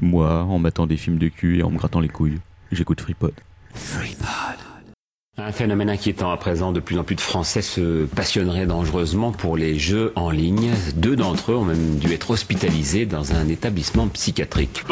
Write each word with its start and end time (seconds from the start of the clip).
Moi, 0.00 0.42
en 0.44 0.58
m'attendant 0.58 0.86
des 0.86 0.96
films 0.96 1.18
de 1.18 1.28
cul 1.28 1.58
et 1.58 1.62
en 1.62 1.70
me 1.70 1.78
grattant 1.78 2.00
les 2.00 2.08
couilles, 2.08 2.38
j'écoute 2.70 3.00
FreePod. 3.00 3.32
Un 5.40 5.52
phénomène 5.52 5.88
inquiétant 5.88 6.30
à 6.30 6.36
présent, 6.36 6.72
de 6.72 6.80
plus 6.80 6.98
en 6.98 7.04
plus 7.04 7.14
de 7.14 7.20
Français 7.20 7.62
se 7.62 8.06
passionneraient 8.06 8.66
dangereusement 8.66 9.30
pour 9.32 9.56
les 9.56 9.78
jeux 9.78 10.12
en 10.16 10.30
ligne. 10.30 10.70
Deux 10.96 11.14
d'entre 11.16 11.52
eux 11.52 11.56
ont 11.56 11.64
même 11.64 11.96
dû 11.98 12.12
être 12.12 12.30
hospitalisés 12.30 13.06
dans 13.06 13.32
un 13.32 13.48
établissement 13.48 14.08
psychiatrique. 14.08 14.84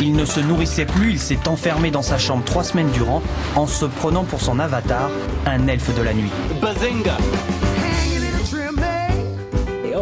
Il 0.00 0.12
ne 0.12 0.24
se 0.24 0.40
nourrissait 0.40 0.84
plus, 0.84 1.12
il 1.12 1.18
s'est 1.18 1.48
enfermé 1.48 1.90
dans 1.90 2.02
sa 2.02 2.18
chambre 2.18 2.44
trois 2.44 2.62
semaines 2.62 2.90
durant 2.90 3.22
en 3.56 3.66
se 3.66 3.86
prenant 3.86 4.24
pour 4.24 4.40
son 4.40 4.58
avatar, 4.58 5.10
un 5.46 5.66
elfe 5.66 5.94
de 5.94 6.02
la 6.02 6.12
nuit. 6.12 6.30
Et 6.52 7.53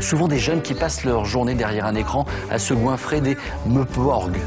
Souvent 0.00 0.28
des 0.28 0.38
jeunes 0.38 0.62
qui 0.62 0.74
passent 0.74 1.04
leur 1.04 1.24
journée 1.24 1.54
derrière 1.54 1.86
un 1.86 1.94
écran 1.94 2.26
à 2.50 2.58
se 2.58 2.74
goinfrer 2.74 3.20
des 3.20 3.36
meuporgs. 3.66 4.38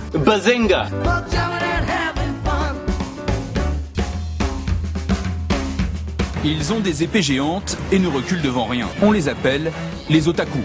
Ils 6.44 6.74
ont 6.74 6.80
des 6.80 7.04
épées 7.04 7.22
géantes 7.22 7.78
et 7.92 8.00
ne 8.00 8.08
reculent 8.08 8.42
devant 8.42 8.66
rien. 8.66 8.88
On 9.04 9.12
les 9.12 9.30
appelle 9.30 9.72
les 10.10 10.28
otaku. 10.28 10.60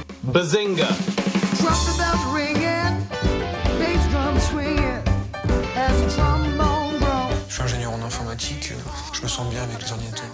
Je 7.48 7.54
suis 7.54 7.62
ingénieur 7.62 7.92
en 7.92 8.02
informatique, 8.02 8.72
je 9.12 9.22
me 9.22 9.28
sens 9.28 9.46
bien 9.50 9.62
avec 9.62 9.82
les 9.82 9.92
ordinateurs. 9.92 10.26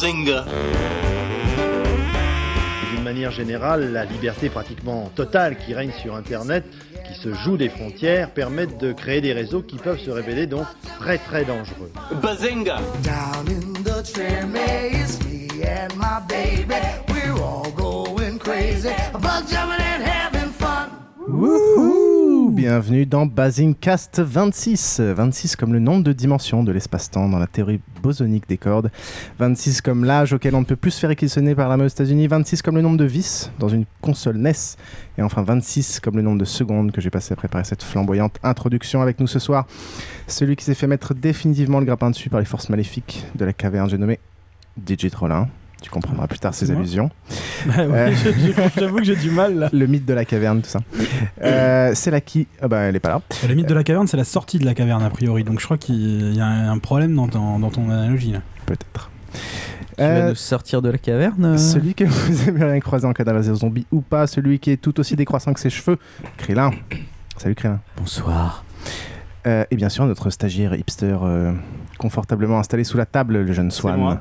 D'une 0.00 1.29
manière 3.12 3.32
générale, 3.32 3.92
la 3.92 4.04
liberté 4.04 4.48
pratiquement 4.48 5.10
totale 5.16 5.56
qui 5.56 5.74
règne 5.74 5.90
sur 6.00 6.14
Internet, 6.14 6.64
qui 7.08 7.14
se 7.20 7.34
joue 7.34 7.56
des 7.56 7.68
frontières, 7.68 8.30
permettent 8.30 8.78
de 8.78 8.92
créer 8.92 9.20
des 9.20 9.32
réseaux 9.32 9.62
qui 9.62 9.78
peuvent 9.78 9.98
se 9.98 10.12
révéler 10.12 10.46
donc 10.46 10.66
très 11.00 11.18
très 11.18 11.44
dangereux. 11.44 11.90
Wouhou 21.28 21.99
Bienvenue 22.60 23.06
dans 23.06 23.24
Basingcast 23.24 24.20
26. 24.20 25.00
26 25.00 25.56
comme 25.56 25.72
le 25.72 25.78
nombre 25.78 26.04
de 26.04 26.12
dimensions 26.12 26.62
de 26.62 26.70
l'espace-temps 26.72 27.26
dans 27.26 27.38
la 27.38 27.46
théorie 27.46 27.80
bosonique 28.02 28.46
des 28.46 28.58
cordes. 28.58 28.90
26 29.38 29.80
comme 29.80 30.04
l'âge 30.04 30.34
auquel 30.34 30.54
on 30.54 30.60
ne 30.60 30.66
peut 30.66 30.76
plus 30.76 30.90
se 30.90 31.00
faire 31.00 31.10
équilsonner 31.10 31.54
par 31.54 31.74
la 31.74 31.82
aux 31.82 31.88
États-Unis. 31.88 32.26
26 32.26 32.60
comme 32.60 32.74
le 32.74 32.82
nombre 32.82 32.98
de 32.98 33.06
vis 33.06 33.50
dans 33.58 33.70
une 33.70 33.86
console 34.02 34.36
NES. 34.36 34.52
Et 35.16 35.22
enfin 35.22 35.40
26 35.40 36.00
comme 36.00 36.16
le 36.16 36.22
nombre 36.22 36.36
de 36.36 36.44
secondes 36.44 36.92
que 36.92 37.00
j'ai 37.00 37.08
passé 37.08 37.32
à 37.32 37.36
préparer 37.36 37.64
cette 37.64 37.82
flamboyante 37.82 38.36
introduction 38.42 39.00
avec 39.00 39.20
nous 39.20 39.26
ce 39.26 39.38
soir. 39.38 39.66
Celui 40.26 40.54
qui 40.54 40.66
s'est 40.66 40.74
fait 40.74 40.86
mettre 40.86 41.14
définitivement 41.14 41.78
le 41.78 41.86
grappin 41.86 42.10
dessus 42.10 42.28
par 42.28 42.40
les 42.40 42.46
forces 42.46 42.68
maléfiques 42.68 43.24
de 43.36 43.46
la 43.46 43.54
caverne, 43.54 43.88
j'ai 43.88 43.96
nommé 43.96 44.18
DJ. 44.86 45.06
Tu 45.82 45.90
comprendras 45.90 46.26
plus 46.26 46.38
tard 46.38 46.54
ces 46.54 46.70
allusions. 46.70 47.10
Bah 47.66 47.86
ouais, 47.86 48.12
Euh, 48.26 48.68
J'avoue 48.78 48.96
que 48.98 49.04
j'ai 49.04 49.16
du 49.16 49.30
mal 49.30 49.58
là. 49.58 49.68
Le 49.72 49.86
mythe 49.86 50.04
de 50.06 50.14
la 50.14 50.24
caverne, 50.24 50.62
tout 50.62 50.68
ça. 50.68 50.80
Euh, 51.42 51.92
c'est 51.94 52.10
là 52.10 52.20
qui. 52.20 52.46
Ah 52.60 52.68
bah, 52.68 52.80
elle 52.80 52.96
est 52.96 53.00
pas 53.00 53.08
là. 53.08 53.22
Le 53.48 53.54
mythe 53.54 53.66
de 53.68 53.74
la 53.74 53.82
caverne, 53.84 54.06
c'est 54.06 54.16
la 54.18 54.24
sortie 54.24 54.58
de 54.58 54.64
la 54.66 54.74
caverne 54.74 55.02
a 55.02 55.10
priori. 55.10 55.42
Donc 55.44 55.58
je 55.60 55.64
crois 55.64 55.78
qu'il 55.78 56.34
y 56.34 56.40
a 56.40 56.46
un 56.46 56.78
problème 56.78 57.14
dans 57.14 57.28
ton, 57.28 57.58
dans 57.58 57.70
ton 57.70 57.88
analogie 57.90 58.32
là. 58.32 58.40
Peut-être. 58.66 59.10
Tu 59.32 59.38
vas 60.02 60.04
Euh, 60.06 60.28
nous 60.30 60.34
sortir 60.34 60.82
de 60.82 60.90
la 60.90 60.98
caverne 60.98 61.44
euh 61.44 61.56
Celui 61.58 61.94
que 61.94 62.04
vous 62.04 62.48
aimeriez 62.48 62.80
croiser 62.80 63.06
en 63.06 63.12
cas 63.12 63.24
d'invasion 63.24 63.54
zombie 63.54 63.86
ou 63.90 64.00
pas, 64.02 64.26
celui 64.26 64.58
qui 64.58 64.70
est 64.70 64.76
tout 64.76 64.98
aussi 65.00 65.16
décroissant 65.16 65.52
que 65.54 65.60
ses 65.60 65.70
cheveux, 65.70 65.98
Krillin. 66.36 66.70
Salut 67.38 67.54
Krillin. 67.54 67.80
Bonsoir. 67.96 68.64
Euh, 69.46 69.64
et 69.70 69.76
bien 69.76 69.88
sûr, 69.88 70.04
notre 70.06 70.28
stagiaire 70.30 70.74
hipster 70.74 71.16
euh, 71.22 71.52
confortablement 72.00 72.58
installé 72.58 72.82
sous 72.82 72.96
la 72.96 73.04
table, 73.04 73.42
le 73.42 73.52
jeune 73.52 73.70
Swan. 73.70 74.00
moi. 74.00 74.20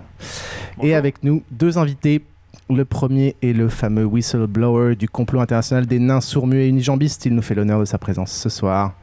Et 0.84 0.94
avec 0.96 1.24
nous, 1.24 1.44
deux 1.50 1.78
invités. 1.78 2.22
Le 2.70 2.84
premier 2.86 3.36
est 3.42 3.54
le 3.54 3.70
fameux 3.70 4.04
whistleblower 4.04 4.96
du 4.96 5.08
complot 5.08 5.40
international 5.40 5.88
des 5.88 5.98
nains 5.98 6.22
sourds-muets 6.22 6.66
et 6.66 6.68
unijambistes. 6.68 7.26
Il 7.26 7.34
nous 7.34 7.42
fait 7.42 7.56
l'honneur 7.56 7.80
de 7.80 7.86
sa 7.86 7.98
présence 7.98 8.32
ce 8.32 8.50
soir 8.50 8.94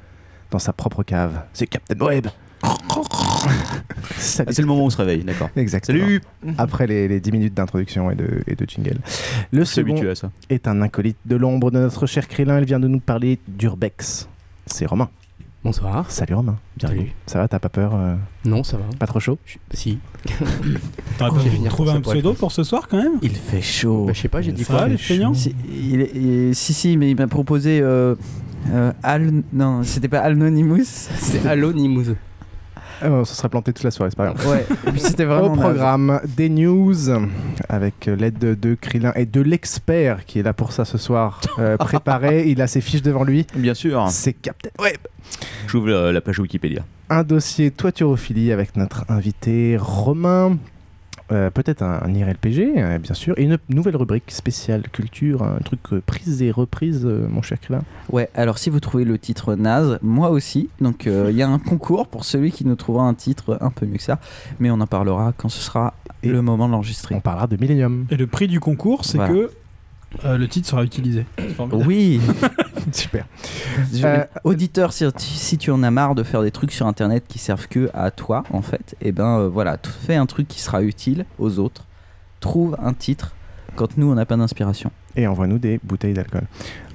dans 0.51 0.59
sa 0.61 0.73
propre 0.73 1.03
cave. 1.03 1.43
C'est 1.55 1.67
Captain 1.67 1.99
Web. 2.05 2.27
Salut. 4.19 4.49
Ah, 4.49 4.53
c'est 4.53 4.61
le 4.61 4.67
moment 4.67 4.83
où 4.83 4.87
on 4.87 4.91
se 4.91 4.97
réveille, 4.99 5.25
d'accord. 5.25 5.49
Exactement. 5.57 5.99
Salut 5.99 6.21
Après 6.59 6.87
les, 6.87 7.09
les 7.09 7.19
10 7.21 7.33
minutes 7.33 7.55
d'introduction 7.55 8.11
et 8.11 8.15
de, 8.15 8.43
et 8.47 8.55
de 8.55 8.67
jingle. 8.69 8.99
Le 9.53 9.65
second 9.65 10.01
est 10.51 10.69
un 10.69 10.83
acolyte 10.83 11.19
de 11.25 11.37
l'ombre 11.37 11.71
de 11.71 11.79
notre 11.79 12.07
cher 12.07 12.29
Krillin. 12.29 12.59
Il 12.59 12.67
vient 12.67 12.81
de 12.81 12.89
nous 12.89 13.01
parler 13.01 13.39
d'Urbex. 13.49 14.29
C'est 14.67 14.87
Romain. 14.87 15.09
Bonsoir. 15.67 16.09
Salut 16.13 16.35
Romain. 16.35 16.59
Bienvenue. 16.77 17.01
Salut. 17.01 17.13
Ça 17.27 17.39
va, 17.41 17.49
t'as 17.49 17.59
pas 17.59 17.69
peur 17.69 17.91
euh, 17.93 18.15
Non, 18.45 18.63
ça 18.63 18.77
va. 18.77 18.85
Pas 19.01 19.09
trop 19.09 19.19
chaud? 19.19 19.37
Si. 19.73 19.99
T'aurais 21.19 21.33
pas 21.33 21.41
finir 21.41 21.73
trouvé 21.73 21.91
un 21.91 22.01
pseudo 22.03 22.35
pour 22.35 22.53
ce 22.53 22.63
soir 22.63 22.87
quand 22.89 22.99
même? 22.99 23.15
Il 23.21 23.35
fait 23.35 23.61
chaud. 23.63 24.05
Bah, 24.07 24.13
je 24.15 24.21
sais 24.21 24.29
pas, 24.29 24.43
j'ai 24.43 24.53
dit 24.53 24.63
Ça 24.63 24.73
quoi 24.75 24.83
va, 24.83 24.89
les 24.91 24.97
feignants? 24.97 25.35
Si, 25.35 25.57
il 25.69 26.03
est- 26.03 26.13
il- 26.15 26.55
si, 26.55 26.73
si, 26.73 26.97
mais 26.97 27.11
il 27.11 27.17
m'a 27.17 27.27
proposé 27.27 27.81
euh, 27.83 28.15
euh, 28.71 28.93
Al. 29.03 29.43
Non, 29.53 29.83
c'était 29.83 30.07
pas 30.07 30.21
Anonymous. 30.21 30.85
C'est 31.19 31.45
Alonymous. 31.45 32.15
Ah, 33.03 33.09
bon, 33.09 33.25
Ça 33.25 33.35
serait 33.35 33.49
planté 33.49 33.73
toute 33.73 33.85
la 33.85 33.91
soirée, 33.91 34.11
c'est 34.11 34.17
pas 34.17 34.33
grave. 34.33 34.49
Ouais, 34.49 34.67
et 34.87 34.91
puis 34.91 35.01
c'était 35.01 35.25
vraiment. 35.25 35.53
Au 35.53 35.57
programme 35.57 36.21
des 36.37 36.49
news 36.49 36.95
avec 37.69 38.07
l'aide 38.07 38.39
de, 38.39 38.55
de 38.55 38.75
Krillin 38.75 39.13
et 39.17 39.27
de 39.27 39.41
l'expert 39.41 40.25
qui 40.25 40.39
est 40.39 40.43
là 40.43 40.53
pour 40.53 40.73
ça 40.73 40.85
ce 40.85 40.99
soir. 40.99 41.41
euh, 41.59 41.77
préparé, 41.79 42.49
il 42.49 42.61
a 42.63 42.67
ses 42.67 42.81
fiches 42.81 43.03
devant 43.03 43.25
lui. 43.25 43.47
Bien 43.55 43.75
sûr. 43.75 44.07
C'est 44.11 44.33
Captain 44.33 44.71
Web. 44.81 44.99
J'ouvre 45.67 45.89
euh, 45.91 46.13
la 46.13 46.21
page 46.21 46.39
Wikipédia. 46.39 46.85
Un 47.11 47.23
dossier 47.23 47.71
toiturophilie 47.71 48.53
avec 48.53 48.77
notre 48.77 49.05
invité 49.09 49.77
Romain. 49.79 50.57
Euh, 51.33 51.51
Peut-être 51.51 51.83
un, 51.83 52.01
un 52.05 52.15
IRLPG, 52.15 52.75
euh, 52.77 52.99
bien 52.99 53.15
sûr. 53.15 53.35
Et 53.39 53.43
une 53.45 53.59
nouvelle 53.69 53.97
rubrique 53.97 54.31
spéciale 54.31 54.83
culture, 54.93 55.43
un 55.43 55.59
truc 55.59 55.81
euh, 55.93 56.01
prise 56.05 56.41
et 56.43 56.51
reprise, 56.51 57.05
euh, 57.05 57.27
mon 57.29 57.43
cher 57.43 57.59
Krillin. 57.61 57.83
Ouais, 58.13 58.31
alors 58.35 58.59
si 58.59 58.71
vous 58.71 58.79
trouvez 58.81 59.05
le 59.05 59.19
titre 59.19 59.55
naze, 59.57 59.99
moi 60.03 60.31
aussi. 60.31 60.69
Donc 60.81 61.07
euh, 61.07 61.29
il 61.31 61.37
y 61.37 61.43
a 61.43 61.49
un 61.49 61.59
concours 61.59 62.07
pour 62.07 62.25
celui 62.25 62.53
qui 62.53 62.65
nous 62.65 62.77
trouvera 62.77 63.05
un 63.05 63.15
titre 63.15 63.59
un 63.61 63.71
peu 63.71 63.87
mieux 63.87 63.97
que 63.97 64.03
ça. 64.03 64.19
Mais 64.61 64.71
on 64.71 64.81
en 64.81 64.87
parlera 64.87 65.33
quand 65.37 65.49
ce 65.49 65.61
sera 65.61 65.95
Et 66.23 66.29
le 66.29 66.43
moment 66.43 66.67
de 66.69 66.73
l'enregistrer. 66.73 67.15
On 67.15 67.21
parlera 67.21 67.47
de 67.49 67.57
Millennium. 67.57 68.07
Et 68.11 68.17
le 68.17 68.27
prix 68.27 68.47
du 68.47 68.61
concours, 68.61 69.05
c'est 69.05 69.19
Voilà. 69.19 69.33
que 69.35 69.51
euh, 70.25 70.39
le 70.39 70.49
titre 70.49 70.69
sera 70.69 70.85
utilisé. 70.85 71.27
Oui, 71.73 72.21
Super. 72.93 73.27
Euh, 74.05 74.25
auditeur, 74.45 74.93
si, 74.93 75.05
si 75.17 75.59
tu 75.59 75.71
en 75.71 75.83
as 75.83 75.91
marre 75.91 76.15
de 76.15 76.23
faire 76.23 76.43
des 76.43 76.51
trucs 76.51 76.73
sur 76.73 76.87
internet 76.87 77.25
qui 77.29 77.39
servent 77.39 77.69
que 77.69 77.91
à 77.95 78.11
toi, 78.11 78.45
en 78.53 78.63
fait, 78.63 78.95
et 79.01 79.13
ben 79.13 79.41
euh, 79.41 79.49
voilà, 79.49 79.77
fais 80.07 80.15
un 80.15 80.27
truc 80.27 80.49
qui 80.49 80.61
sera 80.61 80.83
utile 80.83 81.27
aux 81.39 81.59
autres. 81.59 81.85
Trouve 82.41 82.77
un 82.81 82.93
titre 82.93 83.35
quand 83.75 83.99
nous 83.99 84.11
on 84.11 84.15
n'a 84.15 84.25
pas 84.25 84.37
d'inspiration. 84.37 84.91
et 85.17 85.27
envoie-nous 85.27 85.59
des 85.59 85.81
bouteilles 85.83 86.15
d'alcool. 86.15 86.45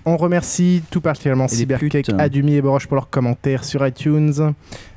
On 0.06 0.18
remercie 0.18 0.82
tout 0.90 1.02
particulièrement 1.02 1.48
Cybercake. 1.48 2.10
Adumi 2.18 2.56
et 2.56 2.62
Boroche 2.62 2.88
pour 2.88 2.96
leurs 2.96 3.10
commentaires 3.10 3.64
sur 3.64 3.86
iTunes. 3.86 4.54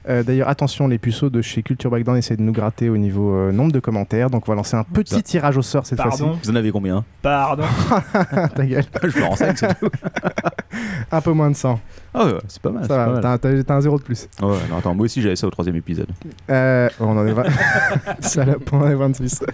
Euh, 0.09 0.23
D'ailleurs, 0.23 0.49
attention, 0.49 0.87
les 0.87 0.99
puceaux 0.99 1.31
de 1.31 1.41
chez 1.43 1.63
Culture 1.63 1.91
Breakdown 1.91 2.17
essaient 2.17 2.37
de 2.37 2.43
nous 2.43 2.53
gratter 2.53 2.91
au 2.91 2.97
niveau 2.97 3.35
euh, 3.35 3.53
nombre 3.53 3.73
de 3.73 3.81
commentaires. 3.81 4.29
Donc, 4.31 4.47
on 4.49 4.53
va 4.53 4.57
lancer 4.57 4.77
un 4.77 4.85
petit 4.85 5.23
tirage 5.23 5.57
au 5.57 5.63
sort 5.63 5.87
cette 5.87 6.01
fois-ci. 6.01 6.19
Pardon 6.23 6.39
Vous 6.43 6.51
en 6.51 6.55
avez 6.57 6.71
combien? 6.71 7.05
Pardon. 7.23 7.65
Ta 8.55 8.67
gueule. 8.67 8.85
Je 9.03 9.19
me 9.19 9.25
renseigne, 9.25 9.55
c'est 9.57 9.79
tout. 9.79 9.89
Un 11.13 11.21
peu 11.21 11.33
moins 11.33 11.51
de 11.51 11.57
100. 11.57 11.79
Ah 12.15 12.27
ouais, 12.27 12.33
c'est 12.49 12.61
pas 12.61 12.71
mal. 12.71 12.83
Ça 12.83 12.89
pas 12.89 13.07
va, 13.07 13.13
mal. 13.13 13.23
t'as- 13.23 13.39
t'as 13.39 13.63
t'as 13.63 13.75
un 13.77 13.81
zéro 13.81 13.97
de 13.99 14.03
plus. 14.03 14.29
Ouais, 14.43 14.49
non, 14.71 14.79
attends, 14.79 14.95
moi 14.95 15.05
aussi 15.05 15.23
j'avais 15.23 15.37
ça 15.37 15.47
au 15.47 15.51
troisième 15.51 15.77
épisode. 15.77 16.09
Euh, 16.51 16.89
on 17.01 17.17
en 17.17 17.27
est, 17.27 17.33
vingt- 17.33 17.45
Salope, 18.21 18.69
on 18.73 18.81
en 18.83 18.89
est 18.91 18.95
26. 18.95 19.45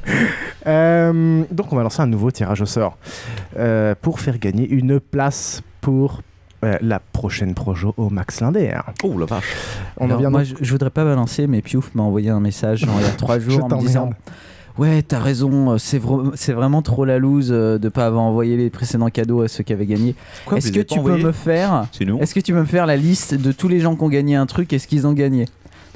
Euh, 0.66 1.42
donc 1.50 1.72
on 1.72 1.76
va 1.76 1.82
lancer 1.82 2.00
un 2.02 2.06
nouveau 2.06 2.30
tirage 2.30 2.60
au 2.60 2.66
sort 2.66 2.96
euh, 3.58 3.94
pour 4.00 4.20
faire 4.20 4.38
gagner 4.38 4.68
une 4.68 5.00
place 5.00 5.62
pour 5.80 6.22
euh, 6.64 6.76
la 6.82 6.98
prochaine 7.00 7.54
projo 7.54 7.94
au 7.96 8.10
Max 8.10 8.40
Linder. 8.40 8.78
Oh 9.02 9.16
la 9.18 9.26
vache. 9.26 9.44
On 9.98 10.04
en 10.04 10.06
Alors, 10.06 10.18
vient 10.20 10.30
moi, 10.30 10.44
je, 10.44 10.54
je 10.60 10.70
voudrais 10.72 10.90
pas 10.90 11.04
balancer, 11.04 11.46
mais 11.46 11.62
Piouf 11.62 11.94
m'a 11.94 12.02
envoyé 12.02 12.30
un 12.30 12.40
message 12.40 12.80
genre, 12.80 12.94
il 13.00 13.06
y 13.06 13.08
a 13.08 13.12
trois 13.16 13.38
jours 13.38 13.64
en 13.64 13.68
me 13.68 13.80
disant. 13.80 14.10
Ouais, 14.78 15.02
t'as 15.02 15.18
raison, 15.18 15.72
euh, 15.72 15.78
c'est 15.78 15.98
vra- 15.98 16.30
c'est 16.36 16.52
vraiment 16.52 16.80
trop 16.80 17.04
la 17.04 17.18
loose 17.18 17.50
euh, 17.50 17.76
de 17.78 17.88
pas 17.88 18.06
avoir 18.06 18.22
envoyé 18.22 18.56
les 18.56 18.70
précédents 18.70 19.08
cadeaux 19.10 19.42
à 19.42 19.48
ceux 19.48 19.62
qui 19.64 19.72
avaient 19.72 19.84
gagné. 19.84 20.14
Quoi, 20.46 20.58
Est-ce 20.58 20.72
que 20.72 20.80
tu 20.80 21.00
peux 21.02 21.18
me 21.18 21.32
faire 21.32 21.86
C'est 21.92 22.04
nous. 22.04 22.18
Est-ce 22.18 22.34
que 22.34 22.40
tu 22.40 22.52
peux 22.52 22.60
me 22.60 22.64
faire 22.64 22.86
la 22.86 22.96
liste 22.96 23.34
de 23.34 23.52
tous 23.52 23.68
les 23.68 23.80
gens 23.80 23.96
qui 23.96 24.02
ont 24.04 24.08
gagné 24.08 24.36
un 24.36 24.46
truc 24.46 24.72
et 24.72 24.78
ce 24.78 24.86
qu'ils 24.86 25.06
ont 25.06 25.12
gagné? 25.12 25.46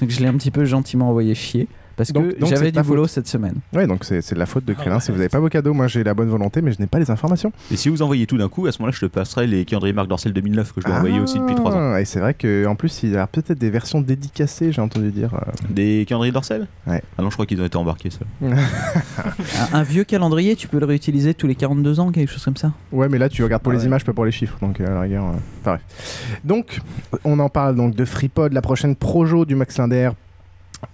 Donc 0.01 0.11
je 0.11 0.21
l'ai 0.21 0.27
un 0.27 0.35
petit 0.35 0.51
peu 0.51 0.65
gentiment 0.65 1.09
envoyé 1.09 1.35
chier 1.35 1.69
parce 1.97 2.13
Donc- 2.13 2.37
que 2.39 2.47
j'avais 2.47 2.73
du 2.73 2.83
boulot 2.83 3.07
cette 3.07 3.29
semaine. 3.29 3.55
Ouais, 3.73 3.87
donc 3.87 4.05
c'est 4.05 4.21
c'est 4.23 4.35
de 4.35 4.41
la 4.41 4.47
faute 4.47 4.65
de 4.65 4.73
Crélin 4.75 5.01
si 5.01 5.11
vous 5.11 5.17
n'avez 5.19 5.29
pas 5.29 5.39
vos 5.41 5.49
cadeaux. 5.49 5.75
Moi 5.75 5.87
j'ai 5.87 6.03
la 6.05 6.15
bonne 6.15 6.29
volonté, 6.29 6.61
mais 6.63 6.73
je 6.73 6.81
n'ai 6.81 6.87
pas 6.87 6.99
les 6.99 7.11
informations. 7.11 7.53
Et 7.71 7.77
si 7.77 7.89
vous 7.89 8.03
envoyez 8.03 8.27
tout 8.27 8.37
d'un 8.39 8.49
coup, 8.49 8.67
à 8.67 8.73
ce 8.73 8.79
moment-là, 8.81 8.95
je 8.99 9.01
te 9.01 9.11
passerai 9.11 9.47
les 9.47 9.65
calendriers 9.65 9.93
Marc 9.93 10.09
Dorcel 10.09 10.33
2009 10.33 10.73
que 10.73 10.81
je 10.81 10.87
dois 10.87 10.97
envoyer 10.97 11.21
aussi 11.21 11.39
depuis 11.39 11.55
3 11.55 11.73
ans. 11.75 11.93
Ah, 11.95 12.01
Et 12.01 12.05
c'est 12.05 12.21
vrai 12.21 12.35
qu'en 12.35 12.75
plus, 12.75 13.03
il 13.03 13.11
y 13.13 13.17
a 13.17 13.27
peut-être 13.27 13.59
des 13.59 13.71
versions 13.71 14.01
dédicacées, 14.01 14.73
j'ai 14.73 14.81
entendu 14.81 15.11
dire. 15.11 15.35
euh. 15.35 15.51
Des 15.71 16.05
calendriers 16.09 16.33
Dorcel 16.33 16.67
Ouais. 16.87 17.03
Ah 17.19 17.23
non, 17.23 17.31
je 17.31 17.35
crois 17.35 17.47
qu'ils 17.47 17.61
ont 17.61 17.65
été 17.67 17.77
embarqués, 17.77 18.11
ça. 18.11 18.21
Un, 19.73 19.79
un 19.79 19.83
vieux 19.83 20.05
calendrier, 20.05 20.57
tu 20.57 20.69
peux 20.69 20.79
le 20.79 20.87
réutiliser 20.87 21.35
tous 21.35 21.47
les 21.47 21.55
42 21.55 22.01
ans, 22.01 22.11
quelque 22.13 22.31
chose 22.31 22.45
comme 22.45 22.57
ça 22.57 22.73
Ouais, 22.93 23.09
mais 23.09 23.19
là, 23.19 23.29
tu 23.29 23.43
regardes 23.45 23.63
pour 23.63 23.73
Ah 23.73 23.77
les 23.77 23.81
ouais. 23.83 23.87
images, 23.87 24.05
pas 24.05 24.13
pour 24.13 24.25
les 24.25 24.33
chiffres. 24.33 24.57
Donc, 24.61 24.81
euh, 24.81 24.87
à 24.87 24.91
la 24.95 25.01
rigueur, 25.03 25.25
euh, 25.25 25.29
enfin, 25.61 25.79
bref. 25.79 25.81
Donc, 26.45 26.81
on 27.25 27.39
en 27.39 27.49
parle 27.49 27.77
donc 27.77 27.95
de 27.95 28.05
FreePod, 28.05 28.53
la 28.53 28.63
prochaine 28.63 28.97
projo 28.97 29.45
du 29.45 29.55
Max 29.55 29.79
Linder. 29.79 30.11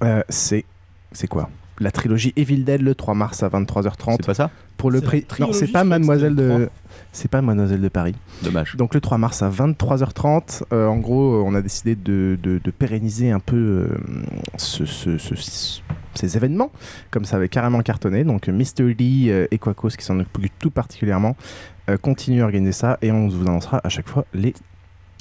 Euh, 0.05 0.23
c'est. 0.29 0.65
C'est 1.13 1.27
quoi 1.29 1.51
La 1.81 1.91
trilogie 1.91 2.33
Evil 2.37 2.65
Dead 2.65 2.83
le 2.83 2.95
3 2.95 3.15
mars 3.15 3.43
à 3.43 3.49
23h30. 3.49 4.13
C'est 4.17 4.27
pas 4.27 4.35
ça 4.35 4.51
Pour 4.77 4.91
le 4.91 5.01
prix. 5.01 5.25
Non, 5.41 5.53
c'est 5.53 5.69
pas 5.69 5.85
Mademoiselle 5.85 6.35
de. 6.37 6.69
C'est 7.13 7.29
pas 7.29 7.43
Mademoiselle 7.43 7.81
de 7.81 7.89
Paris. 7.89 8.15
Dommage. 8.43 8.77
Donc 8.77 8.95
le 8.95 9.01
3 9.01 9.19
mars 9.19 9.43
à 9.43 9.51
23h30, 9.51 10.63
euh, 10.73 10.87
en 10.87 10.99
gros, 10.99 11.35
euh, 11.35 11.43
on 11.45 11.55
a 11.55 11.63
décidé 11.63 11.95
de, 11.97 12.39
de- 12.43 12.61
de 12.63 12.71
pérenniser 12.71 13.31
un 13.31 13.41
peu 13.41 13.57
euh, 13.57 13.89
ce- 14.57 14.85
ce- 14.85 15.19
ce- 15.19 15.81
ces 16.15 16.37
événements, 16.37 16.71
comme 17.11 17.25
ça 17.25 17.37
avait 17.37 17.49
carrément 17.49 17.81
cartonné. 17.83 18.25
Donc 18.25 18.49
Mr. 18.49 18.95
Lee 18.99 19.31
euh, 19.31 19.47
et 19.51 19.59
Quacos, 19.59 19.91
qui 19.91 20.05
s'en 20.05 20.19
occupent 20.21 20.53
tout 20.61 20.71
particulièrement, 20.71 21.37
euh, 21.89 21.97
continuent 21.97 22.43
à 22.43 22.45
organiser 22.45 22.73
ça 22.73 22.99
et 23.03 23.11
on 23.13 23.29
vous 23.29 23.43
annoncera 23.43 23.81
à 23.83 23.89
chaque 23.89 24.09
fois 24.09 24.25
les 24.35 24.55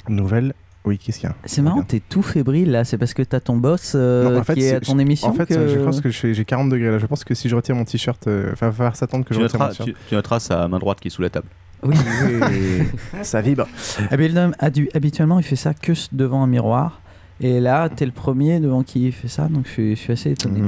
nouvelles. 0.08 0.54
Oui, 0.86 0.96
qu'est-ce 0.98 1.18
qu'il 1.20 1.28
y 1.28 1.32
a 1.32 1.36
C'est 1.44 1.60
marrant, 1.60 1.82
t'es 1.82 2.00
tout 2.00 2.22
fébrile 2.22 2.70
là, 2.70 2.84
c'est 2.84 2.96
parce 2.96 3.12
que 3.12 3.22
t'as 3.22 3.40
ton 3.40 3.56
boss 3.58 3.92
euh, 3.94 4.24
Non, 4.30 4.38
en 4.40 4.44
fait, 4.44 4.54
qui 4.54 4.62
est 4.62 4.74
à 4.76 4.80
ton 4.80 4.98
émission 4.98 5.28
En 5.28 5.32
fait, 5.34 5.44
que- 5.46 5.68
je 5.68 5.78
pense 5.78 6.00
que 6.00 6.08
j'ai 6.10 6.44
40 6.44 6.70
degrés 6.70 6.90
là. 6.90 6.98
Je 6.98 7.04
pense 7.06 7.22
que 7.22 7.34
si 7.34 7.48
je 7.50 7.54
retire 7.56 7.74
mon 7.74 7.84
t-shirt, 7.84 8.26
euh, 8.28 8.52
va 8.58 8.72
falloir 8.72 8.96
s'attendre 8.96 9.24
que 9.24 9.34
Tu 9.34 9.40
je 9.40 9.44
retire 9.44 9.58
mon 9.60 9.66
noteras, 9.66 9.84
t-shirt. 9.84 9.98
tu, 10.00 10.08
tu 10.08 10.14
noteras 10.14 10.40
sa 10.40 10.68
main 10.68 10.78
droite 10.78 10.98
qui 11.00 11.08
est 11.08 11.10
sous 11.10 11.20
la 11.22 11.28
table. 11.30 11.48
Oui. 11.82 11.94
ça 13.22 13.40
vibre. 13.40 13.66
Habituellement, 14.10 14.54
adu- 14.60 14.88
habituellement, 14.94 15.38
il 15.38 15.44
fait 15.44 15.56
ça 15.56 15.74
que 15.74 15.92
devant 16.12 16.42
un 16.42 16.46
miroir. 16.46 17.00
Et 17.42 17.58
là, 17.58 17.88
t'es 17.88 18.04
le 18.04 18.12
premier 18.12 18.60
devant 18.60 18.82
qui 18.82 19.06
il 19.06 19.12
fait 19.12 19.28
ça, 19.28 19.48
donc 19.48 19.64
je 19.66 19.70
suis, 19.70 19.96
je 19.96 20.00
suis 20.00 20.12
assez 20.12 20.32
étonné. 20.32 20.60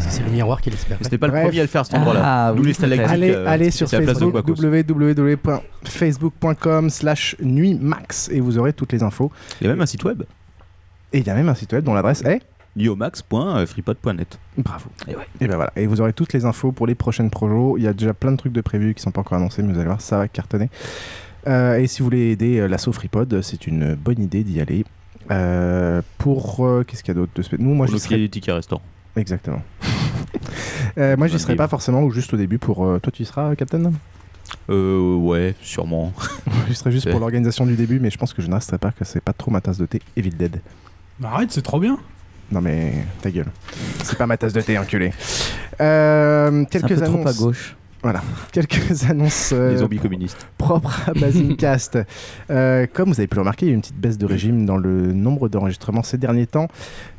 C'est 0.00 0.24
le 0.24 0.30
miroir 0.30 0.60
qui 0.60 0.70
l'espère. 0.70 0.98
C'était 1.00 1.16
pas 1.16 1.28
Bref. 1.28 1.44
le 1.44 1.48
premier 1.48 1.60
à 1.60 1.62
le 1.62 1.68
faire 1.68 1.82
à 1.82 1.84
cet 1.84 1.94
endroit-là. 1.94 2.22
Ah, 2.24 2.52
oui, 2.54 2.74
Allez, 2.82 3.30
euh, 3.30 3.46
allez 3.46 3.70
sur 3.70 3.88
Facebook, 3.88 4.32
Quacos. 4.32 4.54
www.facebook.com 4.60 6.90
slash 6.90 7.36
nuitmax 7.40 8.30
et 8.32 8.40
vous 8.40 8.58
aurez 8.58 8.72
toutes 8.72 8.92
les 8.92 9.04
infos. 9.04 9.30
Il 9.60 9.64
y 9.64 9.68
a 9.68 9.72
même 9.72 9.80
un 9.80 9.86
site 9.86 10.02
web. 10.02 10.24
Et 11.12 11.20
il 11.20 11.26
y 11.26 11.30
a 11.30 11.34
même 11.34 11.48
un 11.48 11.54
site 11.54 11.72
web 11.72 11.84
dont 11.84 11.94
l'adresse 11.94 12.22
est 12.24 12.40
liomax.freepod.net. 12.76 14.38
Bravo. 14.56 14.90
Et, 15.06 15.46
ben 15.46 15.56
voilà. 15.56 15.72
Et 15.76 15.86
vous 15.86 16.00
aurez 16.00 16.12
toutes 16.12 16.32
les 16.32 16.44
infos 16.44 16.72
pour 16.72 16.86
les 16.86 16.94
prochaines 16.94 17.30
projets. 17.30 17.78
Il 17.78 17.84
y 17.84 17.88
a 17.88 17.92
déjà 17.92 18.14
plein 18.14 18.32
de 18.32 18.36
trucs 18.36 18.52
de 18.52 18.60
prévus 18.60 18.94
qui 18.94 19.02
sont 19.02 19.10
pas 19.10 19.20
encore 19.20 19.38
annoncés, 19.38 19.62
mais 19.62 19.72
vous 19.72 19.78
allez 19.78 19.88
voir, 19.88 20.00
ça 20.00 20.18
va 20.18 20.28
cartonner. 20.28 20.70
Euh, 21.46 21.78
et 21.78 21.86
si 21.86 22.00
vous 22.00 22.06
voulez 22.06 22.32
aider 22.32 22.58
euh, 22.58 22.68
l'assaut 22.68 22.92
FreePod, 22.92 23.40
c'est 23.42 23.66
une 23.66 23.94
bonne 23.94 24.20
idée 24.20 24.44
d'y 24.44 24.60
aller. 24.60 24.84
Euh, 25.30 26.00
pour 26.18 26.64
euh, 26.66 26.84
qu'est-ce 26.84 27.02
qu'il 27.02 27.14
y 27.14 27.16
a 27.16 27.20
d'autre 27.20 27.32
de 27.34 27.42
spé- 27.42 27.56
Nous, 27.58 27.74
moi, 27.74 27.86
le 27.86 27.98
serais. 27.98 28.16
des 28.18 28.28
tickets 28.28 28.54
restaurant. 28.54 28.82
Exactement. 29.16 29.62
Euh, 30.98 31.16
moi, 31.16 31.26
j'y 31.28 31.34
Bonne 31.34 31.40
serai 31.40 31.52
idée. 31.52 31.58
pas 31.58 31.68
forcément 31.68 32.02
ou 32.02 32.10
juste 32.10 32.32
au 32.34 32.36
début 32.36 32.58
pour. 32.58 32.84
euh, 32.84 32.98
toi, 32.98 33.12
tu 33.12 33.22
y 33.22 33.26
seras, 33.26 33.54
Captain? 33.54 33.92
Euh, 34.68 35.14
ouais, 35.16 35.54
sûrement. 35.62 36.12
Je 36.68 36.72
serai 36.72 36.90
juste 36.90 37.08
pour 37.10 37.20
l'organisation 37.20 37.66
du 37.66 37.76
début, 37.76 38.00
mais 38.00 38.10
je 38.10 38.18
pense 38.18 38.32
que 38.34 38.42
je 38.42 38.48
ne 38.48 38.54
resterai 38.54 38.78
pas, 38.78 38.90
que 38.90 39.04
c'est 39.04 39.20
pas 39.20 39.32
trop 39.32 39.50
ma 39.50 39.60
tasse 39.60 39.78
de 39.78 39.86
thé. 39.86 40.00
Evil 40.16 40.30
Dead. 40.30 40.60
Bah, 41.20 41.30
arrête, 41.34 41.52
c'est 41.52 41.62
trop 41.62 41.78
bien. 41.78 41.98
Non 42.50 42.60
mais 42.60 42.92
ta 43.22 43.30
gueule. 43.30 43.46
C'est 44.02 44.18
pas 44.18 44.26
ma 44.26 44.36
tasse 44.36 44.52
de 44.52 44.60
thé, 44.60 44.76
enculé. 44.78 45.12
Euh, 45.80 46.50
C'est 46.70 46.78
un 46.84 46.86
quelques 46.86 46.98
peu 47.00 47.04
trop 47.06 47.14
annonces. 47.18 47.40
à 47.40 47.42
gauche. 47.44 47.76
Voilà, 48.02 48.20
quelques 48.52 49.10
annonces 49.10 49.50
euh, 49.52 49.72
Les 49.72 49.78
zombies 49.78 49.98
communistes. 49.98 50.46
propres 50.56 51.00
à 51.08 51.12
Basingcast. 51.12 51.98
Euh, 52.50 52.86
comme 52.92 53.10
vous 53.10 53.20
avez 53.20 53.26
pu 53.26 53.34
le 53.34 53.42
remarquer, 53.42 53.66
il 53.66 53.68
y 53.68 53.72
a 53.72 53.74
une 53.74 53.80
petite 53.82 54.00
baisse 54.00 54.16
de 54.16 54.24
régime 54.24 54.64
dans 54.64 54.78
le 54.78 55.12
nombre 55.12 55.48
d'enregistrements 55.50 56.02
ces 56.02 56.16
derniers 56.16 56.46
temps. 56.46 56.68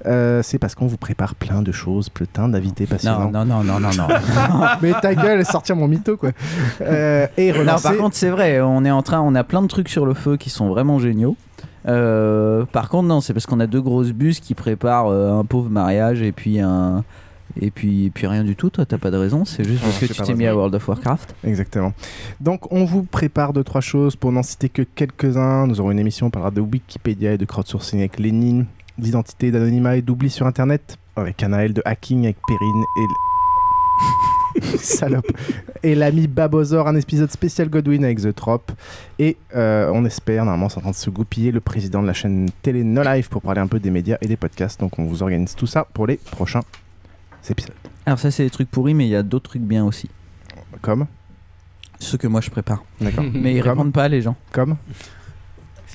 Euh, 0.08 0.42
c'est 0.42 0.58
parce 0.58 0.74
qu'on 0.74 0.88
vous 0.88 0.98
prépare 0.98 1.36
plein 1.36 1.62
de 1.62 1.72
choses, 1.72 2.10
plein 2.10 2.48
d'invités 2.50 2.88
passionnants. 2.88 3.30
Non, 3.30 3.46
non, 3.46 3.64
non, 3.64 3.80
non, 3.80 3.92
non, 3.92 4.08
non. 4.08 4.66
mais 4.82 4.94
ta 5.02 5.14
gueule, 5.14 5.46
sortir 5.46 5.76
mon 5.76 5.88
mytho 5.88 6.18
quoi. 6.18 6.32
Euh, 6.82 7.28
et 7.38 7.52
Non, 7.52 7.60
relancer. 7.60 7.84
par 7.84 7.98
contre, 7.98 8.16
c'est 8.16 8.30
vrai, 8.30 8.60
on 8.62 8.84
est 8.86 8.92
en 8.92 9.04
train, 9.04 9.22
on 9.22 9.36
a 9.36 9.44
plein 9.44 9.62
de 9.62 9.68
trucs 9.68 9.90
sur 9.90 10.06
le 10.06 10.14
feu 10.16 10.38
qui 10.38 10.50
sont 10.50 10.70
vraiment 10.70 10.98
géniaux. 10.98 11.36
Par 11.86 12.90
contre, 12.90 13.08
non, 13.08 13.22
c'est 13.22 13.34
parce 13.34 13.46
qu'on 13.46 13.60
a 13.60 13.68
deux 13.68 13.82
grosses 13.82 14.12
bus 14.14 14.40
qui 14.40 14.56
préparent 14.56 15.12
un 15.12 15.46
pauvre 15.46 15.70
mariage 15.70 16.22
et 16.22 16.32
puis 16.32 16.60
un. 16.60 17.04
Et 17.60 17.72
puis, 17.72 18.06
et 18.06 18.10
puis 18.10 18.28
rien 18.28 18.44
du 18.44 18.56
tout, 18.56 18.70
toi, 18.70 18.86
t'as 18.86 18.98
pas 18.98 19.12
de 19.12 19.18
raison, 19.18 19.46
c'est 19.46 19.64
juste 19.64 19.82
parce 19.82 19.98
que 20.00 20.06
tu 20.06 20.22
t'es 20.22 20.34
mis 20.34 20.46
à. 20.46 20.56
World 20.56 20.76
of 20.76 20.88
Warcraft. 20.88 21.36
Exactement. 21.44 21.94
Donc, 22.40 22.72
on 22.72 22.86
vous 22.86 23.04
prépare 23.04 23.54
deux, 23.54 23.64
trois 23.64 23.82
choses 23.82 24.16
pour 24.16 24.32
n'en 24.32 24.44
citer 24.44 24.70
que 24.70 24.82
quelques-uns. 24.82 25.68
Nous 25.68 25.80
aurons 25.80 25.92
une 25.92 26.00
émission, 26.00 26.28
on 26.28 26.30
parlera 26.30 26.52
de 26.52 26.62
Wikipédia 26.62 27.34
et 27.34 27.38
de 27.38 27.46
crowdsourcing 27.46 28.00
avec 28.00 28.20
Lénine, 28.20 28.66
d'identité, 28.98 29.52
d'anonymat 29.52 29.98
et 29.98 30.02
d'oubli 30.02 30.30
sur 30.30 30.48
Internet, 30.48 30.98
avec 31.16 31.42
Anaël 31.44 31.74
de 31.74 31.82
hacking 31.86 32.26
avec 32.26 32.38
Perrine 32.48 32.84
et. 32.98 33.06
Salope. 34.78 35.32
Et 35.84 35.96
l'ami 35.96 36.28
Babozor, 36.28 36.88
un 36.88 36.96
épisode 36.96 37.32
spécial 37.32 37.70
Godwin 37.70 38.04
avec 38.04 38.22
The 38.22 38.34
Trop. 38.34 38.62
Et 39.18 39.38
euh, 39.56 39.92
on 39.94 40.06
espère, 40.06 40.46
normalement, 40.46 40.70
c'est 40.70 40.80
en 40.80 40.82
train 40.82 40.92
de 40.92 40.96
se 40.96 41.10
goupiller, 41.10 41.52
le 41.52 41.62
président 41.62 42.02
de 42.02 42.08
la 42.08 42.14
chaîne 42.14 42.50
télé 42.62 42.84
No 42.84 43.04
Life 43.04 43.30
pour 43.30 43.42
parler 43.42 43.62
un 43.62 43.68
peu 43.68 43.80
des 43.80 43.92
médias 43.92 44.18
et 44.22 44.28
des 44.28 44.38
podcasts. 44.38 44.80
Donc, 44.80 45.00
on 45.00 45.06
vous 45.06 45.24
organise 45.24 45.56
tout 45.56 45.68
ça 45.68 45.88
pour 45.94 46.08
les 46.08 46.18
prochains 46.18 46.62
cet 47.42 47.52
épisode. 47.52 47.76
Alors 48.06 48.20
ça 48.20 48.32
c'est 48.32 48.44
des 48.44 48.50
trucs 48.50 48.70
pourris, 48.70 48.94
mais 48.94 49.06
il 49.06 49.10
y 49.10 49.16
a 49.16 49.24
d'autres 49.24 49.50
trucs 49.50 49.62
bien 49.62 49.86
aussi. 49.86 50.10
Comme 50.82 51.08
Ceux 52.00 52.18
que 52.18 52.28
moi 52.28 52.42
je 52.42 52.50
prépare. 52.50 52.84
D'accord. 53.02 53.24
mais 53.34 53.56
ils 53.56 53.62
Comme 53.62 53.72
répondent 53.72 53.94
pas 53.94 54.08
les 54.08 54.22
gens. 54.22 54.36
Comme 54.52 54.78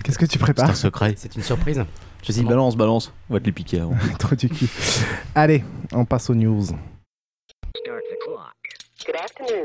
Qu'est-ce 0.02 0.18
que 0.18 0.26
tu 0.26 0.38
prépares 0.38 0.66
C'est 0.66 0.72
un 0.72 0.88
secret. 0.90 1.14
C'est 1.16 1.34
une 1.36 1.42
surprise. 1.42 1.82
Je 2.22 2.32
dis 2.32 2.42
balance, 2.42 2.76
balance. 2.76 3.12
On 3.30 3.34
va 3.34 3.40
te 3.40 3.46
les 3.46 3.52
piquer 3.52 3.80
avant. 3.80 3.94
Trop 4.18 4.34
du 4.34 4.48
cul. 4.48 4.68
Allez, 5.34 5.62
on 5.92 6.04
passe 6.04 6.30
aux 6.30 6.34
news. 6.34 6.64
Good 9.06 9.16
afternoon. 9.16 9.64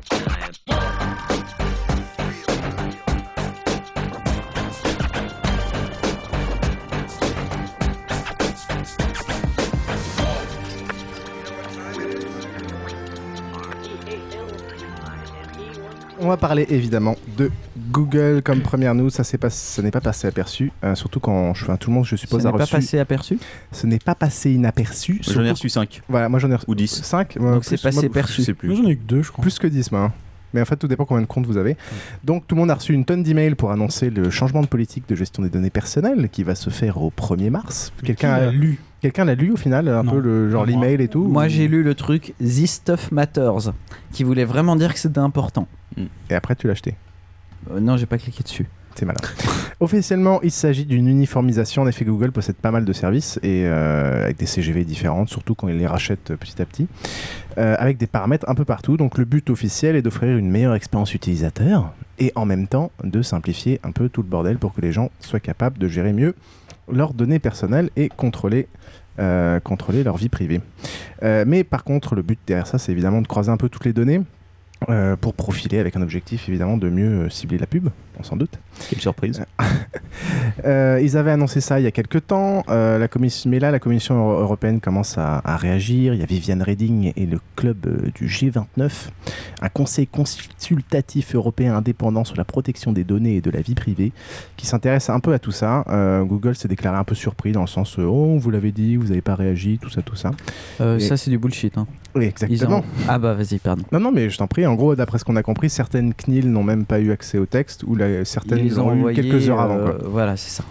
On 16.25 16.29
va 16.29 16.38
parler 16.38 16.65
évidemment 16.70 17.15
de 17.38 17.51
Google 17.91 18.41
comme 18.44 18.62
première 18.62 18.96
news. 18.96 19.12
Ça, 19.12 19.24
c'est 19.24 19.38
pas, 19.38 19.51
ça 19.51 19.84
n'est 19.84 19.91
pas 19.91 20.01
passé 20.01 20.27
aperçu. 20.27 20.72
euh, 20.84 20.96
surtout 20.96 21.20
quand 21.20 21.53
je, 21.53 21.63
enfin, 21.65 21.77
tout 21.77 21.91
le 21.91 21.94
monde, 21.96 22.05
je 22.05 22.15
suppose, 22.15 22.41
Ça 22.41 22.50
a 22.50 22.51
n'est 22.51 22.58
pas 22.58 22.63
reçu. 22.63 22.75
passé 22.75 22.98
aperçu 23.00 23.38
Ce 23.72 23.86
n'est 23.86 24.00
pas 24.00 24.15
passé 24.15 24.51
inaperçu. 24.51 25.20
J'en 25.22 25.44
ai 25.44 25.51
reçu 25.51 25.70
5 25.70 26.01
Voilà, 26.10 26.27
moi 26.27 26.39
j'en 26.39 26.50
ai 26.50 26.55
reçu 26.55 26.65
ou 26.67 26.74
10. 26.74 27.03
5. 27.03 27.38
Donc 27.38 27.63
c'est 27.63 27.79
passé 27.79 28.10
perçu. 28.10 28.41
Je 28.41 28.46
sais 28.48 28.53
plus. 28.55 28.70
Moi, 28.70 28.77
j'en 28.82 28.89
ai 28.89 28.96
que 28.96 29.03
deux, 29.03 29.22
je 29.22 29.32
crois. 29.32 29.44
Plus 29.44 29.60
que 29.60 29.67
10, 29.67 29.91
moi. 29.91 30.01
hein. 30.01 30.13
Mais 30.55 30.62
en 30.62 30.65
fait, 30.65 30.77
tout 30.77 30.88
dépend 30.88 31.05
combien 31.05 31.22
de 31.22 31.27
comptes 31.27 31.46
vous 31.46 31.58
avez. 31.58 31.75
Donc, 32.24 32.48
tout 32.48 32.55
le 32.55 32.62
monde 32.62 32.72
a 32.72 32.75
reçu 32.75 32.94
une 32.94 33.03
tonne 33.03 33.24
d'emails 33.24 33.55
pour 33.55 33.72
annoncer 33.72 34.10
le 34.10 34.29
changement 34.29 34.62
de 34.62 34.67
politique 34.67 35.03
de 35.08 35.13
gestion 35.15 35.44
des 35.44 35.50
données 35.50 35.70
personnelles 35.70 36.29
qui 36.29 36.44
va 36.44 36.55
se 36.55 36.70
faire 36.70 37.01
au 37.01 37.12
1er 37.12 37.50
mars. 37.50 37.91
Quelqu'un 38.03 38.32
a, 38.32 38.51
lu 38.51 38.79
quelqu'un 39.05 39.25
l'a 39.25 39.35
lu 39.35 39.51
au 39.51 39.55
final, 39.55 39.88
un 39.88 40.01
Non. 40.03 40.13
peu 40.13 40.19
le 40.19 40.50
genre 40.50 40.65
l'email 40.65 41.00
et 41.01 41.07
tout 41.07 41.24
Moi, 41.25 41.45
ou- 41.45 41.50
j'ai 41.50 41.67
lu 41.67 41.83
le 41.83 41.93
truc 41.93 42.33
This 42.39 42.71
Stuff 42.74 43.12
Matters, 43.12 43.71
qui 44.12 44.24
voulait 44.24 44.45
vraiment 44.45 44.75
dire 44.75 44.91
que 44.93 45.00
c'était 45.00 45.19
important. 45.19 45.67
Et 46.29 46.33
après, 46.33 46.55
tu 46.55 46.65
l'as 46.65 46.71
acheté. 46.74 46.95
Euh, 47.71 47.79
non, 47.79 47.97
j'ai 47.97 48.07
pas 48.07 48.17
cliqué 48.17 48.41
dessus. 48.43 48.65
C'est 48.95 49.05
malin. 49.05 49.19
Officiellement, 49.79 50.39
il 50.41 50.51
s'agit 50.51 50.85
d'une 50.85 51.07
uniformisation. 51.07 51.81
En 51.83 51.88
effet, 51.88 52.03
Google 52.05 52.31
possède 52.31 52.55
pas 52.55 52.71
mal 52.71 52.85
de 52.85 52.93
services 52.93 53.38
et 53.43 53.63
euh, 53.65 54.24
avec 54.24 54.38
des 54.38 54.45
CGV 54.45 54.85
différentes, 54.85 55.29
surtout 55.29 55.53
quand 55.53 55.67
il 55.67 55.77
les 55.77 55.85
rachète 55.88 56.31
euh, 56.31 56.38
petit 56.38 56.62
à 56.62 56.65
petit, 56.65 56.88
euh, 57.57 57.75
avec 57.77 57.97
des 57.97 58.07
paramètres 58.07 58.50
un 58.50 58.55
peu 58.55 58.65
partout. 58.65 58.95
Donc, 58.97 59.17
le 59.17 59.25
but 59.25 59.50
officiel 59.50 59.95
est 59.95 60.01
d'offrir 60.01 60.35
une 60.38 60.50
meilleure 60.50 60.75
expérience 60.75 61.13
utilisateur 61.13 61.93
et 62.19 62.31
en 62.35 62.45
même 62.45 62.67
temps 62.67 62.91
de 63.03 63.21
simplifier 63.21 63.79
un 63.83 63.91
peu 63.91 64.07
tout 64.09 64.21
le 64.24 64.29
bordel 64.29 64.57
pour 64.57 64.74
que 64.74 64.81
les 64.81 64.93
gens 64.93 65.12
soient 65.19 65.41
capables 65.41 65.77
de 65.77 65.88
gérer 65.89 66.13
mieux 66.13 66.33
leurs 66.92 67.13
données 67.13 67.39
personnelles 67.39 67.89
et 67.96 68.10
contrôler. 68.10 68.68
euh, 69.20 69.60
leur 70.04 70.18
vie 70.18 70.30
privée. 70.30 70.62
Euh, 71.24 71.46
mais 71.48 71.63
par 71.63 71.84
contre, 71.84 72.15
le 72.15 72.22
but 72.22 72.39
derrière 72.46 72.68
ça, 72.68 72.77
c'est 72.77 72.92
évidemment 72.92 73.22
de 73.22 73.27
croiser 73.27 73.51
un 73.51 73.58
peu 73.58 73.70
toutes 73.70 73.86
les 73.86 73.94
données 73.94 74.22
euh, 74.89 75.15
pour 75.15 75.34
profiler 75.34 75.80
avec 75.80 75.96
un 75.96 76.01
objectif 76.01 76.50
évidemment 76.50 76.77
de 76.77 76.89
mieux 76.89 77.30
cibler 77.30 77.58
la 77.58 77.65
pub, 77.65 77.89
on 78.19 78.24
s'en 78.24 78.36
doute. 78.36 78.57
Quelle 78.89 79.00
surprise. 79.01 79.43
Euh, 80.65 81.00
ils 81.03 81.17
avaient 81.17 81.31
annoncé 81.31 81.60
ça 81.60 81.79
il 81.79 81.84
y 81.84 81.88
a 81.88 81.91
quelques 81.91 82.27
temps, 82.27 82.63
euh, 82.69 82.98
la 82.98 83.07
commission, 83.10 83.50
mais 83.50 83.60
là 83.60 83.72
la 83.72 83.79
Commission 83.79 84.15
euro- 84.15 84.39
européenne 84.41 84.79
commence 84.79 85.17
à, 85.17 85.41
à 85.43 85.57
réagir. 85.57 86.13
Il 86.13 86.19
y 86.22 86.24
a 86.24 86.25
Viviane 86.25 86.62
Reding 86.63 87.12
et 87.15 87.25
le 87.25 87.39
club 87.57 87.86
euh, 87.86 88.10
du 88.15 88.27
G29, 88.27 89.10
un 89.62 89.69
conseil 89.69 90.07
consultatif 90.07 91.36
européen 91.36 91.75
indépendant 91.75 92.24
sur 92.24 92.38
la 92.38 92.45
protection 92.45 92.93
des 92.93 93.03
données 93.03 93.36
et 93.36 93.41
de 93.41 93.51
la 93.51 93.62
vie 93.62 93.75
privée, 93.75 94.13
qui 94.55 94.65
s'intéresse 94.65 95.10
un 95.10 95.19
peu 95.19 95.34
à 95.34 95.39
tout 95.39 95.51
ça. 95.51 95.84
Euh, 95.89 96.24
Google 96.24 96.55
s'est 96.55 96.67
déclaré 96.69 96.98
un 96.98 97.03
peu 97.03 97.15
surpris 97.15 97.51
dans 97.51 97.62
le 97.62 97.67
sens 97.67 97.98
oh 98.00 98.38
vous 98.39 98.50
l'avez 98.50 98.72
dit, 98.72 98.95
vous 98.95 99.07
n'avez 99.07 99.22
pas 99.22 99.36
réagi, 99.36 99.77
tout 99.81 99.89
ça, 99.89 100.01
tout 100.01 100.15
ça. 100.15 100.31
Euh, 100.81 100.98
Et- 100.98 101.01
Ça, 101.01 101.17
c'est 101.17 101.29
du 101.29 101.38
bullshit. 101.38 101.77
Hein. 101.77 101.86
Oui, 102.15 102.25
exactement. 102.25 102.77
ont- 102.79 102.84
Ah 103.10 103.19
bah 103.19 103.34
vas-y, 103.34 103.60
pardon. 103.60 103.84
Non, 103.91 104.00
non, 104.00 104.12
mais 104.12 104.29
je 104.29 104.38
t'en 104.38 104.48
prie. 104.48 104.65
En 104.65 104.75
gros, 104.75 104.95
d'après 104.95 105.19
ce 105.19 105.25
qu'on 105.25 105.36
a 105.36 105.43
compris, 105.43 105.69
certaines 105.69 106.13
CNIL 106.13 106.50
n'ont 106.50 106.63
même 106.63 106.86
pas 106.86 107.00
eu 107.01 107.12
accès 107.12 107.38
au 107.38 107.45
texte 107.45 107.84
ou 107.84 107.95
la- 107.95 108.04
certaines 108.24 108.65
Ils 108.65 108.79
ont 108.79 108.89
l'ont 108.89 109.09
eu 109.09 109.13
quelques 109.13 109.50
heures 109.50 109.59
avant. 109.62 109.77
euh, 109.77 109.91
quoi. 109.91 110.07
Voilà, 110.09 110.38
c'est 110.38 110.50
ça. 110.51 110.63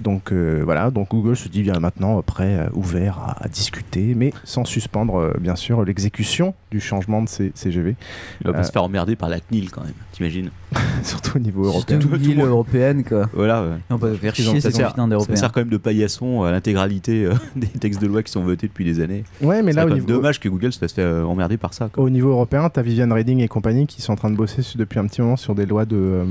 Donc 0.00 0.32
euh, 0.32 0.62
voilà, 0.64 0.90
donc 0.90 1.10
Google 1.10 1.36
se 1.36 1.48
dit 1.48 1.62
bien 1.62 1.78
maintenant 1.78 2.22
prêt, 2.22 2.56
euh, 2.58 2.68
ouvert 2.72 3.18
à, 3.18 3.44
à 3.44 3.48
discuter, 3.48 4.14
mais 4.16 4.32
sans 4.44 4.64
suspendre 4.64 5.34
bien 5.38 5.56
sûr 5.56 5.84
l'exécution 5.84 6.54
du 6.70 6.80
changement 6.80 7.22
de 7.22 7.28
ces 7.28 7.52
CGV. 7.54 7.96
Il 8.40 8.46
va 8.46 8.54
pas 8.54 8.62
se 8.62 8.72
faire 8.72 8.82
emmerder 8.84 9.16
par 9.16 9.28
la 9.28 9.40
CNIL 9.40 9.70
quand 9.70 9.82
même, 9.82 9.92
t'imagines 10.12 10.50
Surtout 11.02 11.36
au 11.36 11.40
niveau 11.40 11.64
européen. 11.64 12.00
Surtout 12.00 12.16
l'île 12.16 12.40
européenne, 12.40 13.04
quoi. 13.04 13.28
Voilà, 13.34 13.62
ouais. 13.62 13.68
On 13.90 13.98
peut 13.98 14.14
faire 14.14 14.34
chier 14.34 14.60
ça 14.60 14.70
ces 14.70 14.78
ça 14.78 14.94
d'Européens. 15.06 15.36
sert 15.36 15.52
quand 15.52 15.60
même 15.60 15.68
de 15.68 15.76
paillasson 15.76 16.44
à 16.44 16.50
l'intégralité 16.52 17.26
euh, 17.26 17.34
des 17.56 17.66
textes 17.66 18.00
de 18.00 18.06
loi 18.06 18.22
qui 18.22 18.32
sont 18.32 18.42
votés 18.42 18.68
depuis 18.68 18.84
des 18.86 19.00
années. 19.00 19.24
Ouais, 19.42 19.62
mais 19.62 19.72
là, 19.72 19.84
au 19.84 19.90
niveau- 19.90 20.06
dommage 20.06 20.40
que 20.40 20.48
Google 20.48 20.72
se 20.72 20.78
fasse 20.78 20.96
emmerder 20.98 21.58
par 21.58 21.74
ça. 21.74 21.88
quoi. 21.92 22.02
Au 22.04 22.08
niveau 22.10 22.30
européen, 22.30 22.70
tu 22.72 22.78
as 22.80 22.82
Viviane 22.82 23.12
Reding 23.12 23.40
et 23.40 23.48
compagnie 23.48 23.86
qui 23.86 24.00
sont 24.00 24.12
en 24.12 24.16
train 24.16 24.30
de 24.30 24.36
bosser 24.36 24.62
depuis 24.76 24.98
un 24.98 25.06
petit 25.06 25.20
moment 25.20 25.36
sur 25.36 25.54
des 25.54 25.66
lois 25.66 25.84
de, 25.84 25.96
euh, 25.96 26.24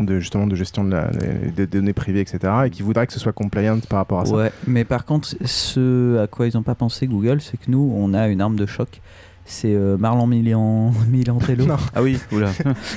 de 0.00 0.18
justement 0.20 0.46
de 0.46 0.54
gestion 0.56 0.84
de 0.84 0.90
la- 0.90 1.10
des 1.54 1.66
données 1.66 1.92
privées, 1.92 2.20
etc. 2.20 2.52
et 2.66 2.70
qui 2.70 2.82
voudraient 2.82 3.06
que 3.06 3.12
ce 3.12 3.20
soit 3.20 3.32
compliant 3.32 3.78
par 3.80 3.98
rapport 3.98 4.20
à 4.20 4.26
ça. 4.26 4.34
Ouais, 4.34 4.52
mais 4.66 4.84
par 4.84 5.04
contre, 5.04 5.28
ce 5.44 6.18
à 6.18 6.26
quoi 6.26 6.46
ils 6.46 6.54
n'ont 6.56 6.62
pas 6.62 6.74
pensé 6.74 7.06
Google, 7.06 7.40
c'est 7.40 7.56
que 7.58 7.70
nous, 7.70 7.92
on 7.96 8.14
a 8.14 8.28
une 8.28 8.40
arme 8.40 8.56
de 8.56 8.66
choc. 8.66 9.00
C'est 9.44 9.74
euh, 9.74 9.96
Marlon 9.98 10.26
Milian... 10.28 10.92
Milantello. 11.10 11.66
Non. 11.66 11.76
Ah 11.94 12.02
oui, 12.02 12.18
oula. 12.30 12.50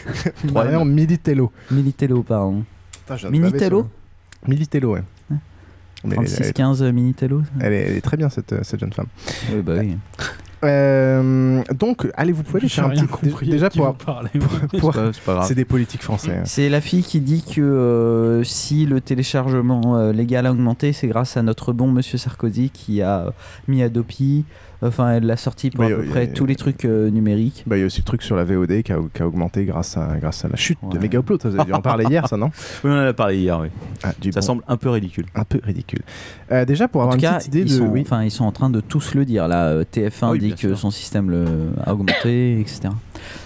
Marion 0.54 0.86
Militello. 0.86 1.52
Militello, 1.72 2.24
pardon. 2.24 2.64
Putain, 3.08 3.30
Minitello 3.30 3.88
Militello, 4.48 4.94
ouais. 4.94 5.04
Elle- 6.04 6.12
3615 6.12 6.84
Minitello 6.84 7.42
Elle 7.60 7.74
est, 7.74 7.82
elle 7.88 7.98
est 7.98 8.02
très 8.02 8.16
bien 8.16 8.30
cette, 8.30 8.54
euh, 8.54 8.60
cette 8.62 8.80
jeune 8.80 8.94
femme. 8.94 9.08
Oui, 9.52 9.62
bah 9.64 9.74
oui. 9.80 9.98
Euh, 10.66 11.62
donc, 11.78 12.08
allez, 12.16 12.32
vous 12.32 12.44
pouvez 12.44 12.60
aller 12.60 12.70
faire 12.70 12.86
un 12.86 12.90
rien 12.90 13.04
petit 13.06 13.12
compris 13.12 13.46
déjà 13.50 13.70
pour, 13.70 13.94
pour- 14.80 14.94
C'est 14.94 15.02
pas- 15.02 15.14
c'est 15.14 15.22
pas 15.24 15.34
grave. 15.34 15.46
c'est 15.48 15.56
des 15.56 15.66
politiques 15.66 16.04
français. 16.04 16.42
C'est 16.46 16.70
la 16.70 16.82
fille 16.82 17.04
qui 17.04 17.20
dit 17.22 17.44
que 17.44 17.62
euh, 17.62 18.44
si 18.44 18.86
le 18.86 19.02
téléchargement 19.02 19.98
euh, 19.98 20.12
légal 20.12 20.46
a 20.46 20.52
augmenté, 20.52 20.94
c'est 20.94 21.08
grâce 21.08 21.38
à 21.38 21.42
notre 21.44 21.74
bon 21.74 21.88
monsieur 21.92 22.18
Sarkozy 22.18 22.70
qui 22.70 23.02
a 23.02 23.32
mis 23.68 23.84
Adopi. 23.84 24.46
Enfin, 24.82 25.14
elle 25.14 25.26
l'a 25.26 25.38
sorti 25.38 25.70
pour 25.70 25.86
Oui, 25.86 25.94
à 25.94 25.96
peu 25.96 26.04
près 26.04 26.28
tous 26.28 26.46
les 26.46 26.56
trucs 26.56 26.86
euh, 26.86 27.10
numériques. 27.10 27.64
Bah, 27.68 27.78
il 27.78 27.80
y 27.80 27.84
a 27.84 27.86
aussi 27.86 28.00
le 28.02 28.06
truc 28.06 28.22
sur 28.22 28.36
la 28.36 28.44
VOD 28.44 28.82
qui 28.84 28.92
a, 28.92 28.98
qui 29.14 29.22
a 29.22 29.28
augmenté 29.28 29.66
grâce 29.66 29.98
à, 29.98 30.18
grâce 30.20 30.44
à 30.46 30.48
la 30.50 30.56
chute 30.56 30.78
de. 30.92 31.00
Mega 31.00 31.20
Upload. 31.20 31.42
Vous 31.46 31.56
avez 31.56 31.66
dû 31.66 31.74
en 31.74 31.82
parler 31.82 32.06
hier, 32.06 32.28
ça, 32.28 32.38
non 32.38 32.48
Oui, 32.84 32.92
on 32.92 32.94
en 32.94 33.06
a 33.06 33.14
parlé 33.14 33.38
hier, 33.38 33.60
oui. 33.60 33.68
Ah, 34.04 34.14
du 34.20 34.32
Ça 34.32 34.40
bon- 34.42 34.46
semble 34.46 34.64
un 34.68 34.78
peu 34.78 34.90
ridicule. 34.90 35.26
un 35.36 35.44
peu 35.44 35.60
ridicule. 35.64 36.02
Euh, 36.52 36.66
déjà, 36.66 36.88
pour 36.88 37.02
En 37.02 37.06
avoir 37.06 37.18
tout 37.18 37.24
une 37.26 37.30
cas, 37.32 37.38
petite 37.38 37.48
idée 37.56 37.60
ils, 37.62 37.66
de. 37.72 37.78
sont, 37.86 37.88
oui. 37.88 38.02
enfin, 38.02 38.24
ils 38.24 38.32
sont 38.32 38.46
en 38.46 38.52
train 38.52 38.70
de 38.70 38.82
tous 38.82 39.16
le 39.16 39.26
dire. 39.26 39.48
Là, 39.48 39.66
Euh, 39.70 39.84
TF1 39.92 40.12
Ah 40.22 40.32
oui, 40.32 40.40
dit 40.40 40.52
que 40.54 40.60
sûr. 40.60 40.78
son 40.78 40.92
système 40.92 41.30
le, 41.30 41.46
a 41.86 41.94
augmenté, 41.94 42.60
etc. 42.60 42.90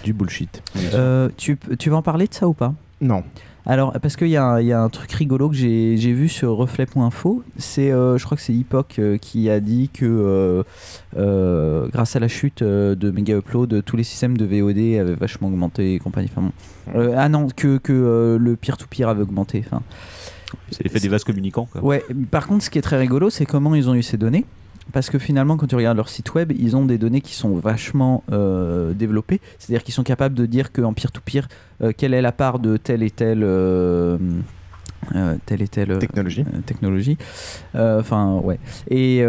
Du 0.03 0.13
bullshit. 0.13 0.62
Euh, 0.93 1.29
tu, 1.38 1.57
tu 1.77 1.89
vas 1.89 1.98
en 1.98 2.01
parler 2.01 2.27
de 2.27 2.33
ça 2.33 2.48
ou 2.48 2.53
pas? 2.53 2.74
Non. 3.01 3.24
Alors, 3.66 3.94
parce 4.01 4.16
qu'il 4.16 4.30
y, 4.30 4.38
a 4.38 4.44
un- 4.44 4.62
il 4.62 4.68
y 4.68 4.74
a 4.74 4.82
un 4.82 4.89
truc 4.89 5.12
rigolo 5.12 5.50
que 5.50 5.56
j'ai 5.56 5.96
vu 6.13 6.28
sur 6.28 6.51
reflet.info. 6.56 7.44
C'est, 7.58 7.92
euh, 7.92 8.18
je 8.18 8.25
crois 8.25 8.36
que 8.38 8.42
c'est 8.42 8.54
Epoch 8.56 8.98
euh, 9.00 9.18
qui 9.18 9.50
a 9.50 9.60
dit 9.60 9.89
que 9.94 10.63
euh, 11.18 11.88
grâce 11.89 12.16
à 12.16 12.20
la 12.20 12.28
chute 12.28 12.63
de 12.63 13.12
Mega 13.12 13.38
Upload, 13.38 13.84
tous 13.86 13.96
les 13.98 14.04
systèmes 14.04 14.38
de 14.38 14.46
VOD 14.46 15.00
avaient 15.00 15.16
vachement 15.16 15.50
augmenté 15.50 15.94
et 15.96 16.00
compagnie. 16.00 16.30
Enfin, 16.36 16.50
bon. 16.96 17.13
Ah 17.16 17.30
non, 17.30 17.48
que, 17.56 17.78
que 17.78 18.38
le 18.39 18.56
peer-to-peer 18.56 19.08
avait 19.08 19.22
augmenté. 19.22 19.63
Enfin, 19.66 19.84
C'est 20.72 20.84
l'effet 20.84 21.00
des 21.00 21.10
vases 21.10 21.24
communicants. 21.24 21.68
Quoi. 21.72 21.84
Ouais, 21.84 22.04
par 22.32 22.48
contre, 22.48 22.63
ce 22.63 22.70
qui 22.70 22.80
est 22.80 22.82
très 22.84 22.98
rigolo, 22.98 23.30
c'est 23.30 23.46
comment 23.46 23.75
ils 23.75 23.89
ont 23.89 23.94
eu 23.94 24.01
ces 24.04 24.18
données. 24.18 24.46
Parce 24.93 25.10
que 25.10 25.19
finalement, 25.19 25.58
quand 25.58 25.67
tu 25.67 25.75
regardes 25.75 25.98
leur 25.98 26.10
site 26.10 26.34
web, 26.34 26.51
ils 26.58 26.75
ont 26.75 26.86
des 26.86 26.98
données 26.98 27.22
qui 27.22 27.34
sont 27.36 27.55
vachement 27.55 28.24
euh, 28.31 28.93
développées. 28.93 29.39
C'est-à-dire 29.58 29.84
qu'ils 29.84 29.93
sont 29.93 30.03
capables 30.03 30.36
de 30.36 30.46
dire 30.46 30.72
qu'en 30.72 30.93
peer-to-peer, 30.93 31.48
euh, 31.81 31.91
quelle 31.96 32.13
est 32.13 32.22
la 32.22 32.31
part 32.31 32.60
de 32.60 32.77
telle 32.77 33.03
et 33.03 33.12
telle. 33.12 33.43
euh, 33.43 34.17
euh, 35.15 35.36
telle 35.46 35.62
et 35.62 35.67
telle 35.67 35.98
Technologie. 35.98 36.43
technologie. 36.65 37.17
Enfin, 37.74 38.39
ouais. 38.43 38.60
Et 38.89 39.24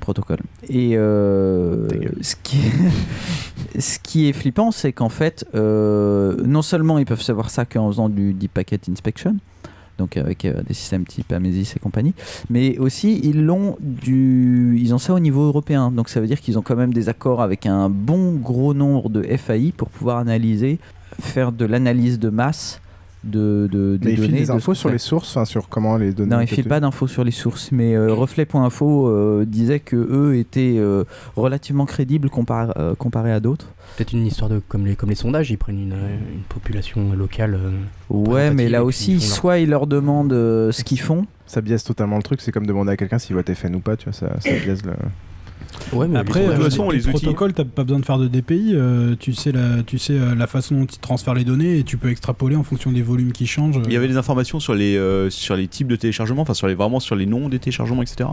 protocole. 0.00 0.40
Et 0.68 0.94
ce, 0.94 2.34
qui 2.42 2.58
est, 2.58 3.80
ce 3.80 3.98
qui 4.00 4.28
est 4.28 4.32
flippant, 4.32 4.70
c'est 4.70 4.92
qu'en 4.92 5.08
fait, 5.10 5.46
non 5.54 6.62
seulement 6.62 6.98
ils 6.98 7.06
peuvent 7.06 7.22
savoir 7.22 7.50
ça 7.50 7.64
qu'en 7.64 7.88
faisant 7.88 8.08
du 8.08 8.34
Deep 8.34 8.52
Packet 8.54 8.88
Inspection, 8.88 9.36
donc 9.98 10.16
avec 10.16 10.44
euh, 10.44 10.62
des 10.66 10.74
systèmes 10.74 11.04
type 11.04 11.32
Amesis 11.32 11.74
et 11.76 11.78
compagnie, 11.78 12.14
mais 12.48 12.78
aussi 12.78 13.20
ils 13.22 13.44
l'ont 13.44 13.76
du, 13.80 14.78
ils 14.80 14.94
ont 14.94 14.98
ça 14.98 15.12
au 15.12 15.20
niveau 15.20 15.42
européen. 15.42 15.90
Donc 15.90 16.08
ça 16.08 16.20
veut 16.20 16.26
dire 16.26 16.40
qu'ils 16.40 16.58
ont 16.58 16.62
quand 16.62 16.76
même 16.76 16.94
des 16.94 17.08
accords 17.08 17.42
avec 17.42 17.66
un 17.66 17.90
bon 17.90 18.34
gros 18.34 18.74
nombre 18.74 19.10
de 19.10 19.22
FAI 19.22 19.72
pour 19.76 19.90
pouvoir 19.90 20.18
analyser, 20.18 20.78
faire 21.20 21.52
de 21.52 21.64
l'analyse 21.64 22.18
de 22.18 22.30
masse 22.30 22.80
de, 23.24 23.68
de 23.70 23.96
des 23.96 24.06
Mais 24.06 24.12
il 24.12 24.16
données. 24.16 24.28
file 24.28 24.38
des 24.40 24.46
de 24.46 24.52
infos 24.52 24.72
qu'on 24.72 24.74
sur 24.76 24.88
les 24.90 24.98
sources, 24.98 25.38
sur 25.44 25.68
comment 25.68 25.96
les 25.96 26.12
données. 26.12 26.30
Non, 26.30 26.40
il 26.40 26.44
été 26.44 26.54
file 26.54 26.64
pas 26.68 26.80
d'infos 26.80 27.06
sur 27.06 27.24
les 27.24 27.30
sources, 27.30 27.72
mais 27.72 27.94
euh, 27.94 28.12
Reflet.info 28.14 29.08
euh, 29.08 29.44
disait 29.46 29.80
que 29.80 29.96
eux 29.96 30.36
étaient 30.36 30.76
euh, 30.78 31.04
relativement 31.36 31.84
crédibles 31.86 32.30
comparé, 32.30 32.72
euh, 32.78 32.94
comparé 32.94 33.32
à 33.32 33.40
d'autres. 33.40 33.66
Peut-être 33.96 34.12
une 34.12 34.26
histoire 34.26 34.48
de 34.50 34.60
comme 34.68 34.86
les, 34.86 34.94
comme 34.94 35.08
les 35.08 35.14
sondages, 35.16 35.50
ils 35.50 35.58
prennent 35.58 35.80
une, 35.80 35.92
une 36.32 36.42
population 36.48 37.12
locale. 37.14 37.54
euh, 37.54 37.70
Ouais, 38.10 38.52
mais 38.52 38.68
là 38.68 38.84
aussi, 38.84 39.12
ils 39.14 39.22
soit 39.22 39.58
ils 39.58 39.68
leur 39.68 39.86
demandent 39.86 40.32
euh, 40.32 40.70
ce 40.72 40.84
qu'ils 40.84 41.00
font. 41.00 41.26
Ça 41.46 41.60
biaise 41.60 41.82
totalement 41.82 42.16
le 42.18 42.22
truc. 42.22 42.40
C'est 42.40 42.52
comme 42.52 42.66
demander 42.66 42.92
à 42.92 42.96
quelqu'un 42.96 43.18
s'il 43.18 43.34
vote 43.34 43.52
FN 43.52 43.74
ou 43.74 43.80
pas. 43.80 43.96
Tu 43.96 44.04
vois, 44.04 44.12
ça, 44.12 44.28
ça 44.40 44.50
biaise 44.64 44.84
le. 44.84 44.92
Ouais, 45.92 46.08
mais 46.08 46.18
Après, 46.18 46.40
les 46.40 46.46
de 46.46 46.52
toute 46.52 46.60
euh, 46.60 46.64
façon, 46.64 46.90
les, 46.90 46.98
outils- 47.08 47.10
protocoles, 47.10 47.52
t'as 47.52 47.64
pas 47.64 47.84
besoin 47.84 48.00
de 48.00 48.04
faire 48.04 48.18
de 48.18 48.28
DPI. 48.28 48.72
euh, 48.74 49.14
tu 49.18 49.32
sais, 49.32 49.52
la, 49.52 49.82
tu 49.82 49.98
sais 49.98 50.12
euh, 50.14 50.34
la 50.34 50.46
façon 50.46 50.80
dont 50.80 50.86
ils 50.86 50.98
transfèrent 50.98 51.34
les 51.34 51.44
données 51.44 51.78
et 51.78 51.82
tu 51.84 51.96
peux 51.96 52.10
extrapoler 52.10 52.56
en 52.56 52.62
fonction 52.64 52.92
des 52.92 53.02
volumes 53.02 53.32
qui 53.32 53.46
changent. 53.46 53.80
Il 53.86 53.92
y 53.92 53.96
avait 53.96 54.08
des 54.08 54.16
informations 54.16 54.60
sur 54.60 54.74
les, 54.74 54.96
euh, 54.96 55.30
sur 55.30 55.56
les 55.56 55.66
types 55.68 55.88
de 55.88 55.96
téléchargements, 55.96 56.42
enfin 56.42 56.54
sur 56.54 56.66
les, 56.66 56.74
vraiment 56.74 57.00
sur 57.00 57.16
les 57.16 57.26
noms 57.26 57.48
des 57.48 57.58
téléchargements, 57.58 58.02
etc. 58.02 58.28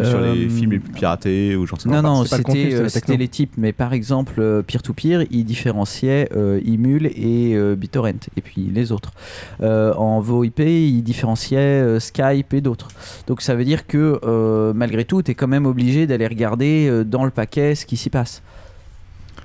Ou 0.00 0.04
sur 0.04 0.20
les 0.20 0.46
Euh, 0.46 0.48
films 0.48 0.72
les 0.72 0.78
plus 0.78 0.92
piratés 0.92 1.56
ou 1.56 1.66
j'en 1.66 1.76
sais 1.76 1.88
Non, 1.88 1.96
pas. 1.96 2.02
non, 2.02 2.20
le 2.22 2.26
c'était 2.26 2.74
euh, 2.74 2.88
c'était 2.88 3.16
les 3.16 3.28
types. 3.28 3.52
Mais 3.56 3.72
par 3.72 3.92
exemple, 3.92 4.34
euh, 4.38 4.62
peer-to-peer, 4.62 5.24
ils 5.30 5.44
différenciaient 5.44 6.28
Emule 6.64 7.06
et 7.06 7.56
BitTorrent, 7.76 8.08
et 8.36 8.40
puis 8.40 8.70
les 8.72 8.92
autres. 8.92 9.12
En 9.60 10.20
VoIP, 10.20 10.60
ils 10.60 11.02
différenciaient 11.02 11.98
Skype 12.00 12.54
et 12.54 12.60
d'autres. 12.60 12.88
Donc 13.26 13.42
ça 13.42 13.54
veut 13.54 13.64
dire 13.64 13.86
que 13.86 14.72
malgré 14.74 15.04
tout, 15.04 15.22
tu 15.22 15.30
es 15.32 15.34
quand 15.34 15.48
même 15.48 15.66
obligé 15.66 16.06
d'aller 16.06 16.26
regarder 16.26 17.04
dans 17.04 17.24
le 17.24 17.30
paquet 17.30 17.74
ce 17.74 17.86
qui 17.86 17.96
s'y 17.96 18.10
passe. 18.10 18.42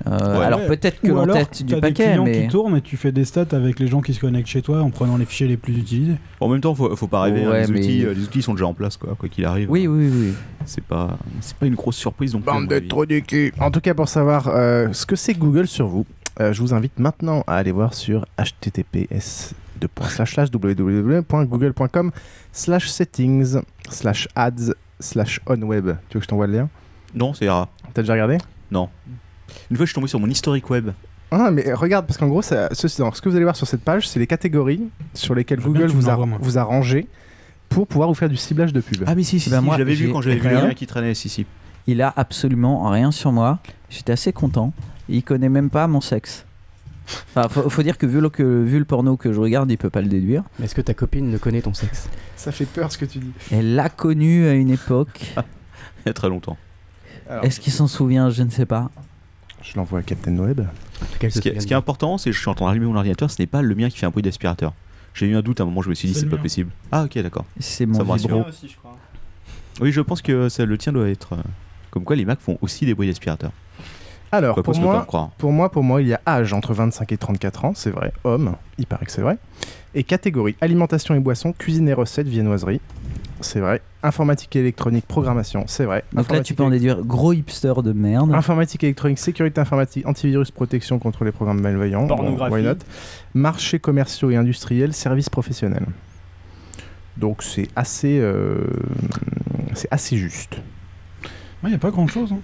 Euh, 0.07 0.39
Ouais. 0.39 0.45
alors 0.45 0.59
Ouais. 0.59 0.67
peut-être 0.67 0.99
que 1.01 1.07
l'entête 1.07 1.49
t'as 1.51 1.63
du 1.63 1.73
des 1.75 1.81
paquet, 1.81 2.05
clients 2.11 2.23
mais 2.25 2.41
qui 2.43 2.47
tournent 2.49 2.75
et 2.77 2.81
tu 2.81 2.97
fais 2.97 3.11
des 3.11 3.25
stats 3.25 3.45
avec 3.53 3.79
les 3.79 3.87
gens 3.87 4.01
qui 4.01 4.13
se 4.13 4.19
connectent 4.19 4.47
chez 4.47 4.61
toi 4.61 4.81
en 4.81 4.89
prenant 4.91 5.17
les 5.17 5.25
fichiers 5.25 5.47
les 5.47 5.57
plus 5.57 5.77
utilisés. 5.77 6.15
En 6.39 6.47
même 6.49 6.61
temps, 6.61 6.75
faut, 6.75 6.95
faut 6.95 7.07
pas 7.07 7.21
rêver. 7.21 7.43
hein, 7.45 7.49
Ouais, 7.51 7.65
les, 7.65 7.71
mais- 7.73 7.79
outils, 7.79 8.05
euh, 8.05 8.13
les 8.13 8.23
outils 8.23 8.41
sont 8.41 8.53
déjà 8.53 8.67
en 8.67 8.73
place, 8.73 8.97
quoi, 8.97 9.15
quoi 9.17 9.29
qu'il 9.29 9.45
arrive. 9.45 9.69
oui, 9.71 9.87
oui, 9.87 10.09
oui. 10.13 10.33
C'est 10.65 10.83
pas, 10.83 11.17
c'est 11.41 11.55
pas 11.57 11.65
une 11.65 11.75
grosse 11.75 11.95
surprise. 11.97 12.31
Donc, 12.33 12.43
Bande 12.43 12.67
de 12.67 12.79
trous 12.79 13.05
du 13.05 13.21
cul. 13.23 13.53
En 13.59 13.71
tout 13.71 13.81
cas, 13.81 13.93
pour 13.93 14.07
savoir 14.09 14.47
euh, 14.47 14.89
ce 14.93 15.05
que 15.05 15.15
c'est 15.15 15.33
Google 15.33 15.67
sur 15.67 15.87
vous, 15.87 16.05
euh, 16.39 16.51
je 16.53 16.61
vous 16.61 16.73
invite 16.73 16.99
maintenant 16.99 17.43
à 17.47 17.55
aller 17.55 17.71
voir 17.71 17.93
sur 17.93 18.25
https 18.37 19.53
www.google.com 20.75 22.11
slash 22.51 22.87
settings 22.89 23.57
slash 23.89 24.27
ads 24.35 24.73
slash 24.99 25.39
onweb. 25.47 25.85
Tu 26.09 26.15
veux 26.15 26.19
que 26.19 26.23
je 26.23 26.27
t'envoie 26.27 26.47
le 26.47 26.53
lien? 26.53 26.69
Non, 27.13 27.33
c'est 27.33 27.49
rare. 27.49 27.67
T'as 27.93 28.01
déjà 28.01 28.13
regardé? 28.13 28.37
Non. 28.71 28.89
Une 29.71 29.77
fois, 29.77 29.85
je 29.85 29.89
suis 29.91 29.95
tombé 29.95 30.07
sur 30.07 30.19
mon 30.19 30.29
historique 30.29 30.69
web. 30.69 30.91
Ah, 31.31 31.49
mais 31.51 31.73
regarde, 31.73 32.05
parce 32.05 32.17
qu'en 32.17 32.27
gros, 32.27 32.41
ça- 32.41 32.69
ce, 32.73 32.87
ce 32.87 33.01
que 33.21 33.29
vous 33.29 33.35
allez 33.35 33.43
voir 33.45 33.55
sur 33.55 33.67
cette 33.67 33.81
page, 33.81 34.07
c'est 34.07 34.19
les 34.19 34.27
catégories 34.27 34.81
sur 35.13 35.33
lesquelles 35.35 35.59
bien 35.59 35.67
Google 35.67 35.87
vous 35.87 36.09
a, 36.09 36.15
vous 36.39 36.57
a 36.57 36.63
rangé 36.63 37.07
pour 37.69 37.87
pouvoir 37.87 38.07
vous 38.09 38.15
faire 38.15 38.29
du 38.29 38.37
ciblage 38.37 38.73
de 38.73 38.79
pub. 38.81 39.03
Ah, 39.07 39.15
mais 39.15 39.23
si, 39.23 39.39
si, 39.39 39.49
Ben 39.49 39.59
si, 39.59 39.65
moi, 39.65 39.75
je 39.75 39.79
l'avais 39.79 39.95
vu 39.95 40.11
quand 40.11 40.21
j'avais 40.21 40.37
vu 40.37 40.47
rien. 40.47 40.73
qui 40.73 40.85
traînait. 40.87 41.13
Si, 41.15 41.29
si. 41.29 41.45
Il 41.87 42.01
a 42.01 42.13
absolument 42.15 42.89
rien 42.89 43.11
sur 43.11 43.31
moi. 43.31 43.59
J'étais 43.89 44.13
assez 44.13 44.33
content. 44.33 44.71
Il 45.09 45.23
connaît 45.23 45.49
même 45.49 45.69
pas 45.69 45.87
mon 45.87 46.01
sexe. 46.01 46.45
Enfin, 47.35 47.47
faut, 47.49 47.69
faut 47.69 47.83
dire 47.83 47.97
que 47.99 48.07
vu, 48.07 48.19
le, 48.21 48.29
que 48.29 48.41
vu 48.63 48.79
le 48.79 48.85
porno 48.85 49.17
que 49.17 49.31
je 49.31 49.39
regarde, 49.39 49.69
il 49.69 49.77
peut 49.77 49.91
pas 49.91 50.01
le 50.01 50.07
déduire. 50.07 50.43
Mais 50.57 50.65
est-ce 50.65 50.73
que 50.73 50.81
ta 50.81 50.93
copine 50.95 51.29
ne 51.29 51.37
connaît 51.37 51.61
ton 51.61 51.73
sexe? 51.75 52.09
Ça 52.35 52.51
fait 52.51 52.65
peur 52.65 52.91
ce 52.91 52.97
que 52.97 53.05
tu 53.05 53.19
dis. 53.19 53.31
Elle 53.51 53.75
l'a 53.75 53.89
connu 53.89 54.47
à 54.47 54.53
une 54.53 54.71
époque. 54.71 55.33
Il 56.05 56.07
y 56.07 56.09
a 56.09 56.13
très 56.13 56.29
longtemps. 56.29 56.57
Est-ce 57.43 57.59
qu'il 57.59 57.73
s'en 57.73 57.87
souvient? 57.87 58.29
Je 58.31 58.41
ne 58.43 58.49
sais 58.49 58.65
pas. 58.65 58.89
Je 59.65 59.75
l'envoie 59.77 59.99
à 59.99 60.03
Captain 60.03 60.37
Web. 60.37 60.61
Cas, 61.19 61.29
Ce 61.29 61.39
qui, 61.39 61.49
est, 61.49 61.59
ce 61.59 61.65
qui 61.67 61.73
important, 61.73 62.17
c'est 62.17 62.29
que 62.29 62.35
je 62.35 62.39
suis 62.39 62.49
en 62.49 62.53
train 62.53 62.67
d'allumer 62.67 62.85
mon 62.85 62.95
ordinateur, 62.95 63.29
ce 63.31 63.41
n'est 63.41 63.47
pas 63.47 63.61
le 63.61 63.75
mien 63.75 63.89
qui 63.89 63.97
fait 63.97 64.05
un 64.05 64.09
bruit 64.11 64.23
d'aspirateur. 64.23 64.73
J'ai 65.13 65.27
eu 65.27 65.35
un 65.35 65.41
doute 65.41 65.59
à 65.59 65.63
un 65.63 65.65
moment, 65.65 65.81
je 65.81 65.89
me 65.89 65.95
suis 65.95 66.07
dit 66.09 66.13
C'est 66.13 66.25
pas 66.29 66.37
possible. 66.37 66.69
Ah 66.91 67.03
ok 67.03 67.17
d'accord. 67.19 67.45
C'est 67.59 67.85
Ça 67.85 67.85
mon 67.85 68.05
me 68.05 68.09
rassure. 68.11 68.27
vibro. 68.35 68.49
aussi, 68.49 68.67
je 68.69 68.77
crois. 68.77 68.95
Oui, 69.81 69.91
je 69.91 70.01
pense 70.01 70.21
que 70.21 70.49
ça, 70.49 70.65
le 70.65 70.77
tien 70.77 70.93
doit 70.93 71.09
être. 71.09 71.33
euh, 71.33 71.37
Comme 71.91 72.03
quoi, 72.03 72.15
les 72.15 72.25
Mac 72.25 72.39
font 72.39 72.57
aussi 72.61 72.85
des 72.85 72.93
bruits 72.93 73.07
d'aspirateur. 73.07 73.51
Alors, 74.31 74.55
Quoi 74.55 74.63
pour 74.63 74.77
moi, 74.79 75.07
pour 75.37 75.51
moi, 75.51 75.71
pour 75.71 75.83
moi, 75.83 76.01
il 76.01 76.09
y 76.09 76.13
a 76.13 76.19
âge 76.27 76.51
entre 76.53 76.73
25 76.73 77.11
et 77.11 77.17
34 77.17 77.65
ans, 77.65 77.73
c'est 77.75 77.91
vrai. 77.91 78.11
Homme, 78.25 78.55
il 78.77 78.85
paraît 78.85 79.05
que 79.05 79.11
c'est 79.11 79.21
vrai. 79.21 79.37
Et 79.95 80.03
catégorie 80.03 80.55
alimentation 80.61 81.15
et 81.15 81.19
boisson, 81.19 81.53
cuisine 81.53 81.87
et 81.87 81.93
recettes, 81.93 82.27
viennoiserie, 82.27 82.81
c'est 83.41 83.59
vrai. 83.59 83.81
Informatique 84.03 84.55
et 84.55 84.59
électronique, 84.59 85.05
programmation, 85.07 85.63
c'est 85.67 85.85
vrai. 85.85 86.03
Donc 86.13 86.31
là, 86.31 86.41
tu 86.41 86.53
peux 86.53 86.63
en 86.63 86.69
déduire 86.69 87.03
gros 87.03 87.33
hipster 87.33 87.73
de 87.83 87.91
merde. 87.91 88.33
Informatique 88.33 88.83
électronique, 88.83 89.19
sécurité 89.19 89.59
informatique, 89.61 90.05
antivirus, 90.05 90.51
protection 90.51 90.99
contre 90.99 91.23
les 91.23 91.31
programmes 91.31 91.61
malveillants. 91.61 92.07
Bon, 92.07 92.15
Pornographie. 92.15 92.53
why 92.53 92.63
not? 92.63 92.77
Marchés 93.33 93.79
commerciaux 93.79 94.31
et 94.31 94.35
industriels, 94.35 94.93
services 94.93 95.29
professionnels. 95.29 95.85
Donc 97.17 97.43
c'est 97.43 97.67
assez, 97.75 98.19
euh, 98.19 98.57
c'est 99.73 99.87
assez 99.91 100.17
juste. 100.17 100.57
Il 101.63 101.69
n'y 101.69 101.75
a 101.75 101.79
pas 101.79 101.91
grand 101.91 102.07
chose. 102.07 102.31
Hein. 102.31 102.39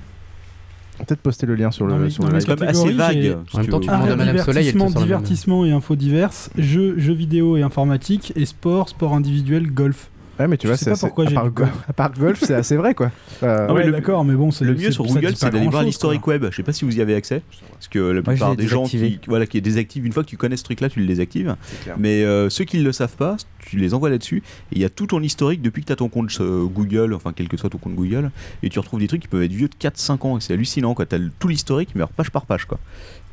Peut-être 1.07 1.21
poster 1.21 1.45
le 1.45 1.55
lien 1.55 1.71
sur 1.71 1.87
le, 1.87 2.09
sur 2.09 2.23
le 2.23 2.37
live. 2.37 2.45
quand 2.45 2.59
même 2.59 2.69
assez 2.69 2.91
vague, 2.91 3.37
En 3.53 3.57
même 3.57 3.67
temps, 3.67 3.79
tu 3.79 3.87
demandes 3.87 4.09
à 4.09 4.15
Madame 4.15 4.37
Soleil, 4.39 4.73
divertissement, 4.95 5.65
et 5.65 5.71
infos 5.71 5.95
diverses, 5.95 6.49
jeux, 6.57 6.97
jeux 6.97 7.13
vidéo 7.13 7.57
et 7.57 7.61
informatique, 7.61 8.33
et 8.35 8.45
sport, 8.45 8.89
sport 8.89 9.13
individuel, 9.13 9.71
golf. 9.71 10.09
Ouais, 10.39 10.47
mais 10.47 10.57
tu 10.57 10.65
Je 10.65 10.71
vois, 10.71 10.77
sais 10.77 10.85
c'est 10.85 10.89
pas 10.91 10.93
assez- 10.95 11.05
pourquoi 11.07 11.25
à, 11.25 11.29
j'ai 11.29 11.35
part 11.35 11.45
go- 11.51 11.63
golf. 11.63 11.85
à 11.87 11.93
part 11.93 12.13
golf, 12.13 12.39
c'est 12.43 12.55
assez 12.55 12.75
vrai 12.75 12.95
quoi. 12.95 13.11
Euh, 13.43 13.67
Ah 13.69 13.73
ouais, 13.73 13.85
le- 13.85 13.91
d'accord, 13.91 14.25
mais 14.25 14.33
bon, 14.33 14.49
c'est 14.49 14.65
Le 14.65 14.73
mieux 14.73 14.91
sur 14.91 15.05
Google, 15.05 15.35
c'est 15.35 15.49
d'aller 15.51 15.67
voir 15.67 15.83
l'historique 15.83 16.21
quoi. 16.21 16.33
web. 16.33 16.47
Je 16.49 16.55
sais 16.55 16.63
pas 16.63 16.73
si 16.73 16.83
vous 16.85 16.97
y 16.97 17.01
avez 17.01 17.13
accès. 17.15 17.41
Parce 17.73 17.87
que 17.87 17.99
la 17.99 18.21
plupart 18.21 18.55
des 18.55 18.67
gens 18.67 18.83
qui, 18.85 19.19
voilà, 19.27 19.45
qui 19.45 19.57
est 19.57 19.61
désactive, 19.61 20.05
une 20.05 20.13
fois 20.13 20.23
que 20.23 20.29
tu 20.29 20.37
connais 20.37 20.57
ce 20.57 20.63
truc-là, 20.63 20.89
tu 20.89 20.99
le 20.99 21.05
désactives. 21.05 21.55
Mais 21.97 22.23
euh, 22.23 22.49
ceux 22.49 22.63
qui 22.63 22.77
ne 22.79 22.83
le 22.83 22.91
savent 22.91 23.15
pas, 23.15 23.37
tu 23.59 23.77
les 23.77 23.93
envoies 23.93 24.09
là-dessus. 24.09 24.37
Et 24.71 24.75
il 24.77 24.81
y 24.81 24.85
a 24.85 24.89
tout 24.89 25.07
ton 25.07 25.21
historique 25.21 25.61
depuis 25.61 25.81
que 25.81 25.87
tu 25.87 25.93
as 25.93 25.95
ton 25.97 26.09
compte 26.09 26.35
euh, 26.41 26.65
Google, 26.65 27.13
enfin 27.13 27.33
quel 27.35 27.47
que 27.47 27.57
soit 27.57 27.69
ton 27.69 27.77
compte 27.77 27.95
Google. 27.95 28.31
Et 28.63 28.69
tu 28.69 28.79
retrouves 28.79 28.99
des 28.99 29.07
trucs 29.07 29.21
qui 29.21 29.27
peuvent 29.27 29.43
être 29.43 29.51
vieux 29.51 29.67
de 29.67 29.75
4-5 29.79 30.25
ans. 30.25 30.37
Et 30.37 30.41
c'est 30.41 30.53
hallucinant. 30.53 30.95
Tu 30.95 31.01
as 31.15 31.19
tout 31.39 31.47
l'historique, 31.47 31.89
mais 31.95 31.99
alors 32.01 32.09
page 32.11 32.31
par 32.31 32.45
page. 32.45 32.65
quoi. 32.65 32.79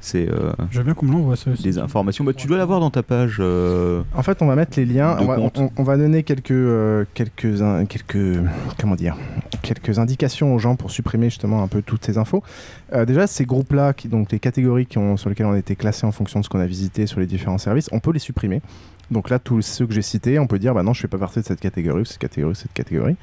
C'est 0.00 0.28
euh, 0.30 0.52
Je 0.70 0.78
veux 0.78 0.84
bien 0.84 0.94
qu'on 0.94 1.06
me 1.06 1.12
l'envoie 1.12 1.34
ça 1.36 1.50
aussi. 1.50 1.62
des 1.64 1.78
informations. 1.78 2.22
Bah, 2.24 2.32
tu 2.32 2.46
dois 2.46 2.56
l'avoir 2.56 2.78
dans 2.78 2.90
ta 2.90 3.02
page. 3.02 3.38
euh, 3.40 4.02
En 4.14 4.22
fait, 4.22 4.40
on 4.42 4.46
va 4.46 4.54
mettre 4.54 4.78
les 4.78 4.86
liens. 4.86 5.16
On 5.18 5.24
va, 5.26 5.36
compte. 5.36 5.58
on- 5.58 5.70
on 5.76 5.82
va 5.82 5.96
donner 5.96 6.22
quelques, 6.22 6.52
euh, 6.52 7.04
quelques, 7.14 7.62
in- 7.62 7.84
quelques, 7.84 8.38
comment 8.80 8.94
dire, 8.94 9.16
quelques 9.62 9.98
indications 9.98 10.54
aux 10.54 10.58
gens 10.58 10.76
pour 10.76 10.90
supprimer 10.92 11.30
justement 11.30 11.62
un 11.62 11.68
peu 11.68 11.82
toutes 11.82 12.04
ces 12.04 12.16
infos. 12.16 12.44
Euh, 12.92 13.04
déjà, 13.06 13.26
ces 13.26 13.44
groupes-là, 13.44 13.92
qui, 13.92 14.06
donc 14.08 14.30
les 14.30 14.38
catégories 14.38 14.86
qui 14.86 14.98
ont, 14.98 15.16
sur 15.16 15.28
lesquelles 15.30 15.46
on 15.46 15.52
a 15.52 15.58
été 15.58 15.74
classés 15.74 16.06
en 16.06 16.12
fonction 16.12 16.38
de 16.40 16.44
ce 16.44 16.48
qu'on 16.48 16.60
a 16.60 16.66
visité 16.66 17.06
sur 17.06 17.18
les 17.18 17.26
différents 17.26 17.58
services, 17.58 17.88
on 17.90 17.98
peut 17.98 18.12
les 18.12 18.18
supprimer. 18.20 18.62
Donc 19.10 19.30
là, 19.30 19.38
tous 19.38 19.62
ceux 19.62 19.86
que 19.86 19.94
j'ai 19.94 20.02
cités, 20.02 20.38
on 20.38 20.46
peut 20.46 20.58
dire, 20.58 20.74
bah 20.74 20.82
non, 20.82 20.92
je 20.92 21.00
fais 21.00 21.08
pas 21.08 21.16
partie 21.18 21.40
de 21.40 21.44
cette 21.44 21.60
catégorie, 21.60 22.04
cette 22.06 22.18
catégorie, 22.18 22.54
cette 22.54 22.72
catégorie. 22.74 23.16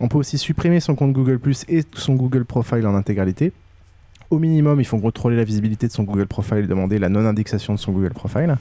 On 0.00 0.06
peut 0.08 0.16
aussi 0.18 0.38
supprimer 0.38 0.78
son 0.80 0.94
compte 0.94 1.12
Google 1.12 1.38
Plus 1.40 1.64
et 1.68 1.82
son 1.94 2.14
Google 2.14 2.44
Profile 2.44 2.86
en 2.86 2.94
intégralité. 2.94 3.52
Au 4.34 4.40
minimum, 4.40 4.80
il 4.80 4.84
faut 4.84 4.98
contrôler 4.98 5.36
la 5.36 5.44
visibilité 5.44 5.86
de 5.86 5.92
son 5.92 6.02
Google 6.02 6.26
Profile 6.26 6.58
et 6.58 6.66
demander 6.66 6.98
la 6.98 7.08
non-indexation 7.08 7.72
de 7.72 7.78
son 7.78 7.92
Google 7.92 8.12
Profile. 8.14 8.56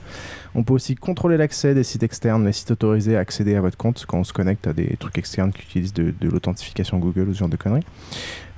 On 0.54 0.64
peut 0.64 0.74
aussi 0.74 0.94
contrôler 0.94 1.36
l'accès 1.36 1.74
des 1.74 1.84
sites 1.84 2.04
externes, 2.04 2.46
les 2.46 2.52
sites 2.52 2.70
autorisés 2.70 3.18
à 3.18 3.22
accéder 3.22 3.56
à 3.56 3.62
votre 3.62 3.76
compte 3.76 4.06
quand 4.08 4.20
on 4.20 4.24
se 4.24 4.34
connecte 4.34 4.68
à 4.68 4.74
des 4.74 4.96
trucs 5.00 5.18
externes 5.18 5.52
qui 5.52 5.64
utilisent 5.64 5.94
de, 5.96 6.14
de 6.22 6.30
l'authentification 6.30 7.00
Google 7.00 7.30
ou 7.30 7.34
ce 7.34 7.40
genre 7.40 7.50
de 7.50 7.56
conneries. 7.56 7.82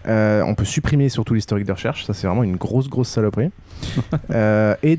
Euh, 0.10 0.44
on 0.46 0.56
peut 0.56 0.66
supprimer 0.66 1.08
surtout 1.08 1.36
l'historique 1.36 1.66
de 1.66 1.72
recherche, 1.72 2.04
ça 2.04 2.14
c'est 2.14 2.28
vraiment 2.28 2.44
une 2.44 2.58
grosse 2.58 2.90
grosse 2.90 3.08
saloperie. 3.10 3.52
Euh, 4.32 4.76
et, 4.84 4.98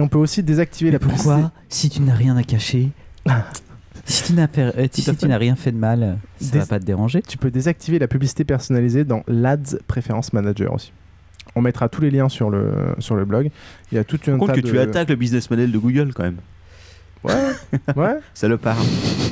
on 0.00 0.06
peut 0.06 0.18
aussi 0.18 0.44
désactiver 0.44 0.92
la 0.92 1.00
publicité. 1.00 1.30
Pourquoi 1.30 1.52
Si 1.68 1.88
tu 1.88 2.00
n'as 2.02 2.14
rien 2.14 2.36
à 2.36 2.44
cacher. 2.44 2.90
si 4.04 4.22
tu 4.22 4.32
n'as 4.34 4.46
euh, 4.58 4.86
si 4.92 5.26
n'as 5.26 5.36
rien 5.38 5.56
fait 5.56 5.72
de 5.72 5.78
mal, 5.78 6.18
ça 6.40 6.52
Des- 6.52 6.58
va 6.60 6.66
pas 6.66 6.78
te 6.78 6.84
déranger. 6.84 7.22
Tu 7.22 7.38
peux 7.38 7.50
désactiver 7.50 7.98
la 7.98 8.06
publicité 8.06 8.44
personnalisée 8.44 9.04
dans 9.04 9.24
l'Ads 9.26 9.78
Preference 9.88 10.32
Manager 10.32 10.72
aussi. 10.72 10.92
On 11.56 11.62
mettra 11.62 11.88
tous 11.88 12.02
les 12.02 12.10
liens 12.10 12.28
sur 12.28 12.50
le, 12.50 12.70
sur 12.98 13.16
le 13.16 13.24
blog. 13.24 13.50
Il 13.90 13.96
y 13.96 13.98
a 13.98 14.04
toute 14.04 14.26
une 14.26 14.38
compte 14.38 14.52
que 14.52 14.60
tu 14.60 14.78
attaques 14.78 15.08
le 15.08 15.16
business 15.16 15.50
model 15.50 15.72
de 15.72 15.78
Google 15.78 16.12
quand 16.14 16.22
même. 16.22 16.36
Ouais, 17.24 17.32
ouais. 17.96 18.18
Ça 18.34 18.46
le 18.46 18.56
part. 18.58 18.76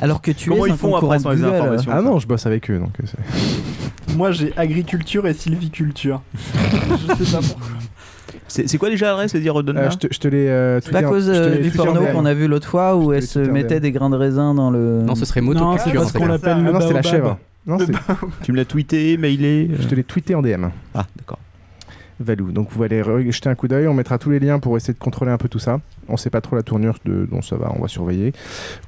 Alors 0.01 0.21
que 0.21 0.31
tu 0.31 0.49
Comment 0.49 0.65
es 0.65 0.69
ils 0.69 0.73
un 0.73 0.75
font 0.77 0.95
après 0.95 1.17
de 1.17 1.23
sans 1.23 1.29
les 1.29 1.37
Google, 1.37 1.53
informations 1.55 1.91
Ah 1.95 2.01
non, 2.01 2.19
je 2.19 2.27
bosse 2.27 2.45
avec 2.45 2.69
eux 2.69 2.79
donc 2.79 2.91
euh. 2.99 4.13
Moi, 4.17 4.31
j'ai 4.31 4.51
agriculture 4.57 5.27
et 5.27 5.33
sylviculture. 5.33 6.21
je 6.63 7.23
sais 7.23 7.31
pas 7.37 7.41
pourquoi. 7.41 7.67
C'est 8.47 8.77
quoi 8.77 8.89
déjà 8.89 9.07
l'adresse 9.07 9.33
Vas-y, 9.33 9.49
redonne 9.49 9.77
Euh, 9.77 9.89
je 9.89 10.17
te, 10.19 10.27
l'ai. 10.27 10.47
euh, 10.49 10.79
C'est 10.81 10.91
pas 10.91 10.99
à 10.99 11.03
cause 11.03 11.29
euh, 11.29 11.57
du 11.61 11.69
porno 11.71 12.01
qu'on 12.05 12.25
a 12.25 12.33
vu 12.33 12.47
l'autre 12.47 12.67
fois 12.67 12.95
où 12.95 13.13
elle 13.13 13.25
se 13.25 13.39
mettait 13.39 13.79
des 13.79 13.91
grains 13.91 14.09
de 14.09 14.15
raisin 14.15 14.53
dans 14.53 14.71
le. 14.71 15.01
Non, 15.03 15.15
ce 15.15 15.25
serait 15.25 15.41
Non, 15.41 15.47
motoculture. 15.53 16.03
c'est 16.05 16.11
fait. 16.13 16.19
qu'on 16.19 16.25
l'appelle 16.27 16.57
Ah 16.67 16.71
non, 16.71 16.79
c'est 16.81 16.93
la 16.93 17.01
chèvre. 17.01 17.37
Non, 17.67 17.77
Tu 18.43 18.51
me 18.51 18.57
l'as 18.57 18.65
tweeté, 18.65 19.17
mailé 19.17 19.69
euh 19.71 19.77
je 19.81 19.87
te 19.87 19.95
l'ai 19.95 20.03
tweeté 20.03 20.35
en 20.35 20.41
DM. 20.41 20.65
Ah, 20.93 21.05
d'accord. 21.17 21.39
Valou. 22.19 22.51
Donc 22.53 22.69
vous 22.71 22.81
allez 22.83 23.03
jeter 23.31 23.49
un 23.49 23.55
coup 23.55 23.67
d'œil, 23.67 23.87
on 23.87 23.93
mettra 23.93 24.17
tous 24.17 24.29
les 24.29 24.39
liens 24.39 24.59
pour 24.59 24.77
essayer 24.77 24.93
de 24.93 24.99
contrôler 24.99 25.31
un 25.31 25.37
peu 25.37 25.49
tout 25.49 25.59
ça. 25.59 25.81
On 26.07 26.15
sait 26.15 26.29
pas 26.29 26.39
trop 26.39 26.55
la 26.55 26.63
tournure 26.63 26.97
de 27.03 27.27
dont 27.29 27.41
ça 27.41 27.57
va, 27.57 27.73
on 27.75 27.81
va 27.81 27.89
surveiller. 27.89 28.31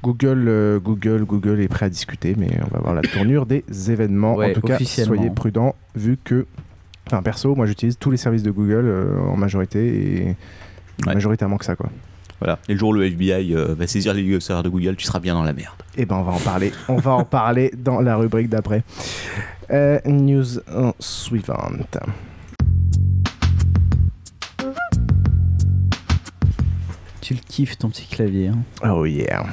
Google, 0.02 0.44
euh, 0.48 0.78
Google, 0.80 1.24
Google 1.24 1.60
est 1.60 1.68
prêt 1.68 1.86
à 1.86 1.88
discuter, 1.90 2.34
mais 2.38 2.48
on 2.64 2.74
va 2.74 2.80
voir 2.80 2.94
la 2.94 3.02
tournure 3.02 3.44
des 3.44 3.64
événements. 3.90 4.34
Ouais, 4.34 4.50
en 4.50 4.54
tout 4.54 4.62
cas, 4.62 4.78
soyez 4.78 5.28
prudents 5.30 5.74
vu 5.94 6.16
que, 6.24 6.46
enfin 7.06 7.20
perso, 7.22 7.54
moi 7.54 7.66
j'utilise 7.66 7.98
tous 7.98 8.10
les 8.10 8.16
services 8.16 8.42
de 8.42 8.50
Google 8.50 8.84
euh, 8.86 9.18
en 9.20 9.36
majorité 9.36 10.16
et 10.28 10.36
Ouais. 11.06 11.14
majoritairement 11.14 11.58
que 11.58 11.64
ça 11.64 11.76
quoi. 11.76 11.90
Voilà. 12.40 12.58
Et 12.68 12.72
le 12.72 12.78
jour 12.78 12.88
où 12.88 12.92
le 12.92 13.04
FBI 13.04 13.54
euh, 13.54 13.74
va 13.78 13.86
saisir 13.86 14.14
les 14.14 14.40
serveurs 14.40 14.62
de 14.64 14.68
Google, 14.68 14.96
tu 14.96 15.04
seras 15.04 15.20
bien 15.20 15.34
dans 15.34 15.42
la 15.44 15.52
merde. 15.52 15.74
Et 15.96 16.06
ben 16.06 16.16
on 16.16 16.22
va 16.22 16.32
en 16.32 16.38
parler, 16.38 16.72
on 16.88 16.96
va 16.96 17.12
en 17.12 17.24
parler 17.24 17.72
dans 17.76 18.00
la 18.00 18.16
rubrique 18.16 18.48
d'après. 18.48 18.82
News 20.06 20.44
suivante. 20.98 21.98
Tu 27.28 27.34
le 27.34 27.40
kiffes 27.46 27.76
ton 27.76 27.90
petit 27.90 28.06
clavier. 28.06 28.48
hein. 28.48 28.56
Oh 28.90 29.04
yeah, 29.04 29.44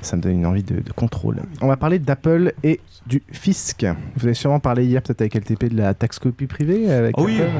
ça 0.00 0.16
me 0.16 0.22
donne 0.22 0.34
une 0.38 0.46
envie 0.46 0.62
de, 0.62 0.78
de 0.78 0.92
contrôle. 0.92 1.42
On 1.60 1.66
va 1.66 1.76
parler 1.76 1.98
d'Apple 1.98 2.52
et 2.62 2.78
du 3.04 3.20
fisc. 3.32 3.84
Vous 4.14 4.26
avez 4.26 4.34
sûrement 4.34 4.60
parlé 4.60 4.84
hier 4.84 5.02
peut-être 5.02 5.22
avec 5.22 5.34
LTP 5.34 5.72
de 5.72 5.76
la 5.76 5.92
taxe 5.92 6.20
copie 6.20 6.46
privée 6.46 6.88
avec 6.88 7.16
Ah 7.18 7.22
oui. 7.22 7.40
Apple. 7.40 7.50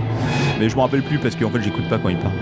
Mais 0.60 0.68
je 0.68 0.76
me 0.76 0.80
rappelle 0.82 1.02
plus 1.02 1.18
parce 1.18 1.34
qu'en 1.34 1.50
fait, 1.50 1.60
j'écoute 1.62 1.88
pas 1.88 1.98
quand 1.98 2.10
il 2.10 2.16
parle. 2.18 2.32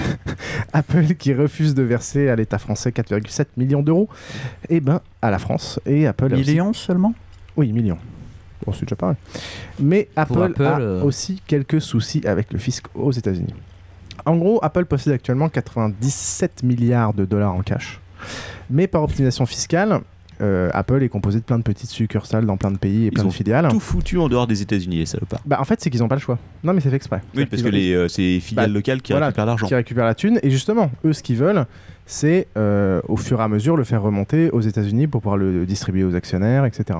Apple 0.72 1.14
qui 1.16 1.34
refuse 1.34 1.74
de 1.74 1.82
verser 1.82 2.30
à 2.30 2.36
l'État 2.36 2.56
français 2.56 2.88
4,7 2.88 3.48
millions 3.58 3.82
d'euros. 3.82 4.08
Et 4.70 4.80
ben 4.80 5.02
à 5.20 5.30
la 5.30 5.38
France 5.38 5.78
et 5.84 6.06
Apple 6.06 6.32
a 6.32 6.38
aussi- 6.38 6.50
Millions 6.52 6.72
seulement? 6.72 7.12
Oui, 7.54 7.70
millions. 7.70 7.98
Bon, 8.64 8.72
c'est 8.72 8.86
déjà 8.86 8.96
pas 8.96 9.08
mal. 9.08 9.16
Mais 9.78 10.08
Apple, 10.16 10.54
a 10.58 10.78
euh, 10.80 11.02
aussi 11.02 11.42
quelques 11.46 11.82
soucis 11.82 12.22
avec 12.26 12.50
le 12.50 12.58
fisc 12.58 12.86
aux 12.94 13.12
États-Unis. 13.12 13.52
En 14.26 14.36
gros, 14.36 14.58
Apple 14.62 14.84
possède 14.84 15.12
actuellement 15.12 15.48
97 15.48 16.62
milliards 16.62 17.14
de 17.14 17.24
dollars 17.24 17.54
en 17.54 17.62
cash. 17.62 18.00
Mais 18.70 18.86
par 18.86 19.02
optimisation 19.02 19.46
fiscale, 19.46 20.00
euh, 20.40 20.70
Apple 20.72 21.02
est 21.02 21.08
composé 21.08 21.38
de 21.40 21.44
plein 21.44 21.58
de 21.58 21.62
petites 21.62 21.90
succursales 21.90 22.46
dans 22.46 22.56
plein 22.56 22.70
de 22.70 22.78
pays 22.78 23.06
et 23.06 23.10
plein 23.10 23.24
ont 23.24 23.28
de 23.28 23.32
filiales. 23.32 23.68
Tout 23.68 23.80
foutu 23.80 24.18
en 24.18 24.28
dehors 24.28 24.46
des 24.46 24.62
États-Unis, 24.62 24.96
les 24.98 25.06
salopards. 25.06 25.40
Bah, 25.44 25.58
en 25.60 25.64
fait, 25.64 25.80
c'est 25.80 25.90
qu'ils 25.90 26.00
n'ont 26.00 26.08
pas 26.08 26.14
le 26.16 26.20
choix. 26.20 26.38
Non, 26.64 26.72
mais 26.72 26.80
c'est 26.80 26.90
fait 26.90 26.96
exprès. 26.96 27.20
Oui, 27.36 27.46
parce 27.46 27.62
que 27.62 27.68
ont- 27.68 27.70
les, 27.70 27.92
euh, 27.92 28.08
c'est 28.08 28.22
les 28.22 28.40
filiales 28.40 28.66
Bah, 28.70 28.72
locales 28.72 29.02
qui 29.02 29.12
voilà, 29.12 29.26
récupèrent 29.26 29.46
l'argent. 29.46 29.66
qui 29.66 29.74
récupèrent 29.74 30.04
la 30.06 30.14
thune. 30.14 30.40
Et 30.42 30.50
justement, 30.50 30.90
eux, 31.04 31.12
ce 31.12 31.22
qu'ils 31.22 31.36
veulent, 31.36 31.64
c'est 32.06 32.48
euh, 32.56 33.00
au 33.08 33.16
fur 33.16 33.40
et 33.40 33.44
à 33.44 33.48
mesure 33.48 33.76
le 33.76 33.84
faire 33.84 34.02
remonter 34.02 34.50
aux 34.50 34.60
États-Unis 34.60 35.06
pour 35.06 35.20
pouvoir 35.20 35.36
le 35.36 35.64
distribuer 35.66 36.02
aux 36.04 36.14
actionnaires, 36.16 36.64
etc. 36.64 36.98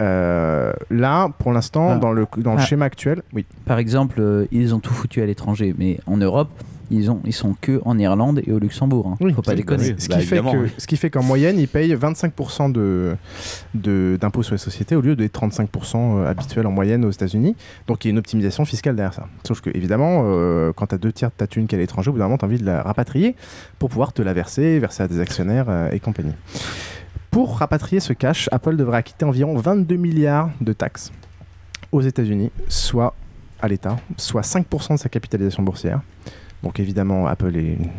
Euh, 0.00 0.72
là, 0.90 1.28
pour 1.38 1.52
l'instant, 1.52 1.90
Ah. 1.92 1.96
dans 1.98 2.12
le, 2.12 2.26
dans 2.38 2.54
le 2.54 2.60
Ah. 2.60 2.64
schéma 2.64 2.84
actuel, 2.86 3.22
oui. 3.32 3.46
Par 3.66 3.78
exemple, 3.78 4.16
euh, 4.20 4.46
ils 4.50 4.74
ont 4.74 4.80
tout 4.80 4.94
foutu 4.94 5.20
à 5.22 5.26
l'étranger, 5.26 5.74
mais 5.78 5.98
en 6.06 6.16
Europe, 6.16 6.48
ils, 6.90 7.10
ont, 7.10 7.20
ils 7.24 7.32
sont 7.32 7.54
que 7.58 7.80
en 7.86 7.98
Irlande 7.98 8.42
et 8.46 8.52
au 8.52 8.58
Luxembourg. 8.58 9.06
hein. 9.08 9.16
Oui, 9.20 9.32
Faut 9.32 9.40
pas 9.40 9.52
c'est- 9.52 9.56
déconner. 9.56 9.94
Ce 9.96 10.08
Bah, 10.08 10.16
qui, 10.16 10.26
fait 10.26 10.36
évidemment, 10.36 10.52
que, 10.52 10.56
oui. 10.64 10.72
ce 10.76 10.86
qui 10.86 10.96
fait 10.98 11.08
qu'en 11.08 11.22
moyenne, 11.22 11.58
ils 11.58 11.68
payent 11.68 11.94
25% 11.94 12.68
de, 12.68 13.16
de- 13.74 14.18
d'impôts 14.20 14.42
sur 14.42 14.52
les 14.54 14.58
sociétés 14.58 14.94
au 14.94 15.00
lieu 15.00 15.16
des 15.16 15.28
35% 15.28 16.18
euh, 16.18 16.26
habituels 16.30 16.66
en 16.66 16.70
moyenne 16.72 17.04
aux 17.06 17.10
États-Unis. 17.10 17.56
Donc 17.86 18.04
il 18.04 18.08
y 18.08 18.10
a 18.10 18.12
une 18.12 18.18
optimisation 18.18 18.64
fiscale 18.66 18.94
derrière 18.96 19.14
ça. 19.14 19.26
Sauf 19.44 19.60
que, 19.62 19.70
évidemment, 19.72 20.22
euh, 20.26 20.72
quand 20.74 20.86
tu 20.88 20.94
as 20.94 20.98
deux 20.98 21.12
tiers 21.12 21.30
de 21.30 21.34
ta 21.36 21.46
thune 21.46 21.66
qui 21.66 21.76
est 21.76 21.78
à 21.78 21.80
l'étranger, 21.80 22.10
au 22.10 22.12
bout 22.12 22.18
d'un 22.18 22.24
moment, 22.26 22.36
tu 22.38 22.44
as 22.44 22.48
envie 22.48 22.58
de 22.58 22.66
la 22.66 22.82
rapatrier 22.82 23.36
pour 23.78 23.88
pouvoir 23.88 24.12
te 24.12 24.20
la 24.20 24.34
verser, 24.34 24.78
verser 24.78 25.04
à 25.04 25.08
des 25.08 25.20
actionnaires 25.20 25.66
euh, 25.68 25.90
et 25.92 26.00
compagnie. 26.00 26.32
Pour 27.32 27.56
rapatrier 27.56 27.98
ce 27.98 28.12
cash, 28.12 28.50
Apple 28.52 28.76
devrait 28.76 28.98
acquitter 28.98 29.24
environ 29.24 29.56
22 29.56 29.96
milliards 29.96 30.50
de 30.60 30.74
taxes 30.74 31.10
aux 31.90 32.02
États-Unis, 32.02 32.52
soit 32.68 33.14
à 33.62 33.68
l'État, 33.68 33.96
soit 34.18 34.42
5% 34.42 34.92
de 34.92 34.98
sa 34.98 35.08
capitalisation 35.08 35.62
boursière. 35.62 36.02
Donc 36.62 36.78
évidemment, 36.78 37.26
Apple 37.26 37.54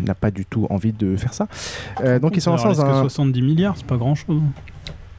n'a 0.05 0.13
pas 0.13 0.29
du 0.29 0.45
tout 0.45 0.67
envie 0.69 0.93
de 0.93 1.15
faire 1.15 1.33
ça. 1.33 1.47
Euh, 2.01 2.19
donc 2.19 2.37
ils 2.37 2.41
sont 2.41 2.55
que 2.55 2.79
un... 2.79 3.01
70 3.01 3.41
milliards, 3.41 3.75
c'est 3.75 3.87
pas 3.87 3.97
grand 3.97 4.13
chose. 4.13 4.39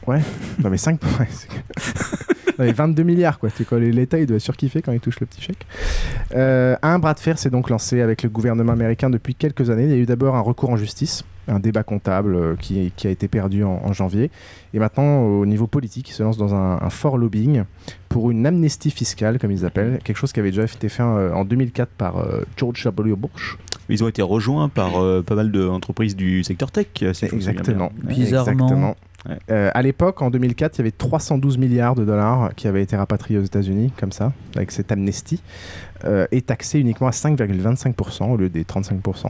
Ouais, 0.07 0.21
non 0.63 0.71
mais 0.71 0.77
5... 0.77 1.01
ouais, 2.59 2.67
c'est- 2.67 2.67
Non, 2.67 2.67
mais 2.67 2.73
22 2.73 3.03
milliards, 3.03 3.39
quoi. 3.39 3.51
Quoi, 3.69 3.79
L'État, 3.79 4.19
il 4.19 4.27
doit 4.27 4.39
surkiffer 4.39 4.83
quand 4.83 4.93
il 4.93 5.01
touche 5.01 5.21
le 5.21 5.27
petit 5.27 5.41
chèque. 5.41 5.67
Euh, 6.35 6.77
un 6.83 6.99
bras 6.99 7.15
de 7.15 7.21
fer 7.21 7.39
s'est 7.39 7.51
donc 7.51 7.71
lancé 7.71 8.01
avec 8.01 8.23
le 8.23 8.29
gouvernement 8.29 8.73
américain 8.73 9.11
depuis 9.11 9.35
quelques 9.35 9.71
années. 9.71 9.85
Il 9.85 9.91
y 9.91 9.95
a 9.95 9.97
eu 9.97 10.07
d'abord 10.07 10.37
un 10.37 10.41
recours 10.41 10.71
en 10.71 10.77
justice, 10.77 11.25
un 11.49 11.61
débat 11.61 11.83
comptable 11.83 12.35
euh, 12.35 12.55
qui, 12.57 12.93
a 13.05 13.11
été 13.11 13.29
perdu 13.29 13.65
en, 13.65 13.93
janvier. 13.93 14.31
Et 14.73 14.79
maintenant, 14.79 15.23
au 15.23 15.47
niveau 15.47 15.67
politique, 15.67 16.11
il 16.11 16.13
se 16.13 16.23
lance 16.23 16.37
dans 16.37 16.55
un, 16.55 16.81
un 16.81 16.91
fort 16.91 17.19
lobbying 17.19 17.65
pour 18.09 18.31
une 18.31 18.47
amnistie 18.47 18.91
fiscale, 18.91 19.39
comme 19.39 19.51
ils 19.51 19.65
appellent, 19.65 19.99
quelque 20.05 20.17
chose 20.17 20.33
qui 20.33 20.41
avait 20.41 20.51
déjà 20.51 20.65
été 20.65 20.89
fait 20.89 21.03
euh, 21.03 21.33
en 21.33 21.45
2004 21.45 21.91
par 21.91 22.25
George 22.57 22.85
W. 22.85 23.17
Bush. 23.17 23.57
Ils 23.89 24.03
ont 24.05 24.09
été 24.09 24.23
rejoints 24.23 24.69
par 24.69 25.03
euh, 25.03 25.23
pas 25.23 25.35
mal 25.35 25.51
d'entreprises 25.53 26.17
du 26.17 26.43
secteur 26.45 26.71
tech. 26.71 26.87
si 27.13 27.25
Exactement. 27.27 27.93
bien. 28.03 28.17
Exactement. 28.25 28.97
Euh, 29.51 29.71
à 29.73 29.81
l'époque, 29.83 30.21
en 30.21 30.31
2004, 30.31 30.77
il 30.77 30.79
y 30.79 30.83
avait 30.83 30.91
312 30.91 31.57
milliards 31.57 31.95
de 31.95 32.05
dollars 32.05 32.55
qui 32.57 32.69
avaient 32.69 32.83
été 32.83 32.95
rapatriés 32.95 33.39
aux 33.39 33.43
États-Unis, 33.45 33.91
comme 33.99 34.13
ça, 34.13 34.33
avec 34.55 34.71
cette 34.71 34.93
amnistie, 34.93 35.41
euh, 36.05 36.27
et 36.31 36.43
taxés 36.43 36.79
uniquement 36.79 37.07
à 37.07 37.11
5,25% 37.13 38.31
au 38.31 38.37
lieu 38.37 38.51
des 38.51 38.65
35%. 38.65 39.29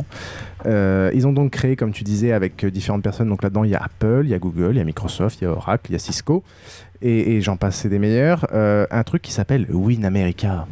Euh, 0.66 1.10
ils 1.14 1.26
ont 1.28 1.32
donc 1.32 1.52
créé, 1.52 1.76
comme 1.76 1.92
tu 1.92 2.02
disais, 2.02 2.32
avec 2.32 2.64
différentes 2.66 3.02
personnes. 3.02 3.28
Donc 3.28 3.42
là-dedans, 3.44 3.62
il 3.62 3.70
y 3.70 3.76
a 3.76 3.82
Apple, 3.84 4.22
il 4.24 4.30
y 4.30 4.34
a 4.34 4.38
Google, 4.38 4.70
il 4.72 4.78
y 4.78 4.80
a 4.80 4.84
Microsoft, 4.84 5.40
il 5.40 5.44
y 5.44 5.46
a 5.46 5.50
Oracle, 5.52 5.90
il 5.90 5.92
y 5.92 5.96
a 5.96 6.00
Cisco, 6.00 6.42
et, 7.00 7.36
et 7.36 7.40
j'en 7.40 7.56
passe, 7.56 7.76
c'est 7.76 7.88
des 7.88 8.00
meilleurs. 8.00 8.46
euh, 8.52 8.86
un 8.90 9.04
truc 9.04 9.22
qui 9.22 9.30
s'appelle 9.32 9.66
Win 9.70 10.04
America. 10.04 10.66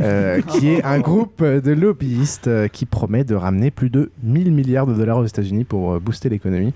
Euh, 0.00 0.40
qui 0.40 0.68
est 0.68 0.84
un 0.84 1.00
groupe 1.00 1.42
de 1.42 1.72
lobbyistes 1.72 2.48
euh, 2.48 2.68
qui 2.68 2.86
promet 2.86 3.24
de 3.24 3.34
ramener 3.34 3.70
plus 3.70 3.90
de 3.90 4.10
1000 4.22 4.52
milliards 4.52 4.86
de 4.86 4.94
dollars 4.94 5.18
aux 5.18 5.26
États-Unis 5.26 5.64
pour 5.64 5.92
euh, 5.92 5.98
booster 5.98 6.28
l'économie. 6.28 6.74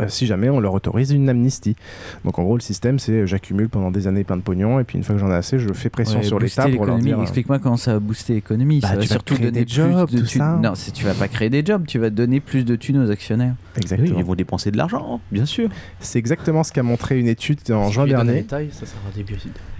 Euh, 0.00 0.06
si 0.08 0.26
jamais 0.26 0.50
on 0.50 0.60
leur 0.60 0.74
autorise 0.74 1.10
une 1.12 1.28
amnistie. 1.28 1.76
Donc 2.24 2.38
en 2.38 2.42
gros, 2.44 2.56
le 2.56 2.60
système, 2.62 2.98
c'est 2.98 3.12
euh, 3.12 3.26
j'accumule 3.26 3.68
pendant 3.68 3.90
des 3.90 4.06
années 4.06 4.24
plein 4.24 4.36
de 4.36 4.42
pognon, 4.42 4.80
et 4.80 4.84
puis 4.84 4.98
une 4.98 5.04
fois 5.04 5.14
que 5.14 5.20
j'en 5.20 5.30
ai 5.30 5.34
assez, 5.34 5.58
je 5.58 5.72
fais 5.72 5.90
pression 5.90 6.18
Ouais, 6.20 6.24
sur 6.24 6.38
l'État 6.38 6.62
pour 6.62 6.70
leur 6.86 6.96
l'économie. 6.96 7.04
dire. 7.04 7.18
euh, 7.18 7.22
Explique-moi 7.22 7.58
comment 7.58 7.76
ça 7.76 7.94
va 7.94 7.98
booster 8.00 8.34
l'économie. 8.34 8.80
Bah, 8.80 8.88
ça 8.88 8.94
va 8.96 9.00
tu 9.02 9.08
vas 9.08 9.12
surtout 9.12 9.34
créer 9.34 9.46
donner 9.50 9.64
des 9.64 9.72
jobs, 9.72 10.06
plus 10.08 10.16
de 10.16 10.20
tout 10.22 10.26
thunes. 10.26 10.40
ça. 10.40 10.58
Non, 10.62 10.72
tu 10.94 11.04
vas 11.04 11.14
pas 11.14 11.28
créer 11.28 11.50
des 11.50 11.64
jobs, 11.64 11.86
tu 11.86 11.98
vas 11.98 12.10
donner 12.10 12.40
plus 12.40 12.64
de 12.64 12.76
thunes 12.76 12.98
aux 12.98 13.10
actionnaires. 13.10 13.54
Exactement. 13.76 14.08
Oui, 14.10 14.16
ils 14.18 14.24
vont 14.24 14.34
dépenser 14.34 14.70
de 14.70 14.76
l'argent, 14.76 15.20
bien 15.32 15.46
sûr. 15.46 15.68
C'est 16.00 16.18
exactement 16.18 16.62
ce 16.64 16.72
qu'a 16.72 16.82
montré 16.82 17.18
une 17.18 17.28
étude 17.28 17.58
en 17.70 17.90
juin 17.90 18.04
Tu 18.04 18.10
dernier. 18.10 18.34
détail, 18.34 18.68
ça 18.72 18.86
sera 18.86 18.98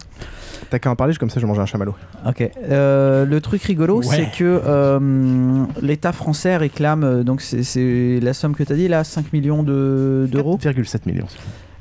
T'as 0.70 0.78
qu'à 0.78 0.90
en 0.90 0.96
parler, 0.96 1.14
comme 1.16 1.30
ça 1.30 1.40
je 1.40 1.46
mange 1.46 1.58
un 1.58 1.66
chamallow. 1.66 1.94
Ok. 2.26 2.48
Euh, 2.70 3.24
le 3.24 3.40
truc 3.40 3.62
rigolo, 3.64 3.98
Ouais. 3.98 4.04
c'est 4.08 4.30
que 4.38 4.44
euh, 4.64 5.64
l'État 5.82 6.12
français 6.12 6.56
réclame, 6.56 7.24
donc 7.24 7.40
c'est- 7.40 8.20
la 8.20 8.32
somme 8.34 8.54
que 8.54 8.62
tu 8.62 8.72
as 8.72 8.76
dit 8.76 8.88
là, 8.88 9.02
5 9.04 9.32
millions 9.32 9.62
de- 9.62 10.28
d'euros 10.30 10.56
4,7 10.58 11.06
millions. 11.06 11.26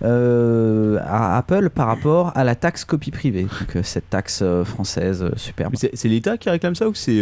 euh, 0.01 0.97
à 1.05 1.37
Apple 1.37 1.69
par 1.69 1.87
rapport 1.87 2.31
à 2.35 2.43
la 2.45 2.55
taxe 2.55 2.85
copie 2.85 3.11
privée. 3.11 3.43
Donc 3.43 3.75
euh, 3.75 3.81
cette 3.83 4.09
taxe 4.09 4.39
euh, 4.41 4.63
française 4.63 5.21
euh, 5.23 5.31
superbe. 5.35 5.73
C'est 5.75 6.07
l'État 6.07 6.37
qui 6.37 6.49
réclame 6.49 6.73
ça 6.75 6.87
ou 6.87 6.93
c'est 6.95 7.21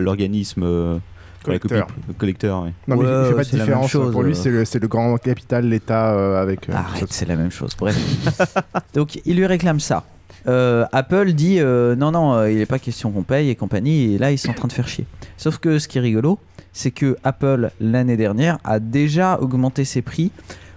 l'organisme 0.00 0.62
euh, 0.64 0.98
Collecteur. 1.46 1.86
copie- 1.86 2.00
le 2.08 2.14
collecteur. 2.14 2.64
Non 2.64 2.70
mais 2.88 2.96
il- 2.96 2.98
Ouais, 3.06 3.28
fait 3.28 3.34
pas 3.34 3.44
c'est 3.44 3.52
de 3.52 3.58
la 3.58 3.64
même 3.64 3.66
différence. 3.74 3.90
chose, 3.90 4.12
Pour 4.12 4.22
lui 4.22 4.32
euh. 4.32 4.64
c'est 4.64 4.78
le, 4.80 4.88
grand 4.88 5.16
capital, 5.18 5.68
l'État 5.68 6.12
euh, 6.14 6.40
avec. 6.42 6.68
euh, 6.68 6.72
Arrête, 6.74 7.12
c'est 7.12 7.26
la 7.26 7.36
même 7.36 7.50
chose. 7.50 7.72
Bref. 7.78 7.96
Donc 8.94 9.20
il 9.24 9.36
lui 9.36 9.46
réclame 9.46 9.80
ça. 9.80 10.04
Euh, 10.48 10.84
Apple 10.92 11.32
dit 11.32 11.58
euh, 11.58 11.96
non, 11.96 12.12
non, 12.12 12.34
euh, 12.34 12.50
il 12.50 12.58
n'est 12.58 12.66
pas 12.66 12.78
question 12.78 13.10
qu'on 13.10 13.22
paye 13.24 13.50
et 13.50 13.56
compagnie, 13.56 14.14
et 14.14 14.18
là 14.18 14.30
ils 14.30 14.38
sont 14.38 14.50
en 14.50 14.54
train 14.54 14.68
de 14.68 14.72
faire 14.72 14.86
chier. 14.86 15.06
Sauf 15.36 15.58
que 15.58 15.78
ce 15.80 15.88
qui 15.88 15.98
est 15.98 16.00
rigolo, 16.00 16.38
c'est 16.72 16.92
que 16.92 17.16
Apple 17.24 17.70
l'année 17.80 18.16
dernière 18.16 18.58
a 18.62 18.78
déjà 18.78 19.40
augmenté 19.40 19.84
ses 19.84 20.02
prix 20.02 20.30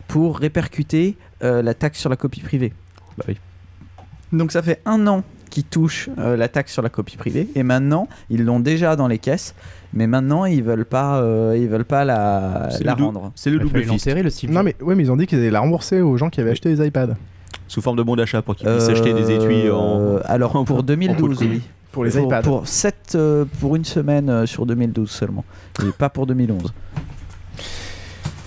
pour 0.07 0.39
répercuter 0.39 1.17
euh, 1.43 1.61
la 1.61 1.73
taxe 1.75 1.99
sur 1.99 2.09
la 2.09 2.15
copie 2.15 2.39
privée. 2.41 2.73
Bah 3.17 3.25
oui. 3.27 3.37
Donc 4.31 4.51
ça 4.51 4.61
fait 4.63 4.81
un 4.85 5.05
an 5.07 5.23
qu'ils 5.59 5.69
touchent 5.69 6.09
euh, 6.17 6.37
la 6.37 6.47
taxe 6.47 6.71
sur 6.73 6.81
la 6.81 6.89
copie 6.89 7.17
privée, 7.17 7.47
et 7.55 7.63
maintenant 7.63 8.07
ils 8.29 8.43
l'ont 8.45 8.59
déjà 8.59 8.95
dans 8.95 9.07
les 9.07 9.17
caisses, 9.17 9.53
mais 9.93 10.07
maintenant 10.07 10.45
ils 10.45 10.63
veulent 10.63 10.85
pas, 10.85 11.21
euh, 11.21 11.57
ils 11.57 11.67
veulent 11.67 11.85
pas 11.85 12.05
la, 12.05 12.69
rendre. 12.97 13.31
c'est 13.35 13.49
le 13.49 13.59
double 13.59 13.83
fist. 13.83 14.07
le 14.07 14.29
Steve 14.29 14.51
Non 14.51 14.63
mais 14.63 14.75
ouais 14.81 14.95
mais 14.95 15.03
ils 15.03 15.11
ont 15.11 15.17
dit 15.17 15.27
qu'ils 15.27 15.39
allaient 15.39 15.51
la 15.51 15.59
rembourser 15.59 16.01
aux 16.01 16.17
gens 16.17 16.29
qui 16.29 16.39
avaient 16.41 16.51
acheté 16.51 16.73
des 16.73 16.85
iPads. 16.87 17.15
Sous 17.67 17.81
forme 17.81 17.97
de 17.97 18.03
bon 18.03 18.15
d'achat 18.15 18.41
pour 18.41 18.55
qu'ils 18.55 18.67
puissent 18.67 18.89
acheter 18.89 19.13
des 19.13 19.31
étuis 19.31 19.69
en. 19.69 19.99
Euh, 19.99 20.19
alors 20.25 20.55
en- 20.55 20.63
pour 20.63 20.77
en 20.77 20.79
pot 20.79 20.83
de 20.83 20.87
2012 20.87 21.37
couille. 21.37 21.47
oui. 21.47 21.61
Pour 21.91 22.05
les 22.05 22.11
pour, 22.11 22.25
iPads. 22.25 22.41
pour, 22.43 22.67
sept, 22.67 23.13
euh, 23.15 23.45
pour 23.59 23.75
une 23.75 23.83
semaine 23.85 24.29
euh, 24.29 24.45
sur 24.45 24.65
2012 24.67 25.09
seulement 25.09 25.43
et 25.83 25.91
pas 25.91 26.09
pour 26.09 26.27
2011 26.27 26.71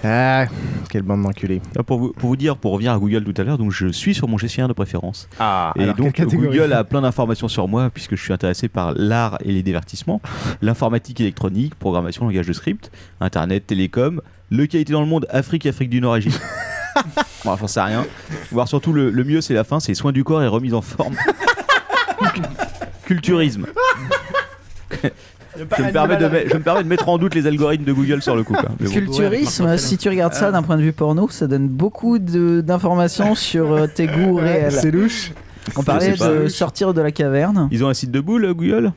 Ah, 0.04 0.46
quelle 0.90 1.02
bande 1.02 1.22
d'enculés. 1.22 1.62
Ah, 1.78 1.82
Pour 1.82 1.98
vous, 1.98 2.12
pour 2.12 2.28
vous 2.30 2.36
dire, 2.36 2.56
pour 2.56 2.72
revenir 2.72 2.92
à 2.92 2.98
Google 2.98 3.22
tout 3.24 3.40
à 3.40 3.44
l'heure, 3.44 3.58
donc 3.58 3.70
je 3.70 3.86
suis 3.88 4.14
sur 4.14 4.26
mon 4.28 4.36
gestionnaire 4.36 4.68
de 4.68 4.72
préférence. 4.72 5.28
Ah, 5.38 5.72
Et 5.76 5.84
alors, 5.84 5.94
donc 5.94 6.20
Google 6.20 6.72
a 6.72 6.82
plein 6.84 7.00
d'informations 7.02 7.48
sur 7.48 7.68
moi 7.68 7.88
puisque 7.90 8.16
je 8.16 8.22
suis 8.22 8.32
intéressé 8.32 8.68
par 8.68 8.92
l'art 8.96 9.38
et 9.44 9.52
les 9.52 9.62
divertissements, 9.62 10.20
l'informatique 10.62 11.20
électronique, 11.20 11.74
programmation, 11.76 12.26
langage 12.26 12.46
de 12.48 12.52
script, 12.52 12.90
internet, 13.20 13.66
télécom, 13.66 14.20
localité 14.50 14.92
dans 14.92 15.00
le 15.02 15.06
monde, 15.06 15.26
Afrique, 15.30 15.66
Afrique 15.66 15.90
du 15.90 16.00
Nord, 16.00 16.16
Égypte. 16.16 16.40
bon, 17.44 17.56
j'en 17.56 17.66
sais 17.68 17.80
rien. 17.82 18.04
Voire 18.50 18.68
surtout 18.68 18.92
le, 18.92 19.08
le 19.10 19.24
mieux, 19.24 19.40
c'est 19.40 19.54
la 19.54 19.64
fin, 19.64 19.78
c'est 19.80 19.94
soins 19.94 20.12
du 20.12 20.24
corps 20.24 20.42
et 20.42 20.48
remise 20.48 20.74
en 20.74 20.82
forme. 20.82 21.14
Culturisme. 23.06 23.66
Je 25.56 25.62
me, 25.62 25.92
permets 25.92 26.16
de 26.16 26.28
me- 26.28 26.48
je 26.48 26.54
me 26.54 26.60
permets 26.62 26.82
de 26.82 26.88
mettre 26.88 27.08
en 27.08 27.18
doute 27.18 27.34
les 27.34 27.46
algorithmes 27.46 27.84
de 27.84 27.92
Google 27.92 28.22
sur 28.22 28.34
le 28.36 28.42
coup. 28.42 28.54
quoi. 28.54 28.70
Mais 28.80 28.86
bon. 28.86 28.92
culturisme 28.92 29.76
si 29.76 29.98
tu 29.98 30.08
regardes 30.08 30.34
ça 30.34 30.50
d'un 30.50 30.62
point 30.62 30.76
de 30.76 30.82
vue 30.82 30.92
porno 30.92 31.28
ça 31.28 31.46
donne 31.46 31.68
beaucoup 31.68 32.18
de- 32.18 32.60
d'informations 32.62 33.34
sur 33.36 33.72
euh, 33.72 33.86
tes 33.86 34.06
goûts 34.06 34.36
réels 34.36 34.72
C'est 34.72 34.90
louche. 34.90 35.32
on 35.76 35.82
parlait 35.82 36.12
Je 36.12 36.16
sais 36.16 36.18
pas. 36.18 36.34
de 36.44 36.48
sortir 36.48 36.94
de 36.94 37.00
la 37.02 37.12
caverne 37.12 37.68
Ils 37.70 37.84
ont 37.84 37.88
un 37.88 37.94
site 37.94 38.10
de 38.10 38.20
boule, 38.20 38.44
euh, 38.46 38.54
Google? 38.54 38.92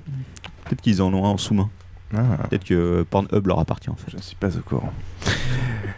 Peut-être 0.65 0.81
qu'ils 0.81 1.01
en 1.01 1.13
ont 1.13 1.25
un 1.25 1.29
en 1.29 1.37
sous-main. 1.37 1.69
Ah, 2.15 2.21
Peut-être 2.49 2.63
que 2.63 3.03
Pornhub 3.09 3.45
leur 3.47 3.59
appartient 3.59 3.89
en 3.89 3.95
fait. 3.95 4.11
je 4.11 4.17
ne 4.17 4.21
suis 4.21 4.35
pas 4.35 4.47
au 4.55 4.61
courant. 4.61 4.91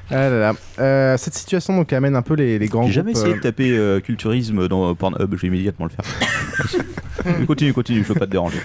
Ah 0.10 0.30
là 0.30 0.40
là. 0.40 0.54
Euh, 0.80 1.18
cette 1.18 1.34
situation 1.34 1.76
donc 1.76 1.92
amène 1.92 2.16
un 2.16 2.22
peu 2.22 2.36
les, 2.36 2.58
les 2.60 2.68
grands 2.68 2.88
J'ai 2.88 2.94
jamais 2.94 3.12
groupes, 3.12 3.24
essayé 3.24 3.34
euh, 3.34 3.38
de 3.38 3.42
taper 3.42 3.78
euh, 3.78 4.00
culturisme 4.00 4.68
dans 4.70 4.96
Pornhub, 4.96 5.36
je 5.36 5.42
vais 5.42 5.48
immédiatement 5.48 5.86
le 5.86 5.92
faire. 5.92 6.86
Continue, 7.46 7.74
continue, 7.74 8.04
je 8.04 8.14
veux 8.14 8.20
pas 8.20 8.26
te 8.26 8.32
déranger. 8.32 8.60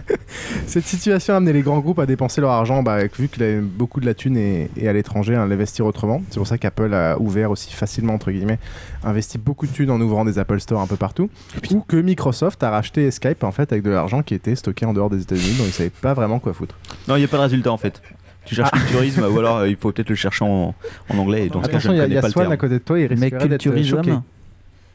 Cette 0.66 0.86
situation 0.86 1.34
a 1.34 1.36
amené 1.36 1.52
les 1.52 1.62
grands 1.62 1.78
groupes 1.78 2.00
à 2.00 2.06
dépenser 2.06 2.40
leur 2.40 2.50
argent, 2.50 2.82
bah, 2.82 2.98
vu 3.16 3.28
que 3.28 3.60
beaucoup 3.60 4.00
de 4.00 4.06
la 4.06 4.14
thune 4.14 4.36
est, 4.36 4.70
est 4.76 4.88
à 4.88 4.92
l'étranger, 4.92 5.36
à 5.36 5.46
l'investir 5.46 5.86
autrement. 5.86 6.20
C'est 6.30 6.38
pour 6.38 6.46
ça 6.48 6.58
qu'Apple 6.58 6.92
a 6.94 7.16
ouvert 7.20 7.52
aussi 7.52 7.72
facilement, 7.72 8.14
entre 8.14 8.32
guillemets, 8.32 8.58
investi 9.04 9.38
beaucoup 9.38 9.68
de 9.68 9.72
thunes 9.72 9.90
en 9.90 10.00
ouvrant 10.00 10.24
des 10.24 10.40
Apple 10.40 10.58
Store 10.58 10.80
un 10.80 10.88
peu 10.88 10.96
partout. 10.96 11.30
Ou 11.70 11.80
que 11.80 11.96
Microsoft 11.96 12.60
a 12.64 12.70
racheté 12.70 13.08
Skype, 13.12 13.44
en 13.44 13.52
fait, 13.52 13.70
avec 13.70 13.84
de 13.84 13.90
l'argent 13.90 14.22
qui 14.22 14.34
était 14.34 14.56
stocké 14.56 14.84
en 14.84 14.94
dehors 14.94 15.10
des 15.10 15.22
États-Unis, 15.22 15.58
donc 15.58 15.68
ils 15.68 15.72
savaient 15.72 15.90
pas 15.90 16.14
vraiment 16.14 16.40
quoi 16.40 16.54
foutre. 16.54 16.74
Non, 17.06 17.14
il 17.14 17.20
n'y 17.20 17.24
a 17.24 17.28
pas 17.28 17.36
de 17.36 17.42
résultat 17.42 17.70
en 17.70 17.78
fait. 17.78 18.02
Tu 18.44 18.54
cherches 18.54 18.70
Ah. 18.72 18.78
culturisme 18.78 19.22
ou 19.30 19.38
alors 19.38 19.58
euh, 19.58 19.68
il 19.68 19.76
faut 19.76 19.92
peut-être 19.92 20.08
le 20.10 20.14
chercher 20.16 20.44
en, 20.44 20.74
en 21.08 21.18
anglais. 21.18 21.46
Et 21.46 21.48
dans 21.48 21.62
ce 21.62 21.68
cas, 21.68 21.78
je 21.78 21.88
Attention, 21.88 21.92
ne 21.92 21.96
y 21.96 22.00
a, 22.00 22.02
connais 22.02 22.12
il 22.12 22.16
y 22.16 22.18
a 22.18 22.20
pas 22.22 22.26
le 22.28 22.32
Swan 22.32 22.42
terme. 22.44 22.52
à 22.52 22.56
côté 22.56 22.74
de 22.74 22.78
toi, 22.78 22.98
il 23.00 23.08
mais 23.10 23.26
risquerait 23.26 23.48
d'être 23.48 23.62
choqué. 23.62 23.82
culturisme 23.82 24.22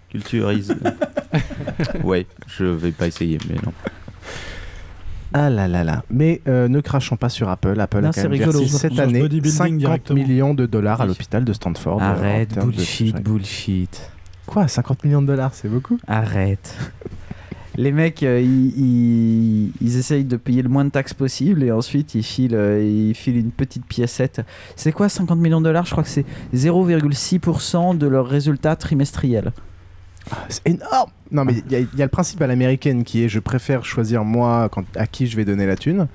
Culturisme. 0.09 0.79
ouais, 2.03 2.25
je 2.47 2.65
vais 2.65 2.91
pas 2.91 3.07
essayer, 3.07 3.37
mais 3.49 3.55
non. 3.63 3.73
Ah 5.33 5.49
là 5.49 5.67
là 5.67 5.83
là. 5.83 6.03
Mais 6.09 6.41
euh, 6.47 6.67
ne 6.69 6.79
crachons 6.79 7.17
pas 7.17 7.29
sur 7.29 7.49
Apple. 7.49 7.79
Apple 7.79 7.99
Non, 8.01 8.09
a 8.09 8.13
quand 8.13 8.23
même 8.23 8.31
rigolo. 8.31 8.59
versé 8.59 8.77
cette 8.77 8.97
année 8.99 9.19
bodybuilding 9.19 9.51
50 9.57 9.77
directement. 9.77 10.19
millions 10.19 10.53
de 10.53 10.65
dollars 10.65 11.01
à 11.01 11.05
l'hôpital 11.05 11.43
de 11.43 11.51
Stanford. 11.53 12.01
euh, 12.01 12.05
Arrête, 12.05 12.55
de- 12.55 12.61
bullshit, 12.61 13.21
bullshit. 13.21 14.09
Quoi 14.45 14.67
50 14.69 15.03
millions 15.03 15.21
de 15.21 15.27
dollars, 15.27 15.53
c'est 15.53 15.67
beaucoup? 15.67 15.99
Arrête. 16.07 16.73
Les 17.79 17.91
mecs, 17.91 18.23
euh, 18.23 18.41
ils, 18.41 18.73
ils- 18.77 19.71
ils 19.81 19.97
essayent 19.97 20.25
de 20.25 20.35
payer 20.37 20.63
le 20.63 20.69
moins 20.69 20.83
de 20.85 20.89
taxes 20.89 21.13
possible 21.13 21.61
et 21.63 21.71
ensuite 21.71 22.15
ils 22.15 22.23
filent, 22.23 22.55
euh, 22.55 22.81
ils 22.83 23.13
filent 23.13 23.37
une 23.37 23.51
petite 23.51 23.85
piécette. 23.85 24.41
C'est 24.75 24.91
quoi 24.91 25.09
50 25.09 25.37
millions 25.39 25.59
de 25.61 25.65
dollars? 25.65 25.85
Je 25.85 25.91
crois 25.91 26.03
que 26.03 26.09
c'est 26.09 26.25
0,6% 26.55 27.97
de 27.97 28.07
leur 28.07 28.27
résultat 28.27 28.75
trimestriel. 28.75 29.51
C'est 30.49 30.67
énorme 30.67 31.11
Non, 31.31 31.45
mais 31.45 31.53
il 31.67 31.71
y, 31.71 31.75
a- 31.75 31.79
il 31.79 31.87
y 31.97 32.01
a 32.01 32.05
le 32.05 32.09
principe 32.11 32.41
à 32.41 32.47
l'américaine 32.47 33.03
qui 33.03 33.23
est 33.23 33.29
je 33.29 33.39
préfère 33.39 33.85
choisir 33.85 34.23
moi 34.25 34.67
quand, 34.71 34.83
à 34.95 35.07
qui 35.07 35.27
je 35.27 35.37
vais 35.37 35.45
donner 35.45 35.65
la 35.65 35.75
thune. 35.75 36.07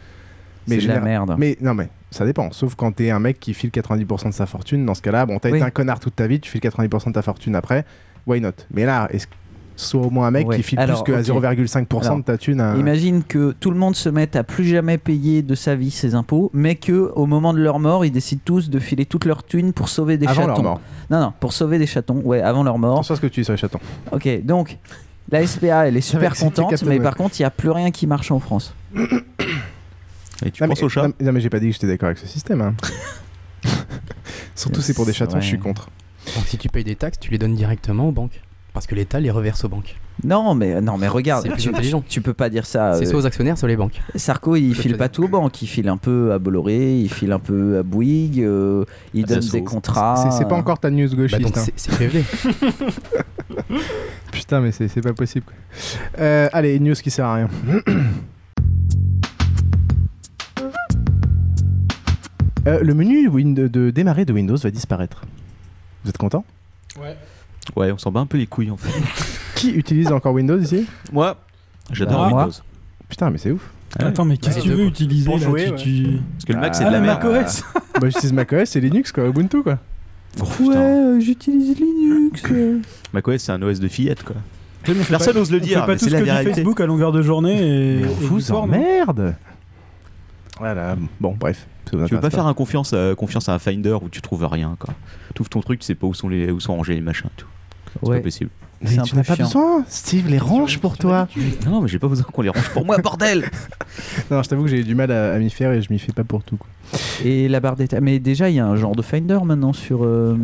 C'est 0.67 0.77
de 0.79 0.89
la 0.89 1.01
merde. 1.01 1.35
Mais 1.39 1.57
non, 1.61 1.75
mais 1.75 1.89
ça 2.11 2.25
dépend. 2.25 2.53
Sauf 2.53 2.75
quand 2.75 2.93
t'es 2.93 3.11
un 3.11 3.19
mec 3.19 3.41
qui 3.41 3.55
file 3.55 3.71
90% 3.71 4.29
de 4.29 4.35
sa 4.35 4.47
fortune. 4.47 4.85
Dans 4.85 4.95
ce 4.95 5.03
cas-là, 5.03 5.27
bon, 5.27 5.39
t'as 5.39 5.51
Oui. 5.51 5.59
été 5.59 5.65
un 5.67 5.71
connard 5.71 5.99
toute 5.99 6.15
ta 6.17 6.27
vie, 6.27 6.41
tu 6.41 6.51
files 6.51 6.61
90% 6.61 7.09
de 7.09 7.15
ta 7.15 7.23
fortune 7.23 7.55
après. 7.57 7.85
Why 8.27 8.41
not? 8.41 8.51
Mais 8.73 8.85
là, 8.85 9.09
est-ce 9.11 9.27
que 9.27 9.33
soit 9.85 10.01
au 10.07 10.11
moins 10.11 10.27
un 10.27 10.31
mec 10.31 10.49
Ouais. 10.49 10.57
qui 10.57 10.63
file 10.63 10.79
Alors, 10.79 11.03
plus 11.05 11.13
que 11.13 11.17
à 11.17 11.21
ok. 11.21 11.27
0,5% 11.45 12.01
Alors, 12.07 12.17
de 12.19 12.23
ta 12.23 12.39
thune 12.39 12.61
à- 12.61 12.77
Imagine 12.77 13.23
que 13.25 13.53
tout 13.59 13.71
le 13.71 13.77
monde 13.79 13.95
se 13.97 14.09
mette 14.09 14.37
à 14.37 14.45
plus 14.45 14.65
jamais 14.65 14.99
payer 14.99 15.43
de 15.43 15.55
sa 15.55 15.75
vie 15.75 15.91
ses 15.91 16.15
impôts, 16.15 16.51
mais 16.55 16.75
que 16.77 17.13
au 17.15 17.27
moment 17.27 17.53
de 17.53 17.59
leur 17.61 17.79
mort, 17.79 18.05
ils 18.05 18.11
décident 18.11 18.43
tous 18.45 18.71
de 18.71 18.79
filer 18.79 19.07
toute 19.07 19.25
leur 19.25 19.43
thune 19.45 19.73
pour 19.73 19.89
sauver 19.89 20.19
des 20.19 20.27
Avant 20.27 20.47
leur 20.47 20.57
chatons. 20.57 20.63
mort. 20.69 20.81
Non, 21.11 21.21
non, 21.21 21.33
pour 21.41 21.53
sauver 21.53 21.79
des 21.79 21.87
chatons. 21.87 22.21
Ouais, 22.25 22.41
avant 22.41 22.63
leur 22.63 22.79
mort. 22.79 22.99
À 23.01 23.03
ce 23.03 23.15
que 23.21 23.27
tu 23.27 23.41
dis 23.41 23.45
sur 23.45 23.53
les 23.55 23.59
chatons. 23.59 23.81
Ok, 24.13 24.29
donc 24.45 24.79
la 25.31 25.47
SPA, 25.47 25.87
elle 25.89 25.97
est 25.97 26.01
super 26.01 26.35
contente, 26.39 26.83
mais 26.85 26.99
par 27.01 27.15
contre, 27.17 27.39
il 27.39 27.43
n'y 27.43 27.47
a 27.47 27.51
plus 27.51 27.71
rien 27.71 27.91
qui 27.91 28.07
marche 28.07 28.31
en 28.31 28.41
France. 28.41 28.75
Et 30.45 30.51
tu 30.51 30.63
non, 30.63 30.69
penses 30.71 30.81
mais, 30.81 30.85
au 30.87 30.89
chat 30.89 31.09
non, 31.21 31.33
mais 31.33 31.41
j'ai 31.41 31.51
pas 31.51 31.61
dit 31.61 31.69
que 31.69 31.73
j'étais 31.75 31.87
d'accord 31.87 32.07
avec 32.07 32.19
ce 32.19 32.27
système. 32.27 32.61
hein. 32.63 32.75
Surtout 34.57 34.81
c'est 34.81 34.95
pour 34.95 35.07
des 35.07 35.13
chatons, 35.13 35.41
je 35.41 35.47
suis 35.47 35.59
contre. 35.59 35.89
Donc 36.35 36.45
si 36.47 36.59
tu 36.59 36.69
payes 36.69 36.85
des 36.85 36.97
taxes, 36.97 37.19
tu 37.21 37.31
les 37.31 37.39
donnes 37.39 37.55
directement 37.55 38.09
aux 38.09 38.13
banques. 38.13 38.41
Parce 38.73 38.87
que 38.87 38.95
l'État 38.95 39.21
les 39.21 39.31
reverse 39.31 39.65
aux 39.65 39.69
banques. 39.69 39.97
Non, 40.25 40.55
mais 40.55 40.81
non, 40.81 40.97
mais 40.97 41.09
regarde, 41.09 41.47
plus 41.49 41.63
tu, 41.63 41.69
intelligent. 41.69 42.03
tu 42.09 42.23
peux 42.23 42.33
pas 42.33 42.49
dire 42.49 42.65
ça. 42.65 42.95
C'est 42.95 43.07
euh, 43.07 43.11
soit 43.11 43.19
aux 43.21 43.27
actionnaires, 43.27 43.59
soit 43.59 43.69
les 43.69 43.77
banques. 43.77 44.01
Sarko, 44.15 44.57
il 44.57 44.75
file 44.75 44.97
pas 44.97 45.11
tout 45.11 45.25
aux 45.25 45.29
banques, 45.29 45.61
il 45.61 45.67
file 45.67 45.89
un 45.89 45.99
peu 45.99 46.33
à 46.33 46.39
Bolloré, 46.39 46.99
il 46.99 47.13
file 47.13 47.33
un 47.33 47.39
peu 47.39 47.79
à 47.79 47.83
Bouygues, 47.83 48.41
euh, 48.41 48.85
il 49.13 49.25
À 49.25 49.27
donne 49.27 49.41
des 49.41 49.65
contrats. 49.65 50.31
C'est- 50.39 50.49
pas 50.49 50.55
encore 50.55 50.79
ta 50.79 50.91
news 50.91 51.09
Bah 51.11 51.17
gauchiste. 51.17 51.43
donc 51.43 51.57
hein. 51.59 51.65
c'est. 51.77 51.93
Putain, 54.33 54.61
mais 54.61 54.73
c'est 54.73 55.03
pas 55.03 55.13
possible. 55.13 55.45
quoi. 55.45 55.55
Euh, 56.19 56.49
allez, 56.53 56.79
news 56.81 56.95
qui 56.95 57.11
sert 57.11 57.27
à 57.27 57.35
rien. 57.35 57.49
Euh, 62.65 62.79
le 62.81 62.95
menu 62.95 63.29
de 63.29 63.91
démarrer 63.91 64.25
de 64.25 64.33
Windows 64.33 64.55
va 64.57 64.71
disparaître. 64.71 65.23
Vous 66.05 66.11
êtes 66.11 66.17
content? 66.17 66.45
Ouais. 67.01 67.17
Ouais, 67.77 67.93
on 67.93 67.99
s'en 67.99 68.11
bat 68.13 68.21
un 68.21 68.27
peu 68.27 68.39
les 68.39 68.47
couilles 68.47 68.71
en 68.71 68.77
fait. 68.77 68.91
Qui 69.55 69.71
utilise 69.71 70.09
encore 70.13 70.35
Windows 70.35 70.59
ici? 70.59 70.87
Moi, 71.13 71.37
j'adore 71.93 72.23
Bah, 72.25 72.29
moi. 72.31 72.43
Windows. 72.45 72.57
Putain, 73.09 73.31
mais 73.31 73.39
c'est 73.39 73.51
ouf. 73.53 73.71
Ouais. 74.01 74.07
Attends, 74.07 74.25
mais 74.25 74.37
qu'est-ce 74.39 74.57
que 74.57 74.61
les 74.61 74.63
tu 74.63 74.69
deux, 74.69 74.75
veux 74.75 74.83
quoi. 74.85 74.89
utiliser 74.91 75.25
Pour 75.27 75.39
là 75.39 75.45
jouer, 75.45 75.65
tu, 75.67 75.71
ouais. 75.73 75.77
tu- 75.77 76.19
Parce 76.35 76.45
que 76.47 76.53
le 76.55 76.59
Mac 76.61 76.75
c'est 76.75 76.85
Ah, 76.85 76.89
de 76.89 76.93
la 76.93 77.01
le 77.01 77.07
merde. 77.07 77.23
macOS 77.25 77.63
bah, 78.01 78.09
j'utilise 78.09 78.33
macOS 78.33 78.77
et 78.77 78.81
Linux, 78.81 79.13
quoi, 79.13 79.27
Ubuntu, 79.29 79.63
quoi. 79.63 79.79
Oh, 80.41 80.45
putain. 80.45 80.73
euh, 80.77 81.21
j'utilise 81.21 81.79
Linux. 81.79 82.43
macOS 83.13 83.37
c'est 83.43 83.53
un 83.53 83.61
OS 83.63 83.81
de 83.81 83.89
fillette 83.89 84.23
quoi. 84.23 84.37
Personne 85.09 85.37
n'ose 85.37 85.51
le 85.53 85.59
on 85.59 85.61
dire, 85.61 85.81
fait 85.81 85.87
pas 85.87 85.87
mais 85.93 85.99
tout 85.99 86.05
c'est 86.07 86.11
ce 86.11 86.15
la 86.15 86.21
que 86.21 86.25
dit 86.25 86.31
vérité. 86.31 86.51
Facebook 86.55 86.81
à 86.81 86.87
longueur 86.87 87.13
de 87.13 87.23
journée 87.23 87.53
et. 87.61 87.97
Mais 88.01 88.07
on 88.07 88.11
et 88.11 88.27
vous 88.27 88.39
du 88.41 88.45
porn. 88.47 88.65
emmerde 88.71 89.35
Voilà, 90.63 90.97
bon, 91.19 91.35
bref. 91.39 91.67
Tu 91.91 91.97
veux 91.97 92.21
pas 92.21 92.31
faire 92.31 92.47
un 92.47 92.55
confiance, 92.55 92.93
à, 92.93 93.17
confiance 93.17 93.49
à 93.49 93.55
un 93.55 93.59
Finder 93.59 93.97
où 94.01 94.09
tu 94.09 94.23
trouves 94.23 94.47
rien 94.47 94.77
quoi. 94.79 94.95
Tu 95.35 95.41
ouvres 95.43 95.51
ton 95.51 95.61
truc, 95.61 95.81
tu 95.81 95.87
sais 95.87 95.97
pas 95.97 96.07
où 96.07 96.15
sont 96.15 96.29
les 96.29 96.53
où 96.53 96.61
sont 96.61 96.77
rangés 96.77 96.95
les 96.95 97.01
machins 97.01 97.29
tout. 97.37 97.49
C'est 98.01 98.09
Ouais. 98.09 98.17
pas 98.19 98.23
possible. 98.23 98.51
Mais 98.81 98.97
tu 99.03 99.15
n'as 99.17 99.25
pas 99.25 99.35
besoin 99.37 99.85
Steve 99.89 100.29
les 100.29 100.39
range 100.39 100.79
pour 100.79 100.97
toi 100.99 101.27
Non, 101.67 101.81
mais 101.83 101.89
j'ai 101.89 101.99
pas 101.99 102.07
besoin 102.09 102.25
qu'on 102.33 102.43
les 102.43 102.49
range 102.51 102.71
pour 102.71 102.85
moi, 102.87 102.99
bordel. 102.99 103.51
Non, 104.31 104.43
je 104.43 104.49
t'avoue 104.49 104.63
que 104.63 104.71
j'ai 104.71 104.79
eu 104.81 104.85
du 104.85 104.95
mal 104.95 105.11
à, 105.11 105.35
à 105.35 105.39
m'y 105.39 105.51
faire 105.51 105.73
et 105.73 105.83
je 105.83 105.93
m'y 105.93 105.99
fais 105.99 106.13
pas 106.13 106.25
pour 106.25 106.43
tout. 106.45 106.57
quoi. 106.57 106.69
Et 107.25 107.49
la 107.49 107.59
barre 107.61 107.75
d'état. 107.77 108.01
Mais 108.01 108.19
déjà, 108.21 108.49
il 108.49 108.55
y 108.57 108.61
a 108.61 108.67
un 108.67 108.77
genre 108.77 108.95
de 108.97 109.03
Finder 109.03 109.39
maintenant 109.45 109.73
sur, 109.73 110.05
euh, 110.05 110.37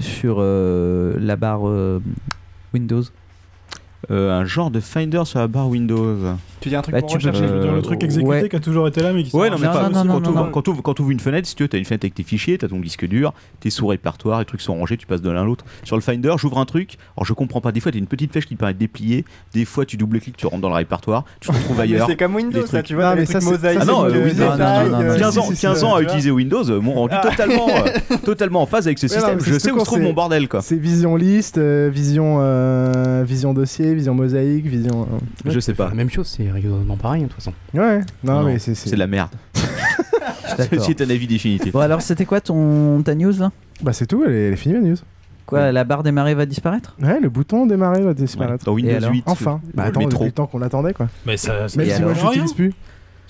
sur 0.00 0.36
euh, 0.38 1.16
la 1.20 1.34
barre 1.36 1.68
euh, 1.68 2.00
Windows. 2.74 3.02
Euh, 4.10 4.30
un 4.40 4.44
genre 4.44 4.70
de 4.70 4.80
Finder 4.80 5.22
sur 5.24 5.38
la 5.40 5.48
barre 5.48 5.68
Windows. 5.68 6.16
Tu 6.60 6.68
dis 6.68 6.76
un 6.76 6.82
truc 6.82 6.94
Bah, 6.94 7.00
pour 7.00 7.10
tu 7.10 7.18
peux- 7.18 7.28
rechercher 7.28 7.48
Je 7.48 7.52
veux 7.54 7.60
dire, 7.60 7.72
le 7.72 7.82
truc 7.82 8.02
Euh, 8.02 8.06
exécuté 8.06 8.28
ouais. 8.30 8.48
qui 8.48 8.56
a 8.56 8.60
toujours 8.60 8.88
été 8.88 9.00
là, 9.02 9.12
mais 9.12 9.22
qui 9.22 9.34
Ouais, 9.36 9.50
non, 9.50 9.56
mais 9.58 9.66
Non, 9.66 9.72
pas. 9.72 9.88
non, 9.90 10.04
non, 10.04 10.20
quand 10.20 10.66
non, 10.66 10.74
quand 10.82 10.94
t'ouvres 10.94 11.10
une 11.10 11.20
fenêtre, 11.20 11.46
si 11.48 11.54
tu 11.54 11.62
veux, 11.62 11.68
t'as 11.68 11.78
une 11.78 11.84
fenêtre 11.84 12.04
avec 12.04 12.14
tes 12.14 12.22
fichiers, 12.22 12.58
t'as 12.58 12.68
ton 12.68 12.80
disque 12.80 13.06
dur, 13.06 13.32
tes 13.60 13.70
sous-répertoires, 13.70 14.38
les 14.40 14.44
trucs 14.44 14.60
sont 14.60 14.74
rangés, 14.74 14.96
tu 14.96 15.06
passes 15.06 15.22
de 15.22 15.30
l'un 15.30 15.42
à 15.42 15.44
l'autre. 15.44 15.64
Sur 15.84 15.96
le 15.96 16.02
Finder, 16.02 16.32
j'ouvre 16.38 16.58
un 16.58 16.64
truc, 16.64 16.96
alors 17.16 17.24
je 17.24 17.32
comprends 17.32 17.60
pas, 17.60 17.70
des 17.72 17.80
fois 17.80 17.92
t'as 17.92 17.98
une 17.98 18.06
petite 18.06 18.32
flèche 18.32 18.46
qui 18.46 18.54
te 18.54 18.58
permet 18.60 18.74
de 18.74 18.78
déplier, 18.78 19.24
des 19.54 19.64
fois 19.64 19.84
tu 19.84 19.96
double-cliques, 19.96 20.36
tu 20.36 20.46
rentres 20.46 20.62
dans 20.62 20.68
le 20.68 20.74
répertoire, 20.74 21.24
tu 21.40 21.48
te 21.48 21.54
retrouves 21.54 21.80
ailleurs. 21.80 22.06
c'est 22.08 22.16
comme 22.16 22.34
Windows, 22.34 22.66
ça, 22.66 22.82
tu 22.82 22.94
vois, 22.94 23.14
mais 23.14 23.24
ça, 23.26 23.38
euh, 23.38 23.40
Windows. 23.40 23.56
des 23.58 24.34
Non, 24.34 24.46
non, 24.50 24.52
détails, 24.52 24.90
non, 24.90 24.98
non, 24.98 25.00
euh, 25.04 25.18
15 25.18 25.38
ans, 25.38 25.48
15 25.48 25.84
à 25.84 25.98
tu 25.98 26.04
utiliser 26.04 26.30
Windows 26.30 26.68
euh, 26.70 26.80
m'ont 26.80 26.94
rendu 26.94 27.14
totalement, 27.22 27.68
euh, 27.68 28.16
totalement 28.24 28.62
en 28.62 28.66
phase 28.66 28.86
avec 28.86 28.98
ce 28.98 29.08
système. 29.08 29.38
je 29.40 29.58
sais 29.58 29.70
où 29.70 29.78
se 29.78 29.84
trouve 29.84 30.00
mon 30.00 30.12
bordel 30.12 30.48
quoi. 30.48 30.60
C'est 30.62 30.76
vision 30.76 31.16
liste, 31.16 31.58
euh, 31.58 31.88
vision, 31.92 32.38
euh, 32.40 33.24
vision 33.26 33.54
dossier, 33.54 33.94
vision 33.94 34.14
mosaïque, 34.14 34.66
vision. 34.66 35.02
euh, 35.12 35.50
Je 35.50 35.60
sais 35.60 35.72
tu 35.72 35.76
pas. 35.78 35.88
La 35.88 35.94
même 35.94 36.10
chose, 36.10 36.26
c'est 36.36 36.47
rigoureusement 36.52 36.96
pareil, 36.96 37.22
hein, 37.22 37.26
de 37.26 37.32
toute 37.32 37.42
façon. 37.42 37.52
Ouais, 37.74 38.00
non, 38.24 38.40
Non, 38.40 38.42
mais 38.44 38.58
c'est. 38.58 38.74
C'est 38.74 38.90
de 38.90 38.96
la 38.96 39.06
merde. 39.06 39.30
D'accord. 40.58 40.84
C'est 40.84 41.00
un 41.02 41.10
avis 41.10 41.26
définitif. 41.26 41.72
Bon, 41.72 41.80
alors, 41.80 42.02
c'était 42.02 42.24
quoi 42.24 42.40
ton, 42.40 43.02
ta 43.02 43.14
news 43.14 43.32
là? 43.38 43.50
Bah, 43.82 43.92
c'est 43.92 44.06
tout, 44.06 44.24
elle 44.26 44.32
est, 44.32 44.46
elle 44.48 44.52
est 44.54 44.56
finie 44.56 44.74
ma 44.74 44.80
news. 44.80 44.96
Quoi, 45.46 45.72
la 45.72 45.84
barre 45.84 46.02
démarrer 46.02 46.34
va 46.34 46.44
disparaître? 46.44 46.94
Ouais, 47.00 47.20
le 47.20 47.30
bouton 47.30 47.64
démarrer 47.64 48.02
va 48.02 48.08
Ouais, 48.08 48.14
disparaître. 48.14 48.64
Dans 48.66 48.72
Windows 48.74 48.90
Et 48.92 48.96
alors? 48.96 49.12
8. 49.12 49.22
Enfin, 49.26 49.60
bah 49.72 49.84
le 49.84 49.88
attends, 49.88 50.00
métro. 50.00 50.18
depuis 50.18 50.26
le 50.26 50.32
temps 50.32 50.46
qu'on 50.46 50.58
l'attendait 50.58 50.92
quoi. 50.92 51.08
Mais 51.24 51.38
ça, 51.38 51.68
ça 51.70 51.78
Même 51.78 51.88
si 51.88 52.02
moi 52.02 52.12
je 52.12 52.26
l'utilise 52.26 52.52
plus. 52.52 52.74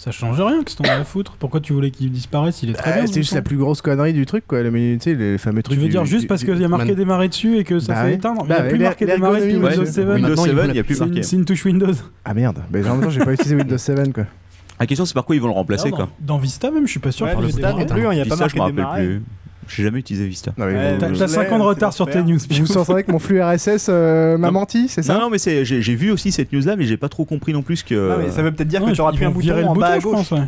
Ça 0.01 0.13
change 0.13 0.41
rien, 0.41 0.63
qu'est-ce 0.63 0.77
que 0.77 0.83
t'en 0.85 0.89
as 0.91 0.99
à 1.01 1.05
foutre? 1.05 1.33
Pourquoi 1.41 1.59
tu 1.61 1.73
voulais 1.73 1.91
qu'il 1.91 2.11
disparaisse? 2.13 2.63
Il 2.63 2.71
est 2.71 2.75
très 2.75 2.93
Euh, 2.93 2.95
bien. 2.95 3.07
c'est 3.09 3.15
ce 3.15 3.19
juste 3.19 3.35
la 3.35 3.43
plus 3.43 3.57
grosse 3.57 3.83
connerie 3.83 4.13
du 4.13 4.27
truc 4.27 4.45
quoi, 4.47 4.63
le 4.63 4.71
menu, 4.71 4.97
tu 4.97 5.11
sais, 5.11 5.15
les 5.17 5.39
fameux 5.39 5.57
Tu 5.59 5.65
trucs. 5.71 5.79
veux 5.79 5.87
du- 5.87 5.91
dire 5.91 6.05
juste 6.05 6.23
du- 6.23 6.27
parce 6.29 6.45
qu'il 6.45 6.57
y 6.57 6.65
a 6.65 6.69
marqué 6.69 6.87
Man- 6.87 6.95
démarrer 6.95 7.29
dessus 7.29 7.59
et 7.59 7.65
que 7.65 7.81
ça 7.81 7.93
Bah 7.95 8.01
fait 8.03 8.07
ouais. 8.11 8.15
éteindre 8.15 8.45
Bah 8.47 8.47
il 8.47 8.49
n'y 8.49 8.55
a 8.55 8.63
ouais, 8.63 8.69
plus 8.71 8.79
marqué 8.85 9.07
démarrer 9.07 9.41
depuis 9.41 9.55
Windows 9.57 9.69
monsieur. 9.69 9.85
7. 9.87 9.97
Windows 10.07 10.13
Maintenant, 10.29 10.45
ils 10.45 10.49
7, 10.51 10.55
vont 10.57 10.65
il 10.67 10.73
n'y 10.73 10.79
a 10.79 10.85
plus 10.85 10.95
C'est 10.95 11.03
une, 11.03 11.09
marqué. 11.11 11.23
c'est 11.25 11.37
une 11.37 11.45
touche 11.45 11.65
Windows. 11.65 11.93
Ah 12.25 12.33
merde, 12.35 12.59
mais 12.73 12.89
en 12.89 12.93
même 12.95 13.03
temps 13.05 13.11
j'ai 13.11 13.25
pas 13.25 13.33
utilisé 13.33 13.57
Windows 13.57 13.77
7 13.79 14.13
quoi. 14.13 14.25
La 14.79 14.87
question 14.87 15.05
c'est 15.05 15.15
par 15.15 15.25
quoi 15.25 15.35
ils 15.35 15.43
vont 15.43 15.49
le 15.49 15.55
remplacer 15.55 15.91
quoi. 15.91 16.09
dans, 16.21 16.39
Vista 16.39 16.71
même, 16.71 16.87
je 16.87 16.93
suis 16.93 17.01
pas 17.01 17.11
sûr 17.11 17.29
qu'il 17.29 17.41
le 17.41 17.47
Vista 17.47 17.71
hein, 17.71 17.73
il 17.73 17.77
n'y 17.79 17.83
a 17.83 17.87
pas 17.87 17.97
Vista, 17.97 18.35
je 18.37 18.55
me 18.55 18.61
marqué 18.61 18.61
rappelle 18.61 18.75
démarrer. 18.77 19.21
J'ai 19.69 19.83
jamais 19.85 19.99
utilisé 20.01 20.27
Vista. 20.27 20.53
Mais 20.57 20.65
Ouais, 20.65 20.97
T'as 20.99 21.13
je 21.13 21.19
t'as 21.19 21.27
l'ai, 21.27 21.33
5 21.33 21.53
ans 21.53 21.59
de 21.59 21.65
retard 21.65 21.93
sur 21.93 22.07
tes 22.09 22.23
news. 22.23 22.39
Vous 22.51 22.65
vous 22.65 22.79
entendez 22.79 23.05
que 23.05 23.13
mon 23.13 23.19
flux 23.19 23.43
RSS 23.43 23.87
euh, 23.89 24.39
m'a 24.39 24.51
menti, 24.51 24.89
c'est 24.89 25.03
ça 25.03 25.15
Non, 25.15 25.21
non, 25.23 25.31
mais 25.31 25.39
c'est, 25.39 25.65
j'ai, 25.65 25.95
vu 25.95 26.11
aussi 26.11 26.33
cette 26.33 26.53
news-là, 26.53 26.77
mais 26.77 26.85
j'ai 26.85 26.97
pas 26.97 27.09
trop 27.09 27.25
compris 27.25 27.53
non 27.53 27.63
plus 27.63 27.83
que. 27.83 27.95
Non, 27.95 28.19
mais 28.19 28.31
ça 28.31 28.43
veut 28.43 28.53
peut-être 28.53 28.69
dire 28.69 28.81
Non, 28.81 28.89
que 28.89 28.93
tu 28.93 29.01
auras 29.01 29.13
plus 29.13 29.27
un 29.27 29.31
bouton 29.31 29.67
en 29.67 29.75
bas 29.75 29.89
à 29.89 29.99
je 29.99 30.05
gauche. 30.05 30.15
pense, 30.15 30.31
ouais. 30.33 30.47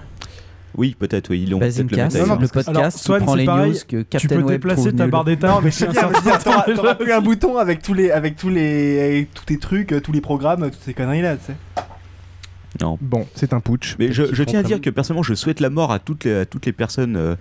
Oui, 0.77 0.95
peut-être, 0.99 1.31
oui, 1.31 1.43
ils 1.43 1.51
l'ont 1.51 1.59
peut-être 1.59 1.79
le 1.79 2.49
podcast 2.49 2.69
alors, 2.69 2.93
Swan, 2.93 3.23
prend 3.23 3.33
c'est 3.33 3.41
les 3.41 3.45
pareil, 3.45 3.73
news 3.73 3.79
que 3.89 4.17
Tu 4.17 4.29
peux 4.29 4.37
Web 4.37 4.47
déplacer 4.47 4.93
ta 4.93 5.05
nul. 5.05 5.11
barre 5.11 5.25
d'état. 5.25 5.59
Mais 5.65 5.71
je 5.71 5.85
bien, 5.85 5.93
je 6.39 6.45
t'auras 6.45 6.63
t'auras 6.75 6.95
plus 6.95 7.13
un 7.13 7.21
bouton 7.21 7.57
avec 7.57 7.83
tous 7.83 7.93
les, 7.93 8.11
avec 8.11 8.37
tous 8.37 8.49
les, 8.49 9.01
avec 9.01 9.35
tous 9.35 9.45
tes 9.45 9.59
trucs, 9.59 9.93
euh, 9.93 10.01
tous 10.01 10.13
les 10.13 10.21
programmes, 10.21 10.63
toutes 10.71 10.81
ces 10.83 10.95
conneries 10.95 11.23
là, 11.23 11.37
tu 11.37 11.47
sais. 11.47 11.55
Non. 12.81 12.99
Bon, 13.01 13.27
c'est 13.35 13.53
un 13.53 13.61
putsch. 13.61 13.97
Mais 13.99 14.13
je, 14.13 14.43
tiens 14.45 14.61
à 14.61 14.63
dire 14.63 14.81
que 14.81 14.91
personnellement, 14.91 15.23
je 15.25 15.35
souhaite 15.35 15.59
la 15.61 15.71
mort 15.71 15.91
à 15.93 15.99
toutes 15.99 16.25
les, 16.25 16.35
à 16.41 16.47
toutes 16.47 16.67
les 16.67 16.73
personnes 16.73 17.17
euh, 17.17 17.35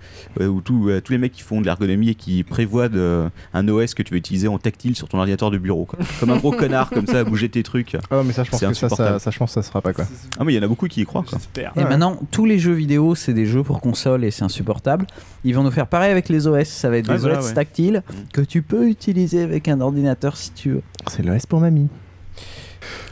ou 0.48 0.60
tout- 0.60 0.90
à 0.96 1.00
tous 1.00 1.12
les 1.12 1.18
mecs 1.18 1.32
qui 1.32 1.42
font 1.42 1.60
de 1.60 1.66
l'ergonomie 1.66 2.10
et 2.10 2.14
qui 2.16 2.42
prévoient 2.42 2.88
de, 2.88 3.28
un 3.54 3.68
OS 3.68 3.94
que 3.94 4.02
tu 4.02 4.10
vas 4.12 4.16
utiliser 4.18 4.48
en 4.48 4.58
tactile 4.58 4.96
sur 4.96 5.08
ton 5.08 5.18
ordinateur 5.18 5.50
de 5.52 5.58
bureau. 5.58 5.84
quoi. 5.84 5.98
Comme 6.20 6.30
un 6.30 6.36
gros 6.36 6.50
connard, 6.52 6.90
comme 6.90 7.06
ça, 7.06 7.20
à 7.20 7.24
bouger 7.24 7.48
tes 7.48 7.62
trucs. 7.62 7.96
Ah, 8.10 8.22
mais 8.24 8.32
ça, 8.32 8.42
je 8.44 8.50
pense 8.50 8.60
que 8.60 8.74
ça, 8.74 9.18
ça, 9.20 9.30
je 9.30 9.38
pense 9.38 9.50
que 9.50 9.54
ça 9.54 9.62
se 9.62 9.68
fera 9.68 9.80
pas 9.80 9.92
quoi. 9.92 10.04
Ah, 10.38 10.44
mais 10.44 10.52
il 10.52 10.56
y 10.56 10.58
en 10.58 10.62
a 10.62 10.68
beaucoup 10.68 10.88
qui 10.88 11.00
y 11.02 11.04
croient. 11.04 11.24
Quoi. 11.28 11.38
Et 11.76 11.84
maintenant, 11.84 12.18
tous 12.30 12.44
les 12.44 12.58
jeux 12.58 12.72
vidéo, 12.72 13.14
c'est 13.14 13.32
des 13.34 13.46
jeux 13.46 13.62
pour 13.62 13.80
console 13.80 14.24
et 14.24 14.30
c'est 14.30 14.42
insupportable. 14.44 15.06
Ils 15.44 15.54
vont 15.54 15.62
nous 15.62 15.70
faire 15.70 15.86
pareil 15.86 16.10
avec 16.10 16.28
les 16.28 16.46
OS. 16.46 16.66
Ça 16.68 16.90
va 16.90 16.96
être 16.98 17.08
Ouais, 17.08 17.16
des 17.18 17.26
OS 17.26 17.46
ouais. 17.48 17.54
tactiles 17.54 18.02
que 18.32 18.40
tu 18.40 18.62
peux 18.62 18.88
utiliser 18.88 19.42
avec 19.42 19.68
un 19.68 19.80
ordinateur 19.80 20.36
si 20.36 20.50
tu 20.52 20.70
veux. 20.70 20.82
C'est 21.06 21.22
l'OS 21.22 21.46
pour 21.46 21.60
mamie. 21.60 21.88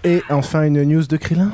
Et 0.05 0.23
enfin 0.31 0.63
une 0.65 0.83
news 0.85 1.05
de 1.07 1.17
Krillin. 1.17 1.51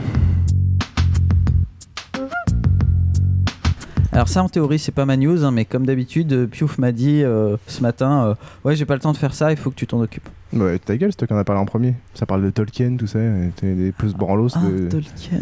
Alors 4.12 4.28
ça, 4.28 4.44
en 4.44 4.48
théorie, 4.48 4.78
c'est 4.78 4.92
pas 4.92 5.06
ma 5.06 5.16
news, 5.16 5.44
hein, 5.44 5.50
mais 5.50 5.64
comme 5.64 5.84
d'habitude, 5.86 6.32
euh, 6.32 6.46
Piouf 6.46 6.78
m'a 6.78 6.92
dit 6.92 7.24
euh, 7.24 7.56
ce 7.66 7.82
matin, 7.82 8.26
euh, 8.28 8.34
ouais, 8.64 8.76
j'ai 8.76 8.84
pas 8.84 8.94
le 8.94 9.00
temps 9.00 9.10
de 9.10 9.16
faire 9.16 9.34
ça, 9.34 9.50
il 9.50 9.56
faut 9.56 9.70
que 9.70 9.74
tu 9.74 9.88
t'en 9.88 10.00
occupes. 10.00 10.28
Ouais, 10.52 10.78
ta 10.78 10.96
gueule, 10.96 11.10
c'est 11.10 11.16
toi 11.16 11.26
qui 11.26 11.34
en 11.34 11.38
as 11.38 11.42
parlé 11.42 11.60
en 11.60 11.64
premier. 11.66 11.96
Ça 12.14 12.24
parle 12.24 12.44
de 12.44 12.50
Tolkien, 12.50 12.94
tout 12.96 13.08
ça, 13.08 13.18
t'es 13.56 13.74
des 13.74 13.90
plus 13.90 14.14
branlos 14.14 14.50
Ah, 14.54 14.60
de. 14.70 14.86
Tolkien. 14.88 15.40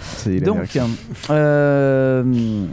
C'est 0.00 0.40
Donc, 0.40 0.76
euh, 1.30 2.64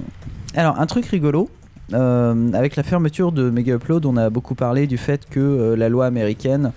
alors 0.56 0.80
un 0.80 0.86
truc 0.88 1.06
rigolo. 1.06 1.52
avec 1.94 2.76
la 2.76 2.82
fermeture 2.82 3.32
de 3.32 3.52
Mega 3.52 3.76
Upload, 3.76 4.08
on 4.08 4.18
a 4.18 4.32
beaucoup 4.32 4.56
parlé 4.56 4.88
du 4.88 4.98
fait 4.98 5.30
que 5.30 5.76
la 5.78 5.90
loi 5.90 6.08
américaine 6.08 6.72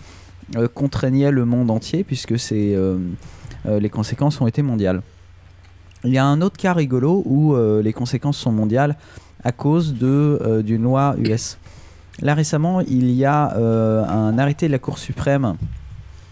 contraignait 0.75 1.31
le 1.31 1.45
monde 1.45 1.71
entier, 1.71 2.05
puisque 2.05 2.33
euh, 2.53 2.99
euh, 3.67 3.81
les 3.81 3.89
conséquences 3.91 4.41
ont 4.41 4.47
été 4.47 4.63
mondiales. 4.63 5.03
Il 6.05 6.13
y 6.13 6.19
a 6.19 6.25
un 6.25 6.41
autre 6.41 6.57
cas 6.57 6.73
rigolo 6.73 7.23
où 7.27 7.55
euh, 7.55 7.81
les 7.83 7.93
conséquences 7.93 8.37
sont 8.37 8.53
mondiales 8.53 8.97
à 9.45 9.53
cause 9.53 9.95
de, 9.95 10.07
euh, 10.43 10.63
d'une 10.63 10.83
loi 10.83 11.15
US. 11.19 11.59
Là 12.21 12.35
récemment, 12.35 12.81
il 12.81 13.11
y 13.11 13.25
a 13.25 13.57
euh, 13.57 14.05
un 14.05 14.37
arrêté 14.39 14.67
de 14.67 14.73
la 14.73 14.79
Cour 14.79 14.99
suprême 14.99 15.57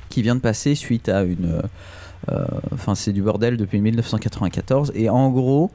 qui 0.08 0.22
vient 0.22 0.34
de 0.34 0.40
passer 0.40 0.74
suite 0.74 1.08
à 1.08 1.22
une... 1.22 1.46
euh, 1.46 2.44
Enfin, 2.72 2.94
c'est 2.94 3.12
du 3.12 3.22
bordel 3.22 3.56
depuis 3.56 3.80
1994. 3.80 4.92
Et 4.94 5.08
en 5.08 5.30
gros, 5.30 5.70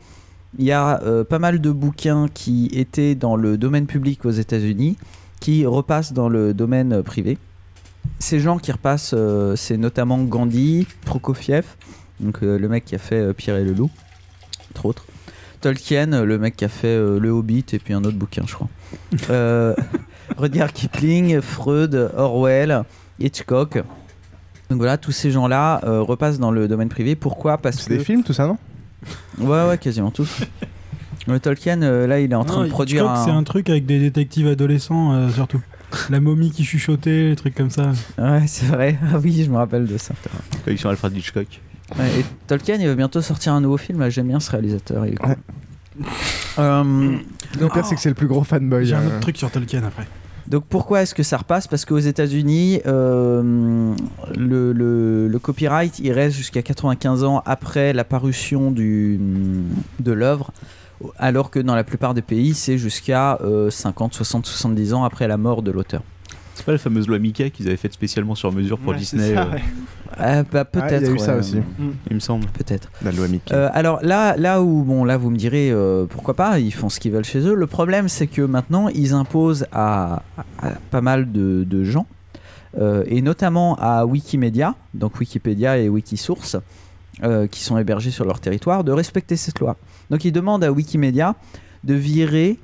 il 0.57 0.65
y 0.65 0.71
a 0.71 1.01
euh, 1.03 1.23
pas 1.23 1.39
mal 1.39 1.59
de 1.59 1.71
bouquins 1.71 2.27
qui 2.33 2.69
étaient 2.73 3.15
dans 3.15 3.35
le 3.35 3.57
domaine 3.57 3.87
public 3.87 4.23
aux 4.25 4.31
États-Unis 4.31 4.95
qui 5.39 5.65
repassent 5.65 6.13
dans 6.13 6.29
le 6.29 6.53
domaine 6.53 6.93
euh, 6.93 7.01
privé. 7.03 7.37
Ces 8.19 8.39
gens 8.39 8.57
qui 8.57 8.71
repassent, 8.71 9.13
euh, 9.15 9.55
c'est 9.55 9.77
notamment 9.77 10.17
Gandhi, 10.23 10.87
Prokofiev, 11.05 11.65
donc 12.19 12.43
euh, 12.43 12.57
le 12.57 12.69
mec 12.69 12.85
qui 12.85 12.95
a 12.95 12.97
fait 12.97 13.15
euh, 13.19 13.33
Pierre 13.33 13.57
et 13.57 13.63
le 13.63 13.73
loup, 13.73 13.89
entre 14.71 14.85
autres. 14.85 15.05
Tolkien, 15.61 16.23
le 16.23 16.37
mec 16.37 16.55
qui 16.55 16.65
a 16.65 16.69
fait 16.69 16.87
euh, 16.87 17.19
Le 17.19 17.29
Hobbit 17.29 17.65
et 17.73 17.79
puis 17.79 17.93
un 17.93 18.03
autre 18.03 18.17
bouquin, 18.17 18.43
je 18.47 18.53
crois. 18.53 18.69
Euh, 19.29 19.75
Rudyard 20.37 20.73
Kipling, 20.73 21.39
Freud, 21.41 22.11
Orwell, 22.17 22.83
Hitchcock. 23.19 23.83
Donc 24.69 24.77
voilà, 24.79 24.97
tous 24.97 25.11
ces 25.11 25.31
gens-là 25.31 25.81
euh, 25.83 26.01
repassent 26.01 26.39
dans 26.39 26.51
le 26.51 26.67
domaine 26.67 26.89
privé. 26.89 27.15
Pourquoi? 27.15 27.57
Parce 27.57 27.77
C'est 27.77 27.89
que 27.89 27.93
des 27.97 28.03
films, 28.03 28.23
tout 28.23 28.33
ça, 28.33 28.47
non? 28.47 28.57
Ouais, 29.39 29.67
ouais, 29.67 29.77
quasiment 29.77 30.11
tous. 30.11 30.41
Le 31.27 31.39
Tolkien, 31.39 31.81
euh, 31.83 32.07
là, 32.07 32.19
il 32.19 32.31
est 32.31 32.35
en 32.35 32.43
train 32.43 32.61
Non, 32.61 32.63
de 32.65 32.69
produire 32.69 33.03
Hitchcock, 33.03 33.17
un... 33.17 33.25
c'est 33.25 33.31
un 33.31 33.43
truc 33.43 33.69
avec 33.69 33.85
des 33.85 33.99
détectives 33.99 34.47
adolescents, 34.47 35.13
euh, 35.13 35.29
surtout. 35.29 35.61
La 36.09 36.19
momie 36.19 36.51
qui 36.51 36.63
chuchotait, 36.63 37.29
les 37.29 37.35
trucs 37.35 37.55
comme 37.55 37.69
ça. 37.69 37.91
Ouais, 38.17 38.43
c'est 38.47 38.65
vrai. 38.67 38.97
Ah 39.13 39.17
oui, 39.21 39.43
je 39.45 39.49
me 39.51 39.57
rappelle 39.57 39.85
de 39.87 39.97
ça. 39.97 40.13
Collection 40.63 40.89
Alfred 40.89 41.15
Hitchcock. 41.15 41.47
Ouais, 41.97 42.19
et 42.19 42.25
Tolkien, 42.47 42.75
il 42.79 42.87
va 42.87 42.95
bientôt 42.95 43.21
sortir 43.21 43.53
un 43.53 43.61
nouveau 43.61 43.77
film. 43.77 44.07
J'aime 44.09 44.27
bien 44.27 44.39
ce 44.39 44.51
réalisateur. 44.51 45.05
il 45.05 45.13
est 45.13 45.17
cool. 45.17 45.35
Euh, 46.59 47.17
Le 47.59 47.67
pire, 47.69 47.85
c'est 47.85 47.95
que 47.95 48.01
c'est 48.01 48.09
le 48.09 48.15
plus 48.15 48.27
gros 48.27 48.43
fanboy. 48.43 48.85
J'ai 48.85 48.95
un 48.95 49.01
euh. 49.01 49.07
autre 49.07 49.19
truc 49.19 49.37
sur 49.37 49.51
Tolkien 49.51 49.83
après. 49.83 50.07
Donc 50.47 50.65
pourquoi 50.69 51.01
est-ce 51.01 51.15
que 51.15 51.23
ça 51.23 51.37
repasse? 51.37 51.67
Parce 51.67 51.85
qu'aux 51.85 51.97
États-Unis, 51.97 52.79
euh, 52.85 53.93
le, 54.37 54.73
le- 54.73 55.27
le 55.27 55.39
copyright, 55.39 55.97
il 55.99 56.11
reste 56.11 56.35
jusqu'à 56.37 56.61
95 56.61 57.23
ans 57.23 57.41
après 57.47 57.93
la 57.93 58.03
parution 58.03 58.69
du, 58.71 59.19
de 59.99 60.11
l'œuvre, 60.11 60.51
alors 61.17 61.49
que 61.51 61.59
dans 61.59 61.75
la 61.75 61.83
plupart 61.83 62.13
des 62.13 62.21
pays, 62.21 62.53
c'est 62.53 62.77
jusqu'à 62.77 63.37
euh, 63.41 63.69
50, 63.69 64.13
60, 64.13 64.45
70 64.45 64.93
ans 64.93 65.03
après 65.03 65.27
la 65.27 65.37
mort 65.37 65.61
de 65.61 65.71
l'auteur. 65.71 66.01
C'est 66.55 66.65
pas 66.65 66.71
la 66.71 66.77
fameuse 66.77 67.07
loi 67.09 67.19
Mickey 67.19 67.49
qu'ils 67.51 67.67
avaient 67.67 67.75
faite 67.75 67.91
spécialement 67.93 68.33
sur 68.33 68.49
mesure 68.53 68.77
pour 68.79 68.93
Ouais, 68.93 68.97
Disney. 68.97 69.33
ça, 69.35 69.49
ouais. 69.49 69.61
Ah, 70.17 70.43
bah, 70.43 70.63
peut-être. 70.63 71.01
il 71.01 71.07
y 71.07 71.11
a 71.11 71.13
eu 71.13 71.19
ça 71.19 71.35
aussi. 71.35 71.57
Il 72.09 72.15
me 72.15 72.21
semble. 72.21 72.45
Peut-être. 72.47 72.89
La 73.03 73.11
loi 73.11 73.27
Mickey. 73.27 73.53
Euh, 73.53 73.67
alors 73.73 73.99
là, 74.03 74.37
là 74.37 74.61
où 74.61 74.83
bon, 74.83 75.03
là 75.03 75.17
vous 75.17 75.29
me 75.31 75.35
direz 75.35 75.69
euh, 75.71 76.05
pourquoi 76.05 76.33
pas, 76.33 76.59
ils 76.59 76.71
font 76.73 76.87
ce 76.87 77.01
qu'ils 77.01 77.11
veulent 77.11 77.25
chez 77.25 77.39
eux. 77.45 77.55
Le 77.55 77.67
problème, 77.67 78.07
c'est 78.07 78.27
que 78.27 78.41
maintenant, 78.41 78.87
ils 78.87 79.11
imposent 79.11 79.65
à, 79.73 80.23
à- 80.61 80.67
à 80.67 80.71
pas 80.91 81.01
mal 81.01 81.33
de, 81.33 81.65
de 81.67 81.83
gens, 81.83 82.07
euh, 82.79 83.03
et 83.07 83.21
notamment 83.21 83.75
à 83.75 84.05
Wikimedia, 84.05 84.75
donc 84.93 85.19
Wikipédia 85.19 85.77
et 85.77 85.89
Wikisource, 85.89 86.55
euh, 87.23 87.47
qui 87.47 87.63
sont 87.63 87.77
hébergés 87.77 88.11
sur 88.11 88.25
leur 88.25 88.39
territoire, 88.39 88.83
de 88.83 88.91
respecter 88.91 89.37
cette 89.37 89.59
loi. 89.59 89.77
Donc 90.09 90.25
ils 90.25 90.31
demandent 90.31 90.63
à 90.63 90.71
Wikimedia 90.71 91.35
de 91.85 91.93
virer 91.93 92.59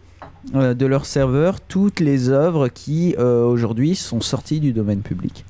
euh, 0.55 0.73
de 0.73 0.85
leur 0.85 1.05
serveur 1.05 1.61
toutes 1.61 1.99
les 1.99 2.29
œuvres 2.29 2.67
qui 2.67 3.15
euh, 3.17 3.45
aujourd'hui 3.45 3.95
sont 3.95 4.19
sorties 4.19 4.59
du 4.59 4.73
domaine 4.73 5.01
public. 5.01 5.45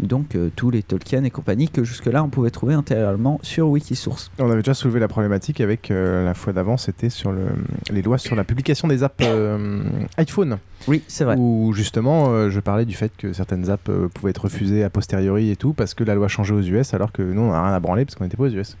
Donc 0.00 0.34
euh, 0.34 0.50
tous 0.54 0.70
les 0.70 0.82
Tolkien 0.82 1.22
et 1.24 1.30
compagnie 1.30 1.68
que 1.68 1.84
jusque-là 1.84 2.24
on 2.24 2.28
pouvait 2.28 2.50
trouver 2.50 2.74
intégralement 2.74 3.38
sur 3.42 3.68
Wikisource. 3.68 4.30
On 4.38 4.50
avait 4.50 4.62
déjà 4.62 4.74
soulevé 4.74 5.00
la 5.00 5.08
problématique 5.08 5.60
avec 5.60 5.90
euh, 5.90 6.24
la 6.24 6.34
fois 6.34 6.52
d'avant, 6.52 6.76
c'était 6.76 7.10
sur 7.10 7.32
le, 7.32 7.46
les 7.90 8.02
lois 8.02 8.18
sur 8.18 8.34
la 8.34 8.44
publication 8.44 8.88
des 8.88 9.02
apps 9.02 9.24
euh, 9.24 9.82
iPhone. 10.16 10.58
Oui, 10.88 11.02
c'est 11.08 11.24
vrai. 11.24 11.36
Où 11.38 11.72
justement, 11.72 12.50
je 12.50 12.60
parlais 12.60 12.84
du 12.84 12.94
fait 12.94 13.10
que 13.16 13.32
certaines 13.32 13.70
apps 13.70 13.90
pouvaient 14.12 14.30
être 14.30 14.44
refusées 14.44 14.84
a 14.84 14.90
posteriori 14.90 15.50
et 15.50 15.56
tout, 15.56 15.72
parce 15.72 15.94
que 15.94 16.04
la 16.04 16.14
loi 16.14 16.28
changeait 16.28 16.52
aux 16.52 16.60
US, 16.60 16.92
alors 16.92 17.10
que 17.10 17.22
nous, 17.22 17.40
on 17.40 17.52
n'a 17.52 17.64
rien 17.64 17.72
à 17.72 17.80
branler 17.80 18.04
parce 18.04 18.16
qu'on 18.16 18.24
n'était 18.24 18.36
pas 18.36 18.44
aux 18.44 18.50
US. 18.50 18.76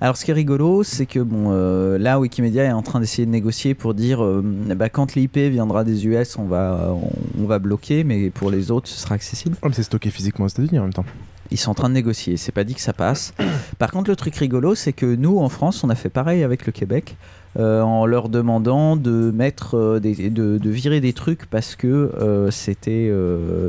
Alors, 0.00 0.16
ce 0.16 0.24
qui 0.24 0.30
est 0.30 0.34
rigolo, 0.34 0.82
c'est 0.82 1.06
que 1.06 1.20
bon, 1.20 1.46
euh, 1.50 1.96
là, 1.98 2.20
Wikimedia 2.20 2.64
est 2.64 2.72
en 2.72 2.82
train 2.82 3.00
d'essayer 3.00 3.24
de 3.24 3.30
négocier 3.30 3.74
pour 3.74 3.94
dire 3.94 4.22
euh, 4.22 4.42
bah, 4.42 4.88
quand 4.88 5.14
l'IP 5.14 5.38
viendra 5.38 5.84
des 5.84 6.06
US, 6.06 6.36
on 6.36 6.44
va, 6.44 6.92
on, 6.92 7.42
on 7.42 7.46
va 7.46 7.58
bloquer, 7.58 8.04
mais 8.04 8.30
pour 8.30 8.50
les 8.50 8.70
autres, 8.70 8.88
ce 8.88 9.00
sera 9.00 9.14
accessible. 9.14 9.56
Comme 9.60 9.72
c'est 9.72 9.82
stocké 9.82 10.10
physiquement 10.10 10.44
aux 10.44 10.48
États-Unis 10.48 10.78
en 10.78 10.82
même 10.82 10.92
temps. 10.92 11.06
Ils 11.50 11.58
sont 11.58 11.70
en 11.70 11.74
train 11.74 11.88
de 11.88 11.94
négocier, 11.94 12.36
c'est 12.36 12.52
pas 12.52 12.64
dit 12.64 12.74
que 12.74 12.80
ça 12.80 12.92
passe. 12.92 13.32
Par 13.78 13.90
contre, 13.90 14.10
le 14.10 14.16
truc 14.16 14.34
rigolo, 14.36 14.74
c'est 14.74 14.92
que 14.92 15.06
nous, 15.06 15.38
en 15.38 15.48
France, 15.48 15.84
on 15.84 15.90
a 15.90 15.94
fait 15.94 16.08
pareil 16.08 16.42
avec 16.42 16.66
le 16.66 16.72
Québec, 16.72 17.16
euh, 17.58 17.80
en 17.80 18.04
leur 18.04 18.28
demandant 18.28 18.96
de 18.96 19.30
mettre, 19.30 19.76
euh, 19.78 19.98
des, 19.98 20.28
de, 20.28 20.58
de 20.58 20.70
virer 20.70 21.00
des 21.00 21.14
trucs 21.14 21.46
parce 21.46 21.74
que 21.74 21.86
euh, 21.86 22.50
c'était 22.50 23.10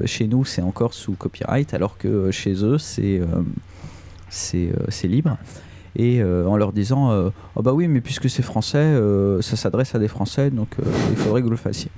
chez 0.05 0.27
nous, 0.27 0.43
c'est 0.43 0.61
encore 0.61 0.93
sous 0.93 1.13
copyright, 1.13 1.73
alors 1.73 1.97
que 1.97 2.31
chez 2.31 2.65
eux, 2.65 2.77
c'est 2.77 3.21
c'est 4.29 4.69
c'est 4.89 5.07
libre. 5.07 5.37
Et 5.99 6.21
euh, 6.21 6.45
en 6.45 6.55
leur 6.57 6.73
disant, 6.73 7.11
euh, 7.11 7.29
oh 7.55 7.63
bah 7.63 7.73
oui, 7.73 7.87
mais 7.87 8.01
puisque 8.01 8.29
c'est 8.29 8.43
français, 8.43 8.77
euh, 8.77 9.41
ça 9.41 9.55
s'adresse 9.55 9.95
à 9.95 9.99
des 9.99 10.07
Français, 10.07 10.51
donc 10.51 10.69
euh, 10.79 10.83
il 11.09 11.17
faudrait 11.17 11.41
que 11.41 11.45
vous 11.45 11.51
le 11.51 11.57
fassiez. 11.57 11.89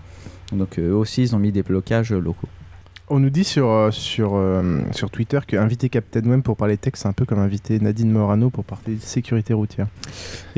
Donc 0.53 0.79
eux 0.79 0.93
aussi, 0.93 1.21
ils 1.21 1.35
ont 1.35 1.39
mis 1.39 1.51
des 1.51 1.63
blocages 1.63 2.13
locaux. 2.13 2.47
On 3.09 3.19
nous 3.19 3.29
dit 3.29 3.43
sur, 3.43 3.89
sur, 3.91 4.39
sur 4.91 5.09
Twitter 5.09 5.39
que 5.47 5.57
inviter 5.57 5.89
Captain 5.89 6.21
Web 6.21 6.41
pour 6.41 6.55
parler 6.55 6.77
texte, 6.77 7.01
c'est 7.03 7.09
un 7.09 7.13
peu 7.13 7.25
comme 7.25 7.39
inviter 7.39 7.79
Nadine 7.79 8.11
Morano 8.11 8.51
pour 8.51 8.63
parler 8.63 8.95
de 8.95 9.01
sécurité 9.01 9.53
routière. 9.53 9.87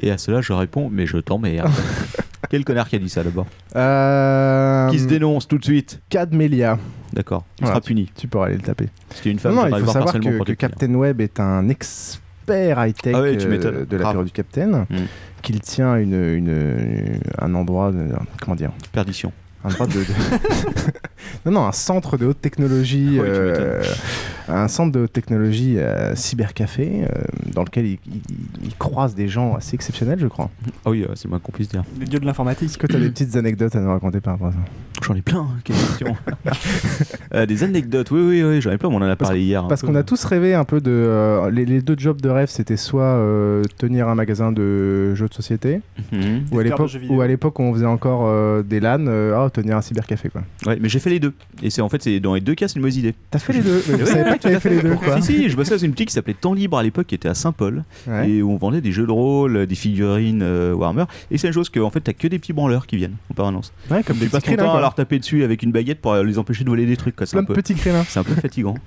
Et 0.01 0.12
à 0.12 0.17
cela, 0.17 0.41
je 0.41 0.51
réponds, 0.51 0.89
mais 0.91 1.08
je 1.08 1.17
t'emmerde. 1.17 1.71
Quel 2.49 2.65
connard 2.65 2.89
qui 2.89 2.97
a 2.97 2.99
dit 2.99 3.08
ça 3.10 3.23
d'abord? 3.23 3.45
Euh, 3.77 4.89
Qui 4.89 4.99
se 4.99 5.06
dénonce 5.06 5.47
tout 5.47 5.58
de 5.58 5.63
suite? 5.63 6.01
Cadmelia. 6.10 6.77
D'accord, 7.13 7.45
il 7.60 7.62
Voilà, 7.62 7.75
sera 7.75 7.82
puni. 7.82 8.12
Tu 8.17 8.27
pourras 8.27 8.47
aller 8.47 8.58
le 8.58 8.62
taper. 8.62 8.89
Parce 9.08 9.25
une 9.25 9.39
femme 9.39 9.56
non, 9.56 9.67
il 9.67 9.86
faut 9.86 9.91
savoir 9.91 10.13
que, 10.13 10.43
que. 10.43 10.51
Captain 10.54 10.93
Web 10.93 11.21
est 11.21 11.39
un 11.39 11.69
expert 12.47 12.77
high-tech 12.86 13.13
Ah 13.15 13.21
ouais, 13.21 13.38
euh, 13.45 13.86
de 13.86 13.97
la 13.97 14.04
Grave. 14.04 14.12
période 14.13 14.25
du 14.25 14.32
Captain, 14.32 14.86
Mm. 14.89 14.95
qu'il 15.41 15.60
tient 15.62 15.95
une, 15.97 16.13
une- 16.13 17.19
un 17.39 17.56
endroit, 17.56 17.91
de- 17.91 18.10
comment 18.41 18.56
dire 18.56 18.71
Perdition. 18.91 19.32
Un 19.63 19.69
de, 19.69 19.93
de- 19.93 20.06
non 21.45 21.52
non 21.52 21.65
un 21.67 21.71
centre 21.71 22.17
de 22.17 22.26
haute 22.26 22.41
technologie 22.41 23.17
Ah 23.19 23.24
euh, 23.24 23.84
un 24.47 24.67
centre 24.67 24.91
de 24.91 25.02
haute 25.02 25.13
technologie 25.13 25.76
euh, 25.78 26.15
cybercafé 26.15 27.04
euh, 27.04 27.21
dans 27.54 27.63
lequel 27.63 27.86
il, 27.86 28.00
il- 28.08 28.21
il 28.63 28.76
croise 28.78 29.13
des 29.15 29.28
gens 29.28 29.56
assez 29.56 29.76
exceptionnels 29.76 30.19
je 30.19 30.28
crois 30.28 30.50
Ah 30.86 30.89
oui, 30.89 31.04
euh, 31.04 31.13
c'est 31.15 31.28
moins 31.28 31.39
qu'on 31.39 31.52
puisse 31.52 31.69
dire. 31.69 31.84
Les 32.00 32.06
dieux 32.06 32.19
de 32.19 32.26
l'informatique. 32.26 32.69
est-ce 32.69 32.78
que 32.78 32.88
tu 32.88 32.95
as 32.95 33.00
des 33.00 33.10
petites 33.10 33.36
anecdotes 33.36 33.76
à 33.76 33.80
nous 33.80 33.89
raconter 33.89 34.19
par 34.19 34.34
rapport 34.34 34.47
à 34.47 34.52
ça? 34.52 34.58
J'en 35.04 35.15
ai 35.15 35.21
plein, 35.21 35.39
hein, 35.41 35.58
quelle 35.63 35.76
question. 35.76 36.15
Euh, 37.34 37.45
des 37.45 37.63
anecdotes, 37.63 38.12
oui, 38.12 38.19
oui, 38.21 38.43
oui, 38.43 38.62
j'en 38.62 38.71
ai 38.71 38.78
plein, 38.78 38.89
on 38.89 38.95
en 38.97 39.02
a 39.04 39.15
parlé 39.15 39.39
hier. 39.41 39.65
Parce 39.67 39.82
qu'on 39.84 39.95
a 39.95 40.04
tous 40.04 40.21
rêvé 40.26 40.54
un 40.54 40.65
peu 40.65 40.82
de. 40.82 40.91
euh, 40.91 41.50
les, 41.50 41.65
les 41.65 41.82
deux 41.82 41.95
jobs 41.97 42.19
de 42.19 42.28
rêve, 42.30 42.50
c'était 42.50 42.76
soit 42.76 43.04
euh, 43.04 43.63
tenir 43.78 44.10
un 44.10 44.15
magasin 44.15 44.52
de 44.52 45.15
jeux 45.15 45.30
de 45.30 45.34
société, 45.34 45.80
Mhm. 46.12 46.45
ou 46.52 46.60
à 46.60 46.63
l'époque 46.63 46.91
ou 47.10 47.21
à 47.21 47.28
l'époque 47.28 47.60
où 47.60 47.63
on 47.63 47.74
faisait 47.74 47.86
encore 47.86 48.24
euh, 48.26 48.63
des 48.63 48.80
LAN, 48.82 49.06
euh, 49.08 49.34
ah, 49.38 49.50
tenir 49.52 49.78
un 49.78 49.82
cybercafé 49.82 50.30
quoi. 50.30 50.42
Ouais, 50.66 50.78
mais 50.82 50.90
j'ai 50.90 51.00
fait 51.00 51.10
les 51.10 51.20
deux. 51.20 51.34
Et 51.62 51.70
c'est 51.70 51.82
en 51.82 51.90
fait, 51.90 52.02
c'est 52.02 52.20
dans 52.20 52.34
les 52.36 52.42
deux 52.42 52.56
cas, 52.56 52.68
c'est 52.68 52.76
une 52.76 52.82
mauvaise 52.82 52.98
idée. 52.98 53.14
T'as 53.30 53.40
fait 53.40 53.54
les 53.54 53.62
deux, 53.62 53.82
je 53.88 54.06
savais 54.06 54.24
pas 54.24 54.38
que 54.38 54.44
t'avais 54.44 54.60
fait 54.60 54.70
les 54.70 54.82
deux. 54.82 54.96
Quoi. 54.96 55.22
Si, 55.22 55.34
si, 55.38 55.50
je 55.50 55.56
bossais 55.56 55.72
dans 55.76 55.78
une 55.84 55.92
boutique 55.92 56.08
qui 56.10 56.14
s'appelait 56.14 56.34
Temps 56.34 56.54
Libre 56.54 56.78
à 56.78 56.84
l'époque, 56.84 57.08
qui 57.08 57.16
était 57.16 57.30
à 57.30 57.34
Saint-Paul, 57.36 57.84
Ouais. 58.08 58.30
et 58.30 58.42
où 58.42 58.52
on 58.52 58.58
vendait 58.58 58.82
des 58.82 58.92
jeux 58.92 59.06
de 59.06 59.12
rôle, 59.12 59.66
des 59.68 59.76
figurines 59.76 60.42
euh, 60.42 60.74
Warhammer. 60.74 61.06
Et 61.30 61.38
c'est 61.38 61.48
une 61.48 61.54
chose 61.54 61.70
que, 61.70 61.80
en 61.80 61.90
fait, 61.90 62.02
t'as 62.02 62.14
que 62.14 62.28
des 62.28 62.40
petits 62.40 62.54
branleurs 62.54 62.88
qui 62.88 62.98
viennent 62.98 63.16
en 63.30 63.34
permanence. 63.34 63.72
Ouais, 63.90 64.04
comme 64.04 64.18
des 64.18 64.26
Tu 64.26 64.32
petits 64.32 64.48
passes 64.50 64.58
ton 64.58 64.64
temps 64.64 64.76
à 64.76 64.82
leur 64.82 64.96
taper 64.96 65.20
dessus 65.20 65.44
avec 65.44 65.62
une 65.64 65.72
baguette 65.72 66.02
pour 66.02 66.16
les 66.16 66.38
empêcher 66.40 66.64
de 66.64 66.70
voler 66.70 66.86
des 66.86 66.98
trucs. 66.98 67.16
quoi. 67.16 67.26
C'est 67.26 67.38
un 67.38 67.44
peu, 67.44 67.54
crélins. 67.62 68.04
c'est 68.08 68.20
un 68.20 68.24
peu 68.24 68.36
fatigant. 68.36 68.76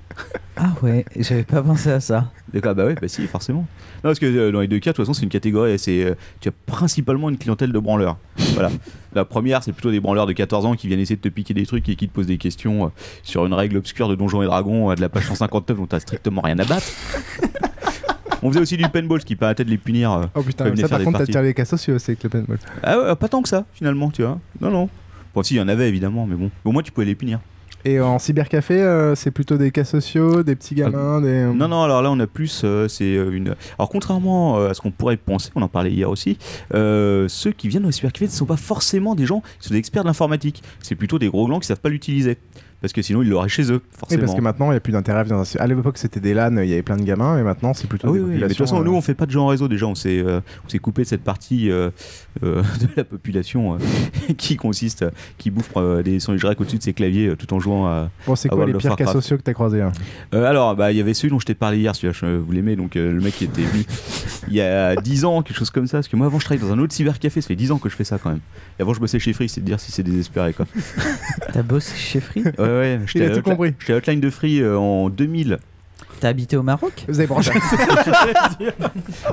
Ah 0.57 0.73
ouais, 0.83 1.03
j'avais 1.17 1.43
pas 1.43 1.61
pensé 1.61 1.89
à 1.91 1.99
ça. 1.99 2.31
D'accord, 2.53 2.75
bah 2.75 2.85
ouais, 2.85 2.95
bah 2.95 3.09
si, 3.09 3.27
forcément. 3.27 3.59
Non, 3.95 4.03
parce 4.03 4.19
que 4.19 4.25
euh, 4.25 4.53
dans 4.53 4.61
les 4.61 4.69
deux 4.69 4.79
cas, 4.79 4.91
de 4.91 4.95
toute 4.95 5.03
façon, 5.05 5.13
c'est 5.13 5.23
une 5.23 5.29
catégorie, 5.29 5.77
c'est, 5.77 6.01
euh, 6.05 6.15
tu 6.39 6.47
as 6.47 6.53
principalement 6.65 7.29
une 7.29 7.37
clientèle 7.37 7.73
de 7.73 7.79
branleurs. 7.79 8.17
voilà. 8.53 8.71
La 9.15 9.23
première, 9.25 9.63
c'est 9.63 9.71
plutôt 9.71 9.91
des 9.91 10.01
branleurs 10.01 10.25
de 10.25 10.33
14 10.33 10.65
ans 10.65 10.75
qui 10.75 10.87
viennent 10.87 10.99
essayer 10.99 11.15
de 11.15 11.21
te 11.21 11.29
piquer 11.29 11.53
des 11.53 11.65
trucs 11.65 11.87
et 11.87 11.95
qui 11.95 12.07
te 12.09 12.13
posent 12.13 12.27
des 12.27 12.37
questions 12.37 12.85
euh, 12.85 12.89
sur 13.23 13.45
une 13.45 13.53
règle 13.53 13.77
obscure 13.77 14.09
de 14.09 14.15
Donjons 14.15 14.41
et 14.41 14.45
Dragons 14.45 14.91
euh, 14.91 14.95
de 14.95 15.01
la 15.01 15.07
page 15.09 15.25
159 15.27 15.77
dont 15.77 15.85
t'as 15.87 16.01
strictement 16.01 16.41
rien 16.41 16.59
à 16.59 16.65
battre. 16.65 16.85
On 18.43 18.49
faisait 18.49 18.59
aussi 18.59 18.77
du 18.77 18.87
paintball, 18.89 19.21
ce 19.21 19.25
qui 19.25 19.35
permettait 19.37 19.63
de 19.63 19.69
les 19.69 19.77
punir. 19.77 20.11
euh, 20.11 20.25
Oh 20.35 20.43
putain, 20.43 20.75
ça 20.75 20.87
par 20.89 21.01
contre, 21.01 21.19
t'as 21.19 21.25
tiré 21.25 21.43
les 21.43 21.53
cas 21.53 21.65
sociaux 21.65 21.95
aussi 21.95 22.11
avec 22.11 22.23
le 22.23 22.29
paintball. 22.29 22.59
Ah 22.83 22.99
ouais, 22.99 23.15
pas 23.15 23.27
tant 23.29 23.41
que 23.41 23.49
ça, 23.49 23.65
finalement, 23.73 24.11
tu 24.11 24.21
vois. 24.21 24.37
Non, 24.61 24.69
non. 24.69 24.89
Bon, 25.33 25.41
si, 25.41 25.55
il 25.55 25.57
y 25.57 25.61
en 25.61 25.67
avait 25.67 25.87
évidemment, 25.87 26.27
mais 26.27 26.35
bon. 26.35 26.51
Au 26.63 26.71
moins, 26.71 26.83
tu 26.83 26.91
pouvais 26.91 27.05
les 27.05 27.15
punir. 27.15 27.39
Et 27.87 27.99
en 27.99 28.17
cybercafé, 28.17 28.81
euh, 28.81 29.13
c'est 29.13 29.29
plutôt 29.29 29.57
des 29.57 29.69
cas 29.69 29.83
sociaux, 29.83 30.41
des 30.41 30.55
petits 30.55 30.73
gamins, 30.73 31.21
des. 31.21 31.43
Ah, 31.47 31.53
Non, 31.53 31.67
non, 31.67 31.83
alors 31.83 32.01
là, 32.01 32.09
on 32.09 32.19
a 32.19 32.25
plus. 32.25 32.61
euh, 32.63 32.87
c'est 32.87 33.15
euh, 33.15 33.29
une. 33.31 33.53
Alors, 33.77 33.89
contrairement 33.89 34.57
à 34.57 34.73
ce 34.73 34.81
qu'on 34.81 34.89
pourrait 34.89 35.17
penser, 35.17 35.51
on 35.53 35.61
en 35.61 35.67
parlait 35.67 35.91
hier 35.91 36.09
aussi, 36.09 36.39
euh, 36.73 37.27
ceux 37.27 37.51
qui 37.51 37.67
viennent 37.67 37.85
au 37.85 37.91
cybercafé 37.91 38.25
ne 38.25 38.31
sont 38.31 38.45
pas 38.47 38.57
forcément 38.57 39.13
des 39.13 39.27
gens 39.27 39.41
qui 39.59 39.67
sont 39.67 39.73
des 39.75 39.79
experts 39.79 40.01
de 40.03 40.07
l'informatique. 40.07 40.63
C'est 40.81 40.95
plutôt 40.95 41.19
des 41.19 41.27
gros 41.29 41.45
glands 41.45 41.59
qui 41.59 41.67
savent 41.67 41.79
pas 41.79 41.89
l'utiliser. 41.89 42.39
Parce 42.81 42.93
que 42.93 43.01
sinon 43.01 43.21
ils 43.21 43.29
l'auraient 43.29 43.49
chez 43.49 43.71
eux, 43.71 43.81
Oui, 43.83 43.97
forcément. 43.97 44.21
parce 44.23 44.35
que 44.35 44.41
maintenant, 44.41 44.67
il 44.67 44.71
n'y 44.71 44.77
a 44.77 44.79
plus 44.79 44.91
d'intérêt 44.93 45.19
à 45.31 45.35
un- 45.35 45.43
À 45.59 45.67
l'époque, 45.67 45.97
c'était 45.97 46.19
des 46.19 46.33
LAN, 46.33 46.57
il 46.57 46.69
y 46.69 46.73
avait 46.73 46.81
plein 46.83 46.97
de 46.97 47.03
gamins, 47.03 47.35
mais 47.35 47.43
maintenant, 47.43 47.73
c'est 47.73 47.87
plutôt 47.87 48.07
Ah 48.09 48.13
des 48.13 48.19
oui, 48.19 48.25
oui, 48.29 48.35
mais 48.35 48.41
de 48.41 48.47
toute 48.49 48.57
façon, 48.57 48.79
euh, 48.81 48.83
nous, 48.83 48.93
on 48.93 49.01
fait 49.01 49.15
pas 49.15 49.25
de 49.25 49.31
jeux 49.31 49.39
en 49.39 49.47
réseau 49.47 49.67
déjà. 49.67 49.85
On 49.87 49.95
s'est, 49.95 50.19
euh, 50.19 50.39
on 50.65 50.69
s'est 50.69 50.79
coupé 50.79 51.03
de 51.03 51.07
cette 51.07 51.23
partie 51.23 51.71
euh, 51.71 51.89
euh, 52.43 52.61
de 52.81 52.87
la 52.97 53.03
population 53.03 53.75
euh, 53.75 53.77
qui 54.37 54.55
consiste, 54.57 55.01
euh, 55.03 55.09
qui 55.37 55.49
bouffe 55.51 55.71
euh, 55.77 56.03
des 56.03 56.19
sandwichs 56.19 56.43
grecs 56.43 56.59
au-dessus 56.61 56.77
de 56.77 56.83
ses 56.83 56.93
claviers 56.93 57.27
euh, 57.29 57.35
tout 57.35 57.53
en 57.53 57.59
jouant 57.59 57.87
à. 57.87 58.09
Bon, 58.27 58.35
c'est 58.35 58.49
quoi 58.49 58.57
World 58.59 58.73
les 58.73 58.77
of 58.77 58.81
pires 58.81 58.95
cas 59.05 59.11
sociaux 59.11 59.37
que 59.37 59.41
t'as 59.43 59.53
croisés 59.53 59.81
hein? 59.81 59.91
Euh, 60.33 60.45
alors, 60.45 60.75
bah, 60.75 60.91
il 60.91 60.97
y 60.97 61.01
avait 61.01 61.13
celui 61.13 61.29
dont 61.31 61.39
je 61.39 61.45
t'ai 61.45 61.55
parlé 61.55 61.77
hier, 61.79 61.95
celui-là, 61.95 62.13
je- 62.13 62.37
vous 62.37 62.51
l'aimez, 62.51 62.75
donc 62.75 62.95
euh, 62.95 63.11
le 63.11 63.21
mec 63.21 63.35
qui 63.35 63.45
était 63.45 63.61
venu 63.63 63.83
il 64.47 64.53
y 64.53 64.61
a 64.61 64.95
10 64.95 65.25
ans, 65.25 65.41
quelque 65.41 65.57
chose 65.57 65.69
comme 65.69 65.87
ça. 65.87 65.97
Parce 65.97 66.07
que 66.07 66.15
moi, 66.15 66.27
avant, 66.27 66.39
je 66.39 66.45
travaillais 66.45 66.67
dans 66.67 66.73
un 66.73 66.79
autre 66.79 66.93
cybercafé, 66.93 67.41
ça 67.41 67.47
fait 67.47 67.55
10 67.55 67.71
ans 67.71 67.77
que 67.77 67.89
je 67.89 67.95
fais 67.95 68.03
ça 68.03 68.17
quand 68.21 68.29
même. 68.29 68.39
Et 68.77 68.81
avant, 68.81 68.93
je 68.93 68.99
bossais 68.99 69.19
chez 69.19 69.33
Free, 69.33 69.49
c'est 69.49 69.61
de 69.61 69.65
dire 69.65 69.79
si 69.79 69.91
c'est 69.91 70.03
désespéré 70.03 70.53
quoi. 70.53 70.65
T'as 71.53 71.63
bossé 71.63 71.95
chez 71.95 72.19
Free? 72.19 72.43
Ouais, 72.65 72.79
ouais, 72.79 72.99
j'étais 73.07 73.19
Il 73.19 73.23
a 73.23 73.25
à 73.25 73.29
tout 73.29 73.39
Hotline- 73.39 73.43
compris. 73.55 73.73
J'étais 73.79 73.93
à 73.93 73.97
Hotline 73.97 74.19
de 74.19 74.29
Free 74.29 74.61
euh, 74.61 74.77
en 74.77 75.09
2000. 75.09 75.57
T'as 76.19 76.29
habité 76.29 76.55
au 76.55 76.63
Maroc? 76.63 77.03
Vous 77.07 77.19
avez 77.19 77.27
branché. 77.27 77.51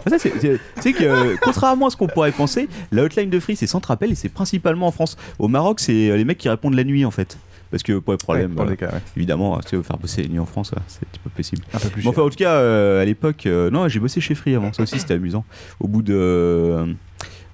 Ça, 0.09 0.19
c'est- 0.19 0.33
c'est 0.41 0.61
c'est 0.81 0.93
que, 0.93 1.05
euh, 1.05 1.37
contrairement 1.41 1.87
à 1.87 1.91
ce 1.91 1.97
qu'on 1.97 2.07
pourrait 2.09 2.33
penser, 2.33 2.69
la 2.91 3.03
hotline 3.05 3.31
de 3.31 3.39
Free, 3.41 3.57
c'est 3.57 3.67
centre 3.67 3.91
appel 3.91 4.11
et 4.13 4.15
c'est 4.15 4.29
principalement 4.29 4.87
en 4.89 4.91
France. 4.91 5.17
Au 5.39 5.49
Maroc, 5.49 5.81
c'est 5.81 6.11
euh, 6.11 6.17
les 6.17 6.25
mecs 6.25 6.39
qui 6.39 6.49
répondent 6.49 6.75
la 6.75 6.85
nuit 6.85 7.05
en 7.05 7.11
fait. 7.11 7.39
Parce 7.71 7.83
que 7.83 7.99
pour 7.99 8.13
les 8.13 8.19
problèmes, 8.19 8.51
Ouais, 8.51 8.57
pour 8.57 8.67
euh, 8.67 8.71
les 8.71 8.77
cas, 8.77 8.89
ouais. 8.89 9.01
évidemment, 9.17 9.59
tu 9.61 9.77
sais, 9.77 9.83
faire 9.83 9.97
bosser 9.97 10.23
la 10.23 10.29
nuit 10.29 10.39
en 10.39 10.45
France, 10.47 10.73
c'est 10.89 10.99
un 11.07 11.09
petit 11.11 11.21
peu 11.25 11.31
possible. 11.31 11.63
Un 11.73 11.79
peu 11.79 11.89
plus 11.89 12.03
cher. 12.03 12.11
enfin, 12.11 12.23
en 12.23 12.29
tout 12.29 12.37
cas, 12.37 12.55
euh, 12.57 13.01
à 13.01 13.05
l'époque, 13.05 13.47
euh, 13.47 13.71
non, 13.71 13.89
j'ai 13.89 13.99
bossé 14.01 14.21
chez 14.21 14.35
Free 14.35 14.55
avant, 14.55 14.73
ça 14.73 14.83
aussi 14.83 14.99
c'était 14.99 15.15
amusant. 15.15 15.45
Au 15.81 15.89
bout 15.89 16.03
de. 16.03 16.13
euh, 16.15 16.87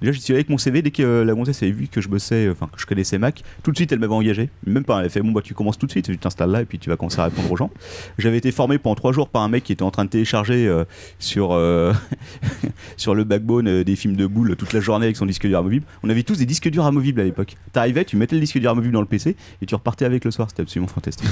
Déjà, 0.01 0.13
j'y 0.13 0.21
suis 0.21 0.33
allé 0.33 0.39
avec 0.39 0.49
mon 0.49 0.57
CV 0.57 0.81
dès 0.81 0.91
que 0.91 1.03
euh, 1.03 1.25
la 1.25 1.33
gonzesse 1.33 1.61
avait 1.61 1.71
vu 1.71 1.87
que 1.87 1.99
je 1.99 2.07
bossais, 2.07 2.47
euh, 2.47 2.53
enfin 2.53 2.69
que 2.71 2.79
je 2.79 2.85
connaissais 2.85 3.17
Mac. 3.17 3.43
Tout 3.63 3.71
de 3.71 3.75
suite, 3.75 3.91
elle 3.91 3.99
m'avait 3.99 4.13
engagé. 4.13 4.49
Même 4.65 4.85
pas, 4.85 4.99
elle 4.99 5.07
a 5.07 5.09
fait 5.09 5.21
bon, 5.21 5.31
bah 5.31 5.41
tu 5.43 5.53
commences 5.53 5.77
tout 5.77 5.85
de 5.87 5.91
suite, 5.91 6.05
tu 6.05 6.17
t'installes 6.17 6.51
là 6.51 6.61
et 6.61 6.65
puis 6.65 6.79
tu 6.79 6.89
vas 6.89 6.95
commencer 6.95 7.19
à 7.19 7.25
répondre 7.25 7.51
aux 7.51 7.57
gens. 7.57 7.69
J'avais 8.17 8.37
été 8.37 8.51
formé 8.51 8.77
pendant 8.77 8.95
trois 8.95 9.11
jours 9.11 9.27
par 9.27 9.41
un 9.41 9.49
mec 9.49 9.63
qui 9.63 9.73
était 9.73 9.83
en 9.83 9.91
train 9.91 10.05
de 10.05 10.09
télécharger 10.09 10.67
euh, 10.67 10.85
sur, 11.19 11.49
sur 12.97 13.15
le 13.15 13.23
backbone 13.23 13.83
des 13.83 13.95
films 13.95 14.15
de 14.15 14.25
boules 14.25 14.55
toute 14.55 14.73
la 14.73 14.79
journée 14.79 15.05
avec 15.05 15.17
son 15.17 15.25
disque 15.25 15.45
dur 15.45 15.57
amovible. 15.57 15.85
On 16.03 16.09
avait 16.09 16.23
tous 16.23 16.37
des 16.37 16.45
disques 16.45 16.69
durs 16.69 16.85
amovibles 16.85 17.19
à 17.19 17.25
l'époque. 17.25 17.55
T'arrivais, 17.73 18.05
tu 18.05 18.15
mettais 18.15 18.35
le 18.35 18.41
disque 18.41 18.57
dur 18.57 18.71
amovible 18.71 18.93
dans 18.93 19.01
le 19.01 19.07
PC 19.07 19.35
et 19.61 19.65
tu 19.65 19.75
repartais 19.75 20.05
avec 20.05 20.23
le 20.23 20.31
soir. 20.31 20.49
C'était 20.49 20.61
absolument 20.61 20.87
fantastique. 20.87 21.27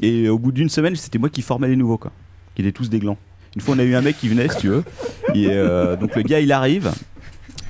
Et 0.00 0.28
au 0.28 0.38
bout 0.38 0.52
d'une 0.52 0.68
semaine, 0.68 0.94
c'était 0.94 1.18
moi 1.18 1.28
qui 1.28 1.42
formais 1.42 1.68
les 1.68 1.76
nouveaux, 1.76 1.98
quoi. 1.98 2.12
Qui 2.54 2.62
étaient 2.62 2.72
tous 2.72 2.88
des 2.88 3.00
glands. 3.00 3.18
Une 3.56 3.62
fois, 3.62 3.74
on 3.74 3.78
a 3.78 3.84
eu 3.84 3.94
un 3.94 4.02
mec 4.02 4.18
qui 4.18 4.28
venait, 4.28 4.48
si 4.48 4.58
tu 4.58 4.68
veux. 4.68 4.84
Et 5.34 5.46
donc 5.98 6.14
le 6.14 6.22
gars, 6.22 6.40
il 6.40 6.52
arrive. 6.52 6.92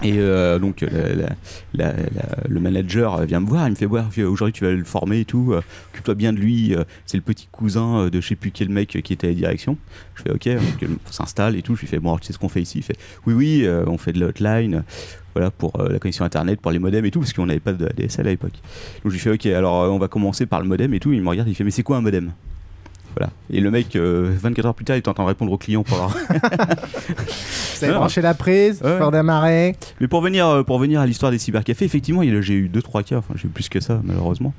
Et 0.02 0.18
euh, 0.18 0.58
donc 0.58 0.82
le 0.82 2.60
manager 2.60 3.24
vient 3.24 3.40
me 3.40 3.46
voir, 3.46 3.66
il 3.66 3.70
me 3.70 3.76
fait 3.76 3.86
voir 3.86 4.10
aujourd'hui 4.18 4.52
tu 4.52 4.64
vas 4.64 4.72
le 4.72 4.84
former 4.84 5.20
et 5.20 5.24
tout, 5.24 5.52
euh, 5.52 5.62
occupe-toi 5.90 6.14
bien 6.14 6.34
de 6.34 6.38
lui, 6.38 6.74
euh, 6.74 6.84
c'est 7.06 7.16
le 7.16 7.22
petit 7.22 7.48
cousin 7.50 8.08
de 8.08 8.20
je 8.20 8.28
sais 8.28 8.36
plus 8.36 8.50
quel 8.50 8.68
mec 8.68 8.88
qui 9.02 9.12
était 9.12 9.28
à 9.28 9.30
la 9.30 9.36
direction. 9.36 9.78
Je 10.14 10.22
fais 10.22 10.30
ok, 10.30 10.62
on 11.08 11.12
s'installe 11.12 11.56
et 11.56 11.62
tout, 11.62 11.76
je 11.76 11.80
lui 11.80 11.86
fais 11.88 11.98
bon 11.98 12.16
tu 12.18 12.26
sais 12.26 12.34
ce 12.34 12.38
qu'on 12.38 12.50
fait 12.50 12.60
ici? 12.60 12.78
Il 12.78 12.84
fait 12.84 12.98
oui 13.26 13.32
oui, 13.34 13.68
on 13.86 13.96
fait 13.96 14.12
de 14.12 14.22
euh, 14.22 14.80
voilà 15.34 15.50
pour 15.50 15.72
la 15.82 15.98
connexion 15.98 16.26
internet, 16.26 16.60
pour 16.60 16.72
les 16.72 16.78
modems 16.78 17.06
et 17.06 17.10
tout, 17.10 17.20
parce 17.20 17.32
qu'on 17.32 17.46
n'avait 17.46 17.60
pas 17.60 17.72
de 17.72 17.86
ADSL 17.86 18.26
à 18.26 18.30
l'époque. 18.30 18.52
Donc 19.02 19.06
je 19.06 19.10
lui 19.12 19.18
fais 19.18 19.30
ok 19.30 19.46
alors 19.46 19.90
on 19.90 19.98
va 19.98 20.08
commencer 20.08 20.44
par 20.44 20.60
le 20.60 20.68
modem 20.68 20.92
et 20.92 21.00
tout, 21.00 21.14
il 21.14 21.22
me 21.22 21.28
regarde, 21.28 21.48
il 21.48 21.54
fait 21.54 21.64
mais 21.64 21.70
c'est 21.70 21.82
quoi 21.82 21.96
un 21.96 22.02
modem? 22.02 22.32
Voilà. 23.16 23.32
Et 23.50 23.60
le 23.60 23.70
mec, 23.70 23.96
euh, 23.96 24.30
24 24.40 24.66
heures 24.66 24.74
plus 24.74 24.84
tard, 24.84 24.96
il 24.96 24.98
est 24.98 25.08
en 25.08 25.14
train 25.14 25.22
de 25.24 25.28
répondre 25.28 25.50
au 25.52 25.58
client 25.58 25.82
pour 25.82 25.96
leur... 25.96 26.08
Vous 27.78 27.84
avez 27.84 27.92
branché 27.94 28.20
la 28.22 28.32
prise, 28.34 28.80
Ouais. 28.82 28.96
faire 28.96 29.10
démarrer. 29.10 29.76
Mais 30.00 30.08
pour 30.08 30.22
venir, 30.22 30.46
euh, 30.46 30.62
pour 30.62 30.78
venir 30.78 31.00
à 31.00 31.06
l'histoire 31.06 31.30
des 31.30 31.38
cybercafés, 31.38 31.84
effectivement, 31.84 32.22
j'ai 32.22 32.54
eu 32.54 32.68
2-3 32.72 33.04
cas, 33.04 33.18
enfin 33.18 33.34
j'ai 33.36 33.46
eu 33.46 33.50
plus 33.50 33.68
que 33.68 33.80
ça 33.80 34.00
malheureusement. 34.02 34.54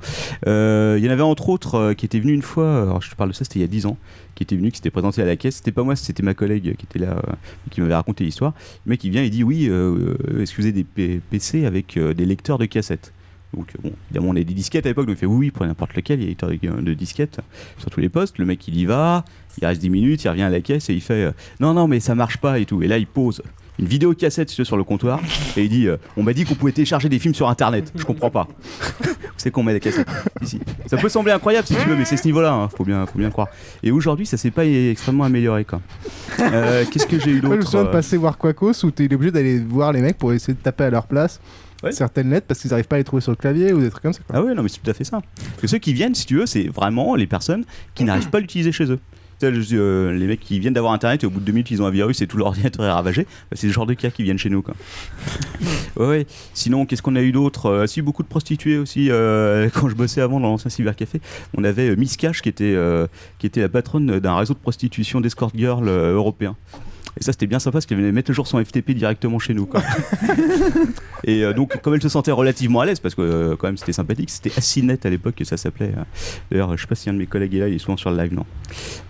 Euh, 0.46 0.96
il 0.98 1.04
y 1.04 1.08
en 1.08 1.12
avait 1.12 1.22
entre 1.22 1.48
autres 1.48 1.74
euh, 1.74 1.94
qui 1.94 2.06
était 2.06 2.20
venu 2.20 2.32
une 2.32 2.42
fois, 2.42 2.82
alors 2.82 3.02
je 3.02 3.10
te 3.10 3.16
parle 3.16 3.30
de 3.30 3.34
ça, 3.34 3.44
c'était 3.44 3.58
il 3.58 3.62
y 3.62 3.64
a 3.64 3.68
10 3.68 3.86
ans, 3.86 3.96
qui 4.36 4.44
était 4.44 4.54
venu, 4.56 4.70
qui 4.70 4.76
s'était 4.76 4.90
présenté 4.90 5.20
à 5.22 5.24
la 5.24 5.34
caisse. 5.36 5.56
C'était 5.56 5.72
pas 5.72 5.82
moi, 5.82 5.96
c'était 5.96 6.22
ma 6.22 6.34
collègue 6.34 6.76
qui 6.76 6.86
était 6.88 7.04
là, 7.04 7.16
euh, 7.16 7.32
qui 7.70 7.80
m'avait 7.80 7.94
raconté 7.94 8.22
l'histoire. 8.24 8.52
Le 8.86 8.90
mec 8.90 9.02
il 9.02 9.10
vient, 9.10 9.22
il 9.22 9.30
dit 9.30 9.42
oui, 9.42 9.66
euh, 9.68 10.16
euh, 10.30 10.42
est-ce 10.42 10.52
que 10.52 10.58
vous 10.62 10.66
avez 10.68 10.72
des 10.72 10.84
P- 10.84 11.20
PC 11.30 11.64
avec 11.66 11.96
euh, 11.96 12.14
des 12.14 12.24
lecteurs 12.24 12.58
de 12.58 12.66
cassettes? 12.66 13.12
Donc 13.54 13.72
bon, 13.82 13.92
évidemment 14.10 14.30
on 14.30 14.36
a 14.36 14.42
des 14.42 14.44
disquettes 14.44 14.86
à 14.86 14.90
l'époque, 14.90 15.06
donc 15.06 15.16
il 15.16 15.20
fait 15.20 15.26
oui, 15.26 15.46
oui, 15.46 15.50
prenez 15.50 15.68
n'importe 15.68 15.94
lequel, 15.94 16.20
il 16.20 16.22
y 16.22 16.24
a 16.24 16.34
des 16.34 16.46
lecteurs 16.46 16.82
de, 16.82 16.94
disquettes 16.94 17.40
sur 17.78 17.90
tous 17.90 18.00
les 18.00 18.08
postes. 18.08 18.38
Le 18.38 18.44
mec 18.44 18.66
il 18.68 18.76
y 18.76 18.84
va, 18.84 19.24
il 19.60 19.66
reste 19.66 19.80
10 19.80 19.90
minutes, 19.90 20.24
il 20.24 20.28
revient 20.28 20.42
à 20.42 20.50
la 20.50 20.60
caisse 20.60 20.90
et 20.90 20.94
il 20.94 21.00
fait 21.00 21.24
euh, 21.24 21.32
non, 21.60 21.74
non, 21.74 21.88
mais 21.88 22.00
ça 22.00 22.14
marche 22.14 22.38
pas 22.38 22.58
et 22.58 22.66
tout. 22.66 22.82
Et 22.82 22.88
là 22.88 22.98
il 22.98 23.06
pose 23.06 23.42
une 23.78 23.86
vidéo 23.86 24.12
cassette 24.12 24.50
sur 24.50 24.76
le 24.76 24.84
comptoir 24.84 25.20
et 25.56 25.62
il 25.62 25.68
dit 25.68 25.86
euh, 25.86 25.96
on 26.16 26.22
m'a 26.22 26.32
dit 26.32 26.44
qu'on 26.44 26.54
pouvait 26.54 26.72
télécharger 26.72 27.08
des 27.08 27.18
films 27.18 27.34
sur 27.34 27.48
internet, 27.48 27.90
je 27.94 28.04
comprends 28.04 28.30
pas. 28.30 28.48
c'est 29.36 29.50
qu'on 29.50 29.62
met 29.62 29.72
la 29.72 29.80
cassette? 29.80 30.08
Ici. 30.42 30.60
Ça 30.86 30.96
peut 30.96 31.08
sembler 31.08 31.32
incroyable 31.32 31.66
si 31.66 31.74
tu 31.74 31.88
veux, 31.88 31.96
mais 31.96 32.04
c'est 32.04 32.16
ce 32.16 32.26
niveau-là, 32.26 32.52
hein, 32.52 32.68
faut, 32.68 32.84
bien, 32.84 33.06
faut 33.06 33.18
bien 33.18 33.30
croire. 33.30 33.48
Et 33.82 33.92
aujourd'hui 33.92 34.26
ça 34.26 34.36
s'est 34.36 34.50
pas 34.50 34.66
extrêmement 34.66 35.24
amélioré 35.24 35.64
quoi. 35.64 35.80
Euh, 36.40 36.84
Qu'est-ce 36.90 37.06
que 37.06 37.18
j'ai 37.18 37.30
eu 37.30 37.40
Moi, 37.40 37.42
je 37.42 37.46
me 37.46 37.56
d'autre 37.56 37.70
souviens 37.70 37.84
de 37.84 37.90
passer 37.90 38.16
voir 38.16 38.36
Quacos 38.36 38.84
où 38.84 38.90
t'es 38.90 39.12
obligé 39.14 39.30
d'aller 39.30 39.58
voir 39.58 39.92
les 39.92 40.02
mecs 40.02 40.18
pour 40.18 40.32
essayer 40.32 40.54
de 40.54 40.60
taper 40.60 40.84
à 40.84 40.90
leur 40.90 41.06
place 41.06 41.40
certaines 41.90 42.30
lettres 42.30 42.46
parce 42.46 42.60
qu'ils 42.60 42.72
arrivent 42.72 42.88
pas 42.88 42.96
à 42.96 42.98
les 42.98 43.04
trouver 43.04 43.22
sur 43.22 43.32
le 43.32 43.36
clavier 43.36 43.72
ou 43.72 43.80
des 43.80 43.90
trucs 43.90 44.02
comme 44.02 44.12
ça. 44.12 44.20
Ah 44.32 44.42
ouais, 44.42 44.54
non, 44.54 44.62
mais 44.62 44.68
c'est 44.68 44.80
tout 44.82 44.90
à 44.90 44.94
fait 44.94 45.04
ça. 45.04 45.20
Parce 45.36 45.62
que 45.62 45.66
ceux 45.66 45.78
qui 45.78 45.92
viennent, 45.92 46.14
si 46.14 46.26
tu 46.26 46.36
veux, 46.36 46.46
c'est 46.46 46.68
vraiment 46.68 47.14
les 47.14 47.26
personnes 47.26 47.64
qui 47.94 48.04
n'arrivent 48.04 48.30
pas 48.30 48.38
à 48.38 48.40
l'utiliser 48.40 48.72
chez 48.72 48.90
eux. 48.90 48.98
Euh, 49.44 50.12
les 50.12 50.26
mecs 50.26 50.40
qui 50.40 50.58
viennent 50.58 50.74
d'avoir 50.74 50.92
internet 50.92 51.22
et 51.22 51.26
au 51.26 51.30
bout 51.30 51.38
de 51.38 51.44
deux 51.44 51.52
minutes 51.52 51.70
ils 51.70 51.80
ont 51.80 51.86
un 51.86 51.90
virus 51.90 52.20
et 52.22 52.26
tout 52.26 52.38
leur 52.38 52.48
ordinateur 52.48 52.84
est 52.84 52.90
ravagé, 52.90 53.22
bah, 53.22 53.56
c'est 53.56 53.68
le 53.68 53.72
genre 53.72 53.86
de 53.86 53.94
cas 53.94 54.10
qui 54.10 54.24
viennent 54.24 54.38
chez 54.38 54.50
nous. 54.50 54.62
Quoi. 54.62 54.74
ouais, 55.96 56.06
ouais. 56.06 56.26
Sinon, 56.54 56.86
qu'est-ce 56.86 57.02
qu'on 57.02 57.14
a 57.14 57.22
eu 57.22 57.30
d'autre? 57.30 57.66
Euh, 57.66 57.86
Si, 57.86 58.02
beaucoup 58.02 58.24
de 58.24 58.28
prostituées 58.28 58.78
aussi. 58.78 59.10
euh, 59.10 59.68
quand 59.74 59.88
je 59.88 59.94
bossais 59.94 60.20
avant 60.20 60.40
dans 60.40 60.48
l'ancien 60.48 60.70
cybercafé, 60.70 61.20
on 61.56 61.62
avait 61.62 61.90
euh, 61.90 61.96
Miss 61.96 62.16
Cash 62.16 62.42
qui 62.42 62.48
était, 62.48 62.76
qui 63.38 63.46
était 63.46 63.60
la 63.60 63.68
patronne 63.68 64.18
d'un 64.18 64.36
réseau 64.36 64.54
de 64.54 64.58
prostitution 64.58 65.20
d'escort 65.20 65.52
girl 65.54 65.88
européen. 65.88 66.56
Et 67.20 67.24
ça, 67.24 67.32
c'était 67.32 67.46
bien 67.46 67.58
sympa 67.58 67.74
parce 67.74 67.86
qu'elle 67.86 67.98
venait 67.98 68.12
mettre 68.12 68.26
toujours 68.28 68.46
son 68.46 68.62
FTP 68.64 68.92
directement 68.92 69.38
chez 69.38 69.54
nous. 69.54 69.66
Quoi. 69.66 69.82
Et 71.24 71.44
euh, 71.44 71.52
donc, 71.52 71.80
comme 71.82 71.94
elle 71.94 72.02
se 72.02 72.08
sentait 72.08 72.30
relativement 72.30 72.80
à 72.80 72.86
l'aise, 72.86 73.00
parce 73.00 73.14
que 73.14 73.22
euh, 73.22 73.56
quand 73.56 73.66
même 73.66 73.76
c'était 73.76 73.92
sympathique, 73.92 74.30
c'était 74.30 74.52
Assinet 74.56 74.98
à 75.04 75.10
l'époque 75.10 75.34
que 75.34 75.44
ça 75.44 75.56
s'appelait. 75.56 75.92
euh. 75.96 76.02
D'ailleurs, 76.50 76.76
je 76.76 76.80
sais 76.82 76.86
pas 76.86 76.94
si 76.94 77.10
un 77.10 77.12
de 77.12 77.18
mes 77.18 77.26
collègues 77.26 77.54
est 77.56 77.60
là, 77.60 77.68
il 77.68 77.74
est 77.74 77.78
souvent 77.78 77.96
sur 77.96 78.10
le 78.10 78.16
live, 78.16 78.32
non 78.32 78.44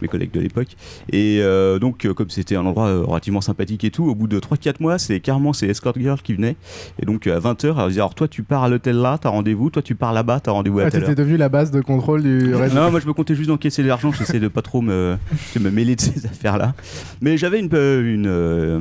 Mes 0.01 0.09
collègues 0.09 0.31
de 0.33 0.41
l'époque. 0.41 0.69
Et 1.13 1.41
euh, 1.43 1.79
donc, 1.79 2.07
comme 2.15 2.31
c'était 2.31 2.57
un 2.57 2.65
endroit 2.65 2.91
relativement 3.03 3.41
sympathique 3.43 3.85
et 3.85 3.91
tout, 3.91 4.05
au 4.05 4.15
bout 4.15 4.27
de 4.27 4.39
3-4 4.41 4.77
mois, 4.81 4.99
c'est 4.99 5.21
carrément 5.21 5.53
ces 5.53 5.67
escort 5.69 5.95
girls 5.99 6.23
qui 6.23 6.35
venaient. 6.35 6.57
Et 7.01 7.07
donc, 7.07 7.27
à 7.27 7.39
20h, 7.39 7.75
elle 7.79 7.89
disait 7.89 8.01
Alors, 8.01 8.15
toi, 8.15 8.27
tu 8.27 8.43
pars 8.43 8.65
à 8.65 8.69
l'hôtel 8.69 8.97
là, 8.97 9.19
t'as 9.21 9.29
rendez-vous, 9.29 9.69
toi, 9.71 9.83
tu 9.83 9.95
pars 9.95 10.13
là-bas, 10.15 10.41
t'as 10.41 10.53
rendez-vous 10.53 10.81
à 10.81 10.85
Ah. 10.87 10.91
T'étais 10.91 11.15
devenu 11.15 11.37
la 11.37 11.49
base 11.51 11.71
de 11.71 11.81
contrôle 11.83 12.23
du 12.23 12.55
réseau. 12.55 12.75
Non, 12.75 12.91
moi 12.91 13.01
je 13.01 13.07
me 13.07 13.13
comptais 13.13 13.35
juste 13.35 13.49
d'encaisser 13.49 13.83
de 13.83 13.89
l'argent, 13.89 14.11
j'essaie 14.13 14.41
de 14.41 14.49
pas 14.49 14.63
trop 14.63 14.81
me, 14.81 15.17
de 15.55 15.61
me 15.61 15.71
mêler 15.71 15.95
de 15.97 16.01
ces 16.01 16.25
affaires-là. 16.27 16.75
Mais 17.21 17.37
j'avais 17.37 17.61
une, 17.61 17.69
une, 18.03 18.27
euh, 18.27 18.81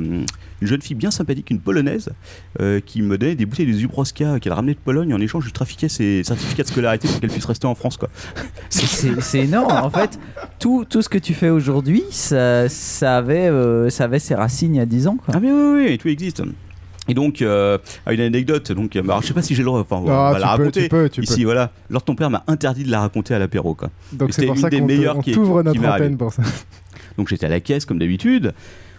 une 0.60 0.66
jeune 0.66 0.82
fille 0.82 0.96
bien 0.96 1.10
sympathique, 1.10 1.50
une 1.50 1.60
polonaise, 1.60 2.10
euh, 2.60 2.80
qui 2.84 3.02
me 3.02 3.16
donnait 3.18 3.34
des 3.34 3.46
bouteilles 3.46 3.66
de 3.66 3.72
Zubroska 3.72 4.40
qu'elle 4.40 4.52
ramenait 4.52 4.74
de 4.74 4.78
Pologne. 4.78 5.12
En 5.14 5.20
échange, 5.20 5.44
je 5.46 5.50
trafiquais 5.52 5.88
ses 5.88 6.22
certificats 6.24 6.62
de 6.64 6.68
scolarité 6.68 7.08
pour 7.08 7.20
qu'elle 7.20 7.30
puisse 7.30 7.44
rester 7.44 7.66
en 7.66 7.74
France. 7.74 7.96
Quoi. 7.96 8.08
C'est 8.70 9.38
énorme. 9.40 9.70
En 9.72 9.90
fait, 9.90 10.18
tout, 10.58 10.84
tout 10.88 11.02
ce 11.02 11.08
que 11.08 11.18
tu 11.18 11.34
fais 11.34 11.50
aujourd'hui, 11.50 12.02
ça, 12.10 12.68
ça, 12.68 13.16
avait, 13.18 13.48
euh, 13.48 13.90
ça 13.90 14.04
avait 14.04 14.18
ses 14.18 14.34
racines 14.34 14.74
il 14.74 14.78
y 14.78 14.80
a 14.80 14.86
10 14.86 15.06
ans. 15.08 15.16
Quoi. 15.24 15.34
Ah 15.36 15.40
mais 15.40 15.52
oui, 15.52 15.72
oui, 15.74 15.86
oui, 15.90 15.98
tout 15.98 16.08
existe. 16.08 16.42
Et 17.10 17.14
donc, 17.14 17.40
euh, 17.40 17.78
une 18.10 18.20
anecdote, 18.20 18.70
donc, 18.72 18.94
alors, 18.94 19.22
je 19.22 19.28
sais 19.28 19.32
pas 19.32 19.40
si 19.40 19.54
j'ai 19.54 19.62
le 19.62 19.66
droit, 19.66 19.80
enfin, 19.80 19.96
on 19.96 20.10
Ah, 20.10 20.32
va 20.32 20.34
tu 20.34 20.40
la 20.42 20.46
peux, 20.56 20.62
raconter. 20.64 20.82
tu 20.82 20.88
peux, 20.90 21.08
tu 21.08 21.22
Ici, 21.22 21.36
peux. 21.38 21.44
voilà, 21.44 21.70
Lord 21.88 22.02
ton 22.04 22.14
père 22.14 22.28
m'a 22.28 22.44
interdit 22.48 22.84
de 22.84 22.90
la 22.90 23.00
raconter 23.00 23.32
à 23.32 23.38
l'apéro. 23.38 23.74
quoi. 23.74 23.88
Donc 24.12 24.28
c'est 24.34 24.42
c'était 24.42 24.46
pour 24.48 24.56
une 24.56 24.60
ça 24.60 24.68
des 24.68 24.80
qu'on 25.06 25.22
qui, 25.22 25.32
t'ouvre 25.32 25.62
qui 25.62 25.78
notre 25.78 25.88
antenne 25.94 26.18
pour 26.18 26.34
ça. 26.34 26.42
Donc 27.16 27.28
j'étais 27.28 27.46
à 27.46 27.48
la 27.48 27.60
caisse 27.60 27.86
comme 27.86 27.98
d'habitude. 27.98 28.52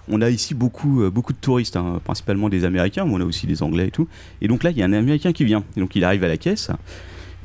On 0.10 0.22
a 0.22 0.30
ici 0.30 0.56
beaucoup, 0.56 1.04
euh, 1.04 1.12
beaucoup 1.12 1.34
de 1.34 1.38
touristes, 1.38 1.76
hein, 1.76 2.02
principalement 2.04 2.50
des 2.50 2.66
Américains, 2.66 3.06
mais 3.06 3.14
on 3.14 3.22
a 3.22 3.26
aussi 3.26 3.46
des 3.46 3.62
Anglais 3.62 3.88
et 3.88 3.92
tout. 3.92 4.08
Et 4.42 4.48
donc 4.48 4.64
là, 4.64 4.72
il 4.72 4.78
y 4.78 4.82
a 4.82 4.86
un 4.86 4.94
Américain 4.94 5.32
qui 5.32 5.46
vient. 5.46 5.64
Et 5.78 5.80
donc 5.80 5.96
il 5.96 6.04
arrive 6.04 6.24
à 6.24 6.28
la 6.28 6.38
caisse, 6.38 6.72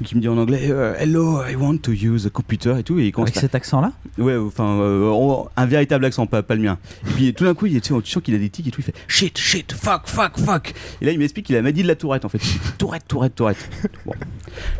qui 0.04 0.14
me 0.16 0.20
dit 0.20 0.28
en 0.28 0.38
anglais 0.38 0.68
euh, 0.70 0.94
Hello, 0.98 1.40
I 1.44 1.56
want 1.56 1.78
to 1.78 1.92
use 1.92 2.26
a 2.26 2.30
computer 2.30 2.74
et 2.78 2.82
tout. 2.82 2.98
Et 2.98 3.06
il 3.06 3.12
commence 3.12 3.28
Avec 3.30 3.38
à- 3.38 3.40
cet 3.40 3.54
accent-là 3.54 3.92
Ouais, 4.18 4.36
enfin, 4.36 4.78
euh, 4.80 5.42
un 5.56 5.66
véritable 5.66 6.04
accent, 6.04 6.26
pas, 6.26 6.42
pas 6.42 6.54
le 6.54 6.62
mien. 6.62 6.78
Et 7.06 7.10
puis 7.10 7.34
tout 7.34 7.44
d'un 7.44 7.54
coup, 7.54 7.66
il, 7.66 7.80
tu 7.80 7.94
sais, 7.94 8.00
tu 8.02 8.10
sens 8.10 8.22
qu'il 8.22 8.34
a 8.34 8.38
des 8.38 8.48
tics 8.50 8.66
et 8.66 8.70
tout. 8.70 8.80
Il 8.80 8.84
fait 8.84 8.94
shit, 9.08 9.36
shit, 9.38 9.72
fuck, 9.72 10.02
fuck, 10.06 10.38
fuck. 10.38 10.74
Et 11.00 11.06
là, 11.06 11.12
il 11.12 11.18
m'explique 11.18 11.46
qu'il 11.46 11.56
a 11.56 11.72
dit 11.72 11.82
de 11.82 11.88
la 11.88 11.96
tourette 11.96 12.24
en 12.24 12.28
fait. 12.28 12.40
Tourette, 12.78 13.04
tourette, 13.08 13.34
tourette. 13.34 13.68
Bon. 14.06 14.12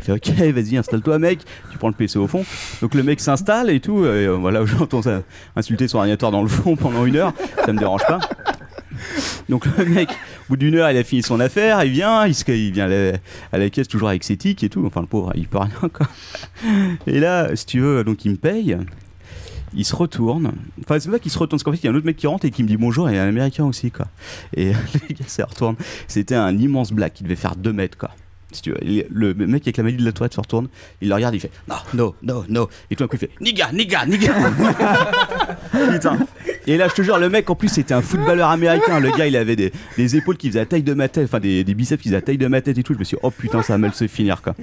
Il 0.00 0.04
fait 0.04 0.12
ok, 0.12 0.28
vas-y, 0.54 0.76
installe-toi, 0.76 1.18
mec. 1.18 1.40
Tu 1.72 1.78
prends 1.78 1.88
le 1.88 1.94
PC 1.94 2.18
au 2.18 2.26
fond. 2.26 2.44
Donc 2.82 2.94
le 2.94 3.02
mec 3.02 3.20
s'installe 3.20 3.70
et 3.70 3.80
tout. 3.80 4.04
Et 4.04 4.26
euh, 4.26 4.32
voilà, 4.36 4.64
j'entends 4.66 5.02
ça 5.02 5.22
insulter 5.56 5.88
son 5.88 5.98
ordinateur 5.98 6.30
dans 6.30 6.42
le 6.42 6.48
fond 6.48 6.76
pendant 6.76 7.04
une 7.06 7.16
heure. 7.16 7.32
Ça 7.64 7.72
me 7.72 7.78
dérange 7.78 8.02
pas. 8.06 8.18
Donc 9.48 9.66
le 9.78 9.84
mec, 9.84 10.08
au 10.10 10.14
bout 10.50 10.56
d'une 10.56 10.74
heure, 10.76 10.90
il 10.90 10.96
a 10.96 11.04
fini 11.04 11.22
son 11.22 11.40
affaire, 11.40 11.82
il 11.84 11.92
vient, 11.92 12.26
il, 12.26 12.34
se- 12.34 12.50
il 12.50 12.72
vient 12.72 12.86
à 12.86 12.88
la, 12.88 13.12
à 13.52 13.58
la 13.58 13.70
caisse 13.70 13.88
toujours 13.88 14.08
avec 14.08 14.24
ses 14.24 14.36
tics 14.36 14.62
et 14.64 14.68
tout. 14.68 14.84
Enfin, 14.86 15.00
le 15.00 15.06
pauvre, 15.06 15.32
il 15.34 15.46
peut 15.48 15.58
rien 15.58 15.88
quoi. 15.92 16.06
Et 17.06 17.20
là, 17.20 17.54
si 17.54 17.66
tu 17.66 17.80
veux, 17.80 18.04
donc 18.04 18.24
il 18.24 18.32
me 18.32 18.36
paye. 18.36 18.76
Il 19.76 19.84
se 19.84 19.96
retourne. 19.96 20.52
Enfin, 20.84 21.00
c'est 21.00 21.10
pas 21.10 21.18
qu'il 21.18 21.32
se 21.32 21.38
retourne, 21.38 21.58
parce 21.58 21.64
qu'en 21.64 21.72
fait, 21.72 21.78
il 21.78 21.84
y 21.86 21.88
a 21.88 21.90
un 21.90 21.96
autre 21.96 22.06
mec 22.06 22.16
qui 22.16 22.28
rentre 22.28 22.44
et 22.44 22.52
qui 22.52 22.62
me 22.62 22.68
dit 22.68 22.76
bonjour, 22.76 23.08
et 23.08 23.12
il 23.12 23.16
y 23.16 23.18
a 23.18 23.24
un 23.24 23.28
américain 23.28 23.64
aussi, 23.64 23.90
quoi. 23.90 24.06
Et 24.56 24.66
le 25.08 25.14
gars 25.14 25.24
se 25.26 25.42
retourne. 25.42 25.74
C'était 26.06 26.36
un 26.36 26.56
immense 26.56 26.92
black, 26.92 27.20
il 27.20 27.24
devait 27.24 27.34
faire 27.34 27.56
2 27.56 27.72
mètres, 27.72 27.98
quoi. 27.98 28.10
Si 28.52 28.62
tu 28.62 28.70
veux. 28.70 28.78
Le 29.10 29.34
mec 29.34 29.62
avec 29.64 29.76
la 29.78 29.82
maladie 29.82 29.98
de 30.00 30.06
la 30.06 30.12
tourette 30.12 30.32
se 30.34 30.38
retourne, 30.38 30.68
il 31.00 31.08
le 31.08 31.14
regarde, 31.16 31.34
il 31.34 31.40
fait 31.40 31.50
non, 31.66 31.74
no, 31.92 32.14
no, 32.22 32.44
no. 32.48 32.68
Et 32.88 32.94
tout 32.94 33.02
d'un 33.02 33.08
coup, 33.08 33.16
il 33.16 33.18
fait 33.18 33.30
niga, 33.40 33.72
niga, 33.72 34.06
niga. 34.06 34.32
Putain. 35.92 36.18
Et 36.66 36.76
là, 36.76 36.88
je 36.88 36.94
te 36.94 37.02
jure, 37.02 37.18
le 37.18 37.28
mec, 37.28 37.50
en 37.50 37.54
plus, 37.54 37.68
c'était 37.68 37.94
un 37.94 38.02
footballeur 38.02 38.48
américain. 38.48 38.98
Le 39.00 39.10
gars, 39.10 39.26
il 39.26 39.36
avait 39.36 39.56
des, 39.56 40.16
épaules 40.16 40.36
qui 40.36 40.48
faisaient 40.48 40.60
la 40.60 40.66
taille 40.66 40.82
de 40.82 40.94
ma 40.94 41.08
tête, 41.08 41.24
enfin 41.24 41.40
des, 41.40 41.64
biceps 41.64 42.02
qui 42.02 42.08
faisaient 42.08 42.16
la 42.16 42.22
taille 42.22 42.38
de 42.38 42.46
ma 42.46 42.60
tête 42.60 42.78
et 42.78 42.82
tout. 42.82 42.94
Je 42.94 42.98
me 42.98 43.04
suis 43.04 43.16
dit, 43.16 43.20
oh 43.22 43.30
putain, 43.30 43.62
ça 43.62 43.74
va 43.74 43.78
mal 43.78 43.92
se 43.92 44.06
finir 44.06 44.42
quoi. 44.42 44.54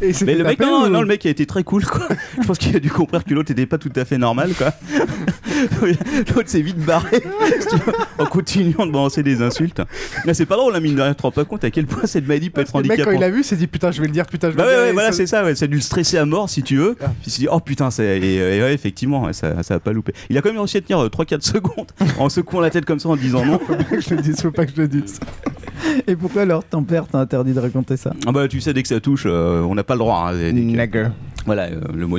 Et 0.00 0.12
mais 0.24 0.34
le 0.34 0.44
mec, 0.44 0.60
non, 0.60 0.88
non, 0.88 1.00
le 1.00 1.06
mec 1.06 1.24
a 1.26 1.28
été 1.30 1.46
très 1.46 1.62
cool 1.62 1.84
quoi. 1.84 2.08
Je 2.40 2.46
pense 2.46 2.58
qu'il 2.58 2.74
a 2.74 2.80
dû 2.80 2.90
comprendre 2.90 3.24
que 3.24 3.34
l'autre 3.34 3.50
n'était 3.50 3.66
pas 3.66 3.78
tout 3.78 3.92
à 3.96 4.04
fait 4.04 4.18
normal 4.18 4.52
quoi. 4.56 4.72
l'autre 6.34 6.48
s'est 6.48 6.60
vite 6.60 6.78
barré 6.78 7.22
en 8.18 8.26
continuant 8.26 8.86
de 8.86 8.92
balancer 8.92 9.22
des 9.22 9.42
insultes. 9.42 9.82
Là, 10.24 10.34
c'est 10.34 10.46
pas 10.46 10.56
drôle, 10.56 10.72
la 10.72 10.80
mine 10.80 10.94
de 10.94 11.02
rien, 11.02 11.12
tu 11.12 11.18
te 11.18 11.22
rends 11.22 11.30
pas 11.30 11.44
compte 11.44 11.64
à 11.64 11.70
quel 11.70 11.86
point 11.86 12.06
cette 12.06 12.26
maladie 12.26 12.50
peut 12.50 12.62
être 12.62 12.74
handicapante. 12.74 12.98
Le 12.98 13.04
mec, 13.04 13.14
quand 13.14 13.18
il 13.18 13.20
l'a 13.20 13.34
vu, 13.34 13.42
s'est 13.42 13.56
dit 13.56 13.66
putain, 13.66 13.90
je 13.90 14.00
vais 14.00 14.06
le 14.06 14.12
dire, 14.12 14.26
putain, 14.26 14.50
je 14.50 14.56
vais 14.56 14.62
bah, 14.62 14.64
le 14.64 14.70
dire. 14.70 14.78
Ouais, 14.80 14.86
ouais, 14.86 14.92
voilà, 14.92 15.12
c'est 15.12 15.26
ça, 15.26 15.44
ouais. 15.44 15.54
ça 15.54 15.64
a 15.64 15.68
dû 15.68 15.76
le 15.76 15.80
stresser 15.80 16.18
à 16.18 16.24
mort 16.24 16.48
si 16.48 16.62
tu 16.62 16.76
veux. 16.76 16.96
Ah, 17.00 17.12
il 17.24 17.32
s'est 17.32 17.40
dit, 17.40 17.48
oh 17.50 17.60
putain, 17.60 17.88
et, 17.98 18.34
et, 18.34 18.62
ouais, 18.62 18.74
effectivement, 18.74 19.32
ça, 19.32 19.62
ça 19.62 19.74
a 19.74 19.80
pas 19.80 19.92
loupé. 19.92 20.12
Il 20.30 20.38
a 20.38 20.42
quand 20.42 20.50
même 20.50 20.58
réussi 20.58 20.78
à 20.78 20.80
tenir 20.80 21.02
euh, 21.02 21.08
3-4 21.08 21.35
4 21.36 21.42
secondes 21.44 21.92
en 22.18 22.28
secouant 22.28 22.60
la 22.60 22.70
tête 22.70 22.84
comme 22.84 22.98
ça 22.98 23.08
en 23.08 23.16
disant 23.16 23.44
non. 23.44 23.58
faut 23.58 23.74
pas 23.76 23.84
que 23.84 24.00
je 24.00 24.14
le 24.14 24.22
dise, 24.22 24.40
faut 24.40 24.50
pas 24.50 24.66
que 24.66 24.72
je 24.74 24.82
le 24.82 24.88
dise. 24.88 25.20
Et 26.06 26.16
pourquoi 26.16 26.42
alors 26.42 26.64
ton 26.64 26.82
père 26.82 27.06
t'a 27.06 27.18
interdit 27.18 27.52
de 27.52 27.60
raconter 27.60 27.96
ça? 27.96 28.12
Ah 28.26 28.32
bah 28.32 28.48
tu 28.48 28.60
sais, 28.60 28.72
dès 28.72 28.82
que 28.82 28.88
ça 28.88 29.00
touche, 29.00 29.24
euh, 29.26 29.60
on 29.62 29.74
n'a 29.74 29.84
pas 29.84 29.94
le 29.94 29.98
droit. 29.98 30.30
Hein, 30.32 30.86
que- 30.88 31.06
voilà, 31.44 31.64
euh, 31.64 31.80
le 31.94 32.06
mot 32.06 32.18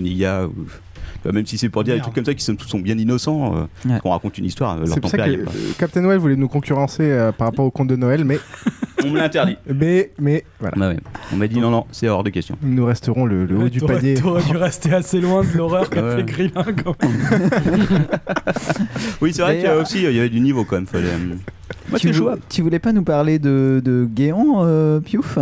même 1.32 1.46
si 1.46 1.58
c'est 1.58 1.70
pour 1.70 1.84
dire 1.84 1.96
des 1.96 2.02
trucs 2.02 2.14
comme 2.16 2.26
ça 2.26 2.34
qui 2.34 2.44
sont, 2.44 2.56
sont 2.66 2.80
bien 2.80 2.98
innocents, 2.98 3.56
euh, 3.56 3.90
Ouais. 3.90 4.00
qu'on 4.00 4.12
raconte 4.12 4.38
une 4.38 4.46
histoire, 4.46 4.78
euh, 4.78 4.86
C'est 4.86 5.00
pour 5.00 5.10
ça 5.10 5.18
que 5.18 5.30
euh, 5.32 5.46
Captain 5.78 6.04
Well 6.06 6.18
voulait 6.18 6.36
nous 6.36 6.48
concurrencer 6.48 7.04
euh, 7.04 7.32
par 7.32 7.48
rapport 7.48 7.66
au 7.66 7.72
conte 7.72 7.88
de 7.88 7.96
Noël, 7.96 8.24
mais, 8.26 8.40
On 9.06 9.10
me 9.12 9.18
l'a 9.18 9.26
interdit. 9.26 9.58
mais, 9.74 10.12
mais 10.20 10.44
voilà. 10.60 10.76
Bah 10.76 10.90
ouais. 10.90 10.98
On 11.32 11.36
m'a 11.36 11.48
dit 11.48 11.60
non, 11.60 11.70
non, 11.70 11.86
c'est 11.92 12.08
hors 12.10 12.24
de 12.24 12.30
question. 12.32 12.58
Nous 12.64 12.84
resterons 12.86 13.26
le, 13.26 13.46
le 13.46 13.56
haut 13.58 13.70
du 13.70 13.80
panier. 13.80 14.16
T'aurais 14.16 14.42
dû 14.44 14.58
rester 14.58 14.92
assez 14.94 15.22
loin 15.22 15.44
de 15.44 15.56
l'horreur 15.56 15.90
qu'a 15.90 16.16
fait 16.18 16.24
Grillin 16.24 16.66
quand 16.84 16.96
même. 17.04 18.08
Oui, 19.22 19.34
c'est 19.34 19.42
vrai 19.42 19.56
qu'il 19.56 19.66
y 19.66 19.68
a 19.68 19.78
aussi, 19.78 20.04
il 20.04 20.12
y 20.16 20.20
avait 20.20 20.30
du 20.30 20.40
niveau 20.40 20.64
quand 20.66 20.76
même. 20.76 20.86
Fallait, 20.88 21.08
Moi, 21.90 22.00
tu, 22.00 22.12
vou- 22.12 22.30
tu 22.50 22.62
voulais 22.62 22.80
pas 22.80 22.92
nous 22.92 23.04
parler 23.04 23.40
de, 23.40 23.82
de 23.84 24.08
Guéant, 24.12 24.62
euh, 24.66 25.00
Piouf? 25.00 25.38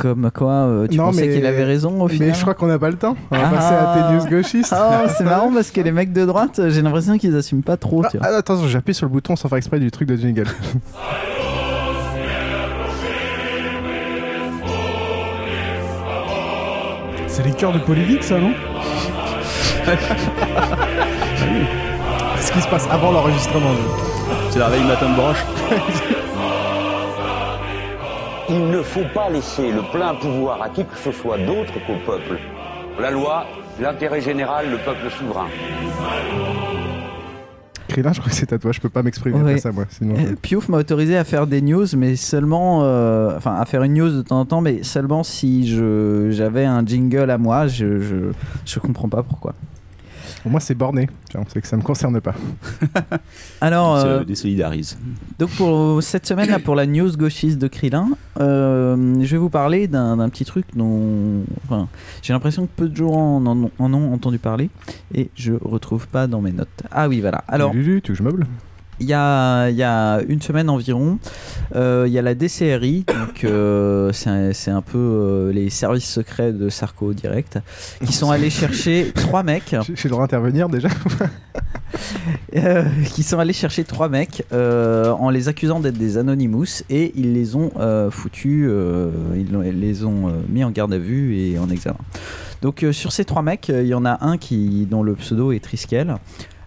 Comme 0.00 0.30
quoi, 0.32 0.52
euh, 0.52 0.86
tu 0.88 0.96
Non, 0.96 1.06
pensais 1.06 1.26
mais- 1.26 1.34
qu'il 1.34 1.46
avait 1.46 1.64
raison 1.64 2.00
au 2.02 2.08
final 2.08 2.28
Mais 2.28 2.34
je 2.34 2.40
crois 2.40 2.54
qu'on 2.54 2.66
n'a 2.66 2.78
pas 2.78 2.90
le 2.90 2.96
temps. 2.96 3.16
On 3.30 3.36
va 3.36 3.42
Ah. 3.46 3.50
passer 3.54 3.74
à 3.74 3.94
tes 3.94 4.14
news 4.14 4.30
gauchistes. 4.30 4.74
Oh, 4.76 5.08
c'est 5.16 5.24
marrant 5.24 5.52
parce 5.52 5.70
que 5.70 5.80
les 5.80 5.92
mecs 5.92 6.12
de 6.12 6.24
droite, 6.24 6.60
j'ai 6.68 6.82
l'impression 6.82 7.18
qu'ils 7.18 7.36
assument 7.36 7.62
pas 7.62 7.76
trop. 7.76 8.02
tu 8.10 8.18
vois. 8.18 8.26
Ah, 8.32 8.36
attends, 8.38 8.66
j'appuie 8.66 8.94
sur 8.94 9.06
le 9.06 9.12
bouton 9.12 9.36
sans 9.36 9.48
faire 9.48 9.58
exprès 9.58 9.78
du 9.78 9.90
truc 9.90 10.08
de 10.08 10.16
jingle. 10.16 10.46
C'est 17.26 17.42
les 17.44 17.52
cœurs 17.52 17.72
de 17.72 17.78
Polylique, 17.78 18.24
ça, 18.24 18.38
non 18.38 18.52
Ce 22.40 22.52
qui 22.52 22.60
se 22.60 22.68
passe 22.68 22.86
avant 22.90 23.12
l'enregistrement. 23.12 23.70
C'est 24.50 24.58
la 24.58 24.68
veille 24.68 24.84
matin 24.84 25.08
de 25.10 25.14
broche. 25.14 25.44
Il 28.50 28.68
ne 28.70 28.82
faut 28.82 29.04
pas 29.14 29.30
laisser 29.30 29.70
le 29.70 29.82
plein 29.92 30.14
pouvoir 30.16 30.60
à 30.62 30.68
qui 30.68 30.84
que 30.84 30.96
ce 31.04 31.12
soit 31.12 31.38
d'autre 31.38 31.72
qu'au 31.86 31.94
peuple. 32.04 32.38
La 33.00 33.10
loi, 33.10 33.44
l'intérêt 33.80 34.20
général, 34.20 34.70
le 34.70 34.76
peuple 34.78 35.08
souverain. 35.10 35.46
Krillin, 37.88 38.12
je 38.12 38.20
crois 38.20 38.30
que 38.30 38.36
c'est 38.36 38.52
à 38.52 38.58
toi. 38.58 38.72
Je 38.72 38.80
peux 38.80 38.88
pas 38.88 39.02
m'exprimer 39.02 39.36
Ouais. 39.36 39.50
après 39.50 39.58
ça, 39.60 39.72
moi. 39.72 39.84
Sinon, 39.88 40.14
Euh, 40.16 40.34
Piouf 40.40 40.68
m'a 40.68 40.78
autorisé 40.78 41.16
à 41.16 41.24
faire 41.24 41.46
des 41.46 41.60
news, 41.60 41.86
mais 41.96 42.14
seulement, 42.16 42.80
euh, 42.82 43.36
enfin, 43.36 43.54
à 43.54 43.64
faire 43.64 43.82
une 43.82 43.94
news 43.94 44.10
de 44.10 44.22
temps 44.22 44.40
en 44.40 44.44
temps, 44.44 44.60
mais 44.60 44.82
seulement 44.82 45.22
si 45.22 45.66
je 45.68 46.28
j'avais 46.30 46.64
un 46.64 46.84
jingle 46.84 47.30
à 47.30 47.38
moi. 47.38 47.66
Je 47.68 48.00
je, 48.00 48.16
je 48.64 48.78
comprends 48.80 49.08
pas 49.08 49.22
pourquoi. 49.22 49.54
Pour 50.42 50.50
moi, 50.50 50.60
c'est 50.60 50.74
borné. 50.74 51.08
C'est 51.48 51.60
que 51.60 51.66
ça 51.68 51.76
me 51.76 51.82
concerne 51.82 52.20
pas. 52.20 52.34
Alors, 53.60 53.96
euh, 53.96 54.24
désolidarisent. 54.24 54.98
donc 55.38 55.50
pour 55.50 56.02
cette 56.02 56.26
semaine 56.26 56.48
là, 56.48 56.58
pour 56.58 56.74
la 56.74 56.86
news 56.86 57.10
gauchiste 57.16 57.58
de 57.58 57.68
Krillin, 57.68 58.08
euh, 58.40 59.14
je 59.20 59.30
vais 59.30 59.36
vous 59.36 59.50
parler 59.50 59.86
d'un 59.86 60.28
petit 60.30 60.44
truc 60.44 60.64
dont, 60.74 61.42
enfin, 61.64 61.88
j'ai 62.22 62.32
l'impression 62.32 62.64
que 62.66 62.70
peu 62.74 62.88
de 62.88 62.96
gens 62.96 63.10
en, 63.10 63.46
en- 63.46 63.70
en 63.78 63.94
ont 63.94 64.12
entendu 64.14 64.38
parler 64.38 64.70
et 65.14 65.30
je 65.34 65.52
retrouve 65.52 66.08
pas 66.08 66.26
dans 66.26 66.40
mes 66.40 66.52
notes. 66.52 66.68
Ah 66.90 67.08
oui, 67.08 67.20
voilà. 67.20 67.44
Alors. 67.48 67.72
Lulu, 67.74 68.00
tu 68.02 68.14
je 68.14 68.22
meuble? 68.22 68.46
Il 69.00 69.06
y 69.06 69.14
a, 69.14 69.70
il 69.70 69.76
y 69.76 69.82
a 69.82 70.20
une 70.28 70.42
semaine 70.42 70.68
environ, 70.68 71.18
euh, 71.74 72.04
il 72.06 72.12
y 72.12 72.18
a 72.18 72.22
la 72.22 72.34
DCRI, 72.34 73.04
donc 73.06 73.44
euh, 73.44 74.12
c'est 74.12 74.70
un, 74.70 74.82
peu 74.82 74.98
euh, 74.98 75.52
les 75.52 75.70
services 75.70 76.04
secrets 76.04 76.52
de 76.52 76.68
Sarko 76.68 77.14
Direct, 77.14 77.58
qui 78.04 78.12
sont 78.12 78.30
allés 78.30 78.50
chercher 78.50 79.10
trois 79.14 79.42
mecs, 79.42 79.74
J'ai 79.94 80.04
le 80.04 80.10
droit 80.10 80.24
d'intervenir 80.24 80.68
déjà 80.68 80.90
qui 83.14 83.22
sont 83.22 83.38
allés 83.38 83.54
chercher 83.54 83.84
trois 83.84 84.10
mecs 84.10 84.44
en 84.52 85.30
les 85.30 85.48
accusant 85.48 85.80
d'être 85.80 85.96
des 85.96 86.18
Anonymous 86.18 86.82
et 86.90 87.12
ils 87.16 87.32
les 87.32 87.56
ont 87.56 87.70
foutus, 88.10 88.70
ils, 89.34 89.58
ils 89.64 89.80
les 89.80 90.04
ont 90.04 90.30
mis 90.48 90.62
en 90.62 90.70
garde 90.70 90.92
à 90.92 90.98
vue 90.98 91.38
et 91.38 91.58
en 91.58 91.70
examen. 91.70 91.98
Donc 92.60 92.84
sur 92.92 93.12
ces 93.12 93.24
trois 93.24 93.42
mecs, 93.42 93.68
il 93.68 93.86
y 93.86 93.94
en 93.94 94.04
a 94.04 94.26
un 94.26 94.36
qui 94.36 94.86
dont 94.90 95.02
le 95.02 95.14
pseudo 95.14 95.52
est 95.52 95.60
Triskel, 95.60 96.16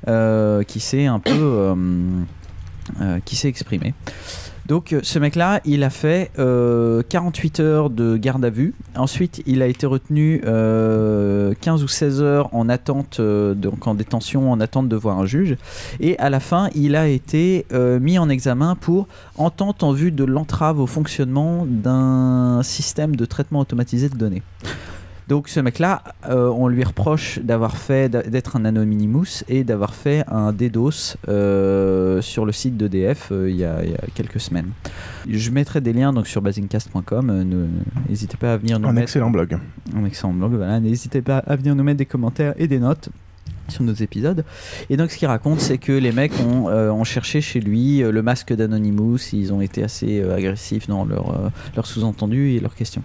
qui 0.06 0.80
s'est 0.80 1.06
un 1.06 1.20
peu 1.20 1.32
euh, 1.32 1.76
euh, 3.02 3.20
qui 3.24 3.36
s'est 3.36 3.48
exprimé. 3.48 3.94
Donc 4.66 4.94
euh, 4.94 5.02
ce 5.04 5.20
mec-là, 5.20 5.60
il 5.66 5.84
a 5.84 5.90
fait 5.90 6.32
euh, 6.40 7.02
48 7.10 7.60
heures 7.60 7.90
de 7.90 8.16
garde 8.16 8.46
à 8.46 8.50
vue. 8.50 8.74
Ensuite, 8.96 9.42
il 9.46 9.62
a 9.62 9.68
été 9.68 9.86
retenu 9.86 10.42
euh, 10.46 11.54
15 11.60 11.84
ou 11.84 11.88
16 11.88 12.22
heures 12.22 12.50
en 12.56 12.70
attente, 12.70 13.18
euh, 13.20 13.54
donc 13.54 13.88
en 13.88 13.94
détention, 13.94 14.52
en 14.52 14.60
attente 14.62 14.88
de 14.88 14.96
voir 14.96 15.20
un 15.20 15.26
juge. 15.26 15.58
Et 16.00 16.18
à 16.20 16.30
la 16.30 16.40
fin, 16.40 16.70
il 16.76 16.96
a 16.96 17.08
été 17.08 17.66
euh, 17.74 18.00
mis 18.00 18.18
en 18.18 18.30
examen 18.30 18.76
pour 18.76 19.08
entente 19.38 19.84
en 19.84 19.92
vue 19.92 20.12
de 20.12 20.24
l'entrave 20.24 20.80
au 20.80 20.88
fonctionnement 20.88 21.66
d'un 21.68 22.62
système 22.64 23.16
de 23.16 23.26
traitement 23.26 23.60
automatisé 23.60 24.08
de 24.08 24.16
données. 24.16 24.44
Donc 25.28 25.48
ce 25.48 25.60
mec-là, 25.60 26.04
euh, 26.30 26.48
on 26.50 26.68
lui 26.68 26.84
reproche 26.84 27.40
d'avoir 27.40 27.78
fait 27.78 28.10
d'être 28.10 28.56
un 28.58 28.66
anonymous 28.66 29.44
et 29.48 29.64
d'avoir 29.64 29.94
fait 29.96 30.24
un 30.28 30.52
DDoS 30.52 31.16
euh, 31.30 32.22
sur 32.22 32.46
le 32.46 32.52
site 32.52 32.76
d'EDF 32.78 33.30
euh, 33.32 33.50
il 33.50 33.56
y, 33.56 33.64
a- 33.66 33.84
il 33.84 33.92
y 33.92 33.96
a 33.96 34.00
quelques 34.14 34.40
semaines. 34.40 34.70
Je 35.30 35.50
mettrai 35.52 35.80
des 35.82 35.94
liens 35.94 36.12
donc 36.14 36.28
sur 36.28 36.42
basingcast.com. 36.42 37.30
euh, 37.30 37.68
N'hésitez 38.10 38.38
pas 38.38 38.54
à 38.54 38.58
venir 38.58 38.80
nous 38.80 38.88
Un 38.90 38.94
mettre 38.94 39.04
excellent 39.04 39.30
blog. 39.30 39.58
un 39.96 40.06
excellent 40.06 40.34
blog. 40.34 40.56
Voilà, 40.56 40.80
n'hésitez 40.80 41.22
pas 41.22 41.38
à 41.40 41.56
venir 41.56 41.76
nous 41.76 41.84
mettre 41.84 41.98
des 42.00 42.06
commentaires 42.06 42.54
et 42.58 42.68
des 42.68 42.80
notes 42.80 43.10
sur 43.70 43.84
nos 43.84 43.94
épisodes. 43.94 44.44
Et 44.90 44.98
donc 44.98 45.10
ce 45.12 45.18
qu'il 45.18 45.28
raconte, 45.30 45.62
c'est 45.62 45.78
que 45.78 45.94
les 45.94 46.12
mecs 46.12 46.34
ont, 46.42 46.68
euh, 46.68 46.92
ont 46.92 47.06
cherché 47.06 47.40
chez 47.40 47.62
lui 47.62 48.04
euh, 48.04 48.12
le 48.12 48.22
masque 48.22 48.54
d'Anonymous. 48.54 49.20
Ils 49.32 49.54
ont 49.54 49.62
été 49.62 49.84
assez 49.84 50.20
euh, 50.22 50.36
agressifs 50.36 50.88
dans 50.88 51.06
leur, 51.06 51.50
leur 51.78 51.86
sous-entendu 51.86 52.50
et 52.52 52.60
leurs 52.60 52.76
questions. 52.76 53.02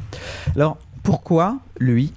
Alors 0.57 0.79
pourquoi 1.05 1.59
lui 1.79 2.12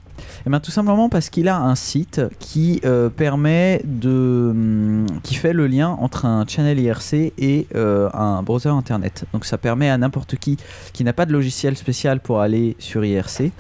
eh 0.46 0.50
bien, 0.50 0.60
tout 0.60 0.72
simplement 0.72 1.10
parce 1.10 1.30
qu'il 1.30 1.48
a 1.48 1.58
un 1.60 1.76
site 1.76 2.22
qui 2.40 2.80
euh, 2.86 3.10
permet 3.10 3.82
de, 3.86 4.50
hum, 4.52 5.06
qui 5.24 5.36
fait 5.36 5.54
le 5.54 5.68
lien 5.68 5.90
entre 5.90 6.26
un 6.26 6.46
channel 6.48 6.80
IRC 6.80 7.34
et 7.38 7.68
euh, 7.76 8.10
un 8.14 8.42
browser 8.44 8.70
internet. 8.70 9.26
Donc 9.34 9.46
ça 9.46 9.58
permet 9.58 9.90
à 9.90 9.98
n'importe 9.98 10.36
qui 10.36 10.58
qui 10.94 11.04
n'a 11.04 11.14
pas 11.14 11.26
de 11.26 11.32
logiciel 11.32 11.76
spécial 11.78 12.20
pour 12.20 12.40
aller 12.42 12.76
sur 12.80 13.04
IRC 13.04 13.52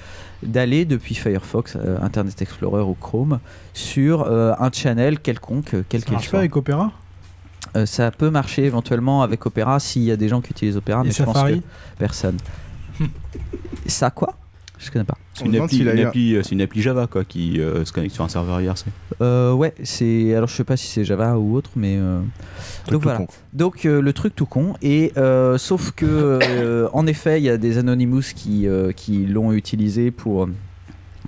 d'aller 0.43 0.85
depuis 0.85 1.13
Firefox, 1.13 1.75
euh, 1.75 1.99
Internet 2.01 2.41
Explorer 2.41 2.81
ou 2.83 2.95
Chrome 2.99 3.39
sur 3.73 4.29
un 4.29 4.71
channel 4.71 5.19
quelconque, 5.19 5.75
quel 5.87 6.01
Ça 6.01 6.05
qu'il 6.05 6.13
marche 6.13 6.25
pas 6.25 6.29
soit. 6.29 6.39
avec 6.39 6.55
Opera? 6.55 6.91
Ça 7.85 8.11
peut 8.11 8.29
marcher 8.29 8.65
éventuellement 8.65 9.21
avec 9.23 9.45
Opera 9.45 9.79
s'il 9.79 10.03
y 10.03 10.11
a 10.11 10.17
des 10.17 10.27
gens 10.27 10.41
qui 10.41 10.51
utilisent 10.51 10.77
Opera, 10.77 11.01
Et 11.01 11.05
mais 11.05 11.11
je 11.11 11.23
pense 11.23 11.41
que 11.43 11.59
personne. 11.97 12.37
ça 13.85 14.09
quoi? 14.09 14.35
Je 14.83 14.89
connais 14.91 15.05
pas. 15.05 15.17
C'est 15.35 15.45
une, 15.45 15.55
appli, 15.57 15.77
une 15.79 15.87
appli- 15.87 16.33
euh, 16.35 16.43
c'est 16.43 16.51
une 16.53 16.61
appli 16.61 16.81
Java 16.81 17.05
quoi, 17.07 17.23
qui 17.23 17.61
euh, 17.61 17.85
se 17.85 17.93
connecte 17.93 18.15
sur 18.15 18.23
un 18.23 18.29
serveur 18.29 18.59
IRC. 18.61 18.85
Euh, 19.21 19.53
ouais, 19.53 19.73
c'est. 19.83 20.33
Alors 20.35 20.49
je 20.49 20.55
sais 20.55 20.63
pas 20.63 20.75
si 20.75 20.87
c'est 20.87 21.03
Java 21.05 21.37
ou 21.37 21.55
autre, 21.55 21.69
mais. 21.75 21.97
euh, 21.99 22.19
Donc 22.89 23.03
voilà. 23.03 23.19
con. 23.19 23.27
Donc 23.53 23.85
euh, 23.85 24.01
le 24.01 24.11
truc 24.13 24.35
tout 24.35 24.45
con. 24.47 24.73
Et 24.81 25.13
euh, 25.17 25.57
sauf 25.59 25.91
que, 25.91 26.05
euh, 26.07 26.89
en 26.93 27.05
effet, 27.07 27.39
il 27.39 27.43
y 27.43 27.49
a 27.49 27.57
des 27.57 27.77
Anonymous 27.77 28.33
qui, 28.35 28.67
euh, 28.67 28.91
qui 28.91 29.25
l'ont 29.27 29.51
utilisé 29.53 30.09
pour 30.11 30.49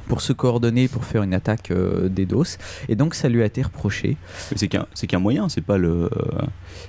pour 0.07 0.21
se 0.21 0.33
coordonner 0.33 0.87
pour 0.87 1.05
faire 1.05 1.23
une 1.23 1.33
attaque 1.33 1.71
euh, 1.71 2.09
DDoS 2.09 2.57
et 2.89 2.95
donc 2.95 3.13
ça 3.15 3.29
lui 3.29 3.41
a 3.41 3.45
été 3.45 3.61
reproché 3.61 4.17
C'est 4.55 4.67
qu'un, 4.67 4.85
c'est 4.93 5.07
qu'un 5.07 5.19
moyen, 5.19 5.47
c'est 5.47 5.61
pas 5.61 5.77
le, 5.77 6.05
euh, 6.05 6.09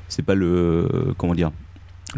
c'est 0.08 0.22
pas 0.24 0.34
le, 0.34 0.88
comment 1.16 1.34
dire. 1.34 1.52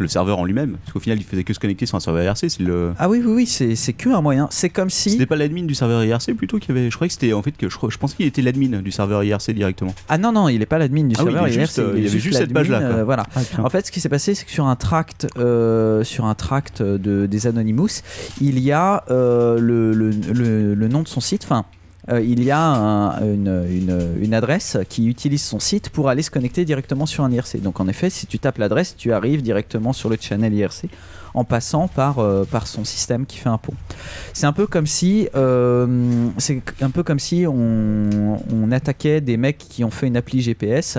Le 0.01 0.07
serveur 0.07 0.39
en 0.39 0.45
lui-même. 0.45 0.77
Parce 0.83 0.93
qu'au 0.93 0.99
final, 0.99 1.17
il 1.19 1.23
faisait 1.23 1.43
que 1.43 1.53
se 1.53 1.59
connecter 1.59 1.85
sur 1.85 1.95
un 1.95 1.99
serveur 1.99 2.23
IRC. 2.23 2.49
C'est 2.49 2.59
le. 2.61 2.93
Ah 2.99 3.09
oui, 3.09 3.21
oui, 3.25 3.45
oui, 3.57 3.75
c'est 3.75 3.93
que 3.93 4.09
un 4.09 4.21
moyen. 4.21 4.47
C'est 4.51 4.69
comme 4.69 4.89
si. 4.89 5.11
C'était 5.11 5.25
pas 5.25 5.35
l'admin 5.35 5.63
du 5.63 5.75
serveur 5.75 6.03
IRC 6.03 6.33
plutôt 6.35 6.59
qui 6.59 6.71
avait. 6.71 6.89
Je 6.89 6.95
croyais 6.95 7.09
que 7.09 7.13
c'était 7.13 7.33
en 7.33 7.41
fait 7.41 7.51
que 7.51 7.69
je, 7.69 7.77
je 7.89 7.97
pensais 7.97 8.15
qu'il 8.15 8.25
était 8.25 8.41
l'admin 8.41 8.81
du 8.81 8.91
serveur 8.91 9.23
IRC 9.23 9.51
directement. 9.51 9.93
Ah 10.09 10.17
non, 10.17 10.31
non, 10.31 10.49
il 10.49 10.59
n'est 10.59 10.65
pas 10.65 10.77
l'admin 10.77 11.03
du 11.05 11.15
Ah 11.17 11.23
oui, 11.23 11.31
serveur. 11.31 11.47
il 11.47 11.53
est 11.53 11.55
IRC, 11.57 11.61
juste, 11.65 11.79
euh, 11.79 11.93
il 11.95 12.01
y 12.03 12.05
est 12.05 12.09
avait 12.09 12.19
juste 12.19 12.37
cette 12.37 12.53
page-là, 12.53 12.79
euh, 12.81 13.03
voilà. 13.03 13.23
Ah, 13.35 13.41
en 13.63 13.69
fait, 13.69 13.85
ce 13.87 13.91
qui 13.91 13.99
s'est 13.99 14.09
passé, 14.09 14.35
c'est 14.35 14.45
que 14.45 14.51
sur 14.51 14.65
un 14.67 14.75
tract, 14.75 15.27
euh, 15.37 16.03
sur 16.03 16.25
un 16.25 16.35
tract 16.35 16.81
de, 16.81 17.25
des 17.25 17.47
Anonymous, 17.47 18.01
il 18.41 18.59
y 18.59 18.71
a 18.71 19.03
le, 19.09 19.93
le- 19.93 20.11
le- 20.11 20.73
le 20.75 20.87
nom 20.87 21.01
de 21.01 21.07
son 21.07 21.19
site. 21.21 21.43
Enfin, 21.43 21.65
euh, 22.09 22.21
il 22.21 22.43
y 22.43 22.51
a 22.51 22.59
un- 22.59 23.19
une, 23.21 23.65
une- 24.21 24.33
adresse 24.33 24.77
qui 24.89 25.07
utilise 25.07 25.41
son 25.43 25.59
site 25.59 25.89
pour 25.89 26.09
aller 26.09 26.21
se 26.21 26.29
connecter 26.31 26.63
directement 26.65 27.05
sur 27.05 27.23
un 27.23 27.31
IRC. 27.31 27.61
Donc, 27.61 27.79
en 27.79 27.87
effet, 27.87 28.09
si 28.09 28.27
tu 28.27 28.39
tapes 28.39 28.57
l'adresse, 28.59 28.95
tu 28.95 29.11
arrives 29.13 29.41
directement 29.41 29.93
sur 29.93 30.09
le 30.09 30.17
channel 30.19 30.53
IRC 30.53 30.85
en 31.33 31.43
passant 31.43 31.87
par, 31.87 32.19
euh, 32.19 32.45
par 32.45 32.65
son 32.67 32.83
système 32.83 33.25
qui 33.25 33.37
fait 33.37 33.49
un 33.49 33.57
pont. 33.57 33.73
C'est 34.33 34.45
un 34.47 34.53
peu 34.53 34.65
comme 34.67 34.87
si, 34.87 35.27
euh, 35.35 35.85
un 36.81 36.89
peu 36.89 37.03
comme 37.03 37.19
si 37.19 37.45
on, 37.47 38.37
on 38.53 38.71
attaquait 38.71 39.21
des 39.21 39.37
mecs 39.37 39.57
qui 39.57 39.83
ont 39.83 39.91
fait 39.91 40.07
une 40.07 40.17
appli 40.17 40.41
GPS 40.41 40.97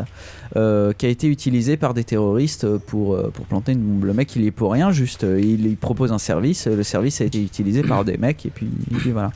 qui 0.54 1.06
a 1.06 1.08
été 1.08 1.26
utilisée 1.28 1.76
par 1.76 1.92
des 1.94 2.04
terroristes 2.04 2.66
pour, 2.78 3.16
pour 3.32 3.46
planter 3.46 3.72
une 3.72 3.80
bombe. 3.80 4.04
Le 4.04 4.14
mec, 4.14 4.34
il 4.36 4.44
est 4.44 4.50
pour 4.50 4.72
rien, 4.72 4.90
juste 4.92 5.22
il, 5.24 5.66
il 5.66 5.76
propose 5.76 6.10
un 6.12 6.18
service, 6.18 6.66
le 6.66 6.82
service 6.82 7.20
a 7.20 7.24
été 7.24 7.40
utilisé 7.42 7.82
par 7.82 8.04
des 8.04 8.16
mecs 8.16 8.44
et 8.46 8.50
puis, 8.50 8.66
et 8.90 8.94
puis 8.94 9.10
voilà. 9.12 9.30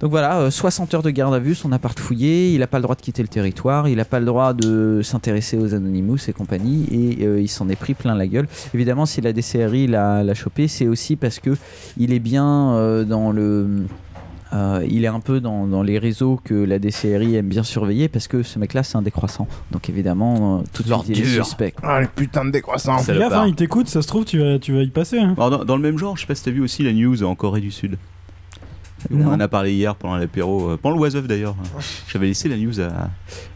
Donc 0.00 0.10
voilà, 0.10 0.38
euh, 0.40 0.50
60 0.50 0.92
heures 0.94 1.02
de 1.02 1.08
garde 1.10 1.34
à 1.34 1.38
vue, 1.38 1.54
son 1.54 1.72
appart 1.72 1.98
fouillé, 1.98 2.52
il 2.52 2.58
n'a 2.60 2.66
pas 2.66 2.76
le 2.78 2.82
droit 2.82 2.94
de 2.96 3.00
quitter 3.00 3.22
le 3.22 3.28
territoire, 3.28 3.88
il 3.88 3.96
n'a 3.96 4.04
pas 4.04 4.20
le 4.20 4.26
droit 4.26 4.52
de 4.52 5.00
s'intéresser 5.02 5.56
aux 5.56 5.74
Anonymous 5.74 6.18
et 6.28 6.32
compagnie, 6.34 6.86
et 6.90 7.24
euh, 7.24 7.40
il 7.40 7.48
s'en 7.48 7.68
est 7.70 7.76
pris 7.76 7.94
plein 7.94 8.14
la 8.14 8.26
gueule. 8.26 8.46
Évidemment, 8.74 9.06
si 9.06 9.22
la 9.22 9.32
DCRI 9.32 9.86
l'a 9.86 10.34
chopé, 10.34 10.68
c'est 10.68 10.86
aussi 10.86 11.16
parce 11.16 11.38
que 11.38 11.56
il 11.96 12.12
est 12.12 12.18
bien 12.18 12.74
euh, 12.74 13.04
dans 13.04 13.32
le. 13.32 13.86
euh, 14.52 14.84
il 14.86 15.04
est 15.04 15.08
un 15.08 15.20
peu 15.20 15.40
dans, 15.40 15.66
dans 15.66 15.82
les 15.82 15.98
réseaux 15.98 16.38
que 16.44 16.52
la 16.52 16.78
DCRI 16.78 17.36
aime 17.36 17.48
bien 17.48 17.62
surveiller 17.62 18.08
parce 18.08 18.28
que 18.28 18.42
ce 18.42 18.58
mec-là, 18.58 18.82
c'est 18.82 18.96
un 18.96 19.02
décroissant. 19.02 19.48
Donc 19.72 19.88
évidemment, 19.88 20.58
euh, 20.58 20.62
tout 20.74 20.82
de 20.82 20.88
suite, 21.06 21.08
il 21.08 21.22
est 21.22 21.24
suspect. 21.42 21.72
Ah, 21.82 22.02
les 22.02 22.06
putains 22.08 22.44
de 22.44 22.50
décroissants. 22.50 22.98
Fais 22.98 23.14
gaffe, 23.18 23.32
hein, 23.32 23.46
il 23.48 23.54
t'écoute, 23.54 23.88
ça 23.88 24.02
se 24.02 24.06
trouve, 24.08 24.26
tu 24.26 24.40
vas, 24.40 24.58
tu 24.58 24.74
vas 24.74 24.82
y 24.82 24.90
passer. 24.90 25.18
hein. 25.18 25.32
Alors, 25.38 25.48
dans, 25.50 25.64
dans 25.64 25.76
le 25.76 25.82
même 25.82 25.96
genre, 25.96 26.16
je 26.16 26.20
sais 26.20 26.26
pas 26.26 26.34
si 26.34 26.44
t'as 26.44 26.50
vu 26.50 26.60
aussi 26.60 26.82
la 26.82 26.92
news 26.92 27.22
en 27.24 27.34
Corée 27.34 27.62
du 27.62 27.70
Sud. 27.70 27.96
On 29.12 29.26
en 29.28 29.40
a 29.40 29.48
parlé 29.48 29.72
hier 29.72 29.94
pendant 29.94 30.16
l'apéro, 30.16 30.70
euh, 30.70 30.76
pendant 30.76 30.96
le 30.96 31.00
Was 31.02 31.10
d'ailleurs. 31.22 31.54
J'avais 32.08 32.26
laissé 32.26 32.48
la 32.48 32.56
news 32.56 32.80
à, 32.80 33.10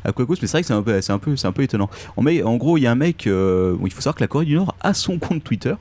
à 0.04 0.12
Quacos, 0.12 0.36
mais 0.40 0.46
c'est 0.46 0.52
vrai 0.52 0.60
que 0.62 0.66
c'est 0.68 0.72
un 0.74 0.82
peu, 0.82 1.00
c'est 1.00 1.12
un 1.12 1.18
peu, 1.18 1.36
c'est 1.36 1.46
un 1.46 1.52
peu 1.52 1.62
étonnant. 1.62 1.88
En, 2.16 2.22
mai- 2.22 2.42
en 2.42 2.56
gros, 2.56 2.76
il 2.78 2.82
y 2.82 2.86
a 2.86 2.90
un 2.90 2.94
mec, 2.96 3.26
euh, 3.26 3.76
il 3.84 3.92
faut 3.92 4.00
savoir 4.00 4.14
que 4.16 4.22
la 4.22 4.28
Corée 4.28 4.44
du 4.46 4.54
Nord 4.54 4.74
a 4.80 4.94
son 4.94 5.18
compte 5.18 5.42
Twitter, 5.44 5.74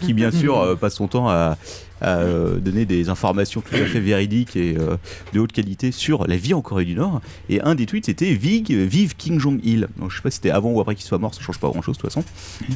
qui 0.00 0.12
bien 0.14 0.30
sûr 0.32 0.58
euh, 0.58 0.74
passe 0.76 0.94
son 0.94 1.08
temps 1.08 1.28
à, 1.28 1.56
à, 2.00 2.18
euh, 2.18 2.56
donner 2.58 2.84
des 2.84 3.08
informations 3.08 3.60
tout 3.60 3.74
à 3.74 3.84
fait 3.84 4.00
véridiques 4.00 4.56
et 4.56 4.76
euh, 4.78 4.96
de 5.32 5.40
haute 5.40 5.52
qualité 5.52 5.92
sur 5.92 6.26
la 6.26 6.36
vie 6.36 6.54
en 6.54 6.62
Corée 6.62 6.84
du 6.84 6.94
Nord. 6.94 7.20
Et 7.48 7.60
un 7.60 7.74
des 7.74 7.86
tweets 7.86 8.06
c'était 8.06 8.34
Vive, 8.34 8.70
vive 8.70 9.16
Kim 9.16 9.38
Jong-il. 9.38 9.88
Donc 9.98 10.10
je 10.10 10.16
sais 10.16 10.22
pas 10.22 10.30
si 10.30 10.36
c'était 10.36 10.50
avant 10.50 10.70
ou 10.70 10.80
après 10.80 10.94
qu'il 10.94 11.04
soit 11.04 11.18
mort, 11.18 11.34
ça 11.34 11.40
change 11.40 11.58
pas 11.58 11.68
grand 11.68 11.82
chose 11.82 11.96
de 11.96 12.02
toute 12.02 12.12
façon. 12.12 12.24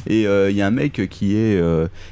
Et 0.07 0.27
euh, 0.27 0.51
il 0.51 0.57
y 0.57 0.61
a 0.61 0.67
un 0.67 0.71
mec 0.71 1.09
qui 1.09 1.35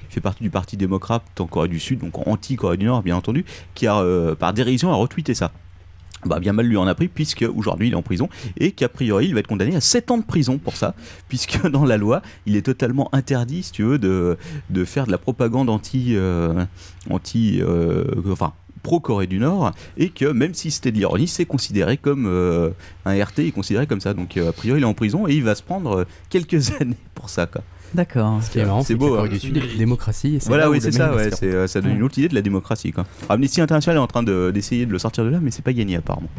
fait 0.10 0.22
partie 0.22 0.44
du 0.44 0.50
parti 0.50 0.78
démocrate 0.78 1.24
en 1.40 1.46
Corée 1.46 1.68
du 1.68 1.80
Sud, 1.80 2.00
donc 2.00 2.28
anti-Corée 2.28 2.78
du 2.78 2.86
Nord 2.86 3.04
bien 3.04 3.16
entendu, 3.16 3.46
qui 3.76 3.88
a 3.88 4.04
par 4.40 4.54
dérision 4.54 4.92
a 4.92 4.96
retweeté 4.96 5.34
ça. 5.34 5.52
Bah, 6.26 6.40
bien 6.40 6.54
mal 6.54 6.66
lui 6.66 6.78
en 6.78 6.88
a 6.88 6.96
pris 6.96 7.08
puisque 7.08 7.46
aujourd'hui 7.56 7.88
il 7.88 7.94
est 7.94 7.98
en 7.98 8.02
prison 8.02 8.30
et 8.58 8.72
qu'a 8.72 8.90
priori 8.90 9.28
il 9.28 9.34
va 9.34 9.42
être 9.42 9.48
condamné 9.48 9.76
à 9.76 9.82
7 9.82 10.12
ans 10.12 10.18
de 10.18 10.24
prison 10.24 10.58
pour 10.58 10.78
ça 10.78 10.96
puisque 11.28 11.68
dans 11.68 11.86
la 11.86 11.98
loi 11.98 12.22
il 12.46 12.56
est 12.56 12.62
totalement 12.62 13.10
interdit 13.14 13.64
si 13.64 13.72
tu 13.72 13.84
veux 13.84 13.98
de, 13.98 14.38
de 14.70 14.86
faire 14.86 15.06
de 15.06 15.12
la 15.12 15.18
propagande 15.18 15.70
anti 15.70 16.16
euh, 16.16 16.66
anti 17.10 17.62
euh, 17.62 18.06
enfin 18.32 18.54
pro 18.84 19.00
Corée 19.00 19.28
du 19.28 19.40
Nord 19.40 19.72
et 19.98 20.10
que 20.10 20.26
même 20.26 20.54
si 20.54 20.72
c'était 20.72 20.92
de 20.92 20.98
l'ironie 20.98 21.28
c'est 21.28 21.46
considéré 21.46 21.98
comme 21.98 22.26
euh, 22.28 22.70
un 23.06 23.22
RT 23.22 23.40
est 23.40 23.52
considéré 23.52 23.88
comme 23.88 24.02
ça 24.02 24.14
donc 24.14 24.38
a 24.38 24.52
priori 24.52 24.80
il 24.80 24.84
est 24.84 24.88
en 24.88 24.94
prison 24.94 25.28
et 25.28 25.34
il 25.34 25.44
va 25.44 25.56
se 25.56 25.64
prendre 25.64 26.06
quelques 26.30 26.72
années 26.82 26.98
pour 27.16 27.30
ça 27.30 27.48
quoi. 27.48 27.62
D'accord. 27.94 28.42
Ce 28.42 28.50
qui 28.50 28.60
est 28.60 28.66
marrant, 28.66 28.82
c'est 28.84 28.96
beau, 28.96 29.16
hein. 29.18 29.28
démocratie. 29.78 30.40
Voilà, 30.48 30.70
oui, 30.70 30.80
c'est 30.82 30.92
ça, 30.92 31.16
ouais, 31.16 31.30
euh, 31.44 31.68
ça 31.68 31.82
donne 31.82 31.96
une 31.96 32.04
autre 32.04 32.18
idée 32.18 32.28
de 32.30 32.36
la 32.36 32.42
démocratie. 32.42 32.92
Quoi. 32.92 33.06
Amnesty 33.30 33.62
International 33.62 33.98
est 34.00 34.04
en 34.04 34.08
train 34.08 34.24
de- 34.24 34.52
d'essayer 34.54 34.86
de, 34.86 34.92
le 34.92 34.98
sortir 35.00 35.24
de 35.24 35.30
là, 35.30 35.40
mais 35.42 35.52
c'est 35.52 35.62
pas 35.64 35.74
gagné 35.74 35.96
apparemment. 35.98 36.30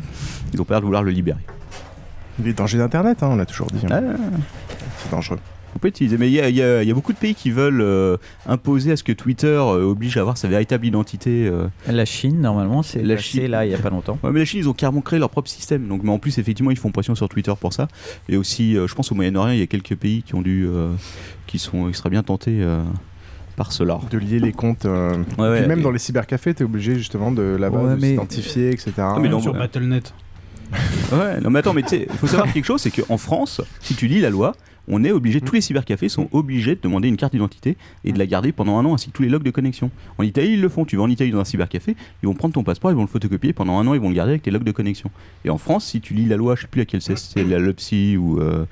Ils 0.52 0.60
ont 0.60 0.64
peur 0.64 0.80
de 0.80 0.84
vouloir 0.86 1.02
le 1.02 1.10
libérer. 1.12 1.38
Les 2.42 2.52
dangers 2.52 2.78
d'Internet, 2.78 3.22
hein, 3.22 3.28
on 3.30 3.36
l'a 3.36 3.46
toujours 3.46 3.68
dit. 3.68 3.86
hein. 3.86 4.02
Ah. 4.14 4.38
C'est 4.98 5.10
dangereux. 5.10 5.38
On 5.74 5.78
peut 5.78 5.88
utiliser, 5.88 6.16
mais 6.18 6.28
il 6.28 6.32
y 6.34 6.40
a, 6.40 6.48
il 6.48 6.54
y 6.54 6.62
a- 6.62 6.82
il 6.82 6.88
y 6.88 6.90
a 6.90 6.94
beaucoup 6.94 7.12
de 7.12 7.18
pays 7.18 7.34
qui 7.34 7.50
veulent 7.50 7.80
euh, 7.80 8.16
imposer 8.46 8.92
à 8.92 8.96
ce 8.96 9.02
que 9.02 9.12
Twitter 9.12 9.46
euh, 9.48 9.82
oblige 9.84 10.16
à 10.16 10.20
avoir 10.20 10.36
sa 10.38 10.46
véritable 10.48 10.86
identité. 10.86 11.46
euh. 11.48 11.66
La 11.88 12.04
Chine, 12.04 12.40
normalement, 12.40 12.82
c'est 12.82 13.02
La 13.02 13.16
Chine. 13.16 13.46
là 13.48 13.66
il 13.66 13.72
y 13.72 13.74
a 13.74 13.78
pas 13.78 13.90
longtemps. 13.90 14.18
Ouais, 14.22 14.30
mais 14.30 14.38
la 14.38 14.44
Chine, 14.44 14.60
ils 14.60 14.68
ont 14.68 14.72
carrément 14.72 15.00
créé 15.00 15.18
leur 15.18 15.30
propre 15.30 15.48
système. 15.48 15.86
Donc, 15.88 16.02
mais 16.04 16.10
en 16.10 16.18
plus, 16.18 16.38
effectivement, 16.38 16.70
ils 16.70 16.78
font 16.78 16.90
pression 16.92 17.14
sur 17.14 17.28
Twitter 17.28 17.52
pour 17.60 17.72
ça. 17.72 17.88
Et 18.28 18.36
aussi, 18.36 18.76
euh, 18.76 18.86
je 18.86 18.94
pense 18.94 19.10
au 19.10 19.14
Moyen-Orient, 19.16 19.52
il 19.52 19.58
y 19.58 19.62
a 19.62 19.66
quelques 19.66 19.96
pays 19.96 20.22
qui 20.22 20.34
ont 20.36 20.42
dû, 20.42 20.64
euh, 20.66 20.92
qui 21.46 21.58
sont, 21.58 21.88
qui 21.90 21.94
seraient 21.98 22.10
bien 22.10 22.22
tentés 22.22 22.58
euh, 22.62 22.82
par 23.56 23.72
cela. 23.72 23.98
De 24.10 24.18
lier 24.18 24.38
les 24.38 24.52
comptes. 24.52 24.84
euh, 24.86 25.10
Ouais, 25.38 25.48
ouais, 25.48 25.58
puis 25.60 25.68
même 25.68 25.80
et- 25.80 25.82
dans 25.82 25.90
les 25.90 25.98
cybercafés, 25.98 26.54
t'es 26.54 26.64
obligé 26.64 26.94
justement 26.96 27.32
de 27.32 27.42
là-bas 27.42 27.78
Ouais, 27.82 27.94
de 27.96 28.00
mais- 28.00 28.10
s'identifier, 28.10 28.68
etc. 28.70 28.92
Ah, 28.98 29.18
mais 29.20 29.28
non, 29.28 29.40
sur 29.40 29.52
ouais. 29.52 29.58
Battle.net. 29.58 30.14
Ouais, 31.12 31.40
non 31.40 31.50
mais 31.50 31.60
attends, 31.60 31.74
mais 31.74 31.82
tu 31.82 31.88
sais, 31.90 32.06
il 32.10 32.16
faut 32.18 32.26
savoir 32.26 32.52
quelque 32.52 32.64
chose, 32.64 32.80
c'est 32.80 32.90
qu'en 32.90 33.16
France, 33.16 33.60
si 33.80 33.94
tu 33.94 34.06
lis 34.08 34.20
la 34.20 34.30
loi, 34.30 34.54
on 34.88 35.02
est 35.04 35.10
obligé, 35.12 35.40
tous 35.40 35.54
les 35.54 35.60
cybercafés 35.60 36.08
sont 36.08 36.28
obligés 36.32 36.74
de 36.74 36.80
demander 36.82 37.08
une 37.08 37.16
carte 37.16 37.32
d'identité 37.32 37.76
et 38.04 38.12
de 38.12 38.18
la 38.18 38.26
garder 38.26 38.52
pendant 38.52 38.78
un 38.78 38.84
an, 38.84 38.94
ainsi 38.94 39.08
que 39.08 39.12
tous 39.16 39.22
les 39.22 39.28
logs 39.28 39.42
de 39.42 39.50
connexion. 39.50 39.90
En 40.18 40.22
Italie, 40.22 40.52
ils 40.54 40.60
le 40.60 40.68
font. 40.68 40.84
Tu 40.84 40.96
vas 40.96 41.02
en 41.02 41.10
Italie 41.10 41.30
dans 41.30 41.40
un 41.40 41.44
cybercafé, 41.44 41.96
ils 42.22 42.26
vont 42.26 42.34
prendre 42.34 42.54
ton 42.54 42.62
passeport, 42.64 42.90
ils 42.90 42.94
vont 42.94 43.02
le 43.02 43.06
photocopier 43.08 43.52
pendant 43.52 43.78
un 43.78 43.86
an, 43.86 43.94
ils 43.94 44.00
vont 44.00 44.08
le 44.10 44.14
garder 44.14 44.32
avec 44.32 44.42
tes 44.42 44.50
logs 44.50 44.64
de 44.64 44.72
connexion. 44.72 45.10
Et 45.44 45.50
en 45.50 45.58
France, 45.58 45.86
si 45.86 46.00
tu 46.00 46.14
lis 46.14 46.26
la 46.26 46.36
loi, 46.36 46.54
je 46.56 46.62
sais 46.62 46.66
plus 46.68 46.80
laquelle 46.80 47.00
c'est, 47.02 47.16
c'est 47.18 47.44
la 47.44 47.58
LOPSI 47.58 48.16
ou. 48.16 48.40
euh, 48.40 48.66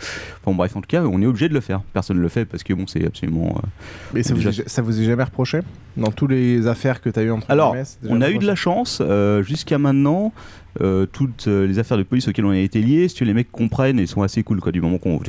Enfin 0.44 0.56
bref, 0.56 0.76
en 0.76 0.80
tout 0.80 0.88
cas, 0.88 1.02
on 1.04 1.22
est 1.22 1.26
obligé 1.26 1.48
de 1.48 1.54
le 1.54 1.60
faire. 1.60 1.80
Personne 1.92 2.16
ne 2.18 2.22
le 2.22 2.28
fait 2.28 2.44
parce 2.44 2.62
que 2.62 2.74
bon, 2.74 2.86
c'est 2.86 3.04
absolument. 3.06 3.54
euh, 3.56 3.66
Mais 4.14 4.22
ça 4.22 4.34
vous, 4.34 4.42
déjà- 4.42 4.62
est, 4.62 4.68
ça 4.68 4.82
vous 4.82 5.00
est 5.00 5.04
jamais 5.04 5.24
reproché? 5.24 5.60
Dans 5.96 6.10
toutes 6.10 6.30
les 6.30 6.66
affaires 6.66 7.00
que 7.00 7.10
t'as 7.10 7.22
eues 7.22 7.30
entre 7.30 7.50
Alors, 7.50 7.76
on 8.08 8.20
a 8.22 8.30
eu 8.30 8.38
de 8.38 8.46
la 8.46 8.54
chance 8.54 8.98
euh, 9.00 9.42
jusqu'à 9.42 9.78
maintenant. 9.78 10.32
Euh, 10.80 11.06
toutes 11.06 11.48
euh, 11.48 11.66
les 11.66 11.78
affaires 11.78 11.98
de 11.98 12.02
police 12.02 12.28
auxquelles 12.28 12.46
on 12.46 12.50
a 12.50 12.56
été 12.58 12.80
liés, 12.80 13.08
si 13.08 13.24
les 13.24 13.34
mecs 13.34 13.52
comprennent 13.52 13.98
et 13.98 14.06
sont 14.06 14.22
assez 14.22 14.42
cool 14.42 14.60
quoi, 14.60 14.72
du 14.72 14.80
moment 14.80 14.98
qu'on 14.98 15.20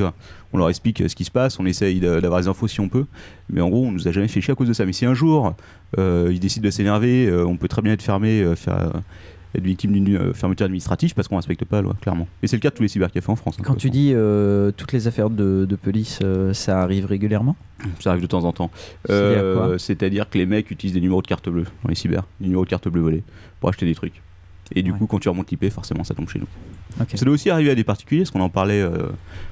on 0.54 0.58
leur 0.58 0.70
explique 0.70 1.02
euh, 1.02 1.08
ce 1.10 1.16
qui 1.16 1.26
se 1.26 1.32
passe, 1.32 1.60
on 1.60 1.66
essaye 1.66 2.00
d'avoir 2.00 2.40
les 2.40 2.48
infos 2.48 2.68
si 2.68 2.80
on 2.80 2.88
peut, 2.88 3.06
mais 3.50 3.60
en 3.60 3.70
gros 3.70 3.86
on 3.86 3.92
nous 3.92 4.08
a 4.08 4.12
jamais 4.12 4.28
fait 4.28 4.40
chier 4.40 4.54
à 4.54 4.56
cause 4.56 4.68
de 4.68 4.74
ça. 4.74 4.86
Mais 4.86 4.94
si 4.94 5.06
un 5.06 5.14
jour 5.14 5.54
euh, 6.00 6.30
ils 6.32 6.40
décident 6.40 6.64
de 6.66 6.72
s'énerver, 6.72 7.28
euh, 7.28 7.46
on 7.46 7.58
peut 7.58 7.68
très 7.68 7.82
bien 7.82 7.92
être 7.94 8.02
fermé, 8.02 8.44
faire, 8.56 8.94
être 9.56 9.64
victime 9.64 9.92
d'une 9.92 10.34
fermeture 10.34 10.66
administrative 10.66 11.14
parce 11.14 11.28
qu'on 11.28 11.36
respecte 11.36 11.66
pas 11.66 11.76
la 11.78 11.82
loi, 11.84 11.96
clairement. 12.02 12.28
Et 12.42 12.48
c'est 12.48 12.56
le 12.56 12.62
cas 12.62 12.70
de 12.70 12.76
tous 12.76 12.84
les 12.84 12.90
cybercafés 12.90 13.30
en 13.32 13.36
France. 13.36 13.58
hein, 13.60 13.64
Quand 13.66 13.76
tu 13.76 13.90
dis 13.90 14.14
toutes 14.78 14.94
les 14.94 15.08
affaires 15.08 15.30
de, 15.30 15.66
de 15.66 15.76
police, 15.76 16.20
ça 16.54 16.82
arrive 16.82 17.06
régulièrement? 17.06 17.56
Ça 18.00 18.12
arrive 18.12 18.22
de 18.22 18.28
temps 18.28 18.46
en 18.46 18.54
temps. 18.54 18.72
Lié 19.10 19.76
C'est-à-dire 19.78 20.30
que 20.30 20.38
les 20.38 20.46
mecs 20.46 20.72
utilisent 20.72 20.96
des 20.96 21.02
numéros 21.02 21.22
de 21.22 21.28
carte 21.28 21.50
bleue 21.50 21.66
dans 21.84 21.90
les 21.90 21.96
cyber, 21.96 22.24
des 22.40 22.48
numéros 22.48 22.64
de 22.66 22.70
carte 22.70 22.88
bleue 22.88 23.02
volés 23.02 23.24
pour 23.60 23.70
acheter 23.70 23.86
des 23.86 23.96
trucs. 23.96 24.22
Et 24.76 24.84
du 24.84 24.94
coup, 24.94 25.08
quand 25.08 25.20
tu 25.20 25.30
remontes 25.30 25.52
l'IP, 25.52 25.70
forcément, 25.72 26.04
ça 26.04 26.14
tombe 26.14 26.30
chez 26.30 26.40
nous. 26.40 26.48
Ça 27.16 27.26
doit 27.26 27.34
aussi 27.34 27.50
arriver 27.50 27.72
à 27.72 27.76
des 27.76 27.84
particuliers, 27.84 28.22
parce 28.22 28.32
qu'on 28.32 28.42
en 28.42 28.50
parlait 28.50 28.82
euh, 28.82 29.10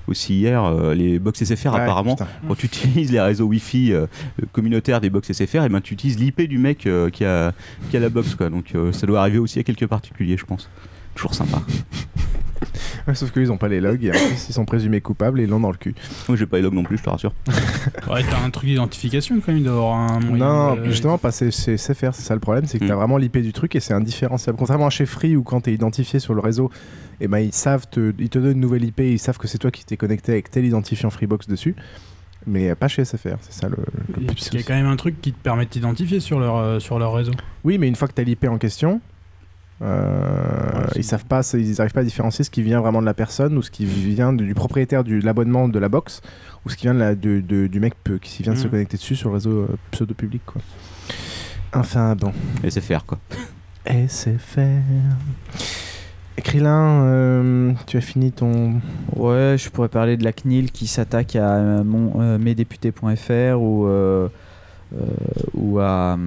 aussi 0.08 0.36
hier, 0.36 0.64
euh, 0.64 0.94
les 0.94 1.20
box 1.20 1.44
SFR 1.44 1.74
Ouais, 1.74 1.82
apparemment, 1.82 2.16
putain. 2.16 2.28
quand 2.48 2.56
tu 2.56 2.66
utilises 2.68 3.12
les 3.12 3.20
réseaux 3.20 3.46
Wi-Fi 3.46 3.94
euh, 3.94 4.06
communautaires 4.52 5.02
des 5.02 5.10
box 5.10 5.32
SFR, 5.32 5.64
et 5.64 5.70
ben 5.70 5.82
tu 5.82 5.94
utilises 5.94 6.20
l'IP 6.20 6.42
du 6.44 6.58
mec 6.58 6.88
qui, 7.14 7.26
a, 7.26 7.52
qui 7.90 7.98
a 7.98 8.00
la 8.00 8.10
box. 8.10 8.36
Quoi. 8.36 8.50
Donc 8.50 8.74
ça 8.92 9.08
doit 9.08 9.22
arriver 9.22 9.40
aussi 9.40 9.60
à 9.60 9.64
quelques 9.64 9.88
particuliers, 9.88 10.38
je 10.38 10.46
pense. 10.46 10.70
Toujours 11.16 11.34
sympa. 11.34 11.62
Ouais, 13.08 13.16
sauf 13.16 13.32
qu'ils 13.32 13.52
ont 13.52 13.58
pas 13.58 13.68
les 13.68 13.82
logs 13.82 14.04
et 14.04 14.10
en 14.10 14.14
plus 14.14 14.48
ils 14.50 14.54
sont 14.54 14.66
présumés 14.66 15.02
coupables 15.02 15.40
et 15.40 15.44
ils 15.44 15.50
l'ont 15.50 15.60
dans 15.60 15.72
le 15.72 15.78
cul. 15.78 15.96
Moi, 16.28 16.38
j'ai 16.38 16.46
pas 16.46 16.58
les 16.58 16.64
logs 16.64 16.74
non 16.74 16.84
plus, 16.84 16.98
je 16.98 17.04
te 17.04 17.10
rassure. 17.10 17.34
Ouais, 18.10 18.24
t'as 18.30 18.44
un 18.44 18.50
truc 18.50 18.68
d'identification 18.70 19.40
quand 19.46 19.54
même, 19.54 19.64
d'avoir 19.64 19.96
un 19.98 20.20
moyen. 20.20 20.46
Non, 20.46 20.76
de- 20.76 20.86
justement, 20.86 21.18
pas 21.18 21.32
c'est 21.32 21.52
c'est 21.52 21.78
SFR, 21.78 22.14
c'est 22.14 22.24
ça 22.24 22.34
le 22.34 22.40
problème, 22.40 22.66
c'est 22.66 22.80
que 22.80 22.86
Mm. 22.86 22.88
t'as 22.90 22.96
vraiment 22.96 23.18
l'IP 23.18 23.38
du 23.38 23.54
truc 23.54 23.76
et 23.76 23.80
c'est 23.80 23.94
indifférenciable. 23.94 24.58
Contrairement 24.58 24.88
à 24.88 24.90
chez 24.90 25.06
Free 25.06 25.36
où 25.36 25.44
quand 25.44 25.62
t'es 25.62 25.74
identifié 25.74 26.20
sur 26.20 26.34
le 26.34 26.42
réseau, 26.42 26.70
et 27.20 27.28
ben 27.28 27.40
ils 27.40 27.54
savent 27.54 27.88
te, 27.90 28.14
ils 28.20 28.30
te 28.30 28.40
donnent 28.40 28.54
une 28.54 28.60
nouvelle 28.60 28.84
IP, 28.84 29.00
ils 29.02 29.20
savent 29.20 29.38
que 29.38 29.48
c'est 29.48 29.58
toi 29.60 29.72
qui 29.72 29.86
t'es 29.86 29.98
connecté 29.98 30.32
avec 30.34 30.50
tel 30.52 30.66
identifiant 30.66 31.10
Freebox 31.10 31.48
dessus, 31.48 31.76
mais 32.48 32.74
pas 32.76 32.88
chez 32.88 33.06
SFR, 33.06 33.36
c'est 33.42 33.54
ça 33.54 33.70
le, 33.70 33.78
le 34.20 34.34
qu'il 34.34 34.56
y 34.60 34.64
a 34.64 34.64
quand 34.64 34.74
même 34.74 34.88
un 34.88 34.96
truc 34.96 35.22
qui 35.22 35.32
te 35.32 35.42
permet 35.42 35.66
de 35.66 35.70
t'identifier 35.70 36.20
sur 36.20 36.40
leur, 36.40 36.58
euh, 36.58 36.80
sur 36.80 36.98
leur 37.00 37.14
réseau. 37.14 37.32
Oui, 37.64 37.78
mais 37.78 37.88
une 37.88 37.96
fois 37.96 38.08
que 38.08 38.14
t'as 38.14 38.24
l'IP 38.24 38.46
en 38.46 38.58
question, 38.58 39.00
euh, 39.82 40.86
ils 40.96 41.04
savent 41.04 41.26
pas, 41.26 41.42
ils 41.54 41.82
arrivent 41.82 41.94
pas 41.94 42.02
à 42.02 42.04
différencier 42.04 42.44
ce 42.46 42.50
qui 42.50 42.62
vient 42.62 42.80
vraiment 42.82 43.02
de 43.02 43.06
la 43.06 43.14
personne 43.14 43.58
ou 43.58 43.62
ce 43.62 43.72
qui 43.72 43.86
vient 43.86 44.32
du 44.34 44.54
propriétaire 44.54 45.04
de 45.04 45.20
l'abonnement 45.24 45.68
de 45.68 45.80
la 45.80 45.90
box 45.90 46.22
ou 46.66 46.70
ce 46.70 46.76
qui 46.78 46.84
vient 46.84 46.94
de 46.94 47.00
la, 47.00 47.16
de- 47.16 47.40
de- 47.42 47.68
du 47.68 47.80
mec 47.80 47.94
peu- 48.04 48.18
qui 48.20 48.44
vient 48.44 48.54
de 48.54 48.58
se 48.58 48.66
Mhm. 48.66 48.72
connecter 48.72 48.98
dessus 48.98 49.16
sur 49.16 49.30
le 49.30 49.36
réseau 49.36 49.52
euh, 49.62 49.68
pseudo 49.92 50.14
public 50.14 50.42
quoi. 50.46 50.62
Enfin 51.74 52.16
bon. 52.16 52.32
SFR 52.64 53.06
quoi. 53.06 53.18
SFR. 53.86 54.60
Krillin, 56.38 57.04
euh, 57.04 57.74
tu 57.88 57.98
as 57.98 58.02
fini 58.02 58.32
ton. 58.32 58.74
Ouais, 59.16 59.56
je 59.60 59.70
pourrais 59.70 59.90
parler 59.90 60.18
de 60.18 60.24
la 60.24 60.32
CNIL 60.34 60.72
qui 60.72 60.88
s'attaque 60.88 61.36
à 61.36 61.84
mon, 61.84 62.20
euh, 62.22 62.38
mesdéputés.fr 62.40 63.60
ou, 63.62 63.86
euh, 63.86 64.28
euh, 64.96 65.06
ou 65.54 65.80
à. 65.80 66.18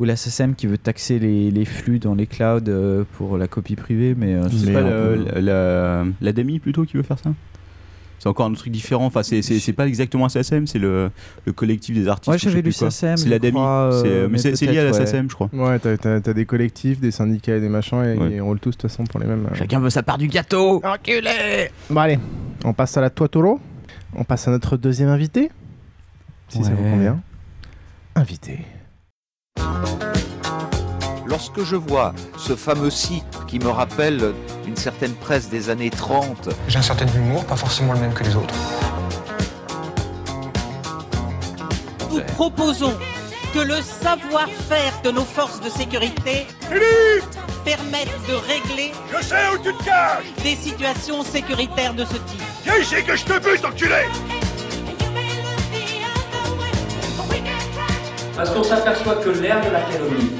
Ou 0.00 0.04
la 0.04 0.16
SSM 0.16 0.54
qui 0.54 0.66
veut 0.66 0.78
taxer 0.78 1.18
les, 1.18 1.50
les 1.50 1.64
flux 1.64 1.98
dans 1.98 2.14
les 2.14 2.26
clouds 2.26 2.60
euh, 2.68 3.04
pour 3.16 3.38
la 3.38 3.46
copie 3.48 3.76
privée, 3.76 4.14
mais 4.16 4.34
euh, 4.34 4.48
C'est 4.50 4.72
pas 4.72 4.80
le- 4.82 5.24
la, 5.34 5.40
la, 5.40 6.04
l'ADEMI 6.20 6.58
plutôt 6.58 6.84
qui 6.84 6.96
veut 6.96 7.02
faire 7.02 7.18
ça? 7.18 7.32
C'est 8.20 8.28
encore 8.30 8.46
un 8.46 8.52
truc 8.54 8.72
différent. 8.72 9.04
Enfin, 9.04 9.22
c'est, 9.22 9.42
c'est, 9.42 9.58
c'est 9.58 9.74
pas 9.74 9.86
exactement 9.86 10.28
SSM, 10.30 10.66
c'est 10.66 10.78
le, 10.78 11.10
le 11.44 11.52
collectif 11.52 11.94
des 11.94 12.08
artistes. 12.08 12.30
Ouais, 12.32 12.38
j'avais 12.38 12.62
lu. 12.62 12.72
SSM, 12.72 13.16
C'est 13.18 13.50
crois, 13.50 13.90
c'est, 13.92 14.08
euh, 14.08 14.22
mais 14.26 14.32
mais 14.32 14.38
c'est, 14.38 14.56
c'est 14.56 14.66
lié 14.66 14.78
à 14.78 14.84
la 14.84 14.90
peut-être, 14.92 15.00
ouais. 15.00 15.06
SSM, 15.06 15.28
je 15.30 15.34
crois. 15.34 15.50
Ouais, 15.52 15.78
t'as, 15.78 15.96
t'as- 15.98 16.20
t'as 16.20 16.32
des 16.32 16.46
collectifs, 16.46 17.00
des 17.00 17.10
syndicats 17.10 17.56
et 17.56 17.60
des 17.60 17.68
machins, 17.68 18.02
et 18.02 18.16
Ouais. 18.16 18.32
ils 18.36 18.40
roulent 18.40 18.60
tous 18.60 18.70
de 18.70 18.76
toute 18.76 18.90
façon 18.90 19.04
pour 19.04 19.20
les 19.20 19.26
mêmes. 19.26 19.46
euh. 19.52 19.54
Chacun 19.54 19.78
veut 19.78 19.90
sa 19.90 20.02
part 20.02 20.16
du 20.16 20.28
gâteau 20.28 20.80
Enculé 20.84 21.68
Bon, 21.90 22.00
allez, 22.00 22.18
on 22.64 22.72
passe 22.72 22.96
à 22.96 23.02
la 23.02 23.10
Toitoro. 23.10 23.60
On 24.16 24.24
passe 24.24 24.48
à 24.48 24.52
notre 24.52 24.76
deuxième 24.78 25.08
invité. 25.10 25.50
Si 26.48 26.62
ça 26.64 26.70
vous 26.70 26.82
convient. 26.84 27.20
Invité. 28.14 28.60
Lorsque 31.26 31.64
je 31.64 31.74
vois 31.74 32.14
ce 32.36 32.54
fameux 32.54 32.90
site 32.90 33.24
qui 33.48 33.58
me 33.58 33.68
rappelle 33.68 34.34
une 34.66 34.76
certaine 34.76 35.14
presse 35.14 35.48
des 35.48 35.70
années 35.70 35.90
30, 35.90 36.50
J'ai 36.68 36.78
un 36.78 36.82
certain 36.82 37.06
humour, 37.08 37.44
pas 37.44 37.56
forcément 37.56 37.92
le 37.92 37.98
même 37.98 38.14
que 38.14 38.22
les 38.22 38.36
autres. 38.36 38.54
Nous 42.10 42.20
proposons 42.34 42.94
que 43.52 43.58
le 43.58 43.80
savoir-faire 43.80 45.00
de 45.02 45.10
nos 45.10 45.24
forces 45.24 45.60
de 45.60 45.70
sécurité 45.70 46.46
permette 47.64 48.12
de 48.28 48.34
régler 48.34 48.92
Je 49.10 49.24
sais 49.24 49.48
où 49.54 49.58
tu 49.58 49.74
te 49.74 49.84
caches 49.84 50.24
des 50.42 50.54
situations 50.54 51.24
sécuritaires 51.24 51.94
de 51.94 52.04
ce 52.04 52.14
type. 52.14 52.42
Viens 52.64 52.76
ici 52.76 53.02
que 53.04 53.16
je 53.16 53.24
te 53.24 53.38
bute, 53.38 53.64
enculé 53.64 54.04
Parce 58.36 58.50
qu'on 58.50 58.62
s'aperçoit 58.64 59.16
que 59.16 59.30
l'ère 59.30 59.60
de 59.64 59.70
la 59.70 59.80
calomnie 59.82 60.30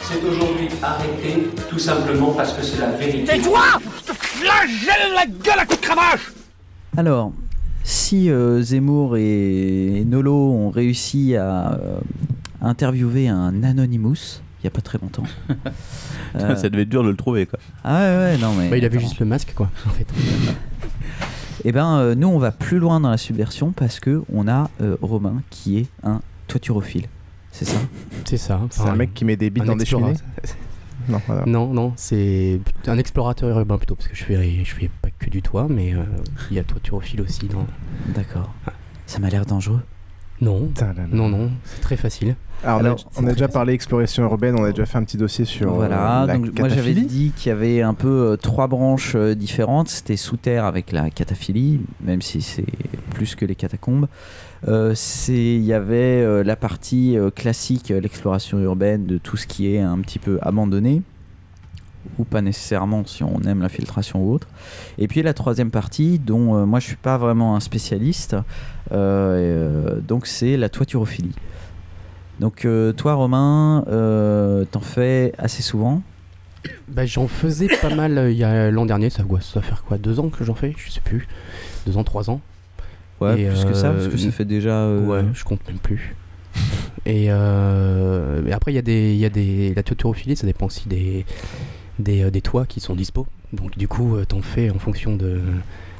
s'est 0.00 0.20
aujourd'hui 0.26 0.68
arrêtée 0.82 1.48
tout 1.68 1.78
simplement 1.78 2.32
parce 2.32 2.52
que 2.52 2.62
c'est 2.62 2.80
la 2.80 2.90
vérité. 2.90 3.24
Tais-toi 3.24 3.60
Je 4.06 4.12
te 4.12 4.16
flagelle 4.18 5.14
la 5.14 5.26
gueule 5.26 5.58
à 5.58 5.64
coups 5.64 5.80
de 5.80 5.86
cravache 5.86 6.32
Alors, 6.96 7.32
si 7.82 8.30
euh, 8.30 8.60
Zemmour 8.62 9.16
et 9.16 10.04
Nolo 10.06 10.34
ont 10.34 10.70
réussi 10.70 11.36
à 11.36 11.72
euh, 11.72 11.98
interviewer 12.60 13.28
un 13.28 13.62
Anonymous 13.62 14.40
il 14.62 14.64
y 14.64 14.66
a 14.66 14.70
pas 14.70 14.82
très 14.82 14.98
longtemps. 14.98 15.22
euh, 16.34 16.54
ça 16.54 16.68
devait 16.68 16.82
être 16.82 16.88
dur 16.88 17.02
de 17.02 17.08
le 17.08 17.16
trouver, 17.16 17.46
quoi. 17.46 17.58
Ah 17.82 18.00
ouais, 18.00 18.16
ouais, 18.16 18.38
non 18.38 18.52
mais. 18.54 18.68
Bah, 18.68 18.76
il 18.76 18.84
avait 18.84 18.98
attends. 18.98 19.06
juste 19.06 19.18
le 19.18 19.24
masque, 19.26 19.54
quoi, 19.54 19.70
en 19.86 19.90
fait. 19.90 20.06
Eh 21.62 21.72
ben, 21.72 21.98
euh, 21.98 22.14
nous, 22.14 22.28
on 22.28 22.38
va 22.38 22.52
plus 22.52 22.78
loin 22.78 23.00
dans 23.00 23.10
la 23.10 23.18
subversion 23.18 23.72
parce 23.72 24.00
que 24.00 24.22
on 24.32 24.48
a 24.48 24.70
euh, 24.80 24.96
Romain 25.02 25.42
qui 25.50 25.76
est 25.76 25.86
un 26.02 26.22
toiturophile. 26.46 27.04
C'est 27.60 27.66
ça 27.66 27.78
C'est 28.24 28.36
ça. 28.38 28.58
C'est 28.70 28.88
un 28.88 28.96
mec 28.96 29.12
qui 29.12 29.26
met 29.26 29.36
des 29.36 29.50
bites 29.50 29.64
un 29.64 29.66
dans 29.66 29.76
des 29.76 29.82
explorateur. 29.82 30.16
cheminées 30.16 31.10
Non, 31.10 31.20
voilà. 31.26 31.44
Non, 31.44 31.74
non, 31.74 31.92
c'est 31.96 32.58
un 32.86 32.96
explorateur 32.96 33.58
urbain 33.58 33.76
plutôt, 33.76 33.96
parce 33.96 34.08
que 34.08 34.16
je 34.16 34.24
fais, 34.24 34.64
je 34.64 34.74
fais 34.74 34.90
pas 35.02 35.10
que 35.18 35.28
du 35.28 35.42
toit, 35.42 35.66
mais 35.68 35.94
euh, 35.94 36.02
il 36.50 36.56
y 36.56 36.58
a 36.58 36.64
toiturophile 36.64 37.20
aussi 37.20 37.48
dans. 37.48 37.66
D'accord. 38.14 38.54
Ça 39.04 39.18
m'a 39.18 39.28
l'air 39.28 39.44
dangereux. 39.44 39.82
Non, 40.40 40.72
non, 41.12 41.28
non, 41.28 41.50
c'est 41.66 41.82
très 41.82 41.98
facile. 41.98 42.34
Alors, 42.62 42.78
on 42.80 42.84
a- 42.84 42.86
Alors, 42.88 43.04
on 43.16 43.26
a, 43.26 43.32
déjà 43.32 43.48
parlé 43.48 43.72
exploration 43.72 44.22
urbaine, 44.24 44.54
on 44.58 44.64
a 44.64 44.70
déjà 44.70 44.84
fait 44.86 44.98
un 44.98 45.04
petit 45.04 45.16
dossier 45.16 45.44
sur 45.44 45.72
Voilà, 45.72 46.22
euh, 46.22 46.26
la 46.26 46.36
donc 46.36 46.58
moi 46.58 46.68
j'avais 46.68 46.94
dit 46.94 47.32
qu'il 47.34 47.48
y 47.48 47.52
avait 47.52 47.80
un 47.80 47.94
peu 47.94 48.32
euh, 48.32 48.36
trois 48.36 48.66
branches 48.66 49.14
euh, 49.14 49.34
différentes. 49.34 49.88
C'était 49.88 50.16
sous 50.16 50.36
terre 50.36 50.64
avec 50.64 50.92
la 50.92 51.10
cataphilie, 51.10 51.80
même 52.02 52.20
si 52.20 52.42
c'est 52.42 52.66
plus 53.14 53.34
que 53.34 53.44
les 53.44 53.54
catacombes. 53.54 54.08
Il 54.66 55.64
y 55.64 55.72
avait 55.72 56.44
la 56.44 56.56
partie 56.56 57.16
classique, 57.34 57.88
l'exploration 57.88 58.58
urbaine 58.58 59.06
de 59.06 59.16
tout 59.16 59.38
ce 59.38 59.46
qui 59.46 59.74
est 59.74 59.80
un 59.80 59.98
petit 60.00 60.18
peu 60.18 60.38
abandonné, 60.42 61.00
ou 62.18 62.24
pas 62.24 62.42
nécessairement 62.42 63.02
si 63.06 63.22
on 63.24 63.40
aime 63.42 63.62
l'infiltration 63.62 64.22
ou 64.22 64.34
autre. 64.34 64.48
Et 64.98 65.08
puis 65.08 65.22
la 65.22 65.32
troisième 65.32 65.70
partie, 65.70 66.18
dont 66.18 66.66
moi 66.66 66.78
je 66.78 66.88
suis 66.88 66.96
pas 66.96 67.16
vraiment 67.16 67.56
un 67.56 67.60
spécialiste, 67.60 68.36
donc 68.90 70.26
c'est 70.26 70.58
la 70.58 70.68
toiturophilie. 70.68 71.34
Donc 72.40 72.64
euh, 72.64 72.92
toi 72.92 73.14
Romain, 73.14 73.84
euh, 73.88 74.64
t'en 74.64 74.80
fais 74.80 75.32
assez 75.36 75.62
souvent 75.62 76.02
Bah, 76.88 77.04
j'en 77.04 77.28
faisais 77.28 77.68
pas 77.82 77.94
mal 77.94 78.16
euh, 78.16 78.30
il 78.32 78.38
y 78.38 78.44
a 78.44 78.70
l'an 78.70 78.86
dernier, 78.86 79.10
ça, 79.10 79.22
doit- 79.22 79.40
faire 79.40 79.84
quoi 79.86 79.98
Deux 79.98 80.18
ans 80.20 80.30
que 80.30 80.42
j'en 80.42 80.54
fais? 80.54 80.74
Je 80.78 80.90
sais 80.90 81.02
plus. 81.02 81.28
Deux 81.86 81.98
ans, 81.98 82.04
trois 82.04 82.30
ans. 82.30 82.40
Ouais, 83.20 83.42
Et, 83.42 83.46
plus 83.46 83.64
que 83.66 83.74
ça, 83.74 83.90
parce 83.90 84.08
que 84.08 84.16
ça 84.16 84.30
fait 84.30 84.46
déjà... 84.46 84.72
euh, 84.72 85.06
Ouais, 85.06 85.22
je 85.34 85.44
compte 85.44 85.60
même 85.68 85.78
plus. 85.78 86.16
Et, 87.04 87.24
et 87.26 87.30
après, 88.52 88.72
il 88.72 88.74
y 88.74 88.78
a 88.78 88.82
des, 88.82 89.14
y 89.14 89.24
a 89.26 89.30
des, 89.30 89.74
la 89.74 89.82
tutorophilie, 89.82 90.36
ça 90.36 90.46
dépend 90.46 90.66
aussi 90.66 90.88
des, 90.88 91.26
des, 91.98 92.30
des 92.30 92.40
toits 92.40 92.64
qui 92.64 92.80
sont 92.80 92.94
dispo. 92.94 93.26
Donc 93.52 93.76
du 93.76 93.86
coup, 93.88 94.16
t'en 94.26 94.40
fais 94.40 94.70
en 94.70 94.78
fonction 94.78 95.14
de, 95.16 95.42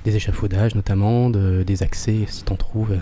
des 0.04 0.16
échafaudages 0.16 0.74
notamment, 0.74 1.28
de, 1.28 1.62
des 1.62 1.82
accès 1.82 2.20
si 2.26 2.44
t'en 2.44 2.56
trouves. 2.56 2.96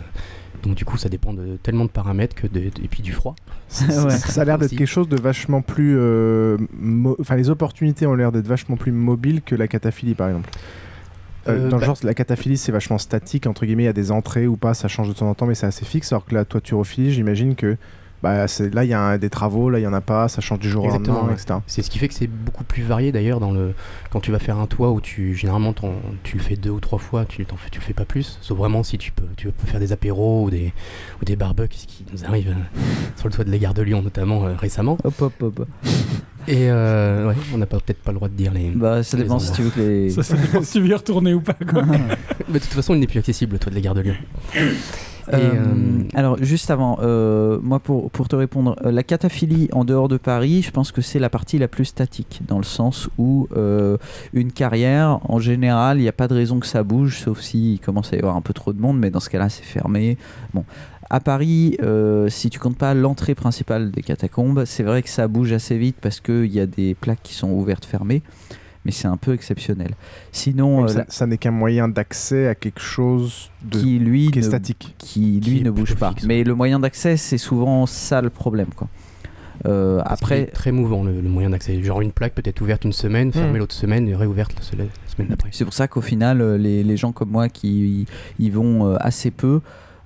Donc 0.63 0.75
du 0.75 0.85
coup, 0.85 0.97
ça 0.97 1.09
dépend 1.09 1.33
de 1.33 1.57
tellement 1.63 1.85
de 1.85 1.91
paramètres 1.91 2.35
que 2.35 2.47
de, 2.47 2.59
et 2.61 2.89
puis 2.91 3.03
du 3.03 3.13
froid. 3.13 3.35
Ça- 3.69 4.11
Ça 4.11 4.41
a 4.43 4.45
l'air 4.45 4.59
d'être 4.59 4.71
quelque 4.71 4.87
chose 4.87 5.09
de 5.09 5.21
vachement 5.21 5.63
plus. 5.63 5.97
euh, 5.99 6.57
Enfin, 7.21 7.37
les 7.37 7.49
opportunités 7.51 8.07
ont 8.07 8.15
l'air 8.15 8.33
d'être 8.33 8.47
vachement 8.49 8.77
plus 8.77 8.93
mobiles 8.93 9.43
que 9.43 9.55
la 9.55 9.69
cataphilie, 9.69 10.15
par 10.15 10.29
exemple. 10.29 10.51
Euh, 11.47 11.53
Euh, 11.53 11.69
dans 11.69 11.77
le 11.77 11.81
bah- 11.81 11.87
genre, 11.87 11.97
la 12.03 12.15
cataphilie, 12.15 12.57
c'est 12.59 12.73
vachement 12.73 12.99
statique, 12.99 13.47
entre 13.47 13.65
guillemets, 13.65 13.85
il 13.85 13.87
y 13.87 13.91
a 13.91 13.93
des 13.95 14.11
entrées 14.11 14.47
ou 14.47 14.57
pas, 14.57 14.75
ça 14.75 14.89
change 14.89 15.09
de 15.09 15.13
temps 15.15 15.29
en 15.31 15.35
temps, 15.35 15.47
mais 15.47 15.55
c'est 15.55 15.67
assez 15.67 15.85
fixe. 15.85 16.13
Alors 16.13 16.25
que 16.25 16.35
la 16.35 16.45
toiturophilie, 16.45 17.13
j'imagine 17.13 17.55
que 17.55 17.77
bah, 18.23 18.47
là, 18.73 18.85
il 18.85 18.91
y 18.91 18.95
a 18.95 19.01
un- 19.01 19.19
des 19.19 19.31
travaux, 19.31 19.71
là, 19.71 19.79
il 19.79 19.83
y 19.83 19.87
en 19.87 19.93
a 19.93 20.01
pas, 20.01 20.29
ça 20.29 20.41
change 20.41 20.59
du 20.59 20.69
jour 20.69 20.85
au 20.85 20.89
lendemain, 20.89 21.25
ouais. 21.27 21.35
etc. 21.35 21.61
C'est 21.67 21.83
ce 21.83 21.91
qui 21.91 21.99
fait 21.99 22.09
que 22.09 22.15
c'est 22.15 22.27
beaucoup 22.27 22.65
plus 22.65 22.83
varié 22.83 23.13
d'ailleurs 23.13 23.41
dans 23.41 23.53
le 23.53 23.75
quand 24.11 24.21
tu 24.21 24.33
vas 24.33 24.39
faire 24.39 24.59
un 24.59 24.67
toit 24.67 24.91
où 24.91 25.01
tu 25.01 25.35
généralement 25.35 25.75
tu 26.23 26.37
le 26.37 26.43
fais 26.43 26.57
deux 26.57 26.71
ou 26.71 26.81
trois 26.81 26.99
fois, 26.99 27.25
tu 27.25 27.45
fais 27.45 27.71
tu 27.71 27.79
le 27.79 27.85
fais 27.85 27.95
pas 27.95 28.05
plus. 28.05 28.39
Sauf 28.41 28.59
vraiment 28.59 28.83
si 28.83 28.99
tu 28.99 29.13
peux 29.13 29.25
tu 29.37 29.51
peux 29.51 29.67
faire 29.67 29.81
des 29.81 29.93
apéros 29.93 30.45
ou 30.45 30.51
des 30.51 30.73
ou 31.21 31.25
des 31.25 31.37
barbecues, 31.37 31.77
ce 31.79 31.87
qui 31.87 32.05
nous 32.13 32.25
arrive 32.25 32.49
euh, 32.49 32.81
sur 33.17 33.29
le 33.29 33.35
toit 33.35 33.45
de 33.45 33.51
la 33.51 33.59
gare 33.59 33.75
de 33.75 33.83
Lyon 33.83 34.03
notamment 34.03 34.47
euh, 34.47 34.55
récemment. 34.55 34.99
Hop 35.05 35.21
hop 35.21 35.43
hop. 35.43 35.67
Et 36.49 36.71
euh, 36.71 37.29
ouais, 37.29 37.35
on 37.53 37.59
n'a 37.59 37.67
peut-être 37.67 37.99
pas 38.03 38.11
le 38.11 38.17
droit 38.17 38.29
de 38.29 38.35
dire 38.35 38.53
les. 38.53 38.71
Bah 38.71 39.03
ça 39.03 39.17
les 39.19 39.25
dépend 39.25 39.39
si 39.39 39.53
tu 39.53 39.63
veux 39.63 39.71
que 39.71 39.81
les... 39.81 40.11
Ça, 40.11 40.23
ça 40.23 40.35
dépend 40.35 40.63
si 40.63 40.73
tu 40.73 40.81
veux 40.81 40.89
y 40.89 40.95
retourner 40.95 41.35
ou 41.35 41.41
pas. 41.43 41.53
Quoi. 41.53 41.83
Mais 42.49 42.55
de 42.55 42.65
toute 42.65 42.73
façon, 42.73 42.95
il 42.95 43.01
n'est 43.01 43.07
plus 43.07 43.19
accessible 43.19 43.53
le 43.53 43.59
toit 43.59 43.69
de 43.71 43.75
la 43.75 43.83
gare 43.83 43.95
de 43.95 44.01
Lyon. 44.01 44.15
Euh, 45.33 45.37
euh, 45.37 46.03
alors 46.15 46.43
juste 46.43 46.71
avant, 46.71 46.99
euh, 47.03 47.59
moi 47.63 47.79
pour, 47.81 48.11
pour 48.11 48.29
te 48.29 48.37
répondre, 48.37 48.77
la 48.83 49.03
cataphilie 49.03 49.69
en 49.73 49.85
dehors 49.85 50.09
de 50.09 50.17
Paris, 50.17 50.63
je 50.63 50.71
pense 50.71 50.93
que 50.93 51.03
c'est 51.03 51.19
la 51.19 51.31
partie 51.31 51.59
la 51.59 51.69
plus 51.69 51.85
statique, 51.85 52.41
dans 52.47 52.59
le 52.59 52.65
sens 52.65 53.09
où 53.19 53.49
une 54.33 54.53
carrière, 54.53 55.21
en 55.29 55.39
général, 55.39 55.99
il 55.99 56.03
n'y 56.03 56.09
a 56.09 56.13
pas 56.13 56.29
de 56.29 56.35
raison 56.35 56.61
que 56.61 56.67
ça 56.67 56.83
bouge, 56.83 57.19
sauf 57.19 57.41
s'il 57.41 57.81
commence 57.81 58.13
à 58.13 58.17
y 58.17 58.19
avoir 58.19 58.37
un 58.37 58.41
peu 58.41 58.53
trop 58.53 58.73
de 58.73 58.81
monde, 58.81 58.99
mais 58.99 59.11
dans 59.11 59.21
ce 59.21 59.31
cas-là 59.31 59.49
c'est 59.49 59.65
fermé. 59.65 60.17
Bon. 60.55 60.65
À 61.11 61.21
Paris, 61.21 61.79
si 62.29 62.51
tu 62.51 62.59
comptes 62.59 62.77
pas 62.77 62.95
l'entrée 62.95 63.35
principale 63.35 63.91
des 63.91 64.03
catacombes, 64.03 64.65
c'est 64.67 64.83
vrai 64.83 65.03
que 65.03 65.09
ça 65.09 65.27
bouge 65.27 65.53
assez 65.53 65.79
vite 65.79 65.97
parce 66.01 66.21
qu'il 66.21 66.53
y 66.53 66.61
a 66.61 66.67
des 66.67 66.95
plaques 66.95 67.23
qui 67.23 67.35
sont 67.35 67.51
ouvertes, 67.51 67.87
fermées, 67.87 68.23
mais 68.85 68.93
c'est 68.93 69.09
un 69.09 69.17
peu 69.17 69.35
exceptionnel. 69.35 69.91
Sinon, 70.33 70.85
euh, 70.85 70.89
ça, 70.89 71.05
ça 71.09 71.27
n'est 71.27 71.39
qu'un 71.39 71.51
moyen 71.51 71.89
d'accès 71.89 72.49
à 72.49 72.55
quelque 72.55 72.81
chose 72.81 73.51
de... 73.63 73.79
qui 73.79 73.99
lui 73.99 74.31
qui 74.31 74.39
est 74.39 74.43
ne, 74.43 74.47
statique. 74.47 74.95
qui 74.99 75.41
lui 75.45 75.63
ne 75.63 75.71
bouge 75.71 75.95
pas. 75.95 76.11
fixe, 76.11 76.25
Mais 76.25 76.45
le 76.45 76.55
moyen 76.55 76.79
d'accès, 76.81 77.17
c'est 77.17 77.39
souvent 77.39 77.87
ça 77.87 78.21
le 78.23 78.31
problème, 78.31 78.69
quoi. 78.75 78.89
Euh, 79.67 80.01
après, 80.07 80.47
très 80.47 80.71
mouvant 80.71 81.03
le, 81.03 81.21
le 81.21 81.29
moyen 81.29 81.51
d'accès. 81.51 81.83
Genre 81.83 82.01
une 82.01 82.13
plaque 82.13 82.33
peut 82.35 82.43
être 82.45 82.61
ouverte 82.61 82.85
une 82.85 82.93
semaine, 82.93 83.33
fermée 83.33 83.55
Hmm. 83.55 83.63
l'autre 83.63 83.75
semaine 83.75 84.09
et 84.09 84.15
réouverte 84.15 84.55
la, 84.55 84.63
semaine 85.11 85.29
d'après. 85.29 85.49
c'est 85.53 85.65
pour 85.65 85.75
ça 85.75 85.89
qu'au 85.89 86.01
final, 86.01 86.41
euh, 86.41 86.57
les, 86.57 86.85
les 86.85 86.97
gens 86.97 87.11
comme 87.11 87.31
moi 87.31 87.49
qui 87.49 88.07
y, 88.39 88.45
y 88.45 88.51
vont 88.51 88.95
assez 88.97 89.33
peu. 89.33 89.61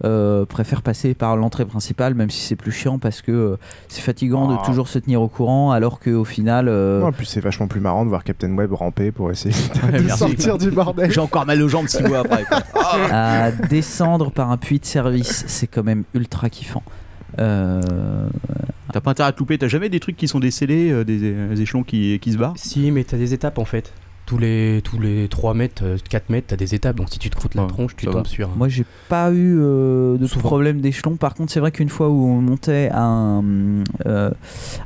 Euh, 0.04 0.44
préfèrent 0.44 0.82
passer 0.82 1.14
par 1.14 1.36
l'entrée 1.36 1.64
principale 1.64 2.14
même 2.14 2.28
si 2.30 2.40
c'est 2.40 2.56
plus 2.56 2.72
chiant 2.72 2.98
parce 2.98 3.22
que 3.22 3.30
euh, 3.32 3.56
c'est 3.88 4.00
fatigant 4.00 4.48
Ah. 4.50 4.60
de 4.60 4.66
toujours 4.66 4.88
se 4.88 4.98
tenir 4.98 5.22
au 5.22 5.28
courant 5.28 5.70
alors 5.70 6.00
qu'au 6.00 6.24
final 6.24 6.66
euh, 6.68 7.00
Non, 7.00 7.06
en 7.08 7.12
plus, 7.12 7.24
c'est 7.26 7.40
vachement 7.40 7.68
plus 7.68 7.80
marrant 7.80 8.04
de 8.04 8.08
voir 8.08 8.24
Captain 8.24 8.52
Web 8.54 8.72
ramper 8.72 9.12
pour 9.12 9.30
essayer 9.30 9.54
de 9.92 10.08
sortir 10.08 10.58
du 10.58 10.70
bordel. 10.70 11.10
J'ai 11.12 11.20
encore 11.20 11.46
mal 11.46 11.62
aux 11.62 11.68
jambes 11.68 11.86
six 11.88 12.02
mois 12.02 12.18
après. 12.20 12.44
quoi. 12.44 12.62
à 13.12 13.50
descendre 13.52 14.30
par 14.30 14.50
un 14.50 14.56
puits 14.56 14.78
de 14.80 14.84
service 14.84 15.44
c'est 15.46 15.66
quand 15.68 15.84
même 15.84 16.04
ultra 16.14 16.50
kiffant 16.50 16.82
Euh, 17.38 17.80
T'as 18.92 19.00
pas 19.00 19.12
intérêt 19.12 19.30
à 19.30 19.32
te 19.32 19.38
louper, 19.38 19.56
t'as 19.56 19.68
jamais 19.68 19.88
des 19.88 20.00
trucs 20.00 20.16
qui 20.18 20.28
sont 20.28 20.38
décellés, 20.40 20.90
euh, 20.90 21.02
des, 21.02 21.16
des 21.18 21.62
échelons 21.62 21.82
qui, 21.82 22.18
qui 22.20 22.32
se 22.32 22.36
barrent? 22.36 22.52
Si, 22.56 22.90
mais 22.90 23.04
t'as 23.04 23.16
des 23.16 23.32
étapes 23.32 23.56
en 23.58 23.64
fait. 23.64 23.90
Tous 24.32 24.38
les, 24.38 24.80
tous 24.82 24.98
les 24.98 25.28
3 25.28 25.52
mètres, 25.52 25.82
euh, 25.84 25.98
4 26.08 26.30
mètres, 26.30 26.46
t'as 26.48 26.56
des 26.56 26.74
étapes. 26.74 26.96
Donc 26.96 27.10
si 27.10 27.18
tu 27.18 27.28
te 27.28 27.36
croûtes 27.36 27.54
la 27.54 27.66
tronche, 27.66 27.94
tu 27.94 28.06
tombes 28.06 28.22
va. 28.22 28.24
sur 28.24 28.48
un. 28.48 28.54
Moi, 28.56 28.68
j'ai 28.70 28.86
pas 29.10 29.30
eu 29.30 29.58
euh, 29.60 30.16
de 30.16 30.26
Souvent. 30.26 30.48
problème 30.48 30.80
d'échelon. 30.80 31.16
Par 31.16 31.34
contre, 31.34 31.52
c'est 31.52 31.60
vrai 31.60 31.70
qu'une 31.70 31.90
fois 31.90 32.08
où 32.08 32.24
on 32.28 32.40
montait 32.40 32.88
à 32.90 33.02
un, 33.02 33.44
euh, 34.06 34.30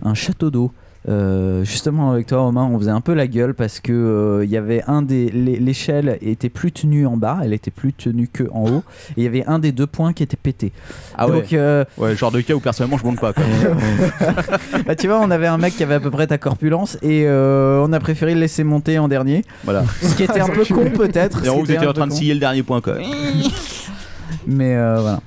un 0.03 0.15
château 0.15 0.51
d'eau 0.51 0.73
euh, 1.09 1.63
justement 1.65 2.11
avec 2.13 2.27
toi 2.27 2.39
Romain, 2.41 2.69
on 2.73 2.79
faisait 2.79 2.91
un 2.91 3.01
peu 3.01 3.15
la 3.15 3.27
gueule 3.27 3.55
parce 3.55 3.79
que 3.81 3.93
euh, 3.93 4.45
il 4.45 4.51
y 4.51 4.57
avait 4.57 4.83
un 4.89 5.03
des 5.03 5.31
l'é- 5.31 5.59
l'échelle 5.59 6.19
était 6.21 6.49
plus 6.49 6.73
tenue 6.73 7.07
en 7.07 7.17
bas, 7.17 7.39
elle 7.45 7.53
était 7.53 7.71
plus 7.71 7.93
tenue 7.93 8.27
que 8.29 8.45
en 8.53 8.65
haut, 8.69 8.83
et 9.11 9.13
il 9.19 9.23
y 9.23 9.27
avait 9.27 9.45
un 9.47 9.59
des 9.59 9.73
deux 9.73 9.87
points 9.87 10.13
qui 10.13 10.23
était 10.23 10.37
pété. 10.37 10.73
Ah 11.17 11.29
ouais. 11.29 11.45
Euh, 11.53 11.85
Ouais, 11.97 12.17
genre 12.17 12.33
de 12.33 12.41
cas 12.41 12.55
où 12.55 12.61
personnellement 12.61 12.99
je 12.99 13.05
monte 13.05 13.21
pas. 13.21 13.33
Quoi. 13.33 13.45
bah, 14.87 14.95
tu 14.97 15.07
vois, 15.07 15.21
on 15.21 15.31
avait 15.31 15.47
un 15.47 15.59
mec 15.59 15.77
qui 15.77 15.83
avait 15.83 15.95
à 15.95 16.01
peu 16.01 16.11
près 16.11 16.27
ta 16.27 16.39
corpulence 16.39 16.99
et 17.03 17.25
euh, 17.27 17.85
on 17.87 17.93
a 17.93 18.01
préféré 18.01 18.35
le 18.35 18.41
laisser 18.41 18.65
monter 18.65 18.99
en 18.99 19.09
dernier. 19.09 19.45
Voilà. 19.65 19.85
Ce 20.03 20.15
qui 20.15 20.25
était 20.25 20.41
un 20.41 20.49
peu 20.49 20.65
con 20.75 20.91
peut-être. 20.91 21.45
Et 21.45 21.49
en 21.49 21.55
haut, 21.55 21.61
ce 21.61 21.67
vous 21.67 21.73
étiez 21.73 21.87
en 21.87 21.93
train 21.93 22.07
de 22.07 22.13
scier 22.13 22.35
le 22.35 22.41
dernier 22.41 22.63
point 22.63 22.81
quoi. 22.81 22.95
Mais 24.47 24.75
euh, 24.77 24.97
voilà. 25.01 25.21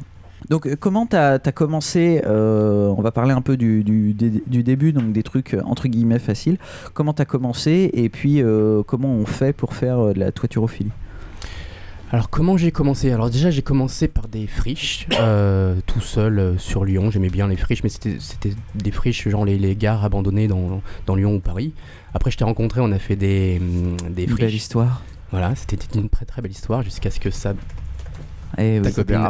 Donc 0.50 0.66
euh, 0.66 0.76
comment 0.80 1.06
t'as 1.06 1.34
as 1.36 1.52
commencé 1.52 2.22
euh, 2.26 2.88
On 2.97 3.02
va 3.02 3.12
parler 3.12 3.32
un 3.34 3.41
peu 3.41 3.56
du, 3.58 3.84
du, 3.84 4.14
dé- 4.14 4.43
du 4.47 4.64
début, 4.64 4.93
donc 4.93 5.12
des 5.12 5.24
trucs 5.24 5.54
euh, 5.54 5.62
entre 5.66 5.88
guillemets 5.88 6.20
faciles. 6.20 6.58
Comment 6.93 7.14
t'as 7.14 7.26
commencé 7.26 7.89
et 7.93 8.10
puis 8.10 8.41
euh, 8.41 8.82
comment 8.84 9.10
on 9.10 9.26
fait 9.26 9.54
pour 9.54 9.74
faire 9.76 10.14
de 10.14 10.20
la 10.20 10.32
toiturophilie? 10.32 10.91
Alors 12.12 12.32
comment 12.32 12.58
j'ai 12.58 12.72
commencé? 12.72 13.12
Alors 13.12 13.30
déjà 13.30 13.52
j'ai 13.52 13.62
commencé 13.62 14.08
par 14.08 14.28
des 14.28 14.47
friches, 14.47 15.08
euh, 15.20 15.76
tout 15.86 16.02
seul 16.02 16.39
euh, 16.39 16.58
sur 16.58 16.84
Lyon. 16.84 17.12
J'aimais 17.12 17.30
bien 17.30 17.47
les 17.47 17.56
friches, 17.56 17.84
mais 17.84 17.89
c'était 17.89 18.18
des 18.74 18.91
friches 18.91 19.30
genre 19.30 19.45
les, 19.45 19.60
les 19.60 19.76
gares 19.76 20.04
abandonnées 20.04 20.47
dans, 20.47 20.82
dans 21.06 21.14
Lyon 21.14 21.36
ou 21.36 21.39
Paris. 21.39 21.74
Après 22.16 22.32
je 22.32 22.38
t'ai 22.38 22.43
rencontré, 22.45 22.82
on 22.82 22.91
a 22.91 22.97
fait 22.97 23.16
des, 23.16 23.60
hum, 23.62 23.97
des 24.10 24.24
Une 24.24 24.30
friches. 24.30 24.39
belle 24.45 24.56
histoire. 24.56 25.04
Voilà, 25.30 25.54
c'était 25.56 25.78
une 26.00 26.10
très 26.10 26.26
très 26.26 26.41
belle 26.41 26.50
histoire 26.52 26.82
jusqu'à 26.82 27.12
ce 27.12 27.20
que 27.20 27.30
ça 27.30 27.54
Eh 28.58 28.80
oui, 28.80 28.82
ta 28.86 28.91
copine. 28.91 29.30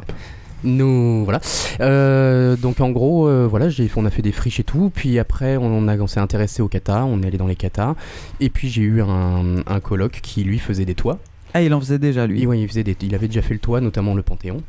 Nous 0.63 1.23
voilà. 1.23 1.39
Euh, 1.79 2.55
donc 2.57 2.79
en 2.81 2.89
gros 2.91 3.27
euh, 3.27 3.47
voilà 3.49 3.69
j'ai 3.69 3.89
on 3.95 4.05
a 4.05 4.09
fait 4.09 4.21
des 4.21 4.31
friches 4.31 4.59
et 4.59 4.63
tout. 4.63 4.91
Puis 4.93 5.19
après 5.19 5.57
on, 5.57 5.87
a 5.87 5.97
on 5.97 6.07
s'est 6.07 6.19
intéressé 6.19 6.61
au 6.61 6.67
kata. 6.67 7.05
On 7.05 7.21
est 7.23 7.27
allé 7.27 7.37
dans 7.37 7.47
les 7.47 7.55
kata. 7.55 7.95
Et 8.39 8.49
puis 8.49 8.69
j'ai 8.69 8.81
eu 8.83 9.01
un, 9.01 9.57
un 9.65 9.79
coloc 9.79 10.19
qui 10.21 10.43
lui 10.43 10.59
faisait 10.59 10.85
des 10.85 10.95
toits. 10.95 11.19
Ah, 11.53 11.61
il 11.61 11.73
en 11.73 11.79
faisait 11.79 11.99
déjà 11.99 12.27
lui. 12.27 12.43
Et 12.43 12.47
ouais, 12.47 12.59
il 12.59 12.67
faisait 12.67 12.83
des, 12.83 12.95
il 13.01 13.15
avait 13.15 13.27
déjà 13.27 13.41
fait 13.41 13.53
le 13.53 13.59
toit 13.59 13.81
notamment 13.81 14.13
le 14.13 14.21
Panthéon 14.21 14.61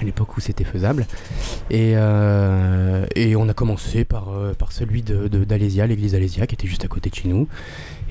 à 0.00 0.04
l'époque 0.04 0.36
où 0.36 0.40
c'était 0.40 0.62
faisable. 0.62 1.06
Et, 1.70 1.94
euh, 1.96 3.04
et 3.16 3.34
on 3.34 3.48
a 3.48 3.52
commencé 3.54 4.04
par, 4.04 4.28
euh, 4.28 4.54
par 4.54 4.70
celui 4.70 5.02
de, 5.02 5.26
de- 5.26 5.42
d'Alésia 5.42 5.88
l'église 5.88 6.14
Alésia 6.14 6.46
qui 6.46 6.54
était 6.54 6.68
juste 6.68 6.84
à 6.84 6.88
côté 6.88 7.10
de 7.10 7.16
chez 7.16 7.26
nous. 7.26 7.48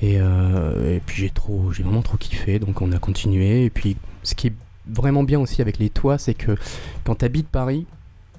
Et, 0.02 0.16
euh, 0.20 0.96
et 0.96 1.00
puis 1.06 1.22
j'ai 1.22 1.30
trop 1.30 1.72
j'ai 1.72 1.82
vraiment 1.82 2.02
trop 2.02 2.18
kiffé. 2.18 2.58
Donc 2.58 2.82
on 2.82 2.92
a 2.92 2.98
continué. 2.98 3.64
Et 3.64 3.70
puis 3.70 3.96
ce 4.22 4.34
qui 4.34 4.48
est 4.48 4.52
vraiment 4.88 5.22
bien 5.22 5.40
aussi 5.40 5.62
avec 5.62 5.78
les 5.78 5.90
toits 5.90 6.18
c'est 6.18 6.34
que 6.34 6.56
quand 7.04 7.16
tu 7.16 7.24
habites 7.24 7.48
Paris 7.48 7.86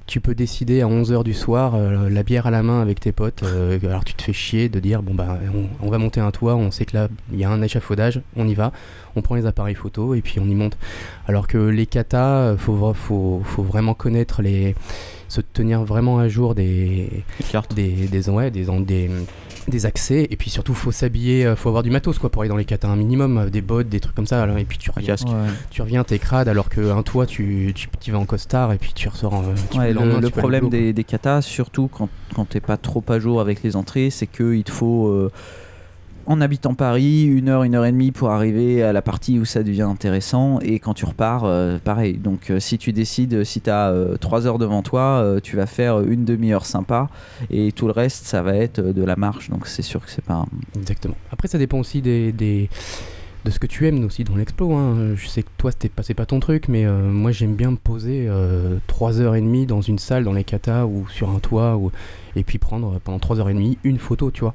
tu 0.09 0.21
peux 0.21 0.33
décider 0.33 0.81
à 0.81 0.87
11h 0.87 1.23
du 1.23 1.35
soir, 1.35 1.75
euh, 1.75 2.09
la 2.09 2.23
bière 2.23 2.47
à 2.47 2.51
la 2.51 2.63
main 2.63 2.81
avec 2.81 2.99
tes 2.99 3.11
potes, 3.11 3.43
euh, 3.43 3.77
alors 3.83 4.03
tu 4.03 4.15
te 4.15 4.23
fais 4.23 4.33
chier 4.33 4.67
de 4.67 4.79
dire 4.79 5.03
bon 5.03 5.13
bah 5.13 5.37
on, 5.53 5.85
on 5.85 5.91
va 5.91 5.99
monter 5.99 6.19
un 6.19 6.31
toit, 6.31 6.55
on 6.55 6.71
sait 6.71 6.85
que 6.85 6.97
là 6.97 7.09
il 7.31 7.37
y 7.37 7.43
a 7.43 7.49
un 7.51 7.61
échafaudage, 7.61 8.21
on 8.35 8.47
y 8.47 8.55
va, 8.55 8.71
on 9.15 9.21
prend 9.21 9.35
les 9.35 9.45
appareils 9.45 9.75
photo 9.75 10.15
et 10.15 10.21
puis 10.21 10.39
on 10.39 10.45
y 10.45 10.55
monte. 10.55 10.79
Alors 11.27 11.47
que 11.47 11.59
les 11.59 11.85
katas, 11.85 12.39
euh, 12.39 12.57
faut, 12.57 12.91
faut, 12.95 13.43
faut 13.45 13.63
vraiment 13.63 13.93
connaître 13.93 14.41
les. 14.41 14.73
se 15.27 15.41
tenir 15.41 15.83
vraiment 15.83 16.17
à 16.17 16.27
jour 16.27 16.55
des. 16.55 17.23
des, 17.75 18.07
des, 18.07 18.29
ouais, 18.31 18.49
des, 18.49 18.65
des, 18.65 19.09
des 19.69 19.85
accès 19.85 20.27
et 20.29 20.35
puis 20.35 20.49
surtout 20.49 20.73
faut 20.73 20.91
s'habiller, 20.91 21.45
euh, 21.45 21.55
faut 21.55 21.69
avoir 21.69 21.83
du 21.83 21.89
matos 21.89 22.19
quoi 22.19 22.29
pour 22.29 22.41
aller 22.41 22.49
dans 22.49 22.57
les 22.57 22.65
katas 22.65 22.87
un 22.87 22.95
minimum, 22.95 23.37
euh, 23.37 23.49
des 23.49 23.61
bottes, 23.61 23.89
des 23.89 23.99
trucs 23.99 24.15
comme 24.15 24.27
ça. 24.27 24.41
alors, 24.43 24.57
et 24.57 24.65
puis 24.65 24.77
tu 24.77 24.91
reviens. 24.91 25.15
Ouais. 25.15 25.49
tu 25.69 25.81
reviens 25.81 26.03
t'es 26.03 26.19
crade 26.19 26.47
alors 26.47 26.69
qu'un 26.69 27.01
toit 27.03 27.25
tu, 27.25 27.71
tu, 27.75 27.87
tu 27.99 28.11
vas 28.11 28.19
en 28.19 28.25
costard 28.25 28.73
et 28.73 28.77
puis 28.77 28.91
tu 28.93 29.07
ressors. 29.09 29.33
en- 29.33 29.43
tu 29.71 29.77
Ouais, 29.77 29.93
le, 29.93 30.29
problème 30.29 30.69
des, 30.69 30.93
des 30.93 31.03
katas, 31.03 31.41
surtout 31.41 31.87
quand, 31.87 32.09
quand 32.35 32.45
t'es 32.45 32.59
pas 32.59 32.77
trop 32.77 33.03
à 33.07 33.19
jour 33.19 33.41
avec 33.41 33.63
les 33.63 33.75
entrées, 33.75 34.09
c'est 34.09 34.27
qu'il 34.27 34.63
te 34.63 34.71
faut, 34.71 35.07
euh, 35.07 35.31
en 36.29 36.41
habitant 36.41 36.75
Paris, 36.75 37.23
une 37.23 37.49
heure, 37.49 37.63
une 37.63 37.73
heure 37.73 37.85
et 37.85 37.91
demie 37.91 38.11
pour 38.11 38.29
arriver 38.29 38.83
à 38.83 38.93
la 38.93 39.01
partie 39.01 39.39
où 39.39 39.45
ça 39.45 39.63
devient 39.63 39.81
intéressant. 39.81 40.59
Et 40.61 40.77
quand 40.79 40.93
tu 40.93 41.05
repars, 41.05 41.43
euh, 41.43 41.79
pareil. 41.83 42.17
Donc 42.19 42.51
euh, 42.51 42.59
si 42.59 42.77
tu 42.77 42.93
décides, 42.93 43.43
si 43.43 43.61
tu 43.61 43.69
as 43.71 43.91
trois 44.21 44.45
heures 44.45 44.59
devant 44.59 44.83
toi, 44.83 45.21
euh, 45.23 45.39
tu 45.41 45.55
vas 45.55 45.65
faire 45.65 46.01
une 46.01 46.25
demi-heure 46.25 46.67
sympa. 46.67 47.09
Et 47.49 47.71
tout 47.71 47.87
le 47.87 47.93
reste, 47.93 48.27
ça 48.27 48.43
va 48.43 48.55
être 48.55 48.77
euh, 48.77 48.93
de 48.93 49.03
la 49.03 49.15
marche. 49.15 49.49
Donc 49.49 49.65
c'est 49.65 49.81
sûr 49.81 50.05
que 50.05 50.11
c'est 50.11 50.23
pas... 50.23 50.45
Exactement. 50.77 51.15
Après, 51.31 51.47
ça 51.47 51.57
dépend 51.57 51.79
aussi 51.79 52.01
de 52.03 52.31
ce 53.49 53.57
que 53.57 53.65
tu 53.65 53.87
aimes 53.87 54.03
aussi 54.05 54.23
dans 54.23 54.35
l'explo. 54.35 54.73
hein. 54.73 55.15
Je 55.15 55.27
sais 55.27 55.41
que 55.41 55.49
toi, 55.57 55.71
c'était 55.71 55.89
pas, 55.89 56.03
pas 56.15 56.25
ton 56.27 56.39
truc, 56.39 56.67
mais 56.67 56.85
euh, 56.85 57.09
moi, 57.09 57.31
j'aime 57.31 57.55
bien 57.55 57.71
me 57.71 57.77
poser 57.77 58.27
euh, 58.29 58.77
3h30 58.87 59.65
dans 59.65 59.81
une 59.81 59.97
salle, 59.97 60.23
dans 60.23 60.33
les 60.33 60.43
katas 60.43 60.85
ou 60.85 61.07
sur 61.09 61.31
un 61.31 61.39
toit, 61.39 61.79
et 62.35 62.43
puis 62.43 62.59
prendre 62.59 62.95
euh, 62.95 62.99
pendant 63.03 63.17
3h30 63.17 63.77
une 63.83 63.97
photo, 63.97 64.29
tu 64.29 64.41
vois. 64.41 64.53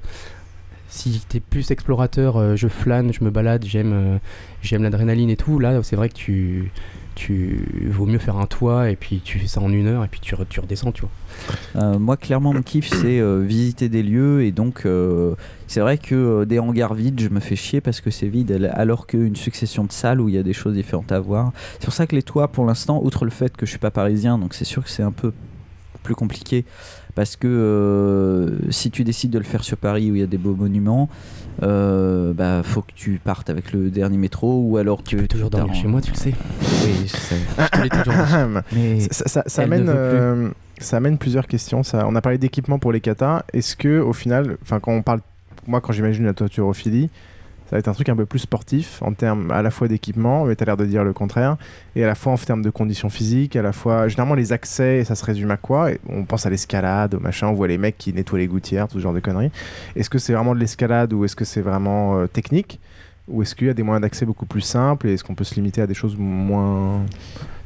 Si 0.97 1.21
t'es 1.29 1.41
plus 1.41 1.73
explorateur, 1.73 2.37
euh, 2.37 2.55
je 2.55 2.69
flâne, 2.69 3.13
je 3.13 3.25
me 3.25 3.31
balade, 3.31 3.65
j'aime 3.67 3.93
euh, 3.93 4.19
j'aime 4.63 4.85
l'adrénaline 4.85 5.29
et 5.29 5.37
tout, 5.37 5.59
là, 5.59 5.83
c'est 5.83 5.97
vrai 5.97 6.09
que 6.09 6.15
tu, 6.15 6.71
tu 7.17 7.89
vaut 7.91 8.07
mieux 8.07 8.21
faire 8.21 8.37
un 8.37 8.47
toit 8.47 8.91
et 8.91 8.95
puis 8.95 9.21
tu 9.25 9.41
fais 9.41 9.49
ça 9.49 9.61
en 9.61 9.73
une 9.73 9.89
heure 9.89 10.05
et 10.05 10.09
puis 10.09 10.21
tu, 10.21 10.37
tu 10.49 10.61
redescends, 10.61 10.93
tu 10.93 11.01
vois. 11.03 11.11
Euh, 11.83 11.99
moi, 11.99 12.17
clairement, 12.17 12.53
mon 12.55 12.63
kiff, 12.63 12.89
c'est 12.89 13.21
visiter 13.43 13.89
des 13.89 14.05
lieux. 14.05 14.45
Et 14.45 14.53
donc, 14.53 14.87
c'est 15.67 15.81
vrai 15.81 15.99
que 15.99 16.45
des 16.45 16.61
hangars 16.61 16.95
vides, 16.95 17.21
je 17.21 17.29
me 17.29 17.41
fais 17.41 17.57
chier 17.57 17.81
parce 17.81 18.01
que 18.01 18.13
c'est 18.13 18.29
vide, 18.29 18.53
al- 18.53 18.71
alors 18.73 19.09
qu'une 19.09 19.35
succession 19.35 19.83
de 19.83 19.91
salles 19.91 20.21
où 20.21 20.29
il 20.29 20.37
y 20.37 20.39
a 20.39 20.45
des 20.45 20.53
choses 20.53 20.75
différentes 20.75 21.11
à 21.11 21.19
voir. 21.19 21.53
C'est 21.81 21.87
pour 21.87 21.95
ça 21.95 22.07
que 22.07 22.15
les 22.15 22.23
toits, 22.23 22.47
pour 22.47 22.65
l'instant, 22.67 23.01
outre 23.03 23.25
le 23.25 23.33
fait 23.33 23.57
que 23.57 23.67
je 23.67 23.71
suis 23.71 23.81
pas 23.81 23.91
parisien, 23.91 24.39
donc 24.39 24.55
c'est 24.55 24.65
sûr 24.65 24.85
que 24.85 24.91
c'est 24.91 25.03
un 25.03 25.11
peu 25.13 25.33
plus 26.05 26.15
compliqué. 26.15 26.65
Parce 27.15 27.37
que 27.37 27.47
euh, 27.47 28.71
si 28.71 28.91
tu 28.91 29.05
décides 29.05 29.31
de 29.31 29.39
le 29.39 29.45
faire 29.45 29.62
sur 29.62 29.77
Paris 29.77 30.11
où 30.11 30.17
il 30.17 30.21
y 30.21 30.25
a 30.25 30.27
des 30.27 30.39
beaux 30.39 30.55
monuments, 30.55 31.09
euh, 31.62 32.33
bah 32.33 32.62
faut 32.65 32.83
que 32.83 32.93
tu 32.95 33.21
partes 33.23 33.51
avec 33.51 33.73
le 33.73 33.91
dernier 33.91 34.17
métro 34.17 34.61
ou 34.61 34.77
alors 34.79 35.05
tu 35.05 35.17
peux 35.17 35.29
toujours 35.29 35.51
dormir 35.51 35.75
chez 35.75 35.87
moi, 35.87 36.01
tu 36.01 36.11
le 36.11 36.17
sais. 36.17 36.35
Oui, 36.85 37.07
je 37.07 37.17
sais. 37.17 37.37
Je 37.59 37.79
te 37.79 37.83
l'ai 37.83 37.89
toujours 37.89 38.15
dit. 38.15 38.61
Mais 38.73 39.01
ça, 39.11 39.62
amène, 39.62 39.87
euh, 39.89 40.51
ça 40.79 40.97
amène 40.97 41.19
plusieurs 41.19 41.47
questions. 41.47 41.85
Ça, 41.85 42.05
on 42.09 42.17
a 42.17 42.21
parlé 42.21 42.39
d'équipement 42.39 42.81
pour 42.81 42.91
les 42.91 43.01
katas. 43.01 43.45
Est-ce 43.53 43.77
que 43.77 44.01
au 44.01 44.12
final, 44.12 44.57
enfin 44.62 44.81
quand 44.81 44.93
on 44.93 45.03
parle, 45.03 45.21
moi 45.69 45.81
quand 45.81 45.93
j'imagine 45.93 46.25
la 46.25 46.35
toiturophilie, 46.35 47.11
ça 47.67 47.77
va 47.77 47.79
être 47.79 47.89
un 47.89 47.93
truc 47.93 48.09
un 48.09 48.17
peu 48.17 48.27
plus 48.27 48.41
sportif 48.41 49.03
en 49.03 49.12
termes 49.12 49.51
à 49.51 49.62
la 49.62 49.71
fois 49.71 49.89
d'équipement, 49.89 50.45
mais 50.45 50.55
tu 50.55 50.62
as 50.62 50.67
l'air 50.67 50.77
de 50.77 50.85
dire 50.85 51.03
le 51.03 51.12
contraire, 51.12 51.57
et 51.97 52.05
à 52.05 52.07
la 52.07 52.15
fois 52.15 52.33
en 52.33 52.37
termes 52.37 52.62
de 52.62 52.71
conditions 52.71 53.09
physiques, 53.09 53.57
à 53.57 53.62
la 53.62 53.73
fois 53.73 54.09
généralement 54.09 54.35
les 54.35 54.53
accès, 54.53 55.05
ça 55.05 55.15
se 55.15 55.25
résume 55.25 55.51
à 55.51 55.57
quoi? 55.57 55.91
Et 55.91 56.01
On 56.09 56.25
pense 56.25 56.47
à 56.47 56.51
l'escalade, 56.51 57.15
au 57.15 57.21
machin, 57.21 57.49
on 57.49 57.55
voit 57.55 57.69
les 57.69 57.79
mecs 57.79 57.97
qui 57.97 58.12
nettoient 58.12 58.39
les 58.39 58.47
gouttières, 58.47 58.89
tout 58.89 58.99
ce 58.99 59.03
genre 59.03 59.15
de 59.15 59.21
conneries. 59.21 59.51
Est-ce 59.97 60.11
que 60.11 60.19
c'est 60.19 60.35
vraiment 60.35 60.55
de 60.55 60.61
l'escalade 60.61 61.12
ou 61.12 61.25
est-ce 61.25 61.37
que 61.37 61.45
c'est 61.45 61.62
vraiment 61.62 62.19
euh, 62.19 62.27
technique? 62.27 62.81
Ou 63.29 63.43
est-ce 63.43 63.55
qu'il 63.55 63.69
y 63.69 63.71
a 63.71 63.75
des 63.75 63.83
moyens 63.83 64.03
d'accès 64.03 64.27
beaucoup 64.27 64.47
plus 64.47 64.61
simples 64.61 65.09
et 65.09 65.15
est-ce 65.15 65.25
qu'on 65.25 65.35
peut 65.35 65.45
se 65.45 65.55
limiter 65.55 65.81
à 65.81 65.87
des 65.87 65.95
choses 65.95 66.17
moins 66.19 67.01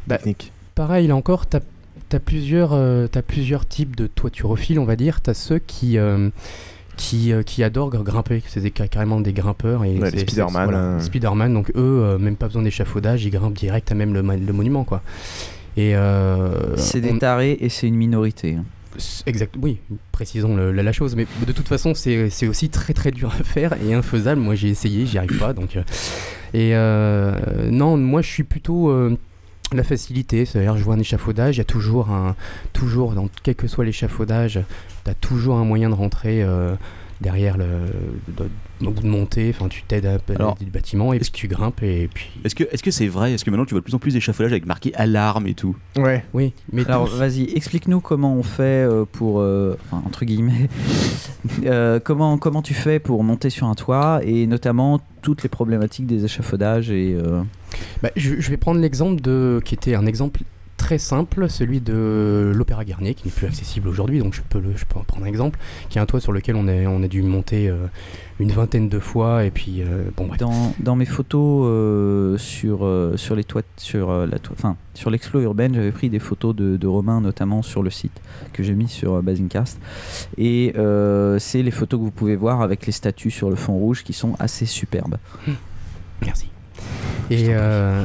techniques? 0.09 0.53
Pareil, 0.75 1.09
là 1.09 1.17
encore, 1.17 1.49
tu 1.49 1.57
as, 1.57 2.21
plusieurs, 2.21 2.73
euh, 2.73 3.09
plusieurs 3.27 3.67
types 3.67 3.97
de 3.97 4.07
toiturophiles, 4.07 4.79
on 4.79 4.85
va 4.85 4.95
dire. 4.95 5.21
Tu 5.21 5.31
as 5.31 5.35
ceux 5.35 5.59
qui, 5.59 5.99
euh, 5.99 6.31
qui, 6.99 7.33
euh, 7.33 7.43
qui 7.43 7.63
adorent 7.65 7.91
gr- 7.91 8.03
grimper, 8.03 8.43
c'est 8.47 8.61
des- 8.61 8.71
carrément 8.71 9.21
des 9.23 9.33
grimpeurs. 9.33 9.85
Et 9.87 9.99
Ouais, 9.99 10.11
les 10.11 10.19
Spider-Man, 10.19 10.65
voilà, 10.65 10.79
euh. 10.79 10.97
les 10.99 11.05
Spider-Man, 11.05 11.55
donc 11.55 11.71
eux, 11.71 11.75
euh, 12.03 12.19
même 12.19 12.37
pas 12.37 12.47
besoin 12.49 12.63
d'échafaudage, 12.63 13.25
ils 13.25 13.31
grimpent 13.31 13.57
direct 13.57 13.91
à 13.91 13.95
même 13.95 14.13
le, 14.13 14.23
monument. 14.23 14.85
quoi. 14.85 15.01
Et 15.79 15.97
euh, 15.97 16.77
c'est 16.77 17.01
des 17.01 17.13
on- 17.13 17.19
tarés 17.19 17.57
et 17.61 17.69
c'est 17.71 17.87
une 17.89 17.95
minorité. 17.97 18.57
hein. 18.57 18.65
Exact, 19.27 19.55
oui, 19.63 19.79
précisons 20.11 20.57
le- 20.57 20.73
la, 20.73 20.83
la 20.83 20.91
chose, 20.93 21.15
mais 21.15 21.27
de 21.47 21.53
toute 21.53 21.69
façon, 21.69 21.95
c'est 21.95 22.31
c'est 22.31 22.49
aussi 22.49 22.69
très 22.69 22.93
très 22.95 23.13
dur 23.13 23.29
à 23.39 23.45
faire 23.45 23.75
et 23.87 23.95
infaisable. 23.95 24.41
Moi, 24.41 24.57
j'ai 24.57 24.69
essayé, 24.71 25.07
j'y 25.07 25.19
arrive 25.19 25.39
pas. 25.39 25.53
Donc, 25.53 25.77
euh, 25.77 25.83
et 26.53 26.75
euh, 26.75 27.33
non, 27.71 27.97
moi, 27.97 28.23
je 28.23 28.29
suis 28.29 28.43
plutôt 28.43 28.91
euh, 28.91 29.17
la 29.73 29.85
facilité. 29.85 30.45
C'est-à-dire, 30.45 30.77
je 30.77 30.85
vois 30.85 30.95
un 30.95 31.01
échafaudage, 31.01 31.57
il 31.57 31.59
y 31.59 31.63
a 31.63 31.65
toujours 31.65 32.11
un, 32.11 32.35
toujours 32.73 33.13
dans 33.13 33.29
quel 33.43 33.55
que 33.55 33.67
soit 33.67 33.85
l'échafaudage, 33.85 34.61
tu 35.05 35.15
toujours 35.21 35.57
un 35.57 35.65
moyen 35.65 35.91
de 35.91 35.95
rentrer. 35.95 36.43
euh, 36.43 36.75
derrière 37.21 37.57
le 37.57 37.67
de, 38.29 38.49
de 38.81 39.07
monter 39.09 39.51
enfin 39.55 39.69
tu 39.69 39.83
t'aides 39.83 40.07
à 40.07 40.19
Alors, 40.35 40.55
du 40.57 40.67
bâtiment 40.67 41.13
et 41.13 41.19
puis 41.19 41.31
tu 41.33 41.49
grimpes 41.49 41.83
et 41.83 42.09
puis 42.13 42.31
Est-ce 42.45 42.55
que 42.55 42.65
est-ce 42.71 42.83
que 42.83 42.91
c'est 42.91 43.09
vrai? 43.09 43.33
Est-ce 43.33 43.45
que 43.45 43.51
maintenant 43.51 43.65
tu 43.67 43.73
vois 43.75 43.81
de 43.81 43.85
plus 43.85 43.95
en 43.95 43.99
plus 43.99 44.13
d'échafaudages 44.15 44.53
avec 44.53 44.67
marqué 44.67 44.95
alarme 44.95 45.47
et 45.47 45.55
tout? 45.55 45.77
Ouais. 45.97 46.25
Oui, 46.33 46.53
mais 46.73 46.85
Alors 46.87 47.09
tous- 47.09 47.17
vas-y, 47.17 47.45
explique-nous 47.57 48.01
comment 48.01 48.35
on 48.35 48.43
fait 48.45 48.63
euh, 48.63 49.05
pour, 49.11 49.41
euh, 49.41 49.77
enfin, 49.91 50.03
entre 50.07 50.25
guillemets, 50.25 50.69
euh, 51.65 51.99
comment, 52.03 52.39
comment 52.39 52.63
tu 52.63 52.75
fais 52.75 52.99
pour 52.99 53.23
monter 53.25 53.51
sur 53.51 53.67
un 53.67 53.75
toit 53.75 54.21
et 54.25 54.47
notamment 54.47 55.01
toutes 55.23 55.43
les 55.43 55.49
problématiques 55.49 56.07
des 56.07 56.25
échafaudages 56.25 56.91
et... 56.91 57.15
euh, 57.17 57.43
Bah, 58.03 58.11
je, 58.17 58.41
je 58.41 58.51
vais 58.51 58.57
prendre 58.57 58.81
l'exemple 58.81 59.21
de 59.21 59.61
qui 59.65 59.75
était 59.75 59.95
un 59.95 60.07
exemple 60.07 60.41
très 60.79 60.97
simple, 60.97 61.51
celui 61.51 61.81
de 61.83 62.51
l'Opéra 62.55 62.85
Garnier, 62.87 63.13
qui 63.15 63.27
n'est 63.27 63.33
plus 63.33 63.47
accessible 63.47 63.89
aujourd'hui, 63.89 64.21
donc 64.21 64.33
je 64.33 64.41
peux, 64.49 64.59
le, 64.61 64.75
je 64.75 64.87
peux 64.87 64.99
en 64.99 65.03
prendre 65.05 65.27
un 65.27 65.29
exemple, 65.29 65.59
qui 65.91 65.99
est 65.99 66.01
un 66.01 66.07
toit 66.07 66.21
sur 66.21 66.33
lequel 66.33 66.57
on, 66.57 66.67
est, 66.69 66.87
on 66.87 67.03
a 67.03 67.09
dû 67.09 67.23
monter 67.23 67.69
euh, 67.69 67.87
une 68.39 68.51
vingtaine 68.53 68.89
de 68.89 68.99
fois, 68.99 69.45
et 69.45 69.51
puis 69.51 69.83
euh, 69.83 70.05
bon 70.17 70.27
bref. 70.29 70.39
Dans, 70.41 70.73
dans 70.81 70.97
mes 70.97 71.05
photos 71.05 71.67
euh, 71.69 72.39
sur, 72.39 72.89
sur 73.17 73.37
les 73.37 73.45
toits, 73.45 73.63
sur 73.77 74.27
la 74.27 74.39
toi- 74.39 74.55
enfin, 74.59 74.77
sur 74.95 75.11
l'explo 75.11 75.41
urbaine, 75.43 75.75
j'avais 75.75 75.93
pris 75.93 76.09
des 76.09 76.21
photos 76.21 76.57
de, 76.57 76.77
de 76.79 76.87
Romain, 76.87 77.21
notamment 77.21 77.61
sur 77.63 77.83
le 77.83 77.91
site 77.91 78.19
que 78.55 78.63
j'ai 78.63 78.75
mis 78.75 78.89
sur 78.89 79.23
Basincast. 79.23 79.79
Et 80.39 80.73
c'est 81.39 81.63
les 81.63 81.71
photos 81.71 81.99
que 82.01 82.05
vous 82.05 82.11
pouvez 82.11 82.37
voir 82.37 82.63
avec 82.63 82.87
les 82.87 82.93
statues 82.93 83.31
sur 83.31 83.51
le 83.51 83.57
fond 83.57 83.75
rouge 83.75 84.05
qui 84.05 84.13
sont 84.13 84.35
assez 84.39 84.65
superbes. 84.65 85.17
Merci. 86.25 86.49
Et, 87.31 87.49
euh, 87.51 88.05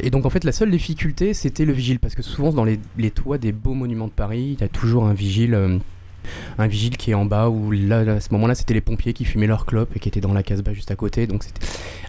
et 0.00 0.10
donc 0.10 0.26
en 0.26 0.30
fait 0.30 0.44
la 0.44 0.52
seule 0.52 0.70
difficulté 0.70 1.34
c'était 1.34 1.64
le 1.64 1.72
vigile. 1.72 1.98
Parce 1.98 2.14
que 2.14 2.22
souvent 2.22 2.52
dans 2.52 2.64
les, 2.64 2.78
les 2.98 3.10
toits 3.10 3.38
des 3.38 3.52
beaux 3.52 3.74
monuments 3.74 4.08
de 4.08 4.12
Paris 4.12 4.56
il 4.58 4.60
y 4.60 4.64
a 4.64 4.68
toujours 4.68 5.06
un 5.06 5.14
vigile 5.14 5.54
euh, 5.54 5.78
un 6.56 6.66
vigile 6.66 6.96
qui 6.96 7.10
est 7.10 7.14
en 7.14 7.26
bas 7.26 7.50
où 7.50 7.70
là, 7.70 8.02
là, 8.02 8.14
à 8.14 8.20
ce 8.20 8.32
moment-là 8.32 8.54
c'était 8.54 8.74
les 8.74 8.80
pompiers 8.80 9.12
qui 9.12 9.24
fumaient 9.24 9.46
leur 9.46 9.66
clope 9.66 9.94
et 9.94 9.98
qui 9.98 10.08
étaient 10.08 10.22
dans 10.22 10.32
la 10.32 10.42
casbah 10.42 10.72
juste 10.72 10.90
à 10.90 10.96
côté. 10.96 11.26
Donc 11.26 11.42
c'était 11.42 11.60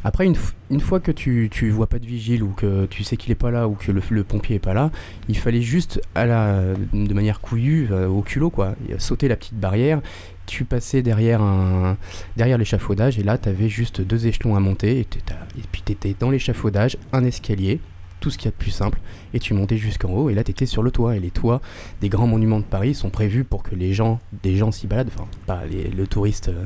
après 0.03 0.26
une, 0.26 0.36
une 0.70 0.80
fois 0.80 0.99
que 0.99 1.11
tu, 1.11 1.49
tu 1.51 1.70
vois 1.70 1.88
pas 1.88 1.99
de 1.99 2.05
vigile 2.05 2.41
ou 2.43 2.49
que 2.49 2.86
tu 2.86 3.03
sais 3.03 3.18
qu'il 3.18 3.32
est 3.32 3.36
pas 3.36 3.51
là 3.51 3.68
ou 3.68 3.74
que 3.74 3.91
le, 3.91 4.01
le 4.09 4.24
pompier 4.24 4.55
est 4.55 4.59
pas 4.59 4.74
là 4.74 4.91
il 5.28 5.38
fallait 5.38 5.61
juste 5.61 6.01
à 6.16 6.26
la 6.26 6.61
de 6.93 7.13
manière 7.13 7.41
couillue 7.41 7.89
euh, 7.91 8.07
au 8.07 8.22
culot 8.22 8.49
quoi 8.49 8.76
sauter 8.99 9.28
la 9.28 9.36
petite 9.36 9.59
barrière 9.59 10.01
tu 10.45 10.65
passais 10.65 11.01
derrière 11.01 11.41
un 11.41 11.97
derrière 12.37 12.57
l'échafaudage 12.57 13.17
et 13.19 13.23
là 13.23 13.37
tu 13.37 13.49
avais 13.49 13.69
juste 13.69 14.01
deux 14.01 14.27
échelons 14.27 14.55
à 14.55 14.59
monter 14.59 14.99
et, 14.99 15.05
t'étais- 15.05 15.33
et 15.57 15.61
puis 15.71 15.81
tu 15.85 15.91
étais 15.93 16.15
dans 16.19 16.29
l'échafaudage, 16.29 16.97
un 17.13 17.23
escalier, 17.23 17.79
tout 18.21 18.29
ce 18.31 18.37
qu'il 18.37 18.45
y 18.45 18.47
a 18.47 18.51
de 18.51 18.55
plus 18.55 18.71
simple 18.71 18.99
et 19.35 19.39
tu 19.39 19.53
montais 19.53 19.77
jusqu'en 19.77 20.09
haut 20.09 20.29
et 20.29 20.33
là 20.33 20.43
tu 20.43 20.49
étais 20.49 20.65
sur 20.65 20.81
le 20.81 20.89
toit 20.89 21.15
et 21.15 21.19
les 21.19 21.29
toits 21.29 21.61
des 22.01 22.09
grands 22.09 22.25
monuments 22.25 22.59
de 22.59 22.63
Paris 22.65 22.95
sont 22.95 23.09
prévus 23.11 23.43
pour 23.43 23.61
que 23.61 23.75
les 23.75 23.93
gens 23.93 24.19
des 24.41 24.55
gens 24.55 24.71
s'y 24.71 24.87
baladent 24.87 25.09
enfin 25.13 25.27
pas 25.45 25.61
les- 25.69 25.89
le 25.91 26.07
touriste 26.07 26.47
euh, 26.49 26.63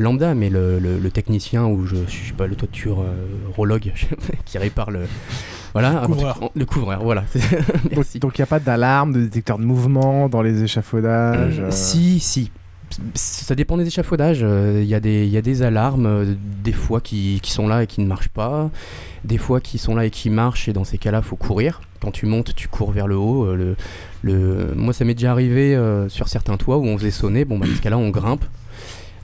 lambda 0.00 0.34
mais 0.34 0.48
le, 0.50 0.80
le- 0.80 0.98
le 0.98 1.10
technicien 1.10 1.66
ou 1.66 1.86
je, 1.86 1.96
je 2.08 2.28
sais 2.28 2.32
pas 2.36 2.46
le 2.48 2.56
toiture 2.56 3.00
euh, 3.02 3.26
rologue 3.54 3.92
qui 4.44 4.58
répare 4.58 4.90
le 4.90 5.02
voilà 5.72 6.02
Couvreur. 6.06 6.50
le 6.56 6.64
couvreur 6.64 7.02
voilà 7.04 7.24
Donc- 7.94 8.18
Donc 8.18 8.38
il 8.38 8.40
n'y 8.40 8.44
a 8.44 8.46
pas 8.46 8.58
d'alarme, 8.58 9.12
de 9.12 9.20
détecteur 9.20 9.58
de 9.58 9.64
mouvement 9.64 10.28
dans 10.28 10.42
les 10.42 10.64
échafaudages 10.64 11.60
euh, 11.60 11.70
Si, 11.70 12.18
si. 12.18 12.50
Ça 13.14 13.54
dépend 13.54 13.76
des 13.76 13.86
échafaudages. 13.86 14.40
Euh, 14.42 14.80
Il 14.82 14.88
y, 14.88 14.94
a 14.94 15.00
des- 15.00 15.24
il 15.24 15.30
y 15.30 15.36
a 15.36 15.42
des 15.42 15.62
alarmes, 15.62 16.06
euh, 16.06 16.34
des 16.62 16.72
fois 16.72 17.00
qui, 17.00 17.38
qui 17.42 17.50
sont 17.52 17.68
là 17.68 17.82
et 17.82 17.86
qui 17.86 18.00
ne 18.00 18.06
marchent 18.06 18.28
pas, 18.30 18.70
des 19.24 19.38
fois 19.38 19.60
qui 19.60 19.78
sont 19.78 19.94
là 19.94 20.04
et 20.06 20.10
qui 20.10 20.30
marchent, 20.30 20.68
et 20.68 20.72
dans 20.72 20.84
ces 20.84 20.98
cas-là, 20.98 21.22
faut 21.22 21.36
courir. 21.36 21.80
Quand 22.00 22.10
tu 22.10 22.26
montes, 22.26 22.54
tu 22.54 22.68
cours 22.68 22.90
vers 22.92 23.06
le 23.06 23.16
haut. 23.16 23.44
euh, 23.44 23.56
le, 23.56 23.76
le... 24.22 24.74
Moi, 24.74 24.92
ça 24.92 25.04
m'est 25.04 25.14
déjà 25.14 25.32
arrivé 25.32 25.78
sur 26.08 26.28
certains 26.28 26.56
toits 26.56 26.78
où 26.78 26.84
on 26.86 26.96
faisait 26.98 27.10
sonner. 27.10 27.44
Bon, 27.44 27.58
bah, 27.58 27.66
dans 27.66 27.74
ce 27.76 27.80
cas-là, 27.82 27.98
on 27.98 28.10
grimpe 28.10 28.44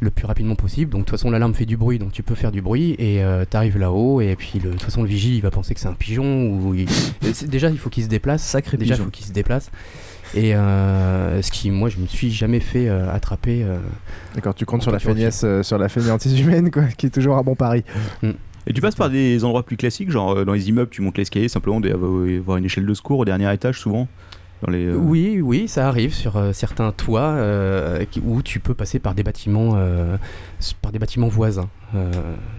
le 0.01 0.11
plus 0.11 0.27
rapidement 0.27 0.57
possible. 0.57 0.91
Donc, 0.91 1.03
de 1.03 1.05
toute 1.07 1.17
façon, 1.19 1.31
l'alarme 1.31 1.55
fait 1.55 1.65
du 1.67 1.77
bruit, 1.77 1.99
donc 1.99 2.13
tu 2.13 2.23
peux 2.23 2.35
faire 2.35 2.53
du 2.53 2.61
bruit, 2.61 2.95
et 2.99 3.23
tu 3.51 3.57
arrives 3.57 3.79
là-haut, 3.79 4.21
et 4.21 4.37
puis 4.37 4.59
de 4.59 4.71
toute 4.73 4.83
façon, 4.83 5.03
le 5.03 5.09
vigile, 5.09 5.35
il 5.35 5.41
va 5.41 5.51
penser 5.51 5.73
que 5.73 5.81
c'est 5.81 5.89
un 5.89 5.95
pigeon, 5.95 6.49
ou 6.51 6.75
il- 6.75 6.89
c'est- 7.33 7.49
déjà, 7.49 7.71
il 7.71 7.79
faut 7.79 7.89
qu'il 7.91 8.03
se 8.05 8.09
déplace. 8.09 8.43
Sacré 8.43 8.77
Déjà, 8.77 8.95
il 8.95 9.05
faut 9.05 9.11
qu'il 9.11 9.25
se 9.25 9.33
déplace. 9.33 9.71
Et 10.35 10.55
euh, 10.55 11.41
ce 11.43 11.51
qui, 11.51 11.71
moi, 11.71 11.89
je 11.89 11.99
me 11.99 12.07
suis 12.07 12.31
jamais 12.31 12.61
fait 12.61 12.89
euh, 12.89 13.13
attraper. 13.13 13.63
euh, 13.63 13.79
D'accord, 14.35 14.55
tu 14.55 14.67
comptes 14.67 14.83
sur 14.83 14.91
la 14.91 14.99
euh, 14.99 15.63
sur 15.63 15.79
la 15.79 15.89
fainéantise 15.89 16.39
humaine, 16.41 16.71
quoi, 16.71 16.85
qui 16.97 17.07
est 17.07 17.11
toujours 17.11 17.37
à 17.37 17.43
bon 17.43 17.55
pari. 17.55 17.85
Et 18.67 18.73
tu 18.73 18.81
passes 18.81 18.95
par 18.95 19.11
des 19.11 19.45
endroits 19.45 19.63
plus 19.63 19.77
classiques, 19.77 20.11
genre 20.11 20.45
dans 20.45 20.55
les 20.55 20.69
immeubles, 20.69 20.91
tu 20.91 21.03
montes 21.03 21.19
l'escalier, 21.19 21.49
simplement 21.49 21.77
il 21.77 21.93
doit 21.93 22.31
y 22.31 22.37
avoir 22.39 22.57
une 22.57 22.65
échelle 22.65 22.87
de 22.87 22.95
secours 22.95 23.19
au 23.21 23.25
dernier 23.25 23.53
étage 23.53 23.79
souvent? 23.79 24.09
Dans 24.67 24.73
les, 24.73 24.87
euh, 24.87 24.95
Oui, 24.97 25.41
oui, 25.43 25.69
ça 25.69 25.89
arrive 25.89 26.15
sur 26.15 26.37
euh, 26.37 26.53
certains 26.53 26.91
toits 26.93 27.21
euh, 27.37 28.05
qui- 28.11 28.23
où 28.25 28.41
tu 28.43 28.61
peux 28.61 28.75
passer 28.75 28.99
par 28.99 29.15
des 29.15 29.23
bâtiments, 29.23 29.73
euh, 29.77 30.17
par 30.81 30.91
des 30.93 30.99
bâtiments 30.99 31.29
voisins. 31.29 31.69
Euh, 31.95 32.11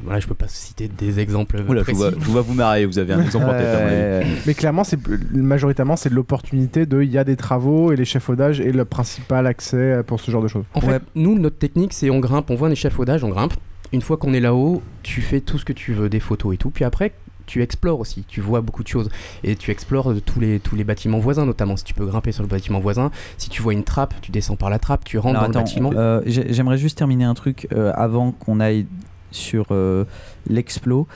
voilà, 0.04 0.20
je 0.20 0.28
peux 0.28 0.36
pas 0.36 0.48
citer 0.48 0.88
des 0.88 1.20
exemples 1.20 1.58
Oula, 1.68 1.80
je 1.80 1.84
précis. 1.86 1.98
vois- 1.98 2.12
je 2.12 2.16
vous 2.26 2.32
vois 2.32 2.42
vous 2.42 2.54
marrer, 2.54 2.86
vous 2.86 3.00
avez 3.00 3.14
un 3.14 3.22
exemple 3.26 3.46
en 3.46 3.52
tête. 3.52 4.28
Mais 4.46 4.54
clairement, 4.54 4.84
c'est 4.84 5.00
majoritairement 5.34 5.96
c'est 5.96 6.10
de 6.10 6.16
l'opportunité 6.16 6.86
de 6.86 7.02
il 7.02 7.12
y 7.12 7.18
a 7.18 7.24
des 7.24 7.36
travaux 7.36 7.92
et 7.92 7.96
l'échafaudage 7.96 8.62
est 8.62 8.72
le 8.72 8.86
principal 8.86 9.48
accès 9.48 10.02
pour 10.06 10.20
ce 10.20 10.30
genre 10.32 10.44
de 10.44 10.48
choses. 10.48 10.66
En 10.76 10.82
fait, 10.82 11.02
nous, 11.16 11.38
notre 11.40 11.58
technique, 11.58 11.94
c'est 11.94 12.10
on 12.10 12.20
grimpe, 12.20 12.50
on 12.52 12.56
voit 12.56 12.68
un 12.68 12.72
échafaudage, 12.72 13.24
on 13.24 13.30
grimpe. 13.30 13.54
Une 13.94 14.02
fois 14.02 14.18
qu'on 14.18 14.34
est 14.34 14.40
là-haut, 14.40 14.82
tu 15.04 15.22
fais 15.22 15.40
tout 15.42 15.58
ce 15.58 15.66
que 15.66 15.74
tu 15.74 15.94
veux, 15.94 16.10
des 16.10 16.20
photos 16.20 16.54
et 16.54 16.58
tout. 16.58 16.70
Puis 16.70 16.84
après, 16.84 17.14
tu 17.46 17.62
explores 17.62 18.00
aussi, 18.00 18.24
tu 18.28 18.42
vois 18.42 18.62
beaucoup 18.62 18.84
de 18.84 18.88
choses. 18.88 19.10
Et 19.44 19.56
tu 19.56 19.72
explores 19.72 20.12
euh, 20.12 20.22
tous 20.22 20.40
les, 20.40 20.60
tous 20.60 20.76
les 20.76 20.84
bâtiments 20.84 21.20
voisins, 21.20 21.46
notamment 21.46 21.76
si 21.78 21.84
tu 21.84 21.94
peux 21.94 22.06
grimper 22.06 22.32
sur 22.32 22.44
le 22.44 22.50
bâtiment 22.50 22.80
voisin. 22.80 23.12
Si 23.38 23.50
tu 23.50 23.62
vois 23.62 23.74
une 23.74 23.84
trappe, 23.84 24.14
tu 24.22 24.32
descends 24.32 24.56
par 24.56 24.70
la 24.70 24.80
trappe, 24.80 25.04
tu 25.06 25.18
rentres 25.18 25.38
Alors, 25.40 25.52
dans 25.52 25.60
attends, 25.60 25.60
le 25.60 25.66
bâtiment. 25.66 25.92
euh, 25.96 26.22
j'ai- 26.26 26.52
J'aimerais 26.54 26.78
juste 26.78 26.98
terminer 26.98 27.26
un 27.26 27.34
truc 27.34 27.68
euh, 27.74 27.92
avant 27.96 28.32
qu'on 28.32 28.60
aille 28.60 28.86
sur 29.32 29.68
euh, 29.72 30.06
l'explo. 30.48 31.08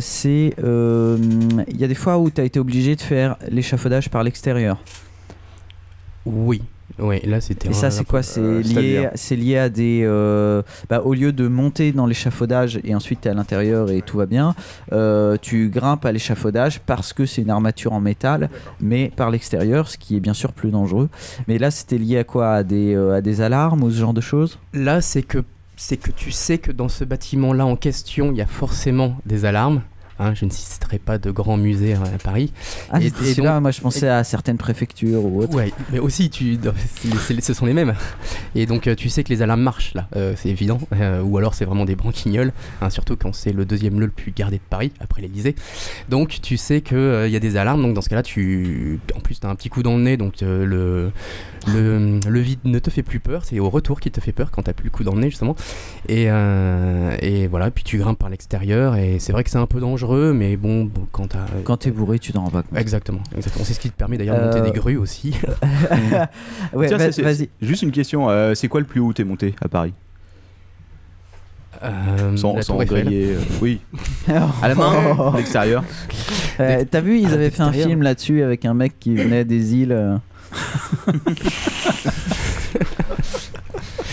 C'est. 0.00 0.54
Il 0.58 1.76
y 1.76 1.84
a 1.84 1.88
des 1.88 1.94
fois 1.94 2.18
où 2.18 2.30
tu 2.30 2.40
as 2.40 2.44
été 2.44 2.60
obligé 2.60 2.94
de 2.96 3.00
faire 3.00 3.36
l'échafaudage 3.48 4.10
par 4.10 4.22
l'extérieur. 4.22 4.78
Oui. 6.24 6.62
Oui, 6.98 7.20
là 7.24 7.40
c'était. 7.40 7.68
Et 7.68 7.72
ça, 7.72 7.90
c'est 7.90 8.04
quoi 8.04 8.20
euh, 8.20 8.22
C'est 8.22 8.40
lié, 8.40 8.62
c'est-à-dire 8.64 9.10
c'est 9.14 9.36
lié 9.36 9.58
à 9.58 9.68
des. 9.68 10.02
euh, 10.04 10.62
bah, 10.88 11.02
au 11.04 11.14
lieu 11.14 11.32
de 11.32 11.48
monter 11.48 11.92
dans 11.92 12.06
l'échafaudage 12.06 12.80
et 12.84 12.94
ensuite 12.94 13.22
tu 13.22 13.28
es 13.28 13.30
à 13.30 13.34
l'intérieur 13.34 13.90
et 13.90 14.02
tout 14.02 14.18
va 14.18 14.26
bien, 14.26 14.54
euh, 14.92 15.36
tu 15.40 15.68
grimpes 15.68 16.04
à 16.04 16.12
l'échafaudage 16.12 16.80
parce 16.80 17.12
que 17.12 17.26
c'est 17.26 17.42
une 17.42 17.50
armature 17.50 17.92
en 17.92 18.00
métal, 18.00 18.50
mais 18.80 19.10
par 19.14 19.30
l'extérieur, 19.30 19.88
ce 19.88 19.98
qui 19.98 20.16
est 20.16 20.20
bien 20.20 20.34
sûr 20.34 20.52
plus 20.52 20.70
dangereux. 20.70 21.08
Mais 21.48 21.58
là, 21.58 21.70
c'était 21.70 21.98
lié 21.98 22.18
à 22.18 22.24
quoi? 22.24 22.52
À 22.52 22.62
des, 22.62 22.94
euh, 22.94 23.14
à 23.16 23.20
des 23.20 23.40
alarmes 23.40 23.82
ou 23.82 23.90
ce 23.90 23.98
genre 23.98 24.14
de 24.14 24.20
choses? 24.20 24.58
Là, 24.74 25.00
c'est 25.00 25.22
que 25.22 25.38
c'est 25.76 25.96
que 25.96 26.10
tu 26.12 26.30
sais 26.30 26.58
que 26.58 26.70
dans 26.70 26.88
ce 26.88 27.02
bâtiment-là 27.04 27.66
en 27.66 27.76
question, 27.76 28.30
il 28.30 28.36
y 28.36 28.42
a 28.42 28.46
forcément 28.46 29.16
des 29.26 29.44
alarmes. 29.44 29.82
Hein, 30.22 30.34
je 30.34 30.44
ne 30.44 30.50
citerai 30.50 30.98
pas 30.98 31.18
de 31.18 31.30
grands 31.30 31.56
musées 31.56 31.94
à 31.94 32.18
Paris. 32.22 32.52
Ah, 32.90 33.00
Et- 33.00 33.10
donc- 33.34 33.60
moi 33.60 33.70
je 33.70 33.80
pensais 33.80 34.08
à 34.08 34.22
certaines 34.24 34.56
préfectures 34.58 35.24
ou 35.24 35.42
autres. 35.42 35.54
Ouais, 35.54 35.72
mais 35.92 35.98
aussi, 35.98 36.30
tu, 36.30 36.58
ce 37.40 37.54
sont 37.54 37.66
les 37.66 37.72
mêmes. 37.72 37.94
Et 38.54 38.66
donc, 38.66 38.86
euh, 38.86 38.94
tu 38.94 39.08
sais 39.08 39.24
que 39.24 39.30
les 39.30 39.42
alarmes 39.42 39.62
marchent, 39.62 39.94
là, 39.94 40.08
euh, 40.16 40.34
c'est 40.36 40.48
évident. 40.48 40.78
Euh, 40.94 41.22
ou 41.22 41.38
alors, 41.38 41.54
c'est 41.54 41.64
vraiment 41.64 41.84
des 41.84 41.96
branquignoles, 41.96 42.52
hein, 42.80 42.90
surtout 42.90 43.16
quand 43.16 43.34
c'est 43.34 43.52
le 43.52 43.64
deuxième 43.64 43.98
lieu 43.98 44.06
le 44.06 44.12
plus 44.12 44.32
gardé 44.32 44.56
de 44.58 44.62
Paris, 44.68 44.92
après 45.00 45.22
l'Elysée. 45.22 45.54
Donc, 46.08 46.38
tu 46.42 46.56
sais 46.56 46.80
qu'il 46.82 47.28
y 47.28 47.36
a 47.36 47.40
des 47.40 47.56
alarmes. 47.56 47.82
Donc, 47.82 47.94
dans 47.94 48.02
ce 48.02 48.08
cas-là, 48.08 48.22
tu. 48.22 49.00
En 49.16 49.20
plus, 49.20 49.40
tu 49.40 49.46
as 49.46 49.50
un 49.50 49.54
petit 49.56 49.68
coup 49.70 49.82
dans 49.82 49.96
le 49.96 50.02
nez, 50.02 50.16
donc 50.16 50.40
le, 50.40 51.10
le, 51.66 52.20
le 52.28 52.40
vide 52.40 52.60
ne 52.64 52.78
te 52.78 52.90
fait 52.90 53.02
plus 53.02 53.20
peur. 53.20 53.44
C'est 53.44 53.58
au 53.58 53.70
retour 53.70 54.00
qui 54.00 54.10
te 54.10 54.20
fait 54.20 54.32
peur 54.32 54.50
quand 54.50 54.62
tu 54.62 54.72
plus 54.74 54.84
le 54.84 54.90
coup 54.90 55.04
dans 55.04 55.14
le 55.14 55.20
nez, 55.20 55.30
justement. 55.30 55.56
Et, 56.08 56.24
et 57.22 57.46
voilà, 57.48 57.70
puis 57.70 57.84
tu 57.84 57.98
grimpes 57.98 58.18
par 58.18 58.28
l'extérieur. 58.28 58.96
Et 58.96 59.18
c'est 59.18 59.32
vrai 59.32 59.44
que 59.44 59.50
c'est 59.50 59.58
un 59.58 59.66
peu 59.66 59.80
dangereux, 59.80 60.11
mais 60.14 60.56
bon, 60.56 60.84
bon, 60.84 61.06
quand 61.12 61.28
tu 61.28 61.36
Quand 61.64 61.76
t'es 61.76 61.90
bourré, 61.90 62.18
tu 62.18 62.32
t'en 62.32 62.42
rends 62.44 62.50
pas 62.50 62.62
compte. 62.62 62.78
Exactement, 62.78 63.20
exactement. 63.36 63.64
C'est 63.64 63.74
ce 63.74 63.80
qui 63.80 63.90
te 63.90 63.96
permet 63.96 64.16
d'ailleurs 64.18 64.38
de 64.38 64.44
monter 64.46 64.58
Euh, 64.60 64.64
des 64.64 64.72
grues 64.72 64.96
aussi. 64.96 65.34
Ouais, 66.72 66.86
Tiens, 66.88 66.96
va- 66.98 67.04
c'est- 67.06 67.12
c'est- 67.12 67.22
vas-y. 67.22 67.48
Juste 67.60 67.82
une 67.82 67.90
question, 67.92 68.28
euh, 68.30 68.54
c'est 68.54 68.68
quoi 68.68 68.80
le 68.80 68.86
plus 68.86 69.00
haut 69.00 69.06
où 69.08 69.12
t'es 69.12 69.24
monté 69.24 69.54
à 69.62 69.68
Paris? 69.68 69.92
Euh, 71.82 72.36
Sans, 72.36 72.54
griller, 72.84 73.34
euh, 73.34 73.40
oui. 73.60 73.80
à 74.62 74.68
la 74.68 74.74
main, 74.74 75.32
à 75.32 75.36
l'extérieur. 75.36 75.82
Euh, 76.60 76.84
T'as 76.88 77.00
vu, 77.00 77.18
ils 77.18 77.32
avaient 77.32 77.50
fait 77.50 77.62
un 77.62 77.72
film 77.72 78.02
là-dessus 78.02 78.42
avec 78.42 78.64
un 78.64 78.74
mec 78.74 78.98
qui 79.00 79.16
venait 79.16 79.44
des 79.44 79.74
îles. 79.74 80.20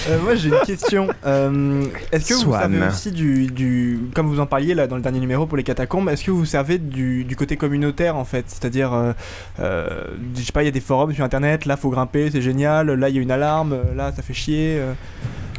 Euh. 0.07 0.19
Moi 0.21 0.35
j'ai 0.35 0.49
une 0.49 0.59
question. 0.65 1.07
Euh, 1.25 1.83
est-ce 2.11 2.29
que 2.29 2.33
vous 2.35 2.39
Swan. 2.51 2.61
savez 2.61 2.87
aussi 2.87 3.11
du, 3.11 3.47
du. 3.47 3.99
Comme 4.15 4.27
vous 4.27 4.39
en 4.39 4.45
parliez 4.45 4.73
là 4.73 4.87
dans 4.87 4.95
le 4.95 5.01
dernier 5.01 5.19
numéro 5.19 5.45
pour 5.45 5.57
les 5.57 5.63
catacombes, 5.63 6.07
est-ce 6.09 6.23
que 6.23 6.31
vous 6.31 6.45
servez 6.45 6.77
du, 6.77 7.23
du 7.25 7.35
côté 7.35 7.57
communautaire 7.57 8.15
en 8.15 8.25
fait? 8.25 8.45
C'est-à-dire, 8.47 8.93
euh, 8.93 9.11
euh, 9.59 10.05
je 10.35 10.41
sais 10.41 10.51
pas, 10.51 10.63
il 10.63 10.65
y 10.65 10.69
a 10.69 10.71
des 10.71 10.79
forums 10.79 11.13
sur 11.13 11.23
internet, 11.23 11.65
là 11.65 11.75
faut 11.77 11.89
grimper, 11.89 12.29
c'est 12.31 12.41
génial, 12.41 12.89
là 12.91 13.09
il 13.09 13.15
y 13.15 13.19
a 13.19 13.21
une 13.21 13.31
alarme, 13.31 13.77
là 13.95 14.11
ça 14.15 14.21
fait 14.21 14.33
chier. 14.33 14.81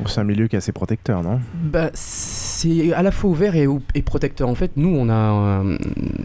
C'est 0.07 0.21
un 0.21 0.25
milieu 0.25 0.49
qui 0.49 0.57
est 0.57 0.59
assez 0.59 0.73
protecteur, 0.73 1.23
non? 1.23 1.41
Bah, 1.55 1.91
c'est 1.95 2.93
à 2.93 3.03
la 3.03 3.11
fois 3.11 3.31
ouvert 3.31 3.55
et, 3.57 4.03
protecteur. 4.03 4.49
En 4.49 4.55
fait, 4.55 4.73
nous, 4.77 4.89
on 4.89 5.09
a, 5.09 5.63
euh, 5.63 5.79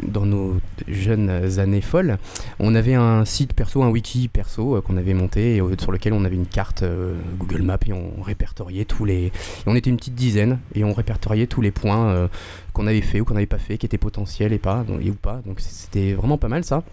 dans 0.08 0.26
nos 0.26 0.56
jeunes 0.88 1.60
années 1.60 1.82
folles, 1.82 2.18
on 2.60 2.76
avait 2.76 2.96
un 2.96 3.26
site 3.26 3.54
perso, 3.54 3.84
un 3.84 3.90
wiki 3.90 4.28
perso 4.28 4.78
euh, 4.78 4.82
qu'on 4.82 4.98
avait 4.98 5.14
monté 5.14 5.58
et, 5.58 5.62
sur 5.80 5.92
lequel 5.92 6.14
on 6.14 6.26
avait 6.26 6.36
une 6.36 6.48
carte 6.48 6.84
euh, 6.84 7.16
Google 7.38 7.62
Maps 7.62 7.78
et 7.86 7.94
on 7.94 8.22
répertoriait 8.22 8.86
tous 8.86 9.06
les. 9.06 9.26
et 9.26 9.32
on 9.68 9.76
était 9.76 9.90
une 9.90 9.98
petite 9.98 10.16
dizaine 10.16 10.60
et 10.74 10.84
on 10.84 10.94
répertoriait 10.94 11.48
tous 11.48 11.62
les 11.62 11.72
points 11.72 12.30
qu'on 12.74 12.88
avait 12.88 13.02
fait 13.02 13.22
ou 13.22 13.26
qu'on 13.26 13.34
n'avait 13.34 13.46
pas 13.46 13.58
fait, 13.58 13.78
qui 13.78 13.86
étaient 13.86 13.98
potentiels 13.98 14.54
et 14.54 14.60
pas, 14.60 14.84
ou 14.90 15.14
pas. 15.14 15.42
Donc 15.46 15.60
c'était 15.60 16.14
vraiment 16.14 16.38
pas 16.38 16.48
mal 16.48 16.64
ça. 16.64 16.84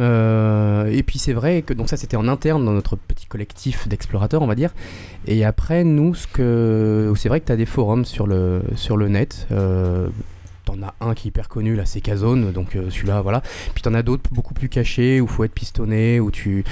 Euh, 0.00 0.86
et 0.92 1.02
puis 1.02 1.18
c'est 1.18 1.32
vrai 1.32 1.62
que 1.62 1.72
donc 1.72 1.88
ça 1.88 1.96
c'était 1.96 2.18
en 2.18 2.28
interne 2.28 2.64
dans 2.64 2.72
notre 2.72 2.96
petit 2.96 3.24
collectif 3.24 3.88
d'explorateurs 3.88 4.42
on 4.42 4.46
va 4.46 4.54
dire 4.54 4.74
et 5.26 5.42
après 5.42 5.84
nous 5.84 6.14
ce 6.14 6.26
que 6.26 7.14
c'est 7.16 7.30
vrai 7.30 7.40
que 7.40 7.46
tu 7.46 7.52
as 7.52 7.56
des 7.56 7.64
forums 7.64 8.04
sur 8.04 8.26
le 8.26 8.62
sur 8.74 8.98
le 8.98 9.08
net 9.08 9.46
euh, 9.52 10.08
t'en 10.66 10.82
as 10.82 10.94
un 11.00 11.14
qui 11.14 11.28
est 11.28 11.30
hyper 11.30 11.48
connu, 11.48 11.76
là, 11.76 11.86
c'est 11.86 12.00
Kazone, 12.00 12.50
donc 12.50 12.74
euh, 12.74 12.90
celui-là, 12.90 13.22
voilà. 13.22 13.40
Puis 13.72 13.82
t'en 13.82 13.94
as 13.94 14.02
d'autres 14.02 14.28
beaucoup 14.32 14.52
plus 14.52 14.68
cachés, 14.68 15.20
où 15.20 15.28
faut 15.28 15.44
être 15.44 15.54
pistonné, 15.54 16.18
où 16.20 16.30
tu. 16.32 16.64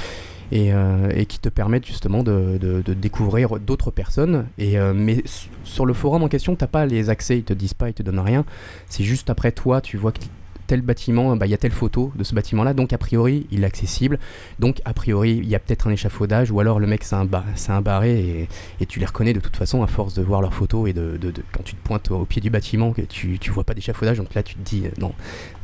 Et, 0.53 0.75
euh, 0.75 1.11
et 1.15 1.27
qui 1.27 1.39
te 1.39 1.49
permettent 1.49 1.87
justement 1.87 2.23
de, 2.23 2.59
de- 2.59 2.95
découvrir 2.95 3.59
d'autres 3.59 3.91
personnes. 3.91 4.47
Et, 4.59 4.77
mais 4.95 5.23
sur 5.65 5.87
le 5.87 5.95
forum 5.95 6.23
en 6.23 6.29
question, 6.29 6.55
t'as 6.55 6.67
pas 6.67 6.87
les 6.87 7.09
accès, 7.09 7.39
ils 7.39 7.45
te 7.45 7.55
disent 7.55 7.75
pas, 7.75 7.89
ils 7.89 7.95
te 7.95 8.03
donnent 8.03 8.19
rien. 8.19 8.45
C'est 8.89 9.05
juste 9.05 9.31
après 9.31 9.53
toi, 9.53 9.81
tu 9.81 9.97
vois 9.97 10.13
que 10.13 10.19
tel 10.67 10.81
bâtiment, 10.83 11.37
bah, 11.37 11.47
il 11.47 11.51
y 11.51 11.55
a 11.55 11.59
telle 11.59 11.73
photo 11.73 12.13
de 12.17 12.25
ce 12.25 12.35
bâtiment-là, 12.35 12.75
donc 12.75 12.93
a 12.93 12.99
priori 12.99 13.47
il 13.51 13.63
est 13.63 13.67
accessible, 13.67 14.19
donc 14.59 14.81
a 14.85 14.93
priori 14.95 15.33
il 15.37 15.47
y 15.49 15.55
a 15.55 15.59
peut-être 15.59 15.87
un 15.89 15.91
échafaudage, 15.91 16.51
ou 16.51 16.61
alors 16.61 16.81
le 16.81 16.87
mec 16.87 17.05
c'est 17.05 17.15
un, 17.17 17.29
un 17.69 17.81
barré 17.81 18.49
et, 18.81 18.87
tu 18.87 18.99
les 19.01 19.07
reconnais 19.07 19.33
de 19.33 19.41
toute 19.41 19.57
façon 19.57 19.83
à 19.83 19.87
force 19.87 20.15
de 20.15 20.23
voir 20.23 20.41
leurs 20.43 20.55
photos 20.55 20.89
et 20.89 20.93
de, 20.93 21.17
de- 21.17 21.31
de- 21.31 21.43
quand 21.53 21.63
tu 21.65 21.75
te 21.75 21.83
pointes 21.87 22.11
au 22.11 22.25
pied 22.25 22.41
du 22.41 22.51
bâtiment 22.51 22.93
que 22.93 23.03
tu, 23.03 23.39
tu 23.39 23.51
vois 23.51 23.65
pas 23.65 23.75
d'échafaudage, 23.75 24.19
donc 24.19 24.35
là 24.35 24.43
tu 24.43 24.55
te 24.55 24.61
dis 24.63 24.85
euh, 24.87 24.91
non, 25.01 25.13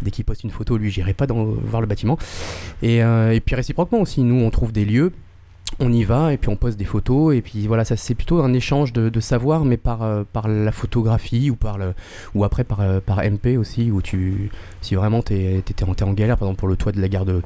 dès 0.03 0.11
qu'il 0.11 0.25
poste 0.25 0.45
une 0.45 0.51
photo, 0.51 0.77
lui 0.77 0.91
j'irai 0.91 1.15
pas 1.15 1.27
dans, 1.27 1.45
voir 1.45 1.81
le 1.81 1.87
bâtiment. 1.87 2.19
Et, 2.83 3.03
euh, 3.03 3.33
et 3.33 3.41
puis 3.41 3.55
réciproquement 3.55 4.01
aussi, 4.01 4.23
nous 4.23 4.43
on 4.45 4.51
trouve 4.51 4.73
des 4.73 4.85
lieux 4.85 5.13
on 5.79 5.93
y 5.93 6.05
va 6.05 6.33
et 6.33 6.37
puis 6.37 6.51
on 6.51 6.57
poste 6.57 6.79
des 6.79 6.85
photos 6.85 7.35
et 7.35 7.43
puis 7.43 7.67
voilà 7.67 7.85
ça 7.85 7.97
c'est 7.97 8.15
plutôt 8.15 8.43
un 8.43 8.53
échange 8.53 8.93
de, 8.93 9.09
de 9.09 9.21
savoir 9.21 9.65
mais 9.65 9.77
par, 9.77 10.03
euh, 10.03 10.25
par 10.31 10.49
la 10.49 10.73
photographie 10.73 11.51
ou 11.51 11.57
par 11.57 11.79
le 11.79 11.95
ou 12.35 12.45
après 12.45 12.65
par, 12.65 12.81
euh, 12.81 13.01
par 13.01 13.19
MP 13.19 13.57
aussi 13.57 13.91
où 13.91 14.03
tu 14.03 14.51
si 14.81 14.95
vraiment 14.95 15.23
t'es 15.23 15.63
en, 15.87 15.95
t'es 15.95 16.05
en 16.05 16.13
galère 16.13 16.37
par 16.37 16.49
exemple 16.49 16.59
pour 16.59 16.69
le 16.69 16.77
toit 16.77 16.93
de 16.93 17.01
la 17.01 17.09
gare 17.09 17.25
de 17.25 17.43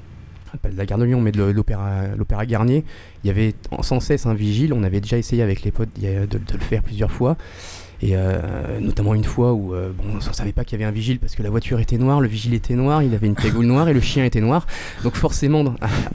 de 0.63 0.77
la 0.77 0.87
gare 0.87 0.99
de 0.99 1.05
Lyon 1.05 1.21
mais 1.21 1.33
de 1.33 1.43
l'opéra 1.43 2.47
Garnier 2.47 2.85
il 3.23 3.27
y 3.27 3.31
avait 3.31 3.55
sans 3.81 3.99
cesse 3.99 4.27
un 4.27 4.35
vigile. 4.35 4.73
On 4.73 4.85
avait 4.85 5.01
déjà 5.01 5.19
essayé 5.19 5.43
avec 5.43 5.63
les 5.63 5.73
potes 5.73 5.89
de, 5.99 6.27
de 6.27 6.39
le 6.53 6.61
faire 6.61 6.83
plusieurs 6.83 7.11
fois 7.11 7.37
et 8.05 8.17
euh, 8.17 8.81
notamment 8.81 9.15
une 9.15 9.25
fois 9.25 9.55
où 9.55 9.73
euh, 9.73 9.91
bon, 9.97 10.05
on 10.19 10.21
savait 10.21 10.53
pas 10.53 10.63
qu'il 10.63 10.79
y 10.79 10.83
avait 10.83 10.91
un 10.91 10.93
vigile 10.93 11.19
parce 11.19 11.35
que 11.35 11.43
la 11.43 11.49
voiture 11.49 11.81
était 11.81 11.97
noire, 11.97 12.21
le 12.21 12.29
vigile 12.29 12.53
était 12.53 12.75
noir, 12.75 13.03
il 13.03 13.15
avait 13.15 13.27
une 13.27 13.35
cagoule 13.35 13.65
noire 13.65 13.89
et 13.89 13.95
le 13.95 14.01
chien 14.03 14.27
était 14.27 14.43
noir. 14.43 14.67
Donc 15.05 15.15
forcément, 15.15 15.61
en 15.61 15.65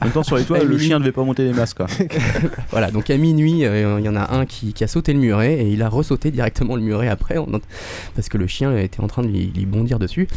même 0.04 0.12
temps, 0.14 0.22
sur 0.22 0.36
les 0.36 0.44
toits, 0.44 0.62
le 0.62 0.78
chien 0.78 1.00
devait 1.00 1.10
pas 1.10 1.24
monter 1.24 1.42
les 1.42 1.52
masques. 1.52 1.78
quoi. 1.78 1.88
voilà, 2.70 2.92
donc 2.92 3.10
à 3.10 3.16
minuit, 3.16 3.64
euh, 3.64 3.98
il 3.98 4.04
y 4.04 4.08
en 4.08 4.14
a 4.14 4.32
un 4.36 4.46
qui, 4.46 4.72
qui 4.72 4.84
a 4.84 4.86
sauté 4.86 5.12
le 5.12 5.18
muret 5.18 5.54
et 5.64 5.68
il 5.68 5.82
a 5.82 5.88
ressauté 5.88 6.30
directement 6.30 6.76
le 6.76 6.82
muret 6.82 7.08
après 7.08 7.34
parce 8.14 8.28
que 8.28 8.38
le 8.38 8.46
chien 8.46 8.76
était 8.76 9.00
en 9.00 9.08
train 9.08 9.22
de 9.22 9.28
lui, 9.28 9.50
lui 9.52 9.66
bondir 9.66 9.98
dessus. 9.98 10.28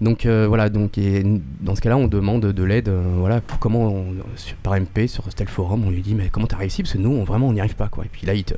Donc 0.00 0.24
voilà, 0.26 0.70
donc 0.70 0.96
et 0.96 1.22
dans 1.60 1.74
ce 1.74 1.82
cas-là, 1.82 1.98
on 1.98 2.08
demande 2.08 2.40
de 2.46 2.64
l'aide. 2.64 2.90
voilà, 3.18 3.42
comment 3.60 3.88
on- 3.88 4.14
par 4.62 4.76
MP 4.76 5.06
sur 5.08 5.24
tel 5.34 5.48
forum, 5.48 5.84
on 5.86 5.90
lui 5.90 6.00
dit 6.00 6.14
mais 6.14 6.28
comment 6.32 6.46
t'as 6.46 6.56
réussi? 6.56 6.82
Parce 6.82 6.94
que 6.94 6.98
nous, 6.98 7.10
on, 7.10 7.24
vraiment, 7.24 7.48
on 7.48 7.52
n'y 7.52 7.60
arrive 7.60 7.76
pas 7.76 7.88
quoi. 7.88 8.04
Et 8.06 8.08
puis 8.10 8.26
là, 8.26 8.32
il 8.32 8.44
te, 8.44 8.54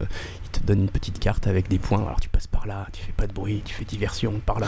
te 0.61 0.67
donne 0.67 0.81
une 0.81 0.89
petite 0.89 1.19
carte 1.19 1.47
avec 1.47 1.69
des 1.69 1.79
points. 1.79 2.03
Alors 2.03 2.21
tu 2.21 2.29
passes 2.29 2.47
par 2.47 2.67
là, 2.67 2.87
tu 2.93 3.03
fais 3.03 3.13
pas 3.13 3.27
de 3.27 3.33
bruit, 3.33 3.63
tu 3.65 3.75
fais 3.75 3.85
diversion 3.85 4.33
par 4.45 4.61
là. 4.61 4.67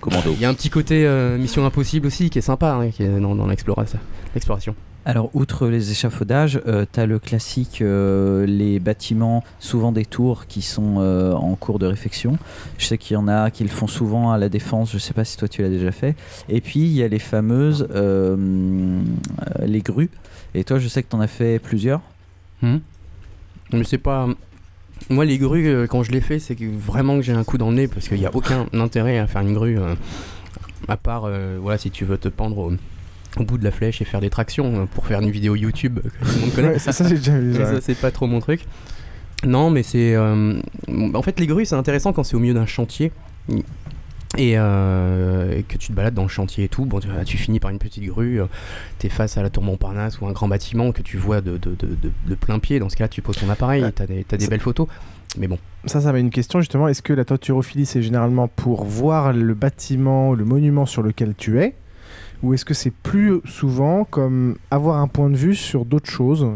Commando. 0.00 0.32
Il 0.32 0.40
y 0.40 0.44
a 0.44 0.48
un 0.48 0.54
petit 0.54 0.70
côté 0.70 1.06
euh, 1.06 1.38
Mission 1.38 1.64
Impossible 1.66 2.06
aussi 2.06 2.30
qui 2.30 2.38
est 2.38 2.42
sympa, 2.42 2.72
hein, 2.72 2.90
qui 2.90 3.02
est 3.02 3.20
dans, 3.20 3.34
dans 3.34 3.46
l'explora- 3.46 3.84
l'exploration. 4.34 4.74
Alors, 5.04 5.30
outre 5.34 5.66
les 5.66 5.90
échafaudages, 5.90 6.60
euh, 6.68 6.86
tu 6.92 7.00
as 7.00 7.06
le 7.06 7.18
classique, 7.18 7.82
euh, 7.82 8.46
les 8.46 8.78
bâtiments, 8.78 9.42
souvent 9.58 9.90
des 9.90 10.04
tours 10.04 10.46
qui 10.46 10.62
sont 10.62 10.98
euh, 10.98 11.32
en 11.32 11.56
cours 11.56 11.80
de 11.80 11.86
réfection. 11.86 12.38
Je 12.78 12.86
sais 12.86 12.98
qu'il 12.98 13.14
y 13.14 13.16
en 13.16 13.26
a 13.26 13.50
qui 13.50 13.64
le 13.64 13.68
font 13.68 13.88
souvent 13.88 14.30
à 14.30 14.38
la 14.38 14.48
défense, 14.48 14.92
je 14.92 14.98
sais 14.98 15.12
pas 15.12 15.24
si 15.24 15.36
toi 15.36 15.48
tu 15.48 15.60
l'as 15.62 15.70
déjà 15.70 15.90
fait. 15.90 16.14
Et 16.48 16.60
puis, 16.60 16.78
il 16.78 16.92
y 16.92 17.02
a 17.02 17.08
les 17.08 17.18
fameuses, 17.18 17.88
les 19.60 19.80
grues. 19.80 20.10
Et 20.54 20.62
toi, 20.62 20.78
je 20.78 20.86
sais 20.86 21.02
que 21.02 21.08
tu 21.08 21.16
en 21.16 21.20
as 21.20 21.26
fait 21.26 21.58
plusieurs. 21.58 22.00
Hmm. 22.60 22.76
Mais 23.72 23.82
c'est 23.82 23.98
pas. 23.98 24.28
Moi, 25.10 25.24
les 25.24 25.38
grues, 25.38 25.66
euh, 25.68 25.86
quand 25.86 26.02
je 26.02 26.12
les 26.12 26.20
fais, 26.20 26.38
c'est 26.38 26.54
que 26.54 26.64
vraiment 26.64 27.16
que 27.16 27.22
j'ai 27.22 27.32
un 27.32 27.44
coup 27.44 27.58
dans 27.58 27.70
le 27.70 27.76
nez 27.76 27.88
parce 27.88 28.08
qu'il 28.08 28.18
n'y 28.18 28.26
a 28.26 28.34
aucun 28.34 28.66
intérêt 28.72 29.18
à 29.18 29.26
faire 29.26 29.42
une 29.42 29.52
grue. 29.54 29.78
euh, 29.78 29.94
à 30.88 30.96
part, 30.96 31.24
euh, 31.26 31.58
voilà, 31.60 31.78
si 31.78 31.90
tu 31.90 32.04
veux 32.04 32.18
te 32.18 32.28
pendre 32.28 32.58
au, 32.58 32.72
au 33.38 33.44
bout 33.44 33.58
de 33.58 33.64
la 33.64 33.70
flèche 33.70 34.00
et 34.00 34.04
faire 34.04 34.20
des 34.20 34.30
tractions 34.30 34.86
pour 34.94 35.06
faire 35.06 35.20
une 35.20 35.30
vidéo 35.30 35.54
YouTube 35.54 35.98
que 36.00 36.08
tout 36.24 36.34
le 36.34 36.40
monde 36.40 36.54
connaît. 36.54 36.68
Ouais, 36.72 36.78
ça, 36.78 36.92
j'ai 37.08 37.16
déjà 37.16 37.38
vu 37.38 37.54
c'est 37.80 37.98
pas 37.98 38.10
trop 38.10 38.26
mon 38.26 38.40
truc. 38.40 38.64
Non, 39.44 39.70
mais 39.70 39.82
c'est. 39.82 40.14
euh, 40.14 40.60
en 41.14 41.22
fait, 41.22 41.40
les 41.40 41.46
grues, 41.46 41.64
c'est 41.66 41.74
intéressant 41.74 42.12
quand 42.12 42.22
c'est 42.22 42.36
au 42.36 42.40
milieu 42.40 42.54
d'un 42.54 42.66
chantier. 42.66 43.10
Et, 44.38 44.54
euh, 44.56 45.58
et 45.58 45.62
que 45.62 45.76
tu 45.76 45.88
te 45.88 45.92
balades 45.92 46.14
dans 46.14 46.22
le 46.22 46.28
chantier 46.28 46.64
et 46.64 46.68
tout, 46.68 46.86
bon, 46.86 47.00
tu, 47.00 47.08
tu 47.26 47.36
finis 47.36 47.60
par 47.60 47.70
une 47.70 47.78
petite 47.78 48.04
grue, 48.04 48.40
tu 48.98 49.06
es 49.06 49.10
face 49.10 49.36
à 49.36 49.42
la 49.42 49.50
tour 49.50 49.62
Montparnasse 49.62 50.20
ou 50.20 50.26
un 50.26 50.32
grand 50.32 50.48
bâtiment 50.48 50.90
que 50.92 51.02
tu 51.02 51.18
vois 51.18 51.40
de, 51.42 51.58
de, 51.58 51.74
de, 51.74 51.88
de- 52.26 52.34
plein 52.34 52.58
pied. 52.58 52.78
Dans 52.78 52.88
ce 52.88 52.96
cas-là, 52.96 53.08
tu 53.08 53.20
poses 53.20 53.36
ton 53.36 53.50
appareil, 53.50 53.84
tu 53.94 54.02
as 54.02 54.06
des, 54.06 54.24
t'as 54.24 54.36
des 54.38 54.44
Ça- 54.44 54.50
belles 54.50 54.60
photos. 54.60 54.86
Mais 55.38 55.48
bon. 55.48 55.58
Ça, 55.86 56.00
ça 56.00 56.12
va 56.12 56.18
une 56.18 56.30
question 56.30 56.60
justement. 56.60 56.88
Est-ce 56.88 57.02
que 57.02 57.12
la 57.12 57.24
toiturophilie, 57.24 57.84
c'est 57.86 58.02
généralement 58.02 58.48
pour 58.48 58.84
voir 58.84 59.32
le 59.32 59.54
bâtiment, 59.54 60.34
le 60.34 60.44
monument 60.44 60.86
sur 60.86 61.02
lequel 61.02 61.34
tu 61.36 61.60
es? 61.60 61.74
Ou 62.42 62.54
est-ce 62.54 62.64
que 62.64 62.74
c'est 62.74 62.90
plus 62.92 63.40
souvent 63.44 64.04
comme 64.04 64.56
avoir 64.70 64.98
un 64.98 65.08
point 65.08 65.30
de 65.30 65.36
vue 65.36 65.54
sur 65.54 65.84
d'autres 65.84 66.10
choses? 66.10 66.46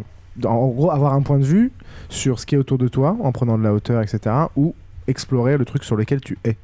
En 0.45 0.67
gros, 0.69 0.91
avoir 0.91 1.15
un 1.15 1.23
point 1.23 1.39
de 1.39 1.45
vue 1.45 1.73
sur 2.11 2.39
ce 2.41 2.45
qui 2.47 2.55
est 2.55 2.59
autour 2.59 2.77
de 2.79 2.89
toi 2.89 3.17
en 3.23 3.33
prenant 3.33 3.57
de 3.57 3.63
la 3.63 3.73
hauteur, 3.73 4.03
etc. 4.03 4.35
Ou 4.57 4.75
explorer 5.07 5.57
le 5.57 5.65
truc 5.65 5.85
sur 5.85 5.97
lequel 5.97 6.21
tu 6.21 6.37
es 6.45 6.57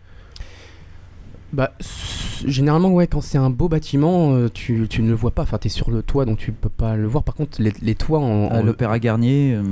Bah, 1.52 1.72
s- 1.80 2.42
généralement, 2.46 2.90
ouais, 2.90 3.06
quand 3.06 3.20
c'est 3.20 3.38
un 3.38 3.50
beau 3.50 3.68
bâtiment, 3.68 4.32
euh, 4.34 4.48
tu, 4.52 4.86
tu 4.88 5.02
ne 5.02 5.08
le 5.10 5.14
vois 5.14 5.32
pas. 5.32 5.42
Enfin, 5.42 5.58
tu 5.58 5.66
es 5.66 5.70
sur 5.70 5.90
le 5.90 6.02
toit, 6.02 6.24
donc 6.24 6.38
tu 6.38 6.50
peux 6.52 6.68
pas 6.70 6.96
le 6.96 7.06
voir. 7.06 7.22
Par 7.24 7.34
contre, 7.34 7.60
les, 7.60 7.72
les 7.82 7.94
toits 7.94 8.20
en. 8.20 8.44
Euh, 8.52 8.60
en- 8.60 8.62
L'Opéra 8.62 8.98
Garnier. 8.98 9.54
euh, 9.54 9.62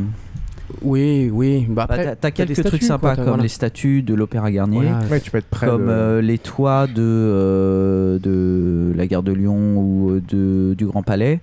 Oui, 0.82 1.30
oui. 1.32 1.66
Bah, 1.68 1.86
bah, 1.88 1.94
après, 1.94 2.16
t'as- 2.16 2.30
quelques 2.30 2.62
trucs 2.64 2.82
sympas 2.84 3.08
quoi, 3.08 3.16
comme 3.16 3.24
voilà. 3.28 3.42
les 3.42 3.48
statues 3.48 4.02
de 4.02 4.14
l'Opéra 4.14 4.50
Garnier, 4.52 4.82
Voilà. 4.88 5.06
Ouais, 5.10 5.20
tu 5.20 5.30
peux 5.30 5.38
être 5.38 5.48
près 5.48 5.66
comme 5.66 5.86
de- 5.86 5.90
euh, 5.90 6.20
les 6.22 6.38
toits 6.38 6.86
de, 6.86 6.94
euh, 7.00 8.18
de 8.18 8.92
la 8.96 9.06
gare 9.06 9.22
de 9.22 9.32
Lyon 9.32 9.76
ou 9.78 10.20
de, 10.20 10.74
du 10.76 10.86
Grand 10.86 11.02
Palais. 11.02 11.40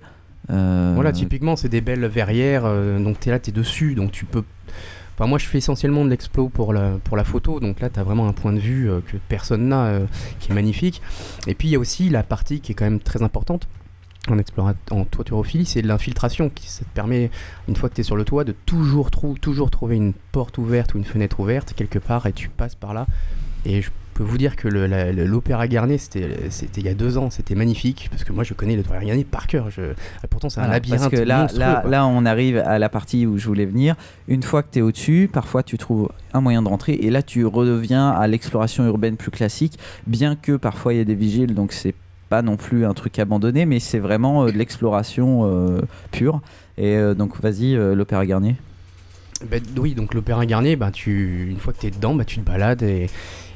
Euh, 0.50 0.92
Voilà, 0.94 1.12
typiquement, 1.12 1.56
c'est 1.56 1.68
des 1.68 1.82
belles 1.82 2.06
verrières, 2.06 2.62
euh, 2.64 2.98
donc 3.02 3.20
tu 3.20 3.28
es 3.28 3.32
là, 3.32 3.38
tu 3.38 3.50
es 3.50 3.52
dessus, 3.52 3.94
donc 3.94 4.12
tu 4.12 4.24
peux. 4.24 4.42
Enfin, 5.18 5.26
moi, 5.26 5.38
je 5.38 5.46
fais 5.46 5.58
essentiellement 5.58 6.04
de 6.04 6.10
l'explo 6.10 6.48
pour 6.48 6.72
la, 6.72 6.92
pour 7.02 7.16
la 7.16 7.24
photo, 7.24 7.58
donc 7.58 7.80
là, 7.80 7.90
tu 7.90 7.98
as 7.98 8.04
vraiment 8.04 8.28
un 8.28 8.32
point 8.32 8.52
de 8.52 8.60
vue 8.60 8.88
euh, 8.88 9.00
que 9.04 9.16
personne 9.28 9.66
n'a, 9.68 9.86
euh, 9.86 10.06
qui 10.38 10.52
est 10.52 10.54
magnifique. 10.54 11.02
Et 11.48 11.54
puis, 11.54 11.66
il 11.66 11.70
y 11.72 11.74
a 11.74 11.80
aussi 11.80 12.08
la 12.08 12.22
partie 12.22 12.60
qui 12.60 12.70
est 12.70 12.74
quand 12.76 12.84
même 12.84 13.00
très 13.00 13.20
importante 13.22 13.66
en, 14.28 14.36
en 14.90 15.04
toiturophilie, 15.04 15.64
c'est 15.66 15.82
l'infiltration, 15.82 16.50
qui 16.50 16.68
ça 16.68 16.84
te 16.84 16.90
permet, 16.94 17.30
une 17.66 17.74
fois 17.74 17.88
que 17.88 17.94
tu 17.96 18.02
es 18.02 18.04
sur 18.04 18.14
le 18.14 18.24
toit, 18.24 18.44
de 18.44 18.54
toujours, 18.64 19.10
trou- 19.10 19.36
toujours 19.40 19.70
trouver 19.70 19.96
une 19.96 20.12
porte 20.12 20.56
ouverte 20.58 20.94
ou 20.94 20.98
une 20.98 21.04
fenêtre 21.04 21.40
ouverte 21.40 21.72
quelque 21.74 21.98
part, 21.98 22.26
et 22.26 22.32
tu 22.32 22.48
passes 22.48 22.76
par 22.76 22.94
là. 22.94 23.06
Et 23.64 23.82
je 23.82 23.90
peux 24.18 24.24
vous 24.24 24.38
dire 24.38 24.56
que 24.56 24.66
l'Opéra 24.66 25.68
Garnier, 25.68 25.96
c'était 25.96 26.28
il 26.76 26.82
y 26.84 26.88
a 26.88 26.94
deux 26.94 27.18
ans, 27.18 27.30
c'était 27.30 27.54
magnifique, 27.54 28.08
parce 28.10 28.24
que 28.24 28.32
moi, 28.32 28.42
je 28.42 28.52
connais 28.52 28.74
l'Opéra 28.74 28.98
Garnier 29.04 29.22
par 29.22 29.46
cœur. 29.46 29.70
Je... 29.70 29.92
Pourtant, 30.28 30.50
c'est 30.50 30.58
un 30.58 30.64
Voilà, 30.64 30.74
labyrinthe 30.74 31.02
Parce 31.02 31.12
que 31.12 31.20
là, 31.20 31.46
là, 31.54 31.84
là, 31.86 32.04
on 32.04 32.26
arrive 32.26 32.58
à 32.58 32.80
la 32.80 32.88
partie 32.88 33.26
où 33.26 33.38
je 33.38 33.46
voulais 33.46 33.64
venir. 33.64 33.94
Une 34.26 34.42
fois 34.42 34.64
que 34.64 34.72
tu 34.72 34.80
es 34.80 34.82
au-dessus, 34.82 35.30
parfois 35.32 35.62
tu 35.62 35.78
trouves 35.78 36.10
un 36.32 36.40
moyen 36.40 36.62
de 36.62 36.68
rentrer 36.68 36.94
et 36.94 37.10
là 37.10 37.22
tu 37.22 37.46
redeviens 37.46 38.10
à 38.10 38.26
l'exploration 38.26 38.84
urbaine 38.86 39.16
plus 39.16 39.30
classique, 39.30 39.78
bien 40.08 40.34
que 40.34 40.56
parfois 40.56 40.94
il 40.94 40.96
y 40.96 41.00
ait 41.00 41.04
des 41.04 41.14
vigiles, 41.14 41.54
donc 41.54 41.72
c'est 41.72 41.94
pas 42.28 42.42
non 42.42 42.56
plus 42.56 42.84
un 42.84 42.94
truc 42.94 43.20
abandonné, 43.20 43.66
mais 43.66 43.78
c'est 43.78 44.00
vraiment 44.00 44.44
euh, 44.44 44.50
de 44.50 44.58
l'exploration 44.58 45.44
euh, 45.44 45.80
pure. 46.10 46.40
Et 46.76 46.96
euh, 46.96 47.14
donc 47.14 47.40
vas-y, 47.40 47.74
l'Opéra 47.94 48.26
Garnier. 48.26 48.56
Ben, 49.48 49.62
oui, 49.76 49.94
donc 49.94 50.14
l'Opéra 50.14 50.44
Garnier, 50.44 50.74
ben, 50.74 50.90
tu, 50.90 51.48
une 51.48 51.58
fois 51.58 51.72
que 51.72 51.78
tu 51.78 51.86
es 51.86 51.90
dedans, 51.92 52.16
ben, 52.16 52.24
tu 52.24 52.40
te 52.40 52.44
balades 52.44 52.82
et 52.82 53.08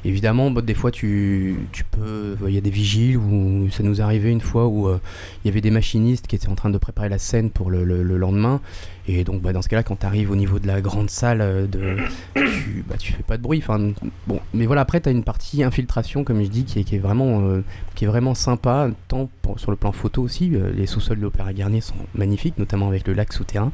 évidemment, 0.05 0.51
ben, 0.51 0.61
des 0.61 0.73
fois, 0.73 0.91
tu, 0.91 1.55
tu 1.71 1.83
peux. 1.83 2.35
Il 2.47 2.53
y 2.53 2.57
a 2.57 2.61
des 2.61 2.69
vigiles 2.69 3.17
où 3.17 3.69
ça 3.71 3.83
nous 3.83 4.01
arrivé 4.01 4.31
une 4.31 4.41
fois 4.41 4.67
où 4.67 4.87
euh, 4.87 4.99
il 5.43 5.47
y 5.47 5.51
avait 5.51 5.61
des 5.61 5.71
machinistes 5.71 6.27
qui 6.27 6.35
étaient 6.35 6.49
en 6.49 6.55
train 6.55 6.69
de 6.69 6.77
préparer 6.77 7.09
la 7.09 7.17
scène 7.17 7.49
pour 7.49 7.69
le, 7.71 7.83
le- 7.83 8.03
le 8.03 8.17
lendemain. 8.17 8.61
Et 9.07 9.23
donc, 9.23 9.41
ben, 9.41 9.51
dans 9.53 9.61
ce 9.61 9.67
cas-là, 9.69 9.83
quand 9.83 9.97
tu 9.99 10.05
arrives 10.05 10.31
au 10.31 10.35
niveau 10.35 10.59
de 10.59 10.67
la 10.67 10.79
grande 10.81 11.09
salle, 11.09 11.41
euh, 11.41 11.67
de, 11.67 11.97
tu, 12.35 12.83
ben, 12.87 12.95
tu 12.97 13.13
fais 13.13 13.23
pas 13.23 13.37
de 13.37 13.41
bruit. 13.41 13.59
Enfin, 13.59 13.91
bon, 14.27 14.39
mais 14.53 14.65
voilà, 14.65 14.81
après, 14.81 15.01
tu 15.01 15.09
as 15.09 15.11
une 15.11 15.23
partie 15.23 15.63
infiltration, 15.63 16.23
comme 16.23 16.41
je 16.43 16.47
dis, 16.49 16.63
qui 16.63 16.79
est, 16.79 16.99
vraiment, 16.99 17.41
euh, 17.49 17.63
qui 17.95 18.05
est 18.05 18.07
vraiment 18.07 18.33
sympa, 18.35 18.89
tant 19.07 19.29
sur 19.57 19.71
le 19.71 19.77
plan 19.77 19.91
photo 19.91 20.21
aussi. 20.21 20.49
Les 20.75 20.85
sous-sols 20.87 21.17
de 21.17 21.23
l'Opéra 21.23 21.51
Garnier 21.53 21.81
sont 21.81 21.95
magnifiques, 22.15 22.57
notamment 22.57 22.87
avec 22.87 23.07
le 23.07 23.13
lac 23.13 23.33
souterrain. 23.33 23.71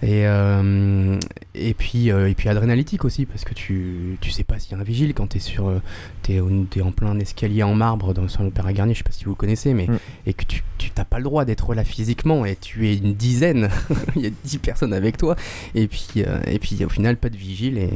Et, 0.00 0.26
euh, 0.28 1.18
et, 1.54 1.74
puis, 1.74 2.12
euh, 2.12 2.28
et 2.30 2.34
puis 2.34 2.48
adrénalytique 2.48 3.04
aussi, 3.04 3.26
parce 3.26 3.44
que 3.44 3.52
tu, 3.52 4.16
tu 4.20 4.30
sais 4.30 4.44
pas 4.44 4.58
s'il 4.60 4.72
y 4.72 4.74
a 4.76 4.78
un 4.78 4.84
vigile 4.84 5.12
quand 5.12 5.26
tu 5.26 5.38
es, 5.38 5.40
sur, 5.40 5.68
euh, 5.68 5.82
t'es, 6.22 6.40
t'es 6.70 6.82
en 6.82 6.92
plein 6.92 7.18
escalier 7.18 7.64
en 7.64 7.74
marbre 7.74 8.14
dans, 8.14 8.28
sur 8.28 8.44
l'Opéra 8.44 8.72
Garnier, 8.72 8.94
je 8.94 8.98
sais 8.98 9.04
pas 9.04 9.10
si 9.10 9.24
vous 9.24 9.34
connaissez, 9.34 9.74
mais, 9.74 9.86
Mm. 9.88 9.98
et 10.26 10.34
que 10.34 10.44
tu 10.44 10.62
tu 10.78 10.90
t'as 10.90 11.04
pas 11.04 11.18
le 11.18 11.24
droit 11.24 11.44
d'être 11.44 11.74
là 11.74 11.82
physiquement, 11.82 12.44
et 12.44 12.54
tu 12.54 12.88
es 12.88 12.96
une 12.96 13.14
dizaine, 13.14 13.68
il 14.16 14.22
y 14.22 14.26
a 14.26 14.30
10 14.44 14.58
personnes 14.58 14.92
avec 14.92 15.16
toi, 15.16 15.34
et 15.74 15.88
puis, 15.88 16.08
euh, 16.18 16.38
et 16.46 16.60
puis 16.60 16.84
au 16.84 16.88
final, 16.88 17.16
pas 17.16 17.30
de 17.30 17.36
vigile, 17.36 17.78
et, 17.78 17.90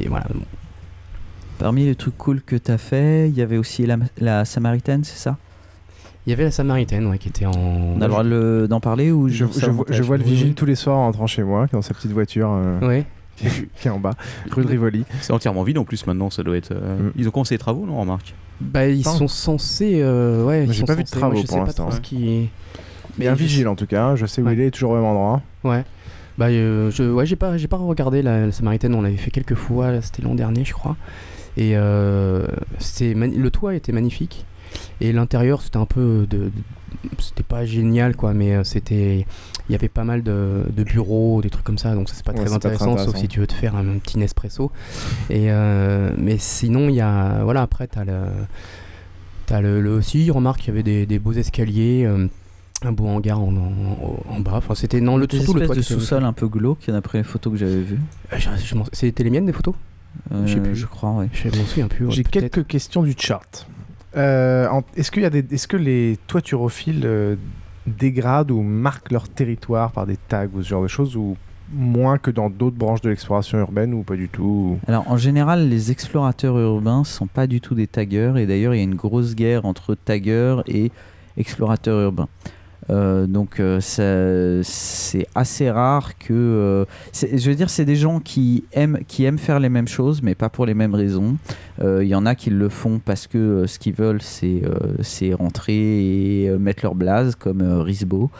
et 0.00 0.08
voilà. 0.08 0.26
Parmi 1.58 1.84
les 1.86 1.94
trucs 1.94 2.18
cool 2.18 2.42
que 2.42 2.56
tu 2.56 2.70
as 2.72 2.78
fait, 2.78 3.28
il 3.28 3.36
y 3.36 3.42
avait 3.42 3.56
aussi 3.56 3.86
la, 3.86 3.96
la 4.18 4.44
Samaritaine, 4.44 5.04
c'est 5.04 5.16
ça? 5.18 5.38
Il 6.26 6.30
y 6.30 6.32
avait 6.32 6.44
la 6.44 6.50
Samaritaine 6.50 7.06
ouais, 7.06 7.18
qui 7.18 7.28
était 7.28 7.46
en. 7.46 7.52
On 7.52 8.00
a 8.00 8.06
le 8.06 8.10
droit 8.10 8.66
d'en 8.68 8.80
parler 8.80 9.12
ou 9.12 9.28
Je, 9.28 9.44
vois, 9.44 9.60
je 9.60 9.70
montage 9.70 10.00
vois 10.00 10.16
le 10.16 10.24
Oui, 10.24 10.30
vigile 10.30 10.48
oui. 10.48 10.54
tous 10.54 10.66
les 10.66 10.74
soirs 10.74 10.96
en 10.96 11.04
rentrant 11.06 11.26
chez 11.26 11.42
moi, 11.44 11.66
dans 11.72 11.82
sa 11.82 11.94
petite 11.94 12.10
voiture. 12.12 12.48
euh, 12.52 12.80
Ouais. 12.80 13.04
qui 13.36 13.86
est 13.86 13.90
en 13.90 14.00
bas, 14.00 14.14
rue 14.50 14.64
de 14.64 14.68
Rivoli. 14.70 15.04
C'est 15.20 15.32
entièrement 15.32 15.62
vide 15.62 15.76
en 15.78 15.84
plus 15.84 16.06
maintenant, 16.06 16.30
ça 16.30 16.42
doit 16.42 16.56
être. 16.56 16.72
euh, 16.72 17.10
Ils 17.16 17.28
ont 17.28 17.30
commencé 17.30 17.54
les 17.54 17.58
travaux, 17.58 17.84
non, 17.86 18.00
remarque? 18.00 18.34
Bah, 18.62 18.88
ils 18.88 19.04
sont 19.04 19.28
censés. 19.28 20.00
euh, 20.00 20.42
ouais, 20.44 20.60
Mais 20.60 20.66
ils 20.68 20.72
j'ai 20.72 20.80
sont 20.80 20.86
pas 20.86 20.94
vu 20.94 21.04
de 21.04 21.08
travaux 21.10 21.34
moi, 21.34 21.42
je 21.42 21.46
pour 21.46 21.54
sais 21.54 21.60
pas 21.60 21.66
l'instant, 21.66 21.82
trop 21.84 21.92
ce 21.92 21.96
hein. 21.98 22.00
qui. 22.02 22.48
Il 23.18 23.24
y 23.24 23.28
a 23.28 23.32
un 23.32 23.34
vigile 23.34 23.68
en 23.68 23.76
tout 23.76 23.86
cas, 23.86 24.16
je 24.16 24.24
sais 24.26 24.40
où 24.42 24.48
il 24.50 24.60
est, 24.60 24.70
toujours 24.70 24.92
au 24.92 24.94
même 24.96 25.04
endroit. 25.04 25.42
Ouais. 25.64 25.84
Bah, 26.38 26.46
euh, 26.46 26.90
je, 26.90 27.02
ouais, 27.04 27.24
j'ai 27.26 27.36
pas, 27.36 27.56
j'ai 27.58 27.68
pas 27.68 27.76
regardé 27.76 28.22
la, 28.22 28.46
la 28.46 28.52
Samaritaine. 28.52 28.94
On 28.94 29.02
l'avait 29.02 29.16
fait 29.16 29.30
quelques 29.30 29.54
fois. 29.54 29.90
là, 29.92 30.00
C'était 30.02 30.22
l'an 30.22 30.34
dernier, 30.34 30.64
je 30.64 30.72
crois. 30.72 30.96
Et 31.58 31.72
euh, 31.76 32.46
c'est 32.78 33.14
le 33.14 33.50
toit 33.50 33.74
était 33.74 33.92
magnifique. 33.92 34.44
Et 35.00 35.12
l'intérieur, 35.12 35.62
c'était 35.62 35.76
un 35.78 35.86
peu 35.86 36.26
de, 36.28 36.38
de- 36.38 36.52
c'était 37.18 37.42
pas 37.42 37.64
génial, 37.64 38.16
quoi. 38.16 38.32
Mais 38.34 38.54
euh, 38.54 38.64
c'était, 38.64 39.26
il 39.68 39.72
y 39.72 39.74
avait 39.74 39.88
pas 39.88 40.04
mal 40.04 40.22
de, 40.22 40.64
de 40.74 40.82
bureaux, 40.84 41.40
des 41.42 41.50
trucs 41.50 41.64
comme 41.64 41.78
ça. 41.78 41.94
Donc 41.94 42.08
ça, 42.08 42.14
c'est 42.14 42.24
pas 42.24 42.32
Ouais, 42.32 42.38
très 42.38 42.46
c'est 42.48 42.54
pas 42.54 42.58
très 42.60 42.68
intéressant, 42.82 43.04
sauf 43.04 43.16
si 43.16 43.28
tu 43.28 43.40
veux 43.40 43.46
te 43.46 43.52
faire 43.54 43.76
un, 43.76 43.84
petit 43.98 44.18
Nespresso. 44.18 44.70
Et 45.30 45.50
euh, 45.50 46.12
mais 46.18 46.38
sinon, 46.38 46.88
il 46.88 46.94
y 46.96 47.00
a, 47.00 47.42
voilà, 47.44 47.62
après 47.62 47.86
t'as 47.86 48.04
le, 48.04 48.18
t'as 49.46 49.60
le, 49.60 49.80
le 49.80 49.90
aussi. 49.90 50.30
Remarque, 50.30 50.64
il 50.64 50.68
y 50.68 50.70
avait 50.70 50.82
des, 50.82 51.06
des 51.06 51.18
beaux 51.18 51.32
escaliers. 51.32 52.04
euh, 52.06 52.26
un 52.84 52.92
beau 52.92 53.06
hangar 53.06 53.40
en, 53.40 53.56
en, 53.56 54.20
en 54.28 54.40
bas. 54.40 54.52
Enfin, 54.56 54.74
c'était 54.74 55.00
non 55.00 55.16
le 55.16 55.26
Des 55.26 55.38
surtout 55.38 55.54
le 55.58 55.64
toit 55.66 55.74
de 55.74 55.80
sous-sol 55.80 56.24
un 56.24 56.34
peu 56.34 56.46
glauque, 56.46 56.84
d'après 56.88 57.18
les 57.18 57.24
photos 57.24 57.54
que 57.54 57.58
j'avais 57.58 57.80
vues. 57.80 57.98
Euh, 58.32 58.36
je- 58.38 58.50
je 58.62 58.74
m'en- 58.74 58.84
C'était 58.92 59.24
les 59.24 59.30
miennes 59.30 59.46
des 59.46 59.54
photos? 59.54 59.74
Euh, 60.30 60.46
Je 60.46 60.54
sais 60.54 60.60
plus. 60.60 60.76
je 60.76 60.84
crois, 60.86 61.12
ouais. 61.12 61.28
Je 61.32 61.48
m'en 61.48 61.64
souviens 61.64 61.88
plus. 61.88 62.04
ouais, 62.04 62.12
J'ai 62.12 62.22
peut-être. 62.22 62.52
quelques 62.52 62.66
questions 62.66 63.02
du 63.02 63.14
chart. 63.18 63.66
Euh, 64.16 64.80
est-ce, 64.96 65.10
que 65.10 65.76
les 65.76 66.18
toiturophiles 66.26 67.02
euh, 67.04 67.36
dégradent 67.86 68.50
ou 68.50 68.62
marquent 68.62 69.10
leur 69.10 69.28
territoire 69.28 69.92
par 69.92 70.06
des 70.06 70.16
tags 70.16 70.46
ou 70.54 70.62
ce 70.62 70.68
genre 70.68 70.82
de 70.82 70.88
choses 70.88 71.16
ou 71.16 71.36
moins 71.72 72.16
que 72.18 72.30
dans 72.30 72.48
d'autres 72.48 72.76
branches 72.76 73.00
de 73.00 73.10
l'exploration 73.10 73.58
urbaine 73.58 73.92
ou 73.92 74.02
pas 74.02 74.14
du 74.14 74.28
tout 74.28 74.78
Alors 74.86 75.10
en 75.10 75.16
général, 75.16 75.68
les 75.68 75.90
explorateurs 75.90 76.58
urbains 76.58 77.04
sont 77.04 77.26
pas 77.26 77.46
du 77.46 77.60
tout 77.60 77.74
des 77.74 77.86
taggers 77.86 78.34
et 78.36 78.46
d'ailleurs 78.46 78.74
il 78.74 78.78
y 78.78 78.80
a 78.80 78.84
une 78.84 78.94
grosse 78.94 79.34
guerre 79.34 79.64
entre 79.64 79.94
taggers 79.94 80.62
et 80.66 80.92
explorateurs 81.36 82.00
urbains. 82.00 82.28
Euh, 82.88 83.26
donc 83.26 83.58
euh, 83.58 83.80
c'est 83.82 85.26
assez 85.34 85.70
rare 85.70 86.16
que 86.18 86.32
euh, 86.32 86.84
je 87.12 87.48
veux 87.48 87.56
dire 87.56 87.68
c'est 87.68 87.84
des 87.84 87.96
gens 87.96 88.20
qui 88.20 88.64
aiment 88.72 89.00
qui 89.08 89.24
aiment 89.24 89.38
faire 89.38 89.58
les 89.58 89.68
mêmes 89.68 89.88
choses 89.88 90.22
mais 90.22 90.36
pas 90.36 90.48
pour 90.48 90.66
les 90.66 90.74
mêmes 90.74 90.94
raisons. 90.94 91.36
Il 91.82 92.06
y 92.06 92.14
en 92.14 92.24
a 92.24 92.34
qui 92.34 92.48
le 92.48 92.70
font 92.70 93.00
parce 93.04 93.26
que 93.26 93.66
ce 93.66 93.78
qu'ils 93.78 93.92
veulent 93.92 94.22
c'est 94.22 95.34
rentrer 95.34 96.44
et 96.44 96.58
mettre 96.58 96.82
leur 96.84 96.94
blase 96.94 97.36
comme 97.36 97.62
Risbo. 97.62 98.30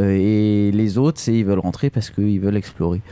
Et 0.00 0.70
les 0.72 0.96
autres 0.96 1.20
c'est 1.20 1.34
ils 1.34 1.44
veulent 1.44 1.58
rentrer 1.58 1.90
parce 1.90 2.08
qu'ils 2.08 2.40
veulent 2.40 2.56
explorer. 2.56 3.02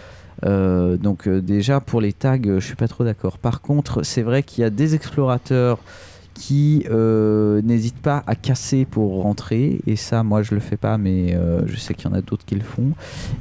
Donc 0.43 1.29
déjà 1.29 1.81
pour 1.81 2.01
les 2.01 2.13
tags, 2.13 2.39
euh, 2.47 2.61
je 2.61 2.67
suis 2.67 2.77
pas 2.77 2.89
trop 2.89 3.05
d'accord. 3.05 3.39
Par 3.39 3.61
contre, 3.61 4.03
c'est 4.03 4.23
vrai 4.23 4.43
qu'il 4.43 4.63
y 4.63 4.65
a 4.65 4.71
des 4.71 4.95
explorateurs 4.95 5.79
qui 6.37 6.85
euh, 6.91 7.63
n'hésitent 7.63 8.01
pas 8.01 8.23
à 8.27 8.35
casser 8.35 8.85
pour 8.85 9.23
rentrer 9.23 9.81
et 9.87 9.97
ça 9.97 10.23
moi 10.23 10.43
je 10.43 10.55
le 10.55 10.61
fais 10.61 10.77
pas 10.77 10.99
mais 10.99 11.35
euh, 11.35 11.67
je 11.67 11.77
sais 11.77 11.95
qu'il 11.95 12.11
y 12.11 12.13
en 12.13 12.15
a 12.15 12.21
d'autres 12.21 12.45
qui 12.45 12.57
le 12.57 12.63
font 12.63 12.91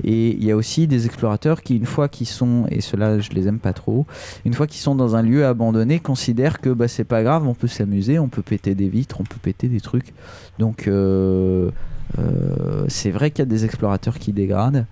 et 0.06 0.30
il 0.30 0.44
y 0.44 0.50
a 0.50 0.56
aussi 0.56 0.88
des 0.88 1.06
explorateurs 1.06 1.62
qui 1.62 1.76
une 1.76 1.86
fois 1.86 2.08
qu'ils 2.08 2.28
sont 2.28 2.68
et 2.72 2.80
ceux-là 2.80 3.20
je 3.20 3.32
les 3.32 3.50
aime 3.50 3.60
pas 3.60 3.74
trop 3.74 4.06
une 4.46 4.54
fois 4.54 4.66
qu'ils 4.66 4.80
sont 4.80 4.96
dans 4.96 5.18
un 5.18 5.22
lieu 5.22 5.46
abandonné 5.46 6.00
considèrent 6.00 6.62
que 6.62 6.70
bah, 6.70 6.88
c'est 6.88 7.04
pas 7.04 7.22
grave 7.22 7.46
on 7.46 7.54
peut 7.54 7.68
s'amuser 7.68 8.18
on 8.18 8.30
peut 8.30 8.42
péter 8.42 8.76
des 8.76 8.88
vitres 8.88 9.20
on 9.20 9.26
peut 9.26 9.40
péter 9.42 9.68
des 9.68 9.82
trucs 9.82 10.14
donc 10.58 10.88
euh, 10.88 11.72
euh, 12.18 12.86
c'est 12.88 13.12
vrai 13.12 13.30
qu'il 13.30 13.40
y 13.40 13.44
a 13.44 13.46
des 13.46 13.66
explorateurs 13.66 14.20
qui 14.20 14.32
dégradent 14.32 14.86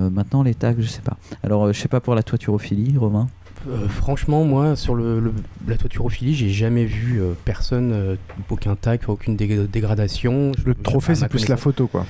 maintenant, 0.00 0.44
les 0.44 0.54
tags, 0.54 0.76
je 0.78 0.86
sais 0.86 1.02
pas. 1.02 1.16
Alors, 1.42 1.72
je 1.72 1.80
sais 1.80 1.88
pas 1.88 1.98
pour 1.98 2.14
la 2.14 2.22
toiturophilie, 2.22 2.96
Romain. 2.96 3.26
Euh, 3.68 3.88
franchement, 3.88 4.44
moi, 4.44 4.76
sur 4.76 4.94
le, 4.94 5.18
le- 5.20 5.32
la 5.66 5.76
toiturophilie, 5.76 6.34
j'ai 6.34 6.48
jamais 6.50 6.84
vu 6.84 7.20
euh, 7.20 7.32
personne, 7.44 7.90
euh, 7.92 8.16
aucun 8.50 8.76
tag, 8.76 9.00
aucune 9.08 9.36
dég- 9.36 9.66
dégradation. 9.68 10.52
Le 10.64 10.74
trophée, 10.74 11.14
c'est 11.14 11.28
plus 11.28 11.48
la 11.48 11.56
photo, 11.56 11.86
quoi. 11.88 12.06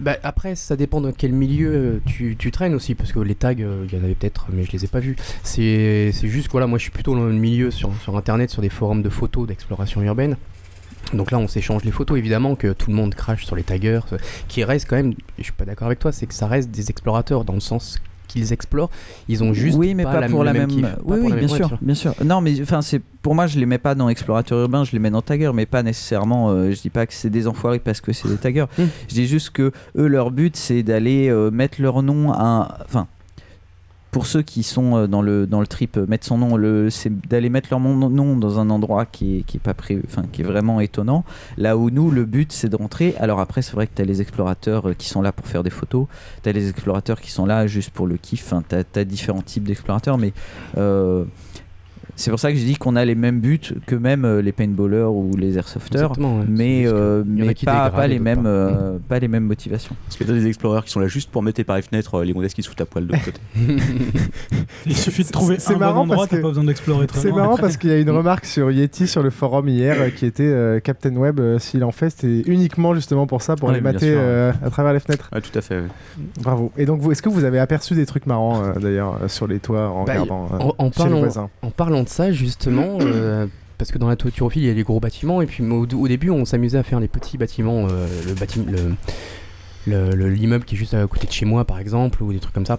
Bah, 0.00 0.16
après, 0.22 0.54
ça 0.56 0.76
dépend 0.76 1.00
dans 1.00 1.12
quel 1.12 1.32
milieu 1.32 2.02
tu, 2.04 2.36
tu 2.38 2.50
traînes 2.50 2.74
aussi, 2.74 2.94
parce 2.94 3.12
que 3.12 3.20
les 3.20 3.34
tags, 3.34 3.52
il 3.52 3.60
y 3.60 3.96
en 3.98 4.04
avait 4.04 4.14
peut-être, 4.14 4.46
mais 4.52 4.64
je 4.64 4.72
les 4.72 4.84
ai 4.84 4.88
pas 4.88 5.00
vus. 5.00 5.16
C'est 5.42 6.12
juste 6.22 6.48
voilà, 6.50 6.66
moi 6.66 6.78
je 6.78 6.82
suis 6.82 6.90
plutôt 6.90 7.14
dans 7.14 7.24
le 7.24 7.32
milieu 7.32 7.70
sur, 7.70 7.90
sur 8.02 8.16
internet, 8.16 8.50
sur 8.50 8.60
des 8.60 8.68
forums 8.68 9.02
de 9.02 9.08
photos 9.08 9.46
d'exploration 9.46 10.02
urbaine. 10.02 10.36
Donc 11.12 11.30
là, 11.30 11.38
on 11.38 11.46
s'échange 11.48 11.84
les 11.84 11.90
photos, 11.92 12.18
évidemment, 12.18 12.56
que 12.56 12.72
tout 12.72 12.90
le 12.90 12.96
monde 12.96 13.14
crache 13.14 13.44
sur 13.46 13.56
les 13.56 13.62
taggers, 13.62 14.00
qui 14.48 14.64
restent 14.64 14.88
quand 14.88 14.96
même, 14.96 15.14
je 15.38 15.44
suis 15.44 15.52
pas 15.52 15.64
d'accord 15.64 15.86
avec 15.86 15.98
toi, 16.00 16.12
c'est 16.12 16.26
que 16.26 16.34
ça 16.34 16.46
reste 16.48 16.70
des 16.70 16.90
explorateurs 16.90 17.44
dans 17.44 17.54
le 17.54 17.60
sens 17.60 17.98
qu'ils 18.26 18.52
explorent, 18.52 18.90
ils 19.28 19.42
ont 19.42 19.52
juste 19.52 19.76
oui, 19.78 19.94
mais 19.94 20.02
pas, 20.04 20.20
la- 20.20 20.28
pour 20.28 20.44
la 20.44 20.52
même. 20.52 20.70
oui, 20.70 21.18
oui, 21.22 21.32
bien 21.32 21.48
sûr, 21.48 21.78
bien 21.80 21.94
sûr. 21.94 22.14
Non, 22.24 22.40
mais 22.40 22.60
enfin, 22.62 22.82
c'est 22.82 23.00
pour 23.22 23.34
moi, 23.34 23.46
je 23.46 23.58
les 23.58 23.66
mets 23.66 23.78
pas 23.78 23.94
dans 23.94 24.08
explorateur 24.08 24.58
urbain, 24.60 24.84
je 24.84 24.92
les 24.92 24.98
mets 24.98 25.10
dans 25.10 25.22
tagger, 25.22 25.50
mais 25.54 25.66
pas 25.66 25.82
nécessairement. 25.82 26.50
euh, 26.50 26.72
je 26.72 26.80
dis 26.80 26.90
pas 26.90 27.06
que 27.06 27.14
c'est 27.14 27.30
des 27.30 27.46
enfoirés 27.46 27.78
parce 27.78 28.00
que 28.00 28.12
c'est 28.12 28.28
des 28.28 28.36
taggers. 28.36 28.66
Hmm. 28.78 28.84
Je 29.08 29.14
dis 29.14 29.26
juste 29.26 29.50
que 29.50 29.72
eux, 29.96 30.06
leur 30.06 30.30
but, 30.30 30.56
c'est 30.56 30.82
d'aller 30.82 31.28
euh, 31.28 31.50
mettre 31.50 31.80
leur 31.80 32.02
nom 32.02 32.32
à, 32.32 32.78
enfin. 32.84 33.06
Pour 34.14 34.28
ceux 34.28 34.42
qui 34.42 34.62
sont 34.62 34.96
euh, 34.96 35.06
dans 35.08 35.22
le, 35.22 35.44
dans 35.44 35.58
le 35.58 35.66
trip, 35.66 35.96
euh, 35.96 36.06
mettre 36.06 36.24
son 36.24 36.38
nom, 36.38 36.56
le, 36.56 36.88
c'est 36.88 37.10
d'aller 37.26 37.48
mettre 37.48 37.66
leur 37.72 37.80
nom 37.80 38.36
dans 38.36 38.60
un 38.60 38.70
endroit 38.70 39.06
qui 39.06 39.38
est, 39.38 39.42
qui 39.42 39.56
est 39.56 39.60
pas 39.60 39.74
enfin, 40.06 40.22
qui 40.30 40.42
est 40.42 40.44
vraiment 40.44 40.80
étonnant. 40.80 41.24
Là 41.56 41.76
où 41.76 41.90
nous, 41.90 42.12
le 42.12 42.24
but, 42.24 42.52
c'est 42.52 42.68
de 42.68 42.76
rentrer. 42.76 43.16
Alors 43.18 43.40
après, 43.40 43.60
c'est 43.60 43.72
vrai 43.72 43.88
que 43.88 43.94
tu 43.96 44.02
as 44.02 44.04
les 44.04 44.20
explorateurs 44.20 44.90
euh, 44.90 44.94
qui 44.94 45.08
sont 45.08 45.20
là 45.20 45.32
pour 45.32 45.48
faire 45.48 45.64
des 45.64 45.70
photos, 45.70 46.06
tu 46.44 46.48
as 46.48 46.52
les 46.52 46.68
explorateurs 46.68 47.20
qui 47.20 47.32
sont 47.32 47.44
là 47.44 47.66
juste 47.66 47.90
pour 47.90 48.06
le 48.06 48.16
kiff. 48.16 48.44
Enfin, 48.44 48.62
tu 48.68 49.00
as, 49.00 49.04
différents 49.04 49.42
types 49.42 49.64
d'explorateurs, 49.64 50.16
mais 50.16 50.32
c'est 52.16 52.30
pour 52.30 52.38
ça 52.40 52.52
que 52.52 52.58
je 52.58 52.64
dis 52.64 52.76
qu'on 52.76 52.96
a 52.96 53.04
les 53.04 53.14
mêmes 53.14 53.40
buts 53.40 53.60
que 53.86 53.94
même 53.94 54.24
euh, 54.24 54.40
les 54.42 54.52
paintballers 54.52 55.04
ou 55.10 55.32
les 55.36 55.56
airsofters, 55.58 56.18
ouais. 56.18 56.44
mais, 56.48 56.84
euh, 56.86 57.22
mais 57.26 57.54
qui 57.54 57.64
pas, 57.66 58.06
les 58.06 58.18
mêmes, 58.18 58.42
pas. 58.44 58.48
euh, 58.48 58.98
pas 59.08 59.18
les 59.18 59.28
mêmes 59.28 59.44
motivations. 59.44 59.94
Parce 60.06 60.16
que 60.16 60.24
t'as 60.24 60.32
des 60.32 60.46
explorers 60.46 60.84
qui 60.84 60.90
sont 60.90 61.00
là 61.00 61.08
juste 61.08 61.30
pour 61.30 61.42
mettre 61.42 61.62
par 61.64 61.76
les 61.76 61.82
fenêtres 61.82 62.14
euh, 62.16 62.24
les 62.24 62.32
modestes 62.34 62.54
qui 62.54 62.62
se 62.62 62.68
foutent 62.68 62.80
à 62.80 62.86
poil 62.86 63.06
de 63.06 63.12
l'autre 63.12 63.24
côté. 63.24 63.40
Il 64.86 64.96
suffit 64.96 65.24
de 65.24 65.30
trouver 65.30 65.56
C'est 65.58 65.74
un 65.74 65.78
marrant 65.78 66.04
bon 66.06 66.12
endroit, 66.12 66.16
parce 66.18 66.28
que- 66.30 66.36
t'as 66.36 66.42
pas 66.42 66.48
besoin 66.48 66.64
d'explorer 66.64 67.06
très 67.06 67.20
C'est 67.20 67.32
marrant 67.32 67.56
parce 67.56 67.76
qu'il 67.76 67.90
y 67.90 67.92
a 67.92 67.98
une 67.98 68.10
remarque 68.10 68.44
sur 68.44 68.70
Yeti 68.70 69.06
sur 69.06 69.22
le 69.22 69.30
forum 69.30 69.68
hier 69.68 69.96
euh, 70.00 70.10
qui 70.10 70.26
était 70.26 70.42
euh, 70.44 70.80
Captain 70.80 71.14
Web, 71.16 71.40
euh, 71.40 71.58
s'il 71.58 71.84
en 71.84 71.92
fait, 71.92 72.10
c'était 72.10 72.42
uniquement 72.50 72.94
justement 72.94 73.26
pour 73.26 73.42
ça, 73.42 73.56
pour 73.56 73.68
Ah 73.68 73.72
aller 73.72 73.78
oui, 73.80 73.84
bien 73.84 73.92
mater 73.92 74.06
sûr, 74.06 74.16
ouais. 74.16 74.22
euh, 74.22 74.52
à 74.64 74.70
travers 74.70 74.92
les 74.92 75.00
fenêtres. 75.00 75.28
Ah, 75.32 75.40
tout 75.40 75.56
à 75.56 75.60
fait. 75.62 75.76
ouais. 75.76 75.86
Bravo. 76.42 76.70
Et 76.76 76.84
donc, 76.86 77.00
vous, 77.00 77.12
est-ce 77.12 77.22
que 77.22 77.28
vous 77.28 77.44
avez 77.44 77.58
aperçu 77.58 77.94
des 77.94 78.06
trucs 78.06 78.26
marrants 78.26 78.62
euh, 78.62 78.72
d'ailleurs 78.78 79.18
euh, 79.22 79.28
sur 79.28 79.46
les 79.46 79.58
toits 79.58 79.88
en 79.90 80.04
Bah, 80.04 80.12
regardant 80.12 80.48
euh, 80.52 80.58
en, 80.78 80.86
en 80.86 80.92
chez 80.92 81.08
les 81.08 81.18
voisins 81.20 81.48
en 81.62 81.70
parlant 81.70 82.03
de 82.04 82.08
ça, 82.08 82.30
justement, 82.32 82.98
euh, 83.00 83.46
parce 83.78 83.90
que 83.90 83.98
dans 83.98 84.08
la 84.08 84.16
toiturophilie, 84.16 84.66
il 84.66 84.68
y 84.68 84.70
a 84.70 84.74
les 84.74 84.82
gros 84.84 85.00
bâtiments, 85.00 85.42
et 85.42 85.46
puis 85.46 85.64
au, 85.64 85.86
au 85.86 86.08
début, 86.08 86.30
on 86.30 86.44
s'amusait 86.44 86.78
à 86.78 86.82
faire 86.84 87.00
les 87.00 87.08
petits 87.08 87.36
bâtiments, 87.38 87.86
euh, 87.90 88.06
le 88.26 88.34
bâtiment, 88.34 88.66
le, 88.70 88.94
le- 89.86 90.14
le- 90.14 90.28
l'immeuble 90.30 90.64
qui 90.64 90.76
est 90.76 90.78
juste 90.78 90.94
à 90.94 91.04
côté 91.06 91.26
de 91.26 91.32
chez 91.32 91.44
moi, 91.44 91.64
par 91.64 91.78
exemple, 91.78 92.22
ou 92.22 92.32
des 92.32 92.38
trucs 92.38 92.54
comme 92.54 92.66
ça. 92.66 92.78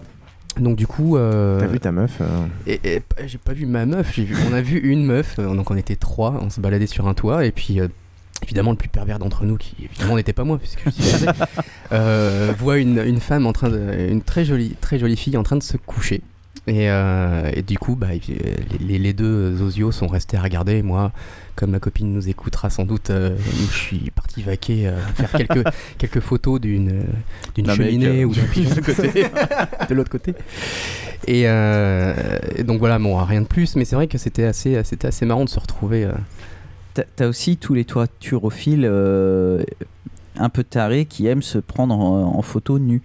Donc 0.58 0.76
du 0.76 0.86
coup, 0.86 1.18
euh, 1.18 1.60
T'as 1.60 1.66
vu 1.66 1.78
ta 1.78 1.92
meuf 1.92 2.16
euh, 2.22 2.46
et, 2.66 3.02
j'ai 3.26 3.36
pas 3.36 3.52
vu 3.52 3.66
ma 3.66 3.84
meuf, 3.84 4.14
j'ai 4.14 4.24
vu, 4.24 4.34
on 4.50 4.54
a 4.54 4.62
vu 4.62 4.78
une 4.78 5.04
meuf, 5.04 5.36
euh, 5.38 5.54
donc 5.54 5.70
on 5.70 5.76
était 5.76 5.96
trois, 5.96 6.38
on 6.40 6.48
se 6.48 6.62
baladait 6.62 6.86
sur 6.86 7.06
un 7.08 7.12
toit, 7.12 7.44
et 7.44 7.52
puis 7.52 7.78
évidemment 8.42 8.70
le 8.70 8.78
plus 8.78 8.88
pervers 8.88 9.18
d'entre 9.18 9.44
nous, 9.44 9.58
qui 9.58 9.74
évidemment 9.84 10.16
n'était 10.16 10.32
pas 10.32 10.44
moi, 10.44 10.56
puisque 10.58 10.80
je 10.86 10.90
suis 10.90 11.26
passé, 11.26 11.46
voit 12.58 12.78
une, 12.78 13.00
une 13.04 13.20
femme 13.20 13.46
en 13.46 13.52
train 13.52 13.68
de, 13.68 14.08
une 14.08 14.22
très 14.22 14.46
jolie, 14.46 14.74
très 14.80 14.98
jolie 14.98 15.16
fille 15.18 15.36
en 15.36 15.42
train 15.42 15.56
de 15.56 15.62
se 15.62 15.76
coucher. 15.76 16.22
Et, 16.66 16.90
euh, 16.90 17.50
et 17.54 17.62
du 17.62 17.78
coup, 17.78 17.94
bah, 17.94 18.08
les, 18.80 19.12
deux 19.12 19.62
osios 19.62 19.92
sont 19.92 20.08
restés 20.08 20.36
à 20.36 20.42
regarder. 20.42 20.78
Et 20.78 20.82
moi, 20.82 21.12
comme 21.54 21.70
ma 21.70 21.78
copine 21.78 22.12
nous 22.12 22.28
écoutera 22.28 22.70
sans 22.70 22.84
doute, 22.84 23.10
euh, 23.10 23.36
je 23.70 23.76
suis 23.76 24.10
parti 24.10 24.42
vaquer, 24.42 24.88
euh, 24.88 24.98
faire 25.14 25.30
quelques, 25.30 25.64
quelques 25.98 26.20
photos 26.20 26.60
d'une 26.60 27.04
cheminée 27.56 28.22
euh, 28.22 28.24
ou 28.26 28.34
d'un 28.34 28.42
pigeon 28.52 28.74
de 29.88 29.94
l'autre 29.94 30.10
côté. 30.10 30.34
Et, 31.28 31.44
euh, 31.46 32.14
et 32.56 32.64
donc 32.64 32.80
voilà, 32.80 32.98
bon, 32.98 33.16
rien 33.22 33.42
de 33.42 33.46
plus, 33.46 33.76
mais 33.76 33.84
c'est 33.84 33.96
vrai 33.96 34.08
que 34.08 34.18
c'était 34.18 34.44
assez, 34.44 34.82
c'était 34.84 35.08
assez 35.08 35.24
marrant 35.24 35.44
de 35.44 35.50
se 35.50 35.60
retrouver. 35.60 36.04
euh, 36.04 36.12
T'as 37.14 37.28
aussi 37.28 37.58
tous 37.58 37.74
les 37.74 37.84
toiturophiles 37.84 38.86
euh, 38.90 39.62
un 40.36 40.48
peu 40.48 40.64
tarés 40.64 41.04
qui 41.04 41.26
aiment 41.26 41.42
se 41.42 41.58
prendre 41.58 41.94
en, 41.94 42.36
en 42.36 42.42
photo 42.42 42.78
nus. 42.78 43.02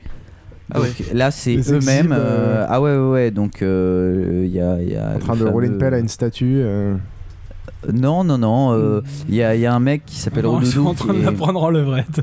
Ah 0.73 0.77
Donc, 0.79 0.85
ouais. 0.85 1.13
Là, 1.13 1.31
c'est 1.31 1.55
Les 1.55 1.69
eux-mêmes. 1.73 1.81
exhibent, 1.81 2.11
euh, 2.13 2.63
euh, 2.63 2.65
ah 2.69 2.81
ouais, 2.81 2.95
ouais, 2.97 3.09
ouais. 3.11 3.31
Donc, 3.31 3.61
euh, 3.61 4.41
il 4.45 4.51
y 4.55 4.61
a. 4.61 4.81
il 4.81 4.89
y 4.91 4.95
a 4.95 5.13
en 5.15 5.19
train 5.19 5.35
de 5.35 5.43
rouler 5.45 5.67
une 5.67 5.73
fameux- 5.73 5.79
pelle 5.79 5.93
à 5.95 5.99
une 5.99 6.07
statue 6.07 6.61
euh, 6.63 6.93
Non, 7.91 8.23
non, 8.23 8.37
non. 8.37 8.73
euh, 8.73 9.01
Il 9.27 9.35
y, 9.35 9.43
a, 9.43 9.55
il 9.55 9.61
y 9.61 9.65
a 9.65 9.73
un 9.73 9.79
mec 9.79 10.03
qui 10.05 10.15
s'appelle 10.17 10.43
Non, 10.43 10.59
ils 10.61 10.67
sont 10.67 10.83
Redoudou. 10.83 10.89
en 10.89 10.93
train 10.93 11.13
qui 11.13 11.19
de 11.19 11.25
la 11.25 11.31
prendre 11.31 11.61
en 11.63 11.69
levrette. 11.69 12.21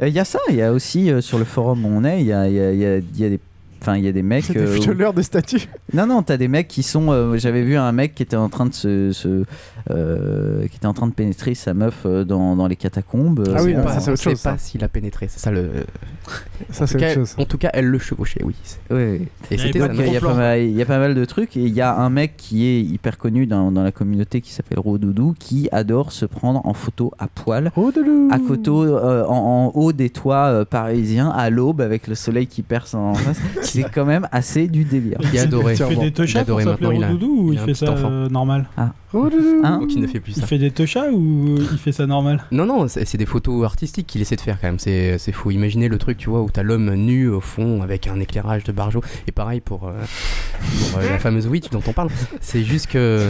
Euh, 0.00 0.08
Il 0.08 0.14
y 0.14 0.18
a 0.18 0.24
ça, 0.24 0.38
il 0.48 0.56
y 0.56 0.62
a 0.62 0.72
aussi 0.72 1.10
euh, 1.10 1.20
sur 1.20 1.38
le 1.38 1.44
forum 1.44 1.84
où 1.84 1.88
on 1.88 2.04
est, 2.04 2.20
il 2.20 2.26
y 2.26 2.32
a, 2.32 2.48
il 2.48 2.54
y 2.54 2.60
a- 2.60 2.72
il 2.72 2.78
y 2.78 2.86
a- 2.86 2.96
il 2.98 3.20
y 3.20 3.24
a 3.24 3.28
des 3.28 3.40
enfin 3.82 3.96
il 3.96 4.04
y 4.04 4.08
a 4.08 4.12
des 4.12 4.22
mecs. 4.22 4.44
C'est 4.44 4.54
des 4.54 4.60
euh, 4.60 4.78
où- 4.78 4.82
violeurs 4.82 5.12
de 5.12 5.22
statues. 5.22 5.68
Non 5.92 6.06
non, 6.06 6.22
t'as 6.22 6.36
des 6.36 6.48
mecs 6.48 6.68
qui 6.68 6.82
sont. 6.82 7.10
euh, 7.10 7.36
J'avais 7.36 7.62
vu 7.62 7.76
un 7.76 7.92
mec 7.92 8.14
qui 8.14 8.22
était 8.22 8.36
en 8.36 8.48
train 8.48 8.66
de 8.66 8.72
se, 8.74 9.12
se- 9.12 9.44
euh, 9.90 10.66
qui 10.68 10.76
était 10.76 10.86
en 10.86 10.94
train 10.94 11.06
de 11.08 11.12
pénétrer 11.12 11.54
sa 11.54 11.74
meuf 11.74 12.02
euh, 12.06 12.24
dans, 12.24 12.56
dans 12.56 12.66
les 12.68 12.76
catacombes. 12.76 13.44
Ah 13.56 13.62
oui, 13.62 13.74
non, 13.74 13.82
on- 13.84 13.88
ça, 13.88 14.00
c'est 14.00 14.10
on 14.10 14.12
autre 14.14 14.22
sait 14.22 14.30
chose, 14.30 14.42
pas 14.42 14.52
ça. 14.52 14.58
s'il 14.58 14.84
a 14.84 14.88
pénétré, 14.88 15.26
c'est 15.28 15.40
ça 15.40 15.50
le. 15.50 15.70
Ça, 16.70 16.84
en, 16.84 16.86
c'est 16.86 16.94
tout 16.94 16.98
cas, 17.00 17.06
autre 17.10 17.14
chose. 17.14 17.34
en 17.38 17.44
tout 17.44 17.58
cas, 17.58 17.70
elle 17.74 17.86
le 17.86 17.98
chevauchait, 17.98 18.42
oui. 18.44 18.54
Oui. 18.90 19.26
Et 19.50 19.58
c'était 19.58 19.78
il 19.80 20.12
y, 20.12 20.16
a 20.16 20.20
pas 20.20 20.34
mal, 20.34 20.60
il 20.60 20.70
y 20.76 20.82
a 20.82 20.86
pas 20.86 20.98
mal 20.98 21.14
de 21.14 21.24
trucs 21.24 21.56
et 21.56 21.60
il 21.62 21.74
y 21.74 21.80
a 21.80 21.94
un 21.96 22.08
mec 22.10 22.36
qui 22.36 22.64
est 22.66 22.80
hyper 22.80 23.18
connu 23.18 23.46
dans, 23.46 23.72
dans 23.72 23.82
la 23.82 23.90
communauté 23.92 24.40
qui 24.40 24.52
s'appelle 24.52 24.78
Rodoudou 24.78 25.34
qui 25.38 25.68
adore 25.72 26.12
se 26.12 26.24
prendre 26.24 26.64
en 26.64 26.72
photo 26.74 27.12
à 27.18 27.26
poil 27.26 27.72
à 28.30 28.38
euh, 28.38 29.24
en, 29.26 29.34
en 29.34 29.72
haut 29.74 29.92
des 29.92 30.10
toits 30.10 30.46
euh, 30.46 30.64
parisiens 30.64 31.30
à 31.30 31.50
l'aube 31.50 31.80
avec 31.80 32.06
le 32.06 32.14
soleil 32.14 32.46
qui 32.46 32.62
perce 32.62 32.94
en 32.94 33.14
face 33.14 33.38
c'est 33.72 33.90
quand 33.90 34.04
même 34.04 34.28
assez 34.32 34.68
du 34.68 34.84
délire 34.84 35.18
Qui 35.30 35.38
adorait. 35.38 35.74
Il 35.74 35.76
fait 35.84 35.96
des 35.96 36.06
Il 36.06 36.12
teuchas 36.12 36.44
pour 36.44 36.60
s'appeler 36.60 36.70
maintenant, 36.88 36.90
il 36.92 37.04
a- 37.04 37.08
Rodoudou 37.08 37.36
ou 37.40 37.52
il 37.52 37.54
il, 37.54 37.58
a 37.62 37.64
fait 37.66 37.74
ça 37.74 37.86
euh, 37.94 38.28
normal 38.28 38.66
Ah. 38.76 38.92
Hein 39.14 39.78
Donc 39.80 39.92
il 39.94 40.00
ne 40.00 40.06
fait 40.06 40.20
plus 40.20 40.32
ça. 40.32 40.40
Il 40.42 40.46
fait 40.46 40.56
des 40.58 40.70
teuchas 40.70 41.10
ou 41.12 41.56
il 41.58 41.78
fait 41.78 41.92
ça 41.92 42.06
normal 42.06 42.44
Non, 42.50 42.64
non, 42.64 42.86
c'est 42.88 43.16
des 43.18 43.26
photos 43.26 43.62
artistiques 43.64 44.06
qu'il 44.06 44.22
essaie 44.22 44.36
de 44.36 44.40
faire 44.40 44.58
quand 44.60 44.68
même. 44.68 44.78
C'est 44.78 45.18
c'est 45.18 45.32
fou. 45.32 45.50
Imaginez 45.50 45.88
le 45.88 45.98
truc, 45.98 46.16
tu 46.16 46.30
vois, 46.30 46.40
où 46.42 46.48
t'as 46.50 46.62
l'homme 46.62 46.94
nu 46.94 47.28
au 47.28 47.40
fond 47.42 47.82
avec 47.82 48.06
un 48.06 48.18
éclairage 48.20 48.64
de 48.64 48.72
barjo. 48.72 49.02
Et 49.28 49.32
pareil 49.32 49.60
pour, 49.60 49.86
euh, 49.88 49.92
pour, 50.90 50.98
euh, 51.00 51.10
la 51.10 51.18
fameuse 51.18 51.46
witch 51.46 51.68
dont 51.70 51.82
on 51.86 51.92
parle. 51.92 52.08
C'est 52.40 52.64
juste 52.64 52.86
que. 52.86 53.28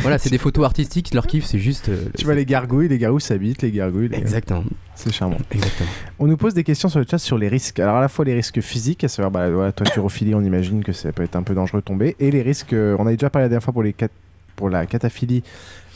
Voilà, 0.00 0.18
c'est 0.18 0.30
des 0.30 0.38
photos 0.38 0.64
artistiques. 0.64 1.14
Leur 1.14 1.26
kiff, 1.28 1.44
c'est 1.44 1.58
juste. 1.60 1.88
euh, 1.90 2.06
Tu 2.18 2.24
vois 2.24 2.34
les 2.34 2.44
gargouilles, 2.44 2.88
les 2.88 2.98
gargouilles 2.98 3.20
s'habitent, 3.20 3.62
les 3.62 3.70
gargouilles. 3.70 4.08
les- 4.08 4.18
Exactement. 4.18 4.64
C'est 5.02 5.12
charmant. 5.12 5.38
Exactement. 5.50 5.88
On 6.18 6.26
nous 6.26 6.36
pose 6.36 6.52
des 6.52 6.62
questions 6.62 6.88
sur 6.90 6.98
le 7.00 7.06
chat 7.10 7.16
sur 7.18 7.38
les 7.38 7.48
risques. 7.48 7.80
Alors 7.80 7.96
à 7.96 8.00
la 8.02 8.08
fois 8.08 8.24
les 8.26 8.34
risques 8.34 8.60
physiques, 8.60 9.02
à 9.04 9.08
savoir 9.08 9.30
bah, 9.30 9.48
voilà, 9.50 9.72
toiturophilie, 9.72 10.34
on 10.34 10.42
imagine 10.42 10.84
que 10.84 10.92
ça 10.92 11.10
peut 11.12 11.22
être 11.22 11.36
un 11.36 11.42
peu 11.42 11.54
dangereux 11.54 11.80
de 11.80 11.84
tomber, 11.86 12.16
et 12.20 12.30
les 12.30 12.42
risques, 12.42 12.74
euh, 12.74 12.96
on 12.98 13.06
avait 13.06 13.16
déjà 13.16 13.30
parlé 13.30 13.44
la 13.46 13.48
dernière 13.48 13.62
fois 13.64 13.72
pour, 13.72 13.82
les 13.82 13.94
cat- 13.94 14.08
pour 14.56 14.68
la 14.68 14.84
cataphilie, 14.84 15.42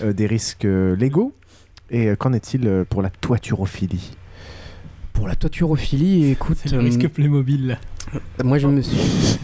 euh, 0.03 0.13
des 0.15 0.27
risques 0.27 0.65
euh, 0.65 0.97
légaux. 0.97 1.33
Et 1.91 2.09
euh, 2.09 2.17
qu'en 2.17 2.33
est-il 2.33 2.85
pour 2.89 3.03
la 3.03 3.11
toiturophilie? 3.11 4.13
Pour 5.13 5.29
la 5.29 5.37
toiturophilie, 5.37 6.31
écoute. 6.31 6.57
C'est 6.65 6.73
le 6.73 6.79
euh, 6.79 6.83
risque 6.83 7.07
Playmobil. 7.09 7.79
Moi, 8.43 8.59
je 8.59 8.67
me 8.67 8.81
suis, 8.81 8.99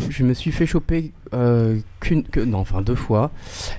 je 0.08 0.24
me 0.24 0.32
suis 0.34 0.52
fait 0.52 0.66
choper 0.66 1.12
euh, 1.34 1.78
qu'une, 2.00 2.22
que, 2.24 2.40
non, 2.40 2.58
enfin 2.58 2.82
deux 2.82 2.94
fois. 2.94 3.30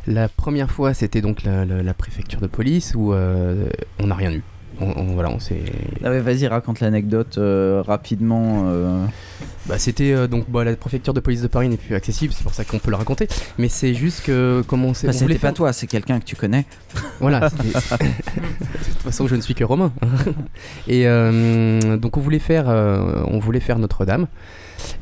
La 0.05 0.29
première 0.29 0.69
fois, 0.71 0.93
c'était 0.93 1.21
donc 1.21 1.43
la, 1.43 1.65
la- 1.65 1.81
la 1.83 1.93
préfecture 1.93 2.39
de 2.39 2.47
police 2.47 2.93
où 2.95 3.13
euh, 3.13 3.67
on 3.99 4.07
n'a 4.07 4.15
rien 4.15 4.31
eu. 4.31 4.43
On, 4.81 4.99
on- 4.99 5.13
voilà, 5.13 5.29
on 5.31 5.39
s'est. 5.39 5.61
Ah 6.03 6.09
ouais, 6.09 6.19
vas-y 6.19 6.47
raconte 6.47 6.79
l'anecdote 6.79 7.37
euh, 7.37 7.81
rapidement 7.85 8.63
euh. 8.67 9.05
Bah, 9.67 9.77
c'était 9.77 10.11
euh, 10.11 10.27
donc 10.27 10.49
bah, 10.49 10.63
la 10.63 10.75
préfecture 10.75 11.13
de 11.13 11.19
police 11.19 11.41
de 11.43 11.47
Paris 11.47 11.69
n'est 11.69 11.77
plus 11.77 11.93
accessible, 11.93 12.33
c'est 12.35 12.41
pour 12.43 12.53
ça 12.53 12.63
qu'on 12.65 12.79
peut 12.79 12.89
le 12.89 12.95
raconter. 12.97 13.27
Mais 13.59 13.69
c'est 13.69 13.93
juste 13.93 14.23
que 14.25 14.63
comment 14.67 14.87
on 14.89 14.93
s'est. 14.93 15.07
Voulait 15.07 15.19
c'était 15.19 15.33
pas 15.35 15.39
faire- 15.39 15.53
toi 15.53 15.73
c'est 15.73 15.87
quelqu'un 15.87 16.19
que 16.19 16.25
tu 16.25 16.35
connais 16.35 16.65
Voilà. 17.19 17.39
de 17.49 17.55
toute 17.55 19.01
façon, 19.03 19.27
je 19.27 19.35
ne 19.35 19.41
suis 19.41 19.53
que 19.53 19.63
romain. 19.63 19.91
et 20.87 21.07
euh, 21.07 21.97
donc, 21.97 22.17
on 22.17 22.21
voulait 22.21 22.39
faire, 22.39 22.69
euh, 22.69 23.23
on 23.27 23.39
voulait 23.39 23.59
faire 23.59 23.77
Notre-Dame. 23.79 24.27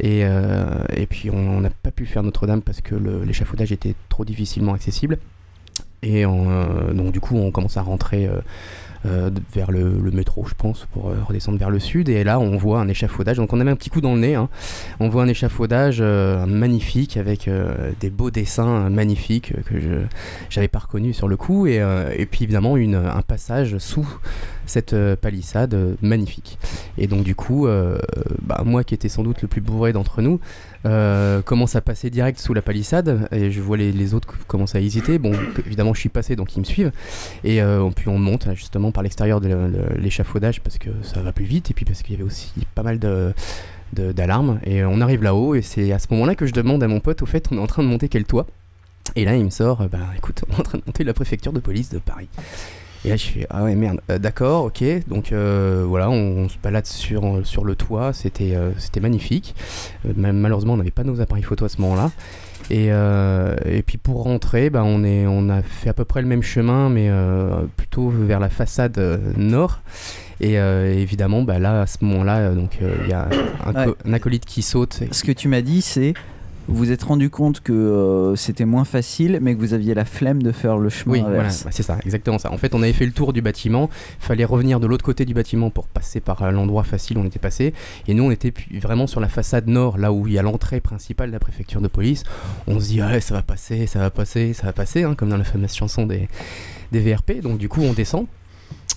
Et, 0.01 0.22
euh, 0.26 0.65
et 0.95 1.06
puis, 1.06 1.30
on 1.30 1.61
n'a 1.61 1.69
pas 1.69 1.91
pu 1.91 2.06
faire 2.06 2.23
Notre-Dame 2.23 2.61
parce 2.61 2.81
que 2.81 2.95
l'échafaudage 2.95 3.72
était 3.72 3.95
trop 4.10 4.26
difficilement 4.26 4.73
accessible. 4.73 5.18
Et 6.03 6.26
on, 6.26 6.49
euh, 6.49 6.93
donc, 6.93 7.11
du 7.14 7.19
coup, 7.19 7.38
on 7.38 7.51
commence 7.51 7.77
à 7.77 7.81
rentrer. 7.81 8.30
Euh, 9.05 9.30
vers 9.53 9.71
le, 9.71 10.11
métro, 10.11 10.45
je 10.45 10.53
pense, 10.55 10.85
pour 10.91 11.09
euh, 11.09 11.15
redescendre 11.26 11.57
vers 11.57 11.69
le 11.69 11.80
sud. 11.80 12.09
Et 12.09 12.23
là, 12.23 12.39
on 12.39 12.57
voit 12.57 12.81
un 12.81 12.88
échafaudage. 12.88 13.38
Donc, 13.38 13.53
on 13.53 13.59
avait 13.61 13.71
un 13.71 13.76
petit 13.76 13.89
coup 13.89 14.01
dans 14.01 14.13
le 14.13 14.19
nez. 14.19 14.35
hein. 14.35 14.49
On 14.99 15.07
voit 15.07 15.23
un 15.23 15.27
échafaudage 15.27 15.99
euh, 16.01 16.45
magnifique 16.45 17.17
avec 17.17 17.49
des 17.99 18.09
beaux 18.09 18.31
dessins 18.31 18.89
magnifiques 18.89 19.53
que 19.65 19.80
je 19.80 19.89
j'avais 20.49 20.67
pas 20.67 20.80
reconnu 20.80 21.13
sur 21.13 21.27
le 21.27 21.38
coup. 21.38 21.67
Et, 21.67 21.81
puis, 22.30 22.43
évidemment, 22.43 22.76
un 22.76 23.21
passage 23.21 23.77
sous 23.77 24.07
cette 24.69 24.93
euh, 24.93 25.15
palissade 25.15 25.73
euh, 25.73 25.95
magnifique. 26.01 26.57
Et 26.97 27.07
donc, 27.07 27.23
du 27.23 27.35
coup, 27.35 27.67
euh, 27.67 27.97
bah, 28.41 28.61
moi 28.65 28.83
qui 28.83 28.93
étais 28.93 29.09
sans 29.09 29.23
doute 29.23 29.41
le 29.41 29.47
plus 29.47 29.61
bourré 29.61 29.93
d'entre 29.93 30.21
nous, 30.21 30.39
commence 31.45 31.75
à 31.75 31.81
passer 31.81 32.09
direct 32.09 32.39
sous 32.39 32.53
la 32.53 32.61
palissade? 32.61 33.27
Et 33.31 33.51
je 33.51 33.61
vois 33.61 33.77
les, 33.77 34.13
autres 34.13 34.33
commencer 34.47 34.77
à 34.77 34.81
hésiter. 34.81 35.19
Bon, 35.19 35.33
évidemment, 35.65 35.93
je 35.93 35.99
suis 35.99 36.09
passé 36.09 36.35
donc 36.35 36.55
ils 36.55 36.59
me 36.59 36.65
suivent. 36.65 36.91
Et 37.43 37.59
puis 37.95 38.07
on 38.07 38.17
monte 38.17 38.47
justement 38.55 38.91
par 38.91 39.03
l'extérieur 39.03 39.41
de 39.41 39.49
l'échafaudage 39.97 40.61
parce 40.61 40.77
que 40.77 40.89
ça 41.03 41.21
va 41.21 41.33
plus 41.33 41.45
vite 41.45 41.69
et 41.69 41.73
puis 41.73 41.83
parce 41.83 42.01
qu'il 42.01 42.13
y 42.13 42.15
avait 42.15 42.23
aussi 42.23 42.53
pas 42.75 42.83
mal 42.83 42.97
de 42.97 43.33
et 44.63 44.85
on 44.85 45.01
arrive 45.01 45.23
là-haut 45.23 45.55
et 45.55 45.61
c'est 45.61 45.91
à 45.91 45.99
ce 45.99 46.07
moment-là 46.11 46.35
que 46.35 46.45
je 46.45 46.53
demande 46.53 46.83
à 46.83 46.87
mon 46.87 46.99
pote 46.99 47.21
au 47.23 47.25
fait 47.25 47.47
on 47.51 47.57
est 47.57 47.61
en 47.61 47.67
train 47.67 47.83
de 47.83 47.87
monter 47.87 48.07
quel 48.07 48.23
toit? 48.23 48.45
Et 49.15 49.25
là 49.25 49.35
il 49.35 49.43
me 49.43 49.49
sort 49.49 49.89
bah 49.89 49.99
écoute 50.15 50.43
on 50.49 50.55
est 50.55 50.59
en 50.59 50.63
train 50.63 50.77
de 50.77 50.83
monter 50.85 51.03
la 51.03 51.13
préfecture 51.13 51.51
de 51.51 51.59
police 51.59 51.89
de 51.89 51.99
Paris 51.99 52.29
et 53.05 53.09
là 53.09 53.15
je 53.15 53.26
fais 53.26 53.47
ah 53.49 53.63
ouais 53.63 53.76
merde 53.76 54.01
Euh, 54.11 54.17
d'accord 54.19 54.65
ok 54.65 54.84
donc 55.07 55.31
euh, 55.31 55.84
voilà 55.88 56.09
on, 56.09 56.13
on 56.45 56.49
se 56.49 56.57
balade 56.61 56.85
sur, 56.85 57.39
sur 57.45 57.63
le 57.63 57.76
toit 57.76 58.11
c'était 58.13 58.55
euh, 58.55 58.71
c'était 58.77 58.99
magnifique 58.99 59.55
Euh, 60.05 60.13
ma- 60.15 60.34
malheureusement 60.34 60.73
on 60.73 60.77
n'avait 60.77 60.91
pas 60.91 61.03
nos 61.03 61.21
appareils 61.21 61.43
photo 61.43 61.65
à 61.65 61.69
ce 61.69 61.80
moment-là 61.81 62.11
et, 62.71 62.89
et 63.65 63.81
puis 63.81 63.97
pour 63.97 64.21
rentrer, 64.21 64.69
bah, 64.69 64.84
on, 64.85 65.03
est, 65.03 65.26
on 65.26 65.49
a 65.49 65.63
fait 65.63 65.89
à 65.89 65.93
peu 65.93 66.05
près 66.05 66.21
le 66.21 66.27
même 66.27 66.43
chemin, 66.43 66.88
mais 66.89 67.09
plutôt 67.77 68.09
vers 68.09 68.39
la 68.39 68.49
façade 68.49 68.99
nord. 69.38 69.80
Et 70.39 70.53
évidemment, 70.53 71.41
bah, 71.41 71.57
là, 71.57 71.81
à 71.81 71.88
ce 71.88 71.97
moment-là, 72.05 72.51
donc 72.51 72.77
il 73.03 73.09
y 73.09 73.13
a 73.13 73.27
un, 73.65 73.73
co- 73.73 73.80
Ouais. 73.89 73.95
un 74.05 74.13
acolyte 74.13 74.45
qui 74.45 74.61
saute. 74.61 74.99
ce 75.11 75.23
que 75.23 75.31
tu 75.31 75.47
m'as 75.47 75.61
dit 75.61 75.81
c'est 75.81 76.13
vous 76.69 76.75
vous 76.75 76.91
êtes 76.91 77.03
rendu 77.03 77.29
compte 77.29 77.61
que 77.61 77.73
euh, 77.73 78.35
c'était 78.35 78.65
moins 78.65 78.85
facile 78.85 79.39
mais 79.41 79.55
que 79.55 79.59
vous 79.59 79.73
aviez 79.73 79.93
la 79.93 80.05
flemme 80.05 80.41
de 80.41 80.51
faire 80.51 80.77
le 80.77 80.89
chemin 80.89 81.13
Oui, 81.13 81.21
voilà, 81.21 81.49
bah, 81.49 81.69
c'est 81.71 81.83
ça, 81.83 81.97
exactement 82.05 82.37
ça. 82.37 82.51
En 82.51 82.57
fait, 82.57 82.75
on 82.75 82.81
avait 82.81 82.93
fait 82.93 83.05
le 83.05 83.11
tour 83.11 83.33
du 83.33 83.41
bâtiment, 83.41 83.89
fallait 84.19 84.45
revenir 84.45 84.79
de 84.79 84.87
l'autre 84.87 85.03
côté 85.03 85.25
du 85.25 85.33
bâtiment 85.33 85.71
pour 85.71 85.87
passer 85.87 86.19
par 86.19 86.43
euh, 86.43 86.51
l'endroit 86.51 86.83
facile 86.83 87.17
où 87.17 87.21
on 87.21 87.25
était 87.25 87.39
passé. 87.39 87.73
Et 88.07 88.13
nous, 88.13 88.23
on 88.23 88.31
était 88.31 88.53
vraiment 88.79 89.07
sur 89.07 89.19
la 89.19 89.29
façade 89.29 89.67
nord, 89.67 89.97
là 89.97 90.13
où 90.13 90.27
il 90.27 90.33
y 90.33 90.39
a 90.39 90.43
l'entrée 90.43 90.79
principale 90.79 91.29
de 91.29 91.33
la 91.33 91.39
préfecture 91.39 91.81
de 91.81 91.87
police. 91.87 92.23
On 92.67 92.79
se 92.79 92.87
dit, 92.87 93.01
ouais, 93.01 93.19
ça 93.19 93.33
va 93.33 93.41
passer, 93.41 93.87
ça 93.87 93.99
va 93.99 94.11
passer, 94.11 94.53
ça 94.53 94.67
va 94.67 94.73
passer, 94.73 95.03
hein, 95.03 95.15
comme 95.15 95.29
dans 95.29 95.37
la 95.37 95.43
fameuse 95.43 95.73
chanson 95.73 96.05
des, 96.05 96.27
des 96.91 96.99
VRP. 96.99 97.41
Donc, 97.41 97.57
du 97.57 97.67
coup, 97.67 97.81
on 97.81 97.93
descend. 97.93 98.27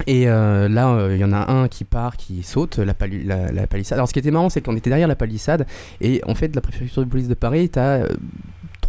Et 0.07 0.29
euh, 0.29 0.69
là, 0.69 0.91
euh, 0.95 1.15
il 1.15 1.21
y 1.21 1.25
en 1.25 1.33
a 1.33 1.51
un 1.53 1.69
qui 1.69 1.85
part, 1.85 2.17
qui 2.17 2.43
saute 2.43 2.79
la, 2.79 2.95
pali- 2.95 3.25
la, 3.25 3.53
la 3.53 3.67
palissade. 3.67 3.99
Alors, 3.99 4.09
ce 4.09 4.13
qui 4.13 4.19
était 4.19 4.31
marrant, 4.31 4.49
c'est 4.49 4.61
qu'on 4.61 4.77
était 4.77 4.91
derrière 4.91 5.09
la 5.09 5.17
palissade. 5.17 5.67
Et 6.01 6.21
en 6.27 6.35
fait, 6.35 6.55
la 6.55 6.61
préfecture 6.61 7.05
de 7.05 7.09
police 7.09 7.29
de 7.29 7.35
Paris, 7.35 7.71
tu 7.71 7.79
as 7.79 8.07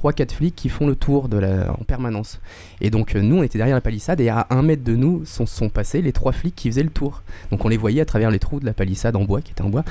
3-4 0.04 0.32
flics 0.34 0.56
qui 0.56 0.70
font 0.70 0.88
le 0.88 0.96
tour 0.96 1.30
en 1.34 1.84
permanence. 1.86 2.42
Et 2.82 2.90
donc, 2.90 3.16
euh, 3.16 3.22
nous, 3.22 3.38
on 3.38 3.44
était 3.44 3.58
derrière 3.58 3.76
la 3.76 3.82
palissade. 3.82 4.20
Et 4.22 4.30
à 4.30 4.48
un 4.50 4.62
mètre 4.62 4.84
de 4.84 4.96
nous 4.96 5.24
sont, 5.26 5.70
passés 5.70 6.02
les 6.02 6.12
trois 6.12 6.32
flics 6.32 6.56
qui 6.56 6.70
faisaient 6.70 6.84
le 6.84 6.90
tour. 6.90 7.22
Donc, 7.52 7.64
on 7.64 7.68
les 7.70 7.78
voyait 7.78 8.02
à 8.02 8.06
travers 8.06 8.32
les 8.32 8.40
trous 8.40 8.60
de 8.60 8.66
la 8.66 8.74
palissade 8.74 9.16
en 9.16 9.24
bois, 9.24 9.42
qui 9.42 9.52
était 9.52 9.62
en 9.62 9.70
bois. 9.70 9.84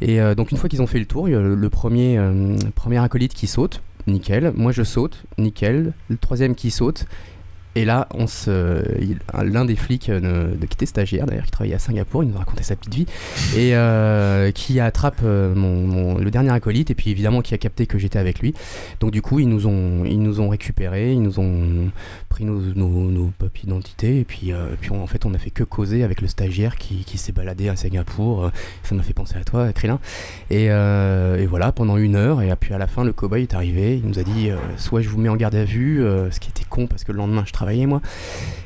Et 0.00 0.20
euh, 0.20 0.34
donc, 0.34 0.50
une 0.50 0.58
fois 0.58 0.68
qu'ils 0.68 0.82
ont 0.82 0.86
fait 0.86 0.98
le 0.98 1.06
tour, 1.06 1.28
le, 1.28 1.70
premier, 1.70 2.18
euh, 2.18 2.56
premier 2.74 2.98
acolyte 2.98 3.32
qui 3.34 3.46
saute. 3.46 3.82
Nickel. 4.06 4.52
Moi, 4.54 4.72
je 4.72 4.82
saute. 4.82 5.22
Nickel. 5.38 5.92
Le 6.08 6.16
troisième 6.16 6.54
qui 6.54 6.70
saute. 6.70 7.06
Et 7.78 7.84
là, 7.84 8.08
on 8.12 8.26
se, 8.26 8.82
il- 9.00 9.18
l'un 9.52 9.64
des 9.64 9.76
flics 9.76 10.08
euh, 10.08 10.54
de, 10.56 10.66
qui 10.66 10.74
était 10.74 10.86
stagiaire 10.86 11.26
d'ailleurs, 11.26 11.44
qui 11.44 11.50
travaillait 11.52 11.76
à 11.76 11.78
Singapour, 11.78 12.24
il 12.24 12.30
nous 12.30 12.34
a 12.36 12.40
raconté 12.40 12.62
sa 12.64 12.74
petite 12.74 12.94
vie, 12.94 13.06
et 13.56 13.76
euh, 13.76 14.50
qui 14.50 14.80
attrape 14.80 15.20
euh, 15.22 15.54
mon, 15.54 15.86
mon- 15.86 16.18
le 16.18 16.30
dernier 16.32 16.50
acolyte, 16.50 16.90
et 16.90 16.94
puis 16.96 17.10
évidemment 17.10 17.40
qui 17.40 17.54
a 17.54 17.58
capté 17.58 17.86
que 17.86 17.96
j'étais 17.98 18.18
avec 18.18 18.40
lui. 18.40 18.52
Donc 18.98 19.12
du 19.12 19.22
coup, 19.22 19.38
ils 19.38 19.48
nous 19.48 19.66
ont, 19.68 20.04
ils 20.04 20.20
nous 20.20 20.40
ont 20.40 20.48
récupérés, 20.48 21.12
ils 21.12 21.22
nous 21.22 21.38
ont 21.38 21.90
pris 22.28 22.44
nos, 22.44 22.58
nos, 22.60 22.88
nos 23.10 23.30
papiers 23.38 23.64
d'identité, 23.66 24.18
et 24.20 24.24
puis, 24.24 24.52
euh, 24.52 24.70
puis 24.80 24.90
on- 24.90 25.02
en 25.02 25.06
fait, 25.06 25.24
on 25.24 25.32
a 25.34 25.38
fait 25.38 25.50
que 25.50 25.62
causer 25.62 26.02
avec 26.02 26.20
le 26.20 26.26
stagiaire 26.26 26.76
qui, 26.76 27.04
qui 27.04 27.16
s'est 27.16 27.32
baladé 27.32 27.68
à 27.68 27.76
Singapour. 27.76 28.50
Ça 28.82 28.94
m'a 28.96 29.02
fait 29.04 29.12
penser 29.12 29.36
à 29.36 29.44
toi, 29.44 29.72
Krillin. 29.72 30.00
Et, 30.50 30.66
euh, 30.70 31.36
et 31.38 31.46
voilà, 31.46 31.70
pendant 31.70 31.96
une 31.96 32.16
heure, 32.16 32.42
et 32.42 32.50
puis 32.58 32.74
à 32.74 32.78
la 32.78 32.86
fin, 32.88 33.04
le 33.04 33.12
cow-boy 33.12 33.42
est 33.42 33.54
arrivé, 33.54 33.96
il 34.02 34.08
nous 34.08 34.18
a 34.18 34.22
dit, 34.24 34.50
soit 34.76 35.00
je 35.00 35.08
vous 35.08 35.18
mets 35.18 35.28
en 35.28 35.36
garde 35.36 35.54
à 35.54 35.64
vue, 35.64 36.02
ce 36.30 36.40
qui 36.40 36.48
était 36.50 36.64
con 36.68 36.86
parce 36.88 37.04
que 37.04 37.12
le 37.12 37.18
lendemain, 37.18 37.44
je 37.46 37.52
travaillais 37.68 37.86
moi, 37.86 38.00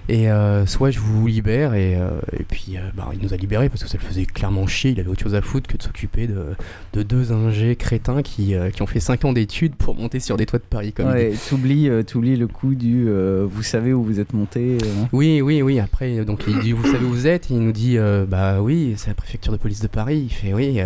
et 0.08 0.30
euh, 0.30 0.64
soit 0.66 0.92
je 0.92 1.00
vous 1.00 1.26
libère, 1.26 1.74
et, 1.74 1.96
euh, 1.96 2.10
et 2.38 2.44
puis 2.44 2.76
euh, 2.76 2.80
bah, 2.94 3.10
il 3.12 3.20
nous 3.20 3.34
a 3.34 3.36
libérés 3.36 3.68
parce 3.68 3.82
que 3.82 3.88
ça 3.88 3.98
le 4.00 4.06
faisait 4.06 4.24
clairement 4.26 4.66
chier, 4.68 4.92
il 4.92 5.00
avait 5.00 5.08
autre 5.08 5.22
chose 5.22 5.34
à 5.34 5.42
foutre 5.42 5.68
que 5.68 5.76
de 5.76 5.82
s'occuper 5.82 6.28
de, 6.28 6.44
de 6.92 7.02
deux 7.02 7.32
ingés 7.32 7.74
crétins 7.74 8.22
qui, 8.22 8.54
qui 8.72 8.82
ont 8.82 8.86
fait 8.86 9.00
5 9.00 9.24
ans 9.24 9.32
d'études 9.32 9.74
pour 9.74 9.96
monter 9.96 10.20
sur 10.20 10.36
des 10.36 10.46
toits 10.46 10.60
de 10.60 10.64
Paris 10.64 10.92
comme 10.92 11.08
Ouais, 11.08 11.32
t'oublies, 11.48 11.90
t'oublies 12.06 12.36
le 12.36 12.46
coup 12.46 12.74
du 12.74 13.08
vous 13.44 13.62
savez 13.62 13.92
où 13.92 14.04
vous 14.04 14.20
êtes 14.20 14.32
monté 14.32 14.78
euh. 14.82 15.04
Oui, 15.12 15.40
oui, 15.40 15.62
oui. 15.62 15.80
Après, 15.80 16.24
donc 16.24 16.44
il 16.46 16.58
dit 16.60 16.72
Vous 16.72 16.84
savez 16.84 17.04
où 17.04 17.10
vous 17.10 17.26
êtes? 17.26 17.50
Il 17.50 17.58
nous 17.58 17.72
dit 17.72 17.98
Bah 18.28 18.60
oui, 18.60 18.94
c'est 18.96 19.08
la 19.08 19.14
préfecture 19.14 19.52
de 19.52 19.58
police 19.58 19.80
de 19.80 19.88
Paris. 19.88 20.28
Il 20.30 20.32
fait 20.32 20.54
Oui. 20.54 20.80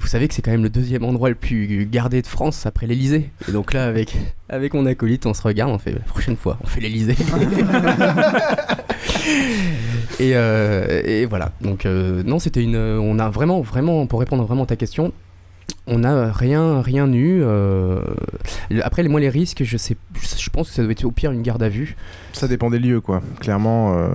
Vous 0.00 0.06
savez 0.06 0.28
que 0.28 0.34
c'est 0.34 0.42
quand 0.42 0.50
même 0.50 0.62
le 0.62 0.70
deuxième 0.70 1.04
endroit 1.04 1.28
le 1.28 1.34
plus 1.34 1.86
gardé 1.90 2.22
de 2.22 2.26
France 2.26 2.64
après 2.64 2.86
l'Elysée. 2.86 3.30
Et 3.48 3.52
donc 3.52 3.74
là, 3.74 3.84
avec, 3.84 4.16
avec 4.48 4.72
mon 4.72 4.86
acolyte, 4.86 5.26
on 5.26 5.34
se 5.34 5.42
regarde, 5.42 5.70
on 5.70 5.78
fait 5.78 5.92
la 5.92 6.00
prochaine 6.00 6.36
fois, 6.36 6.58
on 6.64 6.66
fait 6.66 6.80
l'Elysée. 6.80 7.12
et, 10.18 10.32
euh, 10.34 11.02
et 11.04 11.26
voilà. 11.26 11.52
Donc, 11.60 11.84
euh, 11.84 12.22
non, 12.24 12.38
c'était 12.38 12.62
une. 12.62 12.76
On 12.76 13.18
a 13.18 13.28
vraiment, 13.28 13.60
vraiment, 13.60 14.06
pour 14.06 14.20
répondre 14.20 14.44
vraiment 14.44 14.62
à 14.64 14.66
ta 14.66 14.76
question, 14.76 15.12
On 15.86 16.00
n'a 16.00 16.30
rien, 16.32 16.80
rien 16.82 17.12
eu. 17.12 17.40
euh, 17.42 18.00
le- 18.70 18.84
Après, 18.84 19.02
moi, 19.04 19.20
les 19.20 19.28
risques, 19.28 19.62
je 19.64 19.76
sais, 19.76 19.96
je 20.38 20.50
pense 20.50 20.68
que 20.68 20.74
ça 20.74 20.82
doit 20.82 20.92
être 20.92 21.04
au 21.04 21.10
pire 21.10 21.32
une 21.32 21.42
garde 21.42 21.62
à 21.62 21.68
vue. 21.68 21.96
Ça 22.32 22.46
dépend 22.48 22.70
des 22.70 22.78
lieux, 22.78 23.00
quoi. 23.00 23.20
Clairement. 23.40 23.94
euh, 23.96 24.08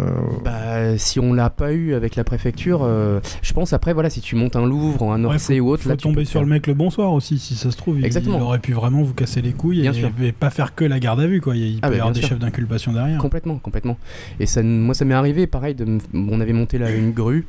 Bah, 0.43 0.97
si 0.97 1.19
on 1.19 1.33
l'a 1.33 1.49
pas 1.49 1.73
eu 1.73 1.93
avec 1.93 2.15
la 2.15 2.23
préfecture, 2.23 2.81
euh, 2.83 3.19
je 3.41 3.53
pense 3.53 3.73
après, 3.73 3.93
voilà, 3.93 4.09
si 4.09 4.21
tu 4.21 4.35
montes 4.35 4.55
un 4.55 4.65
Louvre 4.65 5.01
ou 5.03 5.11
un 5.11 5.19
Ouais, 5.23 5.33
Orsay 5.35 5.59
ou 5.59 5.69
autre, 5.69 5.83
faut 5.83 5.89
là, 5.89 5.97
tu 5.97 6.03
tomber 6.03 6.21
peux 6.21 6.25
sur 6.25 6.41
le 6.41 6.47
mec 6.47 6.67
le 6.67 6.73
bonsoir 6.73 7.11
aussi, 7.13 7.37
si 7.39 7.55
ça 7.55 7.71
se 7.71 7.77
trouve. 7.77 7.99
il- 7.99 8.05
Exactement. 8.05 8.37
Il 8.37 8.41
aurait 8.43 8.59
pu 8.59 8.73
vraiment 8.73 9.01
vous 9.03 9.13
casser 9.13 9.41
les 9.41 9.51
couilles 9.53 9.81
Bien 9.81 9.91
et, 9.91 9.95
sûr. 9.95 10.11
et 10.23 10.31
pas 10.31 10.49
faire 10.49 10.75
que 10.75 10.85
la 10.85 10.99
garde 10.99 11.19
à 11.19 11.27
vue, 11.27 11.41
quoi. 11.41 11.55
Il 11.55 11.79
Ah 11.81 11.87
peut 11.87 11.91
bah, 11.91 11.97
y 11.97 11.99
avoir 11.99 12.13
des 12.13 12.19
sûr. 12.21 12.29
chefs 12.29 12.39
d'inculpation 12.39 12.93
derrière. 12.93 13.17
Complètement, 13.19 13.57
complètement. 13.57 13.97
Et 14.39 14.45
ça, 14.45 14.63
moi, 14.63 14.93
ça 14.95 15.05
m'est 15.05 15.13
arrivé, 15.13 15.47
pareil, 15.47 15.75
de, 15.75 15.85
on 16.13 16.39
avait 16.41 16.53
monté 16.53 16.77
là 16.77 16.89
une 16.91 17.11
grue. 17.11 17.45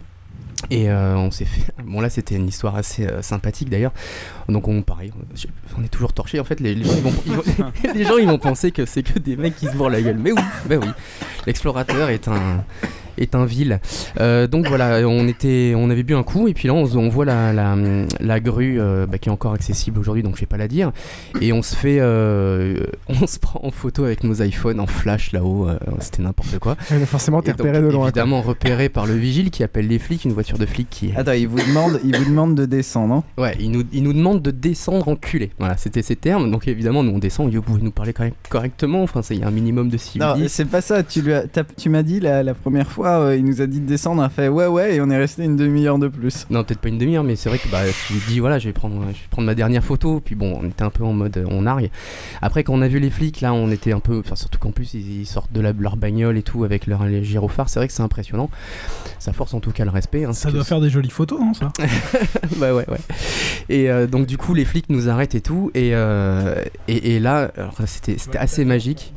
Et 0.70 0.90
euh, 0.90 1.16
on 1.16 1.30
s'est 1.30 1.44
fait. 1.44 1.72
Bon, 1.84 2.00
là, 2.00 2.08
c'était 2.10 2.34
une 2.34 2.48
histoire 2.48 2.76
assez 2.76 3.06
euh, 3.06 3.22
sympathique 3.22 3.68
d'ailleurs. 3.70 3.92
Donc, 4.48 4.68
on, 4.68 4.82
pareil, 4.82 5.12
on 5.78 5.84
est 5.84 5.88
toujours 5.88 6.12
torché. 6.12 6.40
En 6.40 6.44
fait, 6.44 6.60
les, 6.60 6.74
les 6.74 6.84
gens, 6.84 6.94
ils 6.96 7.02
vont, 7.02 7.12
ils 7.26 7.32
vont- 7.32 7.72
les 7.94 8.04
gens, 8.04 8.16
ils 8.16 8.26
vont 8.26 8.38
penser 8.38 8.70
que 8.72 8.86
c'est 8.86 9.02
que 9.02 9.18
des 9.18 9.36
mecs 9.36 9.54
qui 9.56 9.66
se 9.66 9.72
bourrent 9.76 9.90
la 9.90 10.00
gueule. 10.02 10.18
Mais 10.18 10.32
oui, 10.32 10.42
bah 10.68 10.76
oui. 10.80 10.88
L'explorateur 11.46 12.08
est 12.10 12.26
un 12.28 12.64
est 13.18 13.34
un 13.34 13.44
vil. 13.44 13.80
Euh, 14.20 14.46
donc 14.46 14.66
voilà, 14.68 15.06
on 15.08 15.26
était, 15.28 15.74
on 15.76 15.90
avait 15.90 16.02
bu 16.02 16.14
un 16.14 16.22
coup 16.22 16.48
et 16.48 16.54
puis 16.54 16.68
là 16.68 16.74
on, 16.74 16.84
voit 17.08 17.24
la, 17.24 17.52
la, 17.52 17.76
la 18.20 18.40
grue 18.40 18.80
euh, 18.80 19.06
bah, 19.06 19.18
qui 19.18 19.28
est 19.28 19.32
encore 19.32 19.52
accessible 19.52 19.98
aujourd'hui, 19.98 20.22
donc 20.22 20.36
je 20.36 20.40
vais 20.40 20.46
pas 20.46 20.56
la 20.56 20.68
dire. 20.68 20.92
Et 21.40 21.52
on 21.52 21.62
se 21.62 21.74
fait, 21.76 21.98
euh, 22.00 22.76
on 23.08 23.26
se 23.26 23.38
prend 23.38 23.60
en 23.62 23.70
photo 23.70 24.04
avec 24.04 24.24
nos 24.24 24.34
iPhones 24.42 24.80
en 24.80 24.86
flash 24.86 25.32
là-haut. 25.32 25.68
euh, 25.68 25.78
C'était 26.00 26.22
n'importe 26.22 26.58
quoi. 26.58 26.76
Ouais, 26.90 26.98
forcément, 27.06 27.42
t'es 27.42 27.50
Et 27.50 27.54
donc, 27.54 27.66
repéré 27.66 27.78
de 27.82 27.88
loin, 27.88 27.98
quoi. 28.00 28.08
Évidemment 28.08 28.42
repéré 28.42 28.88
par 28.88 29.06
le 29.06 29.14
vigile 29.14 29.50
qui 29.50 29.62
appelle 29.62 29.88
les 29.88 29.98
flics, 29.98 30.24
une 30.24 30.32
voiture 30.32 30.58
de 30.58 30.66
flic 30.66 30.88
qui. 30.90 31.12
Attends, 31.16 31.32
il 31.32 31.48
vous 31.48 31.58
demande, 31.58 32.00
il 32.04 32.16
vous 32.16 32.24
demande 32.24 32.54
de 32.54 32.66
descendre, 32.66 33.14
non 33.14 33.42
Ouais, 33.42 33.56
il 33.60 33.70
nous, 33.70 33.82
il 33.92 34.02
nous 34.02 34.12
demande 34.12 34.42
de 34.42 34.50
descendre 34.50 35.08
enculé. 35.08 35.50
Voilà, 35.58 35.76
c'était 35.76 36.02
ses 36.02 36.16
termes. 36.16 36.50
Donc 36.50 36.68
évidemment, 36.68 37.02
nous 37.02 37.12
on 37.12 37.18
descend. 37.18 37.52
Vous 37.52 37.62
pouvez 37.62 37.82
nous 37.82 37.90
parler 37.90 38.12
correct- 38.12 38.36
correctement. 38.48 39.02
Enfin, 39.02 39.22
c'est- 39.22 39.34
il 39.34 39.40
y 39.40 39.44
a 39.44 39.48
un 39.48 39.50
minimum 39.50 39.88
de 39.88 39.94
Non, 39.94 39.98
civisme. 40.34 40.48
c'est 40.48 40.64
pas 40.66 40.80
ça. 40.80 41.02
Tu, 41.02 41.22
lui 41.22 41.32
as- 41.32 41.44
tu 41.76 41.88
m'as 41.88 42.02
dit 42.02 42.20
la, 42.20 42.42
la 42.42 42.54
première 42.54 42.90
fois, 42.90 43.05
euh, 43.12 43.36
il 43.36 43.44
nous 43.44 43.60
a 43.62 43.66
dit 43.66 43.80
de 43.80 43.86
descendre, 43.86 44.20
on 44.20 44.24
a 44.24 44.28
fait 44.28 44.48
ouais, 44.48 44.66
ouais, 44.66 44.96
et 44.96 45.00
on 45.00 45.10
est 45.10 45.16
resté 45.16 45.44
une 45.44 45.56
demi-heure 45.56 45.98
de 45.98 46.08
plus. 46.08 46.46
Non, 46.50 46.64
peut-être 46.64 46.80
pas 46.80 46.88
une 46.88 46.98
demi-heure, 46.98 47.24
mais 47.24 47.36
c'est 47.36 47.48
vrai 47.48 47.58
que 47.58 47.68
bah, 47.68 47.80
tu 48.06 48.12
dis 48.28 48.38
voilà, 48.40 48.58
je 48.58 48.68
vais, 48.68 48.72
prendre, 48.72 49.00
je 49.08 49.12
vais 49.12 49.28
prendre 49.30 49.46
ma 49.46 49.54
dernière 49.54 49.84
photo. 49.84 50.20
Puis 50.24 50.34
bon, 50.34 50.58
on 50.62 50.66
était 50.68 50.82
un 50.82 50.90
peu 50.90 51.04
en 51.04 51.12
mode 51.12 51.36
euh, 51.36 51.46
on 51.48 51.62
nargue. 51.62 51.90
Après, 52.42 52.64
quand 52.64 52.74
on 52.74 52.82
a 52.82 52.88
vu 52.88 52.98
les 52.98 53.10
flics, 53.10 53.40
là, 53.40 53.52
on 53.52 53.70
était 53.70 53.92
un 53.92 54.00
peu. 54.00 54.18
Enfin, 54.24 54.36
surtout 54.36 54.58
qu'en 54.58 54.70
plus, 54.70 54.94
ils, 54.94 55.20
ils 55.22 55.26
sortent 55.26 55.52
de 55.52 55.60
la- 55.60 55.72
leur 55.72 55.96
bagnole 55.96 56.36
et 56.38 56.42
tout 56.42 56.64
avec 56.64 56.86
leur 56.86 57.04
les 57.04 57.24
gyrophares. 57.24 57.68
C'est 57.68 57.78
vrai 57.80 57.86
que 57.88 57.92
c'est 57.94 58.02
impressionnant. 58.02 58.50
Ça 59.18 59.32
force 59.32 59.54
en 59.54 59.60
tout 59.60 59.72
cas 59.72 59.84
le 59.84 59.90
respect. 59.90 60.24
hein, 60.24 60.32
Ça 60.32 60.50
doit 60.50 60.60
que 60.60 60.66
faire 60.66 60.80
des 60.80 60.90
jolies 60.90 61.10
photos, 61.10 61.38
non, 61.40 61.54
ça? 61.54 61.72
Bah 62.58 62.74
ouais, 62.74 62.84
ouais. 62.88 62.98
Et 63.68 63.90
euh, 63.90 64.06
donc 64.06 64.26
du 64.26 64.38
coup, 64.38 64.54
les 64.54 64.64
flics 64.64 64.86
nous 64.88 65.08
arrêtent 65.08 65.34
et 65.34 65.40
tout. 65.40 65.70
Et, 65.74 65.90
euh, 65.94 66.62
et, 66.88 67.16
et 67.16 67.20
là, 67.20 67.50
c'était 67.86 68.16
assez 68.38 68.64
magique. 68.64 69.12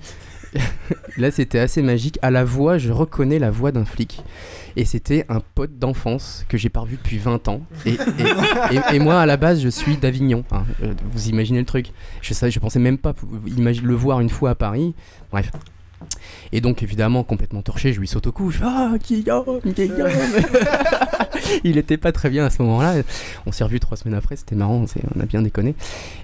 Là, 1.18 1.32
c'était 1.32 1.60
assez 1.60 1.82
magique. 1.82 2.18
À 2.22 2.32
la 2.32 2.44
voix, 2.44 2.78
je 2.78 2.92
reconnais 2.92 3.40
la 3.40 3.52
voix 3.52 3.72
d'un 3.72 3.86
flic. 3.86 4.24
Et 4.76 4.86
c'était 4.86 5.26
un 5.30 5.40
pote 5.40 5.78
d'enfance 5.78 6.46
que 6.48 6.58
j'ai 6.58 6.70
pas 6.70 6.80
revu 6.82 6.96
depuis 6.98 7.18
20 7.18 7.48
ans. 7.48 7.62
Et, 7.86 7.98
et- 8.96 9.00
moi, 9.00 9.20
à 9.20 9.26
la 9.26 9.38
base, 9.38 9.62
je 9.62 9.70
suis 9.70 9.98
d'Avignon. 9.98 10.44
hein. 10.52 10.64
Euh, 10.84 10.94
Vous 11.12 11.28
imaginez 11.30 11.60
le 11.60 11.66
truc 11.66 11.92
Je 12.22 12.34
je 12.34 12.60
pensais 12.60 12.80
même 12.80 12.98
pas 12.98 13.14
le 13.84 13.94
voir 13.96 14.20
une 14.22 14.30
fois 14.30 14.52
à 14.52 14.56
Paris. 14.56 14.96
Bref. 15.32 15.52
Et 16.52 16.62
donc, 16.62 16.84
évidemment, 16.84 17.24
complètement 17.24 17.62
torché, 17.62 17.94
je 17.94 18.00
lui 18.00 18.08
saute 18.08 18.28
au 18.28 18.32
cou. 18.32 18.52
Je 18.52 18.58
fais 18.60 18.64
Ah, 18.66 18.94
Guillaume, 19.04 19.60
Guillaume 19.66 20.10
Il 21.64 21.78
était 21.78 21.98
pas 21.98 22.12
très 22.12 22.30
bien 22.30 22.46
à 22.46 22.50
ce 22.50 22.62
moment-là. 22.62 22.96
On 23.46 23.52
s'est 23.52 23.64
revu 23.64 23.80
trois 23.80 23.98
semaines 23.98 24.18
après, 24.18 24.36
c'était 24.36 24.56
marrant, 24.56 24.86
on 25.16 25.20
a 25.20 25.26
bien 25.26 25.42
déconné. 25.42 25.76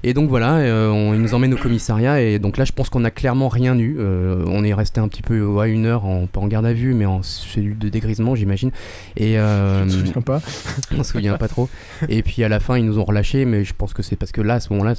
Et 0.03 0.13
donc 0.13 0.29
voilà, 0.29 0.57
euh, 0.57 0.89
on, 0.89 1.13
il 1.13 1.21
nous 1.21 1.33
emmène 1.33 1.53
au 1.53 1.57
commissariat. 1.57 2.21
Et 2.21 2.39
donc 2.39 2.57
là, 2.57 2.65
je 2.65 2.71
pense 2.71 2.89
qu'on 2.89 3.03
a 3.05 3.11
clairement 3.11 3.47
rien 3.49 3.77
eu. 3.77 3.97
Euh, 3.99 4.43
on 4.47 4.63
est 4.63 4.73
resté 4.73 4.99
un 5.01 5.07
petit 5.07 5.21
peu 5.21 5.41
ouais, 5.43 5.71
une 5.71 5.85
heure, 5.85 6.05
en, 6.05 6.27
pas 6.27 6.39
en 6.41 6.47
garde 6.47 6.65
à 6.65 6.73
vue, 6.73 6.93
mais 6.93 7.05
en 7.05 7.21
cellule 7.23 7.77
de 7.77 7.89
dégrisement, 7.89 8.35
j'imagine. 8.35 8.71
Et 9.17 9.39
euh, 9.39 9.79
Je 9.87 9.95
me 9.97 10.05
souviens 10.05 10.21
pas. 10.21 10.41
on 10.97 11.03
se 11.03 11.11
souvient 11.13 11.37
pas 11.37 11.47
trop. 11.47 11.69
Et 12.09 12.21
puis 12.21 12.43
à 12.43 12.49
la 12.49 12.59
fin, 12.59 12.77
ils 12.77 12.85
nous 12.85 12.99
ont 12.99 13.03
relâchés, 13.05 13.45
mais 13.45 13.63
je 13.63 13.73
pense 13.73 13.93
que 13.93 14.03
c'est 14.03 14.15
parce 14.15 14.31
que 14.31 14.41
là, 14.41 14.55
à 14.55 14.59
ce 14.59 14.71
moment-là, 14.73 14.93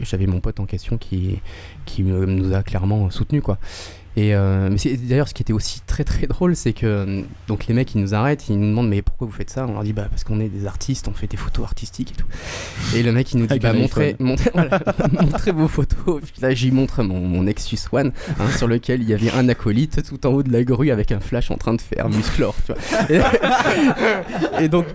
j'avais 0.00 0.26
mon 0.26 0.40
pote 0.40 0.60
en 0.60 0.64
question 0.66 0.96
qui, 0.96 1.38
qui 1.84 2.02
me- 2.02 2.26
nous 2.26 2.54
a 2.54 2.62
clairement 2.62 3.10
soutenu 3.10 3.42
quoi. 3.42 3.58
Et 4.16 4.34
euh, 4.34 4.68
d'ailleurs, 5.08 5.28
ce 5.28 5.34
qui 5.34 5.42
était 5.42 5.52
aussi 5.52 5.80
très 5.86 6.02
très 6.02 6.26
drôle, 6.26 6.56
c'est 6.56 6.72
que 6.72 6.84
euh, 6.84 7.22
donc 7.46 7.66
les 7.68 7.74
mecs 7.74 7.94
ils 7.94 8.00
nous 8.00 8.12
arrêtent, 8.12 8.48
ils 8.48 8.58
nous 8.58 8.66
demandent 8.66 8.88
mais 8.88 9.02
pourquoi 9.02 9.28
vous 9.28 9.32
faites 9.32 9.50
ça? 9.50 9.66
On 9.68 9.72
leur 9.74 9.84
dit 9.84 9.92
bah 9.92 10.06
parce 10.10 10.24
qu'on 10.24 10.40
est 10.40 10.48
des 10.48 10.66
artistes, 10.66 11.06
on 11.06 11.12
fait 11.12 11.28
des 11.28 11.36
photos 11.36 11.64
artistiques 11.64 12.12
et 12.12 12.16
tout. 12.16 12.26
Et 12.96 13.04
le 13.04 13.12
mec 13.12 13.32
il 13.32 13.38
nous 13.38 13.46
dit 13.46 13.60
bah 13.60 13.72
montrez, 13.72 14.16
montrez, 14.18 14.50
voilà, 14.52 14.80
montrez 15.12 15.52
vos 15.52 15.68
photos. 15.68 16.20
Puis 16.22 16.42
là 16.42 16.52
j'y 16.52 16.72
montre 16.72 17.04
mon, 17.04 17.20
mon 17.20 17.44
Nexus 17.44 17.78
One 17.92 18.10
hein, 18.40 18.48
sur 18.56 18.66
lequel 18.66 19.00
il 19.02 19.08
y 19.08 19.14
avait 19.14 19.30
un 19.30 19.48
acolyte 19.48 20.02
tout 20.02 20.26
en 20.26 20.30
haut 20.30 20.42
de 20.42 20.52
la 20.52 20.64
grue 20.64 20.90
avec 20.90 21.12
un 21.12 21.20
flash 21.20 21.52
en 21.52 21.56
train 21.56 21.74
de 21.74 21.80
faire 21.80 22.08
Musclor. 22.08 22.56
Tu 22.66 22.72
vois. 22.72 23.10
Et, 24.58 24.64
et 24.64 24.68
donc 24.68 24.86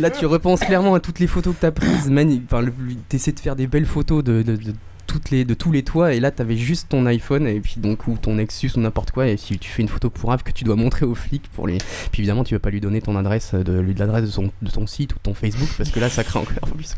là 0.00 0.08
tu 0.10 0.24
repenses 0.24 0.60
clairement 0.60 0.94
à 0.94 1.00
toutes 1.00 1.18
les 1.20 1.26
photos 1.26 1.54
que 1.54 1.60
t'as 1.60 1.70
prises, 1.70 2.08
mani- 2.08 2.42
enfin 2.50 2.64
t'essaies 3.10 3.32
de 3.32 3.40
faire 3.40 3.56
des 3.56 3.66
belles 3.66 3.84
photos 3.86 4.24
de, 4.24 4.40
de- 4.40 4.56
de 4.56 4.72
toutes 5.06 5.30
les, 5.30 5.44
de 5.44 5.54
tous 5.54 5.70
les 5.72 5.82
toits 5.82 6.12
et 6.14 6.20
là 6.20 6.30
t'avais 6.30 6.56
juste 6.56 6.88
ton 6.88 7.06
iPhone 7.06 7.46
et 7.46 7.60
puis 7.60 7.74
donc 7.78 8.06
ou 8.08 8.16
ton 8.16 8.34
Nexus 8.34 8.70
ou 8.76 8.80
n'importe 8.80 9.10
quoi 9.10 9.26
et 9.28 9.36
si 9.36 9.58
tu 9.58 9.70
fais 9.70 9.82
une 9.82 9.88
photo 9.88 10.10
pour 10.10 10.34
que 10.42 10.50
tu 10.52 10.64
dois 10.64 10.76
montrer 10.76 11.06
aux 11.06 11.14
flics 11.14 11.48
pour 11.54 11.66
les 11.66 11.78
puis 12.10 12.20
évidemment 12.22 12.44
tu 12.44 12.54
vas 12.54 12.58
pas 12.60 12.70
lui 12.70 12.80
donner 12.80 13.00
ton 13.00 13.16
adresse 13.16 13.54
de 13.54 13.84
l'adresse 13.98 14.22
de, 14.24 14.30
son- 14.30 14.50
de 14.62 14.70
ton 14.70 14.86
site 14.86 15.12
ou 15.12 15.16
de 15.16 15.22
ton 15.22 15.34
Facebook 15.34 15.68
parce 15.76 15.90
que 15.90 16.00
là 16.00 16.08
ça 16.08 16.24
craint 16.24 16.40
encore 16.40 16.68
plus 16.76 16.94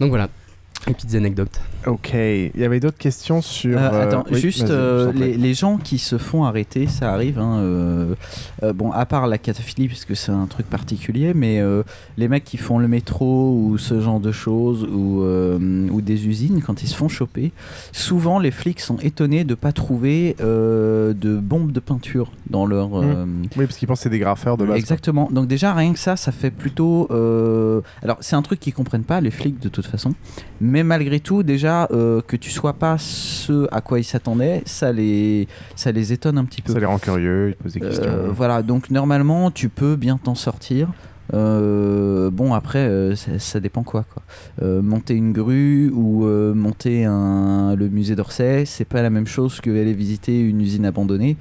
donc 0.00 0.10
voilà 0.10 0.28
les 0.86 0.94
petites 0.94 1.14
anecdotes 1.14 1.60
Ok, 1.86 2.12
il 2.14 2.52
y 2.60 2.64
avait 2.64 2.78
d'autres 2.78 2.96
questions 2.98 3.42
sur. 3.42 3.76
Euh, 3.76 3.90
euh, 3.92 4.02
attends, 4.02 4.24
oui, 4.30 4.38
juste 4.40 4.70
euh, 4.70 5.10
les, 5.12 5.36
les 5.36 5.52
gens 5.52 5.78
qui 5.78 5.98
se 5.98 6.16
font 6.16 6.44
arrêter, 6.44 6.86
ça 6.86 7.12
arrive. 7.12 7.40
hein, 7.40 7.56
euh, 7.58 8.14
euh, 8.62 8.72
bon, 8.72 8.92
à 8.92 9.04
part 9.04 9.26
la 9.26 9.36
cataphilie, 9.36 9.88
puisque 9.88 10.14
c'est 10.14 10.30
un 10.30 10.46
truc 10.46 10.66
particulier, 10.70 11.34
mais 11.34 11.58
euh, 11.60 11.82
les 12.18 12.28
mecs 12.28 12.44
qui 12.44 12.56
font 12.56 12.78
le 12.78 12.86
métro 12.86 13.52
ou 13.56 13.78
ce 13.78 14.00
genre 14.00 14.20
de 14.20 14.30
choses, 14.30 14.84
ou, 14.84 15.22
euh, 15.22 15.88
ou 15.90 16.00
des 16.02 16.28
usines, 16.28 16.62
quand 16.64 16.84
ils 16.84 16.88
se 16.88 16.94
font 16.94 17.08
choper, 17.08 17.50
souvent 17.90 18.38
les 18.38 18.52
flics 18.52 18.78
sont 18.80 18.98
étonnés 18.98 19.42
de 19.42 19.54
pas 19.56 19.72
trouver 19.72 20.36
euh, 20.40 21.12
de 21.14 21.36
bombes 21.36 21.72
de 21.72 21.80
peinture 21.80 22.30
dans 22.48 22.64
leur. 22.64 22.90
euh, 22.96 23.24
Oui, 23.56 23.66
parce 23.66 23.76
qu'ils 23.76 23.88
pensent 23.88 23.98
que 23.98 24.02
c'est 24.04 24.08
des 24.10 24.20
graffeurs 24.20 24.56
de 24.56 24.64
base. 24.66 24.78
Exactement. 24.78 25.28
Donc 25.32 25.48
déjà 25.48 25.74
rien 25.74 25.92
que 25.92 25.98
ça, 25.98 26.14
ça 26.14 26.30
fait 26.30 26.52
plutôt. 26.52 27.08
euh, 27.10 27.80
Alors 28.04 28.18
c'est 28.20 28.36
un 28.36 28.42
truc 28.42 28.60
qu'ils 28.60 28.72
comprennent 28.74 29.02
pas 29.02 29.20
les 29.20 29.32
flics 29.32 29.58
de 29.58 29.68
toute 29.68 29.86
façon, 29.86 30.14
mais 30.60 30.71
malgré 30.82 31.20
tout 31.20 31.42
déjà 31.42 31.86
euh, 31.92 32.22
que 32.26 32.36
tu 32.36 32.50
sois 32.50 32.72
pas 32.72 32.96
ce 32.98 33.68
à 33.70 33.82
quoi 33.82 34.00
ils 34.00 34.04
s'attendaient, 34.04 34.62
ça 34.64 34.90
les 34.92 35.46
ça 35.76 35.92
les 35.92 36.14
étonne 36.14 36.38
un 36.38 36.44
petit 36.46 36.62
peu. 36.62 36.72
Ça 36.72 36.80
les 36.80 36.86
rend 36.86 36.98
curieux, 36.98 37.50
ils 37.50 37.54
posent 37.56 37.74
des 37.74 37.82
Euh, 37.82 37.88
questions. 37.88 38.32
voilà. 38.32 38.62
Donc 38.62 38.90
normalement 38.90 39.50
tu 39.50 39.68
peux 39.68 39.96
bien 39.96 40.16
t'en 40.16 40.34
sortir. 40.34 40.88
Euh, 41.34 42.30
bon 42.30 42.52
après 42.52 42.80
euh, 42.80 43.14
ça, 43.14 43.38
ça 43.38 43.60
dépend 43.60 43.82
quoi 43.84 44.04
quoi. 44.12 44.22
Euh, 44.62 44.82
monter 44.82 45.14
une 45.14 45.32
grue 45.32 45.90
ou 45.94 46.24
monter 46.54 47.04
un, 47.04 47.74
le 47.76 47.88
musée 47.88 48.14
d'Orsay, 48.16 48.64
c'est 48.66 48.84
pas 48.84 49.02
la 49.02 49.10
même 49.10 49.26
chose 49.26 49.60
que 49.60 49.70
aller 49.70 49.92
visiter 49.94 50.40
une 50.40 50.60
usine 50.60 50.86
abandonnée. 50.86 51.36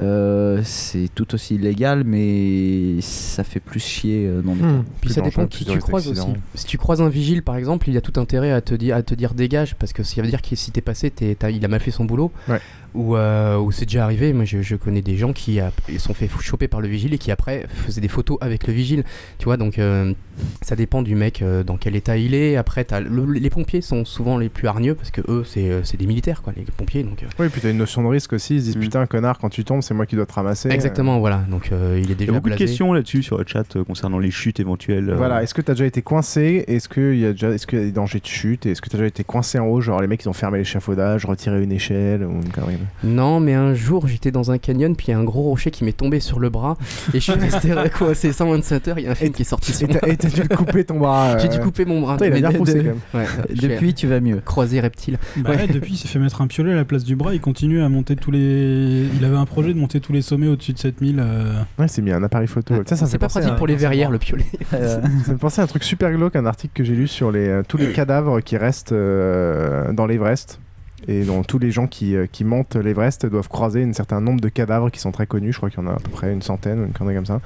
Euh, 0.00 0.62
c'est 0.64 1.08
tout 1.14 1.34
aussi 1.34 1.56
illégal, 1.56 2.04
mais 2.04 3.00
ça 3.02 3.44
fait 3.44 3.60
plus 3.60 3.80
chier 3.80 4.26
euh, 4.26 4.40
dans 4.40 4.54
les 4.54 4.60
cas. 4.60 4.66
Puis 5.00 5.10
ça 5.14 5.20
dépend 5.30 5.42
qui 5.58 5.64
tu 5.74 5.78
croises 5.88 6.06
aussi. 6.12 6.20
Si 6.54 6.64
tu 6.64 6.78
croises 6.78 7.02
un 7.02 7.08
vigile 7.10 7.42
par 7.42 7.56
exemple, 7.56 7.88
il 7.90 7.96
a 7.96 8.00
tout 8.00 8.18
intérêt 8.18 8.50
à 8.50 8.60
te 8.62 8.72
dire, 8.74 8.96
à 8.96 9.02
te 9.02 9.14
dire 9.14 9.34
dégage 9.34 9.74
parce 9.74 9.92
que 9.92 10.02
ça 10.02 10.22
veut 10.22 10.28
dire 10.28 10.40
que 10.40 10.56
si 10.56 10.70
t'es 10.70 10.80
passé, 10.80 11.10
t'es- 11.10 11.36
il 11.52 11.64
a 11.64 11.68
mal 11.68 11.80
fait 11.80 11.90
son 11.90 12.04
boulot. 12.06 12.32
Ou, 12.94 13.16
euh, 13.16 13.70
c'est 13.70 13.84
déjà 13.84 14.04
arrivé. 14.04 14.32
Moi 14.32 14.44
je, 14.44 14.62
je 14.62 14.74
connais 14.76 15.00
des 15.02 15.16
gens 15.16 15.32
qui 15.32 15.60
a- 15.60 15.72
ils 15.88 16.00
sont 16.00 16.14
fait 16.14 16.28
choper 16.40 16.66
par 16.68 16.80
le 16.80 16.88
vigile 16.88 17.14
et 17.14 17.18
qui 17.18 17.30
après 17.30 17.66
faisaient 17.68 18.00
des 18.00 18.08
photos 18.08 18.36
avec 18.40 18.66
le 18.66 18.72
vigile. 18.72 19.04
Tu 19.38 19.44
vois 19.44 19.56
donc 19.56 19.78
euh, 19.78 20.12
ça 20.62 20.74
dépend 20.76 21.02
du 21.02 21.14
mec 21.14 21.40
euh, 21.42 21.62
dans 21.62 21.76
quel 21.76 21.94
état 21.96 22.16
il 22.16 22.34
est. 22.34 22.56
Après 22.56 22.86
le- 23.00 23.26
les 23.32 23.50
pompiers 23.50 23.80
sont 23.80 24.04
souvent 24.04 24.38
les 24.38 24.48
plus 24.48 24.66
hargneux 24.66 24.94
parce 24.94 25.10
que 25.10 25.20
eux 25.28 25.44
c'est 25.46 25.70
euh, 25.70 25.82
des 25.98 26.06
militaires 26.06 26.42
quoi 26.42 26.52
les 26.56 26.64
pompiers 26.64 27.02
donc. 27.04 27.22
euh, 27.22 27.26
Oui, 27.38 27.48
puis 27.48 27.60
t'as 27.60 27.70
une 27.70 27.76
notion 27.78 28.02
de 28.02 28.08
risque 28.08 28.32
aussi. 28.32 28.56
Ils 28.56 28.60
se 28.60 28.64
disent 28.66 28.76
putain, 28.76 29.06
connard, 29.06 29.38
quand 29.38 29.50
tu 29.50 29.64
tombes, 29.64 29.82
c'est 29.82 29.94
moi 29.94 30.06
qui 30.06 30.16
dois 30.16 30.26
te 30.26 30.32
ramasser. 30.32 30.70
Exactement 30.70 31.20
voilà 31.20 31.44
donc 31.48 31.70
euh, 31.72 32.00
il 32.02 32.10
est 32.10 32.14
Il 32.14 32.22
y 32.22 32.26
déjà 32.26 32.32
a 32.32 32.34
beaucoup 32.34 32.50
de 32.50 32.56
questions 32.56 32.92
là-dessus 32.92 33.22
sur 33.22 33.38
le 33.38 33.44
chat 33.46 33.76
euh, 33.76 33.84
concernant 33.84 34.18
les 34.18 34.30
chutes 34.30 34.58
éventuelles. 34.60 35.10
euh, 35.10 35.16
Voilà, 35.16 35.42
est-ce 35.42 35.54
que 35.54 35.62
t'as 35.62 35.74
déjà 35.74 35.86
été 35.86 36.02
coincé? 36.02 36.64
Est-ce 36.66 36.88
qu'il 36.88 37.18
y, 37.18 37.24
a 37.26 37.32
déjà... 37.32 37.50
est 37.50 37.64
qu'il 37.66 37.78
y 37.78 37.82
a 37.82 37.84
des 37.84 37.92
dangers 37.92 38.20
de 38.20 38.26
chute? 38.26 38.66
Et 38.66 38.70
Est-ce 38.72 38.82
que 38.82 38.88
t'as 38.88 38.98
déjà 38.98 39.06
été 39.08 39.22
coincé 39.24 39.58
en 39.58 39.66
haut? 39.66 39.80
Genre 39.80 40.00
les 40.00 40.06
mecs 40.08 40.24
ils 40.24 40.28
ont 40.28 40.32
fermé 40.32 40.58
l'échafaudage, 40.58 41.24
retiré 41.24 41.62
une 41.62 41.72
échelle 41.72 42.24
ou 42.24 42.32
une 42.42 42.48
connerie 42.48 42.78
Non, 43.04 43.40
mais 43.40 43.54
un 43.54 43.74
jour 43.74 44.06
j'étais 44.08 44.30
dans 44.30 44.50
un 44.50 44.58
canyon, 44.58 44.94
puis 44.96 45.06
il 45.08 45.10
y 45.10 45.14
a 45.14 45.18
un 45.18 45.24
gros 45.24 45.42
rocher 45.42 45.70
qui 45.70 45.84
m'est 45.84 45.92
tombé 45.96 46.20
sur 46.20 46.38
le 46.40 46.50
bras, 46.50 46.76
et 47.14 47.20
je 47.20 47.30
suis 47.30 47.32
resté 47.40 47.72
coincé 47.96 48.32
127 48.32 48.88
heures. 48.88 48.98
Il 48.98 49.04
y 49.04 49.08
un 49.08 49.14
film 49.14 49.32
qui 49.32 49.42
est 49.42 49.44
sorti 49.44 49.72
sur 49.72 49.88
moi. 49.88 49.98
et 50.06 50.16
t'as 50.16 50.28
dû 50.28 50.42
le 50.42 50.56
couper 50.56 50.84
ton 50.84 50.98
bras, 50.98 51.38
J'ai 51.38 51.48
euh, 51.48 51.50
dû 51.52 51.60
couper 51.60 51.84
mon 51.84 52.00
bras. 52.00 52.16
Il 52.20 52.26
a 52.26 52.30
bien 52.30 52.52
poussé, 52.52 52.74
de- 52.74 52.78
quand 52.80 52.84
même. 52.86 52.98
Ouais, 53.14 53.26
Depuis, 53.54 53.94
tu 53.94 54.06
vas 54.06 54.20
mieux. 54.20 54.40
Croisé 54.44 54.80
reptile. 54.80 55.18
Bah 55.38 55.50
ouais, 55.50 55.66
depuis, 55.66 55.94
il 55.94 55.96
s'est 55.96 56.08
fait 56.08 56.18
mettre 56.18 56.40
un 56.42 56.46
piolet 56.46 56.72
à 56.72 56.76
la 56.76 56.84
place 56.84 57.04
du 57.04 57.16
bras. 57.16 57.34
Il 57.34 57.40
continue 57.40 57.80
à 57.82 57.88
monter 57.88 58.16
tous 58.16 58.30
les. 58.30 59.06
Il 59.18 59.24
avait 59.24 59.36
un 59.36 59.44
projet 59.46 59.72
de 59.74 59.78
monter 59.78 60.00
tous 60.00 60.12
les 60.12 60.22
sommets 60.22 60.46
au-dessus 60.48 60.72
de 60.72 60.78
7000. 60.78 61.18
euh, 61.20 61.52
Ouais, 61.78 61.88
c'est 61.88 62.02
mis 62.02 62.12
un 62.12 62.22
appareil 62.22 62.46
photo. 62.48 62.74
Ça, 62.86 62.96
C'est 62.96 63.18
pas 63.18 63.28
pratique 63.28 63.50
à- 63.50 63.54
pour 63.54 63.66
les 63.66 63.76
verrières, 63.76 64.10
le 64.10 64.18
piolet. 64.18 64.44
ça 64.70 65.00
me 65.32 65.36
pensait 65.38 65.60
à 65.60 65.64
un 65.64 65.66
truc 65.68 65.84
super 65.84 66.10
glauque, 66.12 66.36
un 66.36 66.46
article 66.46 66.72
que 66.74 66.84
j'ai 66.84 66.94
lu 66.94 67.06
sur 67.08 67.30
les, 67.32 67.48
euh, 67.48 67.62
tous 67.66 67.76
les 67.76 67.92
cadavres 67.92 68.40
qui 68.40 68.56
restent 68.56 68.92
euh, 68.92 69.92
dans 69.92 70.06
l'Everest. 70.06 70.60
Et 71.08 71.24
dont 71.24 71.42
tous 71.42 71.58
les 71.58 71.70
gens 71.70 71.86
qui, 71.86 72.14
euh, 72.14 72.26
montent 72.44 72.76
l'Everest 72.76 73.26
doivent 73.26 73.48
croiser 73.48 73.82
un 73.82 73.92
certain 73.92 74.20
nombre 74.20 74.40
de 74.40 74.48
cadavres 74.48 74.90
qui 74.90 75.00
sont 75.00 75.12
très 75.12 75.26
connus. 75.26 75.52
Je 75.52 75.56
crois 75.56 75.70
qu'il 75.70 75.80
y 75.80 75.82
en 75.82 75.88
a 75.88 75.92
à 75.92 75.98
peu 75.98 76.10
près 76.10 76.32
une 76.32 76.42
centaine, 76.42 76.86
une 76.86 76.92
comme 76.92 77.26
ça. 77.26 77.40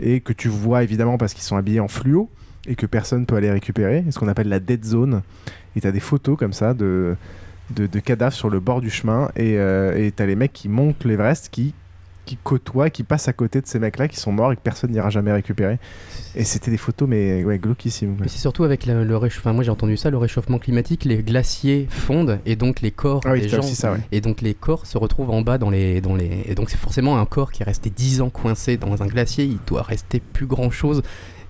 Et 0.00 0.20
que 0.20 0.32
tu 0.32 0.48
vois 0.48 0.82
évidemment 0.82 1.18
parce 1.18 1.34
qu'ils 1.34 1.44
sont 1.44 1.56
habillés 1.56 1.80
en 1.80 1.88
fluo 1.88 2.28
et 2.66 2.74
que 2.74 2.86
personne 2.86 3.26
peut 3.26 3.36
aller 3.36 3.50
récupérer. 3.50 4.04
Ce 4.10 4.18
qu'on 4.18 4.28
appelle 4.28 4.48
la 4.48 4.60
dead 4.60 4.84
zone. 4.84 5.22
Et 5.76 5.80
tu 5.80 5.90
des 5.90 6.00
photos 6.00 6.36
comme 6.36 6.52
ça 6.52 6.74
de, 6.74 7.16
cadavres 8.04 8.34
sur 8.34 8.50
le 8.50 8.60
bord 8.60 8.80
du 8.80 8.90
chemin. 8.90 9.30
Et 9.36 9.58
euh, 9.58 10.10
tu 10.14 10.26
les 10.26 10.36
mecs 10.36 10.52
qui 10.52 10.68
montent 10.68 11.04
l'Everest 11.04 11.48
qui, 11.50 11.74
qui 12.28 12.36
côtoient, 12.36 12.90
qui 12.90 13.04
passent 13.04 13.28
à 13.28 13.32
côté 13.32 13.62
de 13.62 13.66
ces 13.66 13.78
mecs-là 13.78 14.06
qui 14.06 14.16
sont 14.16 14.32
morts 14.32 14.52
et 14.52 14.56
que 14.56 14.60
personne 14.60 14.90
n'ira 14.90 15.08
jamais 15.08 15.32
récupérer. 15.32 15.78
Et 16.34 16.44
c'était 16.44 16.70
des 16.70 16.76
photos, 16.76 17.08
mais 17.08 17.42
ouais, 17.42 17.58
glauquissimes. 17.58 18.16
c'est 18.26 18.38
surtout 18.38 18.64
avec 18.64 18.84
le, 18.84 19.02
le 19.02 19.16
réchauffement. 19.16 19.54
Moi 19.54 19.64
j'ai 19.64 19.70
entendu 19.70 19.96
ça, 19.96 20.10
le 20.10 20.18
réchauffement 20.18 20.58
climatique, 20.58 21.06
les 21.06 21.22
glaciers 21.22 21.86
fondent 21.88 22.38
et 22.44 22.54
donc 22.54 22.82
les 22.82 22.90
corps 22.90 23.22
Ah 23.24 23.32
oui, 23.32 23.40
des 23.40 23.48
t'as 23.48 23.56
gens 23.56 23.62
aussi 23.62 23.74
ça, 23.74 23.92
ouais. 23.92 24.00
et 24.12 24.20
donc 24.20 24.42
les 24.42 24.52
corps 24.52 24.84
se 24.84 24.98
retrouvent 24.98 25.30
en 25.30 25.40
bas 25.40 25.56
dans 25.56 25.70
les 25.70 26.02
dans 26.02 26.14
les 26.14 26.42
et 26.44 26.54
donc 26.54 26.68
c'est 26.68 26.76
forcément 26.76 27.18
un 27.18 27.24
corps 27.24 27.50
qui 27.50 27.62
est 27.62 27.66
resté 27.66 27.88
10 27.88 28.20
ans 28.20 28.28
coincé 28.30 28.76
dans 28.76 29.02
un 29.02 29.06
glacier. 29.06 29.46
Il 29.46 29.58
doit 29.66 29.82
rester 29.82 30.20
plus 30.20 30.46
grand 30.46 30.70
chose. 30.70 31.02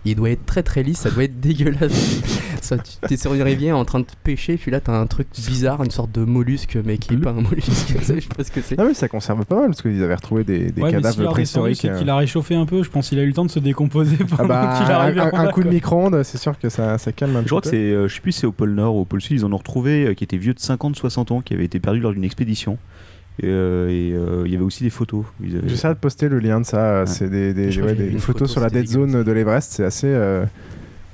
Il 0.05 0.15
doit 0.15 0.31
être 0.31 0.47
très 0.47 0.63
très 0.63 0.83
lisse, 0.83 0.99
ça 1.01 1.11
doit 1.11 1.25
être 1.25 1.39
dégueulasse. 1.41 2.21
ça, 2.63 2.77
tu 2.79 3.13
es 3.15 3.17
sur 3.17 3.35
une 3.35 3.43
rivière 3.43 3.77
en 3.77 3.85
train 3.85 4.01
de 4.01 4.07
pêcher, 4.25 4.57
puis 4.57 4.71
là 4.71 4.81
t'as 4.81 4.99
un 4.99 5.07
truc 5.07 5.27
bizarre, 5.47 5.83
une 5.83 5.91
sorte 5.91 6.13
de 6.13 6.25
mollusque, 6.25 6.79
mais 6.85 6.99
qui 6.99 7.15
est 7.15 7.19
pas 7.19 7.31
un 7.31 7.41
mollusque. 7.41 7.69
je 7.99 8.05
sais 8.05 8.21
pas 8.37 8.45
ce 8.45 8.51
que 8.51 8.61
c'est. 8.63 8.79
Ah 8.79 8.85
oui, 8.87 8.95
ça 8.95 9.09
conserve 9.09 9.45
pas 9.45 9.57
mal 9.57 9.67
parce 9.67 9.83
qu'ils 9.83 10.03
avaient 10.03 10.15
retrouvé 10.15 10.45
des, 10.45 10.73
Ouais, 10.81 10.93
cadavres 10.93 11.07
a 11.27 11.31
redescendu, 11.31 11.31
préhistoriques. 11.33 11.85
euh. 11.85 11.99
qu'il 11.99 12.09
a 12.11 12.17
réchauffé 12.17 12.55
un 12.55 12.65
peu. 12.65 12.83
Je 12.83 12.91
pense 12.91 13.09
qu'il 13.09 13.19
a 13.19 13.23
eu 13.23 13.27
le 13.27 13.33
temps 13.35 13.45
de 13.45 13.51
se 13.51 13.59
décomposer 13.59 14.17
Ah 14.21 14.25
pendant 14.37 14.49
bah, 14.49 14.75
qu'il 14.81 14.91
arrivait 14.93 15.21
un, 15.21 15.33
un 15.35 15.49
coup 15.51 15.63
de 15.63 15.69
micro-ondes, 15.69 16.23
c'est 16.23 16.39
sûr 16.39 16.59
que 16.59 16.69
ça, 16.69 16.97
ça 16.99 17.13
calme 17.13 17.35
un 17.37 17.41
Je 17.41 17.43
petit 17.45 17.49
crois 17.51 17.61
que 17.61 17.67
peu. 17.67 17.71
c'est, 17.71 17.77
euh, 17.93 18.09
je 18.09 18.15
sais 18.15 18.21
plus 18.21 18.33
si 18.33 18.41
c'est 18.41 18.47
au 18.47 18.53
pôle 18.53 18.75
Nord 18.75 18.95
ou 18.97 19.01
au 19.01 19.05
pôle 19.05 19.21
Sud, 19.21 19.39
ils 19.41 19.45
en 19.45 19.53
ont 19.53 19.57
retrouvé 19.59 20.07
euh, 20.07 20.15
qui 20.15 20.25
étaient 20.25 20.37
vieux 20.39 20.55
de 20.55 20.61
50-60 20.61 21.33
ans, 21.33 21.41
qui 21.41 21.55
avaient 21.55 21.65
été 21.65 21.81
perdus 21.81 22.01
lors 22.01 22.13
d'une 22.13 22.25
expédition. 22.25 22.79
Et 23.41 23.47
euh, 23.47 23.89
et, 23.89 24.13
euh, 24.15 24.43
il 24.47 24.53
y 24.53 24.57
avait 24.57 24.65
aussi 24.65 24.83
des 24.85 24.91
photos. 24.91 25.25
J'essaie 25.67 25.89
de 25.89 25.95
poster 25.95 26.29
le 26.29 26.39
lien 26.41 26.61
de 26.61 26.67
ça. 26.67 27.07
C'est 27.07 27.29
des, 27.31 27.53
ouais, 27.81 27.95
photos 27.95 28.21
photo, 28.21 28.47
sur 28.47 28.61
la 28.61 28.69
dead 28.71 28.87
zone 28.87 29.23
de 29.23 29.33
l'Everest. 29.33 29.73
C'est 29.73 29.85
assez, 29.85 30.09
euh, 30.09 30.45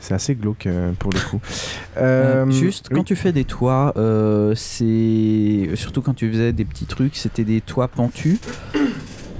c'est 0.00 0.14
assez 0.14 0.34
glauque 0.34 0.66
euh, 0.66 0.92
pour 0.98 1.12
le 1.12 1.18
coup. 1.20 1.40
Euh, 1.96 2.50
juste, 2.50 2.88
oui. 2.90 2.96
quand 2.96 3.04
tu 3.04 3.14
fais 3.14 3.30
des 3.30 3.44
toits, 3.44 3.92
euh, 3.96 4.52
c'est. 4.56 5.70
Surtout 5.76 6.02
quand 6.02 6.14
tu 6.14 6.28
faisais 6.28 6.52
des 6.52 6.64
petits 6.64 6.86
trucs, 6.86 7.14
c'était 7.14 7.44
des 7.44 7.60
toits 7.60 7.86
pentus. 7.86 8.38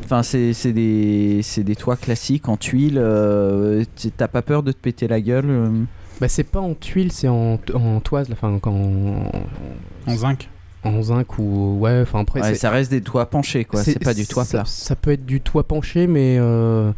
Enfin, 0.05 0.23
c'est 0.23 0.53
c'est 0.53 0.73
des, 0.73 1.41
c'est 1.43 1.65
des 1.65 1.75
toits 1.75 1.97
classiques 1.97 2.49
en 2.49 2.57
tuiles. 2.57 2.99
euh, 2.99 3.83
T'as 4.17 4.29
pas 4.29 4.43
peur 4.43 4.63
de 4.63 4.71
te 4.71 4.79
péter 4.79 5.09
la 5.09 5.21
gueule 5.21 5.47
euh 5.49 5.69
Bah 6.21 6.29
c'est 6.29 6.45
pas 6.45 6.61
en 6.61 6.75
tuile, 6.75 7.11
c'est 7.11 7.27
en, 7.27 7.59
en 7.75 7.99
toise, 8.01 8.29
enfin 8.31 8.57
en, 8.63 9.31
en 10.07 10.17
zinc. 10.17 10.49
En 10.85 11.03
zinc 11.03 11.39
ou 11.39 11.79
ouais, 11.81 12.01
enfin 12.03 12.21
après 12.21 12.41
Ouais, 12.41 12.55
ça 12.55 12.71
reste 12.71 12.91
des 12.91 13.01
toits 13.01 13.27
penchés, 13.27 13.65
quoi. 13.65 13.83
C'est 13.83 13.99
pas 13.99 14.15
du 14.15 14.27
toit 14.27 14.45
ça- 14.45 14.59
plat. 14.59 14.65
Ça, 14.67 14.97
peut 14.97 15.13
être 15.13 15.25
du 15.25 15.41
toit 15.41 15.65
penché, 15.67 16.07
mais 16.07 16.37
euh, 16.39 16.93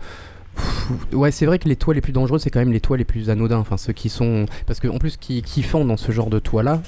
pff, 0.57 0.93
ouais, 1.13 1.31
c'est 1.31 1.47
vrai 1.47 1.59
que 1.59 1.69
les 1.69 1.77
toits 1.77 1.95
les 1.95 2.01
plus 2.01 2.13
dangereux, 2.13 2.39
c'est 2.39 2.51
quand 2.51 2.59
même 2.59 2.73
les 2.73 2.81
toits 2.81 2.97
les 2.97 3.05
plus 3.05 3.31
anodins, 3.31 3.59
enfin 3.59 3.77
ceux 3.77 3.93
qui 3.93 4.09
sont 4.09 4.47
parce 4.67 4.81
que 4.81 4.89
en 4.89 4.99
plus 4.99 5.17
qui, 5.17 5.43
qui 5.43 5.63
font 5.63 5.85
dans 5.85 5.97
ce 5.97 6.11
genre 6.13 6.31
de 6.31 6.39
toit 6.39 6.63
là, 6.63 6.83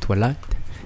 toit 0.00 0.16
là. 0.16 0.34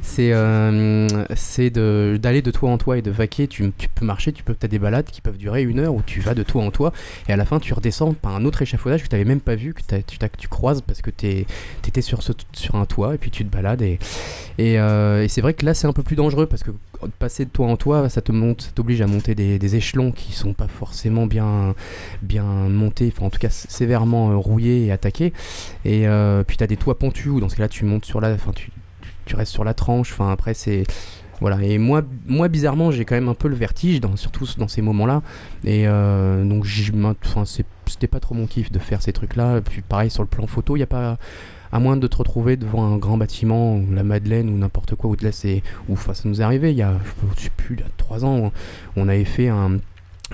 C'est 0.05 0.33
euh, 0.33 1.07
c'est 1.37 1.71
de- 1.71 2.19
d'aller 2.21 2.43
de 2.43 2.51
toit 2.51 2.71
en 2.71 2.77
toit 2.77 2.99
et 2.99 3.03
de 3.03 3.11
vaquer. 3.11 3.47
Tu, 3.47 3.73
tu 3.79 3.89
peux 3.89 4.05
marcher, 4.05 4.33
tu 4.33 4.43
peux 4.43 4.55
as 4.61 4.69
des 4.69 4.79
balades 4.79 5.07
qui 5.07 5.21
peuvent 5.21 5.37
durer 5.37 5.63
une 5.63 5.79
heure 5.79 5.95
où 5.95 6.03
tu 6.03 6.21
vas 6.21 6.35
de 6.35 6.43
toit 6.43 6.63
en 6.63 6.71
toit 6.71 6.93
et 7.29 7.33
à 7.33 7.37
la 7.37 7.45
fin 7.45 7.61
tu 7.61 7.73
redescends 7.73 8.13
par 8.13 8.35
un 8.35 8.45
autre 8.45 8.63
échafaudage 8.63 9.03
que 9.05 9.09
tu 9.09 9.15
n'avais 9.15 9.25
même 9.25 9.41
pas 9.41 9.55
vu, 9.55 9.75
que, 9.75 9.81
tu, 10.07 10.19
tu 10.39 10.49
croises 10.49 10.83
parce 10.83 11.03
que 11.03 11.11
tu 11.11 11.47
étais 11.87 12.03
sur, 12.03 12.21
sur 12.53 12.75
un 12.75 12.85
toit 12.85 13.15
et 13.15 13.19
puis 13.19 13.31
tu 13.31 13.45
te 13.45 13.51
balades. 13.51 13.83
Et, 13.83 13.99
et, 14.59 14.79
euh, 14.81 15.23
et 15.23 15.29
c'est 15.29 15.41
vrai 15.41 15.55
que 15.55 15.65
là 15.65 15.73
c'est 15.73 15.87
un 15.87 15.93
peu 15.93 16.03
plus 16.03 16.17
dangereux 16.17 16.47
parce 16.47 16.63
que 16.65 16.73
passer 17.19 17.45
de 17.45 17.51
toit 17.51 17.67
en 17.67 17.77
toit, 17.77 18.09
ça 18.09 18.21
te 18.21 18.33
monte, 18.33 18.73
t'oblige 18.75 19.01
à 19.01 19.07
monter 19.07 19.35
des, 19.35 19.73
échelons 19.77 20.13
qui 20.13 20.33
sont 20.33 20.53
pas 20.53 20.69
forcément 20.69 21.27
bien, 21.27 21.75
bien 22.23 22.45
montés, 22.45 23.11
enfin 23.15 23.27
en 23.27 23.31
tout 23.31 23.39
cas 23.39 23.49
sévèrement 23.49 24.33
euh, 24.33 24.37
rouillés 24.37 24.87
et 24.87 24.93
attaqués. 24.93 25.33
Et 25.85 26.07
euh, 26.07 26.43
puis 26.45 26.57
tu 26.57 26.65
as 26.65 26.67
des 26.67 26.77
toits 26.77 26.99
pentus 26.99 27.29
où 27.29 27.41
dans 27.41 27.49
ce 27.49 27.57
cas-là 27.57 27.69
tu 27.69 27.85
montes 27.85 28.05
sur 28.05 28.21
la. 28.21 28.33
Enfin 28.33 28.53
tu, 28.55 28.71
tu- 29.25 29.37
restes 29.37 29.53
sur 29.53 29.65
la 29.65 29.75
tranche, 29.75 30.13
enfin 30.13 30.31
après 30.31 30.55
c'est. 30.55 30.85
Voilà, 31.41 31.61
et 31.61 31.77
moi, 31.79 32.03
moi 32.29 32.47
bizarrement, 32.47 32.93
j'ai 32.93 33.05
quand 33.05 33.17
même 33.17 33.29
un 33.29 33.35
peu 33.35 33.49
le 33.49 33.57
vertige, 33.57 34.01
dans, 34.01 34.15
surtout 34.15 34.47
dans 34.59 34.69
ces 34.69 34.81
moments-là. 34.81 35.23
Et 35.65 35.89
euh, 35.89 36.45
donc, 36.45 36.65
enfin, 37.25 37.45
c'est- 37.45 37.67
c'était 37.87 38.07
pas 38.07 38.21
trop 38.21 38.37
mon 38.37 38.47
kiff 38.47 38.71
de 38.71 38.79
faire 38.79 39.03
ces 39.03 39.13
trucs-là. 39.13 39.61
Puis 39.61 39.83
pareil, 39.83 40.09
sur 40.09 40.23
le 40.23 40.29
plan 40.29 40.47
photo, 40.47 40.77
il 40.77 40.81
n'y 40.81 40.85
a 40.85 40.87
pas. 40.87 41.19
À 41.73 41.81
moins 41.81 41.97
de 41.97 42.07
te 42.07 42.17
retrouver 42.19 42.57
devant 42.59 42.85
un 42.85 42.97
grand 42.99 43.17
bâtiment, 43.17 43.81
la 43.91 44.05
Madeleine, 44.05 44.51
ou 44.51 44.57
n'importe 44.59 44.95
quoi, 44.95 45.11
ou 45.11 45.17
de 45.17 45.25
là, 45.25 45.33
c'est. 45.33 45.63
Enfin, 45.91 46.13
ça 46.15 46.29
nous 46.29 46.41
est 46.41 46.45
arrivé 46.45 46.71
il 46.71 46.77
y 46.77 46.83
a, 46.83 46.93
je 47.37 47.45
sais 47.45 47.51
plus, 47.57 47.75
il 47.77 47.81
y 47.81 47.83
a 47.83 47.87
trois 47.97 48.25
ans, 48.25 48.39
où 48.47 48.51
on 48.95 49.09
avait 49.09 49.25
fait 49.25 49.49
un, 49.49 49.79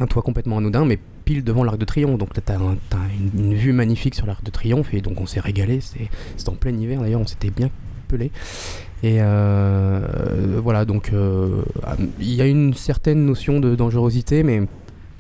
un 0.01 0.07
toit 0.07 0.21
complètement 0.23 0.59
anodin, 0.59 0.85
mais 0.85 0.99
pile 1.25 1.43
devant 1.45 1.63
l'Arc 1.65 1.79
de 1.79 1.85
Triomphe. 1.87 2.19
Donc 2.19 2.37
là, 2.37 2.43
t'as 2.45 2.57
un- 2.57 2.77
une, 3.39 3.55
vue 3.55 3.73
magnifique 3.73 4.15
sur 4.17 4.27
l'Arc 4.27 4.43
de 4.45 4.51
Triomphe, 4.51 4.93
et 4.93 5.01
donc 5.01 5.21
on 5.21 5.27
s'est 5.27 5.41
régalé. 5.41 5.81
C'était 5.81 6.11
c'était 6.37 6.51
en 6.51 6.55
plein 6.57 6.73
hiver 6.77 7.01
d'ailleurs, 7.01 7.21
on 7.21 7.27
s'était 7.27 7.51
bien 7.51 7.71
Et 9.03 9.19
euh, 9.21 10.01
voilà, 10.63 10.85
donc 10.85 11.11
euh, 11.13 11.63
il 12.19 12.35
y 12.35 12.43
a 12.43 12.47
une 12.47 12.75
certaine 12.75 13.25
notion 13.27 13.61
de 13.61 13.75
dangerosité, 13.75 14.43
mais 14.43 14.63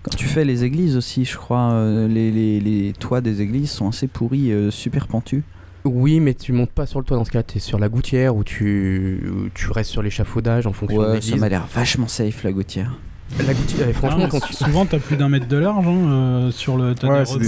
Quand 0.03 0.17
tu 0.17 0.27
fais 0.27 0.45
les 0.45 0.65
églises 0.65 0.97
aussi, 0.97 1.25
je 1.25 1.37
crois, 1.37 1.71
euh, 1.73 2.09
les, 2.09 2.31
les- 2.31 2.61
les 2.61 2.93
toits 2.93 3.21
des 3.21 3.41
églises 3.41 3.71
sont 3.71 3.89
assez 3.89 4.07
pourris, 4.07 4.53
euh, 4.53 4.71
super 4.71 5.07
pentus. 5.07 5.43
Oui, 5.85 6.19
mais 6.21 6.35
tu 6.35 6.53
montes 6.53 6.71
pas 6.73 6.87
sur 6.87 6.99
le 6.99 7.05
toit 7.05 7.17
dans 7.17 7.25
ce 7.25 7.31
cas, 7.31 7.43
tu 7.43 7.59
es 7.59 7.61
sur 7.61 7.79
la 7.79 7.89
gouttière 7.89 8.35
ou 8.37 8.43
tu, 8.45 9.21
restes 9.71 9.91
sur 9.91 10.03
l'échafaudage 10.03 10.67
en 10.67 10.73
fonction 10.73 11.01
de 11.01 11.07
Ouais, 11.07 11.15
l'église. 11.15 11.31
ça 11.31 11.37
m'a 11.37 11.49
l'air 11.49 11.67
vachement 11.73 12.09
safe 12.09 12.43
la 12.43 12.53
gouttière. 12.53 12.97
La 13.47 13.93
franchement, 13.93 14.27
quand 14.29 14.41
tu. 14.41 14.53
Souvent, 14.55 14.87
t'as 14.87 14.99
plus 14.99 15.17
d'un 15.17 15.29
mètre 15.29 15.47
de 15.47 15.57
large 15.59 15.87
hein, 15.87 15.91
euh, 16.11 16.51
sur 16.51 16.77
le. 16.77 16.95
t'as 16.95 17.09
Ouais, 17.09 17.25
c'est 17.25 17.35
hein, 17.35 17.39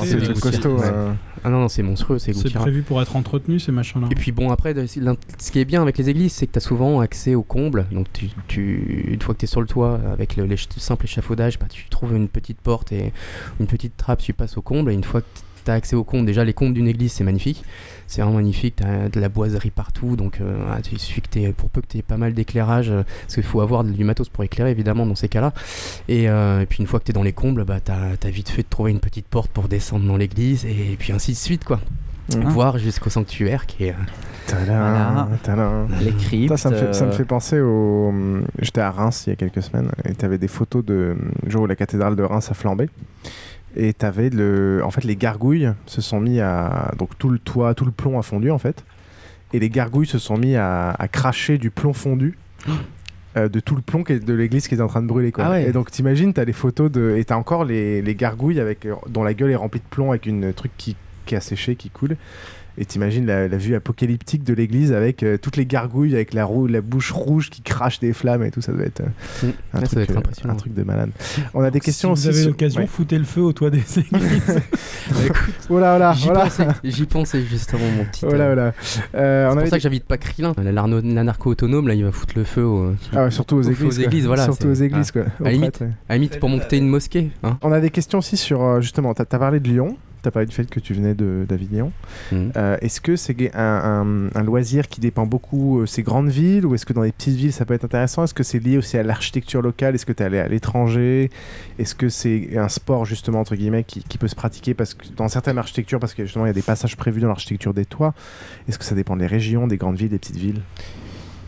c'est 0.00 0.14
des 0.14 0.16
mais- 0.16 0.22
trucs 0.24 0.40
costauds, 0.40 0.76
Ouais. 0.78 0.86
euh. 0.86 1.12
Ah 1.44 1.50
non, 1.50 1.60
non, 1.60 1.68
c'est 1.68 1.82
monstrueux 1.82 2.18
ces 2.18 2.32
C'est 2.32 2.42
gouttières. 2.44 2.62
prévu 2.62 2.82
pour 2.82 3.00
être 3.02 3.14
entretenu 3.14 3.58
ces 3.60 3.70
machins-là. 3.72 4.08
Et 4.10 4.14
puis 4.14 4.32
bon, 4.32 4.50
après, 4.50 4.74
ce 4.86 5.50
qui 5.52 5.58
est 5.60 5.64
bien 5.64 5.82
avec 5.82 5.98
les 5.98 6.08
églises, 6.08 6.32
c'est 6.32 6.46
que 6.46 6.52
tu 6.52 6.58
as 6.58 6.60
souvent 6.62 7.00
accès 7.00 7.34
au 7.34 7.42
comble. 7.42 7.86
Donc, 7.92 8.06
tu, 8.12 8.28
tu- 8.48 9.08
une 9.12 9.20
fois 9.20 9.34
que 9.34 9.40
tu 9.40 9.44
es 9.44 9.48
sur 9.48 9.60
le 9.60 9.66
toit, 9.66 10.00
avec 10.12 10.36
le, 10.36 10.48
simple 10.76 11.04
échafaudage, 11.04 11.58
bah, 11.58 11.66
tu 11.68 11.88
trouves 11.88 12.14
une 12.16 12.28
petite 12.28 12.60
porte 12.60 12.92
et 12.92 13.12
une 13.60 13.66
petite 13.66 13.96
trappe, 13.96 14.20
tu 14.20 14.32
passes 14.32 14.56
au 14.56 14.62
comble. 14.62 14.90
Et 14.90 14.94
une 14.94 15.04
fois 15.04 15.20
que 15.20 15.26
tu 15.68 15.72
as 15.72 15.74
accès 15.74 15.96
au 15.96 16.04
comble, 16.04 16.26
déjà, 16.26 16.44
les 16.44 16.52
combles 16.54 16.74
d'une 16.74 16.88
église, 16.88 17.12
c'est 17.12 17.24
magnifique. 17.24 17.62
C'est 18.06 18.22
vraiment 18.22 18.36
magnifique. 18.38 18.76
Tu 18.76 18.84
as 18.84 19.08
de 19.08 19.20
la 19.20 19.28
boiserie 19.28 19.70
partout. 19.70 20.16
Donc, 20.16 20.40
euh, 20.40 20.56
il 20.92 20.98
suffit 20.98 21.20
que 21.20 21.28
t'aies- 21.28 21.52
pour 21.52 21.68
peu 21.68 21.80
que 21.82 21.86
tu 21.86 21.98
aies 21.98 22.02
pas 22.02 22.16
mal 22.16 22.32
d'éclairage, 22.32 22.90
euh, 22.90 23.02
parce 23.22 23.34
qu'il 23.34 23.42
faut 23.42 23.60
avoir 23.60 23.84
du 23.84 24.02
matos 24.04 24.28
pour 24.28 24.44
éclairer, 24.44 24.70
évidemment, 24.70 25.04
dans 25.06 25.14
ces 25.14 25.28
cas-là. 25.28 25.52
Et, 26.08 26.28
euh, 26.28 26.60
et 26.62 26.66
puis, 26.66 26.78
une 26.80 26.86
fois 26.86 27.00
que 27.00 27.04
tu 27.04 27.10
es 27.10 27.14
dans 27.14 27.22
les 27.22 27.32
combles, 27.34 27.64
bah, 27.64 27.80
tu 27.84 27.92
as, 27.92 28.30
vite 28.30 28.48
fait 28.48 28.62
de 28.62 28.68
trouver 28.68 28.90
une 28.92 29.00
petite 29.00 29.26
porte 29.26 29.50
pour 29.50 29.68
descendre 29.68 30.06
dans 30.06 30.16
l'église. 30.16 30.64
Et 30.64 30.96
puis, 30.98 31.12
ainsi 31.12 31.32
de 31.32 31.36
suite, 31.36 31.64
quoi. 31.64 31.80
Mhm. 32.34 32.44
Voire 32.48 32.76
jusqu'au 32.78 33.08
sanctuaire 33.10 33.64
qui 33.66 33.84
est. 33.84 33.90
euh, 33.92 33.94
Tadam, 34.46 35.28
tadam. 35.42 35.88
Les 36.02 36.12
cryptes, 36.12 36.50
Ça, 36.50 36.56
ça 36.56 36.70
me 36.70 36.76
fait, 36.76 36.92
ça 36.94 37.04
me 37.06 37.12
fait 37.12 37.24
penser 37.24 37.60
au. 37.60 38.12
J'étais 38.60 38.80
à 38.80 38.90
Reims 38.90 39.24
il 39.26 39.30
y 39.30 39.32
a 39.32 39.36
quelques 39.36 39.62
semaines 39.62 39.90
et 40.06 40.14
tu 40.14 40.24
avais 40.24 40.38
des 40.38 40.48
photos 40.48 40.84
de 40.84 41.16
le 41.44 41.50
jour 41.50 41.62
où 41.62 41.66
la 41.66 41.76
cathédrale 41.76 42.16
de 42.16 42.22
Reims 42.22 42.48
a 42.50 42.54
flambé. 42.54 42.88
Et 43.76 43.92
tu 43.94 44.04
avais 44.04 44.30
le. 44.30 44.82
En 44.84 44.90
fait, 44.90 45.04
les 45.04 45.16
gargouilles 45.16 45.72
se 45.86 46.00
sont 46.00 46.20
mis 46.20 46.40
à. 46.40 46.92
Donc 46.98 47.16
tout 47.18 47.28
le 47.30 47.38
toit, 47.38 47.74
tout 47.74 47.84
le 47.84 47.90
plomb 47.92 48.18
a 48.18 48.22
fondu 48.22 48.50
en 48.50 48.58
fait. 48.58 48.84
Et 49.52 49.58
les 49.60 49.70
gargouilles 49.70 50.06
se 50.06 50.18
sont 50.18 50.36
mis 50.36 50.56
à, 50.56 50.90
à 50.90 51.08
cracher 51.08 51.58
du 51.58 51.70
plomb 51.70 51.92
fondu. 51.92 52.36
euh, 53.36 53.48
de 53.48 53.60
tout 53.60 53.76
le 53.76 53.82
plomb 53.82 54.04
qui 54.04 54.14
est- 54.14 54.24
de 54.24 54.32
l'église 54.34 54.68
qui 54.68 54.74
est 54.74 54.80
en 54.80 54.88
train 54.88 55.02
de 55.02 55.06
brûler 55.06 55.32
quoi. 55.32 55.44
Ah 55.46 55.50
ouais. 55.50 55.68
Et 55.68 55.72
donc 55.72 55.90
t'imagines 55.90 56.32
t'as 56.32 56.44
les 56.44 56.52
photos 56.52 56.90
de 56.90 57.14
et 57.16 57.24
t'as 57.24 57.36
encore 57.36 57.64
les, 57.64 58.00
les 58.02 58.14
gargouilles 58.14 58.58
avec 58.58 58.86
dont 59.08 59.22
la 59.22 59.34
gueule 59.34 59.50
est 59.50 59.56
remplie 59.56 59.80
de 59.80 59.84
plomb 59.88 60.10
avec 60.10 60.26
une 60.26 60.52
truc 60.54 60.72
qui, 60.78 60.96
qui 61.26 61.36
a 61.36 61.40
séché 61.40 61.76
qui 61.76 61.90
coule 61.90 62.16
Et 62.80 62.84
t'imagines 62.84 63.26
la, 63.26 63.48
la 63.48 63.56
vue 63.56 63.74
apocalyptique 63.74 64.44
de 64.44 64.54
l'église 64.54 64.92
avec 64.92 65.22
euh, 65.24 65.36
toutes 65.36 65.56
les 65.56 65.66
gargouilles, 65.66 66.14
avec 66.14 66.32
la, 66.32 66.44
roue, 66.44 66.68
la 66.68 66.80
bouche 66.80 67.10
rouge 67.10 67.50
qui 67.50 67.60
crache 67.60 67.98
des 67.98 68.12
flammes 68.12 68.44
et 68.44 68.50
tout, 68.52 68.60
ça 68.60 68.72
doit 68.72 68.84
être, 68.84 69.00
euh, 69.00 69.04
Mm. 69.42 69.46
un, 69.46 69.48
Ouais, 69.48 69.52
ça 69.72 69.80
truc, 69.86 69.92
doit 69.94 70.02
être 70.02 70.10
euh, 70.10 70.18
impressionnant. 70.18 70.54
un 70.54 70.56
truc 70.56 70.74
de 70.74 70.82
malade. 70.84 71.10
On 71.54 71.62
a 71.62 71.70
des 71.72 71.80
questions 71.80 72.14
si 72.14 72.20
aussi. 72.20 72.22
vous 72.28 72.34
avez 72.34 72.42
sur- 72.42 72.50
l'occasion, 72.50 72.80
Ouais. 72.82 72.86
foutez 72.86 73.18
le 73.18 73.24
feu 73.24 73.40
au 73.42 73.52
toit 73.52 73.70
des 73.70 73.78
églises. 73.96 74.60
Oh 75.70 75.78
là 75.78 75.98
là, 75.98 76.12
J'y 76.12 76.28
oh 76.28 76.32
là. 76.32 76.40
pensais, 76.44 76.66
j'y 76.84 77.04
pensais 77.06 77.42
justement, 77.42 77.80
mon 77.96 78.04
petit. 78.04 78.24
Là, 78.26 78.30
euh, 78.30 78.54
là. 78.54 78.72
Euh, 79.14 79.46
on 79.46 79.50
c'est 79.50 79.54
pour 79.54 79.58
avait 79.58 79.70
ça 79.70 79.76
des- 79.76 79.78
que 79.78 79.82
j'invite 79.82 80.04
pas 80.04 80.16
Krillin. 80.18 80.52
L'anarcho- 80.62 81.00
L'anarcho 81.14 81.50
autonome, 81.50 81.88
là, 81.88 81.94
il 81.94 82.04
va 82.04 82.12
foutre 82.12 82.34
le 82.36 82.44
feu 82.44 82.64
au, 82.64 82.94
Ah 83.14 83.24
ouais, 83.24 83.30
surtout 83.30 83.56
aux 83.56 83.62
églises, 83.62 84.26
voilà. 84.26 84.44
Surtout 84.44 84.68
aux 84.68 84.74
églises, 84.74 85.10
quoi. 85.10 85.22
À 85.22 85.40
Aux 85.40 85.44
la 85.44 85.50
limite, 85.52 85.80
ouais. 85.80 85.90
à 86.08 86.14
limite, 86.14 86.38
pour 86.38 86.48
monter 86.48 86.78
une 86.78 86.88
mosquée. 86.88 87.30
Hein. 87.42 87.58
On 87.62 87.72
a 87.72 87.80
des 87.80 87.90
questions 87.90 88.18
aussi 88.18 88.36
sur 88.36 88.80
justement, 88.80 89.14
tu 89.14 89.22
as, 89.22 89.24
parlé 89.26 89.60
de 89.60 89.68
Lyon, 89.68 89.96
tu 90.22 90.28
as 90.28 90.30
parlé 90.30 90.46
du 90.46 90.54
fait 90.54 90.68
que 90.68 90.80
tu 90.80 90.94
venais 90.94 91.14
d'Avignon. 91.14 91.92
Euh, 92.32 92.76
est-ce 92.80 93.00
que 93.00 93.16
c'est 93.16 93.54
un, 93.54 93.60
un- 93.62 94.30
un 94.40 94.42
loisir 94.44 94.88
qui 94.88 95.00
dépend 95.00 95.26
beaucoup 95.26 95.80
euh, 95.80 95.86
ces 95.86 96.02
grandes 96.02 96.28
villes 96.28 96.66
ou 96.66 96.74
est-ce 96.74 96.84
que 96.86 96.92
dans 96.92 97.02
les 97.02 97.12
petites 97.12 97.36
villes 97.36 97.52
ça 97.52 97.64
peut 97.64 97.74
être 97.74 97.84
intéressant? 97.84 98.24
Est-ce 98.24 98.34
que 98.34 98.42
c'est 98.42 98.58
lié 98.58 98.78
aussi 98.78 98.98
à 98.98 99.02
l'architecture 99.02 99.62
locale? 99.62 99.94
Est-ce 99.94 100.06
que 100.06 100.12
tu 100.12 100.22
es 100.22 100.26
allé 100.26 100.38
à 100.38 100.48
l'étranger? 100.48 101.30
Est-ce 101.78 101.94
que 101.94 102.08
c'est 102.08 102.56
un 102.56 102.68
sport 102.68 103.04
justement 103.04 103.40
entre 103.40 103.54
guillemets 103.56 103.84
qui, 103.84 104.02
qui 104.02 104.18
peut 104.18 104.28
se 104.28 104.34
pratiquer? 104.36 104.74
Parce 104.74 104.94
que 104.94 105.06
dans 105.16 105.28
certaines 105.28 105.58
architectures 105.58 106.00
parce 106.00 106.14
que 106.14 106.24
justement 106.24 106.46
il 106.46 106.48
y 106.48 106.50
a 106.50 106.54
des 106.54 106.62
passages 106.62 106.96
prévus 106.96 107.20
dans 107.20 107.28
l'architecture 107.28 107.74
des 107.74 107.84
toits 107.84 108.14
Est-ce 108.68 108.78
que 108.78 108.84
ça 108.84 108.94
dépend 108.94 109.16
des 109.16 109.26
régions, 109.26 109.66
des 109.66 109.76
grandes 109.76 109.96
villes, 109.96 110.08
des 110.10 110.18
petites 110.18 110.36
villes? 110.36 110.60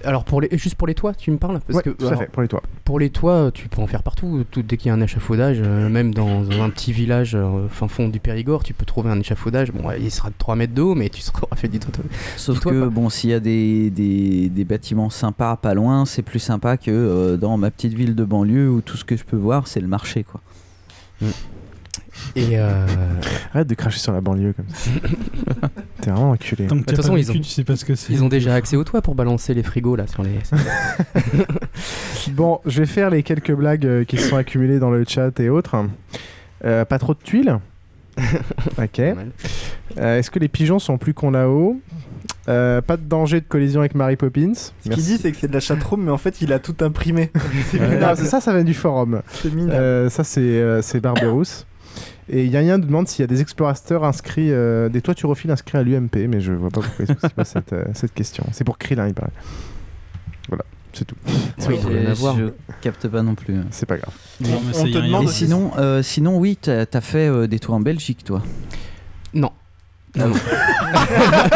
Alors, 0.04 0.24
pour 0.24 0.40
les, 0.40 0.48
juste 0.52 0.76
pour 0.76 0.86
les 0.86 0.94
toits, 0.94 1.14
tu 1.14 1.30
me 1.30 1.36
parles 1.36 1.60
Parce 1.66 1.76
Ouais, 1.76 1.82
que, 1.82 1.90
tout 1.90 2.06
à 2.06 2.16
fait, 2.16 2.26
pour 2.26 2.42
les 2.42 2.48
toits. 2.48 2.62
Pour 2.84 2.98
les 2.98 3.10
toits, 3.10 3.50
tu 3.52 3.68
peux 3.68 3.80
en 3.82 3.86
faire 3.86 4.02
partout. 4.02 4.44
Tout, 4.50 4.62
dès 4.62 4.76
qu'il 4.76 4.88
y 4.88 4.90
a 4.90 4.94
un 4.94 5.00
échafaudage, 5.00 5.60
euh, 5.60 5.88
même 5.88 6.14
dans, 6.14 6.42
dans 6.42 6.62
un 6.62 6.70
petit 6.70 6.92
village 6.92 7.34
euh, 7.34 7.68
fin 7.68 7.88
fond 7.88 8.08
du 8.08 8.20
Périgord, 8.20 8.62
tu 8.62 8.74
peux 8.74 8.84
trouver 8.84 9.10
un 9.10 9.20
échafaudage. 9.20 9.72
Bon, 9.72 9.90
il 9.98 10.10
sera 10.10 10.30
de 10.30 10.34
3 10.38 10.56
mètres 10.56 10.74
de 10.74 10.82
haut, 10.82 10.94
mais 10.94 11.08
tu 11.08 11.20
seras 11.20 11.54
fait 11.56 11.68
du 11.68 11.78
toit. 11.78 11.92
Sauf 12.36 12.56
du 12.56 12.60
toit, 12.62 12.72
que 12.72 12.88
bon, 12.88 13.10
s'il 13.10 13.30
y 13.30 13.34
a 13.34 13.40
des, 13.40 13.90
des, 13.90 14.48
des 14.48 14.64
bâtiments 14.64 15.10
sympas 15.10 15.56
pas 15.56 15.74
loin, 15.74 16.04
c'est 16.06 16.22
plus 16.22 16.38
sympa 16.38 16.76
que 16.76 16.90
euh, 16.90 17.36
dans 17.36 17.56
ma 17.56 17.70
petite 17.70 17.92
ville 17.94 18.14
de 18.14 18.24
banlieue 18.24 18.70
où 18.70 18.80
tout 18.80 18.96
ce 18.96 19.04
que 19.04 19.16
je 19.16 19.24
peux 19.24 19.36
voir 19.36 19.66
c'est 19.66 19.80
le 19.80 19.88
marché 19.88 20.24
quoi. 20.24 20.40
Et 22.36 22.58
euh, 22.58 22.86
Arrête 23.54 23.66
de 23.68 23.74
cracher 23.74 23.98
sur 23.98 24.12
la 24.12 24.20
banlieue 24.20 24.52
comme 24.52 24.66
ça. 24.72 24.90
T'es 26.00 26.10
vraiment 26.10 26.30
enculé. 26.30 26.66
Tant 26.66 26.76
que 26.76 26.80
de 26.80 26.86
toute 26.86 26.96
façon, 26.96 27.12
pas 27.12 27.18
ils 27.18 27.24
vécu, 27.26 27.38
ont, 27.38 27.42
tu 27.42 27.48
sais 27.50 27.64
pas 27.64 27.76
ce 27.76 27.84
que 27.84 27.94
c'est. 27.94 28.12
ils 28.12 28.22
ont 28.22 28.28
déjà 28.28 28.54
accès 28.54 28.76
au 28.76 28.84
toit 28.84 29.02
pour 29.02 29.14
balancer 29.14 29.52
les 29.54 29.62
frigos 29.62 29.96
là 29.96 30.06
sur 30.06 30.22
les. 30.22 30.38
Bon, 32.32 32.60
je 32.66 32.80
vais 32.80 32.86
faire 32.86 33.10
les 33.10 33.22
quelques 33.22 33.52
blagues 33.52 33.86
euh, 33.86 34.04
qui 34.04 34.16
se 34.18 34.28
sont 34.28 34.36
accumulées 34.36 34.78
dans 34.78 34.90
le 34.90 35.04
chat 35.06 35.38
et 35.40 35.48
autres. 35.48 35.76
Euh, 36.64 36.84
pas 36.84 36.98
trop 36.98 37.14
de 37.14 37.18
tuiles. 37.22 37.58
ok. 38.78 38.98
Euh, 39.00 40.18
Est-ce 40.18 40.30
que 40.30 40.38
les 40.38 40.48
pigeons 40.48 40.78
sont 40.78 40.98
plus 40.98 41.14
cons 41.14 41.30
là-haut 41.30 41.80
Euh, 42.48 42.80
Pas 42.82 42.96
de 42.96 43.02
danger 43.02 43.40
de 43.40 43.46
collision 43.46 43.80
avec 43.80 43.94
Mary 43.94 44.16
Poppins. 44.16 44.52
Ce 44.54 44.88
qu'il 44.90 45.02
dit, 45.02 45.18
c'est 45.18 45.32
que 45.32 45.38
c'est 45.38 45.48
de 45.48 45.52
la 45.54 45.60
chatroom, 45.60 46.02
mais 46.04 46.10
en 46.10 46.18
fait, 46.18 46.40
il 46.42 46.52
a 46.52 46.58
tout 46.58 46.76
imprimé. 46.80 47.30
c'est 47.70 47.80
Ouais, 47.80 47.88
minable. 47.94 48.18
ça, 48.18 48.40
ça 48.40 48.52
vient 48.52 48.64
du 48.64 48.74
forum. 48.74 49.22
C'est 49.32 49.52
minable. 49.52 49.72
Euh, 49.74 50.10
ça, 50.10 50.22
c'est 50.24 50.40
euh, 50.40 50.82
c'est 50.82 51.00
Barberousse. 51.00 51.66
Et 52.32 52.46
Yann 52.46 52.80
nous 52.80 52.86
demande 52.86 53.08
s'il 53.08 53.22
y 53.22 53.24
a 53.24 53.26
des 53.26 53.40
explorateurs 53.40 54.04
inscrits, 54.04 54.52
euh, 54.52 54.88
des 54.88 55.02
toiturophiles 55.02 55.50
inscrits 55.50 55.78
à 55.78 55.82
l'UMP, 55.82 56.28
mais 56.28 56.40
je 56.40 56.52
vois 56.52 56.70
pas 56.70 56.80
pourquoi 56.80 57.04
il 57.04 57.06
se 57.08 57.34
pose 57.34 57.46
cette, 57.46 57.72
euh, 57.72 57.84
cette 57.92 58.14
question. 58.14 58.44
C'est 58.52 58.62
pour 58.62 58.78
Krillin, 58.78 59.08
il 59.08 59.14
paraît. 59.14 59.32
Voilà, 60.48 60.64
c'est 60.92 61.04
tout. 61.04 61.16
Oui, 61.26 61.76
je, 61.82 62.14
je 62.14 62.50
capte 62.80 63.08
pas 63.08 63.22
non 63.22 63.34
plus. 63.34 63.56
C'est 63.70 63.86
pas 63.86 63.96
grave. 63.96 64.14
Non, 64.40 64.60
mais 64.64 64.72
c'est 64.72 64.98
rien. 64.98 65.22
Et 65.22 65.26
sinon, 65.26 65.72
euh, 65.78 66.02
sinon 66.02 66.38
oui, 66.38 66.56
t'as 66.60 66.84
as 66.92 67.00
fait 67.00 67.28
euh, 67.28 67.48
des 67.48 67.58
tours 67.58 67.74
en 67.74 67.80
Belgique 67.80 68.22
toi. 68.22 68.42
Non. 69.34 69.50
Non, 70.16 70.28
non. 70.28 70.36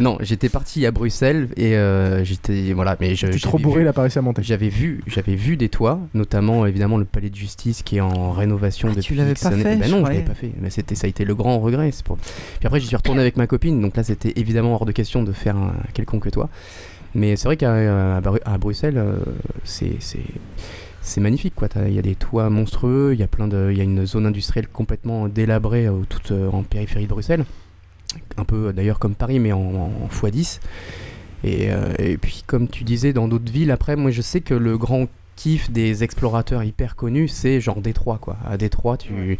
non, 0.00 0.18
j'étais 0.20 0.48
parti 0.48 0.84
à 0.86 0.90
Bruxelles 0.90 1.48
et 1.56 1.76
euh, 1.76 2.24
j'étais 2.24 2.72
voilà, 2.72 2.96
mais 3.00 3.14
je. 3.14 3.26
Trop 3.26 3.58
j'avais 3.58 3.62
bourré, 3.62 3.84
vu- 3.84 3.92
pas 3.92 4.02
réussi 4.02 4.18
à. 4.18 4.22
J'avais 4.38 4.68
vu, 4.68 5.02
j'avais 5.06 5.34
vu 5.34 5.56
des 5.56 5.68
toits, 5.68 6.00
notamment 6.14 6.66
évidemment 6.66 6.98
le 6.98 7.04
palais 7.04 7.30
de 7.30 7.34
justice 7.36 7.82
qui 7.82 7.96
est 7.96 8.00
en 8.00 8.32
rénovation 8.32 8.88
depuis. 8.88 9.00
Ah, 9.00 9.06
tu 9.06 9.14
l'avais 9.14 9.34
pas 9.34 9.48
années. 9.48 9.62
fait, 9.62 9.76
Ben 9.76 9.88
je 9.88 9.94
non, 9.94 10.04
je 10.04 10.10
l'avais 10.10 10.24
pas 10.24 10.34
fait. 10.34 10.52
Mais 10.60 10.70
c'était, 10.70 10.94
ça 10.94 11.06
a 11.06 11.08
été 11.08 11.24
le 11.24 11.34
grand 11.34 11.58
regret. 11.58 11.90
c'est 11.92 12.04
Pour... 12.04 12.16
Puis 12.18 12.66
après, 12.66 12.80
j'y 12.80 12.86
suis 12.86 12.96
retourné 12.96 13.20
avec 13.20 13.36
ma 13.36 13.46
copine, 13.46 13.80
donc 13.80 13.96
là, 13.96 14.02
c'était 14.04 14.32
évidemment 14.36 14.74
hors 14.74 14.86
de 14.86 14.92
question 14.92 15.22
de 15.22 15.32
faire 15.32 15.56
un 15.56 15.74
quelconque 15.94 16.30
toit. 16.30 16.48
Mais 17.14 17.36
c'est 17.36 17.46
vrai 17.46 17.56
qu'à 17.56 18.16
à 18.16 18.58
Bruxelles, 18.58 18.98
euh, 18.98 19.16
c'est, 19.62 19.98
c'est, 21.04 21.20
magnifique, 21.20 21.54
quoi. 21.54 21.68
Il 21.86 21.92
y 21.94 21.98
a 21.98 22.02
des 22.02 22.14
toits 22.14 22.50
monstrueux, 22.50 23.10
il 23.12 23.20
y 23.20 23.22
a 23.22 23.26
plein 23.28 23.46
de, 23.48 23.68
il 23.70 23.76
y 23.78 23.80
a 23.80 23.84
une 23.84 24.06
zone 24.06 24.26
industrielle 24.26 24.68
complètement 24.68 25.28
délabrée, 25.28 25.86
euh, 25.86 26.00
toute 26.08 26.30
euh, 26.32 26.48
en 26.50 26.62
périphérie 26.62 27.04
de 27.04 27.10
Bruxelles, 27.10 27.44
un 28.36 28.44
peu 28.44 28.72
d'ailleurs 28.72 28.98
comme 28.98 29.14
Paris, 29.14 29.38
mais 29.38 29.52
en, 29.52 29.58
en 29.60 30.08
x10. 30.12 30.60
Et, 31.44 31.70
euh, 31.70 31.92
et 31.98 32.16
puis, 32.16 32.42
comme 32.46 32.68
tu 32.68 32.84
disais, 32.84 33.12
dans 33.12 33.28
d'autres 33.28 33.52
villes, 33.52 33.70
après, 33.70 33.96
moi 33.96 34.10
je 34.10 34.22
sais 34.22 34.40
que 34.40 34.54
le 34.54 34.78
grand 34.78 35.08
kiff 35.36 35.70
des 35.70 36.04
explorateurs 36.04 36.62
hyper 36.62 36.94
connus, 36.96 37.26
c'est 37.28 37.60
genre 37.60 37.80
Détroit, 37.80 38.18
quoi. 38.20 38.36
À 38.48 38.56
Détroit, 38.56 38.96
tu. 38.96 39.36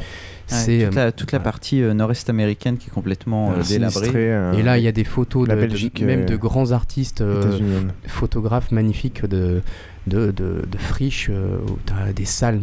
c'est. 0.49 0.87
toute, 0.87 0.95
la, 0.97 1.03
euh, 1.07 1.11
toute 1.17 1.31
la 1.33 1.39
partie 1.41 1.81
euh, 1.83 1.95
nord-est 1.95 2.29
américaine 2.29 2.77
qui 2.79 2.89
est 2.89 2.93
complètement 2.93 3.53
délabrée. 3.69 4.11
euh, 4.15 4.53
Et 4.55 4.63
là, 4.63 4.77
il 4.77 4.83
y 4.85 4.89
a 4.89 4.93
des 4.93 5.05
photos 5.05 5.47
la 5.47 5.55
de, 5.55 5.61
de- 5.63 5.67
Belgique, 5.69 6.03
même 6.03 6.23
euh, 6.23 6.27
de 6.27 6.37
grands 6.37 6.73
artistes, 6.73 7.21
euh, 7.21 7.81
photographes 8.09 8.73
magnifiques 8.73 9.25
de, 9.25 9.63
de, 10.07 10.31
de, 10.31 10.65
de 10.71 10.79
friches, 10.79 11.29
euh, 11.31 11.59
où 11.69 11.79
tu 11.87 11.93
as 11.93 12.13
des 12.13 12.25
salles 12.25 12.61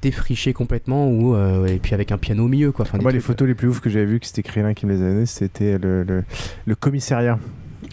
défrichées 0.00 0.52
complètement, 0.52 1.08
où, 1.08 1.34
euh, 1.34 1.66
et 1.66 1.78
puis 1.78 1.94
avec 1.94 2.12
un 2.12 2.18
piano 2.18 2.44
au 2.44 2.48
milieu. 2.48 2.72
Quoi. 2.72 2.86
Enfin, 2.86 2.98
Moi, 3.00 3.12
les 3.12 3.20
photos 3.20 3.46
les 3.46 3.54
plus 3.54 3.68
ouf 3.68 3.80
que 3.80 3.90
j'avais 3.90 4.06
vues, 4.06 4.20
que 4.20 4.26
c'était 4.26 4.42
Krillin 4.42 4.74
qui 4.74 4.86
me 4.86 4.92
les 4.92 5.02
a 5.02 5.08
données, 5.08 5.26
c'était 5.26 5.78
le, 5.78 6.02
le, 6.02 6.24
le 6.64 6.74
commissariat 6.74 7.38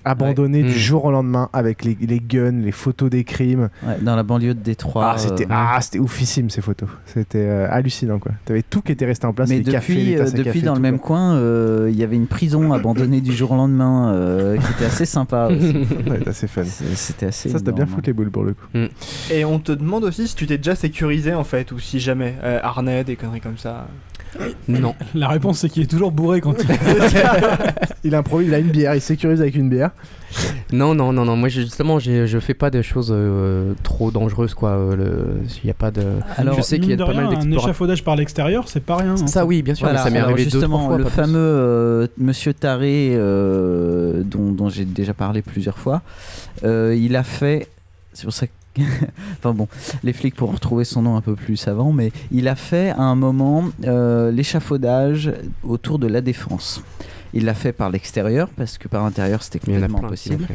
abandonné 0.06 0.64
Ouais. 0.64 0.70
du 0.70 0.76
Mm. 0.76 0.80
jour 0.80 1.06
au 1.06 1.12
lendemain 1.12 1.50
avec 1.54 1.84
les, 1.84 1.98
les 2.02 2.20
guns, 2.20 2.62
les 2.64 2.72
photos 2.72 3.10
des 3.10 3.24
crimes. 3.24 3.70
Ouais, 3.86 3.98
dans 4.02 4.16
la 4.16 4.24
banlieue 4.24 4.54
de 4.54 4.60
Détroit. 4.62 5.12
Ah, 5.14 5.18
c'était 5.18 5.46
euh, 5.46 5.50
ah, 5.52 5.80
oufissime 6.00 6.50
ces 6.50 6.62
photos. 6.62 6.90
C'était 7.06 7.38
euh, 7.40 7.68
hallucinant 7.70 8.20
quoi. 8.20 8.32
T'avais 8.46 8.62
tout 8.64 8.82
qui 8.82 8.92
était 8.92 9.06
resté 9.06 9.26
en 9.28 9.34
place, 9.34 9.50
Mais 9.50 9.56
les 9.58 9.62
depuis, 9.62 9.72
cafés, 9.74 9.94
les 9.96 10.20
euh, 10.20 10.32
depuis 10.32 10.62
dans 10.62 10.74
le 10.76 10.80
même 10.82 11.00
quoi. 11.00 11.18
coin, 11.18 11.36
euh, 11.36 11.88
il 11.92 11.98
y 11.98 12.04
avait 12.04 12.16
une 12.16 12.28
prison 12.28 12.72
abandonnée 12.74 13.22
du 13.22 13.34
jour 13.34 13.52
au 13.52 13.56
lendemain 13.56 14.14
euh, 14.14 14.58
qui 14.58 14.72
était 14.74 14.86
assez 14.86 15.06
sympa. 15.06 15.48
aussi. 15.52 15.76
Ouais, 16.10 16.28
assez 16.28 16.48
fun. 16.48 16.64
C'était 16.66 17.28
assez. 17.28 17.50
Ça, 17.50 17.58
c'était 17.60 17.72
bien 17.72 17.86
foutu 17.86 18.10
les 18.10 18.14
boules 18.14 18.32
pour 18.32 18.44
le 18.44 18.54
coup. 18.54 18.68
Et 19.32 19.46
on 19.46 19.60
te 19.60 19.72
demande 19.72 20.04
aussi 20.04 20.28
si 20.28 20.36
tu 20.36 20.46
t'es 20.48 20.58
déjà 20.58 20.76
sécurisé 20.76 21.34
en 21.34 21.44
fait, 21.44 21.72
ou 21.72 21.80
si 21.80 22.00
jamais. 22.00 22.36
Euh, 22.44 22.60
harnais, 22.64 23.04
des 23.04 23.16
conneries 23.16 23.42
comme 23.42 23.58
ça. 23.58 23.88
Non. 24.68 24.94
La 25.16 25.28
réponse 25.28 25.60
c'est 25.60 25.70
qu'il 25.70 25.84
est 25.84 25.88
toujours 25.90 26.12
bourré 26.12 26.40
quand 26.42 26.54
il. 26.62 26.70
il 28.04 28.16
improvise, 28.16 28.48
il 28.48 28.54
a 28.54 28.60
une 28.60 28.70
bière, 28.70 28.96
il 28.96 29.02
sécurise 29.02 29.42
avec 29.42 29.56
une 29.56 29.70
bière. 29.70 29.92
Non, 30.72 30.94
non, 30.94 31.12
non, 31.12 31.26
non. 31.26 31.36
Moi, 31.36 31.50
justement, 31.50 31.98
je 31.98 32.40
fais 32.40 32.54
pas 32.54 32.70
de 32.70 32.84
choses 32.84 33.12
euh, 33.12 33.74
trop 33.82 34.12
dangereuses, 34.12 34.54
quoi. 34.54 34.70
euh, 34.72 34.96
le- 34.96 35.42
Il 35.64 35.68
y 35.68 35.72
a 35.72 35.74
pas 35.74 35.90
de. 35.90 36.04
Alors, 36.38 36.56
je 36.56 36.62
sais 36.62 36.80
qu'il 36.80 36.92
y 36.92 36.94
a 36.94 36.98
de 36.98 37.04
pas 37.04 37.08
mal 37.14 37.18
rien, 37.26 37.26
un 37.28 37.30
d'explorateurs. 37.32 37.70
échafaudage 37.70 38.04
par 38.04 38.16
l'extérieur, 38.16 38.68
c'est 38.68 38.84
pas 38.84 38.98
rien. 38.98 39.16
hein. 39.20 39.28
Ça, 39.28 39.46
oui, 39.48 39.64
bien 39.64 39.74
sûr, 39.74 39.88
Voilà, 39.88 40.00
mais 40.00 40.04
ça 40.06 40.10
m'est 40.12 40.20
arrivé 40.20 40.44
justement, 40.44 40.78
trois 40.78 40.90
fois. 40.90 40.98
le 41.00 41.06
fameux 41.06 41.38
euh, 41.40 42.08
Monsieur 42.20 42.54
Taré, 42.54 43.14
euh, 43.16 44.22
dont, 44.24 44.52
dont 44.52 44.70
j'ai 44.70 44.86
déjà 44.86 45.16
parlé 45.16 45.42
plusieurs 45.42 45.80
fois, 45.80 46.04
euh, 46.64 46.96
il 46.96 47.16
a 47.16 47.24
fait. 47.24 47.68
C'est 48.14 48.26
pour 48.26 48.34
ça 48.34 48.46
que. 48.46 48.52
enfin 49.38 49.54
bon, 49.54 49.68
les 50.04 50.14
flics 50.14 50.36
pourront 50.36 50.54
retrouver 50.54 50.86
son 50.86 51.02
nom 51.02 51.16
un 51.18 51.22
peu 51.22 51.36
plus 51.36 51.68
avant, 51.68 51.92
mais 51.92 52.12
il 52.32 52.48
a 52.48 52.56
fait 52.56 52.90
à 52.92 53.02
un 53.02 53.16
moment 53.16 53.66
euh, 53.86 54.32
l'échafaudage 54.32 55.32
autour 55.64 56.00
de 56.00 56.08
la 56.08 56.22
défense. 56.22 56.84
Il 57.34 57.46
l'a 57.46 57.54
fait 57.54 57.74
par 57.74 57.90
l'extérieur 57.90 58.50
parce 58.56 58.78
que 58.78 58.88
par 58.88 59.04
l'intérieur 59.04 59.44
c'était 59.44 59.60
complètement 59.60 60.04
impossible. 60.06 60.48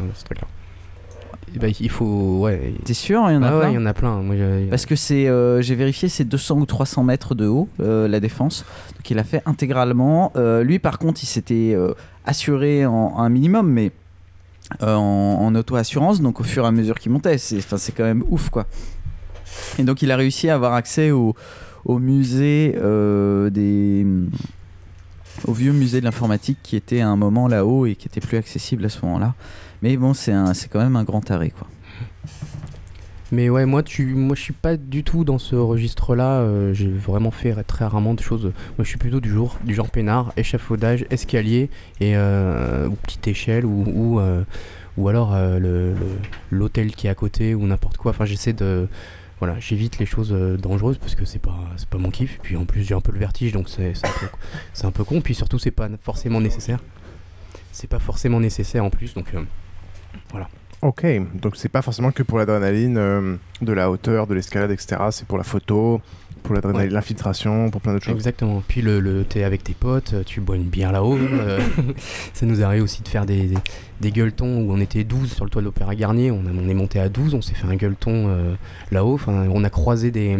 ben, 1.59 1.73
il 1.79 1.91
faut. 1.91 2.41
Ouais. 2.41 2.75
T'es 2.85 2.95
sûr 2.95 3.25
Il 3.29 3.35
y 3.35 3.37
en 3.37 3.43
a 3.43 3.49
Ah 3.49 3.55
ouais, 3.55 3.61
plein 3.61 3.71
il 3.71 3.75
y 3.75 3.79
en 3.79 3.87
a 3.87 3.95
plein. 3.95 4.23
Moi, 4.23 4.35
Parce 4.71 4.87
que 4.87 4.97
c'est, 4.97 5.29
euh, 5.29 5.63
j'ai 5.63 5.75
vérifié, 5.75 6.09
c'est 6.09 6.25
200 6.25 6.59
ou 6.59 6.67
300 6.67 7.05
mètres 7.05 7.35
de 7.35 7.47
haut, 7.47 7.69
euh, 7.81 8.09
la 8.09 8.21
défense. 8.21 8.65
Donc 8.97 9.11
il 9.11 9.19
a 9.19 9.25
fait 9.25 9.43
intégralement. 9.47 10.33
Euh, 10.37 10.63
lui, 10.65 10.79
par 10.79 10.99
contre, 10.99 11.23
il 11.23 11.27
s'était 11.27 11.77
assuré 12.25 12.87
en 12.87 13.19
un 13.19 13.29
minimum, 13.29 13.71
mais 13.71 13.93
euh, 14.83 14.95
en, 14.95 15.55
auto-assurance. 15.55 16.21
Donc 16.21 16.41
au 16.41 16.45
fur 16.45 16.65
et 16.65 16.67
à 16.67 16.73
mesure 16.73 16.99
qu'il 16.99 17.13
montait, 17.13 17.39
c'est, 17.39 17.63
quand 17.97 18.05
même 18.05 18.25
ouf, 18.29 18.51
quoi. 18.51 18.67
Et 19.79 19.85
donc 19.85 20.03
il 20.03 20.11
a 20.11 20.17
réussi 20.17 20.49
à 20.49 20.55
avoir 20.55 20.75
accès 20.75 21.11
au, 21.11 21.35
au 21.85 21.99
musée 21.99 22.75
euh, 22.77 23.51
des. 23.51 24.07
au 25.47 25.53
vieux 25.53 25.73
musée 25.73 26.01
de 26.01 26.05
l'informatique 26.05 26.59
qui 26.63 26.77
était 26.77 27.01
à 27.01 27.09
un 27.09 27.17
moment 27.17 27.47
là-haut 27.47 27.87
et 27.87 27.95
qui 27.95 28.09
était 28.09 28.21
plus 28.21 28.37
accessible 28.37 28.85
à 28.85 28.89
ce 28.89 29.05
moment-là. 29.05 29.35
Mais 29.83 29.97
bon, 29.97 30.15
c'est 30.15 30.33
quand 30.71 30.81
même 30.81 30.97
un 30.97 31.05
grand 31.05 31.31
arrêt, 31.31 31.51
quoi. 31.51 31.69
Mais 33.35 33.49
ouais, 33.51 33.67
moi, 33.67 33.83
tu, 33.83 34.07
moi, 34.15 34.37
je 34.37 34.41
suis 34.43 34.53
pas 34.53 34.77
du 34.77 35.03
tout 35.03 35.25
dans 35.25 35.39
ce 35.39 35.57
registre-là. 35.57 36.39
euh, 36.41 36.73
j'ai 36.73 36.89
vraiment 36.89 37.31
fait 37.33 37.53
très 37.65 37.85
rarement 37.85 38.15
de 38.15 38.21
choses. 38.21 38.45
Moi, 38.45 38.85
je 38.85 38.85
suis 38.85 38.99
plutôt 38.99 39.21
du 39.21 39.31
genre, 39.33 39.59
du 39.65 39.75
genre 39.75 39.91
peinard, 39.91 40.33
échafaudage, 40.37 41.05
escalier 41.11 41.69
et 42.01 42.17
euh, 42.17 42.87
ou 42.87 42.95
petite 42.95 43.27
échelle 43.27 43.65
ou 43.67 43.85
ou, 43.87 44.21
euh, 44.21 44.45
alors 45.09 45.35
euh, 45.35 45.59
le- 45.59 45.95
l'hôtel 46.51 46.95
qui 46.95 47.09
est 47.09 47.11
à 47.11 47.15
côté 47.15 47.55
ou 47.55 47.67
n'importe 47.67 47.97
quoi. 47.97 48.13
Enfin, 48.13 48.25
j'essaie 48.25 48.53
de 48.53 48.87
voilà, 49.41 49.57
j'évite 49.59 49.99
les 49.99 50.07
choses 50.07 50.31
dangereuses 50.63 50.99
parce 50.99 51.17
que 51.17 51.25
c'est 51.25 51.41
pas 51.41 51.59
pas 51.91 51.99
mon 51.99 52.11
kiff. 52.11 52.37
Et 52.37 52.41
puis 52.43 52.57
en 52.57 52.65
plus, 52.65 52.83
j'ai 52.85 52.95
un 52.95 53.01
peu 53.01 53.11
le 53.13 53.19
vertige, 53.19 53.53
donc 53.53 53.69
c'est 53.69 53.93
un 54.85 54.89
un 54.89 54.91
peu 54.93 55.03
con. 55.05 55.21
Puis 55.21 55.35
surtout, 55.35 55.59
c'est 55.59 55.73
pas 55.73 55.89
forcément 56.03 56.41
nécessaire. 56.41 56.79
c'est 57.73 57.89
pas 57.89 57.99
forcément 57.99 58.39
nécessaire 58.39 58.85
en 58.85 58.91
plus. 58.91 59.15
Donc 59.15 59.35
voilà. 60.31 60.49
Ok, 60.85 61.07
donc 61.41 61.57
c'est 61.57 61.71
pas 61.71 61.81
forcément 61.83 62.11
que 62.13 62.23
pour 62.23 62.37
l'adrénaline, 62.39 62.97
euh, 62.99 63.37
de 63.63 63.73
la 63.73 63.91
hauteur, 63.91 64.27
de 64.27 64.35
l'escalade, 64.35 64.71
etc. 64.71 64.97
C'est 65.13 65.27
pour 65.27 65.39
la 65.39 65.45
photo, 65.45 66.03
pour 66.43 66.55
l'adrénaline, 66.55 66.89
Ouais. 66.89 66.95
l'infiltration, 66.95 67.71
pour 67.71 67.81
plein 67.81 67.95
d'autres 67.95 68.05
choses. 68.05 68.15
Exactement. 68.15 68.63
Puis 68.69 68.83
le, 68.83 69.01
le 69.01 69.25
t'es 69.25 69.45
avec 69.45 69.65
tes 69.65 69.73
potes, 69.73 70.15
tu 70.27 70.43
bois 70.43 70.57
une 70.57 70.65
bière 70.69 70.93
là-haut. 70.93 71.17
euh, 71.19 71.59
ça 72.35 72.45
nous 72.45 72.63
arrive 72.63 72.83
aussi 72.83 73.03
de 73.03 73.09
faire 73.09 73.25
des, 73.25 73.47
des, 73.47 73.57
des 74.03 74.13
gueuletons 74.13 74.59
où 74.61 74.73
on 74.75 74.79
était 74.79 75.05
12 75.05 75.33
sur 75.33 75.45
le 75.45 75.51
toit 75.51 75.63
de 75.63 75.65
l'Opéra 75.67 75.95
Garnier. 75.95 76.31
On, 76.31 76.41
a- 76.47 76.51
on 76.55 76.69
est 76.69 76.75
monté 76.75 77.01
à 77.01 77.09
12, 77.09 77.33
on 77.35 77.41
s'est 77.41 77.55
fait 77.55 77.67
un 77.67 77.77
gueuleton 77.77 78.27
euh, 78.29 78.55
là-haut. 78.93 79.15
Enfin, 79.15 79.47
on 79.51 79.65
a 79.65 79.71
croisé 79.71 80.11
des. 80.11 80.39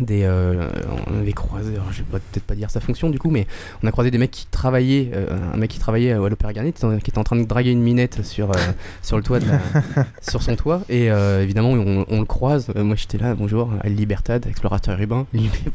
Des, 0.00 0.22
euh, 0.24 0.68
on 1.06 1.20
avait 1.20 1.32
croisé, 1.32 1.74
alors 1.74 1.92
je 1.92 1.98
vais 1.98 2.04
peut-être 2.10 2.42
pas 2.42 2.56
dire 2.56 2.68
sa 2.68 2.80
fonction 2.80 3.10
du 3.10 3.20
coup, 3.20 3.30
mais 3.30 3.46
on 3.80 3.86
a 3.86 3.92
croisé 3.92 4.10
des 4.10 4.18
mecs 4.18 4.32
qui 4.32 4.46
travaillaient, 4.46 5.12
euh, 5.14 5.28
un 5.52 5.56
mec 5.56 5.70
qui 5.70 5.78
travaillait 5.78 6.10
à 6.10 6.16
l'Opéra 6.28 6.52
Garnier, 6.52 6.72
qui 6.72 6.84
était 7.10 7.18
en- 7.18 7.22
train 7.22 7.36
de 7.36 7.44
draguer 7.44 7.70
une 7.70 7.80
minette 7.80 8.24
sur, 8.24 8.50
euh, 8.50 8.54
sur 9.02 9.16
le 9.16 9.22
toit, 9.22 9.38
de 9.38 9.46
la- 9.46 9.60
sur 10.20 10.42
son 10.42 10.56
toit, 10.56 10.82
et 10.88 11.12
euh, 11.12 11.44
évidemment 11.44 11.70
on, 11.74 12.04
on 12.08 12.18
le 12.18 12.24
croise. 12.26 12.72
Euh, 12.74 12.82
moi 12.82 12.96
j'étais 12.96 13.18
là, 13.18 13.36
bonjour, 13.36 13.70
à 13.82 13.88
Libertad, 13.88 14.44
explorateur 14.48 15.00
urbain. 15.00 15.26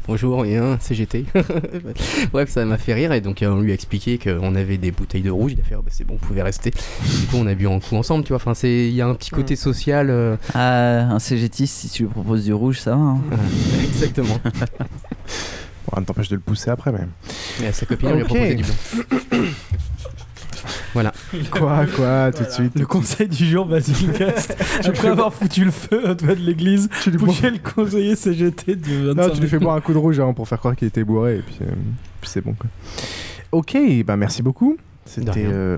Bonjour 0.06 0.44
et 0.44 0.58
un 0.58 0.78
CGT. 0.78 1.24
Bref, 2.32 2.50
ça 2.50 2.64
m'a 2.66 2.76
fait 2.76 2.92
rire 2.92 3.12
et 3.12 3.22
donc 3.22 3.42
euh, 3.42 3.48
on 3.50 3.60
lui 3.62 3.70
a 3.70 3.74
expliqué 3.74 4.18
qu'on 4.18 4.54
avait 4.54 4.76
des 4.76 4.90
bouteilles 4.90 5.22
de 5.22 5.30
rouge. 5.30 5.52
Il 5.54 5.60
a 5.60 5.64
fait, 5.64 5.76
oh, 5.76 5.82
bah, 5.82 5.90
c'est 5.94 6.04
bon, 6.06 6.18
vous 6.20 6.26
pouvez 6.26 6.42
rester. 6.42 6.70
Du 6.70 7.26
coup, 7.28 7.36
on 7.38 7.46
a 7.46 7.54
bu 7.54 7.66
un 7.68 7.80
coup 7.80 7.96
ensemble, 7.96 8.24
tu 8.24 8.28
vois. 8.28 8.36
Enfin, 8.36 8.52
c'est, 8.52 8.86
il 8.88 8.94
y 8.94 9.00
a 9.00 9.06
un 9.06 9.14
petit 9.14 9.30
côté 9.30 9.56
social. 9.56 10.08
euh, 10.10 10.36
Ah, 10.54 11.08
un 11.10 11.18
CGTiste, 11.18 11.74
si 11.74 11.88
tu 11.88 12.02
lui 12.02 12.10
proposes 12.10 12.44
du 12.44 12.52
rouge, 12.52 12.80
ça 12.80 12.90
va. 12.90 12.96
hein. 12.96 13.18
Exactement. 14.10 14.40
Bon, 15.92 16.00
ne 16.00 16.04
t'empêche 16.06 16.28
de 16.28 16.36
le 16.36 16.40
pousser 16.40 16.70
après, 16.70 16.92
même. 16.92 17.08
Et 17.60 17.66
à 17.66 17.72
sa 17.72 17.84
copine, 17.86 18.10
on 18.10 18.14
lui 18.14 18.20
a 18.20 18.24
Ok. 18.24 18.28
proposé 18.28 18.54
du 18.54 18.62
blanc. 18.62 18.74
voilà. 20.94 21.12
Quoi, 21.50 21.86
quoi, 21.96 22.30
tout 22.32 22.44
de 22.44 22.50
suite 22.50 22.78
Le 22.78 22.86
conseil 22.86 23.28
du 23.28 23.46
jour, 23.46 23.66
Basilicast. 23.66 24.56
Après 24.84 25.08
avoir 25.08 25.32
foutu 25.32 25.64
le 25.64 25.70
feu 25.70 26.10
au 26.10 26.14
toit 26.14 26.34
de 26.34 26.40
l'église, 26.40 26.88
tu 27.02 27.10
lui 27.10 27.18
le 27.18 27.58
conseiller 27.72 28.14
CGT 28.14 28.76
de 28.76 29.06
25 29.12 29.14
Non, 29.14 29.34
tu 29.34 29.40
lui 29.40 29.48
fais 29.48 29.58
boire 29.58 29.74
un 29.74 29.80
coup 29.80 29.92
de 29.92 29.98
rouge 29.98 30.20
avant 30.20 30.34
pour 30.34 30.46
faire 30.46 30.58
croire 30.58 30.76
qu'il 30.76 30.86
était 30.86 31.02
bourré 31.02 31.38
et 31.38 31.42
puis, 31.42 31.56
euh, 31.62 31.72
puis 32.20 32.30
c'est 32.30 32.42
bon 32.42 32.52
quoi. 32.54 32.68
Ok, 33.50 33.76
bah 34.04 34.16
merci 34.16 34.42
beaucoup. 34.42 34.76
C'était 35.06 35.30
rien. 35.32 35.50
euh, 35.50 35.76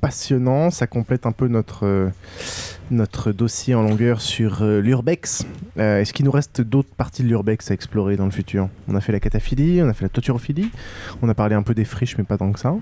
passionnant. 0.00 0.70
Ça 0.70 0.86
complète 0.86 1.26
un 1.26 1.32
peu 1.32 1.48
notre, 1.48 1.86
euh, 1.86 2.08
notre 2.90 3.32
dossier 3.32 3.74
en 3.74 3.82
longueur 3.82 4.20
sur 4.20 4.62
euh, 4.62 4.80
l'urbex. 4.80 5.46
Euh, 5.78 6.00
Est-ce 6.00 6.12
qu'il 6.12 6.24
nous 6.24 6.30
reste 6.30 6.60
d'autres 6.60 6.94
parties 6.96 7.22
de 7.22 7.28
l'urbex 7.28 7.70
à 7.70 7.74
explorer 7.74 8.16
dans 8.16 8.24
le 8.24 8.30
futur? 8.30 8.68
On 8.88 8.94
a 8.94 9.00
fait 9.00 9.12
la 9.12 9.20
cataphilie, 9.20 9.82
on 9.82 9.88
a 9.88 9.92
fait 9.92 10.04
la 10.04 10.08
toturophilie, 10.08 10.70
on 11.22 11.28
a 11.28 11.34
parlé 11.34 11.54
un 11.54 11.62
peu 11.62 11.74
des 11.74 11.84
friches, 11.84 12.16
mais 12.18 12.24
pas 12.24 12.38
tant 12.38 12.52
que 12.52 12.60
ça. 12.60 12.74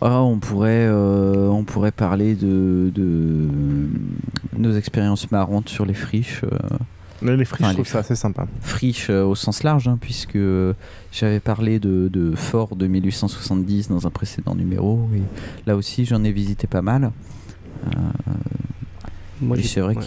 Ah, 0.00 0.22
on 0.22 0.38
pourrait, 0.38 0.90
on 0.90 1.64
pourrait 1.64 1.92
parler 1.92 2.34
de, 2.34 2.90
de 2.94 3.48
nos 4.58 4.76
expériences 4.76 5.30
marrantes 5.30 5.70
sur 5.70 5.86
les 5.86 5.94
friches. 5.94 6.42
Les 7.32 7.44
friches, 7.44 7.62
enfin, 7.62 7.70
je 7.70 7.74
trouve 7.74 7.86
les 7.86 7.90
ça 7.90 7.98
assez 7.98 8.16
sympa. 8.16 8.46
Friches 8.60 9.08
euh, 9.10 9.24
au 9.24 9.34
sens 9.34 9.62
large, 9.62 9.88
hein, 9.88 9.98
puisque 10.00 10.36
euh, 10.36 10.74
j'avais 11.12 11.40
parlé 11.40 11.78
de, 11.78 12.08
de 12.08 12.34
fort 12.36 12.76
de 12.76 12.86
1870 12.86 13.88
dans 13.88 14.06
un 14.06 14.10
précédent 14.10 14.54
numéro, 14.54 15.08
et 15.14 15.22
là 15.66 15.76
aussi 15.76 16.04
j'en 16.04 16.22
ai 16.24 16.32
visité 16.32 16.66
pas 16.66 16.82
mal. 16.82 17.10
Euh, 17.86 17.90
Moi, 19.40 19.56
c'est 19.62 19.80
vrai 19.80 19.96
ouais. 19.96 20.04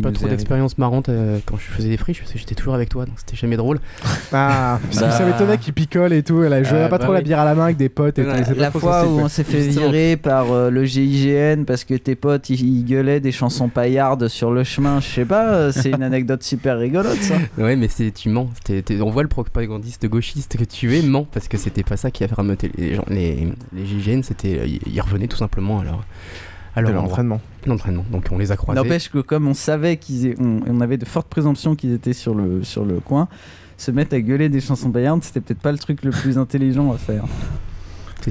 Qu'il 0.00 0.04
pas 0.04 0.10
nous 0.10 0.16
trop 0.16 0.28
d'expérience 0.28 0.78
marrante 0.78 1.08
euh, 1.08 1.38
quand 1.46 1.56
je 1.56 1.62
faisais 1.64 1.88
des 1.88 1.96
friches 1.96 2.20
parce 2.20 2.32
que 2.32 2.38
j'étais 2.38 2.54
toujours 2.54 2.74
avec 2.74 2.88
toi, 2.88 3.06
donc 3.06 3.14
c'était 3.18 3.36
jamais 3.36 3.56
drôle. 3.56 3.78
Ah, 4.32 4.78
parce 4.82 4.96
que 4.98 5.04
Bah. 5.04 5.10
ça 5.10 5.24
m'étonait 5.26 5.58
qu'il 5.58 5.72
picole 5.72 6.12
et 6.12 6.22
tout. 6.22 6.40
A 6.40 6.62
joué 6.62 6.78
Euh, 6.78 6.88
pas 6.88 6.98
bah 6.98 7.04
trop 7.04 7.12
la 7.12 7.20
bière 7.20 7.40
à 7.40 7.44
la 7.44 7.54
main 7.54 7.64
avec 7.64 7.76
des 7.76 7.88
potes 7.88 8.18
et 8.18 8.24
tout, 8.24 8.30
La 8.56 8.70
fois 8.70 9.06
où 9.06 9.18
on 9.20 9.28
s'est 9.28 9.44
fait 9.44 9.60
virer 9.68 10.16
par 10.16 10.52
euh, 10.52 10.70
le 10.70 10.84
GIGN 10.84 11.64
parce 11.64 11.84
que 11.84 11.94
tes 11.94 12.14
potes 12.14 12.48
ils, 12.50 12.60
ils 12.62 12.84
gueulaient 12.84 13.20
des 13.20 13.32
chansons 13.32 13.68
paillardes 13.68 14.28
sur 14.28 14.52
le 14.52 14.62
chemin, 14.64 15.00
je 15.00 15.06
sais 15.08 15.24
pas, 15.24 15.52
euh, 15.52 15.72
c'est 15.72 15.90
une 15.90 16.02
anecdote 16.02 16.42
super 16.42 16.78
rigolote 16.78 17.20
ça. 17.20 17.34
Ouais, 17.58 17.76
mais 17.76 17.88
c'est 17.88 18.10
tu 18.12 18.28
mens. 18.28 18.48
On 19.00 19.10
voit 19.10 19.22
le 19.22 19.28
propagandiste 19.28 20.06
gauchiste 20.06 20.56
que 20.56 20.64
tu 20.64 20.96
es 20.96 21.02
ment 21.02 21.26
parce 21.30 21.48
que 21.48 21.56
c'était 21.58 21.82
pas 21.82 21.96
ça 21.96 22.10
qui 22.10 22.24
a 22.24 22.28
fait 22.28 22.34
les 22.76 22.94
gens. 22.94 23.04
Les, 23.08 23.48
les 23.74 23.86
GIGN, 23.86 24.22
c'était 24.22 24.60
ils 24.86 25.00
revenaient 25.00 25.28
tout 25.28 25.36
simplement 25.36 25.82
leur 25.82 26.04
à 26.88 26.92
leur 26.92 27.02
l'entraînement. 27.02 27.40
L'entraînement. 27.66 28.04
Donc 28.10 28.26
on 28.30 28.38
les 28.38 28.50
a 28.52 28.56
croisés. 28.56 28.80
N'empêche 28.80 29.10
que 29.10 29.18
comme 29.18 29.46
on 29.48 29.54
savait 29.54 29.96
qu'ils 29.98 30.34
on, 30.40 30.60
on 30.66 30.80
avait 30.80 30.96
de 30.98 31.04
fortes 31.04 31.28
présomptions 31.28 31.74
qu'ils 31.76 31.92
étaient 31.92 32.12
sur 32.12 32.34
le, 32.34 32.62
sur 32.64 32.84
le 32.84 33.00
coin, 33.00 33.28
se 33.76 33.90
mettre 33.90 34.14
à 34.14 34.20
gueuler 34.20 34.48
des 34.48 34.60
chansons 34.60 34.90
paillardes, 34.90 35.22
c'était 35.22 35.40
peut-être 35.40 35.60
pas 35.60 35.72
le 35.72 35.78
truc 35.78 36.02
le 36.04 36.10
plus 36.10 36.38
intelligent 36.38 36.92
à 36.92 36.98
faire. 36.98 37.24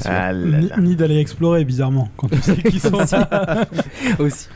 Ah 0.06 0.32
là 0.32 0.60
Ni, 0.60 0.68
là. 0.70 0.78
ni 0.80 0.96
d'aller 0.96 1.18
explorer, 1.18 1.66
bizarrement, 1.66 2.10
quand 2.16 2.28
tu 2.30 2.38
sais 2.42 2.56
qu'ils 2.58 2.80
sont 2.80 2.92
là. 3.12 3.66
Aussi. 4.20 4.48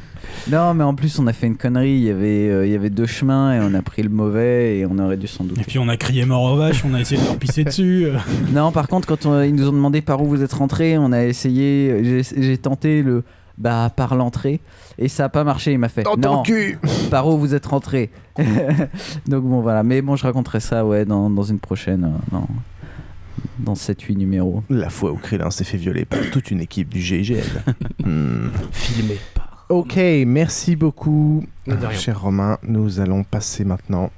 Non, 0.50 0.74
mais 0.74 0.84
en 0.84 0.94
plus 0.96 1.18
on 1.20 1.28
a 1.28 1.34
fait 1.34 1.48
une 1.48 1.58
connerie, 1.58 1.92
il 1.96 2.04
y 2.04 2.10
avait, 2.10 2.50
euh, 2.50 2.66
il 2.66 2.72
y 2.72 2.76
avait 2.76 2.90
deux 2.92 3.06
chemins 3.08 3.54
et 3.56 3.60
on 3.60 3.74
a 3.74 3.82
pris 3.82 4.04
le 4.04 4.10
mauvais 4.10 4.78
et 4.78 4.86
on 4.86 4.98
aurait 5.00 5.18
dû 5.18 5.28
s'en 5.28 5.44
douter. 5.44 5.62
Et 5.62 5.64
puis 5.64 5.80
on 5.80 5.90
a 5.90 5.98
crié 5.98 6.26
mort 6.26 6.44
aux 6.54 6.56
vaches, 6.56 6.84
on 6.86 6.94
a 6.94 7.00
essayé 7.02 7.20
de 7.20 7.26
leur 7.26 7.38
pisser 7.38 7.64
dessus. 7.64 8.06
euh. 8.06 8.18
Non, 8.54 8.72
par 8.72 8.88
contre, 8.88 9.08
quand 9.08 9.26
on- 9.26 9.42
ils 9.42 9.54
nous 9.56 9.68
ont 9.68 9.74
demandé 9.74 10.02
par 10.02 10.22
où 10.22 10.28
vous 10.28 10.42
êtes 10.44 10.54
rentré, 10.54 10.98
on 10.98 11.12
a 11.12 11.24
essayé, 11.26 12.22
j'ai 12.38 12.58
tenté 12.58 13.02
le 13.02 13.24
bah 13.58 13.92
par 13.96 14.16
l'entrée 14.16 14.60
et 14.98 15.08
ça 15.08 15.26
a 15.26 15.30
pas 15.30 15.44
marché. 15.44 15.72
Il 15.74 15.80
m'a 15.80 15.90
fait 15.90 16.04
Dans 16.04 16.16
ton 16.16 16.36
non, 16.36 16.44
cul 16.44 16.80
par 17.12 17.28
où 17.28 17.38
vous 17.38 17.54
êtes 17.54 17.66
rentré. 17.66 18.10
Donc 19.28 19.44
bon 19.44 19.62
voilà, 19.62 19.84
mais 19.84 20.02
bon 20.02 20.16
je 20.16 20.24
raconterai 20.24 20.60
ça 20.60 20.86
ouais 20.86 21.06
dans, 21.06 21.30
dans 21.30 21.44
une 21.44 21.60
prochaine, 21.60 22.04
euh, 22.06 22.32
dans, 22.32 22.48
dans 23.60 23.74
7-8 23.74 24.18
numéros. 24.18 24.64
La 24.70 24.90
fois 24.90 25.12
où 25.12 25.16
Krillin 25.18 25.52
s'est 25.52 25.64
fait 25.64 25.78
violer 25.78 26.06
par 26.06 26.20
toute 26.32 26.52
une 26.52 26.62
équipe 26.62 26.90
du 26.90 27.02
GIGN. 27.02 27.42
Hmm. 28.04 28.50
Filmé 28.74 29.18
par. 29.34 29.66
Ok, 29.70 29.98
merci 30.28 30.76
beaucoup, 30.76 31.46
rien. 31.66 31.92
cher 31.92 32.22
Romain. 32.22 32.58
Nous 32.64 33.00
allons 33.00 33.24
passer 33.24 33.64
maintenant 33.64 34.12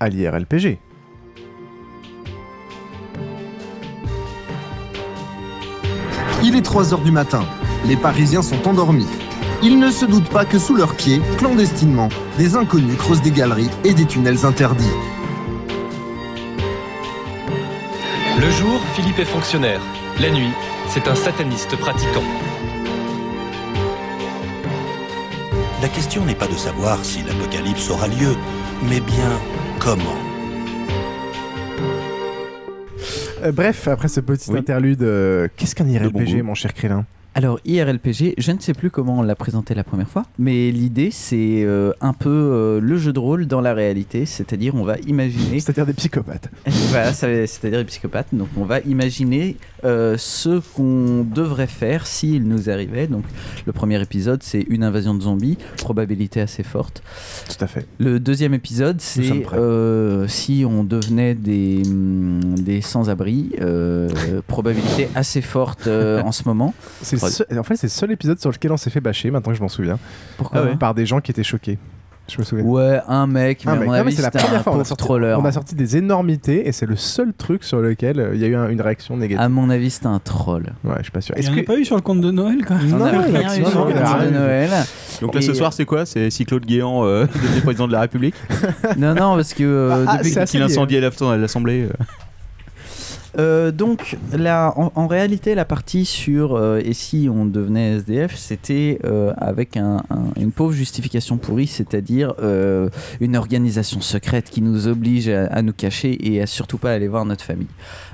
à 0.00 0.08
l'IRLPG. 0.08 0.78
Il 6.42 6.56
est 6.56 6.62
3 6.62 6.92
heures 6.92 7.02
du 7.02 7.12
matin. 7.12 7.44
Les 7.86 7.96
Parisiens 7.96 8.42
sont 8.42 8.66
endormis. 8.68 9.06
Ils 9.62 9.78
ne 9.78 9.90
se 9.90 10.04
doutent 10.04 10.28
pas 10.28 10.44
que 10.44 10.58
sous 10.58 10.74
leurs 10.74 10.94
pieds, 10.94 11.20
clandestinement, 11.38 12.08
des 12.36 12.56
inconnus 12.56 12.96
creusent 12.96 13.22
des 13.22 13.30
galeries 13.30 13.70
et 13.84 13.94
des 13.94 14.04
tunnels 14.04 14.44
interdits. 14.44 14.84
Le 18.38 18.50
jour, 18.50 18.80
Philippe 18.94 19.18
est 19.18 19.24
fonctionnaire. 19.24 19.80
La 20.20 20.30
nuit, 20.30 20.52
c'est 20.88 21.08
un 21.08 21.14
sataniste 21.14 21.76
pratiquant. 21.76 22.22
La 25.82 25.88
question 25.88 26.24
n'est 26.24 26.34
pas 26.34 26.46
de 26.46 26.54
savoir 26.54 27.04
si 27.04 27.22
l'apocalypse 27.22 27.90
aura 27.90 28.08
lieu, 28.08 28.34
mais 28.88 29.00
bien 29.00 29.30
comment. 29.80 30.16
Euh, 33.42 33.52
bref, 33.52 33.88
après 33.88 34.08
ce 34.08 34.20
petit 34.20 34.56
interlude, 34.56 35.02
euh, 35.02 35.48
qu'est-ce 35.56 35.74
qu'un 35.74 35.84
bon 35.84 35.90
IRLPG, 35.90 36.38
goût. 36.38 36.46
mon 36.46 36.54
cher 36.54 36.74
Krillin 36.74 37.06
Alors 37.38 37.60
IRLPG, 37.64 38.34
je 38.36 38.50
ne 38.50 38.58
sais 38.58 38.74
plus 38.74 38.90
comment 38.90 39.20
on 39.20 39.22
l'a 39.22 39.36
présenté 39.36 39.72
la 39.72 39.84
première 39.84 40.08
fois, 40.08 40.24
mais 40.40 40.72
l'idée 40.72 41.12
c'est 41.12 41.62
euh, 41.62 41.92
un 42.00 42.12
peu 42.12 42.28
euh, 42.28 42.80
le 42.80 42.96
jeu 42.98 43.12
de 43.12 43.20
rôle 43.20 43.46
dans 43.46 43.60
la 43.60 43.74
réalité, 43.74 44.26
c'est-à-dire 44.26 44.74
on 44.74 44.82
va 44.82 44.96
imaginer... 45.06 45.60
C'est-à-dire 45.68 45.86
des 45.86 45.92
psychopathes. 45.92 46.50
voilà, 46.66 47.12
c'est-à-dire 47.12 47.78
des 47.78 47.84
psychopathes, 47.84 48.26
donc 48.32 48.48
on 48.56 48.64
va 48.64 48.80
imaginer 48.80 49.56
euh, 49.84 50.16
ce 50.18 50.60
qu'on 50.74 51.24
devrait 51.24 51.66
faire 51.66 52.06
s'il 52.06 52.44
nous 52.44 52.70
arrivait. 52.70 53.06
Donc 53.06 53.24
le 53.66 53.72
premier 53.72 54.00
épisode 54.00 54.42
c'est 54.42 54.60
une 54.68 54.84
invasion 54.84 55.14
de 55.14 55.22
zombies, 55.22 55.58
probabilité 55.76 56.40
assez 56.40 56.62
forte. 56.62 57.02
Tout 57.48 57.64
à 57.64 57.66
fait. 57.66 57.86
Le 57.98 58.20
deuxième 58.20 58.54
épisode 58.54 59.00
c'est 59.00 59.46
euh, 59.52 60.26
si 60.28 60.64
on 60.68 60.84
devenait 60.84 61.34
des, 61.34 61.82
hum, 61.86 62.40
des 62.58 62.80
sans-abri, 62.80 63.52
euh, 63.60 64.08
probabilité 64.46 65.08
assez 65.14 65.42
forte 65.42 65.86
en 65.86 66.32
ce 66.32 66.42
moment. 66.46 66.74
C'est 67.02 67.16
en 67.58 67.62
fait, 67.62 67.76
c'est 67.76 67.86
le 67.86 67.90
seul 67.90 68.12
épisode 68.12 68.40
sur 68.40 68.50
lequel 68.50 68.72
on 68.72 68.76
s'est 68.76 68.90
fait 68.90 69.00
bâcher, 69.00 69.30
maintenant 69.30 69.52
que 69.52 69.58
je 69.58 69.62
m'en 69.62 69.68
souviens. 69.68 69.98
Pourquoi 70.36 70.66
Par 70.76 70.94
des 70.94 71.06
gens 71.06 71.20
qui 71.20 71.30
étaient 71.30 71.42
choqués. 71.42 71.78
Je 72.30 72.38
me 72.38 72.44
souviens. 72.44 72.64
Ouais, 72.64 73.00
un 73.08 73.26
mec, 73.26 73.62
mais 73.64 73.70
Un 73.70 73.74
à 73.74 73.78
mec. 73.78 73.86
Non, 73.88 73.92
mais 73.94 73.98
avis, 74.00 74.12
c'est 74.12 74.22
la 74.22 74.30
première 74.30 74.60
un 74.60 74.62
fois. 74.62 74.76
On 74.76 74.80
a, 74.80 74.84
sorti, 74.84 75.02
troller. 75.04 75.34
on 75.38 75.44
a 75.44 75.52
sorti 75.52 75.74
des 75.74 75.96
énormités 75.96 76.68
et 76.68 76.72
c'est 76.72 76.84
le 76.86 76.94
seul 76.96 77.32
truc 77.32 77.64
sur 77.64 77.80
lequel 77.80 78.20
euh, 78.20 78.30
il 78.34 78.40
y 78.40 78.44
a 78.44 78.48
eu 78.48 78.54
un- 78.54 78.68
une 78.68 78.80
réaction 78.82 79.16
négative. 79.16 79.40
À 79.42 79.48
mon 79.48 79.70
avis, 79.70 79.88
c'était 79.90 80.06
un 80.08 80.18
troll. 80.18 80.64
Ouais, 80.84 80.94
je 80.98 81.04
suis 81.04 81.10
pas 81.12 81.20
sûr. 81.22 81.34
En 81.38 81.58
a 81.58 81.62
pas 81.62 81.76
eu 81.78 81.84
sur 81.84 81.96
le 81.96 82.02
compte 82.02 82.20
de 82.20 82.30
Noël, 82.30 82.64
quoi. 82.66 82.76
On 82.92 82.96
n'a 82.98 83.20
rien 83.20 83.56
eu 83.56 83.64
sur 83.64 83.86
le 83.86 83.92
compte 83.94 84.24
de 84.26 84.30
Noël. 84.30 84.70
Donc 85.22 85.34
là, 85.34 85.40
ce 85.40 85.54
soir, 85.54 85.72
c'est 85.72 85.84
quoi? 85.86 86.04
C'est 86.06 86.30
si 86.30 86.44
Claude 86.44 86.64
Guéant 86.66 87.04
euh, 87.04 87.24
devient 87.42 87.60
président 87.62 87.88
de 87.88 87.92
la 87.92 88.00
République? 88.02 88.34
Non, 88.98 89.14
non, 89.14 89.34
parce 89.36 89.54
que 89.54 89.64
euh, 89.64 90.04
Ah, 90.06 90.18
depuis 90.18 90.32
qu'il 90.44 90.62
incendiait 90.62 91.00
l'Assemblée. 91.00 91.88
Euh. 93.38 93.70
Donc, 93.72 94.16
la, 94.32 94.72
en, 94.76 95.06
réalité, 95.06 95.54
la 95.54 95.64
partie 95.64 96.04
sur 96.04 96.56
euh, 96.56 96.80
et 96.84 96.92
si 96.92 97.28
on 97.32 97.44
devenait 97.44 97.96
SDF, 97.98 98.36
c'était 98.36 98.98
euh, 99.04 99.32
avec 99.36 99.76
un- 99.76 100.02
un- 100.10 100.32
une 100.40 100.52
pauvre 100.52 100.72
justification 100.72 101.36
pourrie, 101.38 101.66
c'est-à-dire 101.66 102.34
une 103.20 103.36
organisation 103.36 104.00
secrète 104.00 104.50
qui 104.50 104.62
nous 104.62 104.86
oblige 104.88 105.28
à, 105.28 105.46
à 105.46 105.62
nous 105.62 105.72
cacher 105.72 106.16
et 106.32 106.40
à 106.42 106.46
surtout 106.46 106.78
pas 106.78 106.92
aller 106.92 107.08
voir 107.08 107.24
notre 107.24 107.44
famille. 107.44 107.66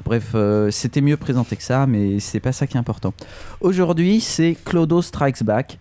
Bref, 0.05 0.35
c'était 0.71 1.01
mieux 1.01 1.17
présenté 1.17 1.57
que 1.57 1.63
ça, 1.63 1.87
mais 1.87 2.21
c'est 2.21 2.41
pas 2.41 2.53
ça 2.53 2.67
qui 2.67 2.77
est 2.77 2.81
important. 2.81 3.15
Aujourd'hui, 3.61 4.21
c'est 4.21 4.57
Clodo 4.65 5.03
Strikes 5.03 5.43
Back. 5.45 5.79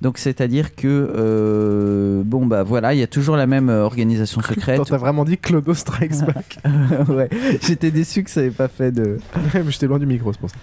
Donc, 0.00 0.18
c'est-à-dire 0.18 0.74
que, 0.74 0.86
euh, 0.86 2.22
bon, 2.24 2.46
bah 2.46 2.62
voilà, 2.62 2.94
il 2.94 3.00
y 3.00 3.02
a 3.02 3.06
toujours 3.06 3.36
la 3.36 3.46
même 3.46 3.68
euh, 3.68 3.82
organisation 3.82 4.40
secrète. 4.40 4.80
T'as 4.86 4.96
vraiment 4.96 5.24
dit 5.24 5.38
Clodo 5.38 5.74
Strikes 5.74 6.20
Back 6.26 6.58
ouais, 7.08 7.28
j'étais 7.62 7.90
déçu 7.90 8.22
que 8.22 8.30
ça 8.30 8.42
n'ait 8.42 8.50
pas 8.50 8.68
fait 8.68 8.92
de. 8.92 9.18
J'étais 9.68 9.86
loin 9.86 9.98
du 9.98 10.06
micro, 10.06 10.32
c'est 10.32 10.38
pour 10.38 10.50
ça. 10.50 10.56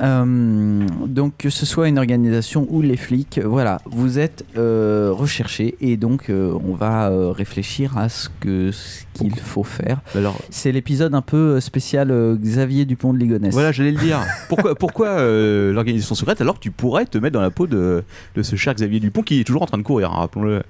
Euh, 0.00 0.86
donc 1.06 1.34
que 1.38 1.50
ce 1.50 1.66
soit 1.66 1.88
une 1.88 1.98
organisation 1.98 2.66
ou 2.70 2.80
les 2.82 2.96
flics, 2.96 3.40
voilà, 3.44 3.78
vous 3.90 4.18
êtes 4.18 4.44
euh, 4.56 5.10
recherchés 5.12 5.76
et 5.80 5.96
donc 5.96 6.30
euh, 6.30 6.52
on 6.66 6.74
va 6.74 7.10
euh, 7.10 7.30
réfléchir 7.30 7.96
à 7.98 8.08
ce 8.08 8.28
que 8.40 8.70
ce 8.72 9.02
qu'il 9.14 9.34
faut 9.38 9.64
faire. 9.64 10.00
Alors, 10.14 10.36
c'est 10.50 10.72
l'épisode 10.72 11.14
un 11.14 11.20
peu 11.22 11.60
spécial 11.60 12.12
Xavier 12.40 12.84
Dupont 12.86 13.12
de 13.12 13.18
Ligonnès. 13.18 13.52
Voilà, 13.52 13.72
j'allais 13.72 13.92
le 13.92 14.00
dire. 14.00 14.20
Pourquoi, 14.48 14.74
pourquoi 14.74 15.16
l'organisation 15.22 16.14
secrète 16.14 16.40
alors 16.40 16.54
que 16.54 16.60
tu 16.60 16.70
pourrais 16.70 17.04
te 17.06 17.18
mettre 17.18 17.34
dans 17.34 17.42
la 17.42 17.50
peau 17.50 17.66
de, 17.66 18.02
de 18.34 18.42
ce 18.42 18.56
cher 18.56 18.74
Xavier 18.74 19.00
Dupont 19.00 19.22
qui 19.22 19.40
est 19.40 19.44
toujours 19.44 19.62
en 19.62 19.66
train 19.66 19.78
de 19.78 19.82
courir, 19.82 20.10
hein, 20.10 20.20
rappelons-le. 20.20 20.62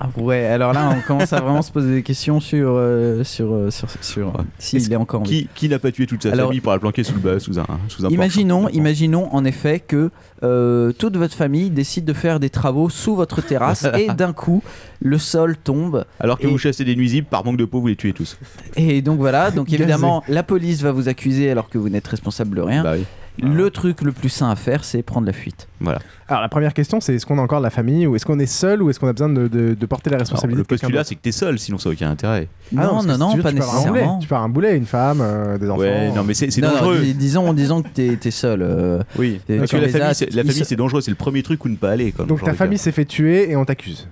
Ah 0.00 0.08
ouais, 0.16 0.44
alors 0.46 0.72
là 0.72 0.92
on 0.96 1.00
commence 1.06 1.32
à 1.32 1.40
vraiment 1.40 1.62
se 1.62 1.70
poser 1.70 1.94
des 1.94 2.02
questions 2.02 2.40
sur 2.40 2.80
sur 3.22 3.52
euh, 3.52 3.70
sur, 3.70 3.88
sur 4.02 4.32
s'il 4.58 4.92
est 4.92 4.96
encore 4.96 5.20
en 5.20 5.24
vie. 5.24 5.44
Qui, 5.44 5.48
qui 5.54 5.68
n'a 5.68 5.78
pas 5.78 5.92
tué 5.92 6.06
toute 6.06 6.24
sa 6.24 6.32
Alors- 6.32 6.48
famille 6.48 6.60
pour 6.60 6.72
la 6.72 6.78
planquer 6.80 7.04
sous, 7.04 7.14
le, 7.14 7.20
bas- 7.20 7.38
sous 7.38 7.58
un, 7.60 7.66
sous 7.88 8.04
un 8.04 8.08
Imaginons, 8.44 8.68
imaginons 8.68 9.34
en 9.34 9.44
effet 9.46 9.80
que 9.80 10.10
euh, 10.42 10.92
toute 10.92 11.16
votre 11.16 11.34
famille 11.34 11.70
décide 11.70 12.04
de 12.04 12.12
faire 12.12 12.38
des 12.40 12.50
travaux 12.50 12.90
sous 12.90 13.16
votre 13.16 13.40
terrasse 13.40 13.86
et 13.96 14.08
d'un 14.08 14.32
coup 14.34 14.62
le 15.00 15.16
sol 15.16 15.56
tombe. 15.56 16.04
Alors 16.20 16.38
que 16.38 16.46
et, 16.46 16.50
vous 16.50 16.58
chassez 16.58 16.84
des 16.84 16.94
nuisibles, 16.94 17.26
par 17.26 17.42
manque 17.44 17.56
de 17.56 17.64
peau, 17.64 17.80
vous 17.80 17.86
les 17.86 17.96
tuez 17.96 18.12
tous. 18.12 18.38
et 18.76 19.00
donc 19.00 19.18
voilà, 19.18 19.50
donc 19.50 19.72
évidemment 19.72 20.22
la 20.28 20.42
police 20.42 20.82
va 20.82 20.92
vous 20.92 21.08
accuser 21.08 21.50
alors 21.50 21.70
que 21.70 21.78
vous 21.78 21.88
n'êtes 21.88 22.06
responsable 22.06 22.54
de 22.54 22.62
rien. 22.62 22.82
Bah 22.82 22.96
Le 23.42 23.68
truc 23.70 24.02
le 24.02 24.12
plus 24.12 24.28
sain 24.28 24.48
à 24.48 24.54
faire, 24.54 24.84
c'est 24.84 25.02
prendre 25.02 25.26
la 25.26 25.32
fuite. 25.32 25.66
Voilà. 25.80 25.98
Alors 26.28 26.40
la 26.42 26.48
première 26.48 26.72
question, 26.72 27.00
c'est 27.00 27.14
est-ce 27.16 27.26
qu'on 27.26 27.38
a 27.38 27.42
encore 27.42 27.58
de 27.58 27.64
la 27.64 27.70
famille 27.70 28.06
ou 28.06 28.14
est-ce 28.14 28.24
qu'on 28.24 28.38
est 28.38 28.46
seul 28.46 28.80
ou 28.80 28.90
est-ce 28.90 29.00
qu'on 29.00 29.08
a 29.08 29.12
besoin 29.12 29.28
de, 29.28 29.48
de- 29.48 29.74
de 29.74 29.86
porter 29.86 30.08
la 30.10 30.14
Alors, 30.16 30.20
responsabilité 30.20 30.58
le 30.58 30.62
de 30.62 30.68
quelqu'un 30.68 30.86
postulat, 30.86 31.00
d'autre 31.00 31.08
c'est 31.08 31.14
que 31.16 31.20
t'es 31.20 31.32
seul, 31.32 31.58
sinon 31.58 31.78
ça 31.78 31.88
n'a 31.88 31.94
aucun 31.96 32.10
intérêt. 32.10 32.46
Ah 32.76 32.84
non, 32.86 32.90
parce 32.92 33.06
que 33.06 33.10
non, 33.10 33.14
si 33.14 33.18
non, 33.20 33.30
tu 33.32 33.36
veux, 33.38 33.42
pas 33.42 33.50
tu 33.52 33.58
pars 33.58 33.68
un 33.68 33.72
boulet. 33.80 33.90
nécessairement. 33.90 34.18
Tu 34.20 34.28
pars 34.28 34.42
un 34.42 34.48
boulet, 34.48 34.76
une 34.76 34.86
femme, 34.86 35.18
euh, 35.20 35.58
des 35.58 35.68
enfants. 35.68 35.80
Ouais, 35.80 36.12
non, 36.12 36.22
mais 36.22 36.34
c'est 36.34 36.50
c'est 36.52 36.60
Non, 36.60 36.68
non, 36.68 36.74
dangereux. 36.74 36.98
dis- 37.00 37.14
disons, 37.14 37.52
disons 37.52 37.82
que 37.82 37.88
t'es 37.88 38.18
es 38.24 38.30
seul. 38.30 38.62
euh, 38.62 39.02
Oui, 39.18 39.40
parce 39.48 39.70
que 39.70 39.76
la 39.78 39.86
les 39.86 39.88
famille, 39.88 40.06
as- 40.06 40.14
c'est- 40.14 40.26
la 40.32 40.42
ils 40.42 40.46
famille, 40.46 40.52
se- 40.62 40.64
c'est 40.64 40.76
dangereux, 40.76 41.00
c'est 41.00 41.10
le 41.10 41.16
premier 41.16 41.42
truc 41.42 41.64
où 41.64 41.68
ne 41.68 41.76
pas 41.76 41.90
aller. 41.90 42.12
Quoi, 42.12 42.24
dans 42.24 42.28
Donc 42.28 42.40
ce 42.40 42.44
ta 42.44 42.52
de 42.52 42.56
famille 42.56 42.78
cas. 42.78 42.84
s'est 42.84 42.92
fait 42.92 43.04
tuer 43.04 43.50
et 43.50 43.56
on 43.56 43.64
t'accuse. 43.64 44.06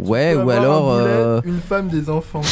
Ouais, 0.00 0.32
Tu 0.32 0.38
peux 0.38 0.44
ou 0.44 0.50
avoir 0.50 0.58
alors. 0.60 0.92
un 0.92 0.98
boulet, 0.98 1.10
euh, 1.12 1.40
Une 1.44 1.60
femme, 1.60 1.88
des 1.88 2.10
enfants. 2.10 2.42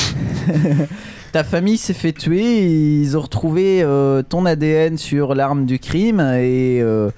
Ta 1.34 1.42
famille 1.42 1.78
s'est 1.78 1.94
fait 1.94 2.12
tuer, 2.12 3.00
ils 3.00 3.18
ont 3.18 3.20
retrouvé 3.20 3.82
euh, 3.82 4.22
ton 4.22 4.46
ADN 4.46 4.96
sur 4.96 5.34
l'arme 5.34 5.66
du 5.66 5.80
crime 5.80 6.20
et 6.20 6.78
euh, 6.80 7.10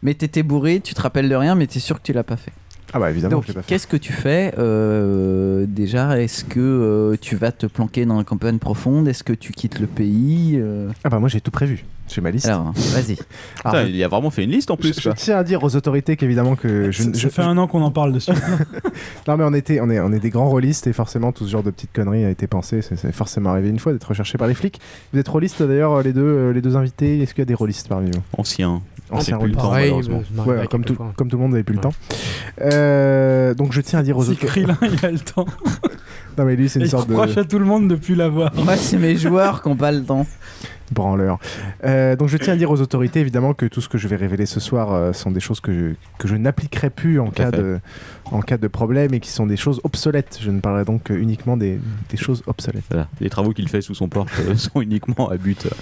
mais 0.00 0.14
t'étais 0.14 0.42
bourré, 0.42 0.80
tu 0.80 0.94
te 0.94 1.02
rappelles 1.02 1.28
de 1.28 1.34
rien, 1.34 1.54
mais 1.54 1.66
t'es 1.66 1.78
sûr 1.78 1.98
que 1.98 2.02
tu 2.02 2.14
l'as 2.14 2.24
pas 2.24 2.38
fait. 2.38 2.52
Ah 2.94 2.98
bah 2.98 3.10
évidemment, 3.10 3.36
Donc 3.36 3.44
je 3.46 3.52
qu'est-ce 3.66 3.86
que 3.86 3.98
tu 3.98 4.12
fais 4.14 4.54
euh, 4.58 5.66
déjà? 5.68 6.18
Est-ce 6.20 6.42
que 6.44 6.58
euh, 6.60 7.16
tu 7.20 7.36
vas 7.36 7.52
te 7.52 7.66
planquer 7.66 8.06
dans 8.06 8.16
la 8.16 8.24
campagne 8.24 8.58
profonde? 8.58 9.08
Est-ce 9.08 9.22
que 9.22 9.34
tu 9.34 9.52
quittes 9.52 9.78
le 9.78 9.86
pays 9.86 10.54
euh? 10.58 10.88
Ah 11.04 11.10
bah 11.10 11.18
moi 11.18 11.28
j'ai 11.28 11.40
tout 11.42 11.50
prévu. 11.50 11.84
J'ai 12.10 12.22
ma 12.22 12.30
liste. 12.30 12.46
Alors 12.46 12.72
vas-y. 12.74 13.16
Putain, 13.56 13.82
il 13.84 14.02
a 14.02 14.08
vraiment 14.08 14.30
fait 14.30 14.44
une 14.44 14.50
liste 14.52 14.70
en 14.70 14.78
plus. 14.78 14.94
Je, 14.94 15.02
je 15.02 15.10
tiens 15.10 15.36
à 15.36 15.44
dire 15.44 15.62
aux 15.62 15.76
autorités 15.76 16.16
qu'évidemment 16.16 16.56
que 16.56 16.90
je, 16.90 17.02
Ça, 17.02 17.10
je- 17.12 17.28
fait 17.28 17.42
un 17.42 17.58
an 17.58 17.66
qu'on 17.66 17.82
en 17.82 17.90
parle 17.90 18.12
dessus. 18.12 18.32
Non 19.28 19.36
mais 19.36 19.44
on 19.44 19.52
était, 19.52 19.80
on 19.82 19.90
est, 19.90 20.00
on 20.00 20.10
est 20.12 20.18
des 20.18 20.30
grands 20.30 20.48
rôlistes 20.48 20.86
et 20.86 20.94
forcément 20.94 21.32
tout 21.32 21.44
ce 21.44 21.50
genre 21.50 21.62
de 21.62 21.70
petites 21.70 21.92
conneries 21.92 22.24
a 22.24 22.30
été 22.30 22.46
pensé. 22.46 22.80
C'est 22.80 22.96
c'est 22.96 23.12
forcément 23.12 23.50
arrivé 23.50 23.68
une 23.68 23.78
fois 23.78 23.92
d'être 23.92 24.04
recherché 24.08 24.38
par 24.38 24.48
les 24.48 24.54
flics. 24.54 24.80
Vous 25.12 25.18
êtes 25.18 25.28
rôlistes 25.28 25.62
d'ailleurs 25.62 26.02
les 26.02 26.14
deux, 26.14 26.50
les 26.52 26.62
deux 26.62 26.76
invités. 26.76 27.20
Est-ce 27.20 27.34
qu'il 27.34 27.42
y 27.42 27.42
a 27.42 27.46
des 27.46 27.54
rôlistes 27.54 27.88
parmi 27.88 28.10
vous? 28.10 28.22
Ancien. 28.38 28.70
Anciens 28.70 28.82
C'est 29.20 29.36
plus 29.38 29.48
le 29.48 29.54
temps, 29.54 29.70
malheureusement. 29.70 30.22
Ouais, 30.46 30.66
comme, 30.66 30.84
tout, 30.84 30.96
comme 31.16 31.28
tout 31.28 31.36
le 31.36 31.42
monde 31.42 31.52
n'avait 31.52 31.64
plus 31.64 31.74
le 31.74 31.80
temps. 31.80 31.94
Euh, 32.60 33.54
donc 33.54 33.72
je 33.72 33.80
tiens 33.80 34.00
à 34.00 34.02
dire 34.02 34.16
aux. 34.16 34.24
Krillin, 34.24 34.78
il 34.82 35.04
a 35.04 35.10
le 35.10 35.18
temps. 35.18 35.46
Non 36.38 36.44
mais 36.44 36.56
lui 36.56 36.68
c'est 36.68 36.78
Et 36.78 36.82
une 36.82 36.86
il 36.86 36.90
sorte 36.90 37.08
de 37.08 37.14
reproche 37.14 37.36
à 37.36 37.44
tout 37.44 37.58
le 37.58 37.64
monde 37.64 37.88
de 37.88 37.96
plus 37.96 38.14
l'avoir. 38.14 38.54
Moi 38.54 38.76
c'est 38.76 38.96
mes 38.98 39.16
joueurs 39.16 39.62
qui 39.62 39.68
n'ont 39.68 39.76
pas 39.76 39.90
le 39.92 40.02
temps. 40.04 40.26
branleur. 40.92 41.38
Euh, 41.84 42.16
donc 42.16 42.28
je 42.28 42.36
tiens 42.38 42.54
à 42.54 42.56
dire 42.56 42.70
aux 42.70 42.80
autorités 42.80 43.20
évidemment 43.20 43.52
que 43.54 43.66
tout 43.66 43.80
ce 43.80 43.88
que 43.88 43.98
je 43.98 44.08
vais 44.08 44.16
révéler 44.16 44.46
ce 44.46 44.60
soir 44.60 44.92
euh, 44.94 45.12
sont 45.12 45.30
des 45.30 45.40
choses 45.40 45.60
que 45.60 45.72
je, 45.74 45.94
que 46.18 46.28
je 46.28 46.36
n'appliquerai 46.36 46.90
plus 46.90 47.20
en 47.20 47.30
cas, 47.30 47.50
fait. 47.50 47.58
de, 47.58 47.80
en 48.30 48.40
cas 48.40 48.56
de 48.56 48.68
problème 48.68 49.12
et 49.14 49.20
qui 49.20 49.30
sont 49.30 49.46
des 49.46 49.56
choses 49.56 49.80
obsolètes. 49.84 50.38
Je 50.40 50.50
ne 50.50 50.60
parlerai 50.60 50.84
donc 50.84 51.02
que 51.04 51.12
uniquement 51.12 51.56
des, 51.56 51.78
des 52.08 52.16
choses 52.16 52.42
obsolètes. 52.46 52.84
Voilà. 52.88 53.08
Les 53.20 53.28
travaux 53.30 53.50
qu'il 53.52 53.68
fait 53.68 53.80
sous 53.82 53.94
son 53.94 54.08
porche 54.08 54.32
euh, 54.40 54.54
sont 54.56 54.80
uniquement 54.80 55.28
à 55.28 55.36
but. 55.36 55.66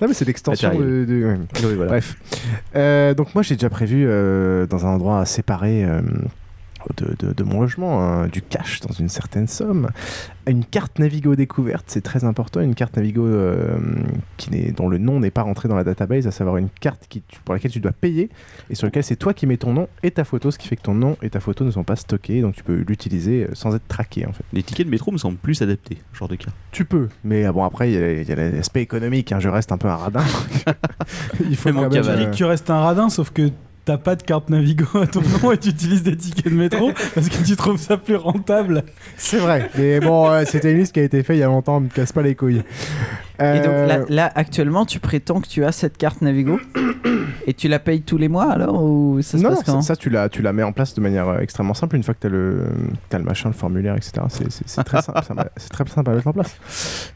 Non 0.00 0.08
mais 0.08 0.14
c'est 0.14 0.26
l'extension 0.26 0.74
de, 0.78 1.06
de-. 1.08 1.36
Oui, 1.64 1.74
voilà. 1.74 1.92
Bref. 1.92 2.16
Euh, 2.74 3.14
donc 3.14 3.34
moi 3.34 3.42
j'ai 3.42 3.54
déjà 3.54 3.70
prévu 3.70 4.04
euh, 4.06 4.66
dans 4.66 4.84
un 4.84 4.90
endroit 4.90 5.24
séparé 5.24 5.84
euh, 5.84 6.02
de, 6.96 7.14
de- 7.18 7.32
de 7.32 7.44
mon 7.44 7.60
logement 7.60 8.02
hein, 8.02 8.28
du 8.28 8.42
cash 8.42 8.80
dans 8.80 8.92
une 8.92 9.08
certaine 9.08 9.46
somme. 9.48 9.88
Une 10.48 10.64
carte 10.64 10.98
Navigo 11.00 11.34
découverte, 11.34 11.84
c'est 11.88 12.02
très 12.02 12.24
important. 12.24 12.60
Une 12.60 12.74
carte 12.76 12.96
Navigo 12.96 13.26
euh, 13.26 13.78
qui 14.36 14.50
n'est- 14.50 14.70
dont 14.72 14.88
le 14.88 14.98
nom 14.98 15.18
n'est 15.20 15.30
pas 15.32 15.42
rentré 15.42 15.68
dans 15.68 15.74
la 15.74 15.82
database, 15.84 16.26
à 16.26 16.30
savoir 16.30 16.56
une 16.58 16.68
carte 16.68 17.06
qui, 17.08 17.22
pour 17.44 17.54
laquelle 17.54 17.72
tu 17.72 17.80
dois 17.80 17.92
payer 17.92 18.30
et 18.70 18.74
sur 18.76 18.86
laquelle 18.86 19.02
c'est 19.04 19.16
toi 19.16 19.34
qui 19.34 19.46
mets 19.46 19.56
ton 19.56 19.72
nom 19.72 19.88
et 20.04 20.10
ta 20.12 20.24
photo, 20.24 20.50
ce 20.50 20.58
qui 20.58 20.68
fait 20.68 20.76
que 20.76 20.82
ton 20.82 20.94
nom 20.94 21.16
et 21.22 21.30
ta 21.30 21.40
photo 21.40 21.64
ne 21.64 21.70
sont 21.72 21.82
pas 21.84 21.96
stockés, 21.96 22.42
donc 22.42 22.54
tu 22.54 22.62
peux 22.62 22.84
l'utiliser 22.86 23.44
euh, 23.44 23.54
sans 23.54 23.74
être 23.74 23.86
traqué 23.88 24.24
en 24.26 24.32
fait. 24.32 24.44
Les 24.52 24.62
tickets 24.62 24.86
de 24.86 24.90
métro 24.90 25.10
me 25.10 25.18
semblent 25.18 25.36
plus 25.38 25.60
adaptés, 25.62 25.98
ce 26.12 26.18
genre 26.18 26.28
de 26.28 26.36
cas. 26.36 26.50
Tu 26.70 26.84
peux, 26.84 27.08
mais 27.24 27.44
ah 27.44 27.52
bon 27.52 27.64
après 27.64 27.90
il 27.92 28.28
y 28.28 28.32
a- 28.32 28.36
l'aspect 28.50 28.82
économique, 28.82 29.32
hein, 29.32 29.40
je 29.40 29.48
reste 29.48 29.72
un 29.72 29.78
peu 29.78 29.88
un 29.88 29.96
radin. 29.96 30.22
il 31.48 31.56
faut 31.56 31.70
dis 31.70 31.98
euh, 31.98 32.30
que 32.30 32.34
tu 32.36 32.44
restes 32.44 32.70
un 32.70 32.80
radin, 32.80 33.08
sauf 33.08 33.30
que 33.30 33.50
t'as 33.86 33.98
pas 33.98 34.16
de 34.16 34.22
carte 34.22 34.50
Navigo 34.50 34.98
à 34.98 35.06
ton 35.06 35.22
nom 35.22 35.52
et 35.52 35.58
tu 35.58 35.70
utilises 35.70 36.02
des 36.02 36.16
tickets 36.16 36.52
de 36.52 36.58
métro 36.58 36.92
parce 37.14 37.28
que 37.28 37.42
tu 37.42 37.56
trouves 37.56 37.78
ça 37.80 37.96
plus 37.96 38.16
rentable. 38.16 38.82
C'est 39.16 39.38
vrai, 39.38 39.70
mais 39.78 40.00
bon, 40.00 40.28
euh, 40.28 40.42
c'était 40.44 40.72
une 40.72 40.78
liste 40.78 40.92
qui 40.92 41.00
a 41.00 41.04
été 41.04 41.22
faite 41.22 41.36
il 41.36 41.40
y 41.40 41.42
a 41.42 41.46
longtemps, 41.46 41.80
me 41.80 41.88
casse 41.88 42.12
pas 42.12 42.22
les 42.22 42.34
couilles. 42.34 42.62
Et 43.40 43.58
donc 43.58 43.66
Euh, 43.68 43.86
là, 43.86 43.98
là, 44.08 44.32
actuellement 44.34 44.86
tu 44.86 44.98
prétends 44.98 45.40
que 45.40 45.48
tu 45.48 45.64
as 45.64 45.72
cette 45.72 45.98
carte 45.98 46.22
Navigo 46.22 46.58
et 47.46 47.52
tu 47.54 47.68
la 47.68 47.78
payes 47.78 48.00
tous 48.02 48.16
les 48.16 48.28
mois 48.28 48.50
alors 48.50 48.82
ou 48.82 49.18
ça 49.22 49.36
se 49.38 49.42
non, 49.42 49.50
passe 49.50 49.58
ça, 49.58 49.64
comment 49.66 49.82
ça, 49.82 49.94
tu, 49.96 50.08
la, 50.10 50.28
tu 50.28 50.42
la 50.42 50.52
mets 50.52 50.62
en 50.62 50.72
place 50.72 50.94
de 50.94 51.00
manière 51.00 51.28
euh, 51.28 51.38
extrêmement 51.40 51.74
simple 51.74 51.96
une 51.96 52.02
fois 52.02 52.14
que 52.14 52.20
tu 52.20 52.26
as, 52.26 52.30
le 52.30 52.64
t'as 53.10 53.18
le 53.18 53.24
machin, 53.24 53.48
le 53.50 53.54
formulaire, 53.54 53.94
etc. 53.94 54.12
C'est, 54.28 54.50
c'est- 54.50 54.64
c'est 54.66 54.82
très 54.84 55.02
simple, 55.02 55.20
ça 55.26 55.34
m'a- 55.34 55.48
c'est 55.56 55.68
très 55.70 55.86
simple 55.86 56.10
à 56.10 56.14
mettre 56.14 56.26
en 56.28 56.32
place. 56.32 56.56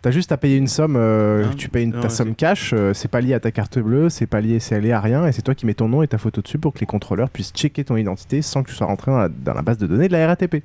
Tu 0.02 0.08
as 0.08 0.12
juste 0.12 0.30
à 0.32 0.36
payer 0.36 0.56
une 0.56 0.68
somme, 0.68 0.96
euh, 0.96 1.46
Ah, 1.50 1.54
tu 1.56 1.68
payes 1.68 1.84
une- 1.84 1.98
ta 2.00 2.08
somme 2.10 2.34
cash, 2.34 2.72
euh, 2.74 2.92
c'est 2.94 3.08
pas 3.08 3.20
lié 3.20 3.34
à 3.34 3.40
ta 3.40 3.50
carte 3.50 3.78
bleue, 3.78 4.08
c'est 4.10 4.26
pas 4.26 4.40
lié, 4.40 4.60
c'est 4.60 4.80
lié 4.80 4.92
à 4.92 5.00
rien, 5.00 5.26
et 5.26 5.32
c'est 5.32 5.42
toi 5.42 5.54
qui 5.54 5.66
mets 5.66 5.74
ton 5.74 5.88
nom 5.88 6.02
et 6.02 6.08
ta 6.08 6.18
photo 6.18 6.42
dessus 6.42 6.58
pour 6.58 6.72
que 6.74 6.80
les 6.80 6.86
contrôleurs 6.86 7.30
puissent 7.30 7.52
checker 7.52 7.84
ton 7.84 7.96
identité 7.96 8.42
sans 8.42 8.62
que 8.62 8.68
tu 8.70 8.74
sois 8.76 8.86
rentré 8.86 9.10
dans 9.10 9.18
la, 9.18 9.28
dans 9.28 9.54
la 9.54 9.62
base 9.62 9.78
de 9.78 9.86
données 9.86 10.08
de 10.08 10.12
la 10.12 10.26
RATP. 10.26 10.62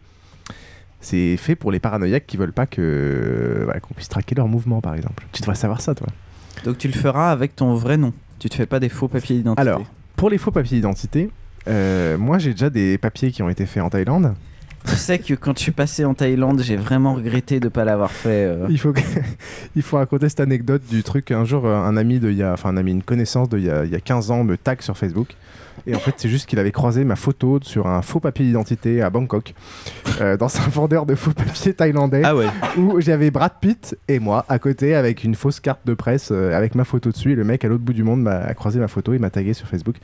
C'est 1.05 1.37
fait 1.37 1.55
pour 1.55 1.71
les 1.71 1.77
paranoïaques 1.79 2.25
qui 2.25 2.35
veulent 2.35 2.51
pas 2.51 2.65
que 2.65 3.61
voilà, 3.65 3.79
qu'on 3.79 3.93
puisse 3.93 4.09
traquer 4.09 4.33
leurs 4.33 4.47
mouvements, 4.47 4.81
par 4.81 4.95
exemple. 4.95 5.23
Tu 5.31 5.41
devrais 5.41 5.55
savoir 5.55 5.79
ça, 5.81 5.93
toi. 5.93 6.07
Donc 6.63 6.79
tu 6.79 6.87
le 6.87 6.93
feras 6.95 7.31
avec 7.31 7.55
ton 7.55 7.75
vrai 7.75 7.95
nom. 7.97 8.11
Tu 8.39 8.49
te 8.49 8.55
fais 8.55 8.65
pas 8.65 8.79
des 8.79 8.89
faux 8.89 9.07
papiers 9.07 9.37
d'identité. 9.37 9.61
Alors, 9.61 9.83
pour 10.15 10.29
les 10.31 10.37
faux 10.39 10.49
papiers 10.51 10.77
d'identité, 10.77 11.29
euh, 11.67 12.17
moi 12.17 12.37
j'ai 12.39 12.51
déjà 12.51 12.69
des 12.69 12.97
papiers 12.97 13.31
qui 13.31 13.43
ont 13.43 13.49
été 13.49 13.65
faits 13.67 13.83
en 13.83 13.89
Thaïlande. 13.89 14.33
Tu 14.87 14.95
sais 14.95 15.17
que 15.19 15.33
quand 15.33 15.55
je 15.57 15.63
suis 15.63 15.71
passé 15.71 16.05
en 16.05 16.13
Thaïlande, 16.13 16.61
j'ai 16.61 16.75
vraiment 16.75 17.13
regretté 17.15 17.59
de 17.59 17.69
pas 17.69 17.85
l'avoir 17.85 18.11
fait. 18.11 18.45
euh. 18.45 18.67
Il 18.69 18.79
faut, 18.79 18.93
que- 18.93 18.99
il 19.75 19.81
faut 19.81 19.97
raconter 19.97 20.29
cette 20.29 20.39
anecdote 20.41 20.83
du 20.89 21.01
truc. 21.03 21.31
Un 21.31 21.43
jour, 21.43 21.65
euh, 21.65 21.75
un 21.75 21.97
ami 21.97 22.19
de 22.19 22.31
y 22.31 22.43
a, 22.43 22.53
enfin 22.53 22.69
un 22.69 22.77
ami, 22.77 22.91
une 22.91 23.01
connaissance 23.03 23.49
de 23.49 23.57
il 23.57 23.65
y 23.65 23.69
a, 23.69 23.83
y 23.85 23.95
a 23.95 23.99
15 23.99 24.29
ans 24.31 24.43
me 24.43 24.57
tag 24.57 24.81
sur 24.81 24.95
Facebook. 24.97 25.35
Et 25.87 25.95
en 25.95 25.99
fait, 25.99 26.13
c'est 26.17 26.29
juste 26.29 26.47
qu'il 26.47 26.59
avait 26.59 26.71
croisé 26.71 27.03
ma 27.03 27.15
photo 27.15 27.59
sur 27.61 27.87
un 27.87 28.01
faux 28.01 28.19
papier 28.19 28.45
d'identité 28.45 29.01
à 29.01 29.09
Bangkok, 29.09 29.53
euh, 30.21 30.37
dans 30.37 30.47
un 30.57 30.69
vendeur 30.71 31.05
de 31.05 31.15
faux 31.15 31.31
papiers 31.31 31.73
thaïlandais, 31.73 32.21
Ah 32.23 32.35
ouais. 32.35 32.47
où 32.77 32.99
j'avais 33.01 33.31
Brad 33.31 33.53
Pitt 33.61 33.97
et 34.07 34.19
moi 34.19 34.45
à 34.49 34.59
côté 34.59 34.95
avec 34.95 35.23
une 35.23 35.35
fausse 35.35 35.59
carte 35.59 35.81
de 35.85 35.93
presse 35.93 36.29
euh, 36.31 36.55
avec 36.57 36.75
ma 36.75 36.83
photo 36.85 37.11
dessus. 37.11 37.31
Et 37.31 37.35
le 37.35 37.43
mec 37.43 37.63
à 37.65 37.67
l'autre 37.67 37.83
bout 37.83 37.93
du 37.93 38.03
monde 38.03 38.21
m'a 38.21 38.53
croisé 38.53 38.79
ma 38.79 38.87
photo 38.87 39.13
et 39.13 39.19
m'a 39.19 39.29
tagué 39.29 39.53
sur 39.53 39.67
Facebook. 39.67 39.95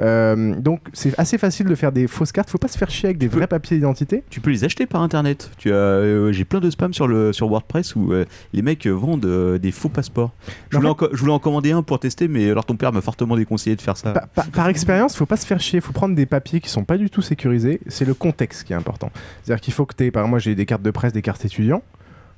Euh, 0.00 0.54
donc, 0.56 0.80
c'est 0.92 1.18
assez 1.18 1.38
facile 1.38 1.66
de 1.66 1.74
faire 1.74 1.92
des 1.92 2.06
fausses 2.06 2.32
cartes. 2.32 2.50
Faut 2.50 2.58
pas 2.58 2.68
se 2.68 2.78
faire 2.78 2.90
chier 2.90 3.06
avec 3.06 3.18
des 3.18 3.28
vrais 3.28 3.46
papiers 3.46 3.76
d'identité. 3.76 4.22
Tu 4.30 4.40
peux 4.40 4.50
les 4.50 4.64
acheter 4.64 4.86
par 4.86 5.02
internet. 5.02 5.50
Tu 5.58 5.72
as, 5.72 6.32
j'ai 6.32 6.44
plein 6.44 6.60
de 6.60 6.70
spams 6.70 6.94
sur 6.94 7.06
le 7.08 7.32
sur 7.32 7.48
WordPress 7.48 7.96
où 7.96 8.12
les 8.52 8.62
mecs 8.62 8.86
vendent 8.86 9.58
des 9.60 9.72
faux 9.72 9.88
passeports. 9.88 10.32
Je 10.70 10.76
voulais, 10.76 10.88
en, 10.90 10.96
je 11.12 11.16
voulais 11.18 11.32
en 11.32 11.38
commander 11.38 11.72
un 11.72 11.82
pour 11.82 11.98
tester, 12.00 12.28
mais 12.28 12.50
alors 12.50 12.64
ton 12.64 12.76
père 12.76 12.92
m'a 12.92 13.00
fortement 13.00 13.36
déconseillé 13.36 13.76
de 13.76 13.80
faire 13.82 13.96
ça. 13.96 14.12
Pa- 14.12 14.26
pa- 14.34 14.44
par 14.52 14.68
expérience, 14.68 15.07
faut 15.16 15.26
pas 15.26 15.36
se 15.36 15.46
faire 15.46 15.60
chier, 15.60 15.80
faut 15.80 15.92
prendre 15.92 16.14
des 16.14 16.26
papiers 16.26 16.60
qui 16.60 16.68
sont 16.68 16.84
pas 16.84 16.98
du 16.98 17.10
tout 17.10 17.22
sécurisés. 17.22 17.80
C'est 17.88 18.04
le 18.04 18.14
contexte 18.14 18.64
qui 18.64 18.72
est 18.72 18.76
important. 18.76 19.10
C'est-à-dire 19.42 19.60
qu'il 19.60 19.74
faut 19.74 19.86
que 19.86 19.94
tu 19.94 20.10
par 20.10 20.22
exemple, 20.22 20.30
moi 20.30 20.38
j'ai 20.38 20.54
des 20.54 20.66
cartes 20.66 20.82
de 20.82 20.90
presse, 20.90 21.12
des 21.12 21.22
cartes 21.22 21.44
étudiants. 21.44 21.82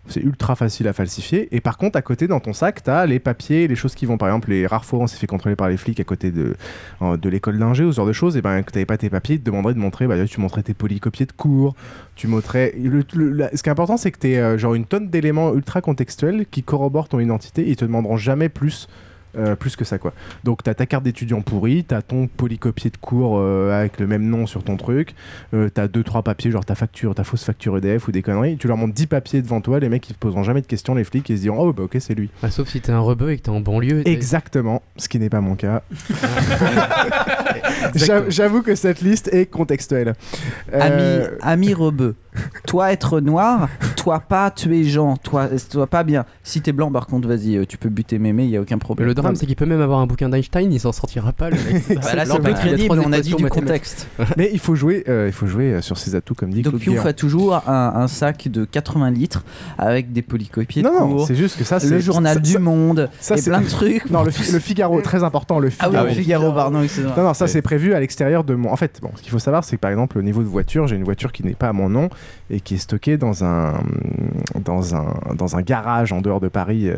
C'est 0.07 0.21
ultra 0.21 0.57
facile 0.57 0.89
à 0.89 0.95
falsifier. 0.95 1.55
Et 1.55 1.61
par 1.61 1.77
contre, 1.77 1.99
à 1.99 2.03
côté, 2.03 2.27
dans 2.27 2.41
ton 2.41 2.55
sac, 2.55 2.83
tu 2.83 2.91
as 2.91 3.05
les 3.05 3.19
papiers, 3.19 3.69
les 3.69 3.77
choses 3.77 3.95
qui 3.95 4.07
vont, 4.07 4.17
par 4.17 4.29
exemple, 4.29 4.51
les 4.51 4.67
rares 4.67 4.85
fois 4.85 4.99
on 4.99 5.07
s'est 5.07 5.19
fait 5.19 5.27
contrôler 5.27 5.57
par 5.57 5.69
les 5.69 5.77
flics 5.77 6.01
à 6.01 6.05
côté 6.05 6.31
de, 6.31 6.57
euh, 7.03 7.19
de 7.19 7.29
l'école 7.29 7.59
d'ingé 7.59 7.85
ou 7.85 7.93
ce 7.93 7.97
genre 7.97 8.07
de 8.07 8.13
choses, 8.13 8.37
et 8.37 8.43
ben, 8.43 8.63
que 8.63 8.73
tu 8.73 8.85
pas 8.87 8.97
tes 8.97 9.11
papiers, 9.11 9.37
ils 9.37 9.41
te 9.41 9.45
demanderaient 9.45 9.75
de 9.75 9.79
montrer, 9.79 10.07
bah, 10.07 10.25
tu 10.25 10.41
montrais 10.41 10.63
tes 10.63 10.73
polycopiés 10.75 11.27
de 11.27 11.33
cours, 11.33 11.77
tu 12.17 12.29
montrais. 12.29 12.75
ce 12.75 13.63
qui 13.63 13.69
est 13.69 13.73
important, 13.73 13.99
c'est 13.99 14.11
que 14.11 14.19
tu 14.19 14.29
es 14.29 14.59
genre 14.59 14.75
une 14.75 14.87
tonne 14.87 15.11
d'éléments 15.11 15.55
ultra 15.55 15.83
contextuels 15.83 16.47
qui 16.51 16.63
corroborent 16.63 17.09
ton 17.09 17.21
identité 17.21 17.69
ils 17.69 17.77
te 17.77 17.85
demanderont 17.85 18.17
jamais 18.17 18.49
plus. 18.49 18.89
Euh, 19.37 19.55
plus 19.57 19.77
que 19.77 19.85
ça 19.85 19.99
quoi. 19.99 20.13
Donc 20.45 20.63
t'as 20.63 20.75
ta 20.75 20.87
carte 20.87 21.05
d'étudiant 21.05 21.41
pourrie, 21.43 21.85
t'as 21.85 22.03
ton 22.03 22.27
polycopier 22.27 22.91
de 22.91 22.97
cours 22.97 23.39
euh, 23.39 23.71
avec 23.79 23.99
le 24.01 24.07
même 24.07 24.25
nom 24.29 24.47
sur 24.47 24.63
ton 24.65 24.77
truc, 24.77 25.15
euh, 25.55 25.69
t'as 25.69 25.89
deux 25.89 26.03
trois 26.05 26.23
papiers 26.23 26.51
genre 26.51 26.65
ta 26.65 26.75
facture, 26.75 27.15
ta 27.15 27.25
fausse 27.25 27.45
facture 27.45 27.77
EDF 27.79 28.09
ou 28.09 28.13
des 28.13 28.23
conneries. 28.23 28.57
Tu 28.57 28.67
leur 28.69 28.77
montres 28.77 28.95
10 28.95 29.07
papiers 29.07 29.43
devant 29.43 29.61
toi, 29.61 29.79
les 29.81 29.89
mecs 29.89 30.09
ils 30.09 30.15
te 30.15 30.19
poseront 30.19 30.43
jamais 30.43 30.61
de 30.63 30.67
questions, 30.67 30.95
les 30.95 31.05
flics 31.05 31.29
ils 31.29 31.37
se 31.37 31.43
diront 31.43 31.61
oh 31.69 31.73
bah 31.73 31.85
ok 31.85 31.97
c'est 32.01 32.15
lui. 32.15 32.31
Bah, 32.43 32.51
sauf 32.51 32.69
si 32.69 32.81
t'es 32.81 32.93
un 32.93 33.01
rebeu 33.01 33.31
et 33.33 33.37
que 33.39 33.43
t'es 33.43 33.51
en 33.51 33.61
banlieue. 33.61 34.03
t'es- 34.03 34.13
Exactement, 34.13 34.83
ce 34.97 35.09
qui 35.09 35.19
n'est 35.19 35.31
pas 35.31 35.41
mon 35.41 35.55
cas. 35.57 35.83
J'a- 37.95 38.29
J'avoue 38.29 38.63
que 38.63 38.75
cette 38.75 39.01
liste 39.01 39.29
est 39.33 39.47
contextuelle. 39.47 40.15
Euh, 40.73 41.29
Ami, 41.41 41.69
ami 41.69 41.75
rebeu. 41.75 42.15
Toi 42.67 42.93
être 42.93 43.21
noir, 43.21 43.69
toi 43.97 44.21
pas 44.21 44.51
tuer 44.51 44.85
gens, 44.85 45.17
toi, 45.17 45.49
toi 45.71 45.87
pas 45.89 46.05
bien. 46.05 46.25
Si 46.45 46.61
t'es 46.61 46.71
blanc, 46.73 46.93
par 46.93 47.07
contre, 47.07 47.27
vas-y, 47.27 47.57
euh, 47.57 47.65
tu 47.67 47.77
peux 47.79 47.89
buter 47.89 48.19
mémé, 48.21 48.45
il 48.45 48.51
y 48.51 48.57
a 48.57 48.61
aucun 48.61 48.77
Mais 48.77 48.81
problème. 48.81 49.09
le 49.09 49.15
drame, 49.15 49.35
c'est 49.35 49.47
qu'il 49.47 49.57
peut 49.57 49.67
même 49.67 49.81
avoir 49.81 49.99
un 50.01 50.07
bouquin 50.07 50.29
d'Einstein, 50.29 50.73
il 50.73 50.79
s'en 50.79 50.93
sortira 50.93 51.33
pas. 51.33 51.51
Le 51.51 51.57
mec. 51.57 51.83
Bah 52.03 52.15
là, 52.15 52.25
c'est 52.25 52.39
pas 52.41 52.53
crédible, 52.53 53.01
on 53.05 53.13
a 53.13 53.21
dit 53.21 53.35
du 53.35 53.47
contexte. 53.47 54.07
Mais 54.37 54.51
il 54.53 54.59
faut 54.61 54.75
jouer, 54.77 55.05
euh, 55.09 55.27
il 55.27 55.33
faut 55.33 55.47
jouer 55.49 55.73
euh, 55.75 55.81
sur 55.83 55.99
ses 55.99 56.15
atouts 56.15 56.35
comme 56.35 56.51
dit 56.51 56.63
Donc 56.63 56.75
Claude 56.75 56.83
Piouf 56.83 57.07
a 57.07 57.13
toujours 57.13 57.55
un, 57.69 57.93
un 57.97 58.07
sac 58.09 58.47
de 58.49 58.65
80 58.65 59.11
litres 59.11 59.43
avec 59.79 60.13
des 60.13 60.23
polycopiers 60.23 60.83
de 60.83 60.89
Non, 60.89 61.09
non, 61.09 61.27
c'est 61.27 61.35
juste 61.35 61.59
que 61.59 61.65
ça, 61.65 61.77
le 61.77 61.81
c'est- 61.81 62.01
journal 62.01 62.35
ça- 62.35 62.41
du 62.41 62.53
ça- 62.53 62.59
Monde 62.61 63.11
ça, 63.21 63.35
et 63.35 63.39
c'est- 63.41 63.51
plein 63.51 63.61
de 63.61 63.67
trucs. 63.69 64.09
Non, 64.11 64.23
le, 64.23 64.31
Fi- 64.31 64.53
le 64.53 64.59
Figaro, 64.61 65.01
très 65.01 65.25
important, 65.25 65.59
le 65.59 65.71
Ah 65.81 65.89
oui, 65.89 65.91
Figaro. 65.91 66.07
le 66.07 66.13
Figaro, 66.15 66.53
pardon. 66.53 66.79
Non, 67.17 67.23
non, 67.25 67.35
ça 67.35 67.49
c'est 67.49 67.63
prévu 67.63 67.93
à 67.95 68.01
l'extérieur 68.01 68.45
de 68.45 68.55
mon. 68.55 68.71
En 68.71 68.77
fait, 68.77 68.99
bon, 69.03 69.11
ce 69.17 69.23
qu'il 69.23 69.31
faut 69.33 69.39
savoir, 69.41 69.65
c'est 69.65 69.77
que 69.77 69.81
par 69.81 69.91
exemple, 69.91 70.19
au 70.19 70.23
niveau 70.23 70.43
de 70.43 70.49
voiture, 70.49 70.87
j'ai 70.87 70.97
une 70.97 71.05
voiture 71.05 71.33
qui 71.33 71.45
n'est 71.45 71.55
pas 71.55 71.69
à 71.69 71.73
mon 71.73 71.89
nom 71.89 72.09
et 72.51 72.61
qui 72.61 72.75
est 72.75 72.79
stockée 72.79 73.17
dans 73.17 73.45
un, 73.45 73.75
dans 74.65 74.95
un, 74.97 75.15
dans 75.37 75.57
un 75.57 75.63
garage 75.63 76.13
en 76.13 76.21
dehors 76.21 76.41
de 76.41 76.49
Paris. 76.49 76.89
euh, 76.89 76.97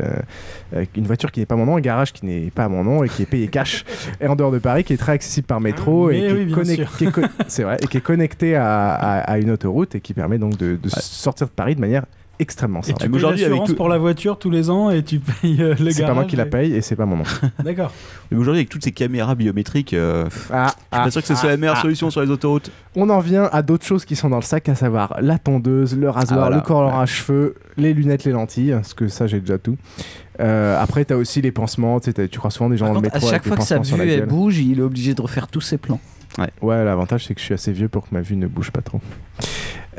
une 0.95 1.05
voiture 1.05 1.31
qui 1.31 1.39
n'est 1.39 1.45
pas 1.45 1.55
à 1.55 1.57
mon 1.57 1.65
nom, 1.65 1.77
un 1.77 1.81
garage 1.81 2.11
qui 2.13 2.25
n'est 2.25 2.49
pas 2.49 2.65
à 2.65 2.69
mon 2.69 2.83
nom 2.83 3.03
et 3.03 3.09
qui 3.09 3.21
est 3.21 3.27
payé 3.27 3.47
cash 3.47 3.85
et 4.21 4.27
en 4.27 4.35
dehors 4.35 4.51
de 4.51 4.59
Paris, 4.59 4.83
qui 4.83 4.93
est 4.93 4.97
très 4.97 5.11
accessible 5.13 5.45
par 5.47 5.61
métro 5.61 6.09
Ah, 6.09 6.13
et 6.13 6.19
qui, 6.27 6.33
oui, 6.33 6.41
est 6.41 6.45
bien 6.45 6.55
connect- 6.57 6.75
sûr. 6.87 6.97
qui 6.97 7.05
est 7.05 7.11
co- 7.11 7.21
c'est 7.47 7.63
vrai, 7.63 7.77
et 7.81 7.87
qui 7.87 7.97
est 7.97 8.01
connecté 8.01 8.55
à, 8.55 8.93
à- 8.93 9.19
à 9.19 9.37
une 9.37 9.51
autoroute 9.51 9.95
et 9.95 10.01
qui 10.01 10.13
permet 10.13 10.37
donc 10.39 10.57
de, 10.57 10.75
de 10.81 10.89
sortir 10.89 11.47
de 11.47 11.51
Paris 11.51 11.75
de 11.75 11.81
manière 11.81 12.05
extrêmement 12.39 12.81
Et 12.81 12.87
simple. 12.87 13.01
tu 13.03 13.09
payes 13.09 13.21
l'assurance 13.21 13.73
pour 13.73 13.89
la 13.89 13.97
voiture 13.97 14.37
tous 14.37 14.49
les 14.49 14.69
ans 14.69 14.89
et 14.89 15.03
tu 15.03 15.19
payes 15.19 15.61
euh, 15.61 15.75
le. 15.79 15.91
C'est 15.91 16.05
pas 16.05 16.13
moi 16.13 16.25
qui 16.25 16.35
la 16.35 16.45
et- 16.45 16.49
paye 16.49 16.73
et 16.73 16.81
c'est 16.81 16.95
pas 16.95 17.05
mon 17.05 17.17
nom. 17.17 17.23
D'accord. 17.63 17.91
Mais 18.31 18.37
aujourd'hui, 18.37 18.59
avec 18.59 18.69
toutes 18.69 18.83
ces 18.83 18.91
caméras 18.91 19.35
biométriques, 19.35 19.93
euh, 19.93 20.25
Ah, 20.51 20.67
je 20.67 20.71
suis 20.71 20.89
pas 20.89 21.03
ah, 21.03 21.11
sûr 21.11 21.21
que 21.21 21.27
ce 21.27 21.35
soit 21.35 21.49
la 21.49 21.53
ah, 21.53 21.57
meilleure 21.57 21.75
ah. 21.77 21.81
solution 21.81 22.09
sur 22.09 22.21
les 22.21 22.29
autoroutes. 22.29 22.71
On 22.95 23.09
en 23.09 23.19
vient 23.19 23.49
à 23.51 23.61
d'autres 23.61 23.85
choses 23.85 24.05
qui 24.05 24.15
sont 24.15 24.29
dans 24.29 24.37
le 24.37 24.43
sac, 24.43 24.69
à 24.69 24.75
savoir 24.75 25.15
la 25.21 25.37
tondeuse, 25.37 25.97
le 25.97 26.09
rasoir, 26.09 26.39
Ah, 26.39 26.41
voilà. 26.43 26.55
le 26.57 26.61
corps 26.61 26.93
à 26.93 27.05
cheveux, 27.05 27.55
les 27.77 27.93
lunettes, 27.93 28.23
les 28.25 28.31
lentilles, 28.31 28.71
parce 28.71 28.93
que 28.93 29.07
ça 29.07 29.27
j'ai 29.27 29.39
déjà 29.39 29.57
tout. 29.57 29.77
Euh, 30.39 30.81
après, 30.81 31.05
t'as 31.05 31.15
aussi 31.15 31.41
les 31.41 31.51
pansements, 31.51 31.99
tu 31.99 32.39
crois 32.39 32.49
souvent 32.51 32.69
des 32.69 32.77
gens 32.77 32.85
Par 32.85 32.95
dans 32.95 33.01
le 33.01 33.09
contre, 33.09 33.15
à 33.15 33.19
métro 33.19 33.29
chaque 33.29 33.41
avec 33.45 33.59
des 33.59 33.65
fois 33.65 33.79
que 33.79 33.85
sa 33.85 33.95
vue 33.95 34.09
elle 34.09 34.25
bouge, 34.25 34.57
il 34.57 34.79
est 34.79 34.83
obligé 34.83 35.13
de 35.13 35.21
refaire 35.21 35.47
tous 35.47 35.61
ses 35.61 35.77
plans. 35.77 35.99
Ouais, 36.61 36.83
l'avantage 36.83 37.25
c'est 37.27 37.35
que 37.35 37.39
je 37.39 37.45
suis 37.45 37.53
assez 37.53 37.71
vieux 37.71 37.89
pour 37.89 38.03
que 38.09 38.13
ma 38.13 38.21
vue 38.21 38.35
ne 38.35 38.47
bouge 38.47 38.71
pas 38.71 38.81
trop. 38.81 38.99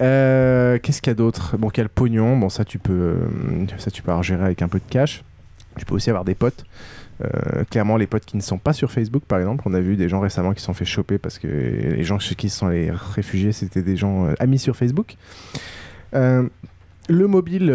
Euh, 0.00 0.78
Qu'est-ce 0.82 1.00
qu'il 1.00 1.10
y 1.10 1.12
a 1.12 1.14
d'autre? 1.14 1.56
Bon, 1.56 1.70
le 1.76 1.88
pognon, 1.88 2.36
bon 2.36 2.48
ça 2.48 2.64
tu 2.64 2.78
peux, 2.78 2.92
euh, 2.92 3.66
ça 3.78 3.90
tu 3.90 4.02
peux 4.02 4.12
gérer 4.22 4.44
avec 4.44 4.62
un 4.62 4.68
peu 4.68 4.78
de 4.78 4.84
cash. 4.88 5.22
Tu 5.78 5.84
peux 5.84 5.94
aussi 5.94 6.10
avoir 6.10 6.24
des 6.24 6.34
potes. 6.34 6.64
Euh, 7.22 7.64
clairement, 7.70 7.96
les 7.96 8.06
potes 8.06 8.24
qui 8.24 8.36
ne 8.36 8.42
sont 8.42 8.58
pas 8.58 8.72
sur 8.72 8.90
Facebook, 8.90 9.24
par 9.24 9.38
exemple, 9.38 9.62
on 9.66 9.74
a 9.74 9.80
vu 9.80 9.96
des 9.96 10.08
gens 10.08 10.20
récemment 10.20 10.52
qui 10.52 10.60
se 10.60 10.66
sont 10.66 10.74
fait 10.74 10.84
choper 10.84 11.18
parce 11.18 11.38
que 11.38 11.46
les 11.46 12.02
gens 12.02 12.18
qui 12.18 12.48
sont 12.48 12.68
les 12.68 12.90
réfugiés, 12.90 13.52
c'était 13.52 13.82
des 13.82 13.96
gens 13.96 14.28
amis 14.38 14.58
sur 14.58 14.76
Facebook. 14.76 15.16
Le 16.12 17.26
mobile, 17.26 17.66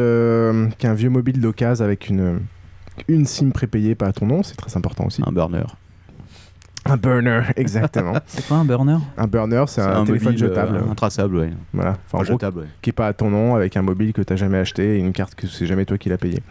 qui 0.78 0.88
est 0.88 0.90
un 0.90 0.94
vieux 0.94 1.10
mobile 1.10 1.40
d'occasion 1.40 1.86
avec 1.86 2.10
une, 2.10 2.40
une 3.08 3.26
SIM 3.26 3.52
prépayée, 3.52 3.96
pas 3.96 4.08
à 4.08 4.14
ton 4.14 4.26
nom, 4.26 4.44
c'est 4.44 4.56
très 4.56 4.76
important 4.76 5.06
aussi. 5.06 5.22
Un 5.26 5.32
burner. 5.32 5.66
Un 6.90 6.98
burner, 6.98 7.42
exactement. 7.56 8.14
C'est 8.28 8.48
quoi 8.48 8.58
un 8.58 8.66
burner? 8.66 8.98
Un 9.18 9.28
burner, 9.28 9.64
c'est 9.68 9.82
un, 9.82 10.04
téléphone 10.06 10.34
mobile, 10.34 10.40
jetable. 10.40 10.76
euh, 10.78 10.92
intraçable, 10.92 11.36
ouais. 11.38 11.50
Voilà. 11.74 11.98
Enfin, 12.08 12.18
en 12.20 12.24
gros, 12.24 12.34
jetable, 12.34 12.60
ouais. 12.62 12.66
qui 12.82 12.90
est 12.90 12.94
pas 12.94 13.08
à 13.08 13.14
ton 13.14 13.30
nom, 13.30 13.56
avec 13.56 13.78
un 13.78 13.82
mobile 13.82 14.14
que 14.14 14.22
t'as 14.22 14.36
jamais 14.36 14.58
acheté 14.58 14.96
et 14.96 15.00
une 15.00 15.14
carte 15.14 15.36
que 15.36 15.48
c'est 15.48 15.66
jamais 15.66 15.86
toi 15.86 15.98
qui 15.98 16.10
l'as 16.10 16.18
payé. 16.18 16.42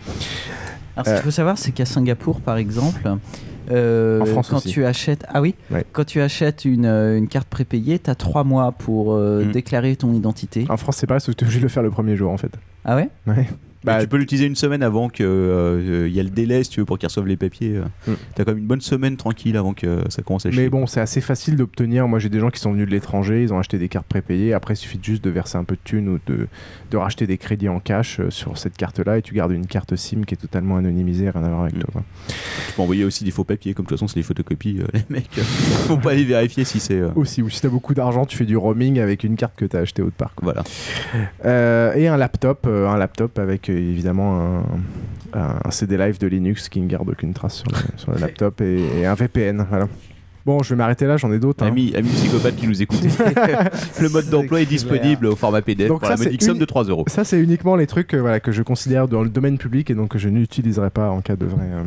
Alors, 0.97 1.07
ce 1.07 1.15
qu'il 1.15 1.23
faut 1.23 1.31
savoir, 1.31 1.59
c'est 1.59 1.73
qu'à 1.73 1.85
Singapour, 1.85 2.41
par 2.41 2.57
exemple, 2.57 3.17
euh, 3.71 4.21
En 4.21 4.27
France 4.27 4.49
quand 4.51 4.57
aussi. 4.57 4.69
tu 4.71 4.85
achètes, 4.85 5.25
ah 5.29 5.41
oui, 5.41 5.55
Ouais. 5.71 5.85
quand 5.93 6.05
tu 6.05 6.21
achètes 6.21 6.65
une, 6.65 6.87
euh, 6.87 7.17
une 7.19 7.29
carte 7.29 7.49
prépayée, 7.49 7.99
tu 7.99 8.11
as 8.11 8.15
trois 8.15 8.43
mois 8.43 8.73
pour 8.73 9.15
euh, 9.15 9.45
Mm. 9.45 9.53
déclarer 9.53 9.95
ton 9.97 10.13
identité. 10.13 10.67
En 10.69 10.77
France, 10.77 10.97
c'est 10.97 11.07
pas 11.07 11.15
parce 11.15 11.27
que 11.27 11.33
tu 11.33 11.45
es 11.45 11.47
obligé 11.47 11.59
de 11.61 11.65
le 11.65 11.69
faire 11.69 11.83
le 11.83 11.91
premier 11.91 12.17
jour 12.17 12.33
en 12.33 12.37
fait. 12.39 12.53
Ah 12.85 12.97
ouais? 12.97 13.11
Ouais. 13.27 13.47
Bah, 13.85 14.01
tu 14.01 14.09
peux 14.09 14.17
l'utiliser 14.17 14.47
une 14.47 14.57
semaine 14.57 14.83
avant 14.83 15.09
qu'il 15.09 15.25
y 15.27 16.21
a 16.21 16.23
le 16.23 16.31
délai, 16.31 16.65
si 16.65 16.71
tu 16.71 16.81
veux, 16.81 16.87
pour 16.87 16.99
qu'ils 16.99 17.07
reçoivent 17.07 17.27
les 17.27 17.37
papiers. 17.37 17.77
euh. 17.77 18.11
Mm. 18.13 18.17
T'as 18.35 18.45
quand 18.45 18.51
même 18.53 18.59
une 18.59 18.67
bonne 18.67 18.81
semaine 18.81 19.17
tranquille 19.17 19.57
avant 19.57 19.73
que 19.75 20.03
ça 20.09 20.23
commence 20.23 20.47
à 20.47 20.51
chier. 20.51 20.63
Mais 20.63 20.69
bon, 20.69 20.87
c'est 20.87 21.01
assez 21.01 21.21
facile 21.21 21.57
d'obtenir. 21.57 22.09
Moi, 22.09 22.19
j'ai 22.19 22.29
des 22.29 22.41
gens 22.41 22.51
qui 22.51 22.61
sont 22.61 22.73
venus 22.73 22.87
de 22.87 22.91
l'étranger, 22.91 23.43
ils 23.43 23.53
ont 23.53 23.59
acheté 23.59 23.79
des 23.79 23.89
cartes 23.89 24.07
prépayées. 24.07 24.53
Après, 24.55 24.75
il 24.75 24.77
suffit 24.77 24.99
juste 25.03 25.23
de 25.25 25.31
verser 25.31 25.57
un 25.59 25.65
peu 25.65 25.75
de 25.77 25.81
thunes 25.85 26.09
ou 26.09 26.19
de, 26.27 26.49
de 26.91 26.97
racheter 26.97 27.27
des 27.27 27.39
crédits 27.39 27.69
en 27.69 27.79
cash 27.81 28.21
euh, 28.21 28.31
sur 28.31 28.59
cette 28.59 28.77
carte-là 28.77 29.19
et 29.19 29.23
tu 29.23 29.35
gardes 29.35 29.53
une 29.53 29.67
carte 29.67 29.95
SIM 29.97 30.23
qui 30.27 30.35
est 30.35 30.39
totalement 30.39 30.77
anonymisée, 30.77 31.31
rien 31.31 31.45
à 31.45 31.49
voir 31.49 31.63
avec 31.63 31.77
Mm. 31.77 31.81
toi. 31.81 31.91
quoi. 31.93 32.03
Tu 32.69 32.73
peux 32.75 32.83
envoyer 32.83 33.05
aussi 33.05 33.25
des 33.25 33.31
faux 33.31 33.45
papiers, 33.45 33.75
comme 33.75 33.85
de 33.85 33.89
toute 33.89 33.99
façon, 33.99 34.09
c'est 34.09 34.19
des 34.19 34.23
photocopies, 34.25 34.81
euh, 34.81 34.87
les 34.95 35.05
mecs. 35.09 35.29
euh, 35.39 35.43
faut 35.87 35.97
pas 35.99 36.11
aller 36.13 36.25
vérifier 36.25 36.65
si 36.65 36.81
c'est. 36.81 36.99
euh, 36.99 37.11
Aussi, 37.15 37.43
ou 37.43 37.49
si 37.51 37.61
t'as 37.61 37.69
beaucoup 37.69 37.95
d'argent, 37.95 38.25
tu 38.27 38.37
fais 38.37 38.45
du 38.45 38.57
roaming 38.57 38.99
avec 38.99 39.23
une 39.25 39.37
carte 39.37 39.55
que 39.57 39.65
t'as 39.65 39.81
achetée 39.81 40.03
autre 40.03 40.17
part. 40.17 40.35
quoi. 40.35 40.53
Voilà. 40.53 40.65
Euh, 41.45 41.95
et 41.95 42.09
un 42.09 42.17
laptop, 42.17 42.67
euh, 42.67 42.89
un 42.89 42.97
laptop 42.99 43.39
avec 43.39 43.69
euh, 43.71 43.78
évidemment 43.81 44.63
un, 45.33 45.57
un 45.65 45.71
CD 45.71 45.97
live 45.99 46.19
de 46.19 46.27
Linux 46.27 46.69
qui 46.69 46.81
ne 46.81 46.87
garde 46.89 47.09
aucune 47.09 47.35
trace 47.35 47.57
sur 47.57 47.69
le, 47.71 47.77
sur 47.97 48.13
le 48.13 48.19
laptop 48.21 48.61
et, 48.61 48.81
et 49.01 49.07
un 49.07 49.15
VPN. 49.15 49.67
Voilà. 49.69 49.89
Bon, 50.47 50.63
je 50.63 50.71
vais 50.71 50.77
m'arrêter 50.77 51.05
là, 51.07 51.19
j'en 51.19 51.31
ai 51.31 51.39
d'autres. 51.39 51.63
hein. 51.63 51.69
Ami, 51.69 51.93
ami 51.95 52.09
psychopathe 52.09 52.57
qui 52.57 52.67
nous 52.67 52.81
écoute. 52.81 53.01
le 54.01 54.09
mode 54.09 54.31
d'emploi 54.31 54.63
est 54.63 54.67
disponible 54.67 55.27
au 55.27 55.37
format 55.37 55.61
PDF 55.61 55.89
Donc 55.89 55.99
pour 56.01 56.07
ça, 56.07 56.15
la 56.15 56.17
c'est 56.17 56.25
modique 56.27 56.43
somme 56.43 56.53
uni- 56.53 56.61
de 56.61 56.65
3 56.65 56.85
euros. 56.85 57.05
Ça, 57.09 57.25
c'est 57.25 57.39
uniquement 57.39 57.77
les 57.77 57.87
trucs 57.87 58.15
euh, 58.15 58.21
voilà, 58.21 58.41
que 58.41 58.51
je 58.51 58.63
considère 58.63 59.09
dans 59.09 59.23
le 59.23 59.29
domaine 59.29 59.59
public 59.59 59.91
et 59.91 59.95
donc 59.95 60.09
que 60.13 60.19
je 60.19 60.31
n'utiliserai 60.31 60.89
pas 60.89 61.11
en 61.11 61.21
cas 61.21 61.37
de 61.37 61.45
vrai, 61.45 61.67
euh, 61.67 61.83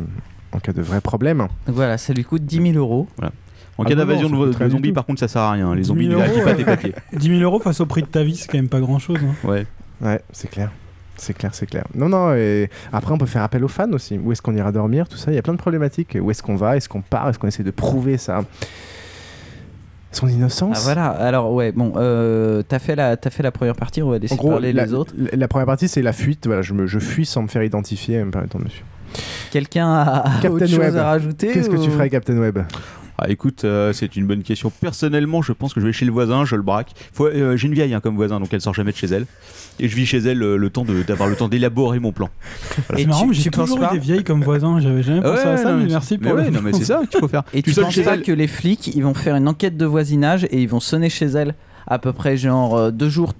en 0.52 0.60
cas 0.60 0.72
de 0.72 0.80
vrai 0.82 1.00
problème. 1.00 1.38
Donc 1.66 1.74
voilà, 1.74 1.98
ça 1.98 2.12
lui 2.12 2.22
coûte 2.22 2.44
10 2.44 2.72
000 2.72 2.78
euros. 2.78 3.08
Voilà. 3.16 3.32
En 3.78 3.84
Ah 3.84 3.88
cas 3.88 3.94
non, 3.96 4.02
d'invasion 4.02 4.28
de, 4.30 4.52
de 4.52 4.68
zombies, 4.70 4.92
par 4.92 5.06
contre, 5.06 5.18
ça 5.18 5.26
sert 5.28 5.42
à 5.42 5.50
rien. 5.52 5.74
Les 5.74 5.80
10 5.80 5.88
zombies 5.88 6.06
000 6.08 6.20
ne 6.20 6.24
vérifient 6.24 6.40
euros, 6.42 6.48
pas 6.50 6.54
tes 6.54 6.58
ouais. 6.64 6.76
papiers. 6.76 6.94
10 7.18 7.28
000 7.38 7.40
euros 7.40 7.58
face 7.58 7.80
au 7.80 7.86
prix 7.86 8.02
de 8.02 8.06
ta 8.06 8.22
vie, 8.22 8.36
c'est 8.36 8.46
quand 8.48 8.58
même 8.58 8.68
pas 8.68 8.80
grand 8.80 9.00
chose. 9.00 9.18
Ouais. 9.42 9.66
Ouais, 10.02 10.20
c'est 10.30 10.48
clair. 10.48 10.70
C'est 11.16 11.34
clair, 11.34 11.54
c'est 11.54 11.66
clair. 11.66 11.84
Non, 11.94 12.08
non, 12.08 12.34
et 12.34 12.68
après 12.92 13.12
on 13.12 13.18
peut 13.18 13.26
faire 13.26 13.42
appel 13.42 13.62
aux 13.64 13.68
fans 13.68 13.92
aussi. 13.92 14.18
Où 14.18 14.32
est-ce 14.32 14.42
qu'on 14.42 14.56
ira 14.56 14.72
dormir, 14.72 15.08
tout 15.08 15.16
ça. 15.18 15.30
Il 15.30 15.34
y 15.34 15.38
a 15.38 15.42
plein 15.42 15.52
de 15.52 15.58
problématiques. 15.58 16.16
Où 16.20 16.30
est-ce 16.30 16.42
qu'on 16.42 16.56
va? 16.56 16.76
Est-ce 16.76 16.88
qu'on 16.88 17.02
part? 17.02 17.28
Est-ce 17.28 17.38
qu'on 17.38 17.48
essaie 17.48 17.62
de 17.62 17.70
prouver 17.70 18.16
ça? 18.18 18.40
Son 20.10 20.28
innocence? 20.28 20.76
Ah 20.78 20.82
voilà, 20.84 21.06
alors 21.06 21.52
ouais, 21.54 21.72
bon, 21.72 21.94
euh, 21.96 22.62
t'as 22.68 22.78
fait, 22.78 22.94
la- 22.96 23.16
t'as 23.16 23.30
fait 23.30 23.42
la 23.42 23.50
première 23.50 23.74
partie, 23.76 24.02
on 24.02 24.10
va 24.10 24.18
laisser 24.18 24.34
En 24.34 24.36
gros, 24.36 24.50
parler 24.50 24.72
la, 24.74 24.84
les 24.84 24.92
autres. 24.92 25.14
la- 25.16 25.36
la 25.36 25.48
première 25.48 25.64
partie, 25.66 25.88
c'est 25.88 26.02
la 26.02 26.12
fuite. 26.12 26.46
Voilà, 26.46 26.60
je, 26.60 26.74
me, 26.74 26.86
je 26.86 26.98
fuis 26.98 27.24
sans 27.24 27.42
me 27.42 27.48
faire 27.48 27.62
identifier 27.62 28.22
me 28.22 28.30
permettant 28.30 28.58
suivre. 28.68 28.84
Quelqu'un 29.50 29.90
a, 29.90 30.02
a 30.02 30.28
autre 30.28 30.40
Captain 30.42 30.66
chose 30.66 30.78
Web. 30.78 30.96
à 30.96 31.04
rajouter 31.04 31.48
Qu'est-ce 31.52 31.70
que 31.70 31.76
tu 31.82 31.90
ferais, 31.90 32.10
Captain 32.10 32.36
Web 32.38 32.58
Ah, 33.24 33.30
écoute, 33.30 33.64
euh, 33.64 33.92
c'est 33.92 34.16
une 34.16 34.26
bonne 34.26 34.42
question. 34.42 34.70
Personnellement, 34.80 35.42
je 35.42 35.52
pense 35.52 35.72
que 35.74 35.80
je 35.80 35.86
vais 35.86 35.92
chez 35.92 36.04
le 36.04 36.10
voisin, 36.10 36.44
je 36.44 36.56
le 36.56 36.62
braque. 36.62 36.90
Faut- 37.12 37.26
euh, 37.28 37.56
J'ai 37.56 37.68
une 37.68 37.74
vieille 37.74 37.94
hein, 37.94 38.00
comme 38.00 38.16
voisin, 38.16 38.40
donc 38.40 38.52
elle 38.52 38.60
sort 38.60 38.74
jamais 38.74 38.90
de 38.90 38.96
chez 38.96 39.06
elle. 39.06 39.26
Et 39.78 39.88
je 39.88 39.94
vis 39.94 40.06
chez 40.06 40.18
elle 40.18 40.42
euh, 40.42 40.56
le 40.56 40.70
temps 40.70 40.84
de- 40.84 41.02
d'avoir 41.04 41.28
le 41.28 41.36
temps 41.36 41.46
d'élaborer 41.48 42.00
mon 42.00 42.10
plan. 42.10 42.30
C'est 42.96 43.06
marrant, 43.06 43.26
mais 43.28 43.34
j'ai 43.34 43.50
toujours 43.50 43.78
eu 43.80 43.92
des 43.92 43.98
vieilles 44.00 44.24
comme 44.24 44.42
voisins, 44.42 44.80
j'avais 44.80 45.04
jamais 45.04 45.20
pensé 45.20 45.44
Ouais, 45.44 45.50
à 45.50 45.56
ça, 45.56 45.70
non, 45.70 45.76
mais 45.78 45.84
mais 45.84 45.90
merci 45.90 46.18
pour 46.18 46.34
mais 46.34 46.42
le 46.42 46.48
ouais, 46.48 46.50
non, 46.50 46.62
mais 46.62 46.72
c'est 46.72 46.84
ça 46.84 47.00
qu'il 47.08 47.20
faut 47.20 47.28
faire. 47.28 47.44
Et 47.54 47.62
Tu 47.62 47.72
penses 47.72 47.94
chez 47.94 48.02
pas 48.02 48.14
elle- 48.14 48.22
que 48.22 48.32
les 48.32 48.48
flics, 48.48 48.88
ils 48.94 49.02
vont 49.04 49.14
faire 49.14 49.36
une 49.36 49.46
enquête 49.48 49.76
de 49.76 49.86
voisinage 49.86 50.44
et 50.50 50.60
ils 50.60 50.68
vont 50.68 50.80
sonner 50.80 51.08
chez 51.08 51.26
elle 51.26 51.54
à 51.86 51.98
peu 52.00 52.12
près 52.12 52.36
genre 52.36 52.76
euh, 52.76 52.90
deux 52.90 53.08
jours 53.08 53.34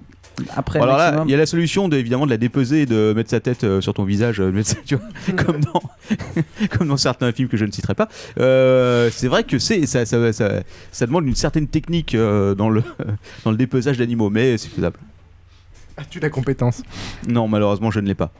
après 0.55 0.79
Alors 0.81 0.97
là, 0.97 1.23
il 1.25 1.31
y 1.31 1.33
a 1.33 1.37
la 1.37 1.45
solution 1.45 1.87
de, 1.89 1.97
évidemment 1.97 2.25
de 2.25 2.31
la 2.31 2.37
dépeser 2.37 2.81
et 2.81 2.85
de 2.85 3.13
mettre 3.15 3.29
sa 3.29 3.39
tête 3.39 3.63
euh, 3.63 3.81
sur 3.81 3.93
ton 3.93 4.03
visage, 4.03 4.39
euh, 4.41 4.47
de 4.47 4.51
mettre 4.51 4.69
ça, 4.69 4.77
tu 4.85 4.95
vois, 4.95 5.05
comme, 5.43 5.59
dans, 5.61 5.81
comme 6.77 6.87
dans 6.87 6.97
certains 6.97 7.31
films 7.31 7.47
que 7.49 7.57
je 7.57 7.65
ne 7.65 7.71
citerai 7.71 7.93
pas. 7.95 8.07
Euh, 8.39 9.09
c'est 9.11 9.27
vrai 9.27 9.43
que 9.43 9.59
c'est 9.59 9.85
ça, 9.85 10.05
ça, 10.05 10.33
ça, 10.33 10.49
ça 10.91 11.05
demande 11.05 11.27
une 11.27 11.35
certaine 11.35 11.67
technique 11.67 12.15
euh, 12.15 12.55
dans, 12.55 12.69
le, 12.69 12.83
dans 13.45 13.51
le 13.51 13.57
dépesage 13.57 13.97
d'animaux, 13.97 14.29
mais 14.29 14.57
c'est 14.57 14.69
faisable. 14.69 14.97
As-tu 15.97 16.19
la 16.19 16.29
compétence? 16.31 16.81
Non, 17.27 17.47
malheureusement, 17.47 17.91
je 17.91 17.99
ne 17.99 18.07
l'ai 18.07 18.15
pas. 18.15 18.31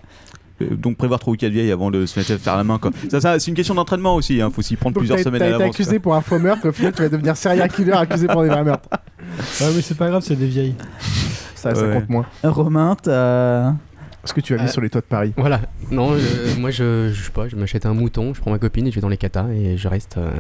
Euh, 0.62 0.66
Donc 0.76 0.98
prévoir 0.98 1.20
3 1.20 1.34
ou 1.34 1.36
4 1.38 1.52
vieilles 1.52 1.72
avant 1.72 1.92
de 1.92 2.06
se 2.08 2.18
mettre 2.20 2.32
à 2.32 2.38
faire 2.38 2.58
la 2.58 2.64
main 2.64 2.80
quoi. 2.80 2.92
Ça, 3.12 3.22
ça, 3.22 3.38
c'est 3.40 3.50
une 3.52 3.56
question 3.56 3.76
d'entraînement 3.76 4.16
aussi, 4.16 4.38
il 4.38 4.50
faut 4.52 4.62
s'y 4.64 4.76
prendre 4.76 4.94
Donc, 4.96 5.02
plusieurs 5.02 5.18
t'as- 5.18 5.24
semaines 5.26 5.42
à 5.44 5.46
été 5.50 5.52
l'avance. 5.60 5.76
accusé 5.76 6.00
pour 6.00 6.16
un 6.16 6.22
faux 6.22 6.40
meurtre, 6.40 6.68
au 6.68 6.72
final 6.72 6.94
tu 6.94 7.02
vas 7.04 7.10
devenir 7.10 7.36
serial 7.38 7.72
killer 7.72 7.94
accusé 7.94 8.28
pour 8.28 8.42
des 8.44 8.50
vrais 8.50 8.64
meurtres. 8.64 8.90
Ouais, 9.62 9.68
mais 9.76 9.82
c'est 9.82 9.98
pas 9.98 10.10
grave, 10.10 10.24
c'est 10.26 10.36
des 10.36 10.46
vieilles. 10.48 10.76
Ça, 11.64 11.76
ça 11.76 11.86
Ouais. 11.88 11.94
compte 11.94 12.10
moins. 12.10 12.26
Romain, 12.44 12.96
t'as. 13.02 13.70
Est-ce 14.24 14.34
que 14.34 14.40
tu 14.42 14.54
as 14.54 14.58
vu 14.58 14.64
Euh, 14.64 14.68
sur 14.70 14.80
les 14.82 14.90
toits 14.90 15.02
de 15.02 15.06
Paris 15.06 15.34
Voilà. 15.36 15.60
Non, 15.92 16.14
euh, 16.14 16.18
moi 16.58 16.72
je, 16.72 17.12
je 17.14 17.24
sais 17.24 17.32
pas, 17.32 17.50
je 17.50 17.58
m'achète 17.58 17.86
un 17.86 17.94
mouton, 17.94 18.34
je 18.34 18.40
prends 18.40 18.52
ma 18.52 18.58
copine 18.60 18.88
et 18.88 18.90
je 18.90 18.96
vais 18.96 19.02
dans 19.02 19.10
les 19.10 19.18
catas 19.18 19.48
et 19.50 19.78
je 19.78 19.88
reste. 19.90 20.16
euh, 20.18 20.32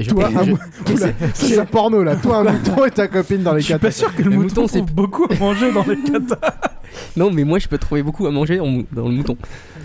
et 0.00 0.02
je- 0.04 0.10
Toi, 0.10 0.28
et 0.30 0.36
un 0.36 0.44
je- 0.44 0.50
mou- 0.50 0.58
Oula, 0.92 1.06
c'est- 1.34 1.64
porno 1.70 2.02
là. 2.02 2.16
Toi, 2.16 2.38
un 2.38 2.44
mouton 2.52 2.84
et 2.84 2.90
ta 2.90 3.06
copine 3.06 3.44
dans 3.44 3.52
les 3.52 3.60
Je 3.60 3.66
suis 3.66 3.74
catas. 3.74 3.86
pas 3.86 3.90
sûr 3.92 4.12
que 4.12 4.22
le, 4.22 4.30
Le 4.30 4.36
mouton, 4.36 4.62
mouton, 4.62 4.66
c'est- 4.66 4.78
trouve 4.78 4.92
beaucoup 4.92 5.26
à 5.30 5.34
manger 5.38 5.72
dans 5.72 5.84
les 5.84 5.98
catas. 6.00 6.54
Non, 7.16 7.30
mais 7.30 7.44
moi 7.44 7.58
je 7.58 7.68
peux 7.68 7.78
trouver 7.78 8.02
beaucoup 8.02 8.26
à 8.26 8.30
manger 8.30 8.56
dans, 8.56 8.82
dans 8.92 9.08
le 9.08 9.14
mouton. 9.14 9.36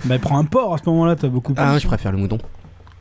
Bah 0.05 0.17
prends 0.19 0.39
un 0.39 0.45
porc 0.45 0.73
à 0.73 0.77
ce 0.77 0.89
moment-là, 0.89 1.15
t'as 1.15 1.27
beaucoup 1.27 1.53
plus. 1.53 1.63
Ah, 1.63 1.77
je 1.77 1.85
préfère 1.85 2.11
le 2.11 2.17
mouton. 2.17 2.37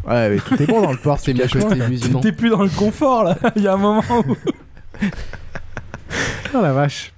Ouais, 0.07 0.31
mais 0.31 0.37
tout 0.39 0.61
est 0.61 0.67
bon 0.67 0.83
dans 0.83 0.91
le 0.91 0.97
porc. 0.99 1.19
C'est 1.23 1.33
caches 1.33 1.53
côté 1.53 1.77
musulman. 1.89 2.21
T'es 2.21 2.33
plus 2.33 2.51
dans 2.51 2.63
le 2.63 2.69
confort 2.71 3.23
là. 3.25 3.37
Il 3.57 3.63
y 3.63 3.69
a 3.69 3.75
un 3.75 3.77
moment 3.77 4.03
où. 4.27 4.35
Oh 6.55 6.61
la 6.61 6.73
vache. 6.73 7.13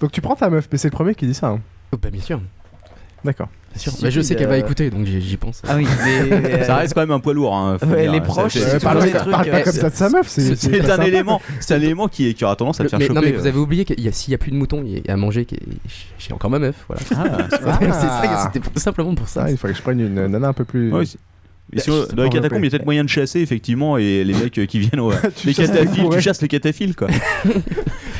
Donc 0.00 0.12
tu 0.12 0.20
prends 0.20 0.36
ta 0.36 0.48
meuf, 0.50 0.68
mais 0.70 0.78
c'est 0.78 0.88
le 0.88 0.92
premier 0.92 1.14
qui 1.14 1.26
dit 1.26 1.34
ça. 1.34 1.48
hein. 1.48 1.60
Oh, 1.92 1.96
bah 2.00 2.10
bien 2.10 2.22
sûr. 2.22 2.40
D'accord. 3.24 3.48
Bien 3.72 3.80
sûr. 3.80 3.92
Si, 3.92 4.02
Bah, 4.02 4.10
je 4.10 4.20
sais 4.20 4.36
qu'elle 4.36 4.46
euh, 4.46 4.50
va 4.50 4.58
écouter, 4.58 4.88
donc 4.90 5.04
j'y 5.06 5.36
pense. 5.36 5.62
Ah 5.66 5.76
oui, 5.76 5.86
mais. 6.04 6.64
Ça 6.64 6.76
reste 6.76 6.94
quand 6.94 7.00
même 7.00 7.10
un 7.10 7.18
poids 7.18 7.34
lourd. 7.34 7.54
Hein, 7.56 7.76
Ouais, 7.86 8.02
dire. 8.02 8.12
les 8.12 8.20
proches, 8.20 8.56
Euh, 8.56 8.78
parle 8.78 9.02
des 9.04 9.10
pas, 9.10 9.18
trucs, 9.20 9.32
parle 9.32 9.50
pas 9.50 9.56
euh, 9.58 9.62
comme 9.62 9.72
ça 9.72 9.90
de 9.90 9.94
sa 9.96 10.08
meuf, 10.10 10.28
c'est 10.28 10.90
un 10.90 11.02
élément, 11.02 11.40
c'est 11.60 11.74
un 11.74 11.80
élément 11.80 12.08
qui, 12.08 12.32
qui 12.34 12.44
aura 12.44 12.54
tendance 12.56 12.80
à 12.80 12.84
te 12.84 12.88
faire 12.88 12.98
mais, 12.98 13.06
choper. 13.06 13.14
non 13.20 13.26
mais 13.26 13.32
vous 13.32 13.44
euh. 13.46 13.48
avez 13.48 13.58
oublié 13.58 13.84
qu'il 13.84 14.00
y 14.00 14.08
a 14.08 14.12
s'il 14.12 14.30
y 14.32 14.34
a 14.34 14.38
plus 14.38 14.50
de 14.52 14.56
moutons 14.56 14.82
il 14.86 14.98
y 15.06 15.10
a 15.10 15.12
à 15.12 15.16
manger 15.16 15.46
j'ai 16.18 16.32
encore 16.32 16.50
ma 16.50 16.58
meuf 16.58 16.76
voilà 16.88 17.02
Ah, 17.10 17.48
c'est 17.50 17.90
ça 17.90 18.42
c'était 18.52 18.60
pour- 18.68 18.80
simplement 18.80 19.14
pour 19.14 19.28
ça 19.28 19.44
Ah, 19.46 19.50
il 19.50 19.56
faudrait 19.56 19.72
que 19.72 19.78
je 19.78 19.82
prenne 19.82 20.00
une 20.00 20.26
nana 20.26 20.48
un 20.48 20.52
peu 20.52 20.64
plus. 20.64 20.92
Ouais, 20.92 21.04
Mais 21.72 21.82
Bah, 21.86 21.92
dans 22.14 22.22
les 22.22 22.30
catacombes, 22.30 22.60
il 22.60 22.64
y 22.64 22.68
a 22.68 22.70
peut-être 22.70 22.84
moyen 22.84 23.02
de 23.04 23.08
chasser, 23.08 23.40
effectivement, 23.40 23.98
et 23.98 24.22
les 24.24 24.34
mecs 24.34 24.56
euh, 24.58 24.66
qui 24.66 24.78
viennent. 24.78 25.02
les 25.44 25.52
tu 25.54 26.20
chasses 26.20 26.40
les 26.42 26.48
cataphiles, 26.48 26.94
quoi. 26.94 27.08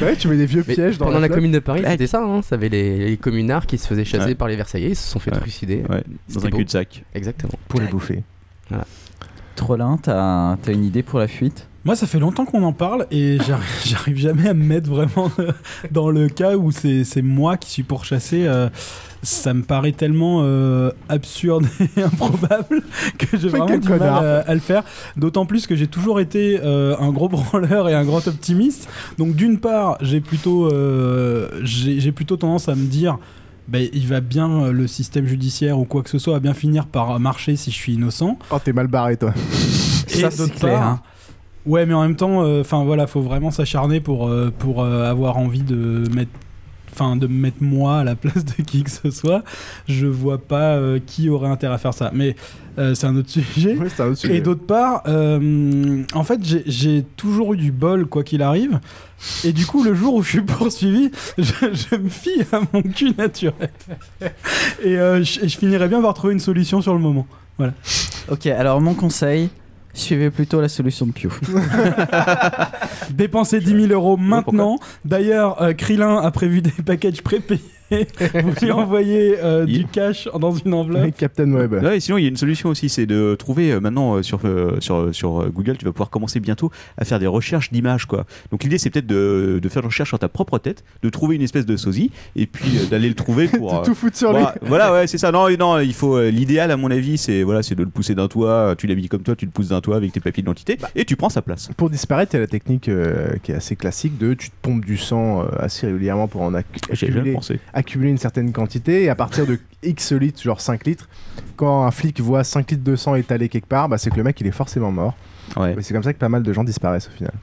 Ouais, 0.00 0.14
tu 0.16 0.28
mets 0.28 0.36
des 0.36 0.46
vieux 0.46 0.64
Mais 0.68 0.74
pièges 0.74 0.98
dans 0.98 1.06
pendant 1.06 1.18
la 1.20 1.28
commune 1.28 1.52
de 1.52 1.58
Paris 1.58 1.82
c'était 1.86 2.06
ça 2.06 2.22
hein, 2.22 2.42
ça 2.42 2.56
avait 2.56 2.68
les, 2.68 2.98
les 3.08 3.16
communards 3.16 3.66
qui 3.66 3.78
se 3.78 3.86
faisaient 3.86 4.04
chasser 4.04 4.26
Ouais. 4.28 4.34
par 4.34 4.48
les 4.48 4.56
Versaillais 4.56 4.90
ils 4.90 4.96
se 4.96 5.08
sont 5.10 5.18
fait 5.18 5.30
Ouais. 5.32 5.38
trucider 5.40 5.82
Ouais, 5.88 6.02
dans 6.28 6.40
C'était 6.40 6.46
un 6.48 6.50
cul-de-sac. 6.50 7.04
exactement 7.14 7.54
Pour 7.68 7.80
les 7.80 7.86
bouffer. 7.86 8.22
Trollin, 9.54 9.98
t'as 10.02 10.56
une 10.68 10.84
idée 10.84 11.02
pour 11.02 11.18
la 11.18 11.28
fuite? 11.28 11.68
Moi, 11.86 11.94
ça 11.94 12.06
fait 12.08 12.18
longtemps 12.18 12.44
qu'on 12.44 12.62
en 12.64 12.72
parle 12.72 13.06
et 13.12 13.38
j'arrive 13.46 13.64
j'arrive 13.86 14.16
jamais 14.18 14.48
à 14.48 14.54
me 14.54 14.64
mettre 14.64 14.90
vraiment 14.90 15.30
dans 15.92 16.10
le 16.10 16.28
cas 16.28 16.56
où 16.56 16.72
c'est 16.72 17.04
c'est 17.04 17.22
moi 17.22 17.56
qui 17.56 17.70
suis 17.70 17.84
pourchassé. 17.84 18.44
euh, 18.46 18.68
ça 19.22 19.54
me 19.54 19.62
paraît 19.62 19.92
tellement 19.92 20.40
euh, 20.42 20.90
absurde 21.08 21.66
et 21.96 22.02
improbable 22.02 22.82
que 23.18 23.36
j'ai 23.36 23.48
vraiment 23.48 23.78
du 23.78 23.88
mal 23.88 24.02
à, 24.02 24.40
à 24.40 24.54
le 24.54 24.60
faire. 24.60 24.82
D'autant 25.16 25.46
plus 25.46 25.66
que 25.66 25.74
j'ai 25.76 25.86
toujours 25.86 26.20
été 26.20 26.60
euh, 26.62 26.96
un 26.98 27.10
gros 27.10 27.28
branleur 27.30 27.88
et 27.88 27.94
un 27.94 28.04
grand 28.04 28.26
optimiste. 28.26 28.88
Donc 29.18 29.34
d'une 29.34 29.58
part, 29.58 29.98
j'ai 30.00 30.20
plutôt, 30.20 30.66
euh, 30.66 31.48
j'ai 31.62 32.12
plutôt 32.12 32.36
tendance 32.36 32.68
à 32.68 32.74
me 32.74 32.86
dire... 32.86 33.18
ben, 33.68 33.88
il 33.92 34.06
va 34.06 34.20
bien, 34.20 34.70
le 34.70 34.86
système 34.86 35.26
judiciaire 35.26 35.78
ou 35.78 35.84
quoi 35.84 36.02
que 36.02 36.10
ce 36.10 36.18
soit, 36.18 36.34
va 36.34 36.40
bien 36.40 36.54
finir 36.54 36.86
par 36.86 37.18
marcher 37.18 37.56
si 37.56 37.70
je 37.70 37.76
suis 37.76 37.94
innocent. 37.94 38.38
Oh, 38.50 38.58
t'es 38.62 38.72
mal 38.72 38.86
barré, 38.86 39.16
toi. 39.16 39.32
Et 40.10 40.20
Ça, 40.20 40.30
c'est 40.30 40.54
clair, 40.54 40.82
hein. 40.82 41.00
Ouais, 41.66 41.84
mais 41.84 41.94
en 41.94 42.02
même 42.02 42.14
temps, 42.14 42.44
enfin 42.60 42.84
voilà, 42.84 43.08
faut 43.08 43.20
vraiment 43.20 43.50
s'acharner 43.50 44.00
pour, 44.00 44.28
euh, 44.28 44.52
pour 44.56 44.82
euh, 44.82 45.10
avoir 45.10 45.36
envie 45.36 45.62
de 45.62 46.04
mettre. 46.14 46.30
Enfin, 46.98 47.14
de 47.16 47.26
me 47.26 47.34
mettre 47.34 47.58
moi 47.62 47.98
à 47.98 48.04
la 48.04 48.14
place 48.16 48.42
de 48.46 48.62
qui 48.62 48.82
que 48.82 48.90
ce 48.90 49.10
soit, 49.10 49.44
je 49.86 50.06
vois 50.06 50.38
pas 50.38 50.76
euh, 50.76 50.98
qui 51.04 51.28
aurait 51.28 51.50
intérêt 51.50 51.74
à 51.74 51.78
faire 51.78 51.92
ça. 51.92 52.10
Mais 52.14 52.36
euh, 52.78 52.94
c'est 52.94 53.06
un 53.06 53.14
autre 53.16 53.28
sujet. 53.28 53.76
Ouais, 53.76 53.88
c'est 53.94 54.02
un 54.02 54.06
autre 54.08 54.18
sujet. 54.18 54.36
Et 54.36 54.40
d'autre 54.40 54.64
part, 54.64 55.02
euh, 55.06 56.02
en 56.14 56.24
fait, 56.24 56.40
j'ai- 56.42 57.04
toujours 57.16 57.52
eu 57.52 57.58
du 57.58 57.70
bol, 57.70 58.06
quoi 58.06 58.24
qu'il 58.24 58.40
arrive. 58.40 58.80
Et 59.44 59.52
du 59.52 59.66
coup, 59.66 59.84
le 59.84 59.92
jour 59.94 60.14
où 60.14 60.22
je 60.22 60.28
suis 60.30 60.40
poursuivi, 60.42 61.10
je, 61.36 61.44
je 61.90 61.96
me 61.96 62.08
fie 62.08 62.40
à 62.50 62.60
mon 62.72 62.80
cul 62.82 63.12
naturel. 63.16 63.68
Et 64.82 64.96
euh, 64.98 65.22
je, 65.22 65.40
et 65.44 65.48
je 65.48 65.58
finirais 65.58 65.88
bien 65.88 66.00
par 66.00 66.14
trouver 66.14 66.32
une 66.32 66.40
solution 66.40 66.80
sur 66.80 66.94
le 66.94 67.00
moment. 67.00 67.26
Voilà. 67.58 67.74
Ok, 68.30 68.46
alors 68.46 68.80
mon 68.80 68.94
conseil, 68.94 69.50
suivez 69.98 70.30
plutôt 70.30 70.60
la 70.60 70.68
solution 70.68 71.06
de 71.06 71.12
Piouf. 71.12 71.40
Dépensez 73.10 73.60
10 73.60 73.88
000 73.88 73.92
euros 73.92 74.16
maintenant. 74.16 74.78
D'ailleurs, 75.04 75.60
euh, 75.62 75.72
Krillin 75.72 76.18
a 76.18 76.30
prévu 76.30 76.62
des 76.62 76.70
packages 76.70 77.22
prépayés. 77.22 77.62
Vous 77.90 78.52
lui 78.64 78.72
envoyez 78.72 79.36
euh, 79.42 79.64
du 79.64 79.72
Il- 79.72 79.86
cash 79.86 80.28
dans 80.38 80.52
une 80.52 80.74
enveloppe. 80.74 81.14
Captain 81.16 81.50
Web. 81.52 81.72
Ouais, 81.74 81.96
et 81.96 82.00
sinon, 82.00 82.18
il 82.18 82.22
y 82.22 82.24
a 82.26 82.28
une 82.28 82.36
solution 82.36 82.68
aussi, 82.68 82.88
c'est 82.88 83.06
de 83.06 83.34
trouver 83.36 83.72
euh, 83.72 83.80
maintenant 83.80 84.16
euh, 84.16 84.22
sur, 84.22 84.40
euh, 84.44 84.76
sur, 84.80 85.14
sur 85.14 85.42
euh, 85.42 85.48
Google, 85.50 85.76
tu 85.76 85.84
vas 85.84 85.92
pouvoir 85.92 86.10
commencer 86.10 86.40
bientôt 86.40 86.70
à 86.98 87.04
faire 87.04 87.18
des 87.18 87.26
recherches 87.26 87.70
d'images. 87.70 88.06
quoi. 88.06 88.24
Donc 88.50 88.64
l'idée, 88.64 88.78
c'est 88.78 88.90
peut-être 88.90 89.06
de, 89.06 89.60
de 89.62 89.68
faire 89.68 89.82
une 89.82 89.86
recherche 89.88 90.08
sur 90.10 90.18
ta 90.18 90.28
propre 90.28 90.58
tête, 90.58 90.84
de 91.02 91.08
trouver 91.10 91.36
une 91.36 91.42
espèce 91.42 91.66
de 91.66 91.76
sosie, 91.76 92.10
et 92.34 92.46
puis 92.46 92.78
euh, 92.78 92.86
d'aller 92.90 93.08
le 93.08 93.14
trouver 93.14 93.48
pour. 93.48 93.72
De 93.76 93.78
euh, 93.78 93.82
tout 93.84 93.94
foutre 93.94 94.16
sur 94.16 94.30
voilà, 94.30 94.54
lui. 94.60 94.68
voilà, 94.68 94.92
ouais, 94.92 95.06
c'est 95.06 95.18
ça. 95.18 95.30
Non, 95.32 95.48
non, 95.58 95.78
il 95.80 95.92
faut. 95.94 96.16
euh, 96.16 96.30
L'idéal, 96.30 96.70
à 96.70 96.76
mon 96.76 96.90
avis, 96.90 97.18
c'est 97.18 97.42
voilà, 97.42 97.62
c'est 97.62 97.74
de 97.74 97.82
le 97.82 97.88
pousser 97.88 98.14
d'un 98.14 98.28
toit. 98.28 98.74
Tu 98.78 98.86
l'habilles 98.86 99.08
comme 99.08 99.22
toi, 99.22 99.34
tu 99.36 99.44
le 99.44 99.50
pousses 99.50 99.68
d'un 99.68 99.80
toit 99.80 99.96
avec 99.96 100.12
tes 100.12 100.20
papiers 100.20 100.42
d'identité, 100.42 100.76
Bah. 100.80 100.88
et 100.94 101.04
tu 101.04 101.16
prends 101.16 101.28
sa 101.28 101.42
place. 101.42 101.68
Pour 101.76 101.90
disparaître, 101.90 102.34
il 102.34 102.36
y 102.36 102.38
a 102.38 102.40
la 102.40 102.46
technique 102.46 102.88
euh, 102.88 103.28
qui 103.42 103.52
est 103.52 103.54
assez 103.54 103.76
classique 103.76 104.18
de 104.18 104.34
tu 104.34 104.50
te 104.50 104.54
pompes 104.62 104.84
du 104.84 104.96
sang 104.96 105.42
euh, 105.42 105.46
assez 105.58 105.86
régulièrement 105.86 106.26
pour 106.28 106.42
en 106.42 106.50
J'ai 106.90 107.06
jamais 107.06 107.12
accumuler, 107.12 107.32
pensé. 107.32 107.60
Accumuler 107.76 108.10
une 108.10 108.18
certaine 108.18 108.52
quantité 108.52 109.04
et 109.04 109.10
à 109.10 109.14
partir 109.14 109.46
de 109.46 109.58
X 109.82 110.12
litres, 110.12 110.42
genre 110.42 110.62
5 110.62 110.86
litres, 110.86 111.08
quand 111.56 111.84
un 111.84 111.90
flic 111.90 112.20
voit 112.20 112.42
5 112.42 112.70
litres 112.70 112.82
de 112.82 112.96
sang 112.96 113.14
étalé 113.14 113.50
quelque 113.50 113.66
part, 113.68 113.88
bah, 113.88 113.98
c'est 113.98 114.10
que 114.10 114.16
le 114.16 114.24
mec 114.24 114.40
il 114.40 114.46
est 114.46 114.52
forcément 114.52 114.90
mort. 114.90 115.14
Ouais. 115.56 115.74
Et 115.78 115.82
c'est 115.82 115.92
comme 115.92 116.02
ça 116.02 116.14
que 116.14 116.18
pas 116.18 116.30
mal 116.30 116.42
de 116.42 116.52
gens 116.52 116.64
disparaissent 116.64 117.08
au 117.08 117.16
final. 117.16 117.34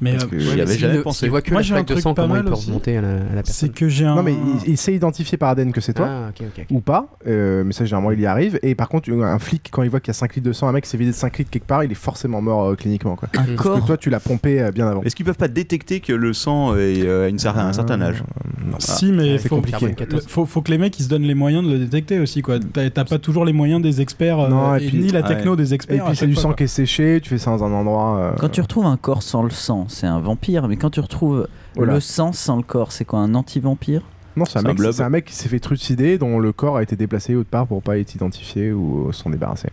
Mais 0.00 0.12
Parce 0.12 0.24
euh, 0.24 0.28
que- 0.28 0.38
J'y 0.38 0.60
avais 0.60 0.78
jamais 0.78 1.02
pensé. 1.02 1.28
voit 1.28 1.42
que 1.42 1.50
Moi, 1.52 1.62
j'ai 1.62 1.74
un 1.74 1.80
de 1.82 1.86
truc 1.86 2.00
sang 2.00 2.14
pas 2.14 2.22
comment 2.22 2.34
il 2.36 2.38
mal 2.38 2.46
peut 2.46 2.52
aussi. 2.52 2.68
remonter 2.68 2.96
à 2.96 3.00
la, 3.02 3.08
à 3.08 3.34
la 3.34 3.42
c'est 3.44 3.68
que 3.70 3.88
j'ai 3.88 4.06
un. 4.06 4.14
Non 4.14 4.22
mais 4.22 4.32
il, 4.64 4.70
il 4.72 4.76
sait 4.76 4.94
identifier 4.94 5.36
par 5.36 5.50
ADN 5.50 5.72
que 5.72 5.80
c'est 5.80 5.92
toi. 5.94 6.06
ah 6.08 6.28
ok 6.30 6.46
ok, 6.46 6.60
ok. 6.60 6.66
Ou 6.70 6.80
pas, 6.80 7.08
euh, 7.26 7.64
mais 7.64 7.72
ça 7.72 7.84
généralement 7.84 8.10
il 8.12 8.20
y 8.20 8.26
arrive. 8.26 8.58
Et 8.62 8.74
par 8.74 8.88
contre, 8.88 9.10
un 9.12 9.38
flic, 9.38 9.68
quand 9.70 9.82
il 9.82 9.90
voit 9.90 10.00
qu'il 10.00 10.08
y 10.08 10.10
a 10.10 10.14
5 10.14 10.34
litres 10.36 10.46
de 10.48 10.52
sang, 10.52 10.68
un 10.68 10.72
mec 10.72 10.86
s'est 10.86 10.96
vidé 10.96 11.10
de 11.10 11.16
5 11.16 11.36
litres 11.38 11.50
quelque 11.50 11.66
part, 11.66 11.84
il 11.84 11.92
est 11.92 11.94
forcément 11.94 12.40
mort 12.40 12.70
euh, 12.70 12.74
cliniquement. 12.76 13.16
Quoi. 13.16 13.28
Un 13.34 13.38
Parce 13.38 13.48
que 13.50 13.54
corps 13.62 13.84
toi 13.84 13.96
tu 13.96 14.08
l'as 14.10 14.20
pompé 14.20 14.60
euh, 14.62 14.70
bien 14.70 14.88
avant. 14.88 15.02
Est-ce 15.02 15.14
qu'ils 15.14 15.26
peuvent 15.26 15.36
pas 15.36 15.48
détecter 15.48 16.00
que 16.00 16.12
le 16.12 16.32
sang 16.32 16.74
est 16.76 17.02
euh, 17.04 17.26
à 17.26 17.28
une 17.28 17.38
certain, 17.38 17.66
un 17.66 17.72
certain 17.72 18.00
âge? 18.00 18.22
Non. 18.64 18.76
Si, 18.78 19.12
mais 19.12 19.38
c'est 19.38 19.48
faut, 19.48 19.56
compliqué. 19.56 19.94
le- 20.10 20.20
faut, 20.26 20.46
faut 20.46 20.62
que 20.62 20.70
les 20.70 20.78
mecs 20.78 20.98
ils 20.98 21.02
se 21.04 21.08
donnent 21.08 21.22
les 21.22 21.34
moyens 21.34 21.64
de 21.66 21.72
le 21.72 21.78
détecter 21.78 22.18
aussi. 22.20 22.40
quoi. 22.42 22.58
T'as 22.72 22.88
t'as 22.90 23.04
pas 23.04 23.18
toujours 23.18 23.44
les 23.44 23.52
moyens 23.52 23.82
des 23.82 24.00
experts, 24.00 24.38
euh, 24.40 24.48
Non, 24.48 24.76
et 24.76 24.84
et 24.84 24.88
puis- 24.88 24.98
ni 24.98 25.08
la 25.08 25.22
techno 25.22 25.56
des 25.56 25.72
Et 25.72 25.74
experts. 25.74 26.04
à 26.04 26.06
puis 26.08 26.16
c'est 26.16 26.20
chaque 26.20 26.28
du 26.28 26.34
fois, 26.34 26.42
sang 26.42 26.48
quoi. 26.50 26.56
qui 26.56 26.64
est 26.64 26.66
séché, 26.68 27.20
tu 27.22 27.28
fais 27.28 27.38
ça 27.38 27.50
dans 27.50 27.64
un 27.64 27.72
endroit. 27.72 28.18
euh, 28.18 28.32
Quand 28.38 28.48
tu 28.48 28.60
retrouves 28.60 28.86
un 28.86 28.96
corps 28.96 29.22
sans 29.22 29.42
le 29.42 29.50
sang, 29.50 29.86
c'est 29.90 30.06
un 30.06 30.20
vampire. 30.20 30.68
Mais 30.68 30.76
quand 30.76 30.90
tu 30.90 31.00
retrouves 31.00 31.48
Voilà. 31.76 31.94
le 31.94 32.00
sang 32.00 32.32
sans 32.32 32.56
le 32.56 32.62
corps, 32.62 32.92
c'est 32.92 33.04
quoi 33.04 33.18
Un 33.20 33.34
anti-vampire? 33.34 34.02
Non, 34.36 34.44
un, 34.54 34.64
un 34.64 34.92
c'est 34.92 35.02
un 35.02 35.10
mec 35.10 35.24
qui 35.24 35.34
s'est 35.34 35.48
fait 35.48 35.58
trucider, 35.58 36.16
dont 36.16 36.38
le 36.38 36.52
corps 36.52 36.76
a 36.76 36.82
été 36.82 36.94
déplacé 36.96 37.34
autre 37.34 37.50
part 37.50 37.66
pour 37.66 37.82
pas 37.82 37.98
être 37.98 38.14
identifié 38.14 38.72
ou 38.72 39.12
s'en 39.12 39.28
débarrasser. 39.30 39.68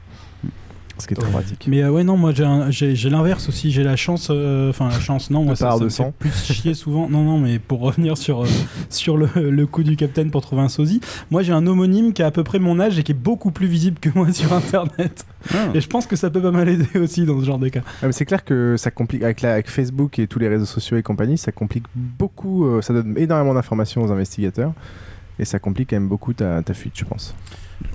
Ce 1.00 1.06
qui 1.08 1.14
est 1.14 1.18
très 1.18 1.30
pratique. 1.30 1.66
Mais 1.68 1.84
euh, 1.84 1.92
ouais, 1.92 2.04
non, 2.04 2.18
moi 2.18 2.32
j'ai 2.34 3.10
l'inverse 3.10 3.50
aussi. 3.50 3.72
J'ai 3.72 3.84
la 3.84 3.96
chance, 3.96 4.30
euh, 4.32 4.70
enfin 4.72 4.90
la 4.90 5.00
chance, 5.00 5.30
non, 5.30 5.44
moi 5.44 5.56
ça, 5.56 5.72
ça 5.78 5.84
me 5.84 5.90
fait 5.90 6.12
plus 6.18 6.44
chier 6.54 6.74
souvent. 6.74 7.08
Non, 7.10 7.24
non, 7.24 7.38
mais 7.40 7.60
pour 7.60 7.82
revenir 7.82 8.18
sur, 8.18 8.44
euh, 8.44 8.48
sur 8.90 9.16
le, 9.18 9.28
le 9.36 9.66
coup 9.68 9.84
du 9.84 9.96
capitaine 9.96 10.32
pour 10.32 10.42
trouver 10.42 10.64
un 10.64 10.70
sosie, 10.70 11.00
moi 11.30 11.44
j'ai 11.44 11.54
un 11.54 11.66
homonyme 11.68 12.14
qui 12.14 12.24
a 12.24 12.28
à 12.28 12.32
peu 12.32 12.44
près 12.44 12.60
mon 12.60 12.80
âge 12.80 12.98
et 12.98 13.04
qui 13.04 13.12
est 13.12 13.16
beaucoup 13.16 13.52
plus 13.52 13.68
visible 13.68 14.00
que 14.00 14.10
moi 14.16 14.32
sur 14.34 14.52
internet. 14.54 15.26
Ah. 15.54 15.68
Et 15.74 15.82
je 15.82 15.88
pense 15.88 16.08
que 16.08 16.16
ça 16.16 16.30
peut 16.30 16.42
pas 16.42 16.52
mal 16.52 16.68
aider 16.68 16.88
aussi 17.00 17.26
dans 17.26 17.40
ce 17.40 17.46
genre 17.46 17.60
de 17.60 17.70
cas. 17.70 17.82
Ah, 18.02 18.12
c'est 18.12 18.26
clair 18.26 18.44
que 18.44 18.76
ça 18.78 18.90
complique 18.92 19.24
avec, 19.24 19.42
la- 19.42 19.54
avec 19.54 19.70
Facebook 19.70 20.18
et 20.20 20.28
tous 20.28 20.40
les 20.40 20.48
réseaux 20.48 20.66
sociaux 20.66 20.98
et 20.98 21.04
compagnie, 21.04 21.38
ça 21.38 21.52
complique 21.52 21.86
beaucoup, 21.96 22.66
ça 22.82 22.94
donne 22.94 23.14
énormément 23.18 23.54
d'informations 23.54 24.02
aux 24.04 24.12
investigateurs 24.12 24.74
et 25.40 25.46
ça 25.46 25.60
complique 25.60 25.92
quand 25.92 25.96
même 25.98 26.08
beaucoup 26.10 26.34
ta, 26.34 26.62
ta 26.64 26.74
fuite, 26.74 26.94
je 26.96 27.06
pense. 27.06 27.36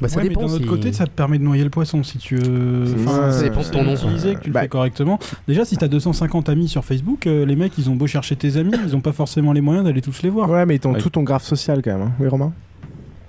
Bah, 0.01 0.09
ça 0.09 0.19
Ouais, 0.19 0.29
dépend 0.29 0.43
mais 0.43 0.47
d'un 0.49 0.53
autre 0.55 0.67
côté, 0.67 0.93
ça 0.93 1.07
te 1.07 1.11
permet 1.11 1.39
de 1.39 1.45
noyer 1.45 1.65
le 1.65 1.71
poisson 1.71 2.03
si 2.03 2.19
tu 2.19 2.37
veux. 2.37 2.95
Enfin, 3.01 3.33
ça 3.33 3.43
dépend 3.43 3.61
de 3.63 3.67
ton 3.67 3.83
nom. 3.85 3.95
utiliser, 3.95 4.35
que 4.37 4.41
tu 4.41 4.49
le 4.49 4.53
Bah, 4.53 4.61
fais 4.63 4.69
correctement. 4.69 5.19
Déjà, 5.49 5.65
si 5.65 5.77
t'as 5.77 5.89
250 5.89 6.49
amis 6.49 6.69
sur 6.69 6.85
Facebook, 6.85 7.27
euh, 7.27 7.45
les 7.45 7.57
mecs, 7.57 7.77
ils 7.79 7.91
ont 7.91 7.97
beau 7.97 8.07
chercher 8.07 8.37
tes 8.37 8.57
amis, 8.57 8.73
ils 8.85 8.95
ont 8.97 9.01
pas 9.01 9.13
forcément 9.13 9.53
les 9.53 9.61
moyens 9.61 9.85
d'aller 9.85 10.01
tous 10.03 10.23
les 10.23 10.31
voir. 10.31 10.49
Ouais, 10.51 10.65
mais 10.67 10.77
ils 10.77 10.87
Ouais. 10.87 10.99
tout 10.99 11.11
ton 11.11 11.23
graphe 11.23 11.43
social 11.45 11.83
quand 11.83 11.93
même, 11.93 12.03
hein. 12.09 12.13
oui 12.21 12.29
Romain? 12.29 12.53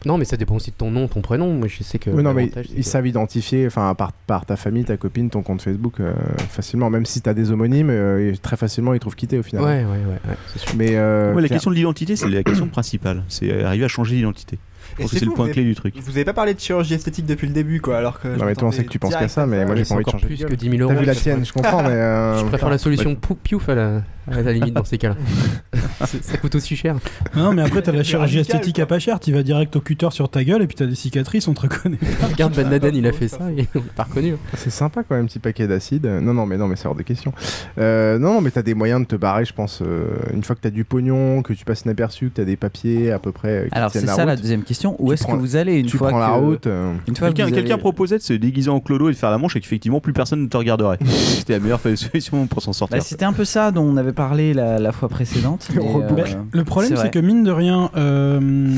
Non 0.06 0.18
mais 0.18 0.26
ça 0.26 0.36
dépend 0.36 0.56
aussi 0.56 0.70
de 0.72 0.76
ton 0.76 0.92
nom 0.92 1.08
ton 1.08 1.22
prénom 1.22 1.54
moi 1.54 1.70
je 1.70 1.82
sais 1.82 1.98
que 1.98 2.10
Oui, 2.10 2.22
non, 2.24 2.34
mais 2.34 2.42
l'avantage, 2.48 2.66
c'est 2.68 2.74
ils 2.74 2.84
que- 2.84 2.90
savent 2.90 3.08
identifier, 3.08 3.66
enfin, 3.68 3.96
par, 3.96 4.12
par 4.12 4.46
ta 4.46 4.58
famille, 4.58 4.84
ta 4.84 4.98
copine, 4.98 5.30
ton 5.30 5.44
compte 5.44 5.62
Facebook 5.62 6.02
euh, 6.02 6.12
facilement, 6.50 6.90
même 6.90 7.06
si 7.06 7.22
t'as 7.22 7.34
des 7.34 7.52
homonymes, 7.52 7.88
euh, 7.90 8.34
très 8.42 8.58
facilement 8.58 8.94
ils 8.94 9.00
trouvent 9.00 9.16
quitter 9.16 9.40
au 9.40 9.44
final. 9.44 9.64
ouais 9.64 9.78
ouais 9.78 9.86
ouais, 9.86 10.30
ouais, 10.30 10.36
c'est 10.52 10.60
sûr 10.60 10.74
Mais 10.78 10.98
euh, 10.98 11.34
Ouais, 11.34 11.42
la 11.42 11.48
question 11.48 11.72
de 11.72 11.76
l'identité, 11.78 12.18
c'est 12.18 12.28
la 12.28 12.44
question 12.44 12.68
principale. 12.68 13.24
C'est 13.30 13.64
arriver 13.64 13.86
à 13.86 13.88
changer 13.88 14.18
d'identité. 14.18 14.60
Je 14.98 15.02
Et 15.02 15.04
pense 15.04 15.12
que 15.12 15.20
c'est 15.20 15.26
le 15.26 15.32
point 15.32 15.46
vous 15.48 15.52
clé 15.52 15.62
avez- 15.62 15.70
du 15.70 15.76
truc. 15.76 15.96
Vous 15.98 16.12
avez 16.12 16.26
pas 16.26 16.34
parlé 16.34 16.54
de 16.54 16.60
chirurgie 16.60 16.94
esthétique 16.94 17.26
depuis 17.26 17.48
le 17.48 17.54
début, 17.54 17.82
quoi, 17.82 17.98
alors 17.98 18.20
que. 18.20 18.34
je 18.34 18.40
Non, 18.40 18.46
mais 18.46 18.56
toi, 18.56 18.68
on 18.68 18.72
sait 18.72 18.84
que 18.84 18.90
tu 18.90 19.00
penses 19.00 19.16
qu'à 19.16 19.28
ça, 19.28 19.46
mais 19.46 19.66
moi, 19.66 19.76
j'ai 19.76 19.84
pas 19.86 19.96
envie 19.96 20.04
de 20.04 20.10
encore 20.10 20.20
changer 20.20 20.26
plus 20.28 20.44
que 20.44 20.50
gueule. 20.50 20.58
10 20.58 20.70
000 20.70 20.82
euros 20.82 20.94
T'as 20.94 21.00
vu 21.00 21.06
la 21.06 21.14
je 21.14 21.20
tienne, 21.20 21.46
je 21.46 21.54
comprends, 21.54 21.84
mais. 21.84 21.90
euh, 21.90 22.40
je 22.40 22.46
préfère 22.46 22.70
la 22.70 22.78
solution 22.78 23.16
piouf 23.16 23.70
à 23.70 23.76
la, 23.76 24.52
limite 24.54 24.74
dans 24.74 24.86
ces 24.86 24.98
cas-là. 24.98 25.16
Ça 26.22 26.38
coûte 26.38 26.56
aussi 26.56 26.76
cher. 26.76 26.96
Non, 27.36 27.54
mais 27.54 27.62
après, 27.62 27.82
t'as 27.82 27.92
la 27.94 28.04
chirurgie 28.04 28.40
esthétique 28.40 28.80
à 28.80 28.86
pas 28.86 29.00
cher, 29.00 29.20
tu 29.20 29.32
vas 29.32 29.42
direct 29.44 29.76
au 29.76 29.82
cutter 29.82 30.10
sur 30.12 30.30
ta 30.30 30.44
gueule 30.44 30.62
et 30.62 30.68
puis 30.68 30.76
t'as 30.76 30.86
des 30.86 30.96
cicatrices, 30.96 31.48
on 31.48 31.54
te 31.54 31.62
reconnaît. 31.62 31.98
Regarde 32.32 32.56
Ben 32.56 32.70
Laden, 32.70 32.96
il 32.96 33.08
a 33.08 33.12
fait 33.14 33.28
ça, 33.28 33.50
et 33.58 33.68
on 33.76 33.80
l'a 33.80 33.86
pas 33.96 34.04
reconnu. 34.04 34.36
C'est 34.56 34.70
sympa 34.70 35.04
quand 35.04 35.16
même, 35.16 35.24
un 35.26 35.28
petit 35.28 35.40
paquet 35.40 35.68
d'acide. 35.68 36.06
Non, 36.06 36.34
non, 36.34 36.46
mais 36.46 36.58
non, 36.58 36.68
mais 36.68 36.76
c'est 36.76 36.88
hors 36.88 36.96
de 36.96 37.04
question. 37.04 37.34
Euh, 37.78 38.20
non, 38.20 38.36
non, 38.36 38.42
mais 38.42 38.52
t'as 38.52 38.62
des 38.62 38.74
moyens 38.74 39.02
de 39.02 39.06
te 39.08 39.16
barrer, 39.16 39.46
je 39.46 39.54
pense. 39.54 39.82
euh, 39.82 40.08
une 40.34 40.44
fois 40.44 40.56
que 40.56 40.62
t'as 40.62 40.70
du 40.70 40.84
pognon, 40.84 41.42
que 41.42 41.54
tu 41.54 41.66
passes 41.66 41.82
inaperçu, 41.82 42.30
que 42.30 42.36
t'as 42.36 42.46
des 42.46 42.56
papiers 42.58 43.12
à 43.12 43.20
peu 43.20 43.32
près. 43.32 43.50
euh, 43.50 43.68
qui 43.68 43.76
Alors 43.78 43.92
c'est 43.92 44.06
la 44.06 44.36
où 45.00 45.14
est-ce 45.14 45.26
que 45.26 45.32
vous 45.32 45.56
allez 45.56 45.80
une 45.80 45.88
tu 45.88 45.98
fois 45.98 46.10
prends 46.10 46.18
que... 46.18 46.24
la 46.24 46.32
route 46.34 46.68
euh... 46.68 46.94
quelqu'un, 47.06 47.78
proposait 47.78 48.18
de 48.18 48.24
se 48.24 48.34
déguiser 48.34 48.70
en 48.70 48.80
clodo 48.80 49.10
et 49.10 49.12
de 49.12 49.18
faire 49.18 49.32
la 49.32 49.38
manche 49.38 49.56
et 49.56 49.60
qu'effectivement 49.60 50.00
plus 50.00 50.14
personne 50.14 50.44
ne 50.44 50.48
te 50.48 50.58
regarderait. 50.58 51.00
C'était 51.06 51.54
la 51.54 51.60
meilleure 51.60 51.80
solution 51.80 52.48
pour 52.48 52.62
s'en 52.62 52.74
sortir. 52.74 52.98
Bah, 52.98 53.04
c'était 53.04 53.26
un 53.26 53.34
peu 53.34 53.46
ça 53.46 53.72
dont 53.72 53.84
on 53.84 53.98
avait 53.98 54.14
parlé 54.14 54.54
la, 54.54 54.92
fois 54.92 55.10
précédente 55.10 55.68
euh, 55.76 56.26
le 56.52 56.64
problème 56.64 56.96
c'est, 56.96 57.12
que 57.12 57.20
mine 57.20 57.44
de 57.44 57.52
rien 57.52 57.90
euh, 57.96 58.70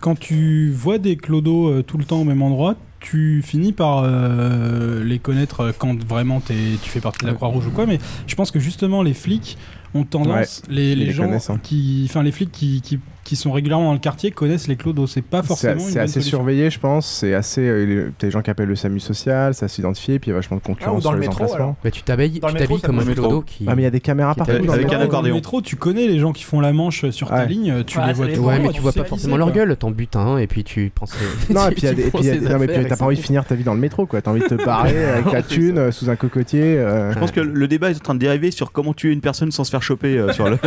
quand 0.00 0.18
tu 0.18 0.70
vois 0.70 0.98
des 0.98 1.16
clodos 1.16 1.68
euh, 1.68 1.82
tout 1.82 1.96
le 1.96 2.04
temps 2.04 2.20
au 2.20 2.24
même 2.24 2.42
endroit 2.42 2.74
tu 2.98 3.40
finis 3.42 3.72
par 3.72 4.06
les 4.06 5.18
connaître 5.18 5.72
quand 5.78 5.98
vraiment 6.04 6.40
tu 6.40 6.90
fais 6.90 7.00
partie 7.00 7.24
de 7.24 7.30
la 7.30 7.34
Croix-Rouge 7.34 7.68
ou 7.68 7.70
quoi, 7.70 7.86
mais 7.86 7.98
je 8.26 8.34
pense 8.34 8.50
que 8.50 8.60
justement 8.60 9.02
les 9.02 9.14
flics 9.14 9.56
ont 9.94 10.04
tendance, 10.04 10.60
les, 10.68 11.10
gens 11.10 11.32
hein. 11.32 11.58
qui, 11.62 12.06
enfin 12.10 12.22
les 12.22 12.30
flics 12.30 12.52
qui 12.52 13.00
qui 13.30 13.36
sont 13.36 13.52
régulièrement 13.52 13.84
dans 13.84 13.92
le 13.92 14.00
quartier 14.00 14.32
connaissent 14.32 14.66
les 14.66 14.74
clodos. 14.74 15.06
C'est 15.06 15.22
pas 15.22 15.44
forcément. 15.44 15.78
C'est 15.78 16.00
assez 16.00 16.20
surveillé, 16.20 16.68
je 16.68 16.80
pense. 16.80 17.06
C'est 17.06 17.32
assez. 17.32 17.60
Euh, 17.60 18.10
gens 18.24 18.42
qui 18.42 18.50
appellent 18.50 18.68
le 18.68 18.74
SAMU 18.74 18.98
social, 18.98 19.54
ça 19.54 19.68
s'identifie, 19.68 20.18
puis 20.18 20.30
il 20.30 20.32
y 20.32 20.32
a 20.32 20.34
vachement 20.34 20.56
de 20.56 20.62
concurrence 20.62 21.02
sur 21.02 21.12
le 21.12 21.20
les 21.20 21.28
métro, 21.28 21.44
emplacements. 21.44 21.76
Mais 21.84 21.90
bah, 21.90 21.96
tu 21.96 22.02
t'habilles 22.02 22.40
comme 22.82 22.98
un 22.98 23.04
clodo 23.04 23.42
qui. 23.42 23.66
Ah, 23.68 23.76
mais 23.76 23.82
il 23.82 23.84
y 23.84 23.88
a 23.88 23.92
des 23.92 24.00
caméras 24.00 24.34
partout. 24.34 24.58
Dans 24.58 24.72
avec 24.72 24.92
un 24.92 24.98
accordéon. 24.98 25.10
Dans 25.10 25.22
le 25.28 25.34
métro, 25.34 25.62
tu 25.62 25.76
connais 25.76 26.08
les 26.08 26.18
gens 26.18 26.32
qui 26.32 26.42
font 26.42 26.58
la 26.58 26.72
manche 26.72 27.04
euh, 27.04 27.12
sur 27.12 27.28
ta 27.28 27.44
ligne, 27.44 27.84
tu 27.84 28.00
les 28.04 28.12
vois 28.12 28.26
tout 28.26 28.40
Ouais, 28.40 28.58
mais 28.58 28.70
tu 28.70 28.80
vois 28.80 28.92
pas 28.92 29.04
forcément 29.04 29.36
leur 29.36 29.52
gueule, 29.52 29.76
ton 29.76 29.92
butin, 29.92 30.20
hein, 30.20 30.38
et 30.38 30.48
puis 30.48 30.64
tu 30.64 30.90
penses. 30.92 31.12
Non, 31.50 31.68
et 31.68 31.74
puis 31.74 31.82
t'as 31.82 32.96
pas 32.96 33.04
envie 33.04 33.16
de 33.16 33.20
finir 33.20 33.44
ta 33.44 33.54
vie 33.54 33.64
dans 33.64 33.74
le 33.74 33.80
métro, 33.80 34.06
quoi. 34.06 34.20
T'as 34.20 34.32
envie 34.32 34.40
de 34.40 34.48
te 34.48 34.54
barrer 34.64 35.04
avec 35.04 35.32
la 35.32 35.42
thune 35.42 35.78
euh, 35.78 35.92
sous 35.92 36.10
un 36.10 36.16
cocotier. 36.16 36.78
Euh. 36.78 37.12
Je 37.12 37.18
pense 37.18 37.30
que 37.30 37.40
le 37.40 37.68
débat 37.68 37.90
est 37.90 37.96
en 37.96 38.00
train 38.00 38.14
de 38.14 38.18
dériver 38.18 38.50
sur 38.50 38.72
comment 38.72 38.92
tuer 38.92 39.12
une 39.12 39.20
personne 39.20 39.52
sans 39.52 39.62
se 39.62 39.70
faire 39.70 39.82
choper 39.82 40.26
sur 40.32 40.48
le. 40.48 40.58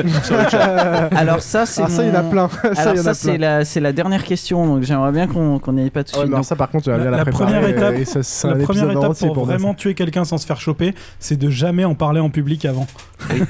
Alors 1.11 1.41
ça, 1.41 1.65
c'est. 1.65 1.89
Ça, 1.89 2.03
il 2.03 2.09
y 2.09 2.11
en 2.11 2.15
a 2.15 2.23
plein. 2.23 2.49
Alors, 2.77 2.97
ça, 2.97 3.13
c'est 3.13 3.79
la, 3.79 3.93
dernière 3.93 4.23
question, 4.23 4.65
donc 4.65 4.83
j'aimerais 4.83 5.11
bien 5.11 5.27
qu'on 5.27 5.59
qu'on 5.59 5.73
n'y 5.73 5.81
aille 5.81 5.89
pas 5.89 6.03
tout 6.03 6.13
de 6.13 6.17
oh, 6.17 6.21
suite. 6.21 6.31
Non, 6.31 6.43
ça 6.43 6.55
par 6.55 6.69
contre, 6.69 6.89
la, 6.89 7.25
première 7.25 7.67
étape, 7.67 7.95
c'est 8.05 9.27
pour, 9.27 9.45
vraiment 9.45 9.73
tuer 9.73 9.93
quelqu'un 9.93 10.25
sans 10.25 10.37
se 10.37 10.45
faire 10.45 10.59
choper, 10.59 10.93
c'est 11.19 11.37
de 11.37 11.49
jamais 11.49 11.85
en 11.85 11.95
parler 11.95 12.19
en 12.19 12.29
public 12.29 12.65
avant. 12.65 12.87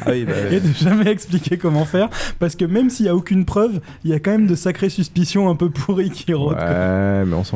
Bah, 0.06 0.16
et 0.16 0.26
de 0.26 0.74
jamais 0.74 1.10
expliquer 1.10 1.58
comment 1.58 1.86
faire, 1.86 2.10
parce 2.40 2.56
que 2.56 2.66
même 2.66 2.90
s'il 2.90 3.06
n'y 3.06 3.10
a 3.10 3.16
aucune 3.16 3.46
preuve, 3.46 3.80
il 4.04 4.12
y 4.12 4.14
a 4.14 4.20
quand 4.20 4.32
même 4.32 4.48
de 4.48 4.56
sacrées 4.56 4.90
suspicions 4.90 5.50
un 5.50 5.56
peu 5.56 5.70
pourries 5.70 6.10
qui 6.10 6.34
rôdent. 6.34 6.58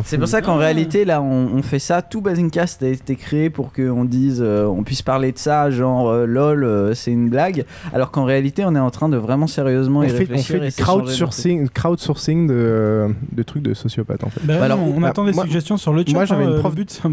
C'est 0.05 0.17
pour 0.17 0.27
ça 0.27 0.41
qu'en 0.41 0.55
ah. 0.55 0.59
réalité, 0.59 1.05
là, 1.05 1.21
on, 1.21 1.61
fait 1.61 1.79
ça. 1.79 2.01
Tout 2.01 2.21
Basingcast 2.21 2.83
a 2.83 2.87
été 2.87 3.15
créé 3.15 3.49
pour 3.49 3.73
qu'on 3.73 4.05
dise, 4.05 4.41
euh, 4.41 4.65
on 4.65 4.83
puisse 4.83 5.01
parler 5.01 5.31
de 5.31 5.37
ça, 5.37 5.69
genre 5.69 6.07
euh, 6.07 6.25
lol, 6.25 6.63
euh, 6.63 6.93
c'est 6.93 7.11
une 7.11 7.29
blague. 7.29 7.65
Alors 7.93 8.11
qu'en 8.11 8.25
réalité, 8.25 8.63
on 8.65 8.75
est 8.75 8.79
en 8.79 8.91
train 8.91 9.09
de 9.09 9.17
vraiment 9.17 9.47
sérieusement 9.47 9.99
On 9.99 10.03
y 10.03 10.09
fait, 10.09 10.27
on 10.31 10.37
fait 10.37 10.59
du 10.59 10.71
crowd 10.71 11.09
sur 11.09 11.33
crowdsourcing, 11.37 11.69
crowdsourcing 11.69 12.47
de, 12.47 12.53
euh, 12.53 13.43
trucs 13.45 13.63
de 13.63 13.73
sociopathe 13.73 14.23
en 14.23 14.29
fait. 14.29 14.41
Bah, 14.43 14.57
bah, 14.59 14.65
alors, 14.65 14.79
on, 14.81 14.99
bah, 14.99 15.09
attend 15.09 15.25
des 15.25 15.33
suggestions 15.33 15.77
sur 15.77 15.93
le 15.93 16.03
chat. 16.03 16.09
Hein, 16.09 16.13
moi 16.13 16.25
j'avais 16.25 16.45
une 16.45 16.59
prof 16.59 16.75
un 17.03 17.09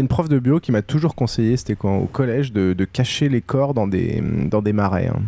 une 0.00 0.08
prof 0.08 0.28
de 0.28 0.38
bio 0.38 0.60
qui 0.60 0.72
m'a 0.72 0.82
toujours 0.82 1.14
conseillé, 1.14 1.56
c'était 1.56 1.74
quand 1.74 1.96
au 1.96 2.06
collège, 2.06 2.52
de, 2.52 2.84
cacher 2.84 3.28
les 3.28 3.40
corps 3.40 3.74
dans 3.74 3.86
des 3.86 4.72
marais. 4.72 5.08
Hein. 5.08 5.22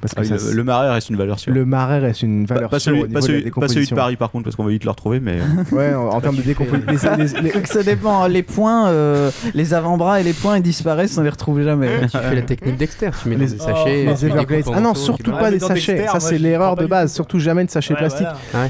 Parce 0.00 0.14
que 0.14 0.34
ah, 0.34 0.54
le, 0.54 0.64
marais 0.64 0.90
reste 0.90 1.10
une 1.10 1.16
valeur 1.16 1.38
sûre. 1.38 1.52
Le 1.52 1.64
marais 1.64 1.98
reste 1.98 2.22
une 2.22 2.46
valeur 2.46 2.70
pas, 2.70 2.76
pas 2.76 2.80
sûre. 2.80 2.96
Celui, 2.96 3.12
pas, 3.12 3.20
celui, 3.68 3.86
de 3.86 3.94
Paris, 3.94 4.16
par 4.16 4.30
contre, 4.30 4.44
parce 4.44 4.56
qu'on 4.56 4.64
va 4.64 4.70
vite 4.70 4.84
le 4.84 4.90
retrouver. 4.90 5.20
Mais... 5.20 5.38
Euh, 5.40 5.64
ouais, 5.76 5.94
en, 5.94 6.20
termes 6.20 6.36
de 6.36 6.42
décomposition. 6.42 7.16
les, 7.16 7.66
ça 7.66 7.82
dépend. 7.82 8.22
Hein. 8.22 8.28
Les 8.28 8.42
points, 8.42 8.88
euh, 8.88 9.30
les 9.54 9.74
avant-bras 9.74 10.20
et 10.20 10.24
les 10.24 10.32
points, 10.32 10.56
ils 10.56 10.62
disparaissent, 10.62 11.18
on 11.18 11.22
les 11.22 11.28
retrouve 11.28 11.62
jamais. 11.62 11.88
Ouais, 11.88 12.06
tu 12.06 12.16
fais 12.16 12.34
la 12.34 12.42
technique 12.42 12.76
Dexter, 12.76 13.10
tu 13.22 13.28
mets 13.28 13.36
les, 13.36 13.46
des 13.46 13.58
sachets. 13.58 14.06
Oh, 14.06 14.10
les 14.10 14.26
Everglades. 14.26 14.64
Ah 14.74 14.80
non, 14.80 14.94
surtout 14.94 15.32
pas 15.32 15.50
des 15.50 15.60
sachets. 15.60 16.06
Ça, 16.06 16.20
c'est 16.20 16.38
l'erreur 16.38 16.76
de 16.76 16.86
base. 16.86 17.12
Surtout 17.12 17.38
jamais 17.38 17.64
de 17.64 17.70
sachets 17.70 17.94
plastiques. 17.94 18.26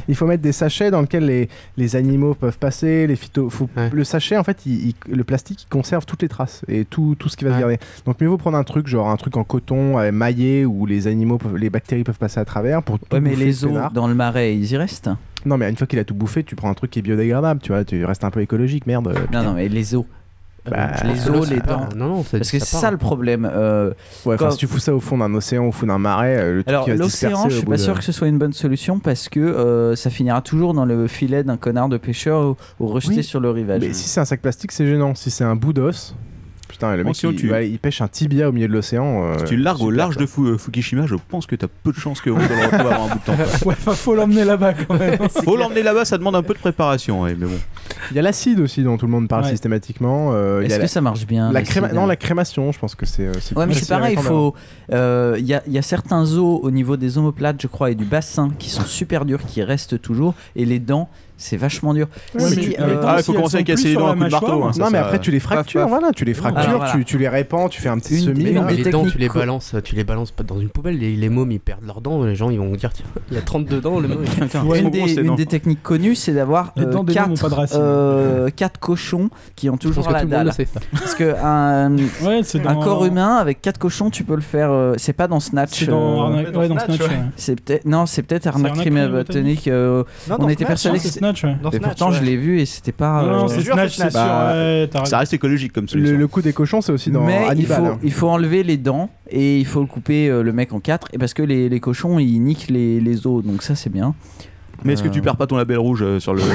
Il 0.09 0.15
faut 0.15 0.27
mettre 0.27 0.43
des 0.43 0.53
sachets 0.53 0.91
dans 0.91 1.01
lesquels 1.01 1.49
les 1.77 1.97
animaux 1.97 2.35
peuvent 2.35 2.59
passer, 2.59 3.07
les 3.07 3.17
phytos. 3.17 3.51
Le 3.93 4.05
sachet, 4.05 4.37
en 4.37 4.45
fait, 4.45 4.59
le 5.09 5.25
plastique, 5.25 5.63
il 5.63 5.69
conserve 5.69 6.07
toutes 6.07 6.23
les 6.23 6.29
traces 6.29 6.63
et 6.69 6.85
tout 6.85 7.17
ce 7.27 7.37
qui 7.37 7.45
va 7.45 7.55
se 7.55 7.61
garder. 7.61 7.79
Donc 8.07 8.21
mieux 8.21 8.29
vaut 8.29 8.39
prendre 8.39 8.57
un 8.57 8.65
truc, 8.65 8.87
genre 8.87 9.09
un 9.09 9.17
truc 9.17 9.37
en 9.37 9.45
coton, 9.45 9.99
euh, 9.99 10.13
maillé, 10.13 10.65
ou 10.65 10.87
les 10.87 11.07
animaux 11.07 11.20
les 11.57 11.71
bactéries 11.71 12.05
peuvent 12.05 12.19
passer 12.19 12.41
à 12.41 12.45
travers 12.45 12.83
pour. 12.83 12.99
Ouais, 13.13 13.21
mais 13.21 13.35
les 13.35 13.65
os 13.65 13.73
dans 13.93 14.07
le 14.07 14.15
marais, 14.15 14.55
ils 14.55 14.73
y 14.73 14.77
restent. 14.77 15.11
Non, 15.47 15.57
mais 15.57 15.71
une 15.71 15.77
fois 15.77 15.87
qu'il 15.87 15.99
a 15.99 16.05
tout 16.05 16.15
bouffé, 16.15 16.45
tu 16.45 16.55
prends 16.55 16.71
un 16.71 16.75
truc 16.75 16.91
qui 16.91 16.99
est 16.99 17.03
biodégradable, 17.03 17.61
tu 17.61 17.73
vois, 17.73 17.85
tu 17.85 18.05
restes 18.05 18.25
un 18.25 18.31
peu 18.31 18.41
écologique, 18.41 18.87
merde. 18.87 19.15
Non, 19.33 19.43
non, 19.43 19.55
mais 19.55 19.69
les 19.69 19.95
os. 19.95 20.05
Bah, 20.69 20.91
les 21.05 21.29
os, 21.29 21.49
les 21.49 21.61
dents. 21.61 21.89
Non, 21.97 22.09
non, 22.09 22.23
Parce 22.23 22.51
que 22.51 22.59
c'est 22.59 22.77
ça 22.77 22.91
le 22.91 22.99
problème. 22.99 23.49
Euh, 23.51 23.93
ouais, 24.27 24.37
quand... 24.37 24.51
si 24.51 24.59
tu 24.59 24.67
fous 24.67 24.79
ça 24.79 24.95
au 24.95 25.01
fond 25.01 25.17
d'un 25.19 25.33
océan, 25.35 25.67
au 25.67 25.73
fond 25.73 25.87
d'un 25.87 25.99
marais, 25.99 26.37
euh, 26.37 26.55
le 26.57 26.65
Alors, 26.67 26.89
l'océan, 26.91 27.49
je 27.49 27.57
suis 27.57 27.67
pas 27.67 27.79
sûr 27.79 27.97
que 27.99 28.05
ce 28.05 28.13
soit 28.13 28.29
une 28.29 28.39
bonne 28.39 28.53
solution 28.53 28.99
parce 28.99 29.29
que 29.29 29.41
euh, 29.41 29.97
ça 29.97 30.11
finira 30.11 30.43
toujours 30.43 30.75
dans 30.75 30.85
le 30.85 31.07
filet 31.07 31.45
d'un 31.45 31.57
connard 31.57 31.89
de 31.89 31.97
pêcheur 31.97 32.57
ou, 32.79 32.87
rejeté 32.87 33.23
sur 33.23 33.41
le 33.41 33.51
rivage. 33.51 33.81
Mais 33.81 33.93
si 33.93 34.09
c'est 34.09 34.21
un 34.21 34.25
sac 34.25 34.43
plastique, 34.43 34.73
c'est 34.73 34.87
gênant. 34.87 35.15
Si 35.15 35.31
c'est 35.31 35.45
un 35.45 35.57
bout 35.57 35.73
d'os, 35.73 36.15
il, 36.83 37.79
pêche 37.79 38.01
un 38.01 38.09
tibia 38.09 38.49
au 38.49 38.53
milieu 38.53 38.69
de 38.69 38.73
l'océan. 38.73 39.25
Euh, 39.25 39.39
si 39.39 39.45
tu 39.45 39.57
largues 39.57 39.83
au 39.83 39.91
large 39.91 40.17
de 40.17 40.25
euh, 40.25 40.59
Fukushima, 40.59 41.07
je 41.07 41.15
pense 41.29 41.47
que 41.47 41.57
t'as 41.57 41.67
peu 41.69 41.93
de 41.93 41.99
chances 41.99 42.21
que 42.21 42.31
le 42.31 42.37
retrouve 42.37 42.87
avant 42.87 43.07
un 43.07 43.09
bout 43.09 43.19
de 43.19 43.25
temps. 43.25 43.67
Ouais, 43.67 43.75
faut 43.75 44.15
l'emmener 44.15 44.45
là-bas 44.45 44.75
quand 44.75 44.99
même. 44.99 45.19
Faut 45.45 45.57
l'emmener 45.57 45.83
là-bas, 45.83 46.05
ça 46.05 46.19
demande 46.19 46.37
un 46.37 46.43
peu 46.43 46.55
de 46.55 46.59
préparation, 46.59 47.25
mais 47.25 47.35
bon. 47.35 47.49
Il 48.11 48.17
y 48.17 48.19
a 48.19 48.23
l'acide 48.23 48.61
aussi 48.61 48.83
dont 48.83 48.97
tout 48.97 49.07
le 49.07 49.13
monde 49.13 49.29
parle 49.29 49.47
systématiquement. 49.47 50.31
Euh, 50.33 50.63
Est-ce 50.63 50.79
que 50.79 50.87
ça 50.87 51.01
marche 51.01 51.27
bien 51.27 51.53
la, 51.53 51.63
non, 51.93 52.05
hein 52.05 52.07
la 52.07 52.17
crémation, 52.17 52.73
je 52.73 52.79
pense 52.79 52.95
que 52.95 53.07
c'est. 53.07 53.29
Ouais, 53.55 53.67
mais 53.67 53.75
c'est 53.75 53.89
pareil, 53.89 54.17
il 54.19 54.23
faut. 54.23 54.55
y, 54.91 54.95
a, 54.95 55.37
il 55.39 55.73
y 55.73 55.79
a 55.79 55.83
certains 55.83 56.23
os 56.23 56.61
au 56.63 56.71
niveau 56.71 56.97
des 56.97 57.19
omoplates, 57.19 57.61
je 57.61 57.67
crois, 57.67 57.91
et 57.91 57.95
du 57.95 58.05
bassin 58.05 58.51
qui 58.59 58.71
sont 58.71 58.85
super 58.85 59.25
durs, 59.25 59.45
qui 59.45 59.63
restent 59.63 60.01
toujours, 60.01 60.35
et 60.57 60.65
les 60.65 60.79
dents 60.79 61.09
c'est 61.41 61.57
vachement 61.57 61.95
dur. 61.95 62.07
Mais 62.35 63.23
faut 63.23 63.33
commencer 63.33 63.57
à 63.57 63.63
casser 63.63 63.89
les 63.89 63.95
dents 63.95 64.09
à 64.09 64.15
coup 64.15 64.25
de 64.25 64.31
marteau. 64.31 64.71
Non, 64.79 64.91
mais 64.91 64.99
après, 64.99 65.19
tu 65.19 65.31
les 65.31 65.41
fractures, 65.41 65.89
voilà, 65.89 66.13
tu 66.13 66.25
les 66.25 66.35
fractures. 66.35 66.85
Tu, 67.07 67.19
les 67.19 67.29
répands, 67.29 67.69
tu 67.69 67.81
fais 67.81 67.89
un 67.89 67.99
petit 67.99 68.21
semi. 68.21 68.45
Mais, 68.45 68.53
non, 68.53 68.67
les, 68.67 68.85
dents, 68.85 69.05
tu 69.05 69.19
les 69.19 69.29
balances, 69.29 69.75
tu 69.85 69.95
les 69.95 70.05
balances 70.05 70.31
pas 70.31 70.45
dans 70.45 70.61
une 70.61 70.69
poubelle. 70.69 70.99
Les, 70.99 71.17
les, 71.17 71.29
mômes, 71.29 71.51
ils 71.51 71.61
perdent 71.61 71.85
leurs 71.85 72.01
dents. 72.01 72.23
Les 72.25 72.37
gens, 72.37 72.51
ils 72.51 72.59
vont 72.59 72.71
dire, 72.73 72.93
tiens, 72.93 73.07
il 73.31 73.35
y 73.35 73.39
a 73.39 73.43
32 73.43 73.81
dents. 73.81 73.99
Le 74.01 74.09
une, 74.77 75.37
des, 75.37 75.47
techniques 75.47 75.83
connues, 75.83 76.15
c'est 76.15 76.33
d'avoir 76.33 76.75
4 76.75 77.75
euh, 77.75 78.49
euh, 78.61 78.69
cochons 78.79 79.31
qui 79.57 79.71
ont 79.71 79.77
toujours 79.77 80.11
la 80.11 80.25
dalle. 80.25 80.53
Parce 80.93 81.15
que 81.15 81.35
un 81.43 81.97
corps 82.83 83.05
humain 83.05 83.37
avec 83.37 83.61
4 83.61 83.79
cochons, 83.79 84.11
tu 84.11 84.25
peux 84.25 84.35
le 84.35 84.41
faire. 84.41 84.71
Euh, 84.71 84.95
c'est 84.97 85.13
pas 85.13 85.29
dans 85.29 85.41
Snatch. 85.41 85.89
Non, 87.85 88.07
c'est 88.07 88.23
peut-être 88.23 88.47
Arnaque 88.47 88.75
Crime 88.75 89.09
Botanique. 89.09 89.71
On 90.29 90.49
était 90.49 90.65
persuadé 90.65 90.99
hein, 90.99 91.30
que 91.30 91.30
et 91.73 91.81
pourtant, 91.81 92.11
je 92.11 92.23
l'ai 92.23 92.37
vu 92.37 92.61
et 92.61 92.67
c'était 92.67 92.93
pas. 92.93 93.23
Non, 93.23 93.45
euh, 93.45 93.49
c'est 93.49 93.63
Snatch, 93.63 93.97
c'est 93.97 94.13
bah, 94.13 94.55
sûr. 94.91 95.07
ça 95.07 95.19
reste 95.19 95.33
écologique 95.33 95.73
comme 95.73 95.89
solution. 95.89 96.17
Le, 96.17 96.29
coup 96.29 96.43
des 96.43 96.53
cochons, 96.53 96.81
c'est 96.81 96.93
aussi 96.93 97.11
dans 97.11 97.25
Mais 97.25 97.43
Il 97.57 97.73
hein. 97.73 97.99
faut, 98.11 98.29
enlever 98.29 98.63
les 98.63 98.77
dents 98.77 99.11
et 99.31 99.59
il 99.59 99.67
faut 99.67 99.85
couper 99.87 100.29
euh, 100.29 100.43
le 100.43 100.53
mec 100.53 100.73
en 100.73 100.81
quatre 100.81 101.09
et 101.13 101.19
parce 101.19 101.35
que 101.35 101.43
les, 101.43 101.81
cochons 101.81 102.19
ils 102.19 102.41
niquent 102.41 102.69
les 102.69 103.27
os, 103.27 103.45
donc 103.45 103.63
ça 103.63 103.75
c'est 103.75 103.91
bien. 103.91 104.15
Mais 104.85 104.95
est-ce 104.95 105.03
que 105.03 105.09
tu 105.09 105.19
euh. 105.19 105.23
perds 105.23 105.37
pas 105.37 105.47
ton 105.47 105.57
label 105.57 105.79
rouge 105.79 106.03
euh, 106.03 106.21
sur 106.21 106.35
le 106.35 106.41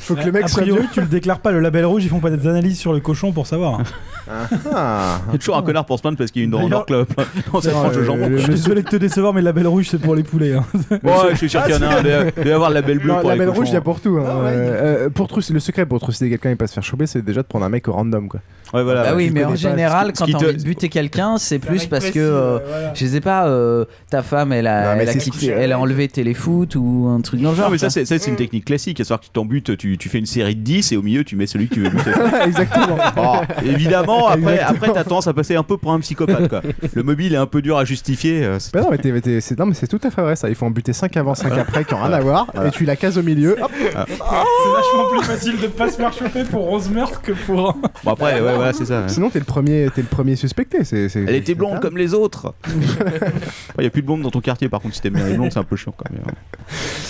Faut 0.00 0.14
que 0.14 0.24
le 0.24 0.32
mec 0.32 0.46
priori, 0.46 0.86
tu 0.92 1.00
le 1.00 1.06
déclares 1.06 1.40
pas, 1.40 1.52
le 1.52 1.60
label 1.60 1.84
rouge, 1.86 2.04
ils 2.04 2.10
font 2.10 2.20
pas 2.20 2.30
des 2.30 2.46
analyses 2.46 2.78
sur 2.78 2.92
le 2.92 3.00
cochon 3.00 3.32
pour 3.32 3.46
savoir. 3.46 3.80
Ah, 4.28 4.46
ah. 4.74 5.20
Il 5.30 5.36
y 5.36 5.38
toujours 5.38 5.56
un 5.56 5.62
connard 5.62 5.86
pour 5.86 5.96
se 5.96 6.02
plaindre 6.02 6.18
parce 6.18 6.30
qu'il 6.30 6.42
y 6.42 6.44
a 6.44 6.46
une 6.46 6.50
dent 6.50 6.82
club. 6.82 7.06
On 7.52 7.60
jambon. 7.60 8.30
Je 8.36 8.42
suis 8.42 8.50
désolé 8.50 8.82
de 8.82 8.88
te 8.88 8.96
décevoir, 8.96 9.32
mais 9.32 9.40
le 9.40 9.46
label 9.46 9.66
rouge, 9.66 9.88
c'est 9.90 9.98
pour 10.00 10.14
les 10.14 10.22
poulets. 10.22 10.54
Hein. 10.54 10.64
Ouais, 11.02 11.30
je 11.32 11.36
suis 11.36 11.50
sûr 11.50 11.64
qu'il 11.64 11.74
y 11.74 11.78
en 11.78 11.82
a 11.82 11.96
un. 11.96 12.02
Il 12.36 12.46
y 12.46 12.52
avoir 12.52 12.70
le 12.70 12.74
label 12.74 12.98
bleu 12.98 13.12
Non, 13.12 13.20
pour 13.20 13.30
la 13.30 13.36
les 13.36 13.46
rouge, 13.46 13.68
il 13.68 13.74
y 13.74 13.76
a 13.76 13.80
pour 13.80 13.96
hein. 13.96 14.00
tout. 14.02 14.18
hein. 14.18 14.24
Ah 14.26 14.36
ouais. 14.42 14.52
Euh, 14.54 15.10
pour 15.10 15.28
le 15.36 15.60
secret 15.60 15.86
pour 15.86 16.00
trucider 16.00 16.30
quelqu'un 16.30 16.50
et 16.50 16.56
pas 16.56 16.66
se 16.66 16.74
faire 16.74 16.82
choper, 16.82 17.06
c'est 17.06 17.22
déjà 17.22 17.42
de 17.42 17.46
prendre 17.46 17.64
un 17.64 17.68
mec 17.68 17.88
au 17.88 17.92
random. 17.92 18.28
Quoi. 18.28 18.40
Ouais, 18.72 18.84
voilà, 18.84 19.02
bah 19.02 19.12
oui, 19.16 19.30
mais 19.32 19.44
en 19.44 19.56
général, 19.56 20.12
quand 20.16 20.26
t'as 20.26 20.38
te... 20.38 20.44
envie 20.44 20.56
de 20.56 20.62
buter 20.62 20.88
quelqu'un, 20.88 21.38
c'est 21.38 21.58
plus 21.58 21.86
parce 21.86 22.10
que, 22.10 22.18
euh, 22.18 22.58
voilà. 22.64 22.94
je 22.94 23.06
sais 23.06 23.20
pas, 23.20 23.48
euh, 23.48 23.84
ta 24.10 24.22
femme, 24.22 24.52
elle 24.52 24.68
a, 24.68 24.96
elle, 24.96 25.72
a 25.72 25.78
enlevé 25.78 26.06
téléfoot 26.06 26.76
ou 26.76 27.08
un 27.08 27.20
truc 27.20 27.40
dans 27.40 27.50
le 27.50 27.56
genre. 27.56 27.66
Non, 27.66 27.72
mais 27.72 27.78
ça, 27.78 27.90
c'est 27.90 28.26
une 28.26 28.34
mm. 28.34 28.36
technique 28.36 28.64
classique. 28.64 29.00
À 29.00 29.04
savoir 29.04 29.20
que 29.20 29.26
tu 29.26 29.30
t'en 29.32 29.44
butes, 29.44 29.76
tu, 29.76 29.98
tu, 29.98 30.08
fais 30.08 30.18
une 30.18 30.26
série 30.26 30.54
de 30.54 30.60
10 30.60 30.92
et 30.92 30.96
au 30.96 31.02
milieu, 31.02 31.24
tu 31.24 31.34
mets 31.34 31.46
celui 31.46 31.68
que 31.68 31.74
tu 31.74 31.80
veux 31.80 31.90
buter. 31.90 32.12
Exactement. 32.46 32.98
Évidemment, 33.64 34.28
après, 34.28 34.60
après 34.60 34.92
t'as 34.92 35.04
tendance 35.04 35.26
à 35.26 35.32
passer 35.32 35.56
un 35.56 35.62
peu 35.62 35.76
pour 35.76 35.92
un 35.92 36.00
psychopathe. 36.00 36.48
Quoi. 36.48 36.62
Le 36.94 37.02
mobile 37.02 37.34
est 37.34 37.38
un 37.38 37.46
peu 37.46 37.62
dur 37.62 37.76
à 37.76 37.84
justifier. 37.84 38.44
Euh, 38.44 38.58
non, 38.74 39.66
mais 39.66 39.74
c'est 39.74 39.88
tout 39.88 40.00
à 40.02 40.10
fait 40.10 40.22
vrai 40.22 40.36
ça. 40.36 40.48
Il 40.48 40.54
faut 40.54 40.66
en 40.66 40.70
buter 40.70 40.92
5 40.92 41.16
avant, 41.16 41.34
5 41.34 41.52
après, 41.58 41.84
qui 41.84 41.94
ont 41.94 42.02
rien 42.02 42.12
à 42.12 42.20
voir. 42.20 42.46
Et 42.64 42.70
tu 42.70 42.84
la 42.84 42.96
cases 42.96 43.16
au 43.16 43.22
milieu. 43.22 43.56
Ah. 43.60 44.04
C'est 44.06 44.70
vachement 44.70 45.10
plus 45.10 45.22
facile 45.22 45.60
de 45.60 45.66
pas 45.66 45.90
se 45.90 45.96
faire 45.96 46.12
choper 46.12 46.44
pour 46.44 46.62
Rosemary 46.66 47.12
que 47.22 47.32
pour. 47.32 47.76
Bon, 48.04 48.12
après, 48.12 48.40
ouais 48.40 48.59
voilà, 48.60 48.72
c'est 48.72 48.84
ça. 48.86 49.08
Sinon, 49.08 49.30
t'es 49.30 49.38
le 49.38 49.44
premier, 49.44 49.88
t'es 49.94 50.02
le 50.02 50.08
premier 50.08 50.36
suspecté. 50.36 50.84
c'est 50.84 51.10
Elle 51.14 51.34
était 51.34 51.54
blonde 51.54 51.80
comme 51.80 51.96
les 51.96 52.14
autres. 52.14 52.54
Il 53.78 53.84
y 53.84 53.86
a 53.86 53.90
plus 53.90 54.02
de 54.02 54.06
blonde 54.06 54.22
dans 54.22 54.30
ton 54.30 54.40
quartier, 54.40 54.68
par 54.68 54.80
contre, 54.80 54.94
si 54.94 55.00
t'es 55.00 55.10
blonde, 55.10 55.52
c'est 55.52 55.58
un 55.58 55.64
peu 55.64 55.76
chiant 55.76 55.94
quand 55.96 56.10
même. 56.10 56.22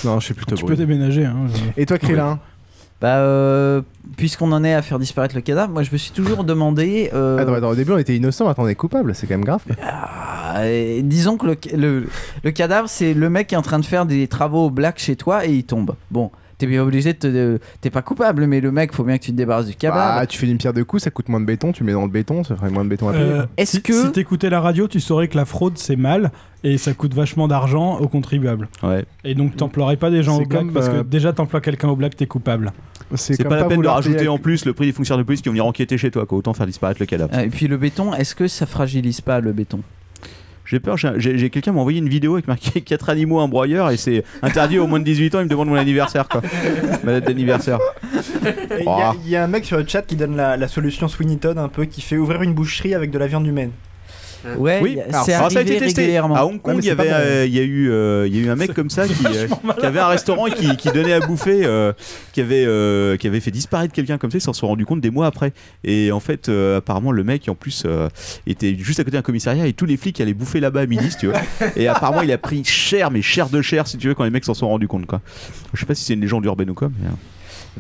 Non, 0.04 0.20
je 0.20 0.26
suis 0.26 0.34
plutôt. 0.34 0.56
Tu 0.56 0.64
peux 0.64 0.76
déménager. 0.76 1.24
Hein, 1.24 1.46
Et 1.76 1.86
toi, 1.86 1.98
Krillin? 1.98 2.38
Bah, 3.00 3.16
euh, 3.16 3.80
puisqu'on 4.18 4.52
en 4.52 4.62
est 4.62 4.74
à 4.74 4.82
faire 4.82 4.98
disparaître 4.98 5.34
le 5.34 5.40
cadavre, 5.40 5.72
moi 5.72 5.82
je 5.82 5.90
me 5.90 5.96
suis 5.96 6.10
toujours 6.10 6.44
demandé. 6.44 7.08
Euh... 7.14 7.38
Ah, 7.38 7.42
attends, 7.42 7.54
attends, 7.54 7.70
au 7.70 7.74
début 7.74 7.92
on 7.92 7.98
était 7.98 8.14
innocent, 8.14 8.44
maintenant 8.44 8.64
on 8.64 8.68
est 8.68 8.74
coupable, 8.74 9.14
c'est 9.14 9.26
quand 9.26 9.38
même 9.38 9.44
grave. 9.44 9.62
Ah, 9.82 10.60
disons 11.02 11.38
que 11.38 11.46
le, 11.46 11.56
le, 11.74 12.06
le 12.44 12.50
cadavre, 12.50 12.90
c'est 12.90 13.14
le 13.14 13.30
mec 13.30 13.46
qui 13.46 13.54
est 13.54 13.58
en 13.58 13.62
train 13.62 13.78
de 13.78 13.86
faire 13.86 14.04
des 14.04 14.28
travaux 14.28 14.66
au 14.66 14.70
black 14.70 14.98
chez 14.98 15.16
toi 15.16 15.46
et 15.46 15.50
il 15.50 15.64
tombe. 15.64 15.94
Bon, 16.10 16.30
t'es 16.60 16.66
bien 16.68 16.82
obligé 16.82 17.12
de 17.14 17.18
te. 17.18 17.58
T'es 17.80 17.90
pas 17.90 18.02
coupable, 18.02 18.46
mais 18.46 18.60
le 18.60 18.70
mec, 18.70 18.92
faut 18.94 19.02
bien 19.02 19.18
que 19.18 19.24
tu 19.24 19.32
te 19.32 19.36
débarrasses 19.36 19.66
du 19.66 19.74
cadavre. 19.74 20.20
Bah, 20.20 20.26
tu 20.26 20.38
fais 20.38 20.46
une 20.46 20.58
pierre 20.58 20.72
de 20.74 20.82
coups, 20.84 21.02
ça 21.02 21.10
coûte 21.10 21.28
moins 21.28 21.40
de 21.40 21.46
béton, 21.46 21.72
tu 21.72 21.82
mets 21.82 21.92
dans 21.92 22.02
le 22.04 22.08
béton, 22.10 22.44
ça 22.44 22.54
ferait 22.56 22.70
moins 22.70 22.84
de 22.84 22.90
béton 22.90 23.08
à 23.08 23.12
payer. 23.12 23.24
Euh, 23.24 23.46
Est-ce 23.56 23.78
si, 23.78 23.82
que- 23.82 23.92
si 24.06 24.12
t'écoutais 24.12 24.50
la 24.50 24.60
radio, 24.60 24.86
tu 24.86 25.00
saurais 25.00 25.26
que 25.28 25.36
la 25.36 25.44
fraude 25.44 25.76
c'est 25.78 25.96
mal 25.96 26.30
et 26.62 26.76
ça 26.76 26.92
coûte 26.92 27.14
vachement 27.14 27.48
d'argent 27.48 27.98
aux 27.98 28.08
contribuables. 28.08 28.68
Ouais. 28.82 29.04
Et 29.24 29.34
donc 29.34 29.56
t'emploierais 29.56 29.96
pas 29.96 30.10
des 30.10 30.22
gens 30.22 30.36
au 30.40 30.44
black 30.44 30.60
comme, 30.60 30.72
parce 30.72 30.88
que 30.90 30.96
euh, 30.96 31.02
déjà 31.02 31.32
t'emploies 31.32 31.60
quelqu'un 31.62 31.88
au 31.88 31.96
black, 31.96 32.14
t'es 32.16 32.26
coupable. 32.26 32.72
C'est 33.14 33.42
pas 33.42 33.56
la 33.56 33.64
peine 33.64 33.80
de 33.82 33.88
rajouter 33.88 34.28
en 34.28 34.38
plus 34.38 34.64
le 34.66 34.72
prix 34.72 34.86
des 34.86 34.92
fonctionnaires 34.92 35.18
de 35.24 35.26
police 35.26 35.40
qui 35.40 35.48
vont 35.48 35.54
venir 35.54 35.66
enquêter 35.66 35.98
chez 35.98 36.10
toi, 36.12 36.26
quoi. 36.26 36.38
Autant 36.38 36.52
faire 36.54 36.66
disparaître 36.66 37.00
le 37.00 37.06
cadavre. 37.06 37.30
Ah, 37.34 37.44
Et 37.44 37.48
puis 37.48 37.66
le 37.66 37.76
béton, 37.76 38.14
est-ce 38.14 38.34
que 38.36 38.46
ça 38.46 38.66
fragilise 38.66 39.20
pas 39.20 39.40
le 39.40 39.52
béton? 39.52 39.80
J'ai 40.70 40.78
peur, 40.78 40.96
j'ai 40.96 41.50
quelqu'un 41.50 41.72
m'a 41.72 41.80
envoyé 41.80 41.98
une 41.98 42.08
vidéo 42.08 42.34
avec 42.34 42.46
marqué 42.46 42.80
4 42.82 43.10
animaux, 43.10 43.40
un 43.40 43.48
broyeur 43.48 43.90
et 43.90 43.96
c'est 43.96 44.22
interdit 44.40 44.78
au 44.78 44.86
moins 44.86 45.00
de 45.00 45.04
18 45.04 45.34
ans, 45.34 45.38
il 45.40 45.44
me 45.46 45.48
demande 45.48 45.68
mon 45.68 45.74
anniversaire 45.74 46.28
quoi. 46.28 46.42
Ma 47.02 47.12
date 47.14 47.26
d'anniversaire. 47.26 47.78
Il 48.78 48.84
y, 49.26 49.34
a- 49.36 49.42
un 49.42 49.46
mec 49.48 49.64
sur 49.64 49.78
le 49.78 49.84
chat 49.86 50.02
qui 50.02 50.14
donne 50.14 50.36
la, 50.36 50.56
la 50.56 50.68
solution 50.68 51.08
Sweeney 51.08 51.38
Todd 51.38 51.58
un 51.58 51.68
peu 51.68 51.86
qui 51.86 52.00
fait 52.02 52.16
ouvrir 52.16 52.42
une 52.42 52.54
boucherie 52.54 52.94
avec 52.94 53.10
de 53.10 53.18
la 53.18 53.26
viande 53.26 53.46
humaine. 53.46 53.72
Ouais, 54.56 54.80
Oui, 54.82 54.98
alors, 55.00 55.24
c'est 55.24 55.34
alors, 55.34 55.50
ça 55.52 55.58
a 55.58 55.62
été 55.62 55.72
testé. 55.86 56.02
À 56.16 56.46
Hong 56.46 56.60
Kong, 56.62 56.76
il 56.78 56.86
y 56.86 56.90
avait, 56.90 57.10
euh, 57.12 57.46
il 57.46 57.54
y 57.54 57.58
a 57.58 57.62
eu, 57.62 57.90
euh, 57.90 58.26
y 58.28 58.38
a 58.38 58.40
eu 58.40 58.48
un 58.48 58.56
mec 58.56 58.72
comme 58.74 58.88
ça 58.90 59.06
qui, 59.06 59.26
euh, 59.26 59.46
qui 59.78 59.86
avait 59.86 60.00
un 60.00 60.06
restaurant 60.08 60.46
et 60.46 60.52
qui, 60.52 60.76
qui 60.76 60.88
donnait 60.90 61.12
à 61.12 61.20
bouffer, 61.20 61.64
euh, 61.64 61.92
qui 62.32 62.40
avait, 62.40 62.64
euh, 62.66 63.16
qui 63.16 63.26
avait 63.26 63.40
fait 63.40 63.50
disparaître 63.50 63.92
quelqu'un 63.92 64.18
comme 64.18 64.30
ça, 64.30 64.38
ils 64.38 64.42
s'en 64.42 64.52
sont 64.52 64.66
rendu 64.68 64.86
compte 64.86 65.00
des 65.00 65.10
mois 65.10 65.26
après. 65.26 65.52
Et 65.84 66.10
en 66.12 66.20
fait, 66.20 66.48
euh, 66.48 66.78
apparemment, 66.78 67.12
le 67.12 67.22
mec 67.24 67.48
en 67.48 67.54
plus 67.54 67.82
euh, 67.86 68.08
était 68.46 68.74
juste 68.78 68.98
à 69.00 69.04
côté 69.04 69.16
d'un 69.16 69.22
commissariat 69.22 69.66
et 69.66 69.72
tous 69.72 69.86
les 69.86 69.96
flics 69.96 70.20
allaient 70.20 70.34
bouffer 70.34 70.60
là-bas 70.60 70.80
à 70.82 70.86
midi, 70.86 71.10
si 71.10 71.16
tu 71.18 71.26
veux. 71.26 71.34
Et 71.76 71.86
apparemment, 71.88 72.22
il 72.22 72.32
a 72.32 72.38
pris 72.38 72.64
cher, 72.64 73.10
mais 73.10 73.22
cher 73.22 73.48
de 73.50 73.60
cher, 73.62 73.86
si 73.86 73.98
tu 73.98 74.08
veux, 74.08 74.14
quand 74.14 74.24
les 74.24 74.30
mecs 74.30 74.44
s'en 74.44 74.54
sont 74.54 74.68
rendus 74.68 74.88
compte, 74.88 75.06
quoi. 75.06 75.20
Je 75.74 75.80
sais 75.80 75.86
pas 75.86 75.94
si 75.94 76.04
c'est 76.04 76.14
une 76.14 76.20
légende 76.22 76.44
urbaine 76.46 76.70
ou 76.70 76.74
quoi, 76.74 76.88
mais. 76.88 77.08
euh, 77.08 77.12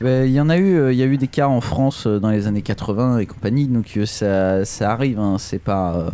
Ben, 0.00 0.26
Il 0.26 0.32
y 0.32 0.40
en 0.40 0.48
a 0.48 0.56
eu, 0.58 0.76
euh, 0.78 0.92
il 0.92 0.98
y 0.98 1.02
a 1.02 1.06
eu 1.06 1.16
des 1.16 1.26
cas 1.26 1.48
en 1.48 1.60
France 1.60 2.04
euh, 2.06 2.18
dans 2.20 2.30
les 2.30 2.46
années 2.46 2.62
80 2.62 3.18
et 3.18 3.26
compagnie, 3.26 3.66
donc 3.66 3.86
euh, 3.96 4.06
ça, 4.06 4.64
ça 4.64 4.92
arrive, 4.92 5.18
hein, 5.18 5.36
c'est 5.38 5.58
pas, 5.60 5.94
euh, 5.96 6.10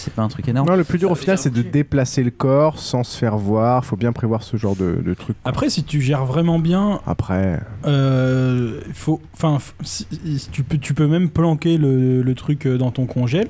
c'est 0.00 0.12
pas 0.14 0.22
un 0.22 0.28
truc 0.28 0.48
énorme. 0.48 0.68
Non, 0.68 0.76
le 0.76 0.84
plus 0.84 0.98
dur 0.98 1.10
au 1.10 1.14
final, 1.14 1.38
c'est 1.38 1.52
de 1.52 1.62
déplacer 1.62 2.22
le 2.22 2.30
corps 2.30 2.78
sans 2.78 3.04
se 3.04 3.16
faire 3.16 3.36
voir. 3.36 3.84
Faut 3.84 3.96
bien 3.96 4.12
prévoir 4.12 4.42
ce 4.42 4.56
genre 4.56 4.76
de, 4.76 5.00
de 5.04 5.14
truc. 5.14 5.36
Après, 5.44 5.70
si 5.70 5.84
tu 5.84 6.00
gères 6.00 6.24
vraiment 6.24 6.58
bien, 6.58 7.00
Après, 7.06 7.60
euh, 7.86 8.80
faut, 8.94 9.20
enfin, 9.34 9.58
f- 9.58 9.72
si- 9.82 10.06
si 10.38 10.48
tu 10.50 10.62
peux, 10.62 10.78
tu 10.78 10.94
peux 10.94 11.06
même 11.06 11.28
planquer 11.30 11.76
le, 11.78 12.22
le 12.22 12.34
truc 12.34 12.66
euh, 12.66 12.78
dans 12.78 12.90
ton 12.90 13.06
congèle. 13.06 13.48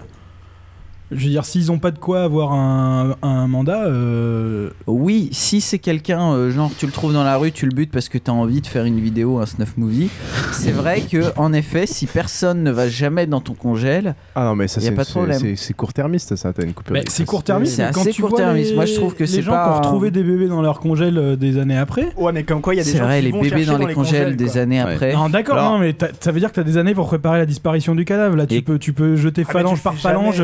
Je 1.12 1.24
veux 1.24 1.31
dire, 1.31 1.45
s'ils 1.45 1.73
ont 1.73 1.78
pas 1.78 1.91
de 1.91 1.99
quoi 1.99 2.23
avoir 2.23 2.53
un, 2.53 3.16
un 3.23 3.47
mandat, 3.49 3.85
euh, 3.87 4.70
Oui, 4.87 5.28
si 5.32 5.61
c'est 5.61 5.78
quelqu'un, 5.81 6.32
euh, 6.32 6.51
genre 6.53 6.70
tu 6.78 6.87
le 6.87 6.93
trouves 6.93 7.12
dans 7.12 7.24
la 7.24 7.37
rue, 7.37 7.51
tu 7.51 7.66
le 7.66 7.74
butes 7.74 7.91
parce 7.91 8.09
que 8.09 8.16
tu 8.19 8.31
as 8.31 8.35
envie 8.35 8.61
de 8.61 8.66
faire 8.66 8.85
une 8.85 9.01
vidéo, 9.01 9.39
un 9.41 9.47
snuff 9.47 9.77
movie, 9.77 10.09
c'est 10.53 10.70
vrai 10.70 11.01
que 11.01 11.37
en 11.37 11.53
effet, 11.53 11.87
si 11.87 12.07
personne 12.07 12.62
ne 12.62 12.70
va 12.70 12.89
jamais 12.89 13.27
dans 13.27 13.41
ton 13.41 13.55
congèle, 13.55 14.15
ah 14.37 14.45
non, 14.45 14.55
mais 14.55 14.69
ça 14.69 14.81
y 14.81 14.85
a 14.85 14.91
c'est 14.91 14.95
pas 14.95 15.03
de 15.03 15.07
c'est- 15.09 15.12
problème. 15.15 15.39
c'est- 15.41 15.57
c'est 15.57 15.74
court-termiste, 15.74 16.37
ça. 16.37 16.53
T'as 16.53 16.62
une 16.65 16.73
coupure. 16.74 16.95
bah, 16.95 17.01
c'est 17.09 17.24
court-termiste. 17.24 17.74
C'est 17.77 17.82
assez 17.82 18.11
tu 18.12 18.20
vois 18.23 18.31
court-termiste. 18.31 18.70
les- 18.70 18.77
Moi, 18.77 18.85
je 18.87 18.95
trouve 18.95 19.15
que 19.15 19.24
les 19.24 19.27
c'est 19.27 19.43
gens 19.43 19.51
pas- 19.53 19.65
qui 19.65 19.70
ont 19.70 19.81
retrouvé 19.82 20.11
des 20.12 20.23
bébés 20.23 20.47
dans 20.49 20.62
leur 20.62 20.78
congèle 20.81 21.19
euh, 21.19 21.35
des 21.37 21.59
années 21.59 21.77
après. 21.78 22.09
Ouais, 22.16 22.32
mais 22.32 22.45
comme 22.45 22.61
quoi 22.61 22.74
il 22.74 22.78
y 22.78 22.81
a 22.81 22.85
des 22.85 22.91
c'est 22.91 22.99
gens 22.99 23.05
vrai, 23.05 23.19
qui 23.19 23.24
les 23.27 23.31
vont 23.32 23.41
bébés 23.43 23.65
dans 23.65 23.78
les 23.78 23.95
congèles 23.95 24.37
des 24.37 24.45
quoi. 24.47 24.59
années 24.59 24.81
après. 24.81 25.12
Non, 25.15 25.28
d'accord, 25.28 25.57
Alors- 25.59 25.73
non, 25.73 25.78
mais 25.78 25.95
ça 26.20 26.31
veut 26.32 26.39
dire 26.41 26.51
que 26.51 26.55
t'as 26.57 26.62
des 26.62 26.77
années 26.77 26.95
pour 26.95 27.09
préparer 27.09 27.39
la 27.39 27.47
disparition 27.47 27.95
du 27.97 28.05
cadavre. 28.05 28.37
Là, 28.37 28.47
tu, 28.47 28.62
peux, 28.62 28.78
tu 28.78 28.93
peux 28.93 29.16
jeter 29.16 29.45
Ah, 29.49 29.53
phalange 29.53 29.82
par 29.82 29.95
phalange. 29.95 30.41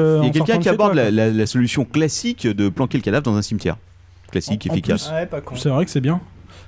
Il 0.56 0.60
y 0.60 0.68
en 0.68 0.70
a 0.70 0.72
quelqu'un 0.72 0.82
sortant 0.82 0.92
qui 0.92 0.92
de 0.92 0.92
chez 0.92 0.92
aborde 0.92 0.92
toi, 0.94 1.02
la, 1.04 1.10
la- 1.10 1.30
la 1.30 1.46
solution 1.46 1.84
classique 1.84 2.46
de 2.46 2.68
planquer 2.68 2.98
le 2.98 3.02
cadavre 3.02 3.24
dans 3.24 3.36
un 3.36 3.42
cimetière. 3.42 3.76
Classique, 4.30 4.66
En- 4.68 4.72
efficace. 4.72 5.10
Ouais. 5.10 5.28
C'est 5.56 5.68
vrai 5.68 5.84
que 5.84 5.90
c'est 5.90 6.00
bien. 6.00 6.20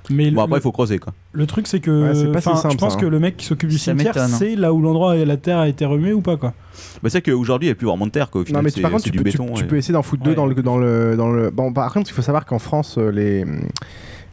Mais 0.09 0.31
Bon, 0.31 0.41
après, 0.43 0.57
il 0.59 0.61
faut 0.61 0.71
creuser 0.71 0.97
quoi. 0.97 1.13
le 1.33 1.45
truc, 1.45 1.67
c'est 1.67 1.81
que. 1.81 1.91
Ouais, 2.07 2.15
c'est 2.15 2.31
pas 2.31 2.41
si 2.41 2.47
enfin, 2.47 2.57
simple, 2.61 2.73
je 2.75 2.77
pense 2.79 2.93
ça, 2.93 2.99
que 2.99 3.05
hein. 3.05 3.09
le 3.09 3.19
mec 3.19 3.37
qui 3.37 3.45
s'occupe 3.45 3.69
du 3.69 3.77
Ça 3.77 3.91
cimetière 3.91 4.17
hein. 4.17 4.27
sait 4.27 4.55
là 4.55 4.73
où 4.73 4.81
l'endroit 4.81 5.17
et 5.17 5.25
la 5.25 5.37
terre 5.37 5.57
a 5.59 5.67
été 5.67 5.85
remuée 5.85 6.13
ou 6.13 6.21
pas, 6.21 6.37
quoi. 6.37 6.53
Bah, 7.03 7.09
c'est 7.09 7.21
qu'aujourd'hui, 7.21 7.67
il 7.67 7.69
n'y 7.69 7.73
a 7.73 7.75
plus 7.75 7.85
vraiment 7.85 8.07
de 8.07 8.11
terre 8.11 8.29
quoi. 8.31 8.41
Au 8.41 8.45
final, 8.45 8.61
Non, 8.61 8.63
mais 8.63 8.69
c'est- 8.69 8.77
tu, 8.77 8.81
par 8.81 8.91
contre, 8.91 9.03
c'est 9.03 9.11
tu 9.11 9.17
du 9.17 9.23
peux, 9.23 9.29
tu- 9.29 9.37
béton. 9.37 9.53
tu 9.53 9.65
et- 9.65 9.67
peux 9.67 9.75
essayer 9.75 9.93
d'en 9.93 10.01
foutre 10.01 10.23
deux 10.23 10.31
Ouais. 10.31 10.35
dans 10.35 10.45
le, 10.47 10.55
dans 10.55 10.77
le, 10.77 11.15
dans 11.17 11.29
le. 11.29 11.51
Bon, 11.51 11.73
par 11.73 11.93
contre, 11.93 12.09
il 12.09 12.13
faut 12.13 12.21
savoir 12.23 12.45
qu'en 12.45 12.59
France, 12.59 12.95
euh, 12.97 13.11
les. 13.11 13.45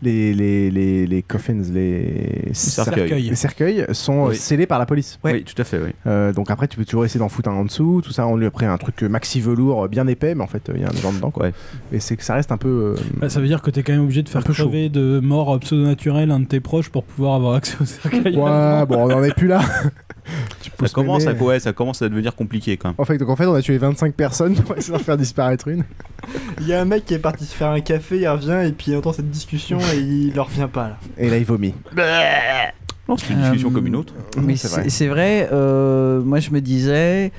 Les, 0.02 0.34
les, 0.34 0.70
les, 0.70 1.06
les 1.06 1.22
coffins, 1.22 1.60
les 1.72 2.50
cercueils. 2.52 3.28
les 3.30 3.34
cercueils 3.34 3.86
sont 3.92 4.26
euh, 4.26 4.28
Oui. 4.30 4.36
scellés 4.36 4.66
par 4.66 4.78
la 4.78 4.84
police. 4.86 5.18
Oui, 5.24 5.42
tout 5.42 5.54
à 5.60 5.64
fait, 5.64 5.78
oui. 5.78 5.90
Euh, 6.06 6.32
donc 6.32 6.50
après, 6.50 6.68
tu 6.68 6.76
peux 6.76 6.84
toujours 6.84 7.04
essayer 7.06 7.18
d'en 7.18 7.28
foutre 7.30 7.48
un 7.48 7.54
en 7.54 7.64
dessous, 7.64 8.02
tout 8.04 8.12
ça. 8.12 8.26
On 8.26 8.36
lui 8.36 8.46
a 8.46 8.50
pris 8.50 8.66
un 8.66 8.76
truc 8.76 9.02
euh, 9.02 9.08
maxi 9.08 9.40
velours 9.40 9.88
bien 9.88 10.06
épais, 10.06 10.34
mais 10.34 10.42
en 10.44 10.46
fait, 10.46 10.68
euh, 10.68 10.72
il 10.76 10.82
y 10.82 10.84
a 10.84 10.88
un 10.88 11.00
genre 11.00 11.12
dedans. 11.12 11.30
Quoi. 11.30 11.46
Ouais. 11.46 11.52
Et 11.92 12.00
c'est 12.00 12.16
que 12.16 12.24
ça 12.24 12.34
reste 12.34 12.52
un 12.52 12.58
peu. 12.58 12.68
euh, 12.68 12.94
Bah, 13.18 13.28
ça 13.30 13.40
veut 13.40 13.46
dire 13.46 13.62
que 13.62 13.70
t'es 13.70 13.82
quand 13.82 13.92
même 13.94 14.02
obligé 14.02 14.22
de 14.22 14.28
faire 14.28 14.44
peu 14.44 14.52
chaud. 14.52 14.64
crever 14.68 14.88
de 14.90 15.18
mort 15.20 15.58
pseudo-naturelle 15.60 16.30
un 16.30 16.40
de 16.40 16.46
tes 16.46 16.60
proches 16.60 16.90
pour 16.90 17.04
pouvoir 17.04 17.34
avoir 17.36 17.54
accès 17.54 17.76
au 17.80 17.84
cercueil. 17.86 18.36
Ouais, 18.36 18.86
bon, 18.86 18.96
on 18.98 19.10
en 19.12 19.24
est 19.24 19.34
plus 19.34 19.48
là. 19.48 19.60
tu 20.62 20.70
Ça 20.80 20.88
commence, 20.92 21.26
à, 21.26 21.32
mémé. 21.32 21.44
ouais, 21.44 21.60
ça 21.60 21.72
commence 21.72 22.02
à 22.02 22.08
devenir 22.08 22.34
compliqué 22.34 22.76
quand 22.76 22.88
même. 22.88 22.94
En 22.98 23.04
fait, 23.04 23.18
donc 23.18 23.28
en 23.28 23.36
fait, 23.36 23.46
on 23.46 23.54
a 23.54 23.62
tué 23.62 23.78
25 23.78 24.14
personnes 24.14 24.54
pour 24.56 24.76
essayer 24.76 24.92
d'en 24.96 25.02
faire 25.02 25.16
disparaître 25.16 25.68
une. 25.68 25.84
Il 26.60 26.66
y 26.66 26.72
a 26.74 26.80
un 26.80 26.84
mec 26.84 27.04
qui 27.04 27.14
est 27.14 27.18
parti 27.18 27.44
se 27.44 27.54
faire 27.54 27.70
un 27.70 27.80
café, 27.80 28.18
il 28.18 28.28
revient 28.28 28.62
et 28.66 28.72
puis 28.72 28.90
il 28.92 28.96
entend 28.96 29.12
cette 29.12 29.30
discussion 29.30 29.78
et 29.94 29.98
il 29.98 30.34
leur 30.34 30.46
revient 30.46 30.68
pas 30.72 30.88
là. 30.88 30.98
Et 31.18 31.30
là, 31.30 31.36
il 31.36 31.44
vomit. 31.44 31.74
Non, 33.08 33.16
c'est 33.16 33.32
une 33.32 33.40
discussion 33.40 33.68
Euh, 33.70 33.72
comme 33.72 33.86
une 33.86 33.96
autre. 33.96 34.12
Mais 34.40 34.56
c'est 34.56 34.68
vrai. 34.68 34.88
c'est 34.88 35.06
vrai, 35.06 35.48
euh, 35.52 36.20
moi 36.22 36.40
je 36.40 36.50
me 36.50 36.60
disais, 36.60 37.30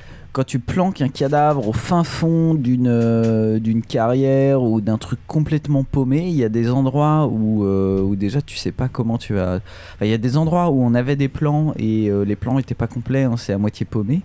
tu 0.44 0.58
planques 0.58 1.00
un 1.00 1.08
cadavre 1.08 1.68
au 1.68 1.72
fin 1.72 2.04
fond 2.04 2.54
d'une 2.54 2.88
euh, 2.88 3.58
d'une 3.58 3.82
carrière 3.82 4.62
ou 4.62 4.80
d'un 4.80 4.98
truc 4.98 5.18
complètement 5.26 5.84
paumé, 5.84 6.28
il 6.28 6.34
y 6.34 6.44
a 6.44 6.48
des 6.48 6.70
endroits 6.70 7.26
où, 7.26 7.64
euh, 7.64 8.14
déjà 8.16 8.40
tu 8.42 8.56
sais 8.56 8.72
pas 8.72 8.88
comment 8.88 9.18
tu 9.18 9.34
vas. 9.34 9.60
Il 10.00 10.08
y 10.08 10.12
a 10.12 10.18
des 10.18 10.36
endroits 10.36 10.70
où 10.70 10.82
on 10.82 10.94
avait 10.94 11.16
des 11.16 11.28
plans 11.28 11.72
et 11.76 12.10
euh, 12.10 12.24
les 12.24 12.36
plans 12.36 12.58
étaient 12.58 12.74
pas 12.74 12.86
complets, 12.86 13.24
hein, 13.24 13.36
c'est 13.36 13.52
à 13.52 13.58
moitié 13.58 13.86
paumé. 13.86 14.22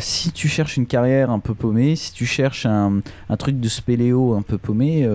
Si 0.00 0.32
tu 0.32 0.48
cherches 0.48 0.76
une 0.76 0.86
carrière 0.86 1.30
un 1.30 1.38
peu 1.38 1.54
paumée, 1.54 1.96
si 1.96 2.12
tu 2.12 2.26
cherches 2.26 2.66
un, 2.66 3.00
un 3.30 3.36
truc 3.36 3.58
de 3.58 3.68
spéléo 3.68 4.34
un 4.34 4.42
peu 4.42 4.58
paumé, 4.58 5.08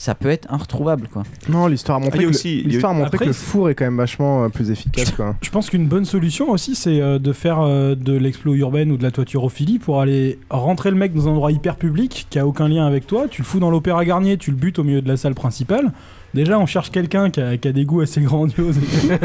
ça 0.00 0.14
peut 0.14 0.28
être 0.28 0.46
inretrouvable 0.52 1.08
quoi. 1.12 1.24
Non, 1.48 1.66
l'histoire 1.66 1.98
a 1.98 2.00
montré, 2.00 2.20
Ah, 2.20 2.22
que, 2.22 2.28
aussi- 2.28 2.62
le- 2.62 2.68
l'histoire 2.70 2.92
a 2.92 2.94
montré 2.94 3.08
Après, 3.16 3.24
que 3.24 3.30
le 3.30 3.32
four 3.34 3.68
est 3.68 3.74
quand 3.74 3.84
même 3.84 3.96
vachement 3.96 4.44
euh, 4.44 4.48
plus 4.48 4.70
efficace. 4.70 5.10
Quoi. 5.10 5.34
Je 5.42 5.50
pense 5.50 5.68
qu'une 5.70 5.86
bonne 5.88 6.04
solution 6.04 6.50
aussi, 6.50 6.74
c'est 6.74 7.00
euh, 7.00 7.18
de 7.18 7.32
faire 7.32 7.60
euh, 7.60 7.94
de 7.96 8.12
l'explo 8.14 8.54
urbaine 8.54 8.92
ou 8.92 8.96
de 8.96 9.02
la 9.02 9.10
toiturophilie 9.10 9.78
pour 9.78 10.00
aller 10.00 10.38
rentrer 10.50 10.90
le 10.90 10.96
mec 10.96 11.12
dans 11.14 11.26
un 11.26 11.32
endroit 11.32 11.50
hyper 11.52 11.76
public 11.76 12.26
qui 12.30 12.38
a 12.38 12.46
aucun 12.46 12.68
lien 12.68 12.86
avec 12.86 13.06
toi. 13.06 13.26
Tu 13.28 13.42
le 13.42 13.46
fous 13.46 13.58
dans 13.60 13.70
l'opéra 13.70 14.04
Garnier, 14.04 14.36
tu 14.38 14.50
le 14.52 14.56
butes 14.56 14.78
au 14.78 14.84
milieu 14.84 15.02
de 15.02 15.08
la 15.08 15.16
salle 15.16 15.34
principale. 15.34 15.92
Déjà, 16.34 16.58
on 16.58 16.66
cherche 16.66 16.90
quelqu'un 16.90 17.30
qui 17.30 17.40
a, 17.40 17.56
qui 17.56 17.68
a 17.68 17.72
des 17.72 17.84
goûts 17.84 18.00
assez 18.02 18.20
grandioses. 18.20 18.76
Et, 19.08 19.16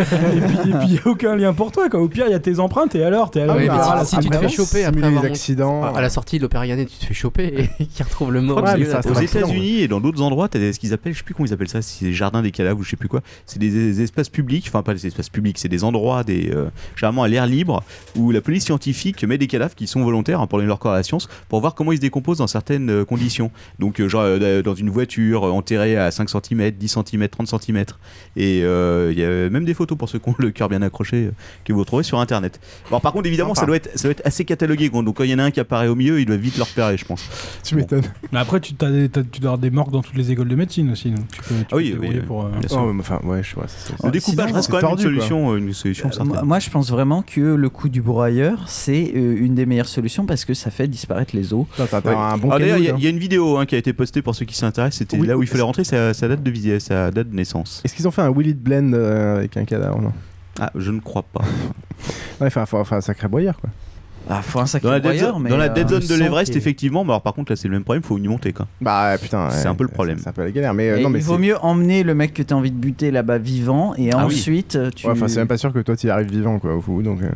puis- 0.42 0.70
et 0.70 0.74
il 0.86 0.92
n'y 0.92 0.98
a 0.98 1.02
aucun 1.08 1.36
lien 1.36 1.54
pour 1.54 1.72
toi. 1.72 1.90
Quoi. 1.90 2.00
Au 2.02 2.08
pire, 2.08 2.26
il 2.28 2.32
y 2.32 2.36
a 2.36 2.40
tes 2.40 2.60
empreintes 2.60 2.96
et 2.96 3.04
alors 3.04 3.30
T'es 3.32 3.42
à 3.42 3.48
Ah 3.52 3.56
oui, 3.58 3.68
si 4.06 4.18
tu 4.20 4.30
te 4.30 4.38
fais 4.38 4.50
choper 4.50 4.84
après 4.86 5.04
avoir 5.04 5.24
accidents. 5.26 5.84
à 5.84 6.02
la 6.02 6.10
sortie 6.10 6.38
de 6.38 6.44
l'Opéra 6.44 6.66
Garnier, 6.68 6.86
tu 6.86 6.98
te 6.98 7.06
fais 7.06 7.14
choper 7.14 7.70
et 7.80 7.86
qui 7.88 8.04
retrouve 8.04 8.32
le 8.32 8.42
mort. 8.42 8.64
Ouais, 8.64 8.86
ça, 8.86 9.02
Aux. 9.06 9.14
États-Unis 9.14 9.82
et 9.82 9.88
dans 9.88 10.00
d'autres 10.00 10.22
endroits, 10.22 10.48
t'as 10.48 10.60
ce 10.72 10.80
qu'ils 10.80 10.94
appellent, 10.94 11.14
je 11.14 11.18
sais 11.20 11.24
plus 11.24 11.34
comment 11.34 11.46
ils 11.48 11.54
appellent 11.54 11.68
ça, 11.70 11.82
c'est 11.82 12.06
des 12.06 12.14
jardins 12.14 12.42
des 12.42 12.52
cadavres 12.52 12.80
ou 12.80 12.84
je 12.84 12.90
sais 12.92 12.96
plus 12.98 13.10
quoi. 13.10 13.22
C'est 13.46 13.60
des, 13.60 13.70
des 13.70 14.02
espaces 14.02 14.30
publics, 14.30 14.66
enfin 14.68 14.82
pas 14.84 14.94
des 14.94 15.06
espaces 15.08 15.30
publics, 15.30 15.58
c'est 15.58 15.70
des 15.70 15.84
endroits, 15.84 16.24
des 16.24 16.52
euh, 16.54 16.66
généralement 16.96 17.24
à 17.24 17.28
l'air 17.28 17.46
libre, 17.46 17.84
où 18.16 18.32
la 18.32 18.42
police 18.42 18.64
scientifique 18.66 19.24
met 19.24 19.38
des 19.38 19.48
cadavres 19.48 19.76
qui 19.76 19.88
sont 19.88 20.04
volontaires 20.04 20.40
hein, 20.42 20.48
pour 20.48 20.58
donner 20.60 20.68
leur 20.68 20.80
corps 20.80 20.94
à 20.94 20.98
la 20.98 21.04
science, 21.04 21.28
pour 21.50 21.60
voir 21.60 21.76
comment 21.76 21.92
ils 21.92 21.98
se 21.98 22.02
décomposent 22.02 22.38
dans 22.40 22.48
certaines 22.48 22.90
euh, 22.90 23.06
conditions. 23.06 23.52
Donc 23.80 24.00
euh, 24.00 24.08
genre 24.08 24.24
euh, 24.26 24.62
dans 24.62 24.76
une 24.76 24.90
voiture 24.90 25.44
enterrée 25.44 25.98
à 25.98 26.12
5 26.12 26.30
cm, 26.30 26.72
10 26.72 26.93
cm, 26.94 27.28
30 27.28 27.48
cm. 27.48 27.84
Et 28.36 28.62
euh, 28.64 29.12
il 29.12 29.20
y 29.20 29.24
a 29.24 29.50
même 29.50 29.66
des 29.66 29.74
photos 29.74 29.98
pour 29.98 30.10
ceux 30.10 30.20
qui 30.20 30.30
ont 30.30 30.36
le 30.38 30.52
cœur 30.52 30.70
bien 30.70 30.82
accroché 30.82 31.26
euh, 31.28 31.32
que 31.66 31.74
vous 31.74 31.80
retrouvez 31.80 32.04
sur 32.04 32.20
internet. 32.20 32.60
Alors 32.88 33.02
par 33.02 33.12
contre 33.14 33.28
évidemment 33.28 33.56
ça 33.56 33.66
doit 33.66 33.76
être 33.76 33.90
ça 33.96 34.04
doit 34.04 34.12
être 34.12 34.26
assez 34.26 34.46
catalogué. 34.46 34.90
quoi. 34.90 35.02
Donc 35.04 35.18
quand 35.18 35.24
il 35.24 35.30
y 35.32 35.34
en 35.36 35.40
a 35.40 35.44
un 35.44 35.52
qui 35.52 35.60
apparaît 35.60 35.88
au 35.88 35.96
milieu, 35.96 36.20
il 36.20 36.26
doit 36.26 36.38
vite 36.38 36.58
le 36.58 36.64
repérer, 36.64 36.98
je 36.98 37.06
pense. 37.06 37.24
Tu 37.64 37.76
m'étonnes. 37.76 38.04
Mais 38.32 38.40
après, 38.40 38.60
tu, 38.60 38.74
t'as 38.74 38.90
des- 38.90 39.10
tu 39.10 39.40
dois 39.40 39.52
avoir 39.52 39.58
des 39.58 39.70
morgues 39.72 39.92
dans 39.92 40.02
toutes 40.02 40.16
les 40.18 40.32
écoles 40.32 40.48
de 40.48 40.56
médecine 40.56 40.92
aussi. 40.92 41.10
Donc 41.12 41.28
tu 41.32 41.42
peux, 41.42 41.56
tu 41.60 41.66
Ah 41.72 41.76
oui, 41.76 41.96
oui, 42.00 42.20
pour, 42.28 42.46
euh, 42.46 42.50
bien 42.60 42.68
sûr. 42.70 42.82
Oh, 42.86 42.94
mais 42.94 43.02
enfin, 43.02 43.20
ouais, 43.24 43.42
je 43.44 43.56
vois. 43.56 43.66
Le 44.04 44.12
découpage 44.12 44.46
sinon, 44.48 44.56
reste 44.58 44.70
quand 44.70 44.78
même 44.78 44.82
tordu, 44.82 45.04
une 45.04 45.10
quoi. 45.18 45.28
solution, 45.28 45.56
une 45.58 45.74
solution 45.74 46.10
Euh, 46.10 46.12
certaine. 46.12 46.46
moi, 46.46 46.60
je 46.60 46.70
pense 46.70 46.90
vraiment 46.92 47.22
que 47.22 47.42
le 47.42 47.70
coup 47.70 47.90
du 47.90 48.02
broyeur, 48.02 48.64
c'est 48.68 49.12
euh, 49.16 49.36
une 49.38 49.56
des 49.56 49.66
meilleures 49.66 49.88
solutions 49.88 50.26
parce 50.26 50.46
que 50.46 50.54
ça 50.54 50.72
fait 50.72 50.88
disparaître 50.88 51.36
les 51.36 51.54
os. 51.54 51.66
Ouais. 51.80 51.86
bon 52.40 52.50
d'ailleurs, 52.50 52.78
il 52.78 52.86
y, 52.86 52.90
a- 52.90 52.98
y 52.98 53.08
une 53.08 53.20
vidéo 53.20 53.58
hein, 53.58 53.66
qui 53.66 53.76
a 53.76 53.78
été 53.78 53.94
postée 53.94 54.22
pour 54.22 54.36
ceux 54.36 54.46
qui 54.46 54.56
s'intéressent. 54.56 55.00
C'était 55.00 55.18
Oui. 55.18 55.28
là 55.28 55.38
où 55.38 55.44
il 55.44 55.48
fallait 55.48 55.64
rentrer 55.64 55.84
sa, 55.84 56.14
sa 56.14 56.28
date 56.28 56.44
de 56.44 56.52
sa 56.84 57.10
date 57.12 57.30
de 57.32 57.36
naissance. 57.36 57.82
Est-ce 57.84 57.96
qu'ils 57.96 58.08
ont 58.08 58.12
fait 58.12 58.22
un 58.22 58.32
Willy 58.32 58.54
Blend 58.54 58.94
euh, 58.94 59.38
avec 59.38 59.58
un 59.58 59.66
cadavre 59.66 60.00
non? 60.02 60.12
Ah, 60.60 60.72
je 60.76 60.92
ne 60.92 61.00
crois 61.00 61.24
pas. 61.24 61.42
Ouais, 62.42 62.48
enfin, 62.48 62.66
faut, 62.66 62.84
faut 62.84 62.96
un 62.96 63.02
sacré 63.02 63.28
broyeur 63.28 63.58
quoi. 63.60 63.70
Ah, 64.30 64.42
faut 64.42 64.60
un 64.60 64.66
sacré 64.66 64.88
Dans 64.88 64.92
la 64.94 65.00
dead 65.00 65.20
zone, 65.20 65.42
mais 65.42 65.50
dans 65.50 65.58
la 65.58 65.66
euh, 65.66 65.70
dead 65.70 65.88
zone 65.90 66.02
le 66.02 66.08
de 66.08 66.16
l'Everest, 66.16 66.56
effectivement. 66.56 67.04
Mais 67.04 67.12
alors, 67.12 67.22
par 67.22 67.34
contre, 67.34 67.52
là, 67.52 67.56
c'est 67.56 67.68
le 67.68 67.74
même 67.74 67.84
problème. 67.84 68.04
Faut 68.04 68.18
y 68.18 68.28
monter, 68.28 68.54
quoi. 68.54 68.68
Bah 68.82 69.16
putain, 69.22 69.50
C'est 69.52 69.64
ouais, 69.64 69.68
un 69.68 69.76
peu 69.76 69.84
le 69.84 69.90
problème. 69.90 70.18
C'est 70.20 70.30
un 70.30 70.34
peu 70.34 70.44
la 70.44 70.52
galère, 70.52 70.74
mais 70.74 70.90
euh, 70.90 70.98
Et 70.98 71.04
non, 71.04 71.10
mais 71.10 71.20
il 71.20 71.26
vaut 71.26 71.38
mieux 71.38 71.58
emmener 71.58 72.04
le 72.04 72.16
mec 72.16 72.34
que 72.34 72.42
t'as 72.44 72.56
envie 72.56 72.72
de 72.72 72.78
buter 72.78 73.12
là-bas 73.12 73.38
vivant 73.38 73.94
et 73.96 74.12
Ah 74.12 74.26
ensuite 74.26 74.76
euh, 74.76 74.90
tu. 74.94 75.06
Ouais, 75.08 75.14
enfin, 75.14 75.28
c'est 75.28 75.40
même 75.40 75.48
pas 75.48 75.58
sûr 75.58 75.72
que 75.74 75.80
toi 75.80 75.96
tu 75.96 76.08
y 76.08 76.10
arrives 76.10 76.30
vivant 76.32 76.58
quoi 76.60 76.74
au 76.76 77.02
donc. 77.02 77.22
euh, 77.22 77.30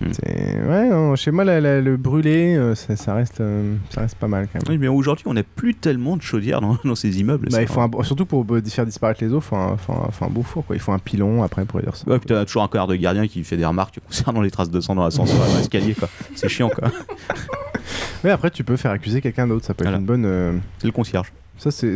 Ouais, 0.00 0.88
non, 0.88 1.14
chez 1.16 1.30
moi, 1.30 1.44
la- 1.44 1.60
la- 1.60 1.80
le 1.80 1.96
brûlé, 1.96 2.56
euh, 2.56 2.74
ça, 2.74 2.96
ça 2.96 3.14
reste, 3.14 3.40
euh, 3.40 3.74
ça 3.90 4.00
reste 4.00 4.16
pas 4.16 4.28
mal 4.28 4.46
quand 4.52 4.54
même. 4.58 4.62
Oui, 4.68 4.78
mais 4.78 4.88
aujourd'hui, 4.88 5.24
on 5.28 5.34
n'a 5.34 5.42
plus 5.42 5.74
tellement 5.74 6.16
de 6.16 6.22
chaudières 6.22 6.60
dans, 6.60 6.78
dans 6.84 6.94
ces 6.94 7.20
immeubles. 7.20 7.46
Bah, 7.50 7.56
ça. 7.56 7.62
il 7.62 7.68
faut 7.68 7.80
un- 7.80 8.02
surtout 8.02 8.24
pour 8.26 8.46
euh, 8.50 8.62
faire 8.62 8.86
disparaître 8.86 9.22
les 9.22 9.30
eaux, 9.32 9.38
il 9.38 9.42
faut 9.42 9.56
un, 9.56 9.76
faut 9.76 9.92
un- 9.92 10.10
faut 10.10 10.24
un 10.24 10.30
beau 10.30 10.42
four. 10.42 10.64
Quoi. 10.64 10.76
Il 10.76 10.78
faut 10.80 10.92
un 10.92 10.98
pilon 10.98 11.42
après 11.42 11.64
pour 11.66 11.80
dire 11.80 11.94
ça. 11.96 12.08
Ouais, 12.08 12.18
puis 12.18 12.26
t'as 12.28 12.44
toujours 12.44 12.62
un 12.62 12.68
connard 12.68 12.86
de 12.86 12.96
gardien 12.96 13.26
qui 13.28 13.44
fait 13.44 13.56
des 13.58 13.66
remarques 13.66 13.98
concernant 14.06 14.40
les 14.40 14.50
traces 14.50 14.70
de 14.70 14.80
sang 14.80 14.94
dans 14.94 15.04
l'ascenseur 15.04 15.36
dans 15.46 15.56
l'escalier. 15.56 15.94
C'est 16.34 16.48
chiant, 16.48 16.70
quoi. 16.70 16.88
Mais 18.24 18.30
après, 18.30 18.50
tu 18.50 18.64
peux 18.64 18.76
faire 18.76 18.90
accuser 18.90 19.20
quelqu'un 19.20 19.46
d'autre. 19.46 19.64
Ça 19.66 19.74
peut 19.74 19.86
être 19.86 19.96
une 19.96 20.04
bonne. 20.04 20.24
euh, 20.26 20.52
C'est 20.78 20.86
le 20.86 20.92
concierge. 20.92 21.32
Ça, 21.62 21.70
c'est 21.70 21.94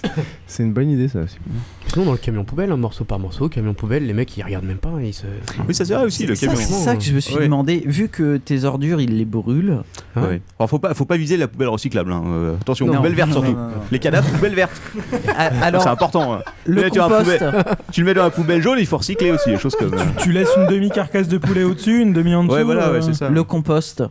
c'est 0.46 0.62
une 0.62 0.72
bonne 0.72 0.88
idée, 0.88 1.08
ça 1.08 1.18
aussi. 1.22 1.36
Sinon, 1.92 2.04
dans 2.04 2.12
le 2.12 2.18
camion 2.18 2.44
poubelle, 2.44 2.70
hein, 2.70 2.76
morceau 2.76 3.02
par 3.02 3.18
morceau, 3.18 3.48
camion 3.48 3.74
poubelle, 3.74 4.06
les 4.06 4.12
mecs 4.12 4.36
ils 4.36 4.44
regardent 4.44 4.66
même 4.66 4.76
pas. 4.78 4.92
Ils 5.02 5.12
se... 5.12 5.26
Oui, 5.66 5.74
ça 5.74 5.84
c'est 5.84 5.94
vrai 5.94 6.04
aussi, 6.04 6.26
le 6.26 6.36
Ça, 6.36 6.46
camion. 6.46 6.60
c'est 6.60 6.72
ça 6.72 6.94
que 6.94 7.02
je 7.02 7.12
me 7.12 7.18
suis 7.18 7.34
Ouais. 7.34 7.42
demandé. 7.42 7.82
Vu 7.84 8.08
que 8.08 8.36
tes 8.36 8.62
ordures, 8.62 9.00
ils 9.00 9.18
les 9.18 9.24
brûlent. 9.24 9.78
Ouais. 10.14 10.40
Alors, 10.60 10.70
faut 10.70 10.78
pas, 10.78 10.94
faut 10.94 11.06
pas 11.06 11.16
viser 11.16 11.36
la 11.36 11.48
poubelle 11.48 11.66
recyclable. 11.68 12.12
hein. 12.12 12.22
Euh, 12.28 12.54
attention, 12.60 12.86
Non. 12.86 12.94
poubelle 12.98 13.14
verte 13.14 13.30
Non, 13.30 13.42
surtout. 13.42 13.50
non. 13.58 13.68
Les 13.90 13.98
cadavres, 13.98 14.28
poubelle 14.30 14.54
verte. 14.54 14.80
Ah, 15.36 15.50
alors, 15.62 15.82
c'est 15.82 15.88
important. 15.88 16.34
hein. 16.34 16.42
le 16.64 16.82
Là, 16.82 16.90
tu, 16.90 17.00
un 17.00 17.08
poubelle- 17.08 17.64
tu 17.90 18.02
le 18.02 18.06
mets 18.06 18.14
dans 18.14 18.22
la 18.22 18.30
poubelle 18.30 18.62
jaune, 18.62 18.78
il 18.78 18.86
faut 18.86 18.98
recycler 18.98 19.32
aussi, 19.32 19.50
des 19.50 19.58
choses 19.58 19.74
comme. 19.74 19.92
euh, 19.94 20.04
Tu 20.22 20.30
laisses 20.30 20.50
une 20.56 20.68
demi-carcasse 20.68 21.26
de 21.26 21.38
poulet 21.38 21.64
au-dessus, 21.64 22.00
une 22.02 22.12
demi 22.12 22.32
en 22.36 22.44
dessous. 22.44 22.54
Ouais, 22.54 22.62
voilà, 22.62 22.92
ouais, 22.92 22.98
euh, 22.98 23.00
c'est 23.02 23.14
ça. 23.14 23.28
Le 23.28 23.42
compost. 23.42 24.04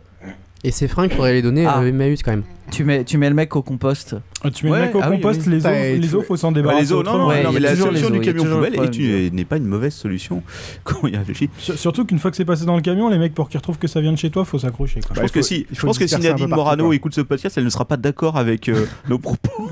Et 0.62 0.70
ces 0.72 0.88
fringues, 0.88 1.10
faudrait 1.12 1.32
les 1.32 1.42
donner 1.42 1.64
Ah. 1.66 1.78
à 1.78 1.84
Emmaüs 1.86 2.22
quand 2.22 2.32
même. 2.32 2.42
Tu 2.70 2.84
mets, 2.84 3.02
tu 3.04 3.16
mets 3.18 3.28
le 3.30 3.34
mec 3.34 3.56
au 3.56 3.62
compost. 3.62 4.14
Ah, 4.44 4.50
tu 4.50 4.66
mets 4.66 4.72
le 4.78 4.84
mec 4.86 4.94
au 4.94 5.00
ah 5.02 5.08
oui, 5.10 5.16
compost, 5.16 5.40
oui. 5.46 5.52
les 5.54 5.66
os, 5.66 5.72
et 5.72 5.96
les 5.98 6.06
tu- 6.08 6.14
os, 6.14 6.24
faut 6.24 6.36
s'en 6.36 6.52
Bah, 6.52 6.60
débarrasser. 6.60 6.82
les 6.82 6.92
os, 6.92 7.04
non, 7.04 7.12
non, 7.18 7.24
autrement. 7.28 7.42
non, 7.44 7.52
mais 7.52 7.60
la 7.60 7.74
solution 7.74 8.10
du 8.10 8.18
il 8.18 8.24
y 8.24 8.28
a 8.28 8.32
camion 8.32 8.42
toujours 8.44 8.60
le 8.60 8.66
poubelle 8.66 8.72
problème 8.90 8.92
est 9.22 9.28
une- 9.28 9.34
n'est 9.34 9.44
pas 9.44 9.56
une 9.56 9.64
mauvaise 9.64 9.94
solution 9.94 10.42
quand 10.84 10.96
on 11.02 11.08
y 11.08 11.16
réfléchit. 11.16 11.48
Sur- 11.58 11.78
Surtout 11.78 12.04
qu'une 12.04 12.18
fois 12.18 12.30
que 12.30 12.36
c'est 12.36 12.44
passé 12.44 12.64
dans 12.66 12.76
le 12.76 12.82
camion, 12.82 13.08
les 13.08 13.18
mecs, 13.18 13.34
pour 13.34 13.48
qu'ils 13.48 13.58
retrouvent 13.58 13.78
que 13.78 13.88
ça 13.88 14.00
vient 14.02 14.12
de 14.12 14.18
chez 14.18 14.30
toi, 14.30 14.44
faut 14.44 14.58
s'accrocher. 14.58 15.00
quoi. 15.00 15.16
Je 15.16 15.20
pense 15.22 15.30
que 15.32 15.42
si, 15.42 15.66
je 15.72 15.80
pense 15.80 15.98
que 15.98 16.06
si 16.06 16.18
Nadine 16.20 16.46
Morano 16.46 16.92
écoute 16.92 17.14
ce 17.14 17.22
podcast, 17.22 17.56
elle 17.58 17.64
ne 17.64 17.70
sera 17.70 17.86
pas 17.86 17.96
d'accord 17.96 18.36
avec 18.36 18.68
euh, 18.68 18.84
nos 19.08 19.18
propos. 19.18 19.70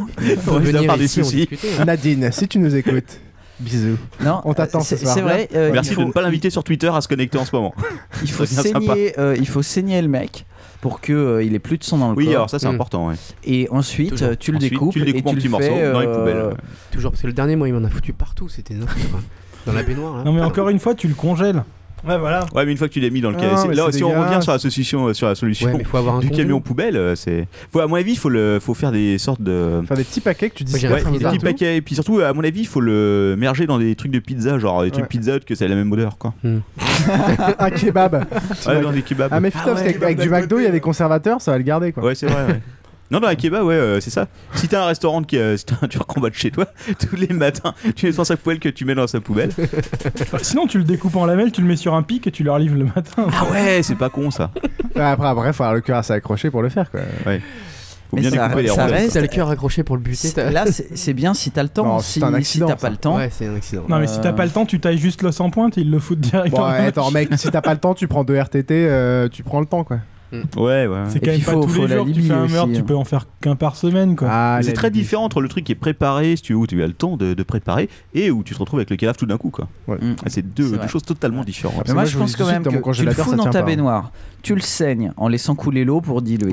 On 0.49 0.59
nous 0.59 0.75
a 0.75 0.83
par 0.85 0.97
des 0.99 1.07
soucis. 1.09 1.49
Nadine, 1.87 2.31
si 2.33 2.49
tu 2.49 2.59
nous 2.59 2.75
écoutes, 2.75 3.21
bisous. 3.61 3.97
Non, 4.25 4.41
On 4.45 4.55
t'attend 4.55 4.81
c'est- 4.81 4.97
ce 4.97 5.03
soir. 5.05 5.15
c'est 5.15 5.21
vrai, 5.23 5.49
euh, 5.55 5.71
Merci 5.73 5.91
il 5.91 5.95
faut- 5.95 6.03
de 6.03 6.07
ne 6.09 6.13
pas 6.13 6.23
l'inviter 6.23 6.51
sur 6.51 6.65
Twitter 6.65 6.91
à 6.93 7.01
se 7.01 7.07
connecter 7.09 7.39
en 7.39 7.45
ce 7.45 7.55
moment. 7.55 7.75
Il 8.23 8.31
faut, 8.31 8.45
Ça 8.47 8.63
devient 8.63 8.73
sympa. 8.73 8.95
saigner, 8.95 9.19
euh, 9.21 9.37
il 9.39 9.47
faut 9.47 9.63
saigner 9.63 10.01
le 10.03 10.09
mec 10.09 10.47
pour 10.81 11.01
qu'il 11.01 11.41
il 11.43 11.55
ait 11.55 11.59
plus 11.59 11.79
de 11.79 11.85
sang 11.85 11.99
dans 11.99 12.11
le 12.11 12.17
Oui, 12.17 12.27
corps. 12.27 12.35
alors 12.35 12.51
ça 12.51 12.59
c'est 12.59 12.69
Mm. 12.69 12.75
important. 12.75 13.09
Ouais. 13.09 13.15
Et 13.45 13.69
ensuite, 13.71 14.11
Toujours. 14.11 14.29
euh, 14.29 14.35
tu 14.39 14.53
le 14.53 14.59
Ensuite, 14.59 14.73
découpes, 14.73 14.93
tu 14.93 14.99
le 15.01 15.05
découpes 15.07 15.27
et 15.27 15.29
en 15.29 15.33
tu 15.33 15.37
petits 15.39 15.49
morceaux 15.49 15.67
fais, 15.67 15.93
dans 15.93 16.01
les 16.01 16.07
euh, 16.07 16.19
poubelles. 16.19 16.57
Toujours, 16.93 17.11
parce 17.13 17.23
que 17.23 17.27
le 17.27 17.33
dernier, 17.33 17.57
moi, 17.57 17.69
il 17.69 17.75
m'en 17.75 17.85
a 17.85 17.89
foutu 17.91 18.13
partout, 18.13 18.49
c'était 18.49 18.75
quoi. 18.75 19.21
Dans 19.67 19.73
la 19.73 19.83
baignoire, 19.83 20.19
là. 20.19 20.25
Non, 20.25 20.33
mais 20.33 20.41
encore 20.43 20.69
une 20.69 20.79
fois, 20.79 20.95
tu 20.95 21.09
le 21.09 21.15
congèles. 21.15 21.63
Ouais, 22.07 22.17
voilà. 22.19 22.47
Ouais, 22.55 22.65
mais 22.65 22.73
une 22.73 22.79
fois 22.79 22.89
que 22.89 22.93
tu 22.93 23.01
l'as 23.01 23.11
mis 23.11 23.21
dans 23.21 23.31
le 23.31 23.37
Ah, 23.39 23.41
camion, 23.41 23.67
mais 23.69 23.75
là, 23.75 23.85
c'est 23.91 23.99
si 23.99 24.05
on 24.05 24.11
revient 24.11 24.41
sur 24.43 24.53
la 24.53 24.59
solution, 24.59 25.13
sur 25.15 25.27
la 25.27 25.35
solution 25.35 25.73
Ouais, 25.73 25.85
faut 25.85 25.97
avoir 25.97 26.21
du 26.21 26.31
camion 26.31 26.61
poubelle, 26.61 26.97
euh, 26.97 27.15
c'est. 27.17 27.47
Faut, 27.73 27.81
à 27.81 27.87
mon 27.87 27.97
avis, 27.97 28.13
il 28.13 28.19
faut 28.19 28.29
le, 28.29 28.59
faut 28.61 28.75
faire 28.75 28.93
des 28.93 29.19
sortes 29.19 29.43
de. 29.43 29.83
Faire 29.87 29.97
des 29.97 30.05
petits 30.05 30.21
paquets 30.21 30.51
que 30.51 30.55
tu 30.55 30.65
dis 30.65 30.75
Ouais, 30.75 31.05
un 31.05 31.11
des 31.11 31.19
petits 31.19 31.39
paquets. 31.39 31.77
Et 31.77 31.83
puis 31.83 31.95
surtout, 31.95 32.21
à 32.21 32.33
mon 32.33 32.45
avis, 32.45 32.61
il 32.61 32.67
faut 32.67 32.81
le 32.81 33.35
merger 33.39 33.67
dans 33.67 33.79
des 33.79 33.95
trucs 33.97 34.13
de 34.13 34.19
pizza, 34.21 34.59
genre 34.59 34.83
des 34.83 34.91
trucs 34.91 35.05
Ouais. 35.05 35.09
pizza 35.09 35.39
que 35.41 35.55
c'est 35.55 35.69
la 35.69 35.75
même 35.75 35.91
odeur, 35.93 36.19
quoi. 36.19 36.35
un 37.59 37.71
kebab. 37.71 38.25
Tu 38.63 38.69
Ouais, 38.69 38.81
dans 38.81 38.93
des 38.93 39.03
kebabs. 39.03 39.29
Ah, 39.33 39.41
mais 39.41 39.51
putain, 39.51 39.65
parce 39.75 39.83
qu'avec 39.83 40.19
du 40.21 40.29
McDo, 40.31 40.59
il 40.59 40.65
y 40.65 40.67
a 40.67 40.71
des 40.71 40.81
conservateurs, 40.81 41.41
ça 41.41 41.53
va 41.53 41.59
le 41.59 41.65
garder 41.65 41.93
quoi. 41.93 42.03
Ouais, 42.05 42.15
c'est 42.15 42.27
vrai. 42.27 42.61
Non, 43.11 43.21
dans 43.21 43.29
un 43.29 43.35
kebab, 43.35 43.65
ouais, 43.65 43.75
euh, 43.75 44.01
c'est 44.01 44.11
ça. 44.11 44.27
Si 44.55 44.69
t'as 44.69 44.83
un 44.83 44.87
restaurant 44.87 45.23
qui, 45.23 45.39
euh, 45.39 45.57
si 45.57 45.65
t'as 45.65 45.77
un 45.81 45.89
turc 45.89 46.15
en 46.17 46.21
bas 46.21 46.29
de 46.29 46.35
chez 46.35 46.51
toi, 46.51 46.67
tous 46.99 47.17
les 47.17 47.29
matins, 47.29 47.73
tu 47.97 48.07
mets 48.07 48.13
dans 48.13 48.25
sa 48.25 48.37
poubelle 48.37 48.59
que 48.59 48.69
tu 48.69 48.85
mets 48.85 48.95
dans 48.95 49.07
sa 49.07 49.21
poubelle. 49.21 49.51
Sinon, 50.43 50.67
tu 50.67 50.79
le 50.79 50.85
découpes 50.85 51.17
en 51.17 51.25
lamelles, 51.27 51.53
tu 51.53 51.63
le 51.63 51.67
mets 51.69 51.77
sur 51.77 51.95
un 51.95 52.03
pic 52.03 52.27
et 52.27 52.31
tu 52.31 52.45
le 52.45 52.53
relivres 52.53 52.77
le 52.77 52.85
matin. 52.85 53.27
Ah 53.33 53.47
ouais, 53.51 53.81
c'est 53.83 53.95
pas 53.97 54.11
con 54.11 54.31
ça. 54.31 54.51
Ouais, 54.95 55.03
Après, 55.03 55.27
après, 55.29 55.53
faut 55.53 55.63
avoir 55.63 55.75
le 55.75 55.81
cœur 55.81 55.99
assez 55.99 56.13
accroché 56.13 56.51
pour 56.51 56.61
le 56.63 56.69
faire 56.69 56.91
quoi. 56.91 57.01
Ouais. 57.27 57.41
Faut 58.11 58.17
Mais 58.17 58.23
bien 58.23 58.31
ça- 58.31 58.37
découper 58.49 58.63
les 58.63 58.69
ça 58.69 58.87
reste- 58.87 59.13
T'as 59.13 59.21
le 59.21 59.27
cœur 59.27 59.51
accroché 59.51 59.83
pour 59.83 59.97
le 59.97 60.03
buter. 60.03 60.29
Là, 60.51 60.65
c'est 60.95 61.13
bien 61.15 61.35
si 61.35 61.51
t'as 61.51 61.63
le 61.63 61.69
temps. 61.69 61.85
Non, 61.87 61.99
si 62.01 62.21
t'as 62.21 62.31
pas 62.77 62.91
le 62.91 62.97
temps. 62.97 63.17
Ouais, 63.17 63.31
c'est 63.31 63.47
un 63.47 63.55
accident. 63.55 63.85
Non, 63.89 63.99
mais 63.99 64.07
si 64.07 64.21
t'as 64.21 64.33
pas 64.33 64.45
le 64.45 64.51
temps, 64.51 64.65
tu 64.67 64.81
tailles 64.81 64.99
juste 64.99 65.23
l'os 65.23 65.39
en 65.41 65.51
pointe 65.51 65.77
et 65.79 65.83
ils 65.83 65.91
le 65.91 65.99
foutent 65.99 66.21
directement. 66.21 66.67
Bon, 66.67 66.73
ouais, 66.73 66.87
attends, 66.87 67.11
mec, 67.11 67.29
si 67.37 67.49
t'as 67.51 67.61
pas 67.63 67.73
le 67.75 67.81
temps, 67.81 67.95
tu 67.95 68.07
prends 68.09 68.25
deux 68.25 68.37
RTT, 68.39 68.71
euh, 68.89 69.29
tu 69.29 69.43
prends 69.43 69.61
le 69.61 69.67
temps 69.67 69.85
quoi. 69.85 69.99
Ouais, 70.33 70.87
ouais. 70.87 71.05
C'est 71.09 71.21
quand 71.21 71.31
même 71.31 71.41
pas 71.41 71.53
faut- 71.53 71.63
tous 71.65 71.69
faut 71.71 71.83
les 71.83 71.89
la 71.89 71.97
jours 71.97 72.07
que 72.07 72.11
tu 72.13 72.23
fais 72.23 72.33
un 72.33 72.45
aussi, 72.45 72.53
meurtre, 72.53 72.71
hein. 72.71 72.77
tu 72.77 72.83
peux 72.83 72.95
en 72.97 73.05
faire 73.05 73.27
qu'un 73.41 73.57
par 73.57 73.77
semaine, 73.77 74.15
quoi. 74.17 74.29
Ah, 74.31 74.59
c'est 74.63 74.73
très 74.73 74.91
différent 74.91 75.25
entre 75.25 75.41
le 75.41 75.49
truc 75.49 75.65
qui 75.65 75.73
est 75.73 75.77
préparé, 75.77 76.37
si 76.37 76.43
tu 76.43 76.55
où 76.55 76.67
tu 76.67 76.83
as 76.83 76.87
le 76.87 76.93
temps 76.93 77.17
de, 77.17 77.35
de 77.35 77.43
préparer, 77.43 77.89
et 78.15 78.31
où 78.31 78.43
tu 78.43 78.55
te 78.55 78.59
retrouves 78.59 78.79
avec 78.81 78.91
le 78.91 78.97
cadavre 78.97 79.17
tout 79.19 79.27
d'un 79.27 79.39
coup, 79.39 79.51
quoi. 79.51 79.69
Ouais. 79.87 79.97
Mm. 80.01 80.17
C'est 80.27 80.55
deux, 80.55 80.79
choses 80.89 81.03
totalement 81.03 81.45
différentes. 81.45 81.79
Mais 81.79 81.85
que 81.85 81.93
moi, 81.93 82.03
moi, 82.03 82.05
je 82.05 82.19
pense 82.19 82.37
quand 82.37 82.47
même 82.47 82.63
mon 82.65 82.81
que 82.81 82.91
tu 82.93 83.05
le 83.05 83.13
fous 83.13 83.35
dans 83.37 83.45
ta 83.45 83.61
pas. 83.61 83.63
baignoire, 83.63 84.11
tu 84.43 84.55
le 84.55 84.61
saignes 84.61 85.13
en 85.17 85.29
laissant 85.29 85.55
couler 85.55 85.85
l'eau 85.85 86.01
pour 86.01 86.23
diluer. 86.23 86.53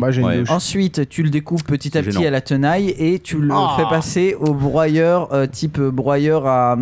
Ensuite, 0.50 1.08
tu 1.10 1.24
le 1.24 1.30
découpes 1.30 1.64
petit 1.64 1.98
à 1.98 2.02
petit 2.04 2.26
à 2.26 2.30
la 2.32 2.42
tenaille 2.42 2.96
et 2.98 3.20
tu 3.20 3.40
le 3.40 3.54
Ah. 3.54 3.76
fais 3.78 3.84
passer 3.90 4.36
au 4.40 4.54
broyeur 4.54 5.34
euh, 5.34 5.48
type 5.48 5.80
broyeur 5.80 6.48
à, 6.48 6.76
ça 6.78 6.82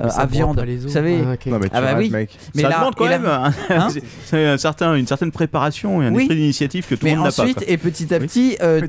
à 0.00 0.06
broie 0.08 0.26
viande. 0.26 0.64
Vous 0.82 0.88
savez 0.88 1.18
Ah, 1.26 1.32
ok. 1.34 1.46
Non, 1.46 1.58
mais 1.58 1.68
tu 1.68 1.74
Ah 1.74 1.80
bah 1.80 1.94
oui. 1.98 2.10
mec. 2.10 2.30
Mais 2.54 2.62
ça 2.62 2.68
là- 2.68 2.78
demande 2.78 2.94
quand 2.94 3.08
même 3.08 3.26
un- 3.26 3.52
Hein 3.70 3.88
c'est 4.24 4.46
un 4.46 4.56
certain, 4.58 4.94
une 4.96 5.06
certaine 5.06 5.30
préparation 5.32 6.02
et 6.02 6.06
un 6.06 6.14
Oui. 6.14 6.22
esprit 6.22 6.36
d'initiative 6.36 6.86
que 6.86 6.94
tout 6.94 7.04
le 7.06 7.12
monde 7.12 7.24
n'a 7.26 7.30
pas. 7.32 7.42
ensuite, 7.42 7.64
et 7.66 7.76
petit 7.76 8.12
à 8.14 8.18
petit, 8.18 8.56
euh, 8.62 8.80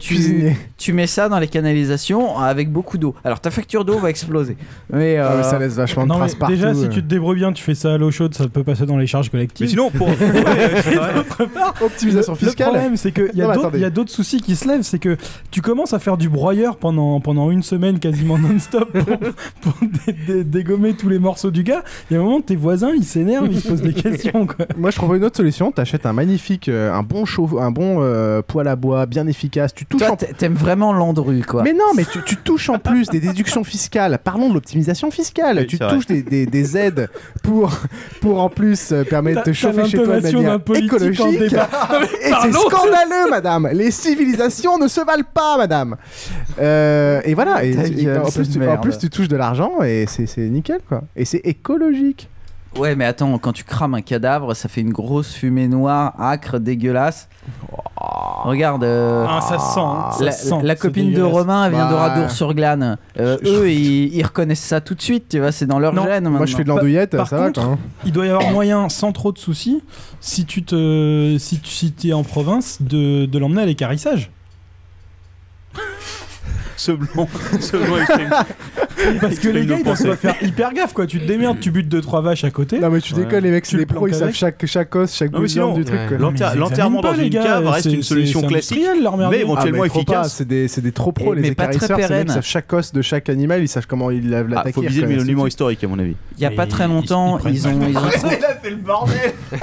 tu, 0.78 0.94
mets 0.94 1.08
ça 1.08 1.30
dans 1.30 1.40
les 1.40 1.48
canalisations 1.48 2.38
avec 2.38 2.72
beaucoup 2.72 2.98
d'eau. 2.98 3.16
Alors 3.24 3.40
ta 3.40 3.52
facture 3.52 3.86
d'eau 3.86 4.00
va 4.00 4.10
exploser. 4.10 4.56
Mais, 4.92 5.18
Ah, 5.18 5.32
mais 5.36 5.40
euh, 5.40 5.44
ça 5.44 5.60
laisse 5.60 5.74
vachement 5.74 6.04
de 6.04 6.10
Non, 6.10 6.16
traces 6.18 6.36
partout. 6.36 6.56
déjà, 6.56 6.74
si 6.74 6.86
euh. 6.86 6.88
tu 6.90 7.02
te 7.02 7.08
débrouilles 7.08 7.38
bien, 7.38 7.52
tu 7.54 7.64
fais 7.64 7.76
ça 7.76 7.94
à 7.94 7.98
l'eau 7.98 8.12
chaude, 8.12 8.34
ça 8.34 8.48
peut 8.48 8.64
passer 8.64 8.86
dans 8.86 8.98
les 8.98 9.08
charges 9.08 9.28
Mais 9.28 9.32
collectives. 9.40 9.70
sinon, 9.70 9.90
pour. 9.92 10.08
vrai. 10.12 10.72
Optimisation 11.82 12.34
Le 12.34 12.38
fiscale. 12.38 12.70
problème, 12.70 12.98
c'est 12.98 13.12
qu'il 13.12 13.32
y 13.34 13.42
a 13.42 13.46
d'autres- 13.48 13.60
attendez. 13.60 13.78
il 13.80 13.82
y 13.82 13.86
a 13.86 13.90
d'autres 13.90 14.12
soucis 14.12 14.42
qui 14.42 14.56
se 14.56 14.68
lèvent. 14.68 14.82
C'est 14.84 15.00
que 15.00 15.18
tu 15.52 15.62
commences 15.62 15.94
à 15.94 16.00
faire 16.00 16.18
du 16.18 16.30
broyeur 16.30 16.78
pendant, 16.78 17.20
pendant 17.20 17.52
une 17.52 17.64
semaine 17.64 18.00
quasiment 18.00 18.38
non-stop 18.38 18.92
pour, 18.92 19.18
pour 19.62 19.74
tous 20.94 21.10
les 21.10 21.20
morceaux 21.20 21.52
du 21.52 21.64
gars. 21.64 21.84
Il 22.10 22.14
y 22.14 22.18
a 22.18 22.20
un 22.22 22.24
moment, 22.24 22.42
tes 22.42 22.56
voisins 22.56 22.92
ils 22.96 23.06
s'énervent, 23.06 23.48
ils 23.52 23.60
se 23.62 23.68
posent 23.68 23.82
des 23.82 23.94
questions. 24.02 24.46
Quoi. 24.48 24.66
Moi, 24.78 24.92
je 24.92 24.98
propose 24.98 25.18
une 25.18 25.26
autre 25.26 25.38
solution. 25.38 25.72
T'achètes 25.72 26.06
un 26.06 26.14
magnifique, 26.14 26.70
euh, 26.70 26.92
un 26.94 27.04
bon 27.04 27.26
chauffe, 27.26 27.54
un 27.60 27.72
bon 27.72 27.98
euh, 28.02 28.42
poêle 28.42 28.68
à 28.68 28.76
bois, 28.76 29.06
bien 29.06 29.28
efficace. 29.28 29.74
Tu 29.74 29.86
touches 29.86 30.02
toi, 30.02 30.12
en 30.12 30.16
t'a- 30.16 30.28
t'aimes 30.28 30.54
vraiment 30.56 30.94
Landru, 30.94 31.42
quoi. 31.48 31.64
Mais 31.64 31.74
non, 31.74 31.94
mais 31.96 32.06
tu, 32.06 32.20
tu 32.24 32.38
touches 32.38 32.70
en 32.70 32.80
plus 32.80 33.08
des 33.10 33.20
déductions 33.20 33.64
fiscales. 33.64 34.20
Parlons 34.24 34.50
de 34.50 34.54
l'optimisation 34.54 35.12
fiscale. 35.12 35.58
Oui, 35.60 35.68
tu 35.68 35.80
touches 35.80 36.06
des, 36.08 36.22
des- 36.22 36.46
des 36.46 36.78
aides 36.78 37.10
pour, 37.44 37.72
pour 38.22 38.42
en 38.42 38.50
plus 38.50 38.92
euh, 38.92 39.04
permettre 39.04 39.44
T'as- 39.44 39.50
de 39.50 39.54
chauffer 39.54 39.86
chez 39.86 39.98
toi 40.04 40.18
de 40.20 40.22
manière 40.22 40.60
en 40.70 40.74
écologique. 40.74 41.40
débat. 41.40 41.70
Et 42.24 42.32
c'est 42.42 42.52
scandaleux, 42.54 43.30
madame. 43.30 43.70
Les 43.74 43.92
civilisations 43.92 44.78
ne 44.78 44.88
se 44.88 45.02
valent 45.02 45.24
pas, 45.34 45.58
madame. 45.58 45.96
Euh, 46.60 47.22
et 47.26 47.34
voilà. 47.34 47.64
Et, 47.64 47.76
en, 47.76 48.30
plus, 48.32 48.50
tu, 48.50 48.68
en 48.68 48.78
plus, 48.78 48.98
tu 48.98 49.10
touches 49.10 49.28
de 49.28 49.36
l'argent 49.36 49.82
et 49.84 50.06
c'est 50.08 50.26
c'est 50.26 50.42
nickel, 50.50 50.80
quoi. 50.88 51.04
Et 51.16 51.26
c'est 51.26 51.42
écologique. 51.44 52.30
Ouais, 52.78 52.96
mais 52.96 53.06
attends, 53.06 53.38
quand 53.38 53.54
tu 53.54 53.64
crames 53.64 53.94
un 53.94 54.02
cadavre, 54.02 54.56
ça 54.56 54.68
fait 54.68 54.82
une 54.82 54.92
grosse 54.92 55.32
fumée 55.34 55.68
noire, 55.68 56.16
acre, 56.20 56.58
dégueulasse. 56.58 57.30
Regarde. 57.96 58.84
euh, 58.84 59.26
Ah, 59.30 59.42
ça 59.42 59.60
sent. 59.60 59.80
hein, 59.80 60.12
ça 60.18 60.26
la, 60.26 60.32
sent, 60.32 60.56
la 60.64 60.76
copine 60.76 61.14
de. 61.14 61.22
Romain, 61.22 61.66
elle 61.68 61.74
vient 61.74 61.88
de 61.88 61.94
Bah, 61.94 62.08
Radour-sur-Glane. 62.08 62.98
Euh, 63.20 63.38
je- 63.44 63.48
eux, 63.50 63.70
ils, 63.72 64.16
ils 64.16 64.24
reconnaissent 64.24 64.60
ça 64.64 64.82
tout 64.82 64.96
de 64.96 65.02
suite, 65.04 65.30
tu 65.30 65.40
vois, 65.40 65.52
c'est 65.52 65.68
dans 65.68 65.78
leur 65.78 65.94
Non, 65.94 66.04
gène. 66.06 66.28
Moi, 66.30 66.48
je 66.48 66.56
fais 66.56 66.64
de 66.64 66.70
l'andouillette, 66.70 67.16
Par 67.16 67.28
ça 67.28 67.38
va, 67.38 67.46
contre, 67.48 67.62
quoi. 67.64 67.74
hein. 67.74 67.80
Il 68.06 68.12
doit 68.12 68.26
y 68.26 68.30
avoir 68.30 68.50
moyen, 68.52 68.90
sans 68.90 69.12
trop 69.12 69.32
de 69.32 69.38
soucis, 69.38 69.84
si 70.20 70.46
tu 70.46 70.64
te, 70.64 71.36
si 71.40 71.60
tu 71.60 71.70
si 71.70 71.94
es 72.10 72.14
en 72.14 72.24
province, 72.24 72.82
de, 72.82 73.26
de 73.28 73.38
l'emmener 73.38 73.62
à 73.62 73.66
l'écarissage. 73.68 74.32
Ce 76.84 76.92
blanc, 76.92 77.30
ce 77.62 77.78
blanc 77.78 77.98
exprime. 77.98 78.30
Parce 79.22 79.40
que 79.40 79.48
les 79.50 79.66
gars, 79.66 79.78
ils 79.78 79.84
doivent 79.86 80.18
faire 80.18 80.36
hyper 80.42 80.74
gaffe, 80.74 80.92
quoi. 80.94 81.08
Tu 81.08 81.20
te 81.20 81.26
démerdes, 81.26 81.60
tu 81.62 81.72
butes 81.72 81.88
deux 81.88 82.02
trois 82.02 82.22
vaches 82.22 82.44
à 82.44 82.52
côté. 82.52 82.78
Non, 82.80 82.90
mais 82.90 83.00
tu 83.00 83.14
Ouais. 83.14 83.24
déconnes, 83.24 83.44
les 83.46 83.52
mecs, 83.52 83.64
Tu 83.64 83.72
c'est 83.72 83.78
des 83.78 83.86
pros, 83.86 84.06
ils 84.08 84.16
savent 84.16 84.34
chaque, 84.34 84.66
chaque 84.66 84.94
os, 84.96 85.14
chaque 85.16 85.32
bout 85.32 85.46
du 85.48 85.86
truc, 85.86 86.00
ils 86.12 86.18
L'enterrement 86.18 87.00
dans 87.02 87.14
une 87.14 87.30
gars, 87.30 87.44
cave 87.44 87.68
reste 87.68 87.84
c'est- 87.90 87.94
une 87.96 88.04
solution 88.04 88.42
classique, 88.42 88.80
mais 89.30 89.40
éventuellement 89.40 89.84
Ah, 89.84 89.88
efficace. 89.88 90.34
C'est 90.36 90.48
des, 90.48 90.68
c'est 90.68 90.82
des 90.82 90.92
trop 90.92 91.12
pros, 91.14 91.34
les 91.34 91.42
mais 91.42 91.56
pas 91.56 91.68
très 91.68 91.76
écarisseurs. 91.86 91.98
Pérenne. 91.98 92.28
savent 92.28 92.44
chaque 92.46 92.72
os 92.74 92.92
de 92.92 93.02
chaque 93.02 93.30
animal, 93.30 93.62
ils 93.62 93.68
savent 93.70 93.88
comment 93.88 94.12
ils 94.12 94.30
lavent 94.30 94.48
Ah, 94.52 94.56
l'attaquer. 94.56 94.74
faut 94.74 94.82
viser 94.82 95.02
le 95.04 95.16
monument 95.16 95.48
historique, 95.48 95.84
à 95.84 95.88
mon 95.88 96.00
avis. 96.00 96.16
Il 96.38 96.44
y 96.44 96.46
a 96.46 96.52
pas 96.52 96.66
très 96.66 96.84
ils- 96.86 96.90
longtemps, 96.90 97.40
ils- 97.46 97.50
ils 97.52 97.56
ils 97.56 97.68
ont, 97.68 97.80
ils 97.88 97.98
ont 97.98 98.02
trouvé- 98.10 98.38
fait 98.62 98.70
le 98.70 98.76
bordel 98.78 99.16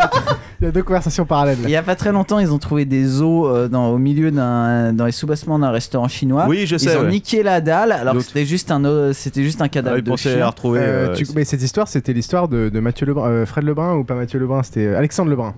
Il 0.60 0.64
y 0.64 0.68
a 0.68 0.72
deux 0.72 0.82
conversations 0.82 1.24
parallèles. 1.24 1.56
il 1.64 1.70
y 1.70 1.76
a 1.76 1.82
pas 1.82 1.96
très 1.96 2.12
longtemps, 2.12 2.38
ils 2.38 2.52
ont 2.52 2.58
trouvé 2.58 2.84
des 2.84 3.22
os 3.22 3.46
euh, 3.48 3.68
dans, 3.68 3.88
au 3.92 3.96
milieu 3.98 4.30
d'un, 4.30 4.92
dans 4.92 5.06
les 5.06 5.12
sous-bassements 5.12 5.58
d'un 5.58 5.70
restaurant 5.70 6.06
chinois. 6.08 6.44
Oui, 6.48 6.66
je 6.66 6.74
Ils 6.74 6.80
sais. 6.80 6.96
ont 6.98 7.02
ouais. 7.04 7.08
niqué 7.10 7.42
la 7.42 7.62
dalle, 7.62 7.92
alors 7.92 8.14
que 8.14 8.20
c'était 8.20 8.44
juste 8.44 8.70
un, 8.70 8.84
os- 8.84 9.16
c'était 9.16 9.42
juste 9.42 9.62
un 9.62 9.64
Ah, 9.64 9.68
cadavre 9.70 9.96
ils 9.98 10.02
de 10.04 10.10
pensaient 10.10 10.34
chien. 10.34 10.42
à 10.44 10.48
retrouver. 10.48 10.80
Euh, 10.80 11.08
euh, 11.08 11.14
tu- 11.14 11.24
mais 11.34 11.44
cette 11.44 11.62
histoire, 11.62 11.88
c'était 11.88 12.12
l'histoire 12.12 12.46
de, 12.48 12.68
de 12.68 12.80
Mathieu 12.80 13.06
Lebrun, 13.06 13.26
euh, 13.30 13.46
Fred 13.46 13.64
Lebrun 13.64 13.94
ou 13.94 14.04
pas 14.04 14.14
Mathieu 14.14 14.38
Lebrun, 14.38 14.62
c'était 14.62 14.84
euh, 14.86 14.98
Alexandre 14.98 15.30
Lebrun. 15.30 15.54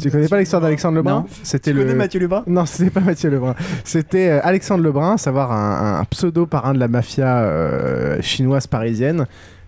Tu 0.00 0.10
connais 0.10 0.26
pas 0.26 0.40
l'histoire 0.40 0.60
d'Alexandre 0.62 0.96
Lebrun? 0.96 1.20
Non. 1.20 1.26
C'était 1.44 1.70
Tu 1.70 1.76
le. 1.76 1.82
connais 1.84 1.94
Mathieu 1.94 2.18
Lebrun? 2.18 2.42
Non, 2.46 2.64
c'était 2.66 2.90
pas 2.90 3.00
Mathieu 3.00 3.28
Lebrun. 3.30 3.54
C'était 3.84 4.30
euh, 4.30 4.40
Alexandre 4.42 4.82
Lebrun, 4.82 5.12
à 5.14 5.18
savoir 5.18 5.52
un, 5.52 6.00
un 6.00 6.04
pseudo 6.06 6.46
parrain 6.46 6.72
de 6.72 6.78
la 6.80 6.88
mafia 6.88 7.42
euh, 7.42 8.16
chinoise 8.22 8.66
parisienne, 8.66 9.26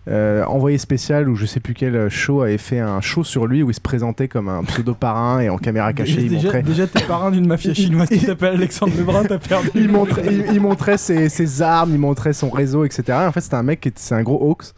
euh, 0.08 0.44
envoyé 0.44 0.78
spécial 0.78 1.28
ou 1.28 1.34
je 1.34 1.46
sais 1.46 1.58
plus 1.58 1.74
quel 1.74 2.08
show 2.08 2.42
avait 2.42 2.58
fait 2.58 2.78
un 2.78 3.00
show 3.00 3.24
sur 3.24 3.46
lui 3.46 3.62
où 3.62 3.70
il 3.70 3.74
se 3.74 3.80
présentait 3.80 4.28
comme 4.28 4.48
un 4.48 4.62
pseudo 4.62 4.94
parrain 4.94 5.40
et 5.40 5.48
en 5.48 5.58
caméra 5.58 5.92
cachée 5.92 6.20
il 6.20 6.28
déjà, 6.28 6.42
montrait 6.44 6.62
déjà 6.62 6.86
t'es 6.86 7.02
parrain 7.02 7.30
d'une 7.32 7.46
mafia 7.46 7.74
chinoise 7.74 8.08
qui 8.08 8.20
s'appelle 8.20 8.54
Alexandre 8.54 8.92
Lebrun, 8.96 9.24
t'as 9.24 9.38
perdu. 9.38 9.70
il 9.74 9.88
montrait, 9.88 10.22
il, 10.26 10.44
il 10.52 10.60
montrait 10.60 10.96
ses, 10.98 11.28
ses 11.28 11.60
armes, 11.62 11.90
il 11.92 11.98
montrait 11.98 12.32
son 12.34 12.50
réseau, 12.50 12.84
etc. 12.84 13.02
Et 13.08 13.12
en 13.26 13.32
fait, 13.32 13.40
c'était 13.40 13.56
un 13.56 13.62
mec 13.64 13.80
qui 13.80 13.88
était- 13.88 13.98
c'est 14.00 14.14
un 14.14 14.22
gros 14.22 14.38
hoax 14.50 14.74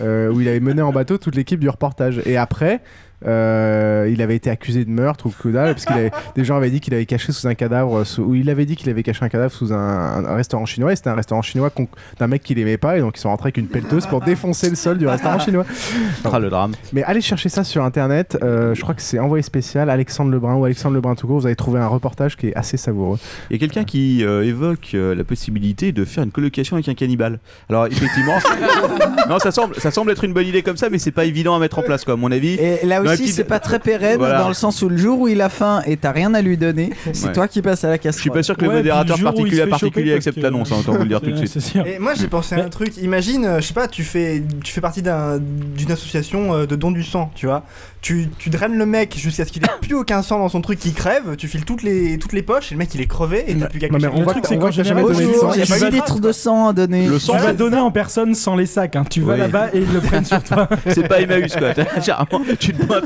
euh, 0.00 0.30
où 0.30 0.40
il 0.40 0.46
avait 0.48 0.60
mené 0.60 0.80
en 0.80 0.92
bateau 0.92 1.18
toute 1.18 1.34
l'équipe 1.34 1.58
du 1.58 1.68
reportage. 1.68 2.22
Et 2.24 2.36
après, 2.36 2.80
euh, 3.26 4.08
il 4.12 4.22
avait 4.22 4.36
été 4.36 4.48
accusé 4.50 4.84
de 4.84 4.90
meurtre 4.90 5.26
ou 5.26 5.30
que 5.30 5.48
dalle 5.48 5.74
parce 5.74 5.86
avait, 5.88 6.10
des 6.36 6.44
gens 6.44 6.56
avaient 6.56 6.70
dit 6.70 6.80
qu'il 6.80 6.94
avait 6.94 7.06
caché 7.06 7.32
sous 7.32 7.46
un 7.48 7.54
cadavre, 7.54 8.04
sous- 8.04 8.22
ou 8.22 8.34
il 8.34 8.48
avait 8.50 8.64
dit 8.66 8.76
qu'il 8.76 8.88
avait 8.90 9.02
caché 9.02 9.24
un 9.24 9.28
cadavre 9.28 9.52
sous 9.52 9.72
un, 9.72 10.24
un 10.24 10.34
restaurant 10.34 10.66
chinois. 10.66 10.92
Et 10.92 10.96
c'était 10.96 11.10
un 11.10 11.14
restaurant 11.14 11.42
chinois 11.42 11.70
d'un 12.18 12.26
mec 12.26 12.42
qu'il 12.42 12.58
aimait 12.58 12.76
pas, 12.76 12.96
et 12.96 13.00
donc 13.00 13.16
ils 13.16 13.20
sont 13.20 13.28
rentrés 13.30 13.48
avec 13.48 13.56
une 13.56 13.66
pelleteuse 13.68 14.06
pour 14.06 14.20
défoncer 14.20 14.70
le 14.70 14.76
sol 14.76 14.98
du 14.98 15.06
restaurant 15.06 15.38
chinois. 15.38 15.64
Ah, 16.24 16.38
le 16.38 16.50
drame. 16.50 16.72
Mais 16.92 17.02
allez 17.04 17.20
chercher 17.20 17.48
ça 17.48 17.64
sur 17.64 17.82
internet. 17.84 18.38
euh, 18.42 18.74
je 18.74 18.80
crois 18.82 18.94
que 18.94 19.02
c'est 19.02 19.18
envoyé 19.18 19.42
spécial 19.42 19.90
Alexandre 19.90 20.30
Lebrun 20.30 20.54
ou 20.54 20.64
Alexandre 20.64 20.94
Lebrun 20.94 21.14
tout 21.14 21.26
court. 21.26 21.40
Vous 21.40 21.46
allez 21.46 21.56
trouver 21.56 21.80
un 21.80 21.86
reportage 21.88 22.36
qui 22.36 22.48
est 22.48 22.54
assez 22.56 22.76
savoureux. 22.76 23.18
Il 23.50 23.54
y 23.54 23.56
a 23.56 23.58
quelqu'un 23.58 23.84
qui 23.84 24.24
euh, 24.24 24.44
évoque 24.44 24.90
euh, 24.94 25.14
la 25.14 25.24
possibilité 25.24 25.92
de 25.92 26.04
faire 26.04 26.22
une 26.24 26.30
colocation 26.30 26.76
avec 26.76 26.88
un 26.88 26.94
cannibale. 26.94 27.38
Alors 27.68 27.86
effectivement, 27.86 28.38
non, 29.28 29.38
ça 29.38 29.50
semble, 29.50 29.74
ça 29.76 29.90
semble 29.90 30.10
être 30.10 30.24
une 30.24 30.32
bonne 30.32 30.46
idée 30.46 30.62
comme 30.62 30.76
ça, 30.76 30.88
mais 30.90 30.98
c'est 30.98 31.10
pas 31.10 31.24
évident 31.24 31.56
à 31.56 31.58
mettre 31.58 31.78
en 31.78 31.82
place, 31.82 32.04
quoi. 32.04 32.14
À 32.14 32.16
mon 32.16 32.30
avis. 32.32 32.54
Et 32.54 32.84
là 32.86 33.00
aussi, 33.12 33.22
petites- 33.22 33.34
c'est 33.36 33.44
pas 33.44 33.58
très 33.60 33.78
pérenne 33.78 34.18
Voilà. 34.18 34.38
dans 34.38 34.48
le 34.48 34.54
sens 34.54 34.82
où 34.82 34.88
le 34.88 34.96
jour 34.96 35.20
où 35.20 35.28
il 35.28 35.40
a 35.40 35.48
faim 35.48 35.82
et 35.86 35.96
t'as 35.96 36.12
rien 36.12 36.34
à 36.34 36.42
lui 36.42 36.56
donner, 36.56 36.90
c'est 37.12 37.26
Ouais. 37.28 37.32
toi 37.32 37.48
qui 37.48 37.62
passes 37.62 37.84
à 37.84 37.88
la 37.88 37.94
Je 37.96 38.00
casserole. 38.00 38.20
suis 38.20 38.30
pas 38.30 38.42
sûr 38.42 38.56
que 38.56 38.64
le 38.64 38.70
modérateur 38.72 39.18
particulier 39.20 39.60
à 39.62 39.66
particulier 39.66 40.12
accepte 40.14 40.38
l'annonce, 40.38 40.72
hein, 40.72 40.76
autant 40.80 40.92
vous 40.92 40.98
le 41.02 41.08
dire 41.08 41.20
tout 41.22 41.30
de 41.30 41.46
suite. 41.46 41.76
Et 41.86 41.98
moi 41.98 42.14
j'ai 42.14 42.28
pensé 42.28 42.54
à 42.54 42.64
un 42.64 42.68
truc, 42.68 42.96
imagine, 42.98 43.44
euh, 43.44 43.60
je 43.60 43.66
sais 43.66 43.74
pas, 43.74 43.88
tu 43.88 44.02
fais, 44.04 44.42
tu 44.64 44.72
fais 44.72 44.80
partie 44.80 45.02
d'un- 45.02 45.38
d'une 45.38 45.92
association 45.92 46.54
euh, 46.54 46.66
de 46.66 46.76
dons 46.76 46.90
du 46.90 47.02
sang, 47.02 47.30
tu 47.34 47.46
vois. 47.46 47.64
Tu, 48.00 48.28
tu 48.38 48.48
draines 48.48 48.78
le 48.78 48.86
mec 48.86 49.16
jusqu'à 49.18 49.44
ce 49.44 49.50
qu'il 49.50 49.64
ait 49.64 49.68
plus 49.82 49.94
aucun 49.96 50.22
sang 50.22 50.38
dans 50.38 50.48
son 50.48 50.60
truc, 50.60 50.78
qu'il 50.78 50.94
crève, 50.94 51.34
tu 51.36 51.48
files 51.48 51.64
toutes 51.64 51.82
les, 51.82 52.16
toutes 52.18 52.32
les 52.32 52.42
poches 52.42 52.70
et 52.70 52.74
le 52.76 52.78
mec 52.78 52.94
il 52.94 53.00
est 53.00 53.06
crevé 53.06 53.44
et 53.50 53.56
t'as 53.56 53.66
plus 53.66 53.80
qu'à 53.80 53.88
cacher. 53.88 54.06
on 54.12 54.18
Le 54.18 54.22
voit 54.24 54.32
truc, 54.34 54.44
que- 54.44 54.48
c'est 54.48 54.58
t'as 54.58 54.70
jamais 54.70 55.02
donné 55.02 55.26
de 55.26 55.32
sang. 55.32 55.52
Il 55.54 55.64
y 55.64 55.66
pas 55.66 55.74
a 55.74 55.76
eu 55.76 55.80
6 55.80 55.84
de 55.84 55.90
litres 55.90 56.20
de 56.20 56.32
sang 56.32 56.68
à 56.68 56.72
donner. 56.72 57.06
Le 57.08 57.14
Tu 57.14 57.20
sang, 57.20 57.36
vas 57.36 57.52
donner 57.52 57.78
en 57.78 57.90
personne 57.90 58.34
sans 58.36 58.54
les 58.54 58.66
sacs, 58.66 58.94
hein. 58.94 59.04
tu 59.10 59.20
vas 59.22 59.32
Oui. 59.34 59.40
là-bas 59.40 59.66
et 59.74 59.78
ils 59.78 59.92
le 59.92 60.00
prennent 60.00 60.24
sur 60.24 60.40
toi. 60.44 60.68
c'est 60.88 61.08
pas 61.08 61.20
Emmaüs, 61.20 61.54
quoi. 61.56 61.72
Généralement, 62.00 62.40
tu 62.60 62.72
te 62.72 62.84
pointes. 62.84 63.04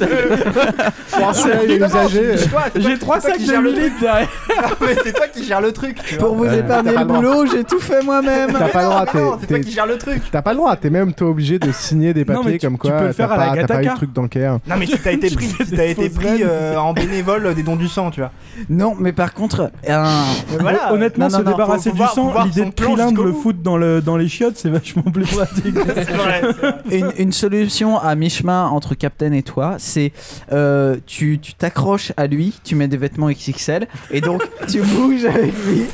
Toi- 2.51 2.63
J'ai 2.77 2.99
trois 2.99 3.21
sacs 3.21 3.41
de 3.41 3.45
gère 3.47 3.63
le 3.63 3.71
8 3.71 3.75
truc. 3.77 3.85
litres 3.85 4.01
derrière. 4.01 4.29
Mais 4.81 4.97
c'est 5.03 5.13
toi 5.13 5.29
qui 5.29 5.45
gère 5.45 5.61
le 5.61 5.73
truc, 5.73 5.97
tu. 6.05 6.17
Pour 6.17 6.35
vous 6.37 6.45
épargner 6.47 6.93
le 6.97 7.05
boulot, 7.05 7.47
j'ai 7.47 7.65
tout 7.65 7.81
fait 7.81 8.03
moi-même. 8.03 8.53
T'as 8.53 8.69
pas 8.69 8.83
le 8.83 8.89
droit, 8.89 9.07
c'est 9.41 9.47
toi 9.47 9.59
qui 9.61 9.71
gère 9.73 9.87
le 9.87 9.97
truc. 9.99 10.23
T'as 10.31 10.43
pas 10.43 10.51
le 10.53 10.57
droit, 10.59 10.77
t'es 10.77 10.91
même 10.91 11.15
toi 11.15 11.29
obligé 11.29 11.59
de 11.59 11.73
signer 11.73 12.13
des 12.15 12.25
papiers 12.25 12.59
tu- 12.59 12.67
comme 12.67 12.75
tu 12.75 12.79
quoi 12.81 12.91
peux 12.93 13.07
le 13.07 13.13
faire 13.13 13.33
à 13.33 13.55
la 13.57 13.95
truc 13.95 14.11
bancaire. 14.11 14.59
Mais 14.83 14.97
tu 14.97 14.99
t'as 14.99 15.13
été 15.13 15.31
pris, 15.35 15.49
t'as 15.77 15.85
été 15.87 16.09
pris 16.11 16.43
euh, 16.43 16.77
en 16.77 16.93
bénévole 16.93 17.55
des 17.55 17.63
dons 17.63 17.77
du 17.77 17.89
sang, 17.89 18.11
tu 18.11 18.21
vois. 18.21 18.33
Non, 18.69 18.95
mais 18.99 19.13
par 19.13 19.33
contre, 19.33 19.71
un... 19.89 20.25
Voilà. 20.61 20.93
Honnêtement, 20.93 21.27
Non, 21.27 21.31
non, 21.33 21.39
se 21.39 21.43
non, 21.45 21.51
débarrasser 21.53 21.91
faut- 21.91 21.95
du 21.95 21.99
voir- 21.99 22.09
faut 22.11 22.15
sang, 22.17 22.29
voir 22.31 22.45
l'idée 22.47 22.63
son 22.63 22.69
de 22.69 22.73
plan 22.75 22.87
trilingue 22.95 23.09
jusqu'au 23.11 23.25
le 23.25 23.33
bout. 23.33 23.41
foutre 23.43 23.59
dans, 23.63 23.77
le, 23.77 24.01
dans 24.03 24.17
les 24.17 24.29
chiottes, 24.29 24.57
c'est 24.57 24.69
vachement 24.71 25.03
plus 25.03 25.25
pratique. 25.37 25.75
C'est 25.95 26.11
vrai. 26.11 26.41
c'est 26.43 26.53
vrai. 26.53 26.75
une, 26.91 27.13
une 27.19 27.33
solution 27.33 27.99
à 27.99 28.15
mi-chemin 28.15 28.67
entre 28.67 28.95
Captain 28.95 29.33
et 29.33 29.43
toi, 29.43 29.77
c'est 29.79 30.13
euh, 30.53 30.97
tu 31.07 31.39
tu 31.41 31.55
t'accroches 31.55 32.13
à 32.17 32.27
lui, 32.27 32.53
tu 32.65 32.75
mets 32.75 32.89
des 32.89 32.97
vêtements 32.97 33.29
XXL 33.31 33.87
et 34.11 34.21
donc 34.21 34.43
tu 34.69 34.81
bouges 34.83 35.25
avec 35.25 35.53
lui. 35.67 35.85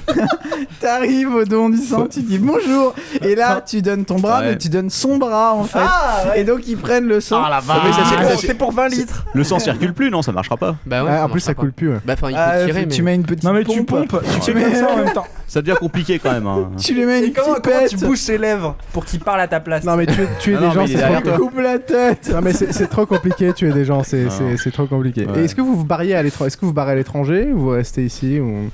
T'arrives 0.80 1.34
au 1.34 1.44
don 1.44 1.68
du 1.68 1.78
sang, 1.78 2.06
tu 2.10 2.20
dis 2.22 2.38
bonjour 2.38 2.94
et 3.22 3.34
là 3.34 3.60
tu 3.64 3.82
donnes 3.82 4.04
ton 4.04 4.16
bras, 4.18 4.40
Ouais. 4.40 4.50
mais 4.50 4.58
tu 4.58 4.68
donnes 4.68 4.90
son 4.90 5.16
bras 5.18 5.54
en 5.54 5.64
fait. 5.64 5.78
Ah, 5.80 6.24
ouais. 6.30 6.40
Et 6.40 6.44
donc 6.44 6.66
ils 6.66 6.76
prennent 6.76 7.06
le 7.06 7.20
sang. 7.20 7.42
Ah 7.44 7.50
la 7.50 7.60
Ah, 7.68 7.80
mais 7.84 7.92
ça, 7.92 7.98
c'est- 8.08 8.16
vache. 8.16 8.26
ça, 8.26 8.36
C'est 8.36 8.46
c'est- 8.48 8.54
pour 8.54 8.72
20 8.78 8.88
litres. 8.88 9.24
Le 9.34 9.44
sang 9.44 9.58
circule 9.58 9.92
plus, 9.92 10.10
non, 10.10 10.22
ça 10.22 10.32
marchera 10.32 10.56
pas. 10.56 10.76
Bah 10.86 11.04
ouais, 11.04 11.10
Ah, 11.12 11.16
ça 11.18 11.24
en 11.26 11.28
plus, 11.28 11.40
ça 11.40 11.54
coule 11.54 11.72
plus. 11.72 11.90
ouais. 11.90 11.98
Bah 12.04 12.14
enfin, 12.14 12.30
il 12.30 12.36
Ah, 12.36 12.52
faut 12.54 12.58
faut 12.60 12.66
tirer, 12.66 12.80
que 12.84 12.88
mais. 12.88 12.94
tu 12.94 13.02
mets 13.02 13.14
une 13.14 13.22
petite 13.24 13.44
Non 13.44 13.52
mais 13.52 13.64
tu 13.64 13.84
pompe, 13.84 14.08
pompes, 14.08 14.22
tu 14.24 14.40
tu 14.40 14.52
fais 14.52 14.54
mets- 14.54 14.62
comme 14.64 14.74
ça 14.74 14.90
en 14.92 14.96
même 14.96 15.12
temps. 15.12 15.26
Ça 15.46 15.62
devient 15.62 15.76
compliqué 15.78 16.18
quand 16.18 16.32
même. 16.32 16.46
hein. 16.46 16.70
tu 16.78 16.94
lui 16.94 17.04
mets 17.04 17.20
Et 17.22 17.26
une 17.26 17.32
comment, 17.32 17.54
petite 17.54 17.64
comment 17.64 17.86
tu 17.88 17.96
pète. 17.96 18.04
bouges 18.06 18.18
ses 18.18 18.38
lèvres 18.38 18.76
pour 18.92 19.04
qu'il 19.04 19.20
parle 19.20 19.40
à 19.40 19.48
ta 19.48 19.60
place 19.60 19.84
Non 19.84 19.96
mais 19.96 20.06
tu, 20.06 20.14
tu 20.40 20.52
es 20.52 20.56
Ah 20.56 20.60
des 20.60 20.66
non, 20.66 20.72
gens, 20.72 20.80
mais 20.82 20.90
il 20.90 20.96
est 20.96 20.98
c'est 20.98 21.06
trop, 21.12 21.20
toi. 21.22 21.36
coupe 21.38 21.58
la 21.58 21.78
tête. 21.78 22.30
non, 22.32 22.40
mais 22.42 22.52
c'est 22.52 22.72
c'est 22.72 22.86
trop 22.86 23.06
compliqué, 23.06 23.52
tuer 23.52 23.72
des 23.72 23.84
gens, 23.84 24.02
c'est 24.02 24.24
Non. 24.24 24.30
c'est- 24.30 24.56
c'est 24.58 24.70
trop 24.70 24.86
compliqué. 24.86 25.26
Ouais. 25.26 25.40
Et 25.40 25.44
est-ce 25.44 25.54
que 25.54 25.60
vous 25.62 25.74
vous 25.76 25.84
barriez 25.84 26.14
à 26.14 26.22
l'étranger 26.22 26.46
Est-ce 26.48 26.56
que 26.56 26.66
vous 26.66 26.72
barrez 26.72 26.92
à 26.92 26.94
l'étranger 26.96 27.48
ou 27.52 27.58
vous 27.58 27.68
restez 27.70 28.04
ici 28.04 28.38
ou... 28.40 28.68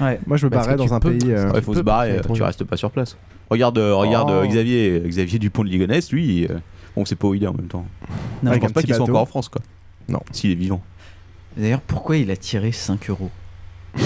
Ouais. 0.00 0.18
Moi 0.26 0.36
je 0.36 0.46
me 0.46 0.50
Bah, 0.50 0.58
est-ce 0.58 0.66
barrais 0.68 0.76
tu 0.82 0.86
dans 0.88 0.94
un 0.94 1.00
peux- 1.00 1.10
pays. 1.12 1.32
euh, 1.32 1.50
Il 1.54 1.62
faut 1.62 1.74
se 1.74 1.80
barrer, 1.80 2.12
euh, 2.18 2.34
tu 2.34 2.42
restes 2.42 2.64
pas 2.64 2.76
sur 2.76 2.90
place. 2.90 3.16
Regarde, 3.50 3.78
euh, 3.78 3.94
regarde 3.94 4.30
euh, 4.30 4.42
Oh. 4.44 4.48
Xavier, 4.48 5.02
Xavier 5.06 5.38
Dupont 5.38 5.64
de 5.64 5.68
Ligonnès, 5.70 6.12
lui, 6.12 6.44
euh, 6.50 6.54
on 6.98 7.04
sait 7.04 7.16
pas 7.16 7.28
où 7.28 7.34
il 7.34 7.42
est 7.44 7.46
en 7.48 7.54
même 7.54 7.66
temps. 7.68 7.86
Non, 8.42 8.52
je 8.52 8.58
pense 8.58 8.72
pas 8.72 8.82
qu'il 8.82 8.94
soit 8.94 9.04
encore 9.04 9.22
en 9.22 9.26
France, 9.26 9.48
quoi. 9.48 9.60
Non. 10.08 10.20
S'il 10.32 10.50
est 10.52 10.54
vivant. 10.54 10.80
D'ailleurs, 11.56 11.80
pourquoi 11.80 12.16
il 12.16 12.30
a 12.30 12.36
tiré 12.36 12.72
5 12.72 13.10
euros 13.10 13.30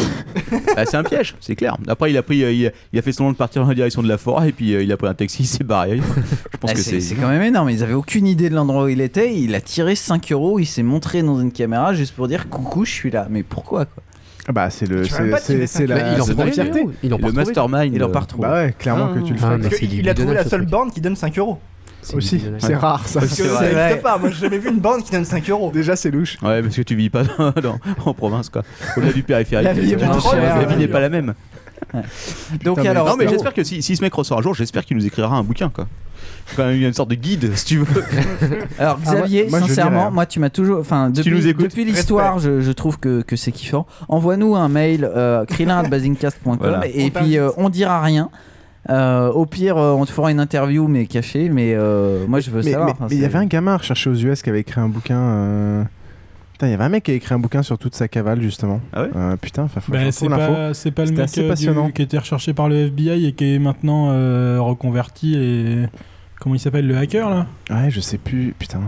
Bah, 0.76 0.86
c'est 0.86 0.96
un 0.96 1.02
piège, 1.02 1.34
c'est 1.40 1.54
clair. 1.56 1.76
Après, 1.86 2.10
il 2.10 2.16
a 2.16 2.22
pris, 2.22 2.42
euh, 2.44 2.52
il, 2.52 2.66
a, 2.68 2.70
il 2.92 2.98
a 2.98 3.02
fait 3.02 3.12
semblant 3.12 3.32
de 3.32 3.36
partir 3.36 3.62
dans 3.62 3.68
la 3.68 3.74
direction 3.74 4.02
de 4.02 4.08
la 4.08 4.16
forêt 4.16 4.48
et 4.48 4.52
puis 4.52 4.74
euh, 4.74 4.82
il 4.82 4.90
a 4.92 4.96
pris 4.96 5.08
un 5.08 5.14
taxi, 5.14 5.42
il 5.42 5.46
s'est 5.46 5.64
barré. 5.64 5.98
Je 5.98 6.56
pense 6.56 6.70
Ah, 6.70 6.74
que 6.74 6.80
c'est 6.80 7.14
quand 7.16 7.28
même 7.28 7.42
énorme. 7.42 7.68
Ils 7.70 7.82
avaient 7.82 7.92
aucune 7.94 8.26
idée 8.26 8.48
de 8.48 8.54
l'endroit 8.54 8.84
où 8.84 8.88
il 8.88 9.00
était. 9.00 9.34
Il 9.38 9.54
a 9.54 9.60
tiré 9.60 9.94
5 9.94 10.32
euros. 10.32 10.58
Il 10.58 10.66
s'est 10.66 10.82
montré 10.82 11.22
dans 11.22 11.40
une 11.40 11.52
caméra 11.52 11.92
juste 11.94 12.14
pour 12.14 12.28
dire 12.28 12.48
coucou, 12.48 12.84
je 12.84 12.92
suis 12.92 13.10
là. 13.10 13.26
Mais 13.30 13.42
pourquoi 13.42 13.84
quoi? 13.86 14.02
Ah 14.48 14.52
Bah 14.52 14.70
c'est 14.70 14.86
le, 14.86 15.04
c'est 15.04 15.86
la, 15.86 16.14
il 16.14 16.20
en 16.20 16.24
c'est 16.24 16.34
prend 16.34 16.46
fierté. 16.46 16.84
Ils 17.04 17.10
l'ont 17.10 17.18
pas 17.18 17.28
le 17.28 17.32
mastermind. 17.32 17.94
Il 17.94 18.02
en 18.02 18.10
part 18.10 18.26
trop. 18.26 18.42
Bah 18.42 18.54
ouais, 18.64 18.74
clairement 18.76 19.10
Ah. 19.12 19.14
que 19.14 19.24
tu 19.24 19.34
le 19.34 19.38
c'est 19.70 19.86
qu'il 19.86 20.08
a 20.08 20.14
trouvé 20.14 20.34
la 20.34 20.44
seule 20.44 20.66
borne 20.66 20.90
qui 20.90 21.00
donne 21.00 21.14
5 21.16 21.38
euros. 21.38 21.58
C'est 22.02 22.16
Aussi, 22.16 22.42
c'est 22.58 22.74
rare 22.74 23.06
ça. 23.06 23.20
Parce 23.20 23.30
que 23.32 23.42
C'est 23.44 23.48
ça 23.48 23.54
vrai. 23.54 23.74
n'existe 23.74 24.02
pas. 24.02 24.18
Moi 24.18 24.30
j'ai 24.30 24.40
jamais 24.40 24.58
vu 24.58 24.68
une 24.70 24.80
borne 24.80 25.02
qui 25.02 25.12
donne 25.12 25.24
5 25.24 25.48
euros. 25.50 25.70
Déjà 25.72 25.94
c'est 25.96 26.10
louche. 26.10 26.36
Ouais, 26.42 26.60
parce 26.60 26.74
que 26.74 26.82
tu 26.82 26.96
vis 26.96 27.10
pas 27.10 27.22
dans- 27.24 27.52
dans- 27.52 27.78
en 28.04 28.12
province, 28.12 28.48
quoi. 28.50 28.62
Au-delà 28.96 29.12
du 29.12 29.22
périphérique. 29.22 29.66
La 29.66 29.72
vie 29.72 30.76
n'est 30.76 30.88
pas 30.88 31.00
la 31.00 31.08
même. 31.08 31.34
Donc 32.64 32.78
Putain, 32.78 32.90
alors, 32.90 33.06
non, 33.08 33.16
mais 33.18 33.28
j'espère 33.28 33.52
que 33.52 33.64
si, 33.64 33.82
si 33.82 33.96
ce 33.96 34.02
mec 34.02 34.14
ressort 34.14 34.38
un 34.38 34.42
jour, 34.42 34.54
j'espère 34.54 34.84
qu'il 34.84 34.96
nous 34.96 35.04
écrira 35.06 35.36
un 35.36 35.42
bouquin, 35.42 35.68
quoi. 35.68 35.86
Quand 36.56 36.64
même 36.66 36.80
une 36.80 36.92
sorte 36.92 37.10
de 37.10 37.14
guide, 37.16 37.54
si 37.56 37.64
tu 37.64 37.78
veux. 37.78 37.86
Alors 38.78 38.98
Ah, 39.04 39.10
moi- 39.10 39.14
Xavier, 39.20 39.46
moi, 39.50 39.60
je 39.60 39.66
sincèrement, 39.66 40.06
hein. 40.06 40.10
moi 40.10 40.24
tu 40.26 40.40
m'as 40.40 40.48
toujours, 40.50 40.78
enfin 40.78 41.10
tu 41.12 41.18
depuis, 41.20 41.32
nous 41.32 41.46
écoutes, 41.46 41.64
depuis 41.64 41.84
l'histoire, 41.84 42.38
je, 42.38 42.60
je 42.60 42.72
trouve 42.72 42.98
que, 42.98 43.22
que 43.22 43.36
c'est 43.36 43.52
kiffant. 43.52 43.86
Envoie-nous 44.08 44.54
un 44.56 44.68
mail 44.68 45.04
euh, 45.04 45.44
krillin@basingcast.com 45.44 46.56
Voilà. 46.60 46.86
et 46.86 47.06
On 47.06 47.10
puis 47.20 47.36
euh, 47.38 47.50
on 47.56 47.68
dira 47.68 48.00
rien. 48.00 48.30
Euh, 48.90 49.30
au 49.30 49.46
pire, 49.46 49.76
euh, 49.78 49.92
on 49.92 50.04
te 50.04 50.10
fera 50.10 50.30
une 50.32 50.40
interview 50.40 50.88
mais 50.88 51.06
cachée. 51.06 51.48
Mais 51.48 51.72
euh, 51.74 52.26
moi 52.26 52.40
je 52.40 52.50
veux 52.50 52.62
Mais 52.62 52.72
savoir. 52.72 52.86
mais- 52.88 52.92
enfin, 52.94 53.06
il 53.10 53.16
y 53.16 53.20
c'est- 53.20 53.24
avait 53.26 53.38
un 53.38 53.46
gamin 53.46 53.76
recherché 53.76 54.10
aux 54.10 54.14
US 54.14 54.42
qui 54.42 54.50
avait 54.50 54.60
écrit 54.60 54.80
un 54.80 54.88
bouquin. 54.88 55.18
euh, 55.18 55.84
Putain, 56.52 56.66
il 56.68 56.70
y 56.70 56.74
avait 56.74 56.84
un 56.84 56.88
mec 56.90 57.04
qui 57.04 57.10
a 57.10 57.14
écrit 57.14 57.34
un 57.34 57.38
bouquin 57.38 57.62
sur 57.62 57.78
toute 57.78 57.94
sa 57.94 58.08
cavale 58.08 58.40
justement. 58.42 58.80
Ah 58.92 59.02
ouais 59.04 59.10
Euh, 59.16 59.36
Putain, 59.36 59.62
enfin, 59.64 59.80
faut 59.80 59.90
Bah, 59.92 60.10
c'est 60.12 60.28
l'info. 60.28 60.52
pas, 60.52 60.74
c'est 60.74 60.90
pas 60.90 61.04
le 61.04 61.10
mec 61.12 61.20
assez 61.20 61.42
du- 61.42 61.48
passionnant. 61.48 61.90
qui 61.90 62.02
était 62.02 62.18
recherché 62.18 62.54
par 62.54 62.68
le 62.68 62.86
FBI 62.88 63.26
et 63.26 63.32
qui 63.32 63.54
est 63.54 63.58
maintenant 63.58 64.08
euh, 64.10 64.58
reconverti 64.60 65.34
et 65.36 65.86
comment 66.40 66.54
il 66.54 66.60
s'appelle 66.60 66.86
le 66.86 66.96
hacker 66.96 67.30
là? 67.30 67.46
Ouais, 67.70 67.90
je 67.90 68.00
sais 68.00 68.18
plus. 68.18 68.54
Putain. 68.58 68.80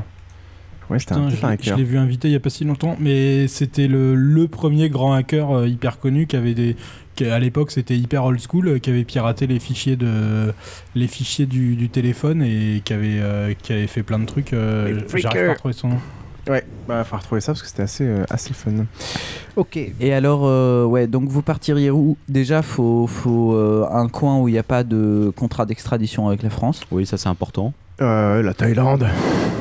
Ouais, 0.90 0.98
c'était 0.98 1.14
un, 1.14 1.22
un 1.24 1.30
je, 1.30 1.36
je 1.36 1.46
hacker. 1.46 1.76
l'ai 1.76 1.84
vu 1.84 1.96
invité 1.98 2.28
il 2.28 2.32
y 2.32 2.36
a 2.36 2.40
pas 2.40 2.50
si 2.50 2.64
longtemps, 2.64 2.96
mais 3.00 3.48
c'était 3.48 3.86
le, 3.88 4.14
le 4.14 4.48
premier 4.48 4.88
grand 4.90 5.12
hacker 5.14 5.50
euh, 5.50 5.68
hyper 5.68 5.98
connu 5.98 6.26
qui 6.26 6.36
avait 6.36 6.54
des 6.54 6.76
qui, 7.16 7.24
à 7.26 7.38
l'époque 7.38 7.70
c'était 7.70 7.96
hyper 7.96 8.24
old 8.24 8.40
school, 8.40 8.68
euh, 8.68 8.78
qui 8.78 8.90
avait 8.90 9.04
piraté 9.04 9.46
les 9.46 9.60
fichiers 9.60 9.96
de 9.96 10.52
les 10.94 11.06
fichiers 11.06 11.46
du, 11.46 11.76
du 11.76 11.88
téléphone 11.88 12.42
et 12.42 12.82
qui 12.84 12.92
avait 12.92 13.20
euh, 13.20 13.54
qui 13.62 13.72
avait 13.72 13.86
fait 13.86 14.02
plein 14.02 14.18
de 14.18 14.26
trucs. 14.26 14.52
euh, 14.52 15.00
J'arrive 15.14 15.40
pas 15.42 15.48
à 15.48 15.52
retrouver 15.52 15.74
son 15.74 15.88
nom. 15.88 15.98
Ouais, 16.46 16.62
bah, 16.86 17.02
faut 17.04 17.16
retrouver 17.16 17.40
ça 17.40 17.52
parce 17.52 17.62
que 17.62 17.68
c'était 17.68 17.84
assez, 17.84 18.04
euh, 18.04 18.24
assez 18.28 18.52
fun. 18.52 18.72
Ok. 19.56 19.78
Et 19.98 20.12
alors, 20.12 20.42
euh, 20.44 20.84
ouais, 20.84 21.06
donc 21.06 21.26
vous 21.30 21.40
partiriez 21.40 21.90
où? 21.90 22.18
Déjà, 22.28 22.60
faut, 22.60 23.06
faut 23.06 23.54
euh, 23.54 23.86
un 23.90 24.08
coin 24.08 24.38
où 24.38 24.48
il 24.48 24.52
n'y 24.52 24.58
a 24.58 24.62
pas 24.62 24.84
de 24.84 25.32
contrat 25.34 25.64
d'extradition 25.64 26.28
avec 26.28 26.42
la 26.42 26.50
France. 26.50 26.82
Oui, 26.90 27.06
ça 27.06 27.16
c'est 27.16 27.30
important. 27.30 27.72
Euh, 28.02 28.42
la 28.42 28.54
Thaïlande. 28.54 29.06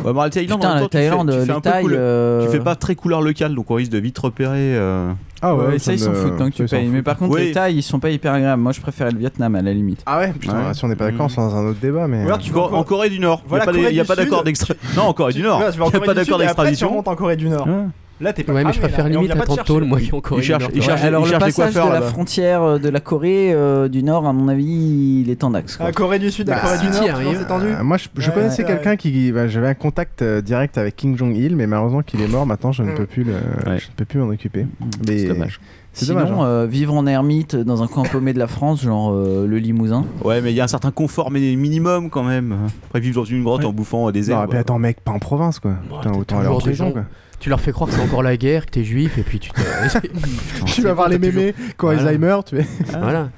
Ouais, 0.04 0.12
mais 0.14 0.20
la 0.22 0.30
Thaïlande, 0.30 0.60
Putain, 0.60 0.70
en 0.70 0.74
même 0.74 0.76
la 0.76 0.82
temps, 0.82 0.88
tu 0.90 0.98
fais- 0.98 1.10
Thaïlande, 1.10 1.30
tu 1.32 1.38
fais 1.40 1.46
les 1.46 1.52
un 1.52 1.62
peu 1.62 1.82
couleur- 1.82 2.00
euh, 2.02 2.46
Tu 2.46 2.52
fais 2.52 2.60
pas 2.60 2.76
très 2.76 2.96
couleur 2.96 3.22
locale, 3.22 3.54
donc 3.56 3.70
on 3.72 3.76
risque 3.76 3.92
de 3.92 4.00
vite 4.00 4.18
repérer. 4.18 4.76
euh, 4.76 5.12
Ah 5.42 5.56
Ouais, 5.56 5.78
ça, 5.78 5.94
ils 5.94 6.00
s'en 6.00 6.10
me- 6.12 6.16
foutent 6.16 6.38
tant 6.38 6.50
que 6.50 6.56
tu 6.56 6.58
ça, 6.58 6.64
ils 6.64 6.70
s'en 6.70 6.78
payes. 6.78 6.88
Mais 6.88 7.02
par 7.04 7.18
contre, 7.18 7.36
Oui. 7.36 7.46
les 7.48 7.52
Thaïs, 7.52 7.76
ils 7.78 7.82
sont 7.84 8.00
pas 8.00 8.10
hyper 8.10 8.34
agréables. 8.34 8.62
Moi, 8.62 8.72
je 8.72 8.82
préférais 8.82 9.12
le 9.12 9.20
Vietnam 9.20 9.54
à 9.56 9.62
la 9.62 9.72
limite. 9.74 10.02
Ah 10.06 10.20
ouais, 10.20 10.34
putain, 10.38 10.68
Ouais. 10.68 10.74
si 10.74 10.84
on 10.84 10.88
n'est 10.88 10.96
pas 10.96 11.12
d'accord, 11.12 11.30
c'est 11.30 11.38
dans 11.38 11.56
un 11.56 11.66
autre 11.68 11.80
débat, 11.80 12.08
mais. 12.08 12.24
Ou 12.24 12.28
alors 12.28 12.40
tu 12.40 12.52
vas 12.52 12.62
En 12.62 12.84
Corée 12.84 13.10
du 13.10 13.20
Nord, 13.20 13.42
il 13.46 13.50
Voilà, 13.50 13.66
n'y 13.66 13.70
a 13.70 13.72
pas, 13.72 13.78
Corée 13.78 13.90
des- 13.92 13.96
y 13.96 14.00
a 14.00 14.04
du 14.04 14.08
pas 14.08 14.16
d'accord 14.16 14.38
Sud. 14.40 14.46
d'extradition. 14.46 14.90
Non, 15.02 15.08
en 15.10 15.14
Corée 15.14 15.34
du 15.34 15.42
Nord. 15.44 15.60
Il 15.62 15.72
tu 15.74 15.80
n'y 15.80 15.86
a 15.86 15.90
Corée 15.92 15.92
pas 15.92 16.14
d'accord 16.14 16.18
après 16.20 16.24
tu 16.26 16.48
d'extradition. 16.48 16.90
remontes 16.90 17.08
en 17.08 17.16
Corée 17.16 17.36
du 17.36 17.50
Nord. 17.50 17.68
Ouais. 17.68 17.74
Là 18.22 18.32
t'es 18.32 18.44
pas 18.44 18.54
Ouais, 18.54 18.64
mais 18.64 18.72
je 18.72 18.80
préfère 18.80 19.10
limite 19.10 19.34
chercher. 19.36 19.64
tôle, 19.66 19.84
moi, 19.86 20.00
qui 20.00 20.14
en 20.14 20.22
Corée 20.22 20.40
Il 20.40 20.42
du 20.44 20.48
cherche- 20.48 20.68
il 20.74 20.82
cherche- 20.82 21.04
Alors, 21.04 21.26
le 21.26 21.32
passage 21.32 21.50
de 21.74 21.74
coiffeurs, 21.80 21.92
la 21.92 22.02
frontière 22.02 22.62
euh, 22.64 22.78
de 22.78 22.88
la 22.90 23.00
Corée 23.00 23.52
euh, 23.54 23.88
du 23.90 24.04
Nord, 24.04 24.26
à 24.28 24.34
mon 24.34 24.48
avis, 24.48 25.22
il 25.26 25.30
est 25.30 25.44
en 25.44 25.54
axe. 25.54 25.78
quoi. 25.78 25.88
Ah, 25.90 25.92
Corée 25.92 26.20
du 26.20 26.30
Sud, 26.32 26.50
à 26.50 26.54
Bah, 26.56 26.62
Corée 26.62 26.78
du 26.78 26.90
Nord, 26.90 27.10
arrives. 27.10 27.38
c'est 27.40 27.48
tendu. 27.48 27.66
Euh, 27.68 27.84
moi, 27.84 27.98
je, 27.98 28.08
je 28.16 28.30
Ouais, 28.30 28.36
connaissais 28.36 28.62
ouais, 28.64 28.68
quelqu'un 28.70 28.96
qui. 28.96 29.32
bah, 29.32 29.48
J'avais 29.48 29.68
un 29.68 29.74
contact 29.74 30.22
euh, 30.22 30.42
direct 30.42 30.78
avec 30.78 30.96
Kim 30.96 31.18
Jong-il, 31.18 31.56
mais 31.56 31.68
malheureusement 31.68 32.02
qu'il 32.04 32.22
est 32.22 32.28
mort. 32.28 32.46
Maintenant, 32.46 32.72
je 32.72 32.84
ne 32.84 32.92
Mm. 32.92 32.96
peux 32.96 33.06
plus, 33.08 33.24
le- 33.24 33.34
Ouais. 33.34 33.80
je 33.80 33.88
ne 33.88 33.94
peux 33.98 34.06
plus 34.06 34.20
m'en 34.20 34.28
occuper. 34.30 34.68
C'est 35.06 35.26
dommage. 35.28 35.60
C'est 35.96 36.06
Sinon, 36.06 36.22
dommage, 36.22 36.32
hein. 36.40 36.44
euh, 36.46 36.66
vivre 36.68 36.94
en 36.96 37.06
ermite 37.06 37.56
dans 37.56 37.84
un 37.84 37.88
coin 37.88 38.04
paumé 38.04 38.34
de 38.34 38.40
la 38.40 38.48
France, 38.48 38.82
genre 38.84 39.12
euh, 39.14 39.46
le 39.48 39.58
Limousin. 39.58 40.06
Ouais, 40.24 40.42
mais 40.42 40.52
il 40.52 40.56
y 40.56 40.62
a 40.62 40.64
un 40.64 40.68
certain 40.68 40.90
confort 40.92 41.30
mais 41.30 41.40
minimum 41.56 42.10
quand 42.10 42.24
même. 42.24 42.56
Après, 42.88 43.00
vivre 43.00 43.16
dans 43.22 43.26
une 43.26 43.44
grotte 43.44 43.64
en 43.66 43.74
bouffant 43.74 44.10
des 44.12 44.22
Non, 44.30 44.42
herbes. 44.42 44.50
mais 44.54 44.58
attends, 44.60 44.80
mec, 44.80 45.02
pas 45.02 45.12
en 45.12 45.20
province 45.20 45.60
quoi. 45.60 45.74
Putain, 46.02 46.14
autant 46.18 46.40
aller 46.40 46.48
en 46.48 46.58
prison 46.58 46.92
quoi. 46.92 47.04
Tu 47.44 47.50
leur 47.50 47.60
fais 47.60 47.74
croire 47.74 47.90
que 47.90 47.96
c'est 47.98 48.02
encore 48.02 48.24
la 48.24 48.38
guerre, 48.38 48.66
que 48.66 48.72
t'es 48.72 48.86
juif, 48.86 49.18
et 49.18 49.22
puis 49.22 49.38
tu 49.38 49.52
te. 49.52 49.60
Tu 50.66 50.82
vas 50.82 50.94
voir 50.94 51.10
les 51.10 51.20
mémés 51.20 51.54
quand 51.76 51.88
Voilà. 51.88 52.04
Alzheimer, 52.08 52.38
tu 52.46 52.58
es. 52.58 52.66
Voilà. 52.98 53.32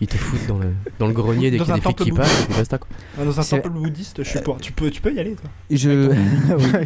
Ils 0.00 0.06
te 0.06 0.16
foutent 0.16 0.46
dans 0.48 0.56
le, 0.56 0.68
dans 0.98 1.06
le 1.08 1.12
grenier 1.12 1.50
dès 1.50 1.58
qu'il 1.58 1.68
y 1.68 1.70
a 1.70 1.74
des 1.74 1.80
flics 1.82 1.96
qui 1.98 2.10
passent, 2.10 2.26
bouddhiste. 2.26 2.42
et 2.44 2.46
puis 2.46 2.54
basta 2.56 2.78
quoi. 2.78 2.88
Ah, 3.20 3.24
Dans 3.26 3.38
un 3.38 3.44
temple 3.44 3.68
bouddhiste, 3.68 4.22
je 4.24 4.28
suis 4.30 4.38
pour. 4.38 4.56
Tu 4.62 4.72
peux, 4.72 4.90
tu 4.90 5.02
peux 5.02 5.12
y 5.12 5.20
aller, 5.20 5.34
toi. 5.34 5.50
Je, 5.70 6.10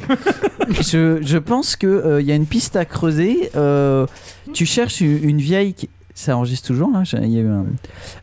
je, 0.80 1.18
je 1.22 1.38
pense 1.38 1.76
qu'il 1.76 2.22
y 2.22 2.32
a 2.32 2.34
une 2.34 2.46
piste 2.46 2.74
à 2.74 2.84
creuser. 2.84 3.50
Euh, 3.54 4.08
tu 4.52 4.66
cherches 4.66 5.00
une, 5.00 5.22
une 5.22 5.38
vieille. 5.38 5.76
Ça 6.16 6.36
enregistre 6.36 6.68
toujours 6.68 6.90
là 6.92 7.02
J'ai- 7.02 7.18
il 7.22 7.30
y 7.32 7.38
a 7.38 7.42
eu 7.42 7.48
un- 7.48 7.64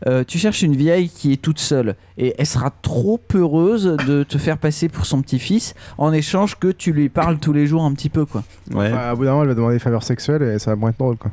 Euh, 0.07 0.23
Tu 0.25 0.37
cherches 0.37 0.61
une 0.61 0.75
vieille 0.77 1.09
qui 1.09 1.33
est 1.33 1.41
toute 1.41 1.59
seule 1.59 1.95
et 2.17 2.33
elle 2.37 2.45
sera 2.45 2.71
trop 2.81 3.19
heureuse 3.35 3.97
de 4.07 4.23
te 4.23 4.37
faire 4.37 4.57
passer 4.57 4.87
pour 4.87 5.05
son 5.05 5.21
petit-fils 5.21 5.73
en 5.97 6.13
échange 6.13 6.57
que 6.57 6.69
tu 6.69 6.93
lui 6.93 7.09
parles 7.09 7.37
tous 7.37 7.51
les 7.51 7.67
jours 7.67 7.83
un 7.83 7.91
petit 7.93 8.09
peu 8.09 8.25
quoi. 8.25 8.43
Ouais. 8.73 8.87
Enfin, 8.91 9.09
à 9.09 9.15
bout 9.15 9.25
d'un 9.25 9.31
moment, 9.31 9.41
elle 9.43 9.49
va 9.49 9.55
demander 9.55 9.75
des 9.75 9.79
faveurs 9.79 10.03
sexuelles 10.03 10.41
et 10.41 10.57
ça 10.59 10.71
va 10.71 10.75
moins 10.77 10.91
être 10.91 10.99
drôle 10.99 11.17
quoi. 11.17 11.31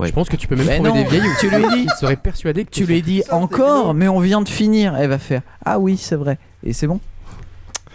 Je 0.00 0.12
pense 0.12 0.28
que 0.28 0.36
tu 0.36 0.46
peux 0.46 0.54
même 0.56 0.66
Mais 0.66 0.74
trouver 0.76 0.90
non, 0.90 0.94
des 0.94 1.04
vieilles 1.04 1.28
tu 1.40 1.50
lui 1.50 1.64
dis, 1.74 1.86
qui 1.86 1.96
seraient 1.98 2.16
persuadées 2.16 2.64
que 2.64 2.70
tu 2.70 2.84
lui 2.86 3.02
dis 3.02 3.22
encore, 3.30 3.94
mais 3.94 4.06
on 4.08 4.20
vient 4.20 4.40
de 4.42 4.48
finir. 4.48 4.94
Elle 4.96 5.08
va 5.10 5.18
faire 5.18 5.42
Ah 5.64 5.78
oui, 5.80 5.96
c'est 5.96 6.14
vrai. 6.14 6.38
Et 6.62 6.72
c'est 6.72 6.86
bon. 6.86 7.00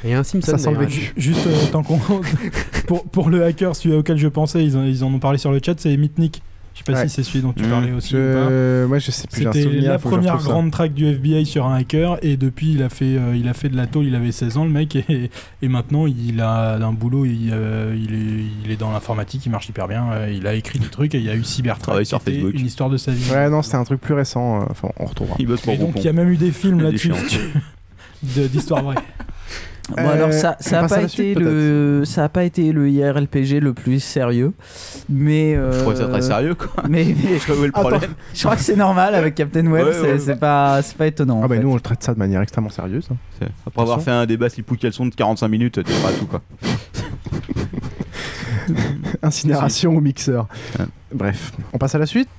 Il 0.04 0.10
y 0.10 0.14
a 0.14 0.20
un 0.20 0.24
Simpson. 0.24 0.52
Ça 0.52 0.58
sent 0.58 0.72
le 0.72 0.80
vécu. 0.80 1.14
Juste 1.16 1.48
euh, 1.48 1.66
tant 1.72 1.82
qu'on. 1.82 1.98
pour, 2.88 3.06
pour 3.06 3.30
le 3.30 3.46
hacker, 3.46 3.74
celui 3.74 3.96
auquel 3.96 4.18
je 4.18 4.28
pensais, 4.28 4.66
ils 4.66 4.76
en, 4.76 4.84
ils 4.84 5.02
en 5.06 5.14
ont 5.14 5.20
parlé 5.20 5.38
sur 5.38 5.52
le 5.54 5.62
chat, 5.66 5.80
c'est 5.80 5.96
Mitnick. 5.96 6.44
Je 6.74 6.80
sais 6.80 6.84
pas 6.92 6.94
Ouais. 7.00 7.08
si 7.08 7.14
c'est 7.14 7.24
celui 7.24 7.42
dont 7.42 7.54
tu 7.54 7.64
Mmh. 7.64 7.70
parlais 7.70 7.92
aussi 7.92 8.16
ou 8.16 8.18
pas. 8.18 8.88
Moi, 8.88 8.98
je 8.98 9.12
sais 9.12 9.28
plus. 9.28 9.44
C'était 9.44 9.66
la 9.82 10.00
première 10.00 10.38
grande 10.38 10.72
track 10.72 10.94
du 10.94 11.06
FBI 11.06 11.46
sur 11.46 11.68
un 11.68 11.76
hacker 11.76 12.18
et 12.24 12.36
depuis 12.36 12.72
il 12.72 12.82
a 12.82 12.90
fait 12.90 13.16
euh, 13.16 13.36
il 13.38 13.48
a 13.48 13.54
fait 13.54 13.70
de 13.70 13.78
la 13.78 13.86
tôle, 13.86 14.06
il 14.06 14.16
avait 14.16 14.32
16 14.32 14.58
ans 14.58 14.64
le 14.66 14.72
mec 14.72 14.96
et, 14.96 15.30
et 15.62 15.68
maintenant 15.68 16.08
il 16.08 16.42
a 16.42 16.76
un 16.76 16.92
boulot, 16.94 17.26
il, 17.26 17.52
euh, 17.54 17.96
il, 17.96 18.14
est, 18.16 18.44
il 18.66 18.72
est 18.72 18.76
dans 18.76 18.92
l'informatique, 18.92 19.46
il 19.46 19.50
marche 19.52 19.70
hyper 19.70 19.88
bien, 19.88 20.12
euh, 20.14 20.32
il 20.36 20.48
a 20.48 20.56
écrit 20.56 20.80
des 20.80 20.88
trucs 20.88 21.14
et 21.14 21.20
il 21.20 21.24
y 21.26 21.30
a 21.30 21.36
eu 21.36 21.44
Travaille 21.80 22.06
sur 22.08 22.22
Facebook. 22.22 22.54
une 22.56 22.66
histoire 22.66 22.90
de 22.90 22.98
sa 22.98 23.12
vie. 23.12 23.30
Ouais, 23.32 23.50
non, 23.50 23.62
c'était 23.62 23.78
un 23.78 23.84
truc 23.84 24.02
plus 24.02 24.16
récent. 24.16 24.66
Enfin, 24.70 24.90
on 25.00 25.06
retrouvera. 25.06 25.36
Il 25.40 25.46
bosse 25.48 25.62
pour 25.62 25.74
Et 25.74 25.78
donc 25.78 25.94
il 25.98 26.04
y 26.04 26.08
a 26.08 26.14
même 26.14 26.30
eu 26.30 26.38
des 26.38 26.52
films 26.52 26.82
là-dessus 26.82 27.12
d'histoire 28.24 28.84
vraie. 28.84 28.96
Bon 29.90 29.96
Euh, 30.00 30.14
alors 30.14 30.32
ça, 30.34 30.56
ça 30.62 30.80
a 30.80 30.82
passe 30.84 30.92
à 30.94 30.96
pas 30.96 31.02
été 31.02 31.10
suite, 31.10 31.40
le 31.40 32.04
ça 32.06 32.24
a 32.24 32.30
pas 32.30 32.46
été 32.46 32.72
le 32.72 32.90
IRLPG 32.90 33.60
le 33.60 33.74
plus 33.74 34.00
sérieux, 34.00 34.54
mais 35.10 35.56
euh, 35.58 35.74
Je 35.74 35.82
crois 35.82 35.92
que 35.94 36.00
c'est 36.00 36.08
très 36.10 36.22
sérieux 36.22 36.56
quoi. 36.56 36.70
Mais, 36.90 37.04
mais- 37.06 37.38
Je 37.38 37.52
le 37.52 37.70
Attends. 37.74 38.00
je 38.34 38.44
crois 38.44 38.56
que 38.56 38.62
c'est 38.62 38.78
normal 38.78 39.14
avec 39.14 39.36
Captain 39.36 39.68
Web, 39.68 39.86
Ouais, 39.88 39.92
c'est 39.94 40.02
ouais, 40.02 40.20
c'est 40.20 40.28
ouais. 40.32 40.36
pas 40.38 40.82
c'est 40.82 40.96
pas 40.96 41.08
étonnant. 41.08 41.42
Ah 41.44 41.50
bah 41.50 41.58
fait. 41.58 41.62
nous 41.62 41.70
on 41.72 41.76
le 41.76 41.82
traite 41.82 42.02
ça 42.02 42.14
de 42.14 42.20
manière 42.20 42.42
extrêmement 42.42 42.70
sérieuse. 42.70 43.10
hein. 43.12 43.18
Après 43.68 43.82
avoir 43.82 44.02
fait 44.02 44.12
un 44.12 44.26
débat 44.26 44.48
slip 44.50 44.78
caleçon 44.80 45.06
de 45.06 45.14
45 45.16 45.50
minutes, 45.50 45.74
t'es 45.74 45.84
pas 45.84 46.10
à 46.10 46.14
tout 46.14 46.28
quoi. 46.28 46.42
Incinération 49.22 49.96
au 49.96 50.02
mixeur. 50.02 50.48
Bref, 51.14 51.52
on 51.74 51.78
passe 51.78 51.96
à 51.96 51.98
la 51.98 52.06
suite. 52.06 52.30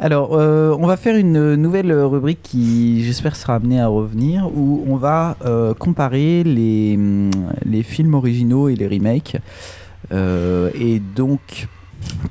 Alors, 0.00 0.34
euh, 0.34 0.76
on 0.78 0.86
va 0.86 0.96
faire 0.96 1.16
une 1.16 1.56
nouvelle 1.56 1.92
rubrique 1.92 2.38
qui, 2.42 3.04
j'espère, 3.04 3.34
sera 3.34 3.56
amenée 3.56 3.80
à 3.80 3.88
revenir, 3.88 4.48
où 4.54 4.84
on 4.86 4.94
va 4.94 5.36
euh, 5.44 5.74
comparer 5.74 6.44
les, 6.44 6.94
hum, 6.96 7.30
les 7.64 7.82
films 7.82 8.14
originaux 8.14 8.68
et 8.68 8.76
les 8.76 8.86
remakes. 8.86 9.38
Euh, 10.12 10.70
et 10.74 11.00
donc, 11.00 11.66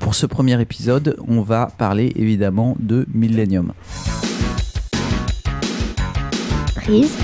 pour 0.00 0.14
ce 0.14 0.24
premier 0.24 0.58
épisode, 0.62 1.16
on 1.28 1.42
va 1.42 1.68
parler 1.76 2.12
évidemment 2.16 2.74
de 2.78 3.06
Millennium. 3.12 3.72
Prise 6.74 7.16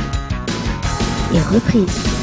et 1.33 1.55
reprise. 1.55 2.14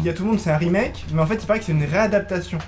Dit 0.00 0.04
dis 0.04 0.08
à 0.10 0.12
tout 0.12 0.22
le 0.24 0.30
monde 0.30 0.40
c'est 0.40 0.50
un 0.50 0.56
remake, 0.56 1.04
mais 1.14 1.20
en 1.22 1.26
fait 1.26 1.36
il 1.42 1.46
paraît 1.46 1.58
que 1.60 1.64
c'est 1.64 1.72
une 1.72 1.84
réadaptation. 1.84 2.58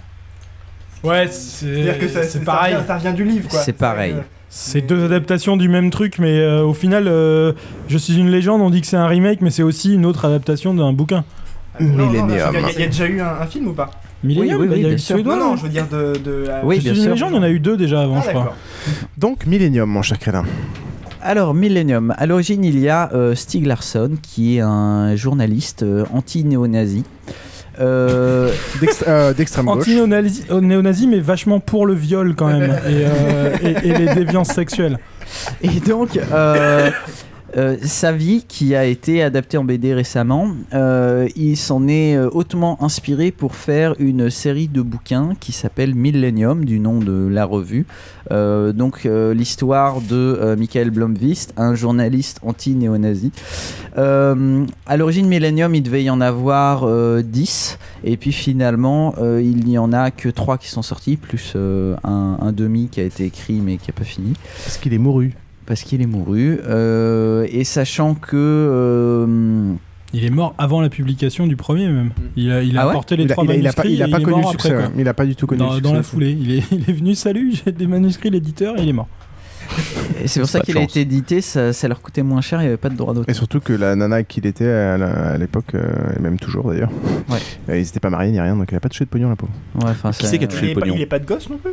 Ouais, 1.04 1.26
c'est 1.28 1.66
C'est-à-dire 1.66 1.98
que 1.98 2.08
ça- 2.08 2.22
c'est 2.22 2.38
ça 2.38 2.44
pareil. 2.44 2.74
revient- 2.76 2.86
ça 2.86 2.96
revient 2.98 3.12
du 3.14 3.24
livre 3.24 3.48
quoi. 3.48 3.60
C'est 3.60 3.72
pareil. 3.72 4.14
C'est 4.48 4.82
deux 4.82 5.04
adaptations 5.04 5.56
du 5.56 5.68
même 5.68 5.90
truc, 5.90 6.18
mais 6.18 6.38
euh, 6.38 6.62
au 6.62 6.74
final, 6.74 7.04
euh, 7.08 7.52
Je 7.88 7.96
suis 7.98 8.16
une 8.18 8.28
légende, 8.30 8.60
on 8.60 8.70
dit 8.70 8.80
que 8.82 8.86
c'est 8.86 8.96
un 8.98 9.06
remake, 9.06 9.40
mais 9.40 9.50
c'est 9.50 9.62
aussi 9.62 9.94
une 9.94 10.04
autre 10.06 10.24
adaptation 10.26 10.74
d'un 10.74 10.92
bouquin. 10.92 11.24
Il 11.80 11.86
y, 11.86 11.90
a- 11.90 12.50
il 12.74 12.80
y 12.80 12.82
a 12.82 12.86
déjà 12.86 13.06
eu 13.06 13.20
un, 13.20 13.40
un 13.40 13.46
film 13.46 13.68
ou 13.68 13.72
pas 13.72 13.90
Millennium, 14.22 14.60
Oui, 14.60 14.66
oui, 14.66 14.68
bah, 14.68 14.76
il 14.76 14.82
y 14.82 14.86
a 14.86 14.90
eu. 14.92 14.98
Suédois, 14.98 15.36
Non, 15.36 15.50
non, 15.52 15.56
je 15.56 15.62
veux 15.62 15.68
dire 15.70 15.88
de. 15.88 16.12
de 16.22 16.44
la- 16.46 16.64
Oui, 16.64 16.76
Je 16.76 16.82
bien 16.82 16.92
suis 16.92 17.00
une 17.00 17.04
sûr. 17.06 17.12
légende, 17.14 17.30
il 17.32 17.36
y 17.36 17.38
en 17.38 17.42
a 17.42 17.48
eu 17.50 17.58
deux 17.60 17.76
déjà 17.78 18.02
avant, 18.02 18.18
Ah, 18.18 18.22
je 18.24 18.28
crois. 18.30 18.54
Donc 19.16 19.46
Millennium, 19.46 19.88
mon 19.90 20.02
cher 20.02 20.18
Crédin. 20.18 20.44
Alors, 21.22 21.54
Millennium. 21.54 22.14
À 22.18 22.26
l'origine, 22.26 22.64
il 22.64 22.78
y 22.78 22.88
a 22.88 23.10
euh, 23.14 23.34
Stieg 23.34 23.66
Larsson, 23.66 24.10
qui 24.22 24.56
est 24.56 24.60
un 24.60 25.14
journaliste 25.16 25.82
euh, 25.84 26.04
anti-néo-nazi. 26.12 27.04
Euh, 27.80 28.50
D'ex- 28.80 29.04
euh, 29.06 29.32
D'extrême 29.32 29.66
gauche. 29.66 29.78
Anti-néo-nazi, 29.82 30.44
néo-nazi, 30.60 31.06
mais 31.06 31.20
vachement 31.20 31.60
pour 31.60 31.86
le 31.86 31.94
viol 31.94 32.34
quand 32.34 32.48
même, 32.48 32.70
et, 32.86 33.04
euh, 33.06 33.56
et- 33.62 33.88
et 33.88 33.98
les 33.98 34.14
déviances 34.14 34.48
sexuelles. 34.48 34.98
Et 35.62 35.80
donc, 35.80 36.18
euh, 37.56 37.76
sa 37.82 38.12
vie, 38.12 38.44
qui 38.48 38.74
a 38.74 38.84
été 38.84 39.22
adaptée 39.22 39.58
en 39.58 39.64
BD 39.64 39.92
récemment, 39.92 40.48
euh, 40.72 41.28
il 41.36 41.56
s'en 41.56 41.86
est 41.86 42.16
euh, 42.16 42.30
hautement 42.32 42.82
inspiré 42.82 43.30
pour 43.30 43.56
faire 43.56 43.94
une 43.98 44.30
série 44.30 44.68
de 44.68 44.80
bouquins 44.80 45.34
qui 45.38 45.52
s'appelle 45.52 45.94
Millennium, 45.94 46.64
du 46.64 46.80
nom 46.80 46.98
de 46.98 47.28
la 47.28 47.44
revue. 47.44 47.86
Donc, 48.30 49.04
l'histoire 49.04 50.00
de 50.00 50.54
Michael 50.58 50.90
Blomqvist, 50.90 51.52
un 51.58 51.74
journaliste 51.74 52.38
anti-néo-nazi. 52.42 53.30
À 53.94 54.96
l'origine, 54.96 55.26
Millennium, 55.26 55.74
il 55.74 55.82
devait 55.82 56.04
y 56.04 56.08
en 56.08 56.22
avoir 56.22 56.84
euh, 56.84 57.20
10, 57.20 57.78
et 58.04 58.16
puis 58.16 58.32
finalement, 58.32 59.14
il 59.18 59.66
n'y 59.66 59.76
en 59.76 59.92
a 59.92 60.10
que 60.10 60.30
3 60.30 60.56
qui 60.56 60.70
sont 60.70 60.82
sortis, 60.82 61.16
plus 61.16 61.54
un, 61.56 62.38
un 62.40 62.52
demi 62.52 62.88
qui 62.90 63.00
a 63.00 63.04
été 63.04 63.24
écrit 63.24 63.60
mais 63.60 63.76
qui 63.76 63.90
n'a 63.90 63.94
pas 63.94 64.04
fini. 64.04 64.32
Parce 64.64 64.78
qu'il 64.78 64.94
est 64.94 64.98
mouru. 64.98 65.34
Parce 65.66 65.82
qu'il 65.82 66.02
est 66.02 66.06
mouru. 66.06 66.58
Euh, 66.66 67.46
et 67.50 67.64
sachant 67.64 68.14
que. 68.14 68.36
euh, 68.36 69.72
Il 70.12 70.24
est 70.24 70.30
mort 70.30 70.54
avant 70.58 70.80
la 70.80 70.88
publication 70.90 71.46
du 71.46 71.56
premier 71.56 71.88
même. 71.88 72.10
Il 72.36 72.50
a, 72.50 72.62
il 72.62 72.76
a 72.76 72.82
Ah 72.82 72.84
ouais 72.86 72.90
apporté 72.90 73.16
les 73.16 73.24
Il 73.24 73.30
a- 73.32 73.34
trois 73.34 73.44
il 73.44 73.50
a- 73.50 73.54
il 73.56 73.66
a 73.66 73.72
pas- 73.72 73.82
manuscrits. 73.84 73.94
il 73.94 74.02
a 74.02 74.06
et 74.08 74.10
pas 74.10 74.18
est 74.18 74.22
connu 74.22 74.42
le 74.42 74.48
succès, 74.48 74.76
ouais. 74.76 74.84
Il 74.98 75.08
a 75.08 75.14
pas 75.14 75.24
du 75.26 75.36
tout 75.36 75.46
connu 75.46 75.60
dans, 75.60 75.74
le 75.74 75.80
Dans 75.80 75.92
la 75.94 75.98
succès. 76.02 76.10
foulée, 76.14 76.36
il 76.38 76.52
est, 76.52 76.62
il 76.72 76.90
est 76.90 76.92
venu, 76.92 77.14
salut, 77.14 77.52
j'ai 77.64 77.72
des 77.72 77.86
manuscrits, 77.86 78.30
l'éditeur, 78.30 78.78
et 78.78 78.82
il 78.82 78.88
est 78.88 78.92
mort. 78.92 79.08
et 80.22 80.28
c'est 80.28 80.40
pour 80.40 80.48
ça 80.50 80.58
Pas 80.58 80.62
de 80.62 80.66
qu'il 80.66 80.76
a 80.76 80.80
chance. 80.82 80.90
été 80.90 81.00
édité, 81.00 81.40
ça, 81.40 81.72
ça 81.72 81.88
leur 81.88 82.02
coûtait 82.02 82.22
moins 82.22 82.42
cher, 82.42 82.58
il 82.60 82.64
n'y 82.64 82.68
avait 82.68 82.76
pas 82.76 82.90
de 82.90 82.96
droit 82.96 83.12
Et 83.14 83.16
d'auteur. 83.16 83.34
surtout 83.34 83.60
que 83.60 83.72
la 83.72 83.94
nana 83.96 84.22
qu'il 84.24 84.44
était 84.46 84.68
à 84.68 84.98
la- 84.98 85.30
à 85.30 85.38
l'époque, 85.38 85.74
euh, 85.74 85.88
et 86.18 86.20
même 86.20 86.38
toujours 86.38 86.70
d'ailleurs, 86.70 86.90
Ouais. 87.30 87.38
euh, 87.70 87.78
ils 87.78 87.86
étaient 87.86 88.00
pas 88.00 88.10
mariés 88.10 88.32
ni 88.32 88.40
rien, 88.40 88.54
donc 88.56 88.68
il 88.70 88.74
a 88.74 88.80
pas 88.80 88.90
touché 88.90 89.04
de 89.04 89.10
pognon 89.10 89.30
la 89.30 89.36
pauvre. 89.36 89.52
Ouais, 89.76 89.90
enfin, 89.90 90.10
Qui 90.10 90.24
ça- 90.24 90.28
c'est 90.28 90.38
qui 90.38 90.44
a 90.44 90.48
touché 90.48 90.62
Il 90.62 90.64
le 90.66 90.70
est, 90.72 90.74
pas, 90.74 90.80
pognon 90.80 90.94
il 90.96 91.00
est 91.00 91.06
pas 91.06 91.18
de 91.20 91.24
gosse 91.26 91.48
non 91.48 91.56
plus? 91.56 91.70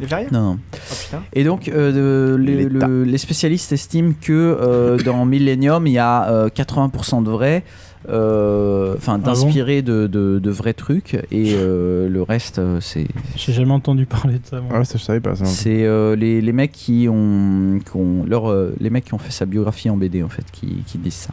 Rien 0.00 0.26
Non, 0.30 0.40
non. 0.40 0.58
Oh 0.74 0.94
putain. 1.04 1.22
Et 1.32 1.44
donc, 1.44 1.68
euh, 1.68 2.34
de- 2.34 2.36
les, 2.36 2.64
le- 2.68 3.04
les 3.04 3.18
spécialistes 3.18 3.72
estiment 3.72 4.12
que 4.20 4.32
euh, 4.32 4.96
dans 4.98 5.24
Millennium, 5.24 5.86
il 5.86 5.94
y 5.94 5.98
a 5.98 6.28
euh, 6.30 6.48
80% 6.48 7.22
de 7.24 7.30
vrai, 7.30 7.64
euh, 8.08 8.94
enfin 8.96 9.14
Ah 9.14 9.18
bon 9.18 9.24
d'inspiré 9.24 9.82
de, 9.82 10.06
de- 10.06 10.38
de 10.38 10.50
vrais 10.50 10.74
trucs, 10.74 11.14
et 11.30 11.54
euh, 11.54 12.08
le 12.08 12.22
reste, 12.22 12.58
euh, 12.58 12.78
c'est 12.80 13.06
J'ai 13.36 13.52
jamais 13.52 13.72
entendu 13.72 14.06
parler 14.06 14.34
de 14.38 14.46
ça. 14.46 14.60
moi. 14.60 14.70
Ah 14.74 14.78
ouais, 14.80 14.84
ça 14.84 14.98
je 14.98 15.02
savais 15.04 15.20
pas. 15.20 15.34
Ça. 15.34 15.44
c'est 15.46 15.84
euh, 15.84 16.14
les, 16.14 16.40
les 16.40 16.52
mecs 16.52 16.72
qui 16.72 17.08
ont, 17.10 17.78
qui 17.84 17.96
ont 17.96 18.24
leur, 18.26 18.50
euh, 18.50 18.74
les 18.80 18.90
mecs 18.90 19.04
qui 19.06 19.14
ont 19.14 19.18
fait 19.18 19.32
sa 19.32 19.46
biographie 19.46 19.90
en 19.90 19.96
BD 19.96 20.22
en 20.22 20.28
fait, 20.28 20.44
qui, 20.52 20.82
qui 20.86 20.98
disent 20.98 21.14
ça. 21.14 21.30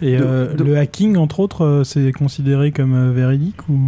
Et 0.00 0.16
De- 0.16 0.24
euh, 0.24 0.54
de- 0.54 0.64
le 0.64 0.76
hacking, 0.78 1.16
entre 1.16 1.40
autres, 1.40 1.64
euh, 1.64 1.84
c'est 1.84 2.10
considéré 2.12 2.72
comme 2.72 2.94
euh, 2.94 3.12
véridique 3.12 3.68
ou? 3.68 3.78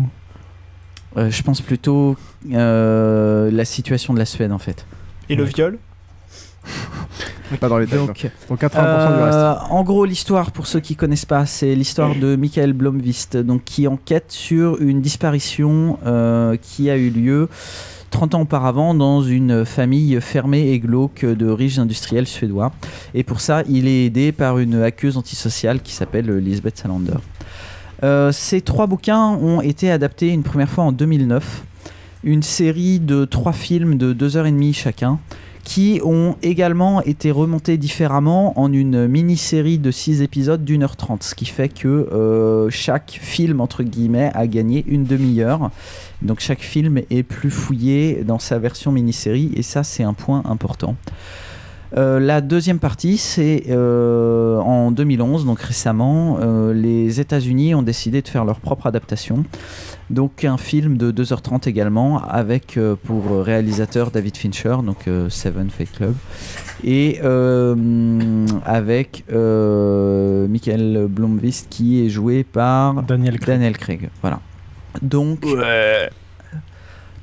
Euh, 1.17 1.31
je 1.31 1.43
pense 1.43 1.61
plutôt 1.61 2.17
euh, 2.53 3.51
la 3.51 3.65
situation 3.65 4.15
de 4.15 4.19
la 4.19 4.25
Suède 4.25 4.53
en 4.53 4.59
fait. 4.59 4.85
Et 5.29 5.37
le 5.37 5.45
viol? 5.45 5.79
Pas 7.61 7.69
dans 7.69 7.79
les 7.79 7.87
thèmes. 7.87 8.07
Donc, 8.07 8.27
Donc 8.49 8.61
80% 8.61 9.17
du 9.17 9.23
reste. 9.23 9.37
Euh, 9.37 9.55
en 9.71 9.85
gros, 9.85 10.05
l'histoire, 10.05 10.51
pour 10.51 10.67
ceux 10.67 10.81
qui 10.81 10.97
connaissent 10.97 11.27
pas, 11.27 11.47
c'est 11.47 11.75
l'histoire 11.75 12.15
de 12.17 12.37
Michael 12.37 12.73
Blomqvist, 12.73 13.37
donc 13.37 13.65
qui 13.65 13.87
enquête 13.87 14.33
sur 14.33 14.81
une 14.81 15.01
disparition 15.01 15.99
euh, 16.07 16.57
qui 16.61 16.91
a 16.91 16.97
eu 16.97 17.11
lieu 17.11 17.49
30 18.11 18.35
ans 18.35 18.41
auparavant 18.43 18.95
dans 18.95 19.23
une 19.23 19.65
famille 19.65 20.19
fermée 20.21 20.71
et 20.71 20.79
glauque 20.79 21.25
de 21.25 21.49
riches 21.49 21.79
industriels 21.79 22.27
suédois. 22.27 22.73
Et 23.13 23.25
pour 23.25 23.41
ça, 23.41 23.63
il 23.69 23.87
est 23.89 24.07
aidé 24.07 24.33
par 24.33 24.59
une 24.59 24.83
hackeuse 24.83 25.17
antisociale 25.17 25.81
qui 25.81 25.93
s'appelle 25.93 26.31
Lisbeth 26.39 26.79
Salander. 26.79 27.19
Euh, 28.05 28.33
ces 28.33 28.61
trois 28.61 28.87
bouquins 28.87 29.31
ont 29.31 29.63
été 29.63 29.91
adaptés 29.91 30.29
une 30.29 30.43
première 30.43 30.69
fois 30.69 30.85
en 30.85 30.93
2009. 30.93 31.65
une 32.23 32.43
série 32.43 33.01
de 33.01 33.25
trois 33.25 33.53
films 33.53 33.97
de 33.97 34.13
deux 34.13 34.37
heures 34.37 34.47
et 34.47 34.51
demie 34.51 34.73
chacun 34.73 35.19
qui 35.63 36.01
ont 36.05 36.37
également 36.43 37.03
été 37.03 37.31
remontés 37.31 37.79
différemment 37.79 38.59
en 38.61 38.71
une 38.71 39.07
mini-série 39.07 39.79
de 39.79 39.91
6 39.91 40.21
épisodes 40.21 40.63
d'une 40.63 40.83
heure 40.83 40.97
trente, 40.97 41.23
ce 41.23 41.35
qui 41.35 41.47
fait 41.47 41.71
que 41.71 41.89
euh, 41.89 42.69
chaque 42.69 43.19
film, 43.23 43.63
entre 43.63 43.83
guillemets, 43.83 44.31
a 44.35 44.47
gagné 44.47 44.85
une 44.87 45.05
demi-heure. 45.05 45.71
Donc 46.21 46.41
chaque 46.41 46.61
film 46.61 47.01
est 47.09 47.23
plus 47.23 47.51
fouillé 47.51 48.25
dans 48.25 48.39
sa 48.39 48.59
version 48.59 48.93
mini-série, 48.93 49.53
et 49.57 49.63
ça 49.63 49.83
c'est 49.83 50.03
un 50.03 50.13
point 50.13 50.43
important. 50.45 50.97
Euh, 51.97 52.19
la 52.19 52.41
deuxième 52.41 52.79
partie, 52.79 53.19
c'est 53.19 53.65
euh, 53.69 54.59
en 54.59 54.91
2011, 54.91 55.47
donc 55.47 55.61
récemment, 55.61 56.39
euh, 56.41 56.73
les 56.73 57.21
États-Unis 57.21 57.75
ont 57.75 57.83
décidé 57.83 58.21
de 58.21 58.29
faire 58.29 58.45
leur 58.45 58.61
propre 58.61 58.87
adaptation. 58.87 59.45
Donc 60.11 60.45
un 60.45 60.57
film 60.59 60.97
de 60.97 61.13
2h30 61.13 61.69
également, 61.69 62.23
avec 62.23 62.77
euh, 62.77 62.97
pour 62.97 63.31
réalisateur 63.45 64.11
David 64.11 64.37
Fincher, 64.37 64.77
donc 64.85 65.07
euh, 65.07 65.29
Seven 65.31 65.71
Fake 65.71 65.93
Club, 65.93 66.15
et 66.83 67.21
euh, 67.23 68.47
avec 68.67 69.25
euh, 69.33 70.49
Michael 70.49 71.07
Blomqvist 71.09 71.69
qui 71.71 72.05
est 72.05 72.09
joué 72.09 72.45
par 72.45 73.03
Daniel 73.05 73.39
Craig. 73.39 73.77
Craig. 73.77 74.11
Voilà. 74.21 74.41
Donc. 75.01 75.47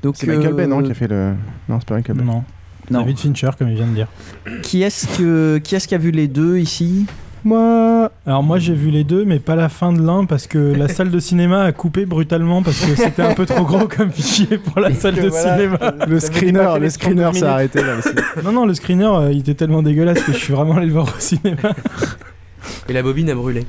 Donc 0.01 0.15
C'est 0.17 0.25
Michael 0.25 0.53
Bay, 0.53 0.65
non, 0.65 0.81
qui 0.81 0.91
a 0.91 0.95
fait 0.95 1.07
le. 1.07 1.35
Non, 1.69 1.79
c'est 1.79 1.87
pas 1.87 1.95
Michael 1.95 2.17
Bay. 2.17 2.23
Non. 2.23 2.43
Non. 2.91 2.99
David 3.01 3.17
Fincher, 3.19 3.49
comme 3.57 3.69
il 3.69 3.75
vient 3.75 3.87
de 3.87 3.93
dire. 3.95 4.07
Qui 4.63 4.83
est-ce 4.83 5.07
que 5.17 5.57
qui 5.59 5.75
est-ce 5.75 5.87
qui 5.87 5.95
a 5.95 5.97
vu 5.97 6.11
les 6.11 6.27
deux 6.27 6.57
ici? 6.59 7.05
Moi. 7.43 8.11
Alors 8.27 8.43
moi 8.43 8.59
j'ai 8.59 8.75
vu 8.75 8.91
les 8.91 9.03
deux, 9.03 9.25
mais 9.25 9.39
pas 9.39 9.55
la 9.55 9.67
fin 9.67 9.91
de 9.93 9.99
l'un 10.01 10.25
parce 10.25 10.45
que 10.45 10.59
la 10.59 10.87
salle 10.87 11.09
de 11.09 11.19
cinéma 11.19 11.63
a 11.63 11.71
coupé 11.71 12.05
brutalement 12.05 12.61
parce 12.61 12.79
que 12.85 12.93
c'était 12.95 13.23
un 13.23 13.33
peu 13.33 13.47
trop 13.47 13.63
gros 13.65 13.87
comme 13.87 14.11
fichier 14.11 14.59
pour 14.59 14.79
la 14.79 14.93
salle 14.93 15.15
de 15.15 15.27
Voilà. 15.27 15.55
cinéma. 15.57 15.77
Le 16.07 16.19
screener, 16.19 16.69
le 16.79 16.89
screener 16.91 17.33
s'est 17.33 17.45
arrêté 17.45 17.81
là 17.81 17.97
aussi. 17.97 18.09
Non 18.43 18.51
non, 18.51 18.65
le 18.67 18.75
screener 18.75 19.05
euh, 19.05 19.31
il 19.31 19.39
était 19.39 19.55
tellement 19.55 19.81
dégueulasse 19.81 20.21
que 20.21 20.33
je 20.33 20.37
suis 20.37 20.53
vraiment 20.53 20.75
allé 20.75 20.85
le 20.85 20.93
voir 20.93 21.05
au 21.05 21.19
cinéma. 21.19 21.73
Et 22.87 22.93
la 22.93 23.01
bobine 23.01 23.29
a 23.31 23.35
brûlé. 23.35 23.65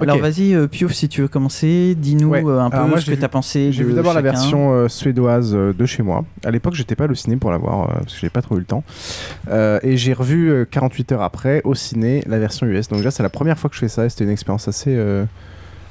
Alors 0.00 0.18
vas-y, 0.18 0.54
euh, 0.54 0.66
Piouf, 0.66 0.92
si 0.92 1.08
tu 1.08 1.22
veux 1.22 1.28
commencer, 1.28 1.94
dis-nous 1.96 2.28
Ouais. 2.28 2.42
euh, 2.44 2.60
un 2.60 2.70
peu 2.70 2.82
moi, 2.84 3.00
ce 3.00 3.10
que 3.10 3.14
tu 3.16 3.24
as 3.24 3.28
pensé. 3.28 3.72
J'ai 3.72 3.84
vu 3.84 3.92
d'abord 3.92 4.14
la 4.14 4.22
version 4.22 4.72
euh, 4.72 4.88
suédoise 4.88 5.54
euh, 5.54 5.72
de 5.72 5.86
chez 5.86 6.02
moi. 6.02 6.24
À 6.44 6.50
l'époque, 6.50 6.74
j'étais 6.74 6.94
pas 6.94 7.04
halluciné 7.04 7.36
pour 7.36 7.50
la 7.50 7.58
voir 7.58 7.88
parce 7.88 8.14
que 8.14 8.20
j'ai 8.20 8.30
pas 8.30 8.42
trop 8.42 8.56
eu 8.56 8.60
le 8.60 8.64
temps. 8.64 8.84
Et 9.82 9.96
j'ai 9.96 10.12
revu 10.12 10.50
euh, 10.50 10.64
48 10.64 11.12
heures 11.12 11.22
après 11.22 11.60
au 11.64 11.74
ciné 11.74 12.22
la 12.26 12.38
version 12.38 12.66
US. 12.66 12.88
Donc 12.88 12.98
déjà, 12.98 13.10
c'est 13.10 13.22
la 13.22 13.28
première 13.30 13.58
fois 13.58 13.70
que 13.70 13.76
je 13.76 13.80
fais 13.80 13.88
ça. 13.88 14.04
et 14.04 14.08
C'était 14.08 14.24
une 14.24 14.30
expérience 14.30 14.68
assez. 14.68 14.96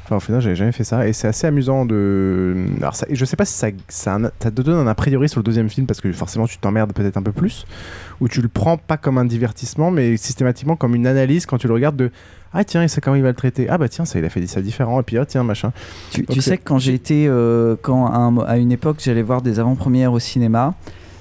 Enfin, 0.05 0.15
au 0.15 0.19
final, 0.21 0.39
j'avais 0.39 0.55
jamais 0.55 0.71
fait 0.71 0.85
ça 0.85 1.05
et 1.05 1.11
c'est 1.11 1.27
assez 1.27 1.47
amusant 1.47 1.85
de. 1.85 2.55
Alors, 2.79 2.95
ça, 2.95 3.05
je 3.11 3.25
sais 3.25 3.35
pas 3.35 3.43
si 3.43 3.51
ça, 3.53 3.67
ça, 3.89 4.13
a 4.13 4.15
un- 4.17 4.31
ça 4.39 4.51
te 4.51 4.61
donne 4.61 4.77
un 4.77 4.87
a 4.87 4.95
priori 4.95 5.27
sur 5.27 5.41
le 5.41 5.43
deuxième 5.43 5.67
film 5.69 5.85
parce 5.85 5.99
que 5.99 6.09
forcément, 6.13 6.47
tu 6.47 6.57
t'emmerdes 6.59 6.93
peut-être 6.93 7.17
un 7.17 7.21
peu 7.23 7.33
plus 7.33 7.65
ou 8.21 8.29
tu 8.29 8.41
le 8.41 8.47
prends 8.47 8.77
pas 8.77 8.95
comme 8.95 9.17
un 9.17 9.25
divertissement 9.25 9.91
mais 9.91 10.15
systématiquement 10.15 10.77
comme 10.77 10.95
une 10.95 11.07
analyse 11.07 11.45
quand 11.45 11.57
tu 11.57 11.67
le 11.67 11.73
regardes 11.73 11.97
de 11.97 12.09
ah 12.53 12.63
tiens, 12.63 12.83
et 12.83 12.87
c'est 12.87 13.01
comment 13.01 13.15
il 13.15 13.23
va 13.23 13.29
le 13.29 13.35
traiter? 13.35 13.67
Ah 13.69 13.77
bah 13.77 13.89
tiens, 13.89 14.05
ça 14.05 14.19
il 14.19 14.25
a 14.25 14.29
fait 14.29 14.45
ça 14.47 14.61
différent 14.61 14.99
et 14.99 15.03
puis 15.03 15.17
ah 15.17 15.25
tiens 15.25 15.43
machin. 15.43 15.71
Tu, 16.11 16.21
Donc, 16.21 16.29
tu 16.35 16.41
c'est- 16.41 16.51
sais 16.51 16.57
que 16.57 16.63
quand 16.63 16.79
j'ai 16.79 16.93
été, 16.93 17.27
euh, 17.27 17.75
quand 17.81 18.05
à, 18.07 18.15
un 18.17 18.31
mo- 18.31 18.43
à 18.47 18.57
une 18.57 18.71
époque, 18.71 18.97
j'allais 18.99 19.21
voir 19.23 19.41
des 19.41 19.59
avant-premières 19.59 20.11
au 20.13 20.19
cinéma. 20.19 20.73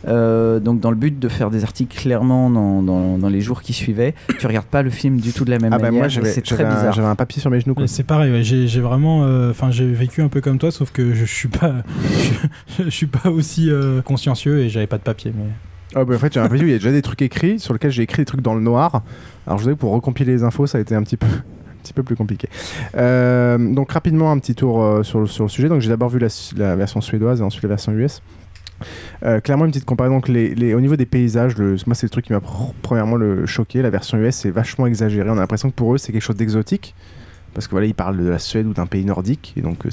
euh, 0.09 0.61
donc 0.61 0.79
dans 0.79 0.91
le 0.91 0.97
but 0.97 1.19
de 1.19 1.29
faire 1.29 1.51
des 1.51 1.65
articles 1.65 1.99
clairement 1.99 2.49
dans, 2.49 2.81
dans- 2.81 3.19
dans 3.19 3.29
les 3.29 3.41
jours 3.41 3.61
qui 3.61 3.73
suivaient, 3.73 4.15
tu 4.39 4.47
regardes 4.47 4.67
pas 4.67 4.83
le 4.83 4.91
film 4.91 5.19
du 5.19 5.33
tout 5.33 5.45
de 5.45 5.51
la 5.51 5.59
même 5.59 5.73
Ah 5.73 5.79
bah 5.79 5.91
manière. 5.91 6.09
c'est 6.11 6.43
très 6.43 6.63
un, 6.65 6.69
bizarre. 6.75 6.93
j'avais 6.93 7.09
un 7.09 7.17
papier 7.17 7.41
sur 7.41 7.51
mes 7.51 7.59
genoux 7.61 7.75
C'est 7.87 8.05
pareil, 8.05 8.31
ouais, 8.31 8.45
j'ai 8.45 8.69
j'ai 8.69 8.81
vraiment, 8.81 9.25
euh, 9.25 9.51
enfin 9.51 9.73
j'ai 9.73 9.91
vécu 9.91 10.23
un 10.23 10.29
peu 10.29 10.41
comme 10.41 10.59
toi, 10.59 10.71
sauf 10.71 10.93
que 10.93 11.13
je, 11.13 11.25
suis 11.25 11.49
pas, 11.49 11.73
je, 12.79 12.85
je 12.85 12.91
suis 12.91 13.07
pas 13.09 13.31
aussi 13.31 13.69
euh, 13.69 14.01
consciencieux 14.03 14.61
et 14.61 14.69
j'avais 14.69 14.87
pas 14.87 14.99
de 14.99 15.03
papier. 15.03 15.33
Mais 15.37 15.45
Ah 15.95 16.05
bah 16.05 16.15
en 16.15 16.19
fait 16.19 16.33
j'ai 16.33 16.41
l'impression 16.41 16.65
qu'il 16.65 16.73
y 16.73 16.75
a 16.75 16.79
déjà 16.79 16.93
des 16.93 17.03
trucs 17.03 17.23
écrits 17.23 17.61
sur 17.61 17.73
lesquels 17.73 17.91
j'ai 17.91 18.03
écrit 18.03 18.23
des 18.23 18.27
trucs 18.27 18.41
dans 18.41 18.55
le 18.55 18.61
noir. 18.61 19.03
Alors 19.47 19.59
je 19.59 19.65
vous 19.65 19.69
avoue 19.69 19.79
pour 19.79 19.93
recompiler 19.93 20.33
les 20.33 20.43
infos 20.43 20.67
ça 20.67 20.79
a 20.79 20.81
été 20.81 20.95
un 20.95 21.03
petit 21.03 21.17
peu 21.17 21.27
un 21.27 21.83
petit 21.83 21.93
peu 21.93 22.03
plus 22.03 22.17
compliqué. 22.17 22.49
Euh, 22.97 23.59
donc 23.59 23.93
rapidement 23.93 24.33
un 24.33 24.39
petit 24.39 24.55
tour 24.55 24.83
euh, 24.83 25.03
sur, 25.05 25.21
le, 25.21 25.27
sujet. 25.27 25.69
Donc 25.69 25.81
j'ai 25.81 25.89
d'abord 25.89 26.09
vu 26.09 26.19
la, 26.19 26.77
version 26.77 27.01
suédoise 27.01 27.41
et 27.41 27.45
ensuite 27.45 27.63
la 27.63 27.69
version 27.69 27.93
US. 27.93 28.23
Euh, 29.23 29.41
clairement 29.41 29.65
une 29.65 29.71
petite 29.71 29.87
comparaison 29.87 30.17
donc 30.17 30.29
au 30.29 30.81
niveau 30.81 30.97
des 30.97 31.07
paysages 31.07 31.57
moi 31.57 31.95
c'est 31.95 32.05
le 32.05 32.11
truc 32.11 32.27
qui 32.27 32.35
m'a 32.35 32.41
pr- 32.41 32.75
premièrement 32.83 33.17
le 33.17 33.47
choqué 33.47 33.81
la 33.81 33.89
version 33.89 34.19
US 34.19 34.37
c'est 34.37 34.51
vachement 34.51 34.87
exagéré 34.87 35.31
on 35.31 35.39
a 35.39 35.41
l'impression 35.41 35.71
que 35.71 35.75
pour 35.75 35.95
eux 35.95 35.97
c'est 35.97 36.13
quelque 36.13 36.21
chose 36.21 36.37
d'exotique 36.37 36.95
parce 37.57 37.69
que 37.69 37.71
voilà 37.71 37.87
ils 37.87 37.95
parlent 37.95 38.19
de 38.19 38.29
la 38.29 38.39
Suède 38.39 38.67
ou 38.67 38.75
d'un 38.75 38.85
pays 38.85 39.07
nordique 39.07 39.55
et 39.57 39.63
donc 39.63 39.87
euh, 39.87 39.91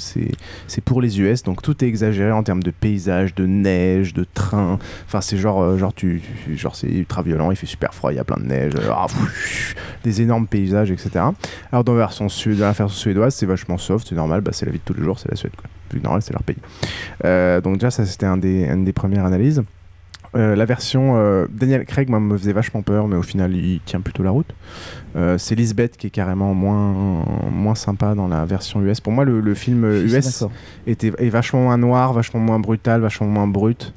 c'est 0.66 0.80
pour 0.84 1.00
les 1.00 1.18
US 1.18 1.42
donc 1.42 1.62
tout 1.62 1.82
est 1.82 1.88
exagéré 1.88 2.30
en 2.30 2.42
termes 2.42 2.62
de 2.62 2.70
paysages 2.70 3.34
de 3.34 3.46
neige 3.46 4.12
de 4.12 4.26
train. 4.34 4.78
Enfin 5.06 5.22
c'est 5.22 5.38
genre 5.38 5.62
euh, 5.62 5.78
genre 5.78 5.94
tu 5.94 6.20
genre 6.54 6.76
c'est 6.76 6.88
ultra 6.88 7.22
violent 7.22 7.50
il 7.50 7.56
fait 7.56 7.64
super 7.64 7.94
froid 7.94 8.12
il 8.12 8.16
y 8.16 8.18
a 8.18 8.24
plein 8.24 8.36
de 8.36 8.46
neige 8.46 8.74
euh, 8.76 8.90
ah, 8.92 9.06
pfff, 9.08 9.74
des 10.04 10.20
énormes 10.20 10.46
paysages 10.46 10.90
etc 10.90 11.24
alors 11.72 11.84
dans 11.84 11.94
la 11.94 12.00
version, 12.00 12.26
sué- 12.28 12.54
dans 12.54 12.66
la 12.66 12.72
version 12.72 12.88
suédoise 12.88 13.34
c'est 13.34 13.46
vachement 13.46 13.78
soft 13.78 14.06
c'est 14.10 14.14
normal 14.14 14.42
bah, 14.42 14.50
c'est 14.52 14.66
la 14.66 14.72
vie 14.72 14.78
de 14.78 14.84
tous 14.84 14.94
les 14.94 15.02
jours 15.02 15.18
c'est 15.18 15.30
la 15.30 15.36
Suède 15.36 15.52
quoi. 15.56 15.64
Normal 16.02 16.22
c'est 16.22 16.32
leur 16.32 16.42
pays. 16.42 16.56
Donc 17.62 17.74
déjà 17.78 17.90
ça 17.90 18.04
c'était 18.04 18.26
un 18.26 18.36
des, 18.36 18.64
une 18.64 18.84
des 18.84 18.92
premières 18.92 19.24
analyses 19.24 19.62
Euh, 20.36 20.56
la 20.56 20.64
version 20.64 21.14
euh, 21.16 21.46
Daniel 21.52 21.84
Craig 21.84 22.08
moi, 22.10 22.18
me 22.18 22.36
faisait 22.36 22.52
vachement 22.52 22.82
peur 22.82 23.06
mais 23.06 23.14
au 23.16 23.22
final 23.22 23.54
il 23.54 23.80
tient 23.84 24.00
plutôt 24.00 24.22
la 24.24 24.30
route 24.30 24.52
Euh, 25.16 25.38
c'est 25.38 25.54
Lisbeth 25.54 25.96
qui 25.96 26.08
est 26.08 26.10
carrément 26.10 26.54
moins, 26.54 27.24
moins 27.52 27.76
sympa 27.76 28.14
dans 28.16 28.26
la 28.26 28.44
version 28.44 28.82
US 28.82 29.00
pour 29.00 29.12
moi 29.12 29.24
le, 29.24 29.40
le 29.40 29.54
film 29.54 29.84
US 29.84 30.44
était, 30.88 31.12
est 31.18 31.28
vachement 31.28 31.62
moins 31.62 31.78
noir 31.78 32.12
vachement 32.12 32.40
moins 32.40 32.58
brutal 32.58 33.00
vachement 33.00 33.28
moins 33.28 33.46
brut 33.46 33.94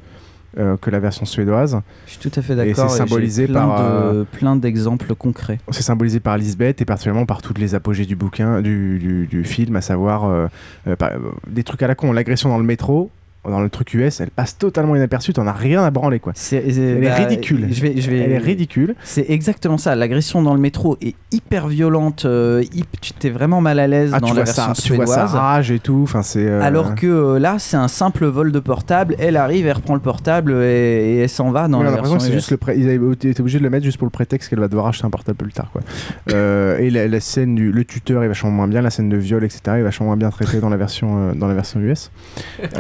que 0.82 0.90
la 0.90 0.99
version 0.99 1.24
suédoise 1.25 1.80
Je 2.07 2.11
suis 2.14 2.19
tout 2.30 2.40
à 2.40 2.41
fait 2.41 2.56
d'accord. 2.56 2.90
c'est 2.90 2.98
et 3.03 3.06
j'ai 3.06 3.09
symbolisé 3.09 3.45
plein 3.48 3.67
par 3.67 4.14
de- 4.14 4.24
plein 4.24 4.56
d'exemples 4.56 5.14
concrets. 5.14 5.59
c'est 5.69 5.83
symbolisé 5.83 6.19
par 6.19 6.35
Lisbeth 6.38 6.82
et 6.82 6.85
particulièrement 6.85 7.27
par 7.27 7.43
toutes 7.43 7.59
les 7.59 7.75
apogées 7.75 8.06
du 8.07 8.16
bouquin, 8.16 8.61
du, 8.64 8.98
du, 8.98 9.27
du 9.27 9.43
film, 9.43 9.75
à 9.75 9.82
savoir 9.82 10.49
par- 10.98 11.11
des 11.48 11.64
trucs 11.64 11.83
à 11.83 11.88
la 11.88 11.93
con, 11.93 12.11
l'agression 12.11 12.49
dans 12.49 12.57
le 12.57 12.64
métro. 12.64 13.11
Dans 13.45 13.61
le 13.61 13.69
truc 13.69 13.93
US, 13.93 14.19
elle 14.19 14.30
passe 14.30 14.57
totalement 14.57 14.93
inaperçue, 14.98 15.32
t'en 15.32 15.48
as 15.48 15.53
rien 15.53 15.82
à 15.83 15.90
branler 15.90 16.19
quoi. 16.19 16.33
C'est, 16.35 16.57
Elle 16.67 17.01
est 17.03 17.14
ridicule. 17.14 17.67
Je 17.72 17.82
vais, 17.82 17.93
je 18.01 18.09
vais, 18.11 18.17
Elle 18.19 18.32
est 18.33 18.38
ridicule. 18.40 18.93
C'est 19.06 19.25
exactement 19.30 19.77
ça. 19.77 19.95
L'agression 19.95 20.41
dans 20.41 20.53
le 20.53 20.59
métro 20.59 20.98
est 21.01 21.16
hyper 21.32 21.67
violente. 21.69 22.25
euh, 22.25 22.61
hip- 22.74 22.99
tu 22.99 23.14
t'es 23.14 23.30
vraiment 23.30 23.61
mal 23.61 23.80
à 23.80 23.88
l'aise 23.88 24.11
Ah, 24.14 24.19
dans 24.19 24.27
tu 24.27 24.35
la 24.35 24.43
vois, 24.43 24.51
version 24.53 24.74
ça, 24.74 24.82
tu 24.82 24.93
vois 24.95 25.06
suédoise. 25.06 25.32
sa 25.32 25.38
rage 25.40 25.72
et 25.72 25.80
tout. 25.80 26.01
Enfin, 26.03 26.24
c'est. 26.24 26.45
euh, 26.45 26.61
Alors 26.61 26.93
que 26.95 27.07
euh, 27.07 27.40
là, 27.40 27.56
c'est 27.57 27.77
un 27.77 27.88
simple 27.88 28.25
vol 28.25 28.51
de 28.51 28.59
portable. 28.59 29.16
Elle 29.17 29.38
arrive, 29.38 29.66
elle 29.66 29.74
reprend 29.77 29.93
le 29.93 30.01
portable 30.01 30.51
et, 30.51 31.16
et 31.16 31.17
elle 31.19 31.30
s'en 31.30 31.51
va 31.51 31.69
dans 31.69 31.82
la 31.83 31.91
version 31.91 32.19
c'est 32.19 32.27
US. 32.27 32.33
juste 32.33 32.51
le 32.51 32.57
pré- 32.57 32.75
ils 32.77 32.90
avaient 32.90 32.99
été 33.14 33.40
obligés 33.40 33.59
de 33.59 33.64
le 33.64 33.69
mettre 33.69 33.85
juste 33.85 33.98
pour 33.98 34.07
le 34.07 34.11
prétexte 34.11 34.49
qu'elle 34.49 34.59
va 34.59 34.67
devoir 34.67 34.88
acheter 34.88 35.06
un 35.06 35.09
portable 35.09 35.38
plus 35.38 35.53
tard 35.53 35.69
quoi. 35.72 35.82
Et 36.80 36.90
la, 36.90 37.07
la 37.07 37.19
scène 37.22 37.56
du 37.56 37.72
le 37.72 37.85
tuteur 37.85 38.24
est 38.24 38.27
vachement 38.27 38.51
moins 38.51 38.67
bien, 38.67 38.82
la 38.82 38.90
scène 38.90 39.07
de 39.07 39.16
viol 39.17 39.43
etc 39.45 39.61
est 39.77 39.82
vachement 39.83 40.07
moins 40.07 40.17
bien 40.17 40.30
traitée 40.32 40.59
dans 40.59 40.69
la 40.69 40.77
version 40.77 41.30
euh, 41.30 41.33
dans 41.33 41.48
la 41.48 41.53
version 41.53 41.80
US. 41.80 42.11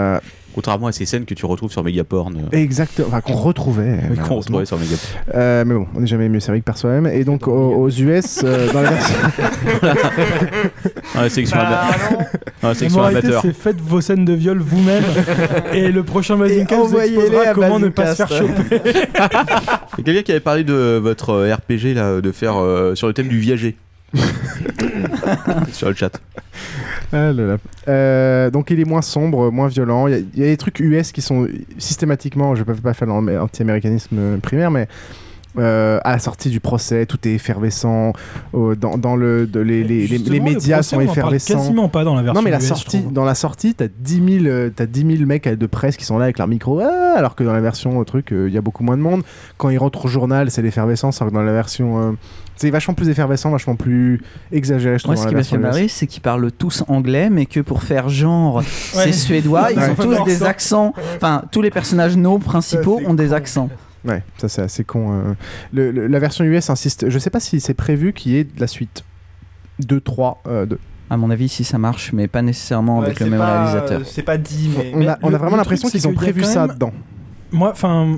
Euh, 0.00 0.18
Contrairement 0.52 0.88
à 0.88 0.92
ces 0.92 1.06
scènes 1.06 1.26
que 1.26 1.34
tu 1.34 1.46
retrouves 1.46 1.70
sur 1.70 1.84
Megaporn. 1.84 2.36
euh, 2.36 2.56
Exactement, 2.56 3.06
enfin 3.06 3.20
qu'on 3.20 3.34
retrouvait. 3.34 4.00
Oui, 4.10 4.16
qu'on 4.16 4.22
malheureusement. 4.22 4.58
retrouvait 4.58 4.64
sur 4.66 4.78
Megaporn. 4.78 5.22
Euh, 5.36 5.64
mais 5.64 5.74
bon, 5.76 5.86
on 5.94 6.00
n'est 6.00 6.08
jamais 6.08 6.28
mieux 6.28 6.40
servi 6.40 6.58
que 6.58 6.64
par 6.64 6.76
soi-même. 6.76 7.06
Et 7.06 7.22
donc 7.22 7.46
aux, 7.46 7.52
aux 7.76 7.88
US, 7.88 8.40
euh, 8.42 8.72
dans 8.72 8.82
la 8.82 8.90
version. 8.90 9.14
Dans 11.14 11.20
la 11.22 11.28
sélection, 11.28 11.56
Bah, 11.56 11.84
dans 12.62 12.68
la 12.68 12.74
section 12.74 13.02
amateur. 13.02 13.42
c'est 13.42 13.52
faites 13.54 13.80
vos 13.80 14.00
scènes 14.00 14.24
de 14.24 14.32
viol 14.32 14.58
vous-même 14.58 15.04
et 15.72 15.90
le 15.92 16.02
prochain 16.02 16.36
Basingcast 16.36 16.80
vous 16.80 16.86
envoyez-les 16.88 17.16
exposera 17.18 17.50
à 17.50 17.54
comment 17.54 17.78
ne 17.78 17.88
pas 17.88 18.14
se 18.14 18.24
faire 18.24 18.28
choper. 18.38 18.52
Il 18.78 18.78
y 18.78 20.00
a 20.00 20.02
quelqu'un 20.04 20.22
qui 20.22 20.30
avait 20.32 20.40
parlé 20.40 20.64
de 20.64 20.98
votre 21.02 21.34
RPG 21.52 21.94
là, 21.94 22.20
de 22.20 22.32
faire 22.32 22.56
euh, 22.56 22.94
sur 22.94 23.06
le 23.06 23.12
thème 23.12 23.28
du 23.28 23.38
viager. 23.38 23.76
sur 25.72 25.88
le 25.88 25.94
chat. 25.94 26.20
Ah. 27.12 27.32
Euh, 27.88 28.50
donc 28.50 28.70
il 28.70 28.80
est 28.80 28.84
moins 28.84 29.02
sombre, 29.02 29.50
moins 29.50 29.68
violent. 29.68 30.06
Il 30.06 30.26
y, 30.34 30.40
y 30.40 30.42
a 30.42 30.46
des 30.46 30.56
trucs 30.56 30.80
US 30.80 31.12
qui 31.12 31.22
sont 31.22 31.48
systématiquement, 31.78 32.54
je 32.54 32.60
ne 32.60 32.64
peux 32.64 32.74
pas 32.74 32.94
faire 32.94 33.08
l'anti-américanisme 33.08 34.38
primaire, 34.40 34.70
mais 34.70 34.88
euh, 35.58 35.98
à 36.04 36.12
la 36.12 36.18
sortie 36.18 36.48
du 36.50 36.60
procès, 36.60 37.06
tout 37.06 37.18
est 37.26 37.32
effervescent. 37.32 38.12
Au- 38.52 38.74
dans, 38.74 38.96
dans 38.98 39.16
le, 39.16 39.46
de- 39.46 39.60
les, 39.60 39.82
les- 39.84 40.06
les- 40.06 40.18
le 40.18 40.40
médias 40.40 40.76
procès, 40.76 40.90
sont 40.90 40.96
on 40.96 41.00
en 41.00 41.06
parle 41.06 41.10
effervescents. 41.34 41.54
quasiment 41.56 41.88
pas 41.88 42.04
dans 42.04 42.14
la 42.14 42.22
version 42.22 42.40
Non 42.40 42.44
mais 42.44 42.50
la 42.50 42.58
US, 42.58 42.66
sortie, 42.68 43.00
dans 43.00 43.24
la 43.24 43.34
sortie, 43.34 43.74
t'as 43.74 43.88
10 43.98 44.14
000, 44.42 44.44
euh, 44.46 44.70
t'as 44.74 44.86
10 44.86 45.16
000 45.16 45.26
mecs 45.26 45.48
de 45.48 45.66
presse 45.66 45.96
qui 45.96 46.04
sont 46.04 46.18
là 46.18 46.24
avec 46.24 46.38
leur 46.38 46.46
micro, 46.48 46.80
ah, 46.80 47.14
alors 47.16 47.34
que 47.34 47.42
dans 47.44 47.52
la 47.52 47.60
version 47.60 48.02
truc, 48.04 48.32
euh, 48.32 48.46
il 48.48 48.54
y 48.54 48.58
a 48.58 48.60
beaucoup 48.60 48.84
moins 48.84 48.96
de 48.96 49.02
monde. 49.02 49.22
Quand 49.56 49.70
ils 49.70 49.78
rentrent 49.78 50.04
au 50.04 50.08
journal, 50.08 50.50
c'est 50.50 50.62
l'effervescence, 50.62 51.20
alors 51.20 51.30
que 51.32 51.36
dans 51.36 51.42
la 51.42 51.52
version, 51.52 52.00
euh, 52.00 52.12
c'est 52.56 52.70
vachement 52.70 52.94
plus 52.94 53.08
effervescent, 53.08 53.50
vachement 53.50 53.74
plus 53.76 54.20
exagéré, 54.52 54.98
je. 54.98 55.06
Moi, 55.06 55.16
ce 55.16 55.26
qui 55.26 55.34
m'a 55.34 55.42
fait 55.42 55.58
marrer, 55.58 55.88
c'est 55.88 56.06
qu'ils 56.06 56.22
parlent 56.22 56.52
tous 56.52 56.84
anglais, 56.88 57.28
mais 57.30 57.46
que 57.46 57.60
pour 57.60 57.82
faire 57.82 58.08
genre, 58.08 58.62
c'est 58.64 59.12
suédois, 59.12 59.72
ils 59.72 59.78
Ouais. 59.78 59.90
ont 59.90 59.94
tous 59.94 60.24
des 60.24 60.42
accents. 60.42 60.92
Enfin, 61.16 61.42
tous 61.50 61.62
les 61.62 61.70
personnages 61.70 62.16
no 62.16 62.38
principaux 62.38 63.00
ont 63.06 63.14
des 63.14 63.32
accents. 63.32 63.68
Ouais, 64.04 64.22
ça 64.38 64.48
c'est 64.48 64.62
assez 64.62 64.84
con. 64.84 65.12
euh. 65.12 65.34
Le- 65.72 65.90
le- 65.90 66.06
la 66.06 66.18
version 66.18 66.44
US 66.44 66.70
insiste. 66.70 67.08
Je 67.10 67.18
sais 67.18 67.30
pas 67.30 67.40
si 67.40 67.60
c'est 67.60 67.74
prévu 67.74 68.12
qu'il 68.12 68.32
y 68.32 68.36
ait 68.38 68.44
de 68.44 68.60
la 68.60 68.66
suite. 68.66 69.04
2, 69.80 70.00
3, 70.00 70.42
euh, 70.46 70.66
de- 70.66 70.78
À 71.10 71.16
mon 71.16 71.30
avis, 71.30 71.48
si 71.48 71.64
ça 71.64 71.76
marche, 71.78 72.12
mais 72.12 72.28
pas 72.28 72.40
nécessairement 72.42 72.98
Ouais, 73.00 73.06
avec 73.06 73.20
le 73.20 73.26
même 73.26 73.40
pas- 73.40 73.62
réalisateur. 73.62 74.00
C'est 74.04 74.22
pas 74.22 74.38
dit, 74.38 74.70
mais. 74.76 74.92
On 74.94 75.08
a, 75.08 75.18
on 75.22 75.28
a 75.28 75.30
le- 75.32 75.36
vraiment 75.38 75.56
l'impression 75.56 75.88
qu'ils 75.88 76.06
ont 76.06 76.14
prévu 76.14 76.44
ça 76.44 76.66
même- 76.66 76.74
dedans. 76.76 76.92
Moi, 77.52 77.70
enfin, 77.72 78.16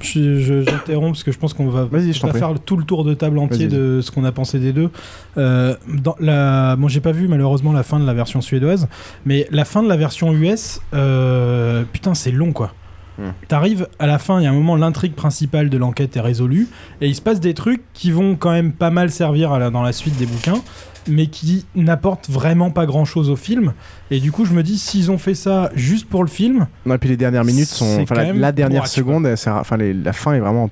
j'interromps 0.00 1.12
parce 1.18 1.22
que 1.24 1.32
je 1.32 1.38
pense 1.38 1.52
qu'on 1.54 1.68
va, 1.68 1.84
va 1.84 2.32
faire 2.32 2.54
tout 2.64 2.76
le 2.76 2.84
tour 2.84 3.04
de 3.04 3.14
table 3.14 3.38
entier 3.38 3.66
de 3.68 4.00
ce 4.00 4.10
qu'on 4.10 4.24
a 4.24 4.32
pensé 4.32 4.58
des 4.58 4.72
deux. 4.72 4.90
Euh, 5.36 5.76
dans 6.02 6.16
la, 6.20 6.76
bon, 6.76 6.88
j'ai 6.88 7.00
pas 7.00 7.12
vu 7.12 7.28
malheureusement 7.28 7.72
la 7.72 7.82
fin 7.82 7.98
de 8.00 8.06
la 8.06 8.14
version 8.14 8.40
suédoise, 8.40 8.88
mais 9.24 9.46
la 9.50 9.64
fin 9.64 9.82
de 9.82 9.88
la 9.88 9.96
version 9.96 10.32
US, 10.32 10.80
euh, 10.94 11.84
putain, 11.92 12.14
c'est 12.14 12.30
long 12.30 12.52
quoi. 12.52 12.72
T'arrives 13.48 13.86
à 13.98 14.06
la 14.06 14.18
fin, 14.18 14.40
il 14.40 14.44
y 14.44 14.46
a 14.46 14.50
un 14.50 14.54
moment, 14.54 14.76
l'intrigue 14.76 15.14
principale 15.14 15.70
de 15.70 15.76
l'enquête 15.78 16.16
est 16.16 16.20
résolue, 16.20 16.68
et 17.00 17.06
il 17.08 17.14
se 17.14 17.20
passe 17.22 17.40
des 17.40 17.54
trucs 17.54 17.82
qui 17.92 18.10
vont 18.10 18.36
quand 18.36 18.50
même 18.52 18.72
pas 18.72 18.90
mal 18.90 19.10
servir 19.10 19.52
à 19.52 19.58
la- 19.58 19.70
dans 19.70 19.82
la 19.82 19.92
suite 19.92 20.16
des 20.16 20.26
bouquins, 20.26 20.60
mais 21.06 21.26
qui 21.26 21.66
n'apportent 21.74 22.30
vraiment 22.30 22.70
pas 22.70 22.86
grand 22.86 23.04
chose 23.04 23.28
au 23.30 23.36
film. 23.36 23.74
Et 24.10 24.20
du 24.20 24.32
coup, 24.32 24.44
je 24.46 24.52
me 24.54 24.62
dis, 24.62 24.78
s'ils 24.78 25.10
ont 25.10 25.18
fait 25.18 25.34
ça 25.34 25.70
juste 25.74 26.08
pour 26.08 26.22
le 26.24 26.30
film, 26.30 26.66
Non, 26.86 26.94
et 26.94 26.98
puis 26.98 27.08
les 27.10 27.16
dernières 27.16 27.44
minutes 27.44 27.66
sont. 27.68 28.00
Enfin, 28.02 28.14
la, 28.14 28.32
la 28.32 28.52
dernière 28.52 28.82
seconde, 28.86 29.26
enfin, 29.26 29.76
la 29.76 30.12
fin 30.12 30.32
est 30.32 30.40
vraiment. 30.40 30.70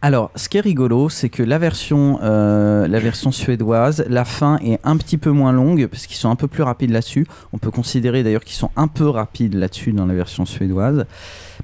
Alors, 0.00 0.30
ce 0.36 0.48
qui 0.48 0.58
est 0.58 0.60
rigolo, 0.60 1.08
c'est 1.08 1.28
que 1.28 1.42
la 1.42 1.58
version, 1.58 2.20
euh, 2.22 2.86
la 2.86 3.00
version 3.00 3.32
suédoise, 3.32 4.04
la 4.08 4.24
fin 4.24 4.58
est 4.58 4.78
un 4.84 4.96
petit 4.96 5.18
peu 5.18 5.30
moins 5.30 5.50
longue 5.50 5.88
parce 5.88 6.06
qu'ils 6.06 6.16
sont 6.16 6.30
un 6.30 6.36
peu 6.36 6.46
plus 6.46 6.62
rapides 6.62 6.90
là-dessus. 6.90 7.26
On 7.52 7.58
peut 7.58 7.72
considérer 7.72 8.22
d'ailleurs 8.22 8.44
qu'ils 8.44 8.54
sont 8.54 8.70
un 8.76 8.86
peu 8.86 9.08
rapides 9.08 9.54
là-dessus 9.54 9.92
dans 9.92 10.06
la 10.06 10.14
version 10.14 10.46
suédoise. 10.46 11.04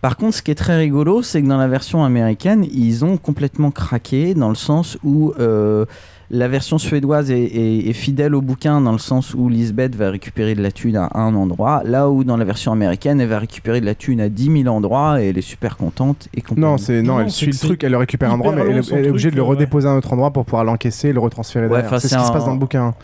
Par 0.00 0.16
contre, 0.16 0.36
ce 0.36 0.42
qui 0.42 0.50
est 0.50 0.56
très 0.56 0.76
rigolo, 0.76 1.22
c'est 1.22 1.42
que 1.42 1.46
dans 1.46 1.58
la 1.58 1.68
version 1.68 2.04
américaine, 2.04 2.66
ils 2.72 3.04
ont 3.04 3.18
complètement 3.18 3.70
craqué 3.70 4.34
dans 4.34 4.48
le 4.48 4.56
sens 4.56 4.98
où 5.04 5.32
euh, 5.38 5.84
la 6.30 6.48
version 6.48 6.78
suédoise 6.78 7.30
est, 7.30 7.38
est- 7.42 7.88
est 7.88 7.92
fidèle 7.92 8.34
au 8.34 8.40
bouquin 8.40 8.80
dans 8.80 8.92
le 8.92 8.98
sens 8.98 9.34
où 9.34 9.48
Lisbeth 9.48 9.94
va 9.94 10.10
récupérer 10.10 10.54
de 10.54 10.62
la 10.62 10.72
thune 10.72 10.96
à 10.96 11.10
un 11.14 11.34
endroit, 11.34 11.82
là 11.84 12.08
où 12.08 12.24
dans 12.24 12.36
la 12.36 12.44
version 12.44 12.72
américaine, 12.72 13.20
elle 13.20 13.28
va 13.28 13.38
récupérer 13.38 13.80
de 13.80 13.86
la 13.86 13.94
thune 13.94 14.20
à 14.20 14.28
10 14.28 14.62
000 14.62 14.74
endroits 14.74 15.22
et 15.22 15.28
elle 15.28 15.38
est 15.38 15.42
super 15.42 15.76
contente 15.76 16.28
et. 16.34 16.42
Non, 16.56 16.78
c'est 16.78 17.02
non, 17.02 17.20
elle 17.20 17.30
suit 17.30 17.46
le 17.52 17.56
truc, 17.58 17.84
elle 17.84 17.92
le 17.92 17.98
récupère 17.98 18.30
un 18.30 18.34
endroit, 18.34 18.52
mais 18.52 18.62
elle, 18.62 18.78
est- 18.78 18.92
elle 18.92 19.06
est 19.06 19.10
obligée 19.10 19.30
de 19.30 19.36
le 19.36 19.42
redéposer 19.42 19.86
à 19.88 19.90
un 19.92 19.96
autre 19.96 20.12
endroit 20.12 20.30
pour 20.30 20.44
pouvoir 20.44 20.64
l'encaisser 20.64 21.08
et 21.08 21.12
le 21.12 21.20
retransférer 21.20 21.68
derrière. 21.68 22.00
c'est 22.00 22.08
ce 22.08 22.14
qui 22.16 22.26
se 22.26 22.32
passe 22.32 22.44
dans 22.46 22.52
le 22.52 22.58
bouquin. 22.58 22.94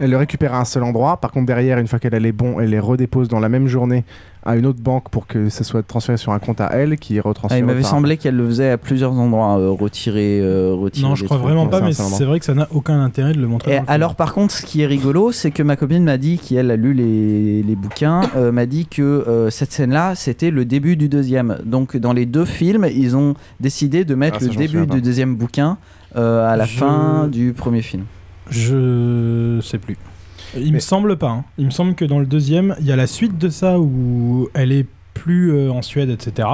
Elle 0.00 0.10
le 0.10 0.16
récupère 0.16 0.54
à 0.54 0.60
un 0.60 0.64
seul 0.64 0.82
endroit. 0.82 1.18
Par 1.18 1.30
contre, 1.30 1.46
derrière, 1.46 1.78
une 1.78 1.86
fois 1.86 1.98
qu'elle 1.98 2.14
a 2.14 2.18
les 2.18 2.32
bons, 2.32 2.58
elle 2.58 2.70
les 2.70 2.80
redépose 2.80 3.28
dans 3.28 3.38
la 3.40 3.48
même 3.48 3.66
journée 3.68 4.04
à 4.42 4.56
une 4.56 4.64
autre 4.64 4.80
banque 4.80 5.10
pour 5.10 5.26
que 5.26 5.50
ça 5.50 5.64
soit 5.64 5.82
transféré 5.86 6.16
sur 6.16 6.32
un 6.32 6.38
compte 6.38 6.62
à 6.62 6.68
elle 6.72 6.96
qui 6.96 7.16
est 7.16 7.20
Ah, 7.22 7.28
retransféré. 7.28 7.60
il 7.60 7.66
m'avait 7.66 7.82
semblé 7.82 8.16
qu'elle 8.16 8.36
le 8.36 8.46
faisait 8.46 8.70
à 8.70 8.78
plusieurs 8.78 9.12
endroits, 9.12 9.58
euh, 9.58 9.68
retirer, 9.68 10.40
euh, 10.40 10.74
retirer. 10.74 11.06
non, 11.06 11.14
je 11.14 11.26
crois 11.26 11.36
vraiment 11.36 11.66
pas, 11.66 11.82
mais 11.82 11.92
c'est 11.92 12.24
vrai 12.24 12.38
que 12.38 12.46
ça 12.46 12.54
n'a 12.54 12.66
aucun 12.72 12.98
intérêt 13.04 13.34
de 13.34 13.40
le 13.40 13.46
montrer. 13.46 13.72
Et 13.72 13.74
dans 13.74 13.80
le 13.82 13.86
film. 13.86 13.94
alors 13.94 14.14
par 14.14 14.32
contre, 14.32 14.54
ce 14.54 14.64
qui 14.64 14.80
est 14.80 14.86
rigolo, 14.86 15.30
c'est 15.30 15.50
que 15.50 15.62
ma 15.62 15.76
copine 15.76 16.02
m'a 16.04 16.16
dit, 16.16 16.38
qui 16.38 16.56
elle 16.56 16.70
a 16.70 16.76
lu 16.76 16.94
les, 16.94 17.62
les 17.62 17.76
bouquins, 17.76 18.22
euh, 18.36 18.50
m'a 18.50 18.64
dit 18.64 18.86
que 18.86 19.02
euh, 19.02 19.50
cette 19.50 19.72
scène-là, 19.72 20.14
c'était 20.14 20.50
le 20.50 20.64
début 20.64 20.96
du 20.96 21.10
deuxième. 21.10 21.58
Donc 21.66 21.98
dans 21.98 22.14
les 22.14 22.24
deux 22.24 22.46
films, 22.46 22.86
ils 22.94 23.16
ont 23.18 23.34
décidé 23.60 24.06
de 24.06 24.14
mettre 24.14 24.38
Ah, 24.40 24.44
le 24.46 24.54
début 24.54 24.86
du 24.86 25.02
deuxième 25.02 25.36
bouquin 25.36 25.76
euh, 26.16 26.50
à 26.50 26.56
la 26.56 26.64
Je- 26.64 26.78
fin 26.78 27.28
du 27.28 27.52
premier 27.52 27.82
film. 27.82 28.04
Je 28.50 29.60
sais 29.62 29.78
plus. 29.78 29.96
Il 30.56 30.72
me 30.72 30.80
semble 30.80 31.16
pas. 31.16 31.28
hein. 31.30 31.44
Il 31.58 31.66
me 31.66 31.70
semble 31.70 31.94
que 31.94 32.04
dans 32.04 32.18
le 32.18 32.26
deuxième, 32.26 32.74
il 32.80 32.86
y 32.86 32.92
a 32.92 32.96
la 32.96 33.06
suite 33.06 33.38
de 33.38 33.48
ça 33.48 33.78
où 33.78 34.48
elle 34.54 34.72
est 34.72 34.86
plus 35.14 35.52
euh, 35.52 35.70
en 35.70 35.82
Suède, 35.82 36.10
etc. 36.10 36.48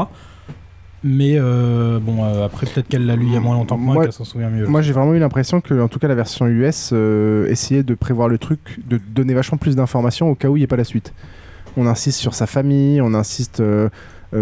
Mais 1.05 1.37
euh, 1.39 1.99
bon, 2.01 2.25
euh, 2.25 2.47
après 2.47 2.67
peut-être 2.67 2.89
qu'elle 2.89 3.07
l'a 3.07 3.15
lu 3.17 3.27
il 3.27 3.33
y 3.33 3.37
a 3.37 3.41
moins 3.41 3.55
longtemps 3.55 3.77
que 3.77 3.83
moi, 3.83 3.95
Moi- 3.95 4.05
et 4.05 4.07
qu'elle 4.07 4.13
s'en 4.13 4.25
souvient 4.25 4.51
mieux. 4.51 4.67
Moi, 4.67 4.83
j'ai 4.83 4.93
vraiment 4.93 5.15
eu 5.15 5.19
l'impression 5.19 5.61
que, 5.61 5.81
en 5.81 5.89
tout 5.89 5.99
cas, 5.99 6.09
la 6.09 6.15
version 6.15 6.47
US 6.47 6.93
essayait 7.49 7.83
de 7.85 7.95
prévoir 7.95 8.29
le 8.29 8.39
truc, 8.39 8.81
de 8.89 8.99
donner 9.15 9.35
vachement 9.35 9.59
plus 9.59 9.77
d'informations 9.77 10.29
au 10.31 10.35
cas 10.35 10.49
où 10.49 10.57
il 10.57 10.61
n'y 10.61 10.65
ait 10.65 10.69
pas 10.69 10.77
la 10.77 10.85
suite. 10.85 11.13
On 11.77 11.87
insiste 11.87 12.19
sur 12.19 12.35
sa 12.35 12.47
famille, 12.47 13.01
on 13.03 13.15
insiste 13.15 13.61
euh, 13.61 13.89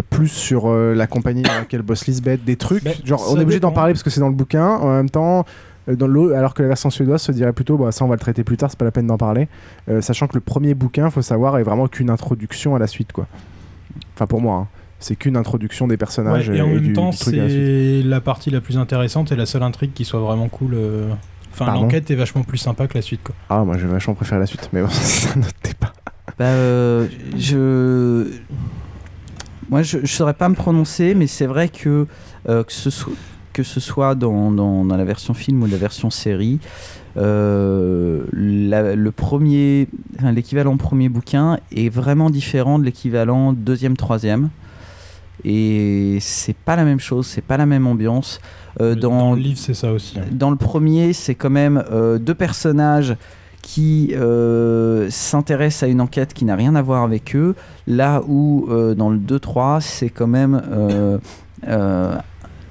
plus 0.08 0.28
sur 0.28 0.68
euh, 0.70 0.94
la 0.94 1.06
compagnie 1.06 1.42
dans 1.42 1.52
laquelle 1.52 1.82
bosse 1.82 2.06
Lisbeth, 2.06 2.44
des 2.44 2.56
trucs. 2.56 2.82
Ben, 2.84 2.94
genre, 3.04 3.24
on 3.30 3.36
est 3.38 3.42
obligé 3.42 3.60
d'en 3.60 3.72
parler 3.72 3.92
parce 3.92 4.02
que 4.04 4.10
c'est 4.10 4.20
dans 4.20 4.28
le 4.28 4.34
bouquin. 4.34 4.66
En 4.66 4.90
même 4.92 5.10
temps, 5.10 5.44
dans 5.88 6.06
l'eau, 6.06 6.32
alors 6.32 6.54
que 6.54 6.62
la 6.62 6.68
version 6.68 6.90
suédoise 6.90 7.22
se 7.22 7.32
dirait 7.32 7.52
plutôt, 7.52 7.76
bah, 7.76 7.92
ça 7.92 8.04
on 8.04 8.08
va 8.08 8.14
le 8.14 8.20
traiter 8.20 8.44
plus 8.44 8.56
tard, 8.56 8.70
c'est 8.70 8.78
pas 8.78 8.84
la 8.84 8.90
peine 8.90 9.06
d'en 9.06 9.18
parler. 9.18 9.48
Euh, 9.88 10.00
sachant 10.00 10.26
que 10.26 10.34
le 10.34 10.40
premier 10.40 10.74
bouquin, 10.74 11.10
faut 11.10 11.22
savoir, 11.22 11.58
est 11.58 11.62
vraiment 11.62 11.88
qu'une 11.88 12.10
introduction 12.10 12.74
à 12.74 12.78
la 12.78 12.86
suite, 12.86 13.12
quoi. 13.12 13.26
Enfin, 14.14 14.26
pour 14.26 14.40
moi, 14.40 14.56
hein. 14.56 14.68
c'est 14.98 15.16
qu'une 15.16 15.36
introduction 15.36 15.86
des 15.86 15.96
personnages 15.96 16.48
Ouais, 16.48 16.56
et 16.56 16.62
en 16.62 16.68
même 16.68 16.80
du 16.80 16.92
temps, 16.92 17.10
la 17.10 17.48
c'est 17.48 18.02
la 18.02 18.20
partie 18.20 18.50
la 18.50 18.60
plus 18.60 18.78
intéressante 18.78 19.30
et 19.32 19.36
la 19.36 19.46
seule 19.46 19.62
intrigue 19.62 19.92
qui 19.92 20.04
soit 20.04 20.20
vraiment 20.20 20.48
cool. 20.48 20.74
euh. 20.74 21.12
Enfin, 21.52 21.72
l'enquête 21.72 22.10
est 22.10 22.16
vachement 22.16 22.42
plus 22.42 22.58
sympa 22.58 22.88
que 22.88 22.94
la 22.94 23.02
suite, 23.02 23.20
quoi. 23.22 23.34
Ah, 23.48 23.62
moi 23.62 23.78
j'ai 23.78 23.86
vachement 23.86 24.14
préféré 24.14 24.40
la 24.40 24.46
suite, 24.46 24.70
mais 24.72 24.80
bon, 24.82 24.88
un 25.36 25.40
autre 25.40 25.54
débat. 25.62 25.92
Bah, 26.38 26.46
euh, 26.46 27.06
je. 27.36 28.28
Moi, 29.70 29.82
je 29.82 29.98
ne 29.98 30.06
saurais 30.06 30.34
pas 30.34 30.48
me 30.48 30.54
prononcer, 30.54 31.14
mais 31.14 31.26
c'est 31.26 31.46
vrai 31.46 31.68
que, 31.68 32.06
euh, 32.48 32.64
que, 32.64 32.72
ce 32.72 32.90
soit, 32.90 33.12
que 33.54 33.62
ce 33.62 33.80
soit 33.80 34.14
dans, 34.14 34.50
dans, 34.52 34.84
dans 34.84 34.96
la 34.96 35.04
version 35.04 35.32
film 35.32 35.62
ou 35.62 35.66
la 35.66 35.78
version 35.78 36.10
série, 36.10 36.58
euh, 37.16 38.24
la- 38.32 38.94
le 38.94 39.10
premier, 39.12 39.88
enfin, 40.18 40.32
l'équivalent 40.32 40.76
premier 40.76 41.08
bouquin 41.08 41.58
est 41.74 41.88
vraiment 41.88 42.28
différent 42.30 42.78
de 42.78 42.84
l'équivalent 42.84 43.52
deuxième, 43.54 43.96
troisième. 43.96 44.50
Et 45.44 46.18
c'est 46.20 46.56
pas 46.56 46.76
la 46.76 46.84
même 46.84 47.00
chose, 47.00 47.26
c'est 47.26 47.42
pas 47.44 47.56
la 47.56 47.66
même 47.66 47.86
ambiance. 47.86 48.40
Euh, 48.80 48.94
dans, 48.94 49.10
Dans 49.30 49.34
le 49.34 49.40
livre, 49.40 49.58
c'est 49.58 49.74
ça 49.74 49.92
aussi. 49.92 50.18
dans 50.32 50.50
le 50.50 50.56
premier, 50.56 51.12
c'est 51.12 51.34
quand 51.34 51.50
même 51.50 51.82
euh, 51.92 52.18
deux 52.18 52.34
personnages 52.34 53.16
qui 53.62 54.10
euh, 54.14 55.08
s'intéressent 55.10 55.84
à 55.84 55.86
une 55.86 56.00
enquête 56.00 56.34
qui 56.34 56.44
n'a 56.44 56.54
rien 56.56 56.74
à 56.74 56.82
voir 56.82 57.02
avec 57.02 57.34
eux, 57.36 57.54
là 57.86 58.22
où 58.26 58.66
euh, 58.68 58.94
dans 58.94 59.10
le 59.10 59.18
2-3, 59.18 59.80
c'est 59.80 60.08
quand 60.10 60.26
même... 60.26 60.60
euh, 60.72 61.18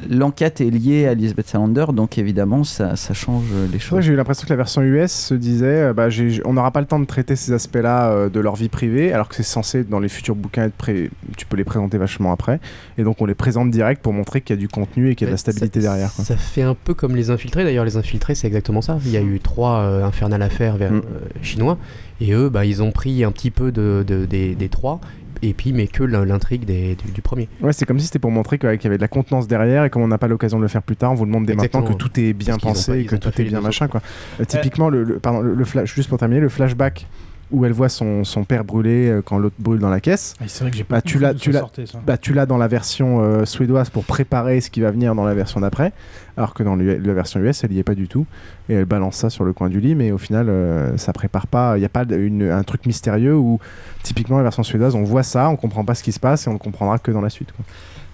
L'enquête 0.10 0.62
est 0.62 0.70
liée 0.70 1.08
à 1.08 1.14
Lisbeth 1.14 1.48
Salander, 1.48 1.86
donc 1.94 2.18
évidemment 2.18 2.64
ça, 2.64 2.96
ça 2.96 3.14
change 3.14 3.44
les 3.72 3.74
Ouais, 3.74 3.80
choses. 3.80 4.02
j'ai 4.02 4.14
eu 4.14 4.16
l'impression 4.16 4.46
que 4.46 4.50
la 4.50 4.56
version 4.58 4.82
US 4.82 5.12
se 5.12 5.34
disait 5.34 5.66
euh, 5.66 5.94
bah, 5.94 6.10
j'ai- 6.10 6.42
on 6.46 6.54
n'aura 6.54 6.72
pas 6.72 6.82
le 6.82 6.88
temps 6.88 7.00
de 7.00 7.06
traiter 7.06 7.36
ces 7.36 7.52
aspects-là 7.54 8.12
euh, 8.12 8.30
de 8.30 8.40
leur 8.40 8.56
vie 8.56 8.70
privée, 8.70 9.14
alors 9.14 9.30
que 9.30 9.36
c'est 9.36 9.44
censé, 9.44 9.84
dans 9.84 10.00
les 10.00 10.10
futurs 10.10 10.36
bouquins, 10.36 10.64
être 10.66 10.74
pré- 10.76 11.10
tu 11.38 11.46
peux 11.46 11.58
les 11.58 11.64
présenter 11.64 11.98
vachement 11.98 12.32
après. 12.32 12.60
Et 12.98 13.04
donc 13.04 13.22
on 13.22 13.26
les 13.26 13.36
présente 13.36 13.72
direct 13.72 14.02
pour 14.02 14.14
montrer 14.14 14.42
qu'il 14.42 14.56
y 14.56 14.60
a 14.60 14.62
du 14.62 14.68
contenu 14.68 15.10
et 15.12 15.16
qu'il 15.16 15.26
y 15.26 15.28
a 15.28 15.32
de 15.32 15.34
la 15.34 15.38
stabilité 15.38 15.82
ça, 15.82 15.90
derrière. 15.90 16.14
quoi. 16.14 16.24
Ça 16.26 16.38
fait 16.38 16.62
un 16.64 16.76
peu 16.76 16.94
comme 16.94 17.16
les 17.16 17.30
infiltrés. 17.30 17.64
D'ailleurs, 17.64 17.86
les 17.86 17.98
infiltrés, 17.98 18.36
c'est 18.36 18.48
exactement 18.48 18.82
ça. 18.82 18.98
Il 19.06 19.12
y 19.12 19.18
a 19.18 19.22
eu 19.22 19.40
trois 19.40 19.80
euh, 19.82 20.04
infernales 20.06 20.42
affaires 20.42 20.78
vers, 20.78 20.92
Mm. 20.92 20.98
euh, 20.98 21.20
chinois. 21.42 21.78
Et 22.22 22.32
eux, 22.34 22.50
bah, 22.50 22.66
ils 22.66 22.82
ont 22.84 22.92
pris 22.92 23.24
un 23.24 23.32
petit 23.32 23.52
peu 23.52 23.72
de, 23.72 24.04
de- 24.08 24.26
des, 24.26 24.56
des 24.56 24.70
trois. 24.70 25.02
Et 25.46 25.54
puis, 25.54 25.74
mais 25.74 25.88
que 25.88 26.04
l'in- 26.04 26.24
l'intrigue 26.26 26.66
du, 26.66 26.96
du 27.12 27.22
premier. 27.22 27.50
Ouais, 27.62 27.74
c'est 27.74 27.86
comme 27.86 28.00
si 28.00 28.06
c'était 28.06 28.18
pour 28.20 28.32
montrer 28.32 28.58
qu'il 28.58 28.70
y 28.82 28.88
avait 28.88 28.98
de 28.98 29.02
la 29.02 29.08
contenance 29.10 29.48
derrière 29.48 29.84
et 29.84 29.90
comme 29.90 30.02
on 30.02 30.08
n'a 30.08 30.18
pas 30.18 30.28
l'occasion 30.30 30.58
de 30.58 30.62
le 30.64 30.70
faire 30.70 30.82
plus 30.84 30.96
tard, 30.96 31.12
on 31.12 31.16
vous 31.16 31.26
demande 31.26 31.46
dès 31.46 31.54
maintenant 31.56 31.82
que 31.84 31.94
tout 31.94 32.20
est 32.20 32.32
bien 32.34 32.58
pensé 32.58 32.92
pas- 32.92 32.98
et 32.98 33.06
que 33.06 33.16
tout 33.18 33.30
est 33.42 33.44
bien 33.44 33.60
machin. 33.62 33.88
Quoi. 33.90 34.02
Euh, 34.40 34.46
typiquement, 34.46 34.90
le, 34.90 35.04
le- 35.04 35.20
pardon, 35.20 35.42
le, 35.42 35.54
le 35.54 35.66
flash, 35.66 35.94
juste 35.94 36.08
pour 36.10 36.18
terminer, 36.18 36.40
le 36.40 36.50
flashback 36.50 37.08
où 37.54 37.64
elle 37.66 37.72
voit 37.72 37.88
son, 37.88 38.24
son 38.26 38.44
père 38.44 38.64
brûler 38.66 39.08
euh, 39.10 39.22
quand 39.24 39.38
l'autre 39.38 39.56
brûle 39.60 39.80
dans 39.80 39.90
la 39.90 40.00
caisse. 40.02 40.34
Ah, 40.42 40.46
c'est 40.48 40.64
vrai 40.64 40.72
que 40.72 40.76
j'ai 40.78 40.84
pas 40.84 40.96
bah, 40.98 41.02
tu 41.02 41.20
l'as 41.20 41.34
tu 41.34 41.54
ça 41.54 41.62
l'as 41.62 41.86
bah, 42.06 42.18
tu 42.18 42.34
l'as 42.34 42.46
dans 42.46 42.58
la 42.58 42.68
version 42.68 43.22
euh, 43.22 43.46
suédoise 43.46 43.90
pour 43.90 44.04
préparer 44.06 44.60
ce 44.60 44.70
qui 44.70 44.82
va 44.82 44.92
venir 44.92 45.16
dans 45.16 45.24
la 45.24 45.34
version 45.34 45.60
d'après 45.62 45.94
alors 46.36 46.54
que 46.56 46.64
dans 46.64 46.76
la 46.76 47.14
version 47.14 47.40
US 47.40 47.64
elle 47.64 47.72
y 47.74 47.80
est 47.80 47.84
pas 47.84 47.94
du 47.96 48.08
tout 48.08 48.26
et 48.70 48.74
elle 48.74 48.86
balance 48.86 49.18
ça 49.18 49.30
sur 49.30 49.44
le 49.44 49.54
coin 49.54 49.70
du 49.70 49.80
lit 49.80 49.94
mais 49.94 50.12
au 50.12 50.18
final 50.18 50.48
euh, 50.50 50.98
ça 50.98 51.14
prépare 51.14 51.46
pas 51.48 51.78
il 51.78 51.82
n'y 51.82 51.86
a 51.86 51.90
pas 51.90 52.04
une- 52.10 52.50
un 52.50 52.64
truc 52.64 52.86
mystérieux 52.88 53.36
où 53.36 53.60
typiquement 54.02 54.38
la 54.38 54.44
version 54.44 54.64
suédoise 54.64 54.96
on 54.96 55.04
voit 55.04 55.22
ça 55.24 55.48
on 55.50 55.56
comprend 55.56 55.86
pas 55.86 55.94
ce 55.94 56.02
qui 56.04 56.12
se 56.12 56.20
passe 56.20 56.48
et 56.48 56.50
on 56.50 56.54
le 56.54 56.60
comprendra 56.60 56.98
que 56.98 57.12
dans 57.12 57.22
la 57.22 57.30
suite 57.30 57.52
quoi. 57.52 57.64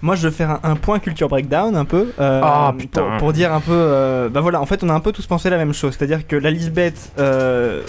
Moi, 0.02 0.14
je 0.16 0.28
veux 0.28 0.32
faire 0.32 0.50
un, 0.52 0.60
un 0.62 0.76
point 0.76 0.98
culture 0.98 1.28
breakdown 1.28 1.76
un 1.76 1.84
peu. 1.84 2.10
euh, 2.18 2.40
Ah, 2.42 2.72
putain. 2.78 3.02
Pour, 3.02 3.16
pour 3.18 3.32
dire 3.34 3.52
un 3.52 3.60
peu. 3.60 3.72
euh, 3.74 4.30
bah 4.30 4.40
voilà, 4.40 4.58
en 4.58 4.64
fait, 4.64 4.82
on 4.82 4.88
a 4.88 4.94
un 4.94 5.00
peu 5.00 5.12
tous 5.12 5.26
pensé 5.26 5.50
la 5.50 5.58
même 5.58 5.74
chose. 5.74 5.94
C'est-à-dire 5.94 6.26
que 6.26 6.36
la 6.36 6.50
Lisbeth. 6.50 7.12
euh, 7.18 7.82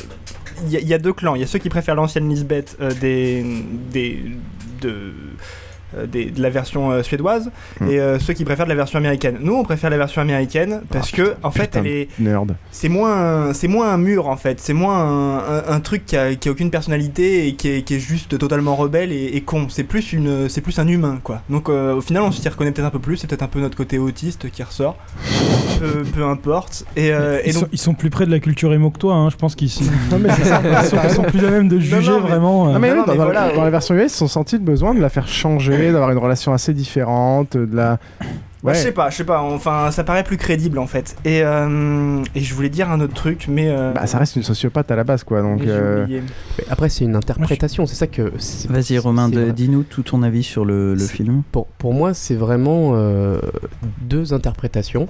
y, 0.70 0.78
y 0.84 0.94
a 0.94 0.98
deux 0.98 1.14
clans. 1.14 1.36
Il 1.36 1.42
y 1.42 1.44
a 1.44 1.48
ceux 1.48 1.60
qui 1.60 1.70
préfèrent 1.70 1.96
l'ancienne 1.96 2.30
Lisbeth 2.30 2.78
euh, 2.82 2.92
des, 3.00 3.44
des, 3.92 4.20
de, 4.82 5.14
euh, 5.98 6.06
des- 6.08 6.32
de 6.32 6.42
la 6.42 6.50
version 6.50 6.92
euh, 6.92 7.04
suédoise 7.04 7.52
Hmm. 7.80 7.90
et 7.90 8.00
ceux 8.20 8.34
qui 8.34 8.46
préfèrent 8.46 8.66
de 8.66 8.70
la 8.70 8.76
version 8.76 8.98
américaine. 9.00 9.38
Nous, 9.42 9.54
on 9.54 9.64
préfère 9.64 9.90
la 9.90 9.98
version 9.98 10.22
américaine 10.22 10.82
parce 10.90 11.12
que, 11.12 11.36
en 11.44 11.52
fait, 11.52 11.72
Ah, 11.74 11.80
elle 11.80 11.88
est 11.88 12.08
nerd 12.20 12.56
c'est 12.72 12.90
moins 12.90 13.54
c'est 13.54 13.68
moins 13.68 13.92
un 13.94 13.98
mur 13.98 14.28
en 14.28 14.38
fait 14.38 14.60
c'est 14.60 14.74
moins 14.74 14.98
un, 15.00 15.38
un- 15.40 15.64
un 15.68 15.80
truc 15.80 16.06
qui 16.06 16.16
a, 16.18 16.36
qui 16.36 16.48
a 16.48 16.52
aucune 16.52 16.70
personnalité 16.70 17.48
et 17.48 17.56
qui 17.56 17.70
est, 17.70 17.82
qui 17.82 17.96
est 17.96 18.00
juste 18.00 18.38
totalement 18.38 18.76
rebelle 18.76 19.12
et, 19.12 19.26
et 19.36 19.42
con 19.42 19.68
c'est 19.70 19.84
plus 19.84 20.14
une 20.14 20.48
c'est 20.50 20.62
plus 20.62 20.78
un 20.80 20.88
humain 20.88 21.20
quoi 21.24 21.42
donc 21.50 21.70
au 21.70 22.02
final 22.02 22.24
on 22.24 22.32
s'y 22.32 22.48
reconnaît 22.48 22.72
peut-être 22.72 22.88
un 22.88 22.92
peu 22.92 23.00
plus 23.00 23.18
c'est 23.18 23.28
peut-être 23.28 23.44
un 23.44 23.48
peu 23.48 23.60
notre 23.60 23.76
côté 23.78 23.98
autiste 23.98 24.50
qui 24.52 24.64
ressort 24.64 24.98
peu, 25.80 26.04
peu 26.04 26.24
importe. 26.26 26.86
Et, 26.96 27.12
euh, 27.12 27.40
et 27.44 27.50
ils, 27.50 27.54
donc, 27.54 27.64
sont, 27.64 27.70
ils 27.72 27.78
sont 27.80 27.94
plus 27.94 28.10
près 28.10 28.26
de 28.26 28.32
la 28.32 28.40
culture 28.40 28.74
émo 28.74 28.90
que 28.92 29.00
toi, 29.00 29.16
hein. 29.16 29.30
je 29.30 29.36
pense 29.38 29.56
qu'ils 29.56 29.70
sont, 29.70 29.84
sont, 31.16 31.24
plus 31.24 31.46
à 31.46 31.50
même 31.52 31.68
de 31.68 31.80
juger 31.80 32.18
vraiment. 32.20 32.66
Non, 32.68 32.74
dans, 32.74 32.80
mais 32.80 32.90
dans- 32.96 33.16
voilà, 33.16 33.50
dans 33.54 33.62
et- 33.62 33.66
la 33.66 33.70
version 33.70 33.96
US, 33.96 34.04
ils 34.06 34.10
se 34.10 34.18
sont 34.18 34.28
sentis 34.28 34.58
le 34.58 34.64
besoin 34.64 34.94
de 34.94 35.00
la 35.02 35.10
faire 35.10 35.28
changer, 35.28 35.92
d'avoir 35.92 36.12
une 36.12 36.18
relation 36.18 36.54
assez 36.54 36.74
différente, 36.74 37.56
de 37.58 37.76
la. 37.76 38.00
Bah, 38.64 38.74
je 38.74 38.78
sais 38.78 38.92
pas, 38.92 39.10
je 39.10 39.16
sais 39.16 39.24
pas, 39.24 39.42
enfin 39.42 39.90
ça 39.90 40.04
paraît 40.04 40.24
plus 40.24 40.38
crédible 40.38 40.78
en 40.78 40.86
fait. 40.86 41.16
Et, 41.26 41.42
euh, 41.44 42.22
et 42.36 42.42
je 42.42 42.54
voulais 42.54 42.70
dire 42.70 42.92
un 42.92 43.02
autre 43.02 43.16
truc, 43.16 43.48
mais. 43.50 43.70
euh, 43.70 43.92
Bah, 43.92 44.06
ça 44.06 44.20
reste 44.20 44.36
une 44.36 44.44
sociopathe 44.44 44.92
à 44.92 44.96
la 44.96 45.04
base, 45.04 45.24
quoi. 45.24 45.42
Donc. 45.42 45.66
euh, 45.66 46.06
Après, 46.70 46.88
c'est 46.90 47.04
une 47.04 47.16
interprétation, 47.16 47.88
c'est 47.88 47.96
ça 47.96 48.06
que. 48.06 48.32
Vas-y 48.70 49.00
Romain, 49.00 49.30
dis-nous 49.30 49.82
tout 49.82 50.04
ton 50.04 50.22
avis 50.22 50.44
sur 50.44 50.64
le, 50.64 50.94
le 50.94 51.00
film. 51.08 51.42
Pour, 51.52 51.66
pour 51.66 51.96
moi, 51.96 52.14
c'est 52.14 52.36
vraiment 52.36 52.92
euh, 52.94 53.40
deux 54.02 54.32
interprétations 54.32 55.08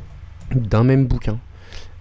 d'un 0.56 0.84
même 0.84 1.06
bouquin. 1.06 1.38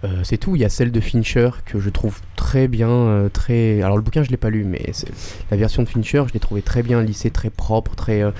Euh, 0.02 0.20
c'est 0.22 0.38
tout. 0.38 0.56
Il 0.56 0.62
y 0.62 0.64
a 0.64 0.70
celle 0.70 0.92
de 0.92 1.00
Fincher 1.00 1.50
que 1.66 1.78
je 1.78 1.90
trouve 1.90 2.20
très 2.36 2.68
bien, 2.68 2.88
euh, 2.88 3.28
très. 3.28 3.82
Alors 3.82 3.96
le 3.96 4.02
bouquin 4.02 4.22
je 4.22 4.30
l'ai 4.30 4.38
pas 4.38 4.48
lu, 4.48 4.64
mais 4.64 4.80
c'est- 4.92 5.08
la 5.50 5.56
version 5.58 5.82
de 5.82 5.88
Fincher 5.88 6.22
je 6.26 6.32
l'ai 6.32 6.40
trouvé 6.40 6.62
très 6.62 6.82
bien 6.82 7.02
lissée, 7.02 7.30
très 7.30 7.50
propre, 7.50 7.94
très 7.96 8.22
euh, 8.22 8.30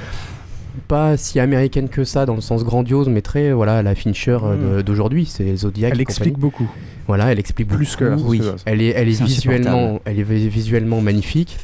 pas 0.89 1.19
si 1.19 1.39
américaine 1.39 1.89
que 1.91 2.03
ça 2.05 2.25
dans 2.25 2.35
le 2.35 2.41
sens 2.41 2.65
grandiose, 2.65 3.09
mais 3.11 3.21
très 3.21 3.53
voilà 3.53 3.83
la 3.83 3.95
Fincher 3.95 4.39
de- 4.59 4.81
d'aujourd'hui. 4.83 5.27
C'est 5.27 5.55
Zodiac. 5.55 5.93
Elle 5.93 6.01
explique 6.01 6.39
beaucoup. 6.39 6.69
Voilà, 7.07 7.31
elle 7.31 7.39
explique 7.39 7.69
Plus 7.69 7.95
que 7.97 8.15
beaucoup. 8.15 8.31
Oui, 8.31 8.39
suédoise. 8.39 8.63
elle 8.65 8.81
est, 8.81 8.91
elle 8.97 9.09
est 9.09 9.21
visuellement, 9.23 10.01
elle 10.07 10.19
est 10.19 10.23
vi- 10.23 10.49
visuellement 10.49 11.01
magnifique. 11.03 11.59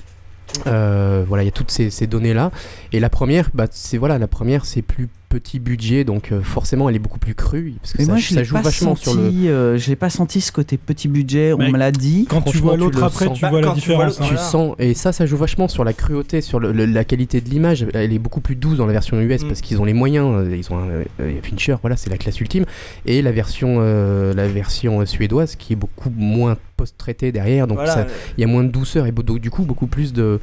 Voilà, 0.66 1.42
il 1.42 1.46
y 1.46 1.48
a 1.48 1.52
toutes 1.52 1.70
ces, 1.70 1.88
ces 1.90 2.06
données 2.06 2.34
là. 2.34 2.50
Et 2.92 3.00
la 3.00 3.08
première, 3.08 3.48
bah, 3.54 3.66
c'est 3.70 3.96
voilà, 3.96 4.18
la 4.18 4.26
première, 4.26 4.64
c'est 4.66 4.82
plus 4.82 5.08
petit 5.38 5.58
budget, 5.58 6.04
donc 6.04 6.32
euh, 6.32 6.40
forcément, 6.42 6.88
elle 6.88 6.96
est 6.96 7.00
beaucoup 7.00 7.18
plus 7.18 7.34
crue 7.34 7.74
parce 7.82 7.92
que 7.92 7.98
Mais 7.98 8.04
ça, 8.04 8.12
moi, 8.12 8.20
je 8.20 8.34
ça 8.34 8.42
joue 8.42 8.54
pas 8.54 8.60
vachement 8.62 8.96
senti, 8.96 9.10
sur 9.10 9.14
le. 9.20 9.48
euh, 9.48 9.78
je 9.78 9.88
l'ai 9.90 9.96
pas 9.96 10.10
senti 10.10 10.40
ce 10.40 10.50
côté 10.52 10.76
petit 10.78 11.08
budget. 11.08 11.52
On 11.52 11.58
Mais 11.58 11.70
me 11.70 11.78
l'a 11.78 11.92
dit. 11.92 12.26
Quand 12.28 12.42
tu 12.42 12.58
vois 12.58 12.74
tu 12.74 12.80
l'autre 12.80 13.02
après, 13.02 13.26
sens. 13.26 13.36
tu 13.36 13.42
Bah, 13.42 13.50
vois 13.50 13.60
la 13.60 13.66
tu 13.66 13.68
vois 13.72 13.74
différence. 13.74 14.18
l'autre, 14.18 14.22
hein. 14.22 14.28
Tu 14.30 14.36
sens 14.36 14.74
et 14.78 14.94
ça, 14.94 15.12
ça 15.12 15.26
joue 15.26 15.36
vachement 15.36 15.68
sur 15.68 15.84
la 15.84 15.92
cruauté, 15.92 16.40
sur 16.40 16.58
le- 16.60 16.72
le- 16.72 16.86
la 16.86 17.04
qualité 17.04 17.40
de 17.40 17.48
l'image. 17.50 17.86
Elle 17.94 18.12
est 18.12 18.18
beaucoup 18.18 18.40
plus 18.40 18.56
douce 18.56 18.78
dans 18.78 18.86
la 18.86 18.92
version 18.92 19.20
US 19.20 19.42
Mm. 19.44 19.48
parce 19.48 19.60
qu'ils 19.60 19.80
ont 19.80 19.84
les 19.84 19.92
moyens. 19.94 20.26
euh, 20.32 20.56
Ils 20.56 20.72
ont 20.72 20.78
un, 20.78 20.88
euh, 21.20 21.40
Fincher, 21.42 21.76
voilà, 21.82 21.96
c'est 21.96 22.10
la 22.10 22.16
classe 22.16 22.40
ultime. 22.40 22.64
Et 23.04 23.20
la 23.22 23.32
version, 23.32 23.76
euh, 23.80 24.32
la 24.34 24.48
version 24.48 25.04
suédoise 25.04 25.56
qui 25.56 25.72
est 25.74 25.76
beaucoup 25.76 26.10
moins 26.16 26.56
post-traitée 26.76 27.32
derrière, 27.32 27.66
donc 27.66 27.78
Voilà. 27.78 28.06
il 28.36 28.42
y 28.42 28.44
a 28.44 28.46
moins 28.46 28.62
de 28.62 28.68
douceur 28.68 29.06
et 29.06 29.12
du 29.12 29.50
coup 29.50 29.62
beaucoup 29.62 29.86
plus 29.86 30.12
de, 30.12 30.40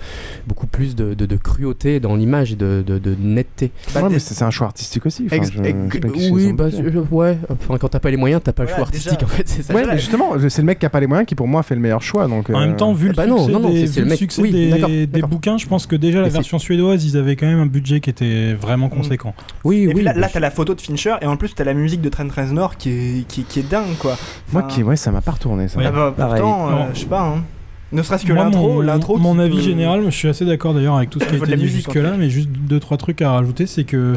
beaucoup 0.48 0.66
plus 0.66 0.96
de, 0.96 1.14
de- 1.14 1.28
de 1.28 1.36
cruauté 1.38 2.00
dans 2.00 2.16
l'image 2.16 2.54
et 2.54 2.56
de, 2.56 2.84
de- 2.86 2.98
de 2.98 3.16
netteté. 3.22 3.70
Bah, 3.94 4.02
ouais, 4.02 4.10
mais 4.10 4.18
c'est 4.20 4.44
un 4.44 4.50
choix 4.50 4.66
artistique 4.68 4.83
aussi. 5.06 5.26
enfin, 5.26 5.38
je- 5.44 5.52
je 5.52 5.62
qu'est-ce 5.62 6.08
qu'ils 6.14 6.32
oui, 6.34 6.54
bah, 6.54 6.70
je- 6.70 7.00
ouais. 7.14 7.38
Enfin, 7.50 7.78
quand 7.78 7.88
t'as 7.88 8.00
pas 8.00 8.10
les 8.12 8.18
moyens, 8.18 8.42
t'as 8.44 8.54
pas 8.54 8.64
le 8.64 8.70
choix 8.70 8.80
artistique 8.82 9.14
déjà. 9.14 9.26
en 9.26 9.28
fait. 9.28 9.48
C'est 9.48 9.64
ça. 9.64 9.74
Ouais, 9.74 9.86
mais 9.86 9.98
justement, 9.98 10.32
c'est 10.50 10.62
le 10.62 10.66
mec 10.66 10.80
qui 10.80 10.86
a 10.86 10.90
pas 10.90 11.00
les 11.00 11.08
moyens 11.08 11.28
qui 11.28 11.36
pour 11.36 11.48
moi 11.48 11.64
fait 11.64 11.76
le 11.76 11.82
meilleur 11.82 12.02
choix. 12.02 12.28
Donc, 12.28 12.50
En 12.50 12.54
euh, 12.62 12.66
même 12.68 12.76
temps, 12.76 12.94
vu 12.94 13.08
le 13.10 13.14
bah 13.14 13.24
succès, 13.26 13.52
non, 13.52 13.60
non, 13.60 13.70
des, 13.70 13.76
c'est- 13.76 13.86
vu 13.86 13.88
c'est 13.88 14.00
le 14.00 14.04
le 14.06 14.10
mec- 14.12 14.20
succès 14.20 14.42
oui, 14.42 14.52
des, 14.52 14.70
d'accord, 14.70 14.90
des 14.90 15.08
d'accord. 15.08 15.30
bouquins, 15.30 15.58
je 15.58 15.68
pense 15.68 15.88
que 15.88 15.96
déjà 15.96 16.20
la 16.20 16.26
Mais 16.26 16.30
version 16.32 16.60
suédoise, 16.60 17.04
ils 17.06 17.18
avaient 17.18 17.36
quand 17.36 17.48
même 17.48 17.60
un 17.60 17.66
budget 17.66 18.00
qui 18.00 18.10
était 18.10 18.54
vraiment 18.54 18.90
conséquent. 18.90 19.34
Oui, 19.64 19.78
Et 19.84 19.88
oui. 19.88 19.94
puis 19.96 20.04
là, 20.04 20.14
bah, 20.14 20.20
là 20.22 20.30
t'as 20.32 20.40
la 20.40 20.52
photo 20.52 20.74
de 20.76 20.82
Fincher 20.82 21.16
et 21.22 21.26
en 21.26 21.38
plus 21.38 21.54
t'as 21.56 21.64
la 21.64 21.74
musique 21.74 22.02
de 22.02 22.10
Trent 22.10 22.28
Reznor 22.36 22.78
qui 22.78 22.90
est, 22.90 23.28
qui, 23.28 23.44
qui 23.44 23.60
est 23.60 23.70
dingue 23.70 23.96
quoi. 24.00 24.18
moi, 24.52 24.64
qui, 24.64 24.84
ouais, 24.84 24.96
ça 24.96 25.12
m'a 25.12 25.22
pas 25.22 25.32
retourné. 25.32 25.68
Ça. 25.68 25.80
Ah 25.84 25.92
bah, 25.92 26.14
pareil. 26.16 26.42
pourtant, 26.42 26.70
euh, 26.72 26.74
je 26.94 27.00
sais 27.00 27.06
pas, 27.06 27.22
hein. 27.22 27.44
ne 27.92 28.02
serait-ce 28.02 28.26
que 28.26 28.34
l'intro, 28.34 28.74
mon, 28.76 28.82
l'intro. 28.82 29.18
mon 29.18 29.36
qui 29.36 29.42
avis 29.42 29.62
général, 29.62 30.02
je 30.06 30.10
suis 30.10 30.28
assez 30.28 30.46
d'accord 30.46 30.74
d'ailleurs 30.74 30.96
avec 30.98 31.10
tout 31.10 31.20
ce 31.20 31.26
qui 31.30 31.36
a 31.36 31.38
été 31.38 31.56
dit 31.56 31.68
jusque-là, 31.68 32.14
mais 32.18 32.30
juste 32.30 32.50
deux 32.50 32.80
trois 32.80 32.98
trucs 32.98 33.22
à 33.22 33.32
rajouter, 33.32 33.68
c'est 33.68 33.84
que 33.84 34.16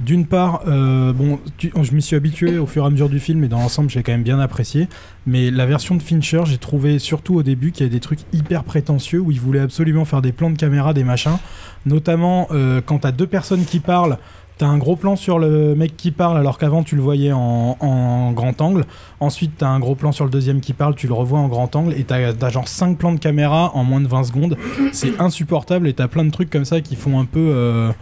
d'une 0.00 0.26
part, 0.26 0.62
euh, 0.66 1.12
bon, 1.12 1.38
je 1.58 1.92
m'y 1.94 2.02
suis 2.02 2.16
habitué 2.16 2.58
au 2.58 2.66
fur 2.66 2.84
et 2.84 2.86
à 2.86 2.90
mesure 2.90 3.08
du 3.08 3.18
film, 3.18 3.42
et 3.44 3.48
dans 3.48 3.58
l'ensemble, 3.60 3.88
j'ai 3.88 4.02
quand 4.02 4.12
même 4.12 4.22
bien 4.22 4.38
apprécié. 4.38 4.88
Mais 5.26 5.50
la 5.50 5.64
version 5.66 5.94
de 5.94 6.02
Fincher, 6.02 6.42
j'ai 6.44 6.58
trouvé 6.58 6.98
surtout 6.98 7.34
au 7.36 7.42
début 7.42 7.72
qu'il 7.72 7.86
y 7.86 7.88
a 7.88 7.92
des 7.92 8.00
trucs 8.00 8.20
hyper 8.32 8.62
prétentieux 8.64 9.20
où 9.20 9.30
il 9.30 9.40
voulait 9.40 9.60
absolument 9.60 10.04
faire 10.04 10.20
des 10.22 10.32
plans 10.32 10.50
de 10.50 10.58
caméra, 10.58 10.92
des 10.92 11.04
machins. 11.04 11.38
Notamment 11.86 12.48
euh, 12.50 12.80
quand 12.84 13.00
t'as 13.00 13.12
deux 13.12 13.26
personnes 13.26 13.64
qui 13.64 13.80
parlent. 13.80 14.18
T'as 14.58 14.66
un 14.66 14.78
gros 14.78 14.96
plan 14.96 15.16
sur 15.16 15.38
le 15.38 15.74
mec 15.74 15.98
qui 15.98 16.10
parle 16.10 16.38
alors 16.38 16.56
qu'avant 16.56 16.82
tu 16.82 16.96
le 16.96 17.02
voyais 17.02 17.30
en, 17.30 17.76
en 17.78 18.32
grand 18.32 18.58
angle. 18.62 18.86
Ensuite 19.20 19.52
t'as 19.58 19.68
un 19.68 19.78
gros 19.78 19.94
plan 19.94 20.12
sur 20.12 20.24
le 20.24 20.30
deuxième 20.30 20.62
qui 20.62 20.72
parle, 20.72 20.94
tu 20.94 21.06
le 21.06 21.12
revois 21.12 21.38
en 21.38 21.48
grand 21.48 21.76
angle 21.76 21.92
et 21.92 22.04
t'as 22.04 22.32
as 22.40 22.48
genre 22.48 22.66
5 22.66 22.96
plans 22.96 23.12
de 23.12 23.18
caméra 23.18 23.70
en 23.74 23.84
moins 23.84 24.00
de 24.00 24.08
20 24.08 24.24
secondes. 24.24 24.56
C'est 24.92 25.20
insupportable 25.20 25.88
et 25.88 25.92
t'as 25.92 26.08
plein 26.08 26.24
de 26.24 26.30
trucs 26.30 26.48
comme 26.48 26.64
ça 26.64 26.80
qui 26.80 26.96
font 26.96 27.20
un 27.20 27.26
peu... 27.26 27.50
euh, 27.52 27.92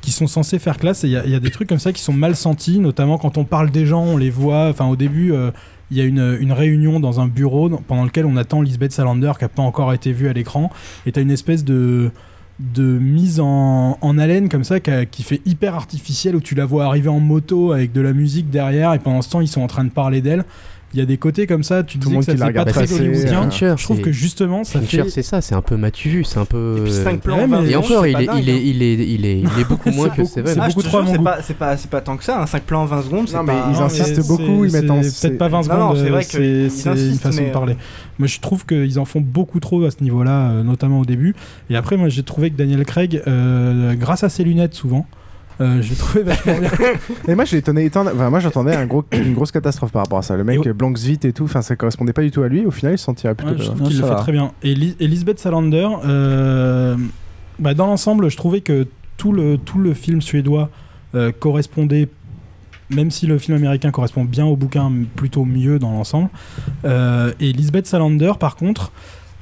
qui 0.00 0.10
sont 0.10 0.26
censés 0.26 0.58
faire 0.58 0.78
classe 0.78 1.04
et 1.04 1.08
il 1.08 1.12
y, 1.12 1.34
a- 1.34 1.40
des 1.40 1.50
trucs 1.50 1.68
comme 1.68 1.78
ça 1.78 1.92
qui 1.92 2.02
sont 2.02 2.12
mal 2.12 2.36
sentis, 2.36 2.78
notamment 2.78 3.18
quand 3.18 3.38
on 3.38 3.44
parle 3.44 3.70
des 3.70 3.86
gens, 3.86 4.02
on 4.02 4.16
les 4.16 4.30
voit. 4.30 4.68
Enfin 4.68 4.86
au 4.86 4.96
début... 4.96 5.32
euh, 5.32 5.50
il 5.90 5.96
y 5.96 6.00
a 6.00 6.04
une, 6.04 6.52
réunion 6.52 7.00
dans 7.00 7.20
un 7.20 7.26
bureau 7.26 7.70
pendant 7.70 8.04
lequel 8.04 8.26
on 8.26 8.36
attend 8.36 8.60
Lisbeth 8.60 8.92
Salander 8.92 9.32
qui 9.38 9.44
n'a 9.44 9.48
pas 9.48 9.62
encore 9.62 9.92
été 9.92 10.12
vue 10.12 10.28
à 10.28 10.32
l'écran 10.32 10.70
et 11.06 11.12
t'as 11.12 11.22
une 11.22 11.30
espèce 11.30 11.64
de 11.64 12.10
de 12.58 12.82
mise 12.82 13.38
en, 13.38 13.96
en 14.00 14.18
haleine 14.18 14.48
comme 14.48 14.64
ça 14.64 14.80
qui 14.80 15.22
fait 15.22 15.40
hyper 15.46 15.76
artificielle 15.76 16.34
où 16.34 16.40
tu 16.40 16.56
la 16.56 16.66
vois 16.66 16.86
arriver 16.86 17.08
en 17.08 17.20
moto 17.20 17.72
avec 17.72 17.92
de 17.92 18.00
la 18.00 18.12
musique 18.12 18.50
derrière 18.50 18.92
et 18.94 18.98
pendant 18.98 19.22
ce 19.22 19.30
temps 19.30 19.40
ils 19.40 19.48
sont 19.48 19.62
en 19.62 19.68
train 19.68 19.84
de 19.84 19.90
parler 19.90 20.20
d'elle 20.20 20.44
il 20.94 20.98
y 21.00 21.02
a 21.02 21.06
des 21.06 21.18
côtés 21.18 21.46
comme 21.46 21.62
ça 21.62 21.82
tu 21.82 21.98
Tout 21.98 22.08
le 22.08 22.14
monde 22.14 22.24
que 22.24 22.32
ça 22.32 22.32
qui 22.32 22.38
la 22.54 22.64
pas 22.64 22.72
passer, 22.72 22.94
hollywoodien 22.94 23.48
euh, 23.62 23.76
je 23.76 23.82
trouve 23.84 24.00
que 24.00 24.10
justement 24.10 24.64
ça 24.64 24.80
Fincher, 24.80 25.02
fait 25.04 25.10
c'est 25.10 25.22
ça, 25.22 25.40
c'est 25.42 25.54
un 25.54 25.60
peu 25.60 25.76
matu 25.76 26.08
vu, 26.08 26.24
c'est 26.24 26.38
un 26.38 26.44
peu. 26.46 26.76
Et 26.78 26.80
puis 26.84 26.92
5 26.92 27.20
plans, 27.20 27.36
Ouais, 27.40 27.46
20 27.46 27.60
mais- 27.62 27.70
Et 27.70 27.76
encore, 27.76 28.06
il 28.06 28.10
est, 28.20 28.26
dingue, 28.26 28.38
il, 28.42 28.50
hein. 28.50 28.54
est, 28.54 28.62
il, 28.66 28.82
est, 28.82 28.94
il, 28.94 29.26
est, 29.26 29.38
il 29.40 29.60
est 29.60 29.64
beaucoup 29.68 29.90
moins 29.90 30.08
que 30.08 30.22
beaucoup- 30.22 30.28
Seven. 30.34 30.54
c'est 30.54 30.60
Ah, 30.60 30.68
beaucoup 30.68 30.82
trop 30.82 31.00
c'est 31.06 31.22
pas, 31.22 31.38
c'est 31.42 31.56
pas, 31.58 31.76
c'est 31.76 31.90
pas 31.90 32.00
tant 32.00 32.16
que 32.16 32.24
ça, 32.24 32.40
un 32.40 32.46
5 32.46 32.62
plans 32.62 32.84
20 32.86 33.02
secondes, 33.02 33.28
c'est 33.28 33.36
Non, 33.36 33.42
mais 33.42 33.52
pas... 33.52 33.70
ils 33.74 33.82
insistent 33.82 34.26
beaucoup, 34.26 34.64
ils 34.64 34.72
mettent 34.72 34.90
en- 34.90 35.00
peut-être 35.00 35.38
pas 35.38 35.48
20 35.48 35.58
Non, 35.58 35.62
secondes 35.64 35.96
c'est 35.96 36.06
euh, 36.06 36.10
vrai 36.10 36.22
c'est 36.70 37.08
une 37.10 37.18
façon 37.18 37.42
de 37.42 37.50
parler 37.52 37.76
moi 38.18 38.26
je 38.26 38.40
trouve 38.40 38.66
qu'ils 38.66 38.98
en 38.98 39.04
font 39.04 39.20
beaucoup 39.20 39.60
trop 39.60 39.84
à 39.84 39.90
ce 39.92 40.02
niveau 40.02 40.22
là 40.24 40.50
notamment 40.64 40.98
au 41.00 41.04
début 41.04 41.36
et 41.70 41.76
après 41.76 41.96
moi 41.96 42.08
j'ai 42.08 42.24
trouvé 42.24 42.50
que 42.50 42.56
Daniel 42.56 42.84
Craig 42.84 43.22
euh, 43.28 43.94
grâce 43.94 44.24
à 44.24 44.28
ses 44.28 44.42
lunettes 44.42 44.74
souvent 44.74 45.06
euh, 45.60 45.82
je 45.82 45.90
l'ai 45.90 45.96
trouvé 45.96 46.22
vachement 46.24 46.58
bien 46.58 46.70
Et 47.28 47.34
moi, 47.34 47.44
j'ai 47.44 47.56
étonné, 47.58 47.88
étonné- 47.88 48.10
enfin, 48.14 48.30
moi, 48.30 48.40
j'attendais 48.40 48.74
un 48.76 48.86
gros, 48.86 49.04
une 49.12 49.34
grosse 49.34 49.50
catastrophe 49.52 49.92
par 49.92 50.02
rapport 50.02 50.18
à 50.18 50.22
ça. 50.22 50.36
Le 50.36 50.44
mec 50.44 50.64
Et- 50.64 50.68
euh, 50.68 50.72
Blancs 50.72 50.96
vite 50.98 51.24
et 51.24 51.32
tout, 51.32 51.44
enfin, 51.44 51.62
ça 51.62 51.74
correspondait 51.76 52.12
pas 52.12 52.22
du 52.22 52.30
tout 52.30 52.42
à 52.42 52.48
lui. 52.48 52.64
Au 52.66 52.70
final, 52.70 52.94
il 52.94 52.98
se 52.98 53.04
sentirait 53.04 53.34
plutôt. 53.34 53.52
Ouais, 53.52 53.58
je 53.58 53.64
trouve 53.70 53.88
qu'il 53.88 54.00
le 54.00 54.06
fait 54.06 54.14
très 54.16 54.32
bien. 54.32 54.52
Et 54.62 54.74
Li- 54.74 54.96
Elisabeth 55.00 55.38
Salander, 55.40 55.88
euh, 56.04 56.96
bah, 57.58 57.74
dans 57.74 57.86
l'ensemble, 57.86 58.30
je 58.30 58.36
trouvais 58.36 58.60
que 58.60 58.86
tout 59.16 59.32
le, 59.32 59.58
tout 59.58 59.78
le 59.78 59.94
film 59.94 60.20
suédois 60.22 60.70
euh, 61.14 61.32
correspondait, 61.38 62.08
même 62.90 63.10
si 63.10 63.26
le 63.26 63.38
film 63.38 63.56
américain 63.56 63.90
correspond 63.90 64.24
bien 64.24 64.46
au 64.46 64.56
bouquin, 64.56 64.92
plutôt 65.16 65.44
mieux 65.44 65.78
dans 65.78 65.90
l'ensemble. 65.92 66.28
Euh, 66.84 67.32
et 67.40 67.52
Lisbeth 67.52 67.86
Salander, 67.86 68.32
par 68.38 68.56
contre, 68.56 68.92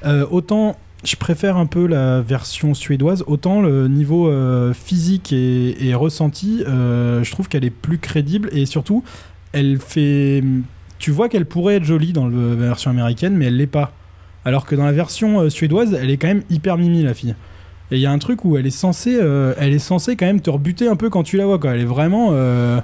euh, 0.05 0.25
autant 0.31 0.77
je 1.07 1.17
préfère 1.17 1.57
un 1.57 1.67
peu 1.67 1.87
la 1.87 2.21
version 2.21 2.75
suédoise, 2.75 3.23
autant 3.27 3.63
le 3.63 3.89
niveau 3.89 4.29
euh, 4.29 4.73
physique 4.75 5.33
et, 5.33 5.87
et 5.89 5.95
ressenti, 5.95 6.63
euh, 6.67 7.23
je 7.23 7.31
trouve 7.31 7.49
qu'elle 7.49 7.65
est 7.65 7.71
plus 7.71 7.99
crédible 7.99 8.49
et 8.53 8.67
surtout, 8.67 9.03
elle 9.53 9.79
fait. 9.79 10.43
Tu 10.99 11.11
vois 11.11 11.29
qu'elle 11.29 11.47
pourrait 11.47 11.77
être 11.77 11.85
jolie 11.85 12.13
dans 12.13 12.27
le- 12.27 12.51
la 12.57 12.67
version 12.67 12.91
américaine, 12.91 13.37
mais 13.37 13.47
elle 13.47 13.57
l'est 13.57 13.67
pas. 13.67 13.93
Alors 14.45 14.65
que 14.67 14.75
dans 14.75 14.85
la 14.85 14.93
version 14.93 15.41
euh, 15.41 15.49
suédoise, 15.51 15.93
elle 15.95 16.11
est 16.11 16.17
quand 16.17 16.29
même 16.29 16.43
hyper 16.51 16.79
mimi 16.79 17.03
la 17.03 17.15
fille. 17.15 17.35
Et 17.91 17.97
il 17.97 18.01
y 18.01 18.07
a 18.07 18.11
un 18.11 18.19
truc 18.19 18.45
où 18.45 18.57
elle 18.57 18.67
est 18.67 18.71
censée, 18.71 19.17
euh, 19.21 19.55
elle 19.59 19.73
est 19.73 19.79
censée 19.79 20.17
quand 20.17 20.27
même 20.27 20.41
te 20.41 20.51
rebuter 20.51 20.89
un 20.89 20.97
peu 20.97 21.09
quand 21.11 21.23
tu 21.23 21.37
la 21.37 21.47
vois. 21.47 21.59
Quoi. 21.59 21.73
Elle 21.75 21.83
est 21.83 21.85
vraiment, 21.85 22.31
euh, 22.33 22.81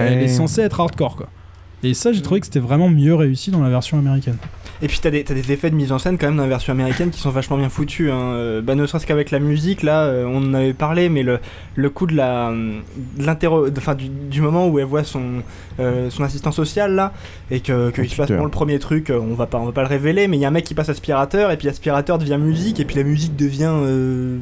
elle 0.00 0.18
est 0.24 0.28
censée 0.28 0.60
être 0.60 0.78
hardcore 0.80 1.16
quoi. 1.16 1.28
Et 1.82 1.94
ça, 1.94 2.12
j'ai 2.12 2.20
trouvé 2.22 2.40
que 2.40 2.46
c'était 2.46 2.60
vraiment 2.60 2.88
mieux 2.90 3.14
réussi 3.14 3.50
dans 3.50 3.62
la 3.62 3.70
version 3.70 3.98
américaine. 3.98 4.36
Et 4.82 4.88
puis 4.88 4.98
t'as 5.00 5.10
des, 5.10 5.22
des 5.22 5.52
effets 5.52 5.70
de 5.70 5.76
mise 5.76 5.92
en 5.92 6.00
scène 6.00 6.18
quand 6.18 6.26
même 6.26 6.36
dans 6.36 6.42
la 6.42 6.48
version 6.48 6.72
américaine 6.72 7.10
qui 7.10 7.20
sont 7.20 7.30
vachement 7.30 7.56
bien 7.56 7.68
foutus. 7.68 8.10
Hein. 8.10 8.32
Euh, 8.34 8.60
Bah, 8.60 8.74
ne 8.74 8.84
serait-ce 8.84 9.06
qu'avec 9.06 9.30
la 9.30 9.38
musique, 9.38 9.84
là, 9.84 10.02
euh, 10.02 10.24
on 10.26 10.38
en 10.38 10.54
avait 10.54 10.74
parlé, 10.74 11.08
mais 11.08 11.22
le, 11.22 11.38
coup 11.90 12.06
de 12.06 12.16
la, 12.16 12.50
de 12.50 13.78
enfin, 13.78 13.94
du, 13.94 14.08
du 14.08 14.40
moment 14.40 14.66
où 14.66 14.80
elle 14.80 14.84
voit 14.84 15.04
son, 15.04 15.42
euh, 15.78 16.10
son 16.10 16.24
assistant 16.24 16.50
social 16.50 16.94
là, 16.94 17.12
et 17.52 17.60
que 17.60 17.90
qu'il 17.90 18.10
se 18.10 18.16
passe 18.16 18.30
bon 18.30 18.42
le 18.42 18.50
premier 18.50 18.80
truc, 18.80 19.10
on 19.10 19.34
va 19.34 19.46
pas, 19.46 19.58
on 19.58 19.66
va 19.66 19.72
pas 19.72 19.82
le 19.82 19.88
révéler, 19.88 20.26
mais 20.26 20.36
il 20.36 20.40
y 20.40 20.44
a 20.44 20.48
un 20.48 20.52
mec 20.52 20.64
qui 20.64 20.74
passe 20.74 20.88
aspirateur, 20.88 21.52
et 21.52 21.56
puis 21.56 21.68
aspirateur 21.68 22.18
devient 22.18 22.38
musique, 22.38 22.80
et 22.80 22.84
puis 22.84 22.96
la 22.96 23.04
musique 23.04 23.36
devient 23.36 23.72
euh, 23.72 24.38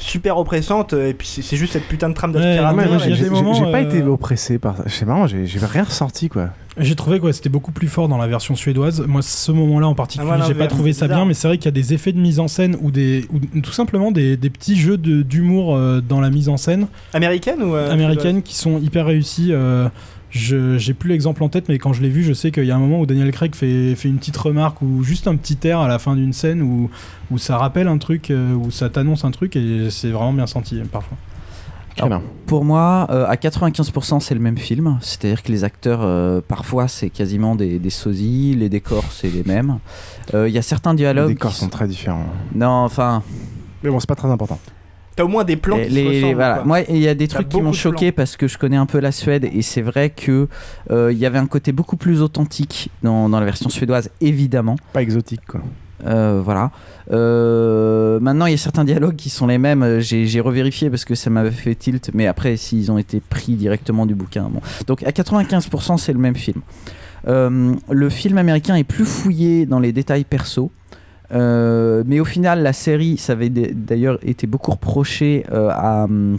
super 0.00 0.38
oppressante, 0.38 0.92
et 0.94 1.14
puis 1.14 1.26
c'est 1.28 1.42
c'est 1.42 1.56
juste 1.56 1.74
cette 1.74 1.86
putain 1.86 2.08
de 2.08 2.14
trame 2.14 2.32
d'aspirateur. 2.32 2.76
Ouais, 2.94 3.54
j'ai 3.54 3.70
pas 3.72 3.78
euh, 3.78 3.82
été 3.82 4.02
oppressé 4.02 4.58
par 4.58 4.76
ça. 4.76 4.88
Sais 4.88 5.04
pas, 5.06 5.26
j'ai 5.26 5.46
rien 5.60 5.84
ressenti 5.84 6.28
quoi. 6.28 6.48
J'ai 6.78 6.94
trouvé 6.94 7.18
que 7.20 7.26
ouais, 7.26 7.32
c'était 7.32 7.48
beaucoup 7.50 7.72
plus 7.72 7.88
fort 7.88 8.08
dans 8.08 8.16
la 8.16 8.26
version 8.28 8.54
suédoise. 8.54 9.04
Moi, 9.06 9.22
ce 9.22 9.52
moment-là 9.52 9.88
en 9.88 9.94
particulier, 9.94 10.30
Ah, 10.32 10.44
j'ai 10.46 10.54
pas 10.54 10.66
trouvé 10.68 10.92
c'est 10.92 11.00
ça 11.00 11.08
bien, 11.08 11.24
mais 11.26 11.34
c'est 11.34 11.48
vrai 11.48 11.58
qu'il 11.58 11.66
y 11.66 11.68
a 11.68 11.72
des 11.72 11.92
effets 11.94 12.12
de 12.12 12.20
mise 12.20 12.40
en 12.40 12.48
scène 12.48 12.76
ou 12.80 12.90
des, 12.90 13.26
ou 13.32 13.60
tout 13.60 13.72
simplement 13.72 14.10
des, 14.12 14.36
des 14.36 14.50
petits 14.50 14.76
jeux 14.76 14.96
de- 14.96 15.22
d'humour 15.22 15.74
euh, 15.76 16.00
dans 16.00 16.20
la 16.20 16.30
mise 16.30 16.48
en 16.48 16.56
scène 16.56 16.86
Américaine 17.12 17.62
ou 17.62 17.74
euh, 17.74 17.90
américaine 17.92 18.42
qui 18.42 18.54
sont 18.56 18.78
hyper 18.78 19.06
réussis. 19.06 19.52
Je 20.30 20.78
j'ai 20.78 20.94
plus 20.94 21.08
l'exemple 21.10 21.42
en 21.42 21.48
tête, 21.48 21.68
mais 21.68 21.78
quand 21.78 21.92
je 21.92 22.02
l'ai 22.02 22.08
vu, 22.08 22.22
je 22.22 22.32
sais 22.32 22.50
qu'il 22.50 22.64
y 22.64 22.70
a 22.70 22.76
un 22.76 22.80
moment 22.80 23.00
où 23.00 23.06
Daniel 23.06 23.30
Craig 23.32 23.54
fait, 23.54 23.94
fait 23.94 24.08
une 24.08 24.18
petite 24.18 24.36
remarque 24.36 24.80
ou 24.82 25.02
juste 25.02 25.26
un 25.26 25.36
petit 25.36 25.58
air 25.66 25.80
à 25.80 25.88
la 25.88 25.98
fin 25.98 26.16
d'une 26.16 26.32
scène 26.32 26.62
où, 26.62 26.90
où 27.30 27.38
ça 27.38 27.58
rappelle 27.58 27.88
un 27.88 27.98
truc, 27.98 28.30
euh, 28.30 28.54
où 28.54 28.70
ça 28.70 28.88
t'annonce 28.90 29.24
un 29.24 29.30
truc 29.30 29.56
et 29.56 29.90
c'est 29.90 30.10
vraiment 30.10 30.32
bien 30.32 30.46
senti 30.46 30.78
euh, 30.78 30.84
parfois. 30.90 31.16
Crénin. 31.96 32.22
Pour 32.46 32.64
moi, 32.64 33.06
euh, 33.10 33.26
à 33.26 33.34
95%, 33.34 34.20
c'est 34.20 34.34
le 34.34 34.40
même 34.40 34.58
film. 34.58 34.98
C'est-à-dire 35.00 35.42
que 35.42 35.50
les 35.52 35.64
acteurs, 35.64 36.00
euh, 36.02 36.40
parfois, 36.46 36.88
c'est 36.88 37.10
quasiment 37.10 37.54
des, 37.54 37.78
des 37.78 37.90
sosies. 37.90 38.54
Les 38.56 38.68
décors, 38.68 39.04
c'est 39.10 39.28
les 39.28 39.44
mêmes. 39.44 39.78
Euh, 40.34 40.48
Il 40.48 40.54
y 40.54 40.58
a 40.58 40.62
certains 40.62 40.94
dialogues. 40.94 41.28
Les 41.28 41.34
décors 41.34 41.52
sont 41.52 41.68
très 41.68 41.88
différents. 41.88 42.26
Non, 42.54 42.68
enfin. 42.84 43.22
Mais 43.82 43.90
bon, 43.90 43.98
c'est 44.00 44.08
pas 44.08 44.14
très 44.14 44.30
important. 44.30 44.58
T'as 45.20 45.24
au 45.26 45.28
moins 45.28 45.44
des 45.44 45.56
plans 45.56 45.76
qui 45.76 45.90
les- 45.90 46.02
se 46.04 46.08
ressemblent. 46.08 46.34
voilà. 46.36 46.54
quoi. 46.54 46.64
Moi, 46.64 46.80
il 46.88 46.96
y 46.98 47.08
a 47.08 47.14
des 47.14 47.28
trucs 47.28 47.48
qui 47.48 47.60
m'ont 47.60 47.70
de 47.70 47.74
choqué 47.76 48.10
parce 48.10 48.36
que 48.38 48.48
je 48.48 48.56
connais 48.56 48.76
un 48.76 48.86
peu 48.86 49.00
la 49.00 49.12
Suède 49.12 49.46
et 49.52 49.60
c'est 49.62 49.82
vrai 49.82 50.08
que 50.10 50.48
euh, 50.90 51.12
il 51.12 51.18
y 51.18 51.26
avait 51.26 51.38
un 51.38 51.46
côté 51.46 51.72
beaucoup 51.72 51.96
plus 51.96 52.22
authentique 52.22 52.88
dans, 53.02 53.28
dans 53.28 53.38
la 53.38 53.44
version 53.44 53.68
suédoise, 53.68 54.08
évidemment. 54.22 54.76
Pas 54.94 55.02
exotique, 55.02 55.44
quoi. 55.46 55.60
Euh, 56.06 56.40
voilà. 56.42 56.70
Euh, 57.12 58.18
maintenant, 58.20 58.46
il 58.46 58.52
y 58.52 58.54
a 58.54 58.58
certains 58.58 58.84
dialogues 58.84 59.16
qui 59.16 59.28
sont 59.30 59.46
les 59.46 59.58
mêmes. 59.58 60.00
J'ai 60.00 60.24
j'ai 60.26 60.40
revérifié 60.40 60.88
parce 60.88 61.04
que 61.04 61.14
ça 61.14 61.28
m'avait 61.28 61.50
fait 61.50 61.74
tilt, 61.74 62.10
mais 62.14 62.26
après, 62.26 62.56
s'ils 62.56 62.90
ont 62.90 62.96
été 62.98 63.20
pris 63.20 63.52
directement 63.54 64.06
du 64.06 64.14
bouquin. 64.14 64.48
Bon. 64.50 64.60
Donc, 64.86 65.02
à 65.02 65.10
95%, 65.10 65.98
c'est 65.98 66.12
le 66.14 66.18
même 66.18 66.36
film. 66.36 66.62
Euh, 67.28 67.74
le 67.90 68.08
film 68.08 68.38
américain 68.38 68.76
est 68.76 68.84
plus 68.84 69.04
fouillé 69.04 69.66
dans 69.66 69.78
les 69.80 69.92
détails 69.92 70.24
perso. 70.24 70.70
Euh, 71.32 72.02
mais 72.06 72.20
au 72.20 72.24
final, 72.24 72.62
la 72.62 72.72
série, 72.72 73.16
ça 73.16 73.32
avait 73.34 73.50
d'ailleurs 73.50 74.18
été 74.22 74.46
beaucoup 74.46 74.72
reproché 74.72 75.44
euh, 75.52 75.68
à, 75.70 76.04
hum, 76.04 76.38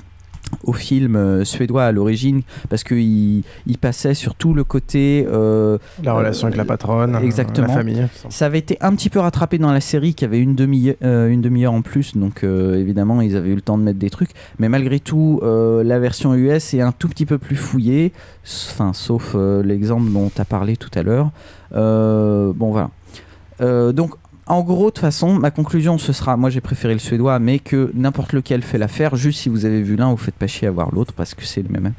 au 0.65 0.73
film 0.73 1.15
euh, 1.15 1.45
suédois 1.45 1.85
à 1.85 1.91
l'origine 1.93 2.41
parce 2.67 2.83
qu'il 2.83 3.41
il 3.67 3.77
passait 3.79 4.13
sur 4.13 4.35
tout 4.35 4.53
le 4.53 4.65
côté. 4.65 5.25
euh, 5.31 5.77
La 6.03 6.11
relation 6.13 6.47
avec 6.47 6.57
la 6.57 6.65
patronne, 6.65 7.17
exactement. 7.23 7.67
la 7.67 7.73
famille. 7.73 8.05
Ça 8.27 8.47
avait 8.47 8.59
été 8.59 8.77
un 8.81 8.93
petit 8.93 9.09
peu 9.09 9.19
rattrapé 9.19 9.59
dans 9.59 9.71
la 9.71 9.79
série 9.79 10.13
qui 10.13 10.25
avait 10.25 10.39
une 10.39 10.55
demi- 10.55 10.93
euh, 11.05 11.29
une 11.29 11.39
demi-heure 11.39 11.71
en 11.71 11.81
plus, 11.81 12.17
donc 12.17 12.43
évidemment 12.43 13.21
ils 13.21 13.37
avaient 13.37 13.51
eu 13.51 13.55
le 13.55 13.61
temps 13.61 13.77
de 13.77 13.83
mettre 13.83 13.99
des 13.99 14.09
trucs. 14.09 14.31
Mais 14.59 14.67
malgré 14.67 14.99
tout, 14.99 15.39
la 15.41 15.99
version 15.99 16.33
US 16.33 16.73
est 16.73 16.81
un 16.81 16.91
tout 16.91 17.07
petit 17.07 17.25
peu 17.25 17.37
plus 17.37 17.55
fouillée, 17.55 18.11
enfin, 18.71 18.91
sauf 18.93 19.37
l'exemple 19.63 20.11
dont 20.11 20.29
tu 20.35 20.41
as 20.41 20.45
parlé 20.45 20.75
tout 20.75 20.91
à 20.95 21.01
l'heure. 21.03 21.31
Bon 21.73 22.71
voilà. 22.71 22.89
Donc 23.93 24.15
en 24.51 24.61
gros, 24.63 24.85
de 24.85 24.89
toute 24.91 24.99
façon, 24.99 25.33
ma 25.33 25.49
conclusion 25.51 25.97
ce 25.97 26.13
sera, 26.13 26.35
moi 26.37 26.49
j'ai 26.49 26.61
préféré 26.61 26.93
le 26.93 26.99
suédois, 26.99 27.39
mais 27.39 27.59
que 27.59 27.91
n'importe 27.93 28.33
lequel 28.33 28.61
fait 28.61 28.77
l'affaire. 28.77 29.15
Juste 29.15 29.39
si 29.39 29.49
vous 29.49 29.65
avez 29.65 29.81
vu 29.81 29.95
l'un, 29.95 30.09
vous 30.11 30.17
faites 30.17 30.35
pas 30.35 30.47
chier 30.47 30.67
à 30.67 30.71
voir 30.71 30.93
l'autre 30.93 31.13
parce 31.13 31.33
que 31.33 31.45
c'est 31.45 31.61
le 31.61 31.69
même. 31.69 31.93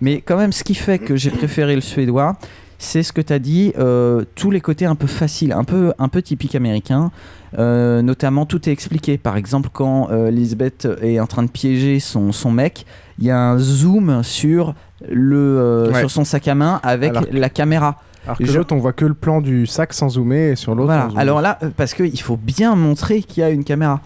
Mais 0.00 0.20
quand 0.20 0.36
même, 0.36 0.52
ce 0.52 0.64
qui 0.64 0.74
fait 0.74 0.98
que 0.98 1.16
j'ai 1.16 1.30
préféré 1.30 1.74
le 1.74 1.80
suédois, 1.80 2.36
c'est 2.78 3.02
ce 3.02 3.12
que 3.12 3.20
tu 3.20 3.32
as 3.32 3.38
dit, 3.38 3.72
euh, 3.78 4.24
tous 4.36 4.50
les 4.50 4.60
côtés 4.60 4.86
un 4.86 4.94
peu 4.94 5.06
faciles, 5.08 5.52
un 5.52 5.64
peu, 5.64 5.92
un 5.98 6.08
peu 6.08 6.22
typique 6.22 6.54
américain. 6.54 7.10
Euh, 7.58 8.02
notamment, 8.02 8.46
tout 8.46 8.68
est 8.68 8.72
expliqué. 8.72 9.18
Par 9.18 9.36
exemple, 9.36 9.68
quand 9.72 10.10
euh, 10.10 10.30
Lisbeth 10.30 10.86
est 11.02 11.18
en 11.18 11.26
train 11.26 11.42
de 11.42 11.50
piéger 11.50 11.98
son, 11.98 12.30
son 12.32 12.50
mec, 12.52 12.86
il 13.18 13.24
y 13.26 13.30
a 13.30 13.38
un 13.38 13.58
zoom 13.58 14.22
sur, 14.22 14.74
le, 15.08 15.36
euh, 15.36 15.90
Ouais. 15.92 16.00
sur 16.00 16.10
son 16.10 16.24
sac 16.24 16.46
à 16.46 16.54
main 16.54 16.80
avec 16.82 17.10
Alors 17.10 17.24
la 17.32 17.48
caméra. 17.48 18.00
Alors 18.28 18.38
que 18.38 18.44
Je- 18.46 18.56
l'autre, 18.58 18.74
on 18.74 18.78
voit 18.78 18.92
que 18.92 19.04
le 19.04 19.14
plan 19.14 19.40
du 19.40 19.66
sac 19.66 19.92
sans 19.92 20.10
zoomer 20.10 20.52
et 20.52 20.56
sur 20.56 20.74
l'autre. 20.74 20.86
voilà. 20.92 21.08
Alors 21.16 21.40
là, 21.40 21.58
euh, 21.62 21.70
parce 21.76 21.94
qu'il 21.94 22.20
faut 22.20 22.36
bien 22.36 22.74
montrer 22.76 23.22
qu'il 23.22 23.40
y 23.40 23.44
a 23.44 23.50
une 23.50 23.64
caméra. 23.64 24.00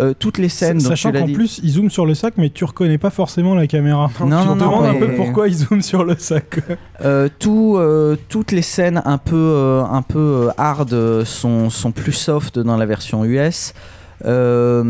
Euh, 0.00 0.14
toutes 0.16 0.38
les 0.38 0.48
scènes 0.48 0.78
Sachant 0.78 1.10
tu 1.10 1.18
qu'en 1.18 1.26
plus, 1.32 1.60
ils 1.64 1.70
zooment 1.70 1.90
sur 1.90 2.06
le 2.06 2.14
sac, 2.14 2.34
mais 2.36 2.50
tu 2.50 2.64
reconnais 2.64 2.98
pas 2.98 3.10
forcément 3.10 3.54
la 3.56 3.66
caméra. 3.66 4.08
Non, 4.20 4.26
tu 4.26 4.30
non, 4.30 4.42
te 4.42 4.48
non, 4.48 4.54
demandes 4.56 4.86
un 4.86 4.94
peu 4.94 5.14
pourquoi 5.16 5.48
ils 5.48 5.54
zooment 5.54 5.82
sur 5.82 6.04
le 6.04 6.14
sac. 6.18 6.60
Euh, 7.04 7.28
tout, 7.38 7.76
euh, 7.78 8.16
toutes 8.28 8.50
les 8.52 8.62
scènes 8.62 9.02
un 9.04 9.18
peu, 9.18 9.36
euh, 9.36 9.84
un 9.84 10.02
peu 10.02 10.48
hard 10.58 11.22
sont, 11.24 11.70
sont 11.70 11.92
plus 11.92 12.12
soft 12.12 12.58
dans 12.58 12.76
la 12.76 12.86
version 12.86 13.24
US. 13.24 13.72
Euh, 14.24 14.82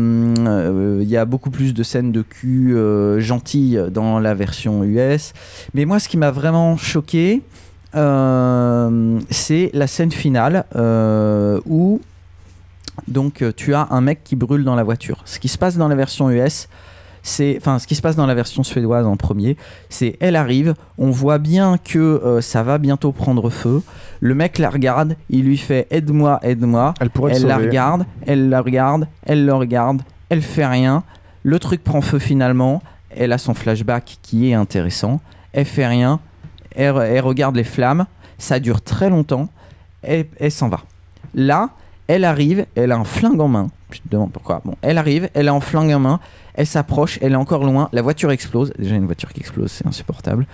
euh, 0.47 0.99
Il 1.01 1.07
y 1.09 1.17
a 1.17 1.25
beaucoup 1.25 1.49
plus 1.51 1.73
de 1.73 1.83
scènes 1.83 2.11
de 2.11 2.21
cul 2.23 2.75
euh, 2.75 3.19
gentilles 3.19 3.79
dans 3.91 4.19
la 4.19 4.33
version 4.33 4.83
US. 4.83 5.33
Mais 5.73 5.85
moi, 5.85 5.99
ce 5.99 6.09
qui 6.09 6.17
m'a 6.17 6.31
vraiment 6.31 6.77
choqué, 6.77 7.41
euh, 7.41 7.58
c'est 7.93 9.71
la 9.73 9.87
scène 9.87 10.11
finale 10.11 10.65
euh, 10.75 11.59
où 11.65 12.01
donc 13.07 13.41
euh, 13.41 13.51
tu 13.55 13.73
as 13.73 13.87
un 13.91 14.01
mec 14.01 14.23
qui 14.23 14.35
brûle 14.35 14.63
dans 14.63 14.75
la 14.75 14.83
voiture. 14.83 15.21
Ce 15.25 15.39
qui 15.39 15.47
se 15.47 15.57
passe 15.57 15.77
dans 15.77 15.87
la 15.87 15.95
version 15.95 16.29
US, 16.29 16.67
c'est 17.23 17.57
enfin 17.57 17.79
ce 17.79 17.87
qui 17.87 17.95
se 17.95 18.01
passe 18.01 18.15
dans 18.15 18.25
la 18.25 18.35
version 18.35 18.63
suédoise 18.63 19.05
en 19.05 19.17
premier, 19.17 19.57
c'est 19.89 20.17
elle 20.19 20.35
arrive, 20.35 20.73
on 20.97 21.11
voit 21.11 21.37
bien 21.37 21.77
que 21.77 21.99
euh, 21.99 22.41
ça 22.41 22.63
va 22.63 22.77
bientôt 22.77 23.11
prendre 23.11 23.49
feu. 23.49 23.81
Le 24.19 24.35
mec 24.35 24.57
la 24.57 24.69
regarde, 24.69 25.15
il 25.29 25.43
lui 25.43 25.57
fait 25.57 25.87
aide-moi, 25.91 26.39
aide-moi. 26.43 26.93
Elle 26.99 27.09
pourrait 27.09 27.39
la 27.39 27.57
regarde, 27.57 28.05
elle 28.25 28.49
la 28.49 28.61
regarde, 28.61 29.07
elle 29.23 29.45
le 29.45 29.53
regarde, 29.53 30.01
elle 30.29 30.41
fait 30.41 30.65
rien. 30.65 31.03
Le 31.43 31.59
truc 31.59 31.83
prend 31.83 32.01
feu 32.01 32.19
finalement. 32.19 32.81
Elle 33.11 33.33
a 33.33 33.39
son 33.39 33.55
flashback 33.55 34.19
qui 34.21 34.51
est 34.51 34.53
intéressant. 34.53 35.19
Elle 35.51 35.65
fait 35.65 35.87
rien. 35.87 36.19
Elle, 36.79 37.21
regarde 37.21 37.55
les 37.55 37.63
flammes. 37.63 38.05
Ça 38.37 38.59
dure 38.59 38.81
très 38.81 39.09
longtemps. 39.09 39.49
Elle, 40.01 40.27
elle 40.39 40.51
s'en 40.51 40.69
va. 40.69 40.81
Là, 41.33 41.69
elle 42.07 42.23
arrive, 42.23 42.65
elle 42.75 42.91
a 42.91 42.97
un 42.97 43.03
flingue 43.03 43.41
en 43.41 43.47
main. 43.47 43.67
Je 43.91 43.99
te 43.99 44.07
demande 44.09 44.31
pourquoi. 44.31 44.61
Bon, 44.63 44.75
elle 44.81 44.97
arrive, 44.97 45.29
elle 45.33 45.49
a 45.49 45.53
un 45.53 45.59
flingue 45.59 45.93
en 45.93 45.99
main. 45.99 46.19
Elle 46.55 46.65
s'approche, 46.65 47.19
elle 47.21 47.33
est 47.33 47.35
encore 47.35 47.63
loin. 47.63 47.89
La 47.93 48.01
voiture 48.01 48.31
explose. 48.31 48.73
Déjà, 48.77 48.95
une 48.95 49.05
voiture 49.05 49.31
qui 49.33 49.39
explose, 49.39 49.71
c'est 49.71 49.87
insupportable. 49.87 50.45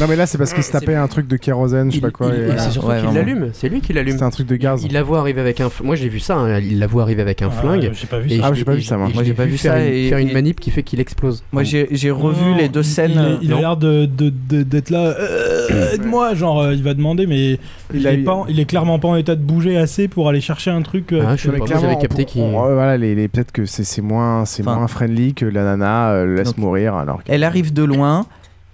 Non, 0.00 0.06
mais 0.08 0.16
là, 0.16 0.26
c'est 0.26 0.38
parce 0.38 0.52
qu'il 0.52 0.62
se 0.62 0.72
tapait 0.72 0.94
un 0.94 1.06
truc 1.08 1.28
de 1.28 1.36
kérosène, 1.36 1.90
je 1.90 1.96
sais 1.96 2.00
pas 2.00 2.10
quoi. 2.10 2.28
Il- 2.34 2.54
et- 2.54 2.58
c'est 2.58 2.70
surtout 2.70 2.88
Ouais, 2.88 3.00
qu'il 3.00 3.12
l'allume, 3.14 3.50
c'est 3.52 3.68
lui 3.68 3.80
qui 3.80 3.92
l'allume. 3.92 4.12
C'était 4.12 4.24
un 4.24 4.30
truc 4.30 4.46
de 4.46 4.56
gaz. 4.56 4.82
Il 4.84 4.92
la 4.92 5.02
voit 5.02 5.20
arriver 5.20 5.40
avec 5.40 5.60
un. 5.60 5.68
fl- 5.68 5.84
Moi 5.84 5.94
j'ai 5.96 6.08
vu 6.08 6.20
ça, 6.20 6.36
hein, 6.36 6.58
il 6.58 6.78
la 6.78 6.86
voit 6.86 7.02
arriver 7.02 7.22
avec 7.22 7.42
un 7.42 7.48
Ah, 7.48 7.60
flingue. 7.60 7.90
j'ai 7.92 8.06
pas 8.06 8.18
vu 8.18 8.30
et 8.32 8.38
ça. 8.38 8.46
Ah, 8.46 8.52
j'ai 8.54 8.64
pas 8.64 8.74
vu 8.74 8.82
ça, 8.82 8.96
moi. 8.96 9.08
j'ai 9.24 9.34
pas 9.34 9.44
vu 9.44 9.56
faire 9.58 9.74
ça 9.74 9.80
une- 9.84 9.92
et- 9.92 10.08
faire 10.08 10.18
une 10.18 10.28
et- 10.30 10.32
manip 10.32 10.58
qui 10.60 10.70
fait 10.70 10.82
qu'il 10.82 11.00
explose. 11.00 11.42
Moi, 11.52 11.62
j'ai 11.62 11.88
j'ai 11.90 12.10
revu 12.10 12.44
Non, 12.50 12.56
les 12.56 12.68
deux 12.68 12.80
il- 12.80 12.84
scènes. 12.84 13.38
Il, 13.42 13.52
a 13.52 13.58
l'air 13.58 13.76
de- 13.76 14.06
de- 14.06 14.30
de- 14.48 14.62
d'être 14.62 14.90
là. 14.90 15.14
euh, 15.18 15.92
Aide-moi, 15.94 16.34
genre 16.34 16.60
euh, 16.62 16.74
il 16.74 16.82
va 16.82 16.94
demander, 16.94 17.26
mais 17.26 17.58
il, 17.94 18.06
est 18.06 18.14
eu- 18.16 18.24
pas, 18.24 18.32
en- 18.34 18.46
il 18.46 18.58
est 18.60 18.64
clairement 18.64 18.98
pas 18.98 19.08
en 19.08 19.16
état 19.16 19.34
de 19.36 19.42
bouger 19.42 19.76
assez 19.76 20.08
pour 20.08 20.28
aller 20.28 20.40
chercher 20.40 20.70
un 20.70 20.82
truc. 20.82 21.12
euh, 21.12 21.22
Ah, 21.26 21.36
je 21.36 21.50
moi, 21.50 21.66
clairement, 21.66 21.96
capté 21.96 22.26
ouais, 22.34 22.74
voilà, 22.74 22.98
peut-être 23.28 23.52
que 23.52 23.66
c'est 23.66 23.84
c'est 23.84 24.02
c'est 24.46 24.62
moins 24.62 24.86
friendly 24.88 25.34
que 25.34 25.44
la 25.52 25.64
nana 25.64 26.10
euh, 26.10 26.36
laisse 26.36 26.48
Donc- 26.48 26.58
mourir 26.58 26.94
alors 26.94 27.22
que- 27.22 27.30
Elle 27.32 27.44
arrive 27.44 27.72
de 27.72 27.82
loin, 27.84 28.26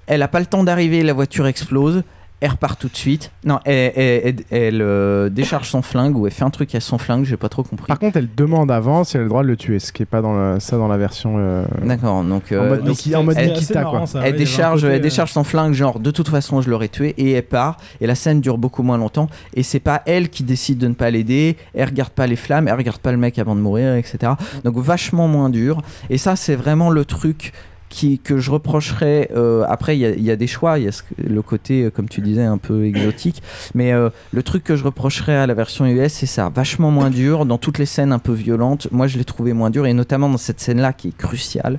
elle 0.07 0.23
a 0.23 0.29
pas 0.29 0.41
le 0.41 0.47
temps 0.47 0.65
d'arriver, 0.65 1.03
la 1.03 1.13
voiture 1.13 1.47
explose, 1.47 2.03
elle 2.41 2.51
repart 2.51 2.79
tout 2.81 2.89
de 2.89 2.97
suite. 2.97 3.31
Non, 3.45 3.59
elle, 3.65 3.93
elle- 3.97 4.23
elle- 4.25 4.45
elle, 4.51 4.83
euh, 4.83 5.29
décharge 5.29 5.69
son 5.69 5.83
flingue 5.83 6.17
ou 6.17 6.27
elle 6.27 6.33
fait 6.33 6.45
un 6.45 6.51
truc 6.51 6.75
à 6.75 6.81
son 6.81 6.99
flingue, 6.99 7.25
j'ai 7.25 7.37
pas 7.37 7.49
trop 7.49 7.63
compris. 7.63 7.87
Par 7.87 7.99
contre, 7.99 8.17
elle 8.17 8.29
demande 8.37 8.71
avant 8.71 9.03
si 9.05 9.17
elle 9.17 9.23
a 9.23 9.25
le 9.25 9.29
droit 9.29 9.43
de 9.43 9.49
le 9.49 9.57
tuer, 9.57 9.79
ce 9.79 9.93
qui 9.93 10.03
est 10.03 10.07
pas 10.07 10.21
dans 10.23 10.35
le- 10.55 10.61
ça 10.61 10.77
dans 10.77 10.89
la 10.89 10.97
version. 10.97 11.35
euh, 11.39 11.65
D'accord, 11.85 12.23
donc, 12.25 12.45
en 12.51 12.55
euh, 12.55 12.69
mode, 12.71 12.85
donc, 12.85 12.97
Niki- 12.97 13.17
en 13.17 13.25
mode 13.25 13.35
elle- 13.39 13.53
Nikita 13.55 13.83
quoi. 13.85 14.05
elle 14.23 14.37
décharge, 14.37 14.85
elle 14.85 15.01
décharge 15.01 15.33
son 15.33 15.45
flingue, 15.45 15.73
genre 15.75 15.99
de 16.01 16.11
toute 16.11 16.29
façon 16.29 16.61
je 16.61 16.71
l'aurais 16.71 16.89
tué, 16.89 17.15
et 17.19 17.33
elle 17.33 17.43
part. 17.43 17.77
Et 18.01 18.07
la 18.07 18.15
scène 18.15 18.41
dure 18.41 18.59
beaucoup 18.59 18.83
moins 18.83 18.99
longtemps. 18.99 19.29
Et 19.55 19.63
c'est 19.63 19.81
pas 19.81 20.03
elle 20.07 20.29
qui 20.29 20.43
décide 20.45 20.79
de 20.79 20.89
ne 20.89 20.95
pas 20.95 21.11
l'aider. 21.11 21.57
Elle 21.75 21.89
regarde 21.89 22.11
pas 22.11 22.27
les 22.27 22.37
flammes, 22.37 22.69
elle 22.69 22.75
regarde 22.75 22.99
pas 22.99 23.11
le 23.13 23.19
mec 23.19 23.39
avant 23.39 23.57
de 23.57 23.61
mourir, 23.61 23.95
etc. 23.95 24.33
Donc 24.65 24.77
vachement 24.77 25.27
moins 25.29 25.51
dur. 25.51 25.83
Et 26.11 26.19
ça, 26.19 26.37
c'est 26.37 26.55
vraiment 26.57 26.91
le 26.91 27.05
truc. 27.05 27.53
Qui, 27.91 28.19
que 28.19 28.37
je 28.39 28.51
reprocherais 28.51 29.31
euh, 29.35 29.65
après 29.67 29.97
il 29.97 30.01
y, 30.01 30.05
a- 30.05 30.11
il 30.11 30.23
y 30.23 30.31
a 30.31 30.37
des 30.37 30.47
choix 30.47 30.79
il 30.79 30.85
y 30.85 30.89
a 30.89 30.93
ce 30.93 31.03
le 31.17 31.41
côté 31.41 31.85
euh, 31.85 31.91
comme 31.91 32.07
tu 32.07 32.21
disais 32.21 32.45
un 32.45 32.59
peu 32.59 32.85
exotique 32.85 33.43
mais 33.75 33.93
euh, 33.95 34.11
le 34.31 34.43
truc 34.43 34.63
que 34.63 34.77
je 34.77 34.85
reprocherais 34.85 35.35
à 35.37 35.47
la 35.47 35.55
version 35.55 35.87
US 35.87 36.13
c'est 36.13 36.27
ça 36.27 36.51
vachement 36.55 36.91
moins 36.91 37.09
dur 37.09 37.47
dans 37.47 37.57
toutes 37.57 37.79
les 37.79 37.87
scènes 37.87 38.13
un 38.13 38.19
peu 38.19 38.33
violentes 38.35 38.89
moi 38.93 39.07
je 39.07 39.17
l'ai 39.17 39.25
trouvé 39.25 39.55
moins 39.55 39.71
dur 39.71 39.87
et 39.87 39.95
notamment 39.95 40.29
dans 40.29 40.37
cette 40.37 40.61
scène 40.61 40.83
là 40.83 40.93
qui 40.93 41.09
est 41.09 41.17
cruciale 41.17 41.79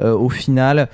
Euh, 0.00 0.14
au 0.14 0.30
final 0.30 0.88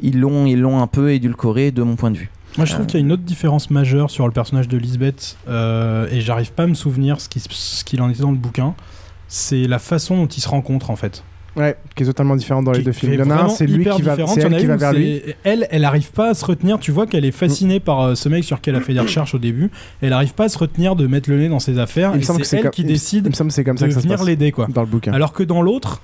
ils 0.00 0.20
l'ont 0.20 0.44
ils 0.44 0.60
l'ont 0.60 0.80
un 0.82 0.86
peu 0.86 1.12
édulcoré 1.12 1.70
de 1.70 1.82
mon 1.82 1.96
point 1.96 2.10
de 2.10 2.18
vue 2.18 2.30
Moi, 2.58 2.66
je 2.66 2.74
trouve 2.74 2.84
qu'il 2.86 3.00
y 3.00 3.02
a 3.02 3.06
une 3.06 3.12
autre 3.12 3.22
différence 3.22 3.70
majeure 3.70 4.10
sur 4.10 4.26
le 4.26 4.32
personnage 4.32 4.68
de 4.68 4.76
Lisbeth, 4.76 5.38
et 5.48 6.20
j'arrive 6.20 6.52
pas 6.52 6.64
à 6.64 6.66
me 6.66 6.74
souvenir 6.74 7.20
ce 7.22 7.28
qui- 7.30 7.40
ce 7.48 7.84
qu'il 7.84 8.02
en 8.02 8.10
était 8.10 8.20
dans 8.22 8.32
le 8.32 8.36
bouquin. 8.36 8.74
C'est 9.28 9.66
la 9.66 9.78
façon 9.78 10.16
dont 10.18 10.26
ils 10.26 10.40
se 10.40 10.48
rencontrent 10.48 10.90
en 10.90 10.96
fait. 10.96 11.22
Ouais, 11.58 11.76
qui 11.96 12.04
est 12.04 12.06
totalement 12.06 12.36
différent 12.36 12.62
dans 12.62 12.70
les 12.70 12.82
deux 12.82 12.92
films. 12.92 13.14
Il 13.14 13.18
y 13.18 13.22
en 13.22 13.30
a 13.30 13.42
un, 13.42 13.48
c'est 13.48 13.66
lui 13.66 13.82
qui 13.84 14.00
va, 14.02 14.14
différente. 14.14 14.30
c'est 14.34 14.42
elle 14.42 14.56
qui 14.56 14.66
va 14.66 14.76
vers 14.76 14.92
lui. 14.92 15.20
Elle, 15.42 15.66
elle 15.70 15.84
arrive 15.84 16.12
pas 16.12 16.30
à 16.30 16.34
se 16.34 16.44
retenir. 16.44 16.78
Tu 16.78 16.92
vois 16.92 17.06
qu'elle 17.06 17.24
est 17.24 17.32
fascinée 17.32 17.80
par 17.80 18.00
euh, 18.00 18.14
ce 18.14 18.28
mec 18.28 18.44
sur 18.44 18.60
qui 18.60 18.70
elle 18.70 18.76
a 18.76 18.80
fait 18.80 18.94
des 18.94 19.00
recherches 19.00 19.34
au 19.34 19.38
début. 19.38 19.70
Elle 20.00 20.12
arrive 20.12 20.34
pas 20.34 20.44
à 20.44 20.48
se 20.48 20.56
retenir 20.58 20.94
de 20.94 21.06
mettre 21.08 21.28
le 21.28 21.38
nez 21.38 21.48
dans 21.48 21.58
ses 21.58 21.78
affaires. 21.78 22.10
Il 22.14 22.18
me 22.18 22.22
et 22.22 22.24
semble 22.24 22.40
que 22.40 22.46
c'est 22.46 22.58
elle 22.58 22.62
comme- 22.62 22.70
qui 22.70 22.84
décide 22.84 23.26
il 23.26 23.30
me 23.30 23.34
semble 23.34 23.48
que 23.48 23.54
c'est 23.54 23.64
comme 23.64 23.76
ça 23.76 23.88
que 23.88 23.92
se 23.92 24.50
quoi. 24.50 24.66
dans 24.72 24.82
le 24.82 24.86
bouquin. 24.86 25.12
Alors 25.12 25.32
que 25.32 25.42
dans 25.42 25.60
l'autre. 25.60 26.00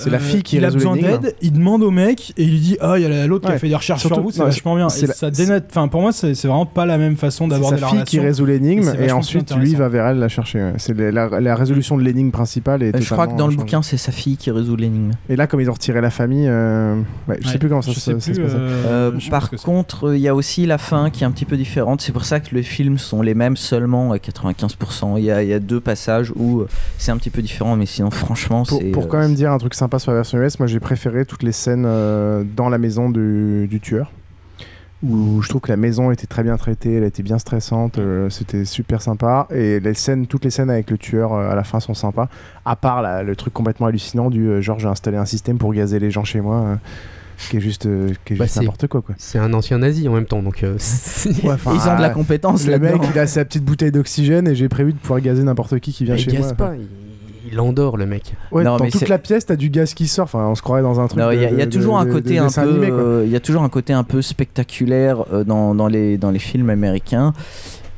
C'est 0.00 0.10
la 0.10 0.18
fille 0.18 0.42
qui 0.42 0.56
il 0.56 0.64
a 0.64 0.70
besoin 0.70 0.96
d'aide, 0.96 1.34
il 1.42 1.52
demande 1.52 1.82
au 1.82 1.90
mec 1.90 2.32
et 2.36 2.42
il 2.44 2.50
lui 2.50 2.58
dit 2.60 2.76
Ah, 2.80 2.94
il 2.98 3.02
y 3.02 3.06
a 3.06 3.26
l'autre 3.26 3.44
qui 3.44 3.50
a 3.50 3.54
Ouais. 3.54 3.58
fait 3.58 3.68
des 3.68 3.74
recherches 3.76 4.00
Surtout- 4.00 4.14
sur 4.16 4.22
vous, 4.22 4.30
c'est 4.30 4.42
vachement 4.42 4.74
bien. 4.76 4.88
Et 4.88 5.06
la- 5.06 5.12
ça 5.14 5.30
dénote. 5.30 5.64
Enfin, 5.70 5.88
pour 5.88 6.00
moi, 6.00 6.12
c'est 6.12 6.34
c'est 6.34 6.48
vraiment 6.48 6.66
pas 6.66 6.86
la 6.86 6.98
même 6.98 7.16
façon 7.16 7.48
d'aborder 7.48 7.76
sa 7.78 7.82
la 7.86 7.88
fille 7.88 8.04
qui 8.04 8.20
résout 8.20 8.46
l'énigme 8.46 8.92
et, 9.00 9.12
ensuite 9.12 9.54
lui 9.56 9.74
va 9.74 9.88
vers 9.88 10.06
elle 10.06 10.18
la 10.18 10.28
chercher. 10.28 10.58
ouais. 10.60 10.72
C'est 10.78 10.96
la, 10.98 11.10
la- 11.28 11.40
la 11.40 11.54
résolution 11.54 11.96
de 11.96 12.02
l'énigme 12.02 12.30
principale. 12.30 12.82
Est 12.82 12.96
Euh, 12.96 13.00
je 13.00 13.12
crois 13.12 13.26
que 13.26 13.36
dans 13.36 13.46
le 13.48 13.54
bouquin 13.56 13.82
c'est 13.82 13.96
sa 13.96 14.12
fille 14.12 14.36
qui 14.36 14.50
résout 14.50 14.76
l'énigme 14.76 15.10
Et 15.28 15.36
là, 15.36 15.46
comme 15.46 15.60
ils 15.60 15.68
ont 15.70 15.74
retiré 15.74 16.00
la 16.00 16.10
famille, 16.10 16.46
euh, 16.48 16.96
ouais, 17.28 17.38
je 17.40 17.46
sais 17.46 17.52
Ouais, 17.54 17.58
plus 17.58 17.68
comment 17.68 17.82
ça, 17.82 17.92
se- 17.92 18.00
sais 18.00 18.12
ça 18.12 18.20
se 18.20 18.30
plus, 18.32 18.42
passait. 18.42 18.56
Euh, 18.56 19.20
sais 19.20 19.30
par 19.30 19.50
contre, 19.50 20.14
il 20.14 20.20
y 20.20 20.28
a 20.28 20.34
aussi 20.34 20.66
la 20.66 20.78
fin 20.78 21.10
qui 21.10 21.24
est 21.24 21.26
un 21.26 21.30
petit 21.30 21.44
peu 21.44 21.56
différente. 21.56 22.00
C'est 22.00 22.12
pour 22.12 22.24
ça 22.24 22.40
que 22.40 22.54
les 22.54 22.62
films 22.62 22.98
sont 22.98 23.22
les 23.22 23.34
mêmes 23.34 23.56
seulement 23.56 24.12
à 24.12 24.18
95%. 24.18 25.16
Il 25.18 25.24
y 25.24 25.30
a, 25.30 25.42
il 25.42 25.48
y 25.48 25.52
a 25.52 25.58
deux 25.60 25.80
passages 25.80 26.32
où 26.36 26.60
euh, 26.60 26.68
c'est 26.98 27.10
un 27.10 27.16
petit 27.16 27.30
peu 27.30 27.42
différent, 27.42 27.76
mais 27.76 27.86
sinon, 27.86 28.10
franchement, 28.10 28.64
Pour, 28.64 28.78
c'est. 28.80 28.86
pour 28.90 29.04
euh, 29.04 29.06
quand 29.06 29.18
même 29.18 29.34
dire 29.34 29.52
un 29.52 29.58
truc 29.58 29.74
sympa 29.74 29.89
sympa 29.90 29.98
sur 29.98 30.12
la 30.12 30.18
version 30.18 30.38
US. 30.40 30.58
Moi, 30.60 30.66
j'ai 30.68 30.78
préféré 30.80 31.24
toutes 31.24 31.42
les 31.42 31.52
scènes 31.52 31.84
euh, 31.86 32.44
dans 32.56 32.68
la 32.68 32.78
maison 32.78 33.10
du, 33.10 33.66
du 33.68 33.80
tueur. 33.80 34.12
Où 35.02 35.40
je 35.40 35.48
trouve 35.48 35.62
que 35.62 35.70
la 35.70 35.78
maison 35.78 36.10
était 36.10 36.26
très 36.26 36.42
bien 36.42 36.56
traitée, 36.58 36.92
elle 36.96 37.04
était 37.04 37.22
bien 37.22 37.38
stressante, 37.38 37.96
euh, 37.98 38.28
c'était 38.28 38.66
super 38.66 39.00
sympa. 39.00 39.48
Et 39.50 39.80
les 39.80 39.94
scènes, 39.94 40.26
toutes 40.26 40.44
les 40.44 40.50
scènes 40.50 40.68
avec 40.68 40.90
le 40.90 40.98
tueur 40.98 41.32
euh, 41.32 41.50
à 41.50 41.54
la 41.54 41.64
fin 41.64 41.80
sont 41.80 41.94
sympas. 41.94 42.28
À 42.66 42.76
part 42.76 43.22
le 43.24 43.34
truc 43.34 43.54
complètement 43.54 43.86
hallucinant 43.86 44.28
du 44.28 44.62
genre 44.62 44.78
j'ai 44.78 44.88
installé 44.88 45.16
un 45.16 45.24
système 45.24 45.56
pour 45.56 45.72
gazer 45.72 45.98
les 46.00 46.10
gens 46.10 46.24
chez 46.24 46.42
moi, 46.42 46.78
qui 47.48 47.56
est 47.56 47.60
juste, 47.60 47.86
euh, 47.86 48.10
qui 48.26 48.34
est 48.34 48.36
Bah, 48.36 48.44
juste 48.44 48.56
c'est- 48.56 48.60
n'importe 48.60 48.88
quoi. 48.88 49.00
quoi. 49.00 49.14
C'est 49.16 49.38
un 49.38 49.54
ancien 49.54 49.78
nazi 49.78 50.06
en 50.06 50.12
même 50.12 50.26
temps, 50.26 50.42
donc. 50.42 50.62
euh, 50.64 50.74
Ouais, 51.44 51.54
Ils 51.74 51.88
ont 51.88 51.96
de 51.96 52.02
la 52.02 52.10
compétence 52.10 52.66
Le 52.66 52.78
mec, 52.78 53.00
il 53.14 53.18
a 53.18 53.26
sa 53.26 53.46
petite 53.46 53.64
bouteille 53.64 53.92
d'oxygène 53.92 54.48
et 54.48 54.54
j'ai 54.54 54.68
prévu 54.68 54.92
de 54.92 54.98
pouvoir 54.98 55.22
gazer 55.22 55.42
n'importe 55.44 55.80
qui 55.80 55.92
qui 55.94 56.04
vient 56.04 56.14
il 56.16 56.20
chez 56.20 56.30
gaze 56.30 56.42
moi. 56.42 56.52
pas, 56.52 56.72
il, 56.76 56.86
il 57.50 57.58
endort 57.60 57.96
le 57.96 58.06
mec. 58.06 58.34
Ouais, 58.52 58.62
Non, 58.64 58.76
dans 58.76 58.84
mais 58.84 58.90
toute 58.90 59.00
c'est- 59.00 59.08
la 59.08 59.18
pièce, 59.18 59.46
t'as 59.46 59.56
du 59.56 59.70
gaz 59.70 59.94
qui 59.94 60.06
sort. 60.06 60.24
Enfin, 60.24 60.46
on 60.46 60.54
se 60.54 60.62
croirait 60.62 60.82
dans 60.82 61.00
un 61.00 61.06
truc. 61.08 61.20
Il 61.32 61.40
y, 61.40 61.44
a- 61.44 61.48
de- 61.50 61.54
il 61.54 61.58
y 61.58 61.62
a 61.62 61.66
de- 61.66 61.70
toujours 61.70 61.98
de- 62.02 62.08
un 62.08 62.12
côté 62.12 62.36
de 62.36 62.40
un 62.40 62.48
peu, 62.48 62.60
euh, 62.84 63.22
il 63.26 63.30
y 63.32 63.36
a 63.36 63.40
toujours 63.40 63.62
un 63.62 63.68
côté 63.68 63.92
un 63.92 64.04
peu 64.04 64.22
spectaculaire 64.22 65.24
euh, 65.32 65.44
dans, 65.44 65.74
dans 65.74 65.88
les 65.88 66.16
dans 66.18 66.30
les 66.30 66.38
films 66.38 66.70
américains 66.70 67.32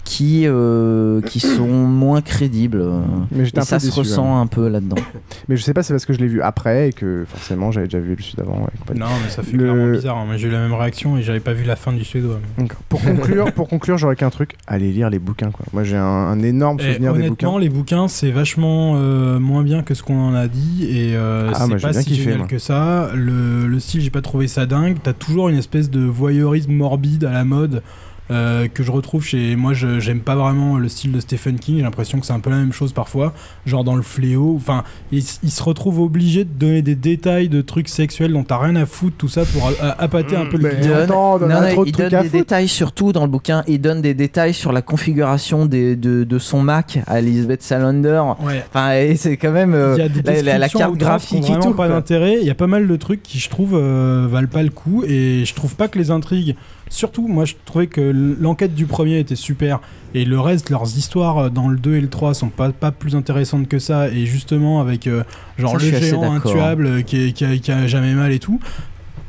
qui 0.05 0.43
euh, 0.47 1.21
qui 1.23 1.39
sont 1.41 1.69
moins 1.69 2.21
crédibles. 2.23 2.85
Mais 3.31 3.45
et 3.49 3.61
ça 3.61 3.79
se 3.79 3.87
déçu, 3.87 4.01
ressent 4.01 4.41
un 4.41 4.47
peu 4.47 4.69
là-dedans. 4.69 4.97
Mais 5.49 5.57
je 5.57 5.63
sais 5.63 5.73
pas, 5.75 5.83
c'est 5.83 5.93
parce 5.95 6.07
que 6.07 6.13
je 6.13 6.19
l'ai 6.19 6.27
vu 6.27 6.43
après 6.43 6.89
et 6.89 6.93
que 6.93 7.25
forcément 7.29 7.71
j'avais 7.71 7.87
déjà 7.87 8.01
vu 8.01 8.15
le 8.17 8.23
sud 8.23 8.41
avant. 8.41 8.59
ouais. 8.63 8.95
Non, 8.99 9.07
mais 9.23 9.31
ça 9.31 9.43
fait 9.43 9.57
Le- 9.57 9.65
clairement 9.65 9.93
bizarre. 9.93 10.17
hein. 10.19 10.25
Moi, 10.27 10.37
j'ai 10.37 10.49
eu 10.49 10.51
la 10.51 10.59
même 10.61 10.75
réaction 10.75 11.17
et 11.17 11.23
j'avais 11.23 11.41
pas 11.41 11.53
vu 11.53 11.65
la 11.65 11.77
fin 11.77 11.93
du 11.93 12.05
suédois. 12.05 12.41
mais- 12.59 12.67
pour 12.89 13.01
conclure, 13.03 13.53
pour 13.53 13.69
conclure, 13.69 13.97
j'aurais 13.99 14.17
qu'un 14.17 14.31
truc 14.31 14.55
allez 14.67 14.91
lire 14.93 15.09
les 15.11 15.19
bouquins. 15.19 15.51
Quoi. 15.51 15.65
Moi, 15.73 15.85
j'ai 15.85 15.97
un, 15.97 16.03
un 16.05 16.41
énorme 16.41 16.79
souvenir 16.81 16.99
des 16.99 17.07
bouquins. 17.29 17.49
honnêtement, 17.49 17.59
les 17.59 17.69
bouquins, 17.69 18.09
c'est 18.09 18.31
vachement 18.33 18.95
euh, 18.97 19.39
moins 19.39 19.63
bien 19.63 19.83
que 19.83 19.95
ce 19.95 20.03
qu'on 20.03 20.19
en 20.21 20.35
a 20.35 20.49
dit 20.49 20.85
et 20.89 21.15
euh, 21.17 21.51
Ah, 21.55 21.67
moi, 21.67 21.79
c'est 21.79 21.79
j'ai 21.79 21.83
pas 21.89 21.93
bien 21.93 22.01
si 22.03 22.09
kiffé, 22.11 22.23
génial 22.25 22.39
moi. 22.39 22.47
que 22.49 22.59
ça. 22.59 23.11
Le, 23.15 23.67
le 23.67 23.81
style, 23.81 24.01
j'ai 24.01 24.11
pas 24.11 24.23
trouvé 24.23 24.49
ça 24.49 24.67
dingue. 24.67 24.97
T'as 25.03 25.13
toujours 25.13 25.49
une 25.49 25.57
espèce 25.57 25.91
de 25.91 26.01
voyeurisme 26.01 26.73
morbide 26.73 27.25
à 27.25 27.33
la 27.33 27.45
mode. 27.45 27.83
Euh, 28.31 28.69
que 28.69 28.83
je 28.83 28.91
retrouve 28.93 29.25
chez 29.25 29.57
moi 29.57 29.73
j'aime 29.75 30.21
pas 30.21 30.37
vraiment 30.37 30.79
le 30.79 30.89
style 30.89 31.11
de 31.13 31.21
Stephen 31.21 31.59
King 31.59 31.77
j'ai 31.79 31.83
l'impression 31.83 32.21
que 32.21 32.25
c'est 32.27 32.33
un 32.33 32.41
peu 32.41 32.51
la 32.51 32.57
même 32.57 32.73
chose 32.73 32.93
parfois 32.93 33.33
genre 33.67 33.83
dans 33.85 33.97
le 33.97 34.03
fléau 34.03 34.55
enfin 34.57 34.85
il, 35.11 35.23
se 35.23 35.63
retrouve 35.63 35.99
obligé 36.01 36.45
de 36.45 36.51
donner 36.51 36.83
des 36.83 36.95
détails 36.95 37.49
de 37.49 37.61
trucs 37.63 37.89
sexuels 37.89 38.33
dont 38.33 38.45
t'as 38.45 38.59
rien 38.59 38.77
à 38.77 38.87
foutre 38.87 39.17
tout 39.17 39.29
ça 39.29 39.45
pour 39.45 39.67
a- 39.69 39.73
a- 39.87 40.03
appâter 40.03 40.37
un 40.37 40.47
peu 40.47 40.57
le 40.57 40.69
client. 40.71 41.07
Non, 41.09 41.39
il 41.85 41.93
donne 41.93 42.09
des 42.09 42.17
foutre. 42.17 42.31
détails 42.33 42.69
surtout 42.69 43.13
dans 43.13 43.23
le 43.25 43.31
bouquin. 43.31 43.65
Il 43.67 43.81
donne 43.81 44.01
des 44.01 44.15
détails 44.15 44.55
sur 44.55 44.73
la 44.73 44.83
configuration 44.83 45.67
des, 45.67 45.97
de, 45.97 46.25
de 46.25 46.39
son 46.39 46.63
Mac 46.63 47.01
à 47.07 47.19
Elizabeth 47.19 47.63
Salander. 47.63 48.23
Ouais. 48.41 48.65
Enfin, 48.69 48.95
et 48.95 49.17
c'est 49.17 49.37
quand 49.37 49.53
même 49.53 49.75
euh, 49.75 49.95
Il 49.99 50.03
y 50.03 50.05
a 50.05 50.09
des 50.09 50.23
la, 50.23 50.33
la- 50.33 50.43
la 50.43 50.59
descriptions 50.67 50.79
carte 50.79 50.93
qui 50.93 50.99
graphique 50.99 51.43
vraiment 51.45 51.61
tout. 51.67 51.75
pas 51.75 51.89
d'intérêt. 51.89 52.39
Il 52.41 52.47
y 52.47 52.51
a 52.51 52.55
pas 52.55 52.67
mal 52.67 52.87
de 52.87 52.97
trucs 52.97 53.23
qui, 53.23 53.39
je 53.39 53.51
trouve, 53.51 53.73
euh, 53.75 54.27
valent 54.31 54.49
pas 54.49 54.63
le 54.63 54.71
coup. 54.71 55.05
Et 55.07 55.45
je 55.45 55.55
trouve 55.55 55.75
pas 55.77 55.89
que 55.89 55.99
les 55.99 56.11
intrigues. 56.11 56.57
Surtout, 56.95 57.27
moi, 57.27 57.47
je 57.47 57.55
trouvais 57.65 57.87
que 57.87 58.01
l'enquête 58.39 58.75
du 58.75 58.85
premier 58.87 59.19
était 59.19 59.35
super. 59.35 59.81
Et 60.15 60.27
le 60.27 60.39
reste, 60.39 60.69
leurs 60.69 60.85
histoires 60.99 61.39
euh, 61.39 61.49
dans 61.49 61.69
le 61.69 61.79
2 61.79 61.95
et 61.95 62.01
le 62.03 62.09
3 62.11 62.35
sont 62.35 62.51
pas, 62.51 62.71
pas 62.71 62.91
plus 62.93 63.17
intéressantes 63.17 63.67
que 63.67 63.79
ça. 63.79 64.09
Et 64.11 64.27
justement, 64.27 64.81
avec 64.81 65.07
euh, 65.07 65.23
genre 65.59 65.73
Ça, 65.81 65.87
le 65.87 65.91
géant 66.07 66.21
intuable 66.51 66.87
euh, 66.87 67.03
qui, 67.03 67.17
est- 67.29 67.33
qui 67.33 67.45
a, 67.47 67.57
qui 67.57 67.73
a 67.73 67.87
jamais 67.87 68.13
mal 68.15 68.31
et 68.33 68.39
tout. 68.39 68.61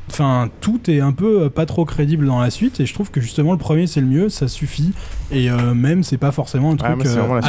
Enfin, 0.09 0.49
tout 0.61 0.91
est 0.91 0.99
un 0.99 1.13
peu 1.13 1.43
euh, 1.43 1.49
pas 1.49 1.65
trop 1.65 1.85
crédible 1.85 2.25
dans 2.27 2.39
la 2.41 2.49
suite. 2.49 2.79
Et 2.81 2.85
je 2.85 2.93
trouve 2.93 3.09
que 3.09 3.21
justement, 3.21 3.53
le 3.53 3.57
premier, 3.57 3.87
c'est 3.87 4.01
le 4.01 4.07
mieux. 4.07 4.27
Ça 4.29 4.47
suffit. 4.49 4.91
Et 5.31 5.49
euh, 5.49 5.73
même, 5.73 6.03
c'est 6.03 6.17
pas 6.17 6.31
forcément 6.31 6.71
un 6.71 6.75
truc. 6.75 6.89
euh, 7.17 7.41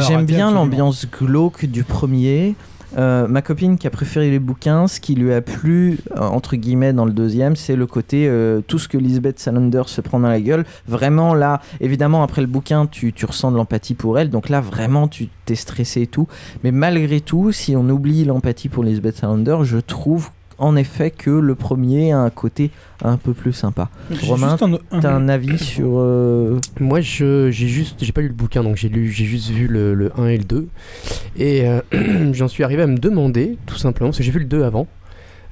J'aime 0.00 0.24
bien 0.36 0.50
l'ambiance 0.54 1.06
glauque 1.10 1.64
du 1.66 1.82
premier. 1.82 2.54
Euh, 2.96 3.28
ma 3.28 3.42
copine 3.42 3.76
qui 3.76 3.86
a 3.86 3.90
préféré 3.90 4.30
les 4.30 4.38
bouquins, 4.38 4.86
ce 4.86 5.00
qui 5.00 5.14
lui 5.14 5.32
a 5.32 5.42
plu, 5.42 5.98
euh, 6.16 6.20
entre 6.20 6.56
guillemets, 6.56 6.92
dans 6.92 7.04
le 7.04 7.12
deuxième, 7.12 7.56
c'est 7.56 7.76
le 7.76 7.86
côté 7.86 8.26
euh, 8.28 8.60
tout 8.66 8.78
ce 8.78 8.88
que 8.88 8.96
Lisbeth 8.96 9.38
Salander 9.38 9.82
se 9.86 10.00
prend 10.00 10.18
dans 10.18 10.28
la 10.28 10.40
gueule. 10.40 10.64
Vraiment, 10.88 11.34
là, 11.34 11.60
évidemment, 11.80 12.22
après 12.22 12.40
le 12.40 12.46
bouquin, 12.46 12.86
tu, 12.86 13.12
tu 13.12 13.26
ressens 13.26 13.52
de 13.52 13.56
l'empathie 13.56 13.94
pour 13.94 14.18
elle. 14.18 14.30
Donc 14.30 14.48
là, 14.48 14.60
vraiment, 14.60 15.08
tu 15.08 15.28
t'es 15.44 15.54
stressé 15.54 16.02
et 16.02 16.06
tout. 16.06 16.26
Mais 16.64 16.70
malgré 16.70 17.20
tout, 17.20 17.52
si 17.52 17.76
on 17.76 17.88
oublie 17.88 18.24
l'empathie 18.24 18.68
pour 18.68 18.82
Lisbeth 18.82 19.16
Salander, 19.16 19.58
je 19.62 19.78
trouve 19.78 20.30
en 20.58 20.76
effet 20.76 21.10
que 21.10 21.30
le 21.30 21.54
premier 21.54 22.12
a 22.12 22.18
un 22.18 22.30
côté 22.30 22.70
un 23.04 23.16
peu 23.18 23.32
plus 23.34 23.52
sympa. 23.52 23.90
Romain, 24.22 24.52
un- 24.52 24.56
un- 24.90 25.00
t'as 25.00 25.12
un 25.14 25.28
avis 25.28 25.58
sur... 25.58 25.98
euh, 25.98 26.58
Moi, 26.80 27.00
je 27.00 27.50
j'ai 27.50 27.68
juste, 27.68 28.02
j'ai 28.02 28.12
pas 28.12 28.22
lu 28.22 28.28
le 28.28 28.34
bouquin, 28.34 28.62
donc 28.62 28.76
j'ai 28.76 28.88
lu, 28.88 29.10
j'ai 29.10 29.24
juste 29.26 29.50
vu 29.50 29.66
le, 29.66 29.94
le 29.94 30.12
1 30.18 30.26
et 30.28 30.38
le 30.38 30.44
2. 30.44 30.68
Et 31.36 31.68
euh, 31.68 31.80
j'en 32.32 32.48
suis 32.48 32.64
arrivé 32.64 32.82
à 32.82 32.86
me 32.86 32.96
demander, 32.98 33.58
tout 33.66 33.76
simplement, 33.76 34.08
parce 34.10 34.18
que 34.18 34.24
j'ai 34.24 34.32
vu 34.32 34.38
le 34.40 34.44
2 34.46 34.62
avant. 34.64 34.86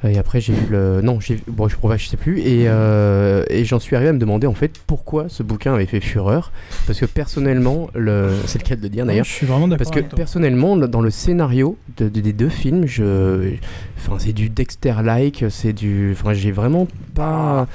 Et 0.07 0.18
après, 0.18 0.41
j'ai 0.41 0.52
vu 0.52 0.66
le. 0.70 1.00
Non, 1.02 1.18
j'ai 1.20 1.36
vu- 1.36 1.42
bon, 1.49 1.68
je, 1.68 1.76
pourrais- 1.76 1.99
je 1.99 2.08
sais 2.08 2.16
plus. 2.16 2.41
Et, 2.41 2.65
euh, 2.68 3.42
et 3.49 3.65
j'en 3.65 3.78
suis 3.78 3.97
arrivé 3.97 4.10
à 4.10 4.12
me 4.12 4.18
demander, 4.18 4.47
en 4.47 4.55
fait, 4.55 4.73
pourquoi 4.86 5.26
ce 5.28 5.42
bouquin 5.42 5.73
avait 5.74 5.86
fait 5.86 6.00
fureur. 6.00 6.52
Parce 6.86 7.00
que 7.00 7.07
personnellement, 7.07 7.89
le... 7.94 8.31
c'est 8.47 8.62
le 8.62 8.68
cas 8.68 8.76
de 8.76 8.83
le 8.83 8.89
dire 8.91 9.05
Ouais, 9.05 9.08
d'ailleurs. 9.08 9.24
je 9.24 9.31
suis 9.33 9.47
vraiment 9.47 9.66
d'accord 9.68 9.78
Parce 9.78 9.91
que 9.91 9.99
avec 10.00 10.10
toi. 10.10 10.16
personnellement, 10.16 10.76
le- 10.76 10.89
dans 10.89 11.00
le 11.00 11.10
scénario 11.10 11.76
de- 11.97 12.08
de- 12.08 12.20
des 12.20 12.33
deux 12.33 12.49
films, 12.50 12.86
je. 12.86 13.55
Enfin, 13.97 14.16
c'est 14.18 14.33
du 14.34 14.50
Dexter-like, 14.50 15.47
c'est 15.49 15.73
du. 15.73 16.12
Enfin, 16.12 16.34
j'ai 16.34 16.52
vraiment 16.52 16.86
pas. 17.15 17.66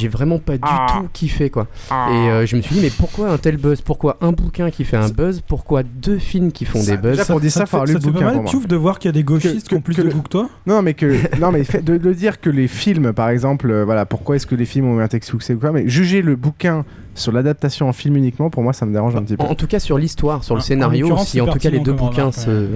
J'ai 0.00 0.08
vraiment 0.08 0.38
pas 0.38 0.54
du 0.54 0.60
tout 0.60 1.08
kiffé, 1.12 1.50
quoi. 1.50 1.66
Et 1.90 1.92
euh, 2.30 2.46
je 2.46 2.56
me 2.56 2.62
suis 2.62 2.76
dit, 2.76 2.80
mais 2.80 2.90
pourquoi 2.90 3.30
un 3.30 3.38
tel 3.38 3.56
buzz? 3.58 3.80
Pourquoi 3.82 4.16
un 4.20 4.32
bouquin 4.32 4.70
qui 4.70 4.84
fait 4.84 4.96
un 4.96 5.08
buzz? 5.10 5.42
Pourquoi 5.46 5.82
deux 5.82 6.18
films 6.18 6.52
qui 6.52 6.64
font 6.64 6.82
des 6.82 6.96
buzz? 6.96 7.12
déjà, 7.18 7.24
pour 7.26 7.40
dire 7.40 7.50
ça, 7.52 7.66
fait- 7.66 7.84
le 7.86 7.98
bouquin 7.98 8.30
pas 8.30 8.34
mal, 8.42 8.66
de 8.66 8.76
voir 8.76 8.98
qu'il 8.98 9.08
y 9.08 9.10
a 9.10 9.12
des 9.12 9.24
gauchistes 9.24 9.68
qui 9.68 9.74
ont 9.74 9.80
plus 9.80 9.96
de 9.96 10.04
goût 10.04 10.22
que 10.22 10.28
toi? 10.28 10.48
Non, 10.66 10.80
mais 10.82 10.94
que 10.94 11.16
non, 11.38 11.50
mais 11.52 11.64
fait- 11.64 11.73
de, 11.82 11.96
de 11.98 12.12
dire 12.12 12.40
que 12.40 12.50
les 12.50 12.68
films, 12.68 13.12
par 13.12 13.28
exemple, 13.28 13.70
euh, 13.70 13.84
voilà, 13.84 14.06
pourquoi 14.06 14.36
est-ce 14.36 14.46
que 14.46 14.54
les 14.54 14.64
films 14.66 14.86
ont 14.86 15.00
eu 15.00 15.02
un 15.02 15.08
texte 15.08 15.30
succès 15.30 15.54
ou 15.54 15.58
quoi, 15.58 15.72
mais 15.72 15.88
juger 15.88 16.22
le 16.22 16.36
bouquin 16.36 16.84
sur 17.14 17.32
l'adaptation 17.32 17.88
en 17.88 17.92
film 17.92 18.16
uniquement, 18.16 18.50
pour 18.50 18.62
moi, 18.62 18.72
ça 18.72 18.86
me 18.86 18.92
dérange 18.92 19.14
un 19.16 19.22
petit 19.22 19.36
peu. 19.36 19.44
En, 19.44 19.54
tout 19.54 19.66
cas, 19.66 19.78
sur 19.78 19.98
l'histoire, 19.98 20.42
sur 20.44 20.54
le 20.54 20.60
En- 20.60 20.64
scénario, 20.64 21.16
si 21.18 21.40
en 21.40 21.46
tout 21.46 21.58
cas 21.58 21.70
les 21.70 21.80
deux 21.80 21.92
bouquins 21.92 22.32
se. 22.32 22.66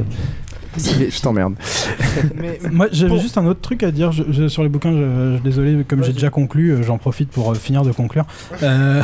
Je 0.76 1.20
t'emmerde. 1.20 1.54
Moi, 2.70 2.86
j'avais 2.92 3.18
juste 3.18 3.36
un 3.36 3.46
autre 3.46 3.60
truc 3.60 3.82
à 3.82 3.90
dire 3.90 4.12
je- 4.12 4.22
je- 4.30 4.46
sur 4.48 4.62
les 4.62 4.68
bouquins. 4.68 4.92
je- 4.92 5.36
je- 5.38 5.42
désolé, 5.42 5.82
comme 5.88 6.04
j'ai 6.04 6.12
déjà 6.12 6.30
conclu, 6.30 6.70
euh, 6.70 6.82
j'en 6.82 6.98
profite 6.98 7.30
pour 7.30 7.50
euh, 7.50 7.54
finir 7.54 7.82
de 7.82 7.90
conclure. 7.90 8.26
Euh, 8.62 9.02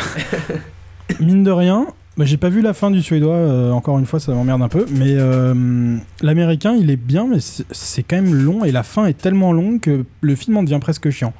mine 1.20 1.42
de 1.42 1.50
rien, 1.50 1.86
bah, 2.16 2.24
j'ai 2.24 2.36
pas 2.36 2.48
vu 2.48 2.60
la 2.60 2.74
fin 2.74 2.90
du 2.90 3.02
suédois. 3.02 3.34
euh, 3.34 3.70
encore 3.72 3.98
une 3.98 4.06
fois, 4.06 4.20
ça 4.20 4.32
m'emmerde 4.32 4.62
un 4.62 4.68
peu. 4.68 4.86
Mais 4.90 5.14
euh, 5.16 5.96
l'américain, 6.22 6.74
il 6.78 6.90
est 6.90 6.96
bien, 6.96 7.26
mais 7.26 7.38
c'est- 7.40 8.02
quand 8.02 8.16
même 8.16 8.34
long 8.34 8.64
et 8.64 8.72
la 8.72 8.82
fin 8.82 9.06
est 9.06 9.18
tellement 9.18 9.52
longue 9.52 9.80
que 9.80 10.04
le 10.20 10.34
film 10.36 10.56
en 10.56 10.62
devient 10.62 10.78
presque 10.80 11.10
chiant. 11.10 11.32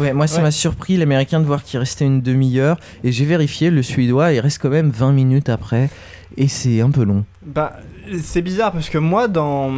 Ouais, 0.00 0.14
moi 0.14 0.26
ça 0.26 0.38
Ouais. 0.38 0.44
m'a 0.44 0.50
surpris 0.50 0.96
l'américain 0.96 1.38
de 1.38 1.44
voir 1.44 1.62
qu'il 1.62 1.78
restait 1.78 2.06
une 2.06 2.22
demi-heure 2.22 2.78
et 3.04 3.12
j'ai 3.12 3.26
vérifié 3.26 3.68
le 3.70 3.82
suédois 3.82 4.32
il 4.32 4.40
reste 4.40 4.58
quand 4.62 4.70
même 4.70 4.88
20 4.88 5.12
minutes 5.12 5.50
après 5.50 5.90
et 6.38 6.48
c'est 6.48 6.80
un 6.80 6.90
peu 6.90 7.04
long. 7.04 7.26
Bah, 7.44 7.76
c'est 8.22 8.40
bizarre 8.40 8.72
parce 8.72 8.88
que 8.88 8.96
moi, 8.96 9.28
dans. 9.28 9.70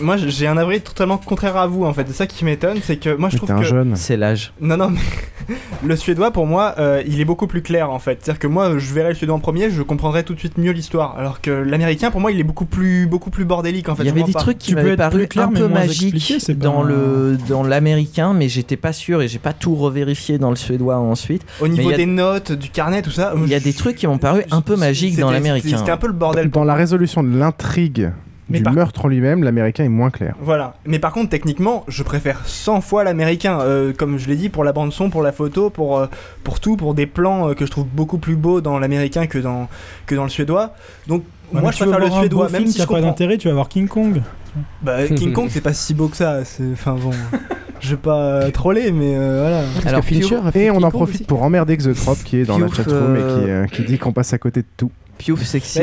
Moi, 0.00 0.16
j'ai 0.16 0.46
un 0.46 0.56
avis 0.56 0.80
totalement 0.80 1.18
contraire 1.18 1.56
à 1.56 1.66
vous 1.66 1.84
en 1.84 1.92
fait. 1.92 2.04
C'est 2.08 2.14
ça 2.14 2.26
qui 2.26 2.44
m'étonne, 2.44 2.78
c'est 2.82 2.96
que 2.96 3.14
moi 3.16 3.28
je 3.28 3.34
Mais 3.34 3.38
trouve 3.38 3.50
un 3.52 3.58
que. 3.60 3.64
jeune. 3.66 3.96
C'est 3.96 4.16
l'âge. 4.16 4.52
Non, 4.60 4.76
non, 4.76 4.90
mais 4.90 5.00
le 5.84 5.96
suédois 5.96 6.30
pour 6.30 6.46
moi, 6.46 6.74
euh, 6.78 7.02
il 7.06 7.20
est 7.20 7.24
beaucoup 7.24 7.46
plus 7.46 7.62
clair 7.62 7.90
en 7.90 7.98
fait. 7.98 8.18
C'est-à-dire 8.22 8.38
que 8.38 8.46
moi, 8.46 8.78
je 8.78 8.92
verrais 8.94 9.10
le 9.10 9.14
suédois 9.14 9.36
en 9.36 9.40
premier, 9.40 9.70
je 9.70 9.82
comprendrais 9.82 10.22
tout 10.22 10.34
de 10.34 10.38
suite 10.38 10.58
mieux 10.58 10.72
l'histoire. 10.72 11.16
Alors 11.18 11.40
que 11.40 11.50
l'américain, 11.50 12.10
pour 12.10 12.20
moi, 12.20 12.32
il 12.32 12.40
est 12.40 12.44
beaucoup 12.44 12.64
plus, 12.66 13.06
beaucoup 13.06 13.30
plus 13.30 13.44
bordélique 13.44 13.88
en 13.88 13.94
fait. 13.94 14.02
Il 14.02 14.06
y 14.06 14.10
avait 14.10 14.22
des 14.22 14.32
pas. 14.32 14.40
trucs 14.40 14.58
qui 14.58 14.68
Tu 14.68 14.74
peux 14.74 14.80
m'avaient 14.82 14.92
être 14.94 14.98
paru 14.98 15.26
clair, 15.26 15.48
un 15.48 15.52
peu 15.52 15.68
magiques 15.68 16.50
dans 16.58 16.82
pas- 16.82 16.88
le 16.88 17.38
dans 17.48 17.62
l'américain 17.62 18.32
mais 18.34 18.48
j'étais 18.48 18.76
pas 18.76 18.92
sûr 18.92 19.22
et 19.22 19.28
j'ai 19.28 19.38
pas 19.38 19.52
tout 19.52 19.74
revérifié 19.74 20.38
dans 20.38 20.50
le 20.50 20.56
suédois 20.56 20.96
ensuite. 20.98 21.42
Au 21.60 21.64
Mais 21.64 21.70
niveau 21.70 21.90
a- 21.90 21.96
des 21.96 22.06
notes, 22.06 22.52
du 22.52 22.68
carnet, 22.70 23.02
tout 23.02 23.10
ça. 23.10 23.34
Il 23.36 23.48
y 23.48 23.54
a 23.54 23.60
des 23.60 23.72
trucs 23.72 23.96
qui 23.96 24.06
m'ont 24.06 24.18
paru 24.18 24.42
un 24.50 24.60
peu 24.60 24.76
magiques 24.76 25.18
dans 25.18 25.30
l'américain. 25.30 25.76
C'était 25.78 25.90
un 25.90 25.96
peu 25.96 26.06
le 26.06 26.12
bordel. 26.12 26.50
Dans 26.50 26.64
la 26.64 26.74
résolution 26.74 27.22
de 27.22 27.36
l'intrigue 27.36 28.10
Mais 28.50 28.58
du 28.58 28.64
par- 28.64 28.72
meurtre 28.74 29.04
en 29.04 29.08
lui-même, 29.08 29.42
l'américain 29.44 29.84
est 29.84 29.88
moins 29.88 30.10
clair. 30.10 30.34
Voilà. 30.40 30.74
Mais 30.84 30.98
par 30.98 31.12
contre, 31.12 31.30
techniquement, 31.30 31.84
je 31.88 32.02
préfère 32.02 32.42
100 32.46 32.80
fois 32.80 33.04
l'américain. 33.04 33.60
euh, 33.60 33.92
comme 33.96 34.18
je 34.18 34.28
l'ai 34.28 34.36
dit, 34.36 34.48
pour 34.48 34.64
la 34.64 34.72
bande-son, 34.72 35.08
pour 35.10 35.22
la 35.22 35.32
photo, 35.32 35.70
pour, 35.70 35.98
euh, 35.98 36.06
pour 36.44 36.60
tout, 36.60 36.76
pour 36.76 36.94
des 36.94 37.06
plans 37.06 37.48
euh, 37.50 37.54
que 37.54 37.64
je 37.66 37.70
trouve 37.70 37.86
beaucoup 37.86 38.18
plus 38.18 38.36
beaux 38.36 38.60
dans 38.60 38.78
l'américain 38.78 39.26
que 39.26 39.38
dans, 39.38 39.68
que 40.06 40.14
dans 40.14 40.24
le 40.24 40.30
suédois. 40.30 40.74
Donc, 41.06 41.22
Ouais, 41.52 41.60
moi, 41.60 41.72
je 41.72 41.78
tu 41.78 41.84
veux 41.84 41.90
préfère 41.90 42.08
le 42.08 42.20
suédois, 42.20 42.48
même 42.48 42.60
film 42.62 42.72
si 42.72 42.80
je 42.80 42.86
pas 42.86 43.00
d'intérêt, 43.00 43.36
tu 43.36 43.48
vas 43.48 43.54
voir 43.54 43.68
King 43.68 43.88
Kong. 43.88 44.22
Bah, 44.82 45.06
King 45.16 45.32
Kong, 45.32 45.48
c'est 45.50 45.60
pas 45.60 45.72
si 45.72 45.94
beau 45.94 46.06
que 46.06 46.16
ça. 46.16 46.38
Enfin 46.72 46.94
bon. 46.94 47.10
Je 47.80 47.90
vais 47.90 47.96
pas 47.96 48.48
troller, 48.52 48.92
mais 48.92 49.14
euh, 49.16 49.40
voilà. 49.40 49.62
Alors, 49.90 50.04
Fincher 50.04 50.38
Et 50.54 50.70
on 50.70 50.76
en 50.82 50.90
profite 50.92 51.22
aussi. 51.22 51.24
pour 51.24 51.42
emmerder 51.42 51.76
Xotrop 51.76 52.18
qui 52.24 52.36
est 52.38 52.44
dans 52.44 52.58
la 52.58 52.66
Piouf, 52.66 52.76
chatroom 52.76 53.16
et 53.16 53.18
qui, 53.18 53.24
euh, 53.50 53.62
euh, 53.62 53.66
qui 53.66 53.82
dit 53.82 53.98
qu'on 53.98 54.12
passe 54.12 54.32
à 54.32 54.38
côté 54.38 54.60
de 54.62 54.66
tout. 54.76 54.92
Piouf 55.20 55.42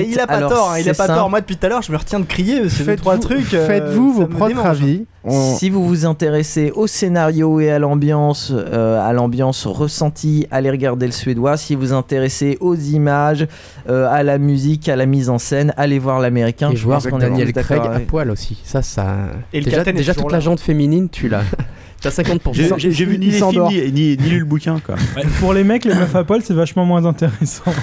il 0.09 0.19
a 0.19 0.27
pas 0.27 0.33
Alors, 0.33 0.51
tort, 0.51 0.71
hein, 0.71 0.79
il 0.79 0.81
a 0.89 0.93
c'est 0.93 0.97
pas 0.97 1.07
simple. 1.07 1.19
tort. 1.19 1.29
Moi, 1.29 1.41
depuis 1.41 1.57
tout 1.57 1.65
à 1.65 1.69
l'heure, 1.69 1.81
je 1.81 1.91
me 1.91 1.97
retiens 1.97 2.19
de 2.19 2.25
crier. 2.25 2.61
deux, 2.61 2.95
trois 2.95 3.13
Faites-vous 3.13 3.27
trucs. 3.35 3.53
euh, 3.53 3.67
faites-vous 3.67 4.09
ça 4.11 4.15
vos 4.15 4.21
me 4.21 4.27
propres 4.27 4.47
démange. 4.47 4.65
avis. 4.65 5.05
On- 5.23 5.55
Si 5.57 5.69
vous 5.69 5.85
vous 5.87 6.05
intéressez 6.05 6.71
au 6.73 6.87
scénario 6.87 7.59
et 7.59 7.69
à 7.69 7.79
l'ambiance, 7.79 8.51
euh, 8.55 8.99
à 9.05 9.13
l'ambiance 9.13 9.65
ressentie, 9.67 10.47
allez 10.51 10.71
regarder 10.71 11.05
le 11.05 11.11
suédois. 11.11 11.57
Si 11.57 11.75
vous 11.75 11.81
vous 11.81 11.93
intéressez 11.93 12.57
aux 12.61 12.75
images, 12.75 13.45
euh, 13.89 14.07
à 14.09 14.23
la 14.23 14.37
musique, 14.37 14.87
à 14.89 14.95
la 14.95 15.05
mise 15.05 15.29
en 15.29 15.37
scène, 15.37 15.73
allez 15.77 15.99
voir 15.99 16.19
l'américain. 16.19 16.71
Et 16.71 16.75
Je 16.75 16.83
voir 16.85 16.99
pense 17.01 17.11
qu'on 17.11 17.19
est 17.19 17.23
Daniel 17.23 17.47
tous 17.47 17.53
d'accord 17.53 17.77
Craig 17.77 17.91
à 17.91 17.95
avec- 17.95 18.07
poil 18.07 18.31
aussi. 18.31 18.57
Ça, 18.63 18.81
ça. 18.81 19.05
Et 19.53 19.59
le 19.59 19.65
déjà, 19.65 19.77
capitaine 19.77 19.95
est 19.95 19.97
déjà 19.99 20.13
toujours 20.13 20.27
toute 20.27 20.31
là. 20.31 20.37
la 20.37 20.41
jante 20.43 20.59
féminine, 20.61 21.09
tu 21.09 21.27
l'as. 21.29 21.41
Tu 22.01 22.07
as 22.07 22.11
50%. 22.11 22.77
J'ai 22.77 23.05
vu 23.05 23.17
ni 23.17 23.27
les 23.27 23.31
films 23.39 23.67
ni, 23.69 23.91
ni, 23.91 24.17
ni 24.17 24.29
lu 24.29 24.39
le 24.39 24.45
bouquin 24.45 24.79
quoi. 24.85 24.95
Ouais, 25.15 25.23
pour 25.39 25.53
les 25.53 25.63
mecs, 25.63 25.83
les 25.85 25.95
meufs 25.95 26.15
à 26.15 26.23
poil, 26.23 26.41
c'est 26.43 26.53
vachement 26.53 26.85
moins 26.85 27.05
intéressant. 27.05 27.63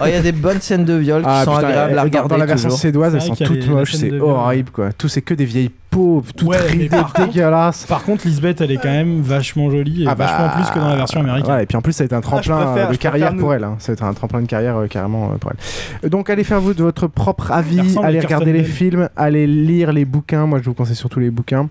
Oh, 0.00 0.04
Il 0.06 0.12
y 0.12 0.14
a 0.14 0.20
des 0.22 0.32
bonnes 0.32 0.60
scènes 0.60 0.84
de 0.84 0.94
viol 0.94 1.22
qui 1.22 1.28
Ah, 1.28 1.44
sont 1.44 1.54
putain, 1.56 1.66
agréables 1.68 1.92
à 1.92 1.96
dans- 1.96 2.02
regarder. 2.04 2.28
Dans 2.28 2.36
la 2.36 2.46
version 2.46 2.68
toujours. 2.68 2.80
suédoise, 2.80 3.12
C'est 3.12 3.18
elles 3.30 3.36
sont 3.36 3.44
toutes 3.44 3.66
moches, 3.68 3.94
c'est 3.94 4.12
horrible 4.20 4.70
quoi. 4.70 4.92
Tout 4.92 5.08
c'est 5.08 5.22
que 5.22 5.34
des 5.34 5.44
vieilles 5.44 5.70
Ouais, 5.94 6.56
ridées, 6.60 6.88
par 6.88 7.12
contre- 7.12 7.28
dégueulasses. 7.28 7.86
Par 7.86 8.02
contre, 8.04 8.26
Lisbeth, 8.26 8.60
elle 8.60 8.70
est 8.72 8.76
quand 8.76 8.90
même 8.90 9.20
vachement 9.20 9.70
jolie 9.70 10.04
et 10.04 10.06
Ah 10.08 10.14
bah, 10.14 10.26
vachement 10.26 10.48
plus 10.62 10.70
que 10.74 10.78
dans 10.78 10.88
la 10.88 10.96
version 10.96 11.20
américaine. 11.20 11.54
Ouais, 11.54 11.62
et 11.62 11.66
puis 11.66 11.76
en 11.76 11.82
plus, 11.82 11.92
ça 11.92 12.02
a 12.02 12.06
été 12.06 12.14
un 12.14 12.20
tremplin 12.20 12.56
préfère- 12.56 12.84
euh, 12.84 12.86
je 12.88 12.92
de 12.92 12.96
carrière 13.02 13.32
nous. 13.32 13.40
pour 13.40 13.54
elle. 13.54 13.64
hein. 13.64 13.76
Ça 13.78 13.92
a 13.92 13.94
été 13.94 14.04
un 14.04 14.12
tremplin 14.14 14.42
de 14.42 14.46
carrière 14.46 14.76
euh, 14.76 14.86
carrément 14.86 15.30
euh, 15.32 15.36
pour 15.38 15.50
elle. 15.52 15.56
Euh, 16.04 16.08
Donc, 16.08 16.30
allez 16.30 16.44
faire 16.44 16.60
vous 16.60 16.74
de 16.74 16.82
votre 16.82 17.06
propre 17.06 17.52
avis, 17.52 17.96
allez 18.02 18.20
regarder 18.20 18.52
les 18.52 18.62
Bell. 18.62 18.70
films, 18.70 19.08
allez 19.16 19.46
lire 19.46 19.92
les 19.92 20.04
bouquins. 20.04 20.46
Moi, 20.46 20.58
je 20.60 20.64
vous 20.64 20.74
conseille 20.74 20.96
surtout 20.96 21.20
les 21.20 21.30
bouquins. 21.30 21.68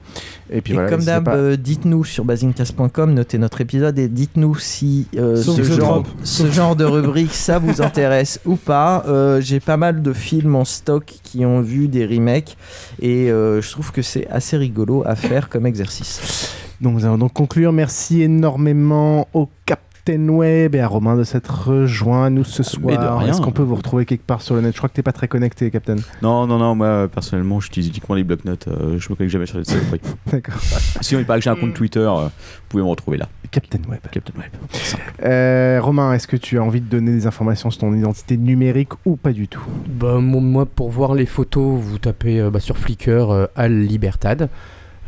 Et 0.51 0.61
puis 0.61 0.73
Et 0.73 0.75
voilà. 0.75 0.89
comme 0.89 1.03
d'hab, 1.03 1.23
pas. 1.25 1.35
euh, 1.35 1.55
dites-nous 1.57 2.03
sur 2.03 2.25
basingcast.com, 2.25 3.13
notez 3.13 3.37
notre 3.37 3.61
épisode 3.61 3.97
et 3.97 4.07
dites-nous 4.07 4.55
si 4.55 5.07
euh, 5.17 5.35
ce, 5.41 5.61
genre, 5.63 6.03
ce 6.23 6.49
genre 6.51 6.75
de 6.75 6.85
rubrique 6.85 7.33
ça 7.33 7.57
vous 7.59 7.81
intéresse 7.81 8.39
ou 8.45 8.55
pas. 8.55 9.03
Euh, 9.07 9.41
J'ai 9.41 9.59
pas 9.59 9.77
mal 9.77 10.01
de 10.01 10.13
films 10.13 10.55
en 10.55 10.65
stock 10.65 11.05
qui 11.23 11.45
ont 11.45 11.61
vu 11.61 11.87
des 11.87 12.05
remakes 12.05 12.55
et 13.01 13.31
euh, 13.31 13.61
je 13.61 13.71
trouve 13.71 13.91
que 13.91 14.01
c'est 14.03 14.12
assez 14.29 14.57
rigolo 14.57 15.03
à 15.05 15.15
faire 15.15 15.49
comme 15.49 15.65
exercice. 15.65 16.55
Donc, 16.81 16.95
nous 16.95 17.05
allons 17.05 17.17
donc 17.17 17.33
conclure. 17.33 17.71
Merci 17.71 18.21
énormément 18.21 19.27
au 19.33 19.49
Captain 19.65 20.27
Web 20.27 20.75
et 20.75 20.81
à 20.81 20.87
Romain 20.87 21.15
de 21.15 21.23
s'être 21.23 21.67
rejoint 21.69 22.25
à 22.25 22.29
nous 22.29 22.43
ce 22.43 22.61
de 22.61 22.67
soir. 22.67 23.19
rien. 23.19 23.29
Est-ce 23.31 23.41
qu'on 23.41 23.51
peut 23.53 23.63
vous 23.63 23.75
retrouver 23.75 24.05
quelque 24.05 24.25
part 24.25 24.41
sur 24.41 24.55
le 24.55 24.61
net? 24.61 24.73
Je 24.73 24.77
crois 24.77 24.89
que 24.89 24.95
t'es 24.95 25.01
pas 25.03 25.13
très 25.13 25.29
connecté, 25.29 25.71
Captain. 25.71 25.95
Non, 26.21 26.45
non, 26.45 26.57
non, 26.57 26.75
moi 26.75 27.07
personnellement 27.07 27.61
j'utilise 27.61 27.87
uniquement 27.89 28.15
les 28.15 28.25
blocs-notes, 28.25 28.67
euh, 28.67 28.99
je 28.99 29.09
me 29.09 29.15
connecte 29.15 29.31
jamais 29.31 29.45
sur 29.45 29.59
les 29.59 29.63
saloperies. 29.65 30.01
D'accord. 30.29 30.55
Sinon 30.99 31.21
il 31.21 31.25
paraît 31.25 31.39
que 31.39 31.45
j'ai 31.45 31.49
un 31.51 31.55
compte 31.55 31.73
Twitter, 31.73 31.99
euh, 31.99 32.25
vous 32.25 32.29
pouvez 32.67 32.83
me 32.83 32.89
retrouver 32.89 33.17
là. 33.17 33.29
Captain 33.53 33.79
Web. 33.89 33.99
Captain 34.11 34.33
Web. 34.37 34.49
Euh, 35.23 35.79
Romain, 35.81 36.13
est-ce 36.13 36.27
que 36.27 36.35
tu 36.35 36.57
as 36.57 36.63
envie 36.63 36.81
de 36.81 36.87
donner 36.89 37.11
des 37.11 37.27
informations 37.27 37.69
sur 37.69 37.81
ton 37.81 37.93
identité 37.93 38.35
numérique 38.35 38.89
ou 39.05 39.15
pas 39.15 39.31
du 39.31 39.47
tout? 39.47 39.63
Bah, 39.87 40.19
mo- 40.19 40.39
moi, 40.39 40.65
pour 40.65 40.89
voir 40.89 41.13
les 41.13 41.25
photos, 41.25 41.79
vous 41.79 41.99
tapez 41.99 42.39
euh, 42.41 42.49
bah, 42.49 42.59
sur 42.59 42.77
Flickr 42.77 43.29
euh, 43.31 43.45
Al 43.55 43.71
Libertad 43.79 44.49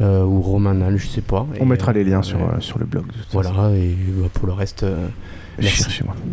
euh, 0.01 0.23
ou 0.23 0.41
Roman 0.41 0.79
Al, 0.81 0.97
je 0.97 1.07
sais 1.07 1.21
pas. 1.21 1.45
On 1.59 1.65
Et, 1.65 1.67
mettra 1.67 1.91
les 1.91 2.03
liens 2.03 2.19
euh, 2.19 2.23
sur, 2.23 2.39
euh, 2.39 2.59
sur 2.59 2.79
le 2.79 2.85
blog. 2.85 3.07
de 3.07 3.13
toute 3.13 3.27
Voilà, 3.31 3.49
façon. 3.49 3.73
et 3.73 3.95
bah, 4.21 4.27
pour 4.33 4.47
le 4.47 4.53
reste, 4.53 4.85
Cherchez-moi. 5.59 6.15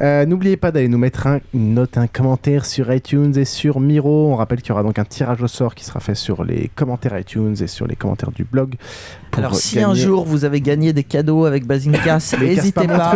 Euh, 0.00 0.24
N'oubliez 0.26 0.56
pas 0.56 0.70
d'aller 0.70 0.86
nous 0.88 0.98
mettre 0.98 1.26
un- 1.26 1.40
une 1.52 1.74
note, 1.74 1.98
un 1.98 2.06
commentaire 2.06 2.64
sur 2.64 2.92
iTunes 2.92 3.32
et 3.36 3.44
sur 3.44 3.80
Miro. 3.80 4.30
On 4.30 4.36
rappelle 4.36 4.60
qu'il 4.62 4.68
y 4.68 4.72
aura 4.72 4.82
donc 4.82 4.98
un 4.98 5.04
tirage 5.04 5.42
au 5.42 5.48
sort 5.48 5.74
qui 5.74 5.84
sera 5.84 5.98
fait 5.98 6.14
sur 6.14 6.44
les 6.44 6.70
commentaires 6.74 7.18
iTunes 7.18 7.56
et 7.60 7.66
sur 7.66 7.86
les 7.86 7.96
commentaires 7.96 8.30
du 8.30 8.44
blog. 8.44 8.74
Alors 9.36 9.54
si 9.56 9.80
un 9.80 9.94
jour 9.94 10.24
vous 10.24 10.44
avez 10.44 10.60
gagné 10.60 10.92
des 10.92 11.02
cadeaux 11.04 11.44
avec 11.46 11.66
casse 12.04 12.36
n'hésitez 12.38 12.86
pas. 12.86 13.12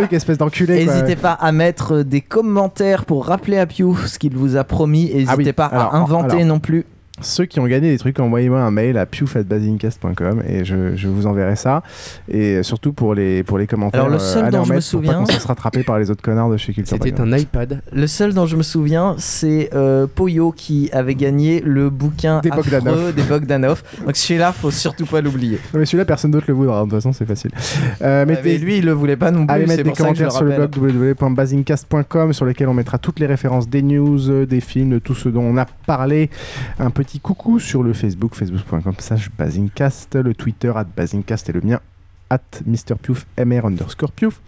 N'hésitez 0.75 1.15
à 1.33 1.51
mettre 1.51 2.01
des 2.01 2.21
commentaires 2.21 3.05
pour 3.05 3.25
rappeler 3.25 3.57
à 3.57 3.65
Piouf 3.65 4.07
ce 4.07 4.19
qu'il 4.19 4.35
vous 4.35 4.55
a 4.57 4.63
promis. 4.63 5.09
Ah 5.13 5.15
oui, 5.17 5.25
N'hésitez 5.25 5.53
pas 5.53 5.65
alors, 5.67 5.93
à 5.95 5.97
inventer 5.97 6.33
alors. 6.35 6.45
non 6.45 6.59
plus. 6.59 6.85
Ceux 7.23 7.45
qui 7.45 7.59
ont 7.59 7.65
gagné 7.67 7.89
des 7.91 7.97
trucs, 7.97 8.19
envoyez-moi 8.19 8.59
un 8.61 8.71
mail 8.71 8.97
à 8.97 9.05
piouf.basincast.com 9.05 10.43
et 10.47 10.65
je, 10.65 10.95
je 10.95 11.07
vous 11.07 11.25
enverrai 11.25 11.55
ça. 11.55 11.83
Et 12.29 12.61
surtout 12.63 12.93
pour 12.93 13.13
les, 13.15 13.43
pour 13.43 13.57
les 13.57 13.65
commentaires. 13.67 14.01
Alors, 14.01 14.11
le 14.11 14.17
euh, 14.17 14.19
seul 14.19 14.45
allez 14.45 14.57
dont 14.57 14.63
je 14.63 14.69
me 14.73 14.73
pour 14.73 14.75
pas 14.75 14.81
souviens- 14.81 15.13
qu'on 15.23 15.25
se 15.25 15.47
rattraper 15.47 15.83
par 15.83 15.99
les 15.99 16.11
autres 16.11 16.21
connards 16.21 16.49
de 16.49 16.57
chez 16.57 16.73
Culture 16.73 16.97
C'était 17.01 17.19
un 17.21 17.31
iPad. 17.37 17.81
Le 17.91 18.07
seul 18.07 18.33
dont 18.33 18.45
je 18.45 18.55
me 18.55 18.63
souviens, 18.63 19.15
c'est 19.17 19.69
euh, 19.73 20.05
Poyo 20.13 20.51
qui 20.51 20.89
avait 20.91 21.15
gagné 21.15 21.61
le 21.65 21.89
bouquin 21.89 22.41
Des 22.41 22.49
affreux 22.51 22.63
Bogdanov. 22.63 23.15
des 23.15 23.23
Bogdanov. 23.23 23.83
Donc 24.05 24.15
celui-là, 24.15 24.51
faut 24.51 24.71
surtout 24.71 25.05
pas 25.05 25.21
l'oublier. 25.21 25.59
Non, 25.73 25.79
mais 25.79 25.85
celui-là, 25.85 26.05
personne 26.05 26.31
d'autre 26.31 26.45
le 26.49 26.53
voudra. 26.53 26.79
De 26.79 26.83
toute 26.89 26.93
façon, 26.93 27.13
c'est 27.13 27.25
facile. 27.25 27.51
Euh, 28.01 28.25
Mais 28.27 28.33
mettez- 28.35 28.57
lui, 28.57 28.77
il 28.79 28.85
le 28.85 28.91
voulait 28.91 29.17
pas 29.17 29.31
non 29.31 29.45
plus. 29.45 29.53
Allez 29.55 29.65
mettre 29.65 29.83
des 29.83 29.89
pour 29.89 29.97
commentaires 29.97 30.31
sur 30.31 30.43
le 30.43 30.55
blog 30.55 30.75
www.basingcast.com 30.77 32.33
sur 32.33 32.45
lequel 32.45 32.67
on 32.67 32.73
mettra 32.73 32.97
toutes 32.97 33.19
les 33.19 33.25
références 33.25 33.67
des 33.69 33.81
news, 33.81 34.29
euh, 34.29 34.45
des 34.45 34.59
films, 34.59 34.89
de 34.91 34.99
tout 34.99 35.15
ce 35.15 35.29
dont 35.29 35.41
on 35.43 35.57
a 35.57 35.65
parlé. 35.85 36.29
Un 36.79 36.89
petit 36.89 37.12
coucou 37.19 37.59
sur 37.59 37.83
le 37.83 37.93
Facebook, 37.93 38.35
facebook.com 38.35 38.93
slash 38.99 39.29
basingcast, 39.37 40.15
le 40.15 40.33
Twitter 40.33 40.71
at 40.75 40.85
basingcast 40.85 41.49
et 41.49 41.53
le 41.53 41.61
mien 41.61 41.79
at 42.29 42.39
MrPiouf, 42.65 43.25
MR 43.37 43.65
underscore 43.65 44.11
Piouf. 44.11 44.41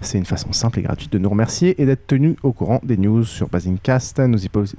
C'est 0.00 0.18
une 0.18 0.24
façon 0.24 0.52
simple 0.52 0.78
et 0.78 0.82
gratuite 0.82 1.12
de 1.12 1.18
nous 1.18 1.28
remercier 1.28 1.80
et 1.80 1.84
d'être 1.86 2.06
tenu 2.06 2.36
au 2.42 2.52
courant 2.52 2.80
des 2.82 2.96
news 2.96 3.24
sur 3.24 3.48
Basingcast. 3.48 4.18
N'oubliez 4.20 4.48
pas, 4.48 4.60
aussi- 4.60 4.76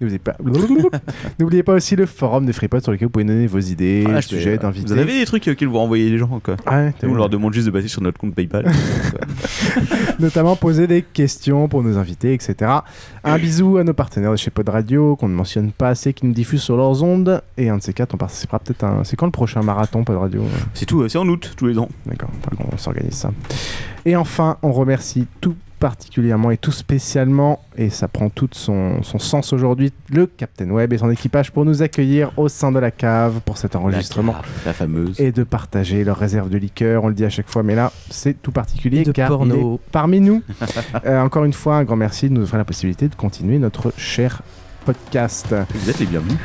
n'oubliez 0.00 0.18
pas, 0.18 0.36
n'oubliez 1.38 1.62
pas 1.62 1.74
aussi 1.74 1.96
le 1.96 2.06
forum 2.06 2.46
des 2.46 2.52
FreePods 2.52 2.80
sur 2.80 2.92
lequel 2.92 3.06
vous 3.06 3.10
pouvez 3.12 3.24
donner 3.24 3.46
vos 3.46 3.58
idées, 3.58 4.04
Ah, 4.08 4.22
sujets, 4.22 4.58
d'invités. 4.58 4.86
Vous 4.86 4.98
avez 4.98 5.18
des 5.18 5.26
trucs 5.26 5.46
auxquels 5.48 5.68
vous 5.68 5.78
renvoyez 5.78 6.10
les 6.10 6.18
gens 6.18 6.40
quoi. 6.42 6.56
Ouais, 6.70 6.92
Nous, 7.02 7.10
on 7.10 7.14
leur 7.14 7.28
demande 7.28 7.52
juste 7.52 7.66
de 7.66 7.72
passer 7.72 7.88
sur 7.88 8.02
notre 8.02 8.18
compte 8.18 8.34
PayPal. 8.34 8.70
notamment 10.18 10.56
poser 10.56 10.86
des 10.86 11.02
questions 11.02 11.68
pour 11.68 11.82
nos 11.82 11.96
invités, 11.98 12.34
etc. 12.34 12.70
Un 13.24 13.38
bisou 13.38 13.78
à 13.78 13.84
nos 13.84 13.94
partenaires 13.94 14.32
de 14.32 14.36
chez 14.36 14.50
Pod 14.50 14.68
Radio, 14.68 15.16
qu'on 15.16 15.28
ne 15.28 15.34
mentionne 15.34 15.72
pas 15.72 15.88
assez, 15.88 16.12
qui 16.12 16.26
nous 16.26 16.32
diffusent 16.32 16.62
sur 16.62 16.76
leurs 16.76 17.02
ondes. 17.02 17.42
Et 17.56 17.68
un 17.68 17.78
de 17.78 17.82
ces 17.82 17.92
quatre, 17.92 18.14
on 18.14 18.18
participera 18.18 18.58
peut-être 18.58 18.84
à 18.84 18.88
un... 18.88 19.04
C'est 19.04 19.16
quand 19.16 19.26
le 19.26 19.32
prochain 19.32 19.62
marathon 19.62 20.04
Pod 20.04 20.16
Radio? 20.16 20.42
C'est 20.74 20.86
tout, 20.86 21.02
euh, 21.02 21.08
c'est 21.08 21.18
en 21.18 21.28
août, 21.28 21.52
tous 21.56 21.66
les 21.66 21.78
ans. 21.78 21.88
D'accord, 22.06 22.30
on 22.72 22.76
s'organise 22.76 23.14
ça. 23.14 23.30
Et 24.04 24.16
enfin, 24.16 24.56
on 24.62 24.72
remercie 24.72 25.26
tout 25.40 25.54
particulièrement 25.78 26.50
et 26.50 26.56
tout 26.56 26.72
spécialement, 26.72 27.60
et 27.76 27.90
ça 27.90 28.08
prend 28.08 28.28
tout 28.28 28.48
son, 28.52 29.02
son 29.02 29.18
sens 29.18 29.52
aujourd'hui, 29.52 29.92
le 30.10 30.26
Captain 30.26 30.68
Web 30.70 30.92
et 30.92 30.98
son 30.98 31.10
équipage 31.10 31.52
pour 31.52 31.64
nous 31.64 31.82
accueillir 31.82 32.32
au 32.36 32.48
sein 32.48 32.72
de 32.72 32.78
la 32.78 32.90
cave 32.90 33.40
pour 33.44 33.58
cet 33.58 33.76
enregistrement. 33.76 34.32
cave, 34.32 34.46
la 34.66 34.72
fameuse. 34.72 35.20
Et 35.20 35.32
de 35.32 35.44
partager 35.44 36.04
leurs 36.04 36.18
réserves 36.18 36.50
de 36.50 36.58
liqueur, 36.58 37.04
on 37.04 37.08
le 37.08 37.14
dit 37.14 37.24
à 37.24 37.30
chaque 37.30 37.48
fois, 37.48 37.62
mais 37.62 37.74
là, 37.74 37.92
c'est 38.10 38.40
tout 38.40 38.52
particulier 38.52 39.04
de 39.04 39.12
car 39.12 39.28
porno. 39.28 39.54
il 39.54 39.74
est 39.74 39.90
parmi 39.92 40.20
nous. 40.20 40.42
Euh, 41.04 41.20
encore 41.20 41.44
une 41.44 41.52
fois, 41.52 41.76
un 41.76 41.84
grand 41.84 41.96
merci 41.96 42.28
de 42.28 42.34
nous 42.34 42.42
offrir 42.42 42.58
la 42.58 42.64
possibilité 42.64 43.08
de 43.08 43.14
continuer 43.14 43.58
notre 43.58 43.92
cher 43.96 44.42
podcast. 44.84 45.54
Vous 45.74 45.90
êtes 45.90 46.00
les 46.00 46.06
bienvenus. 46.06 46.38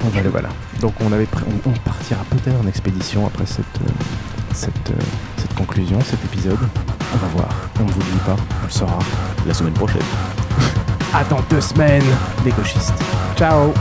Voilà, 0.00 0.28
voilà. 0.28 0.48
Donc 0.80 0.94
on, 1.00 1.12
avait 1.12 1.26
on, 1.46 1.70
on 1.70 1.72
partira 1.72 2.22
peut-être 2.30 2.60
en 2.62 2.66
expédition 2.66 3.26
après 3.26 3.46
cette, 3.46 3.64
euh, 3.80 3.90
cette, 4.52 4.90
euh, 4.90 5.02
cette 5.54 5.66
conclusion, 5.66 5.98
cet 6.00 6.24
épisode. 6.24 6.58
On 7.14 7.16
va 7.16 7.26
voir. 7.28 7.48
On 7.80 7.84
ne 7.84 7.90
vous 7.90 8.00
le 8.00 8.06
dit 8.06 8.24
pas, 8.24 8.36
on 8.62 8.66
le 8.66 8.70
saura. 8.70 8.98
La 9.46 9.54
semaine 9.54 9.74
prochaine. 9.74 10.02
À 11.14 11.22
dans 11.24 11.40
deux 11.48 11.60
semaines, 11.60 12.02
les 12.44 12.50
gauchistes. 12.50 12.92
Ciao 13.36 13.72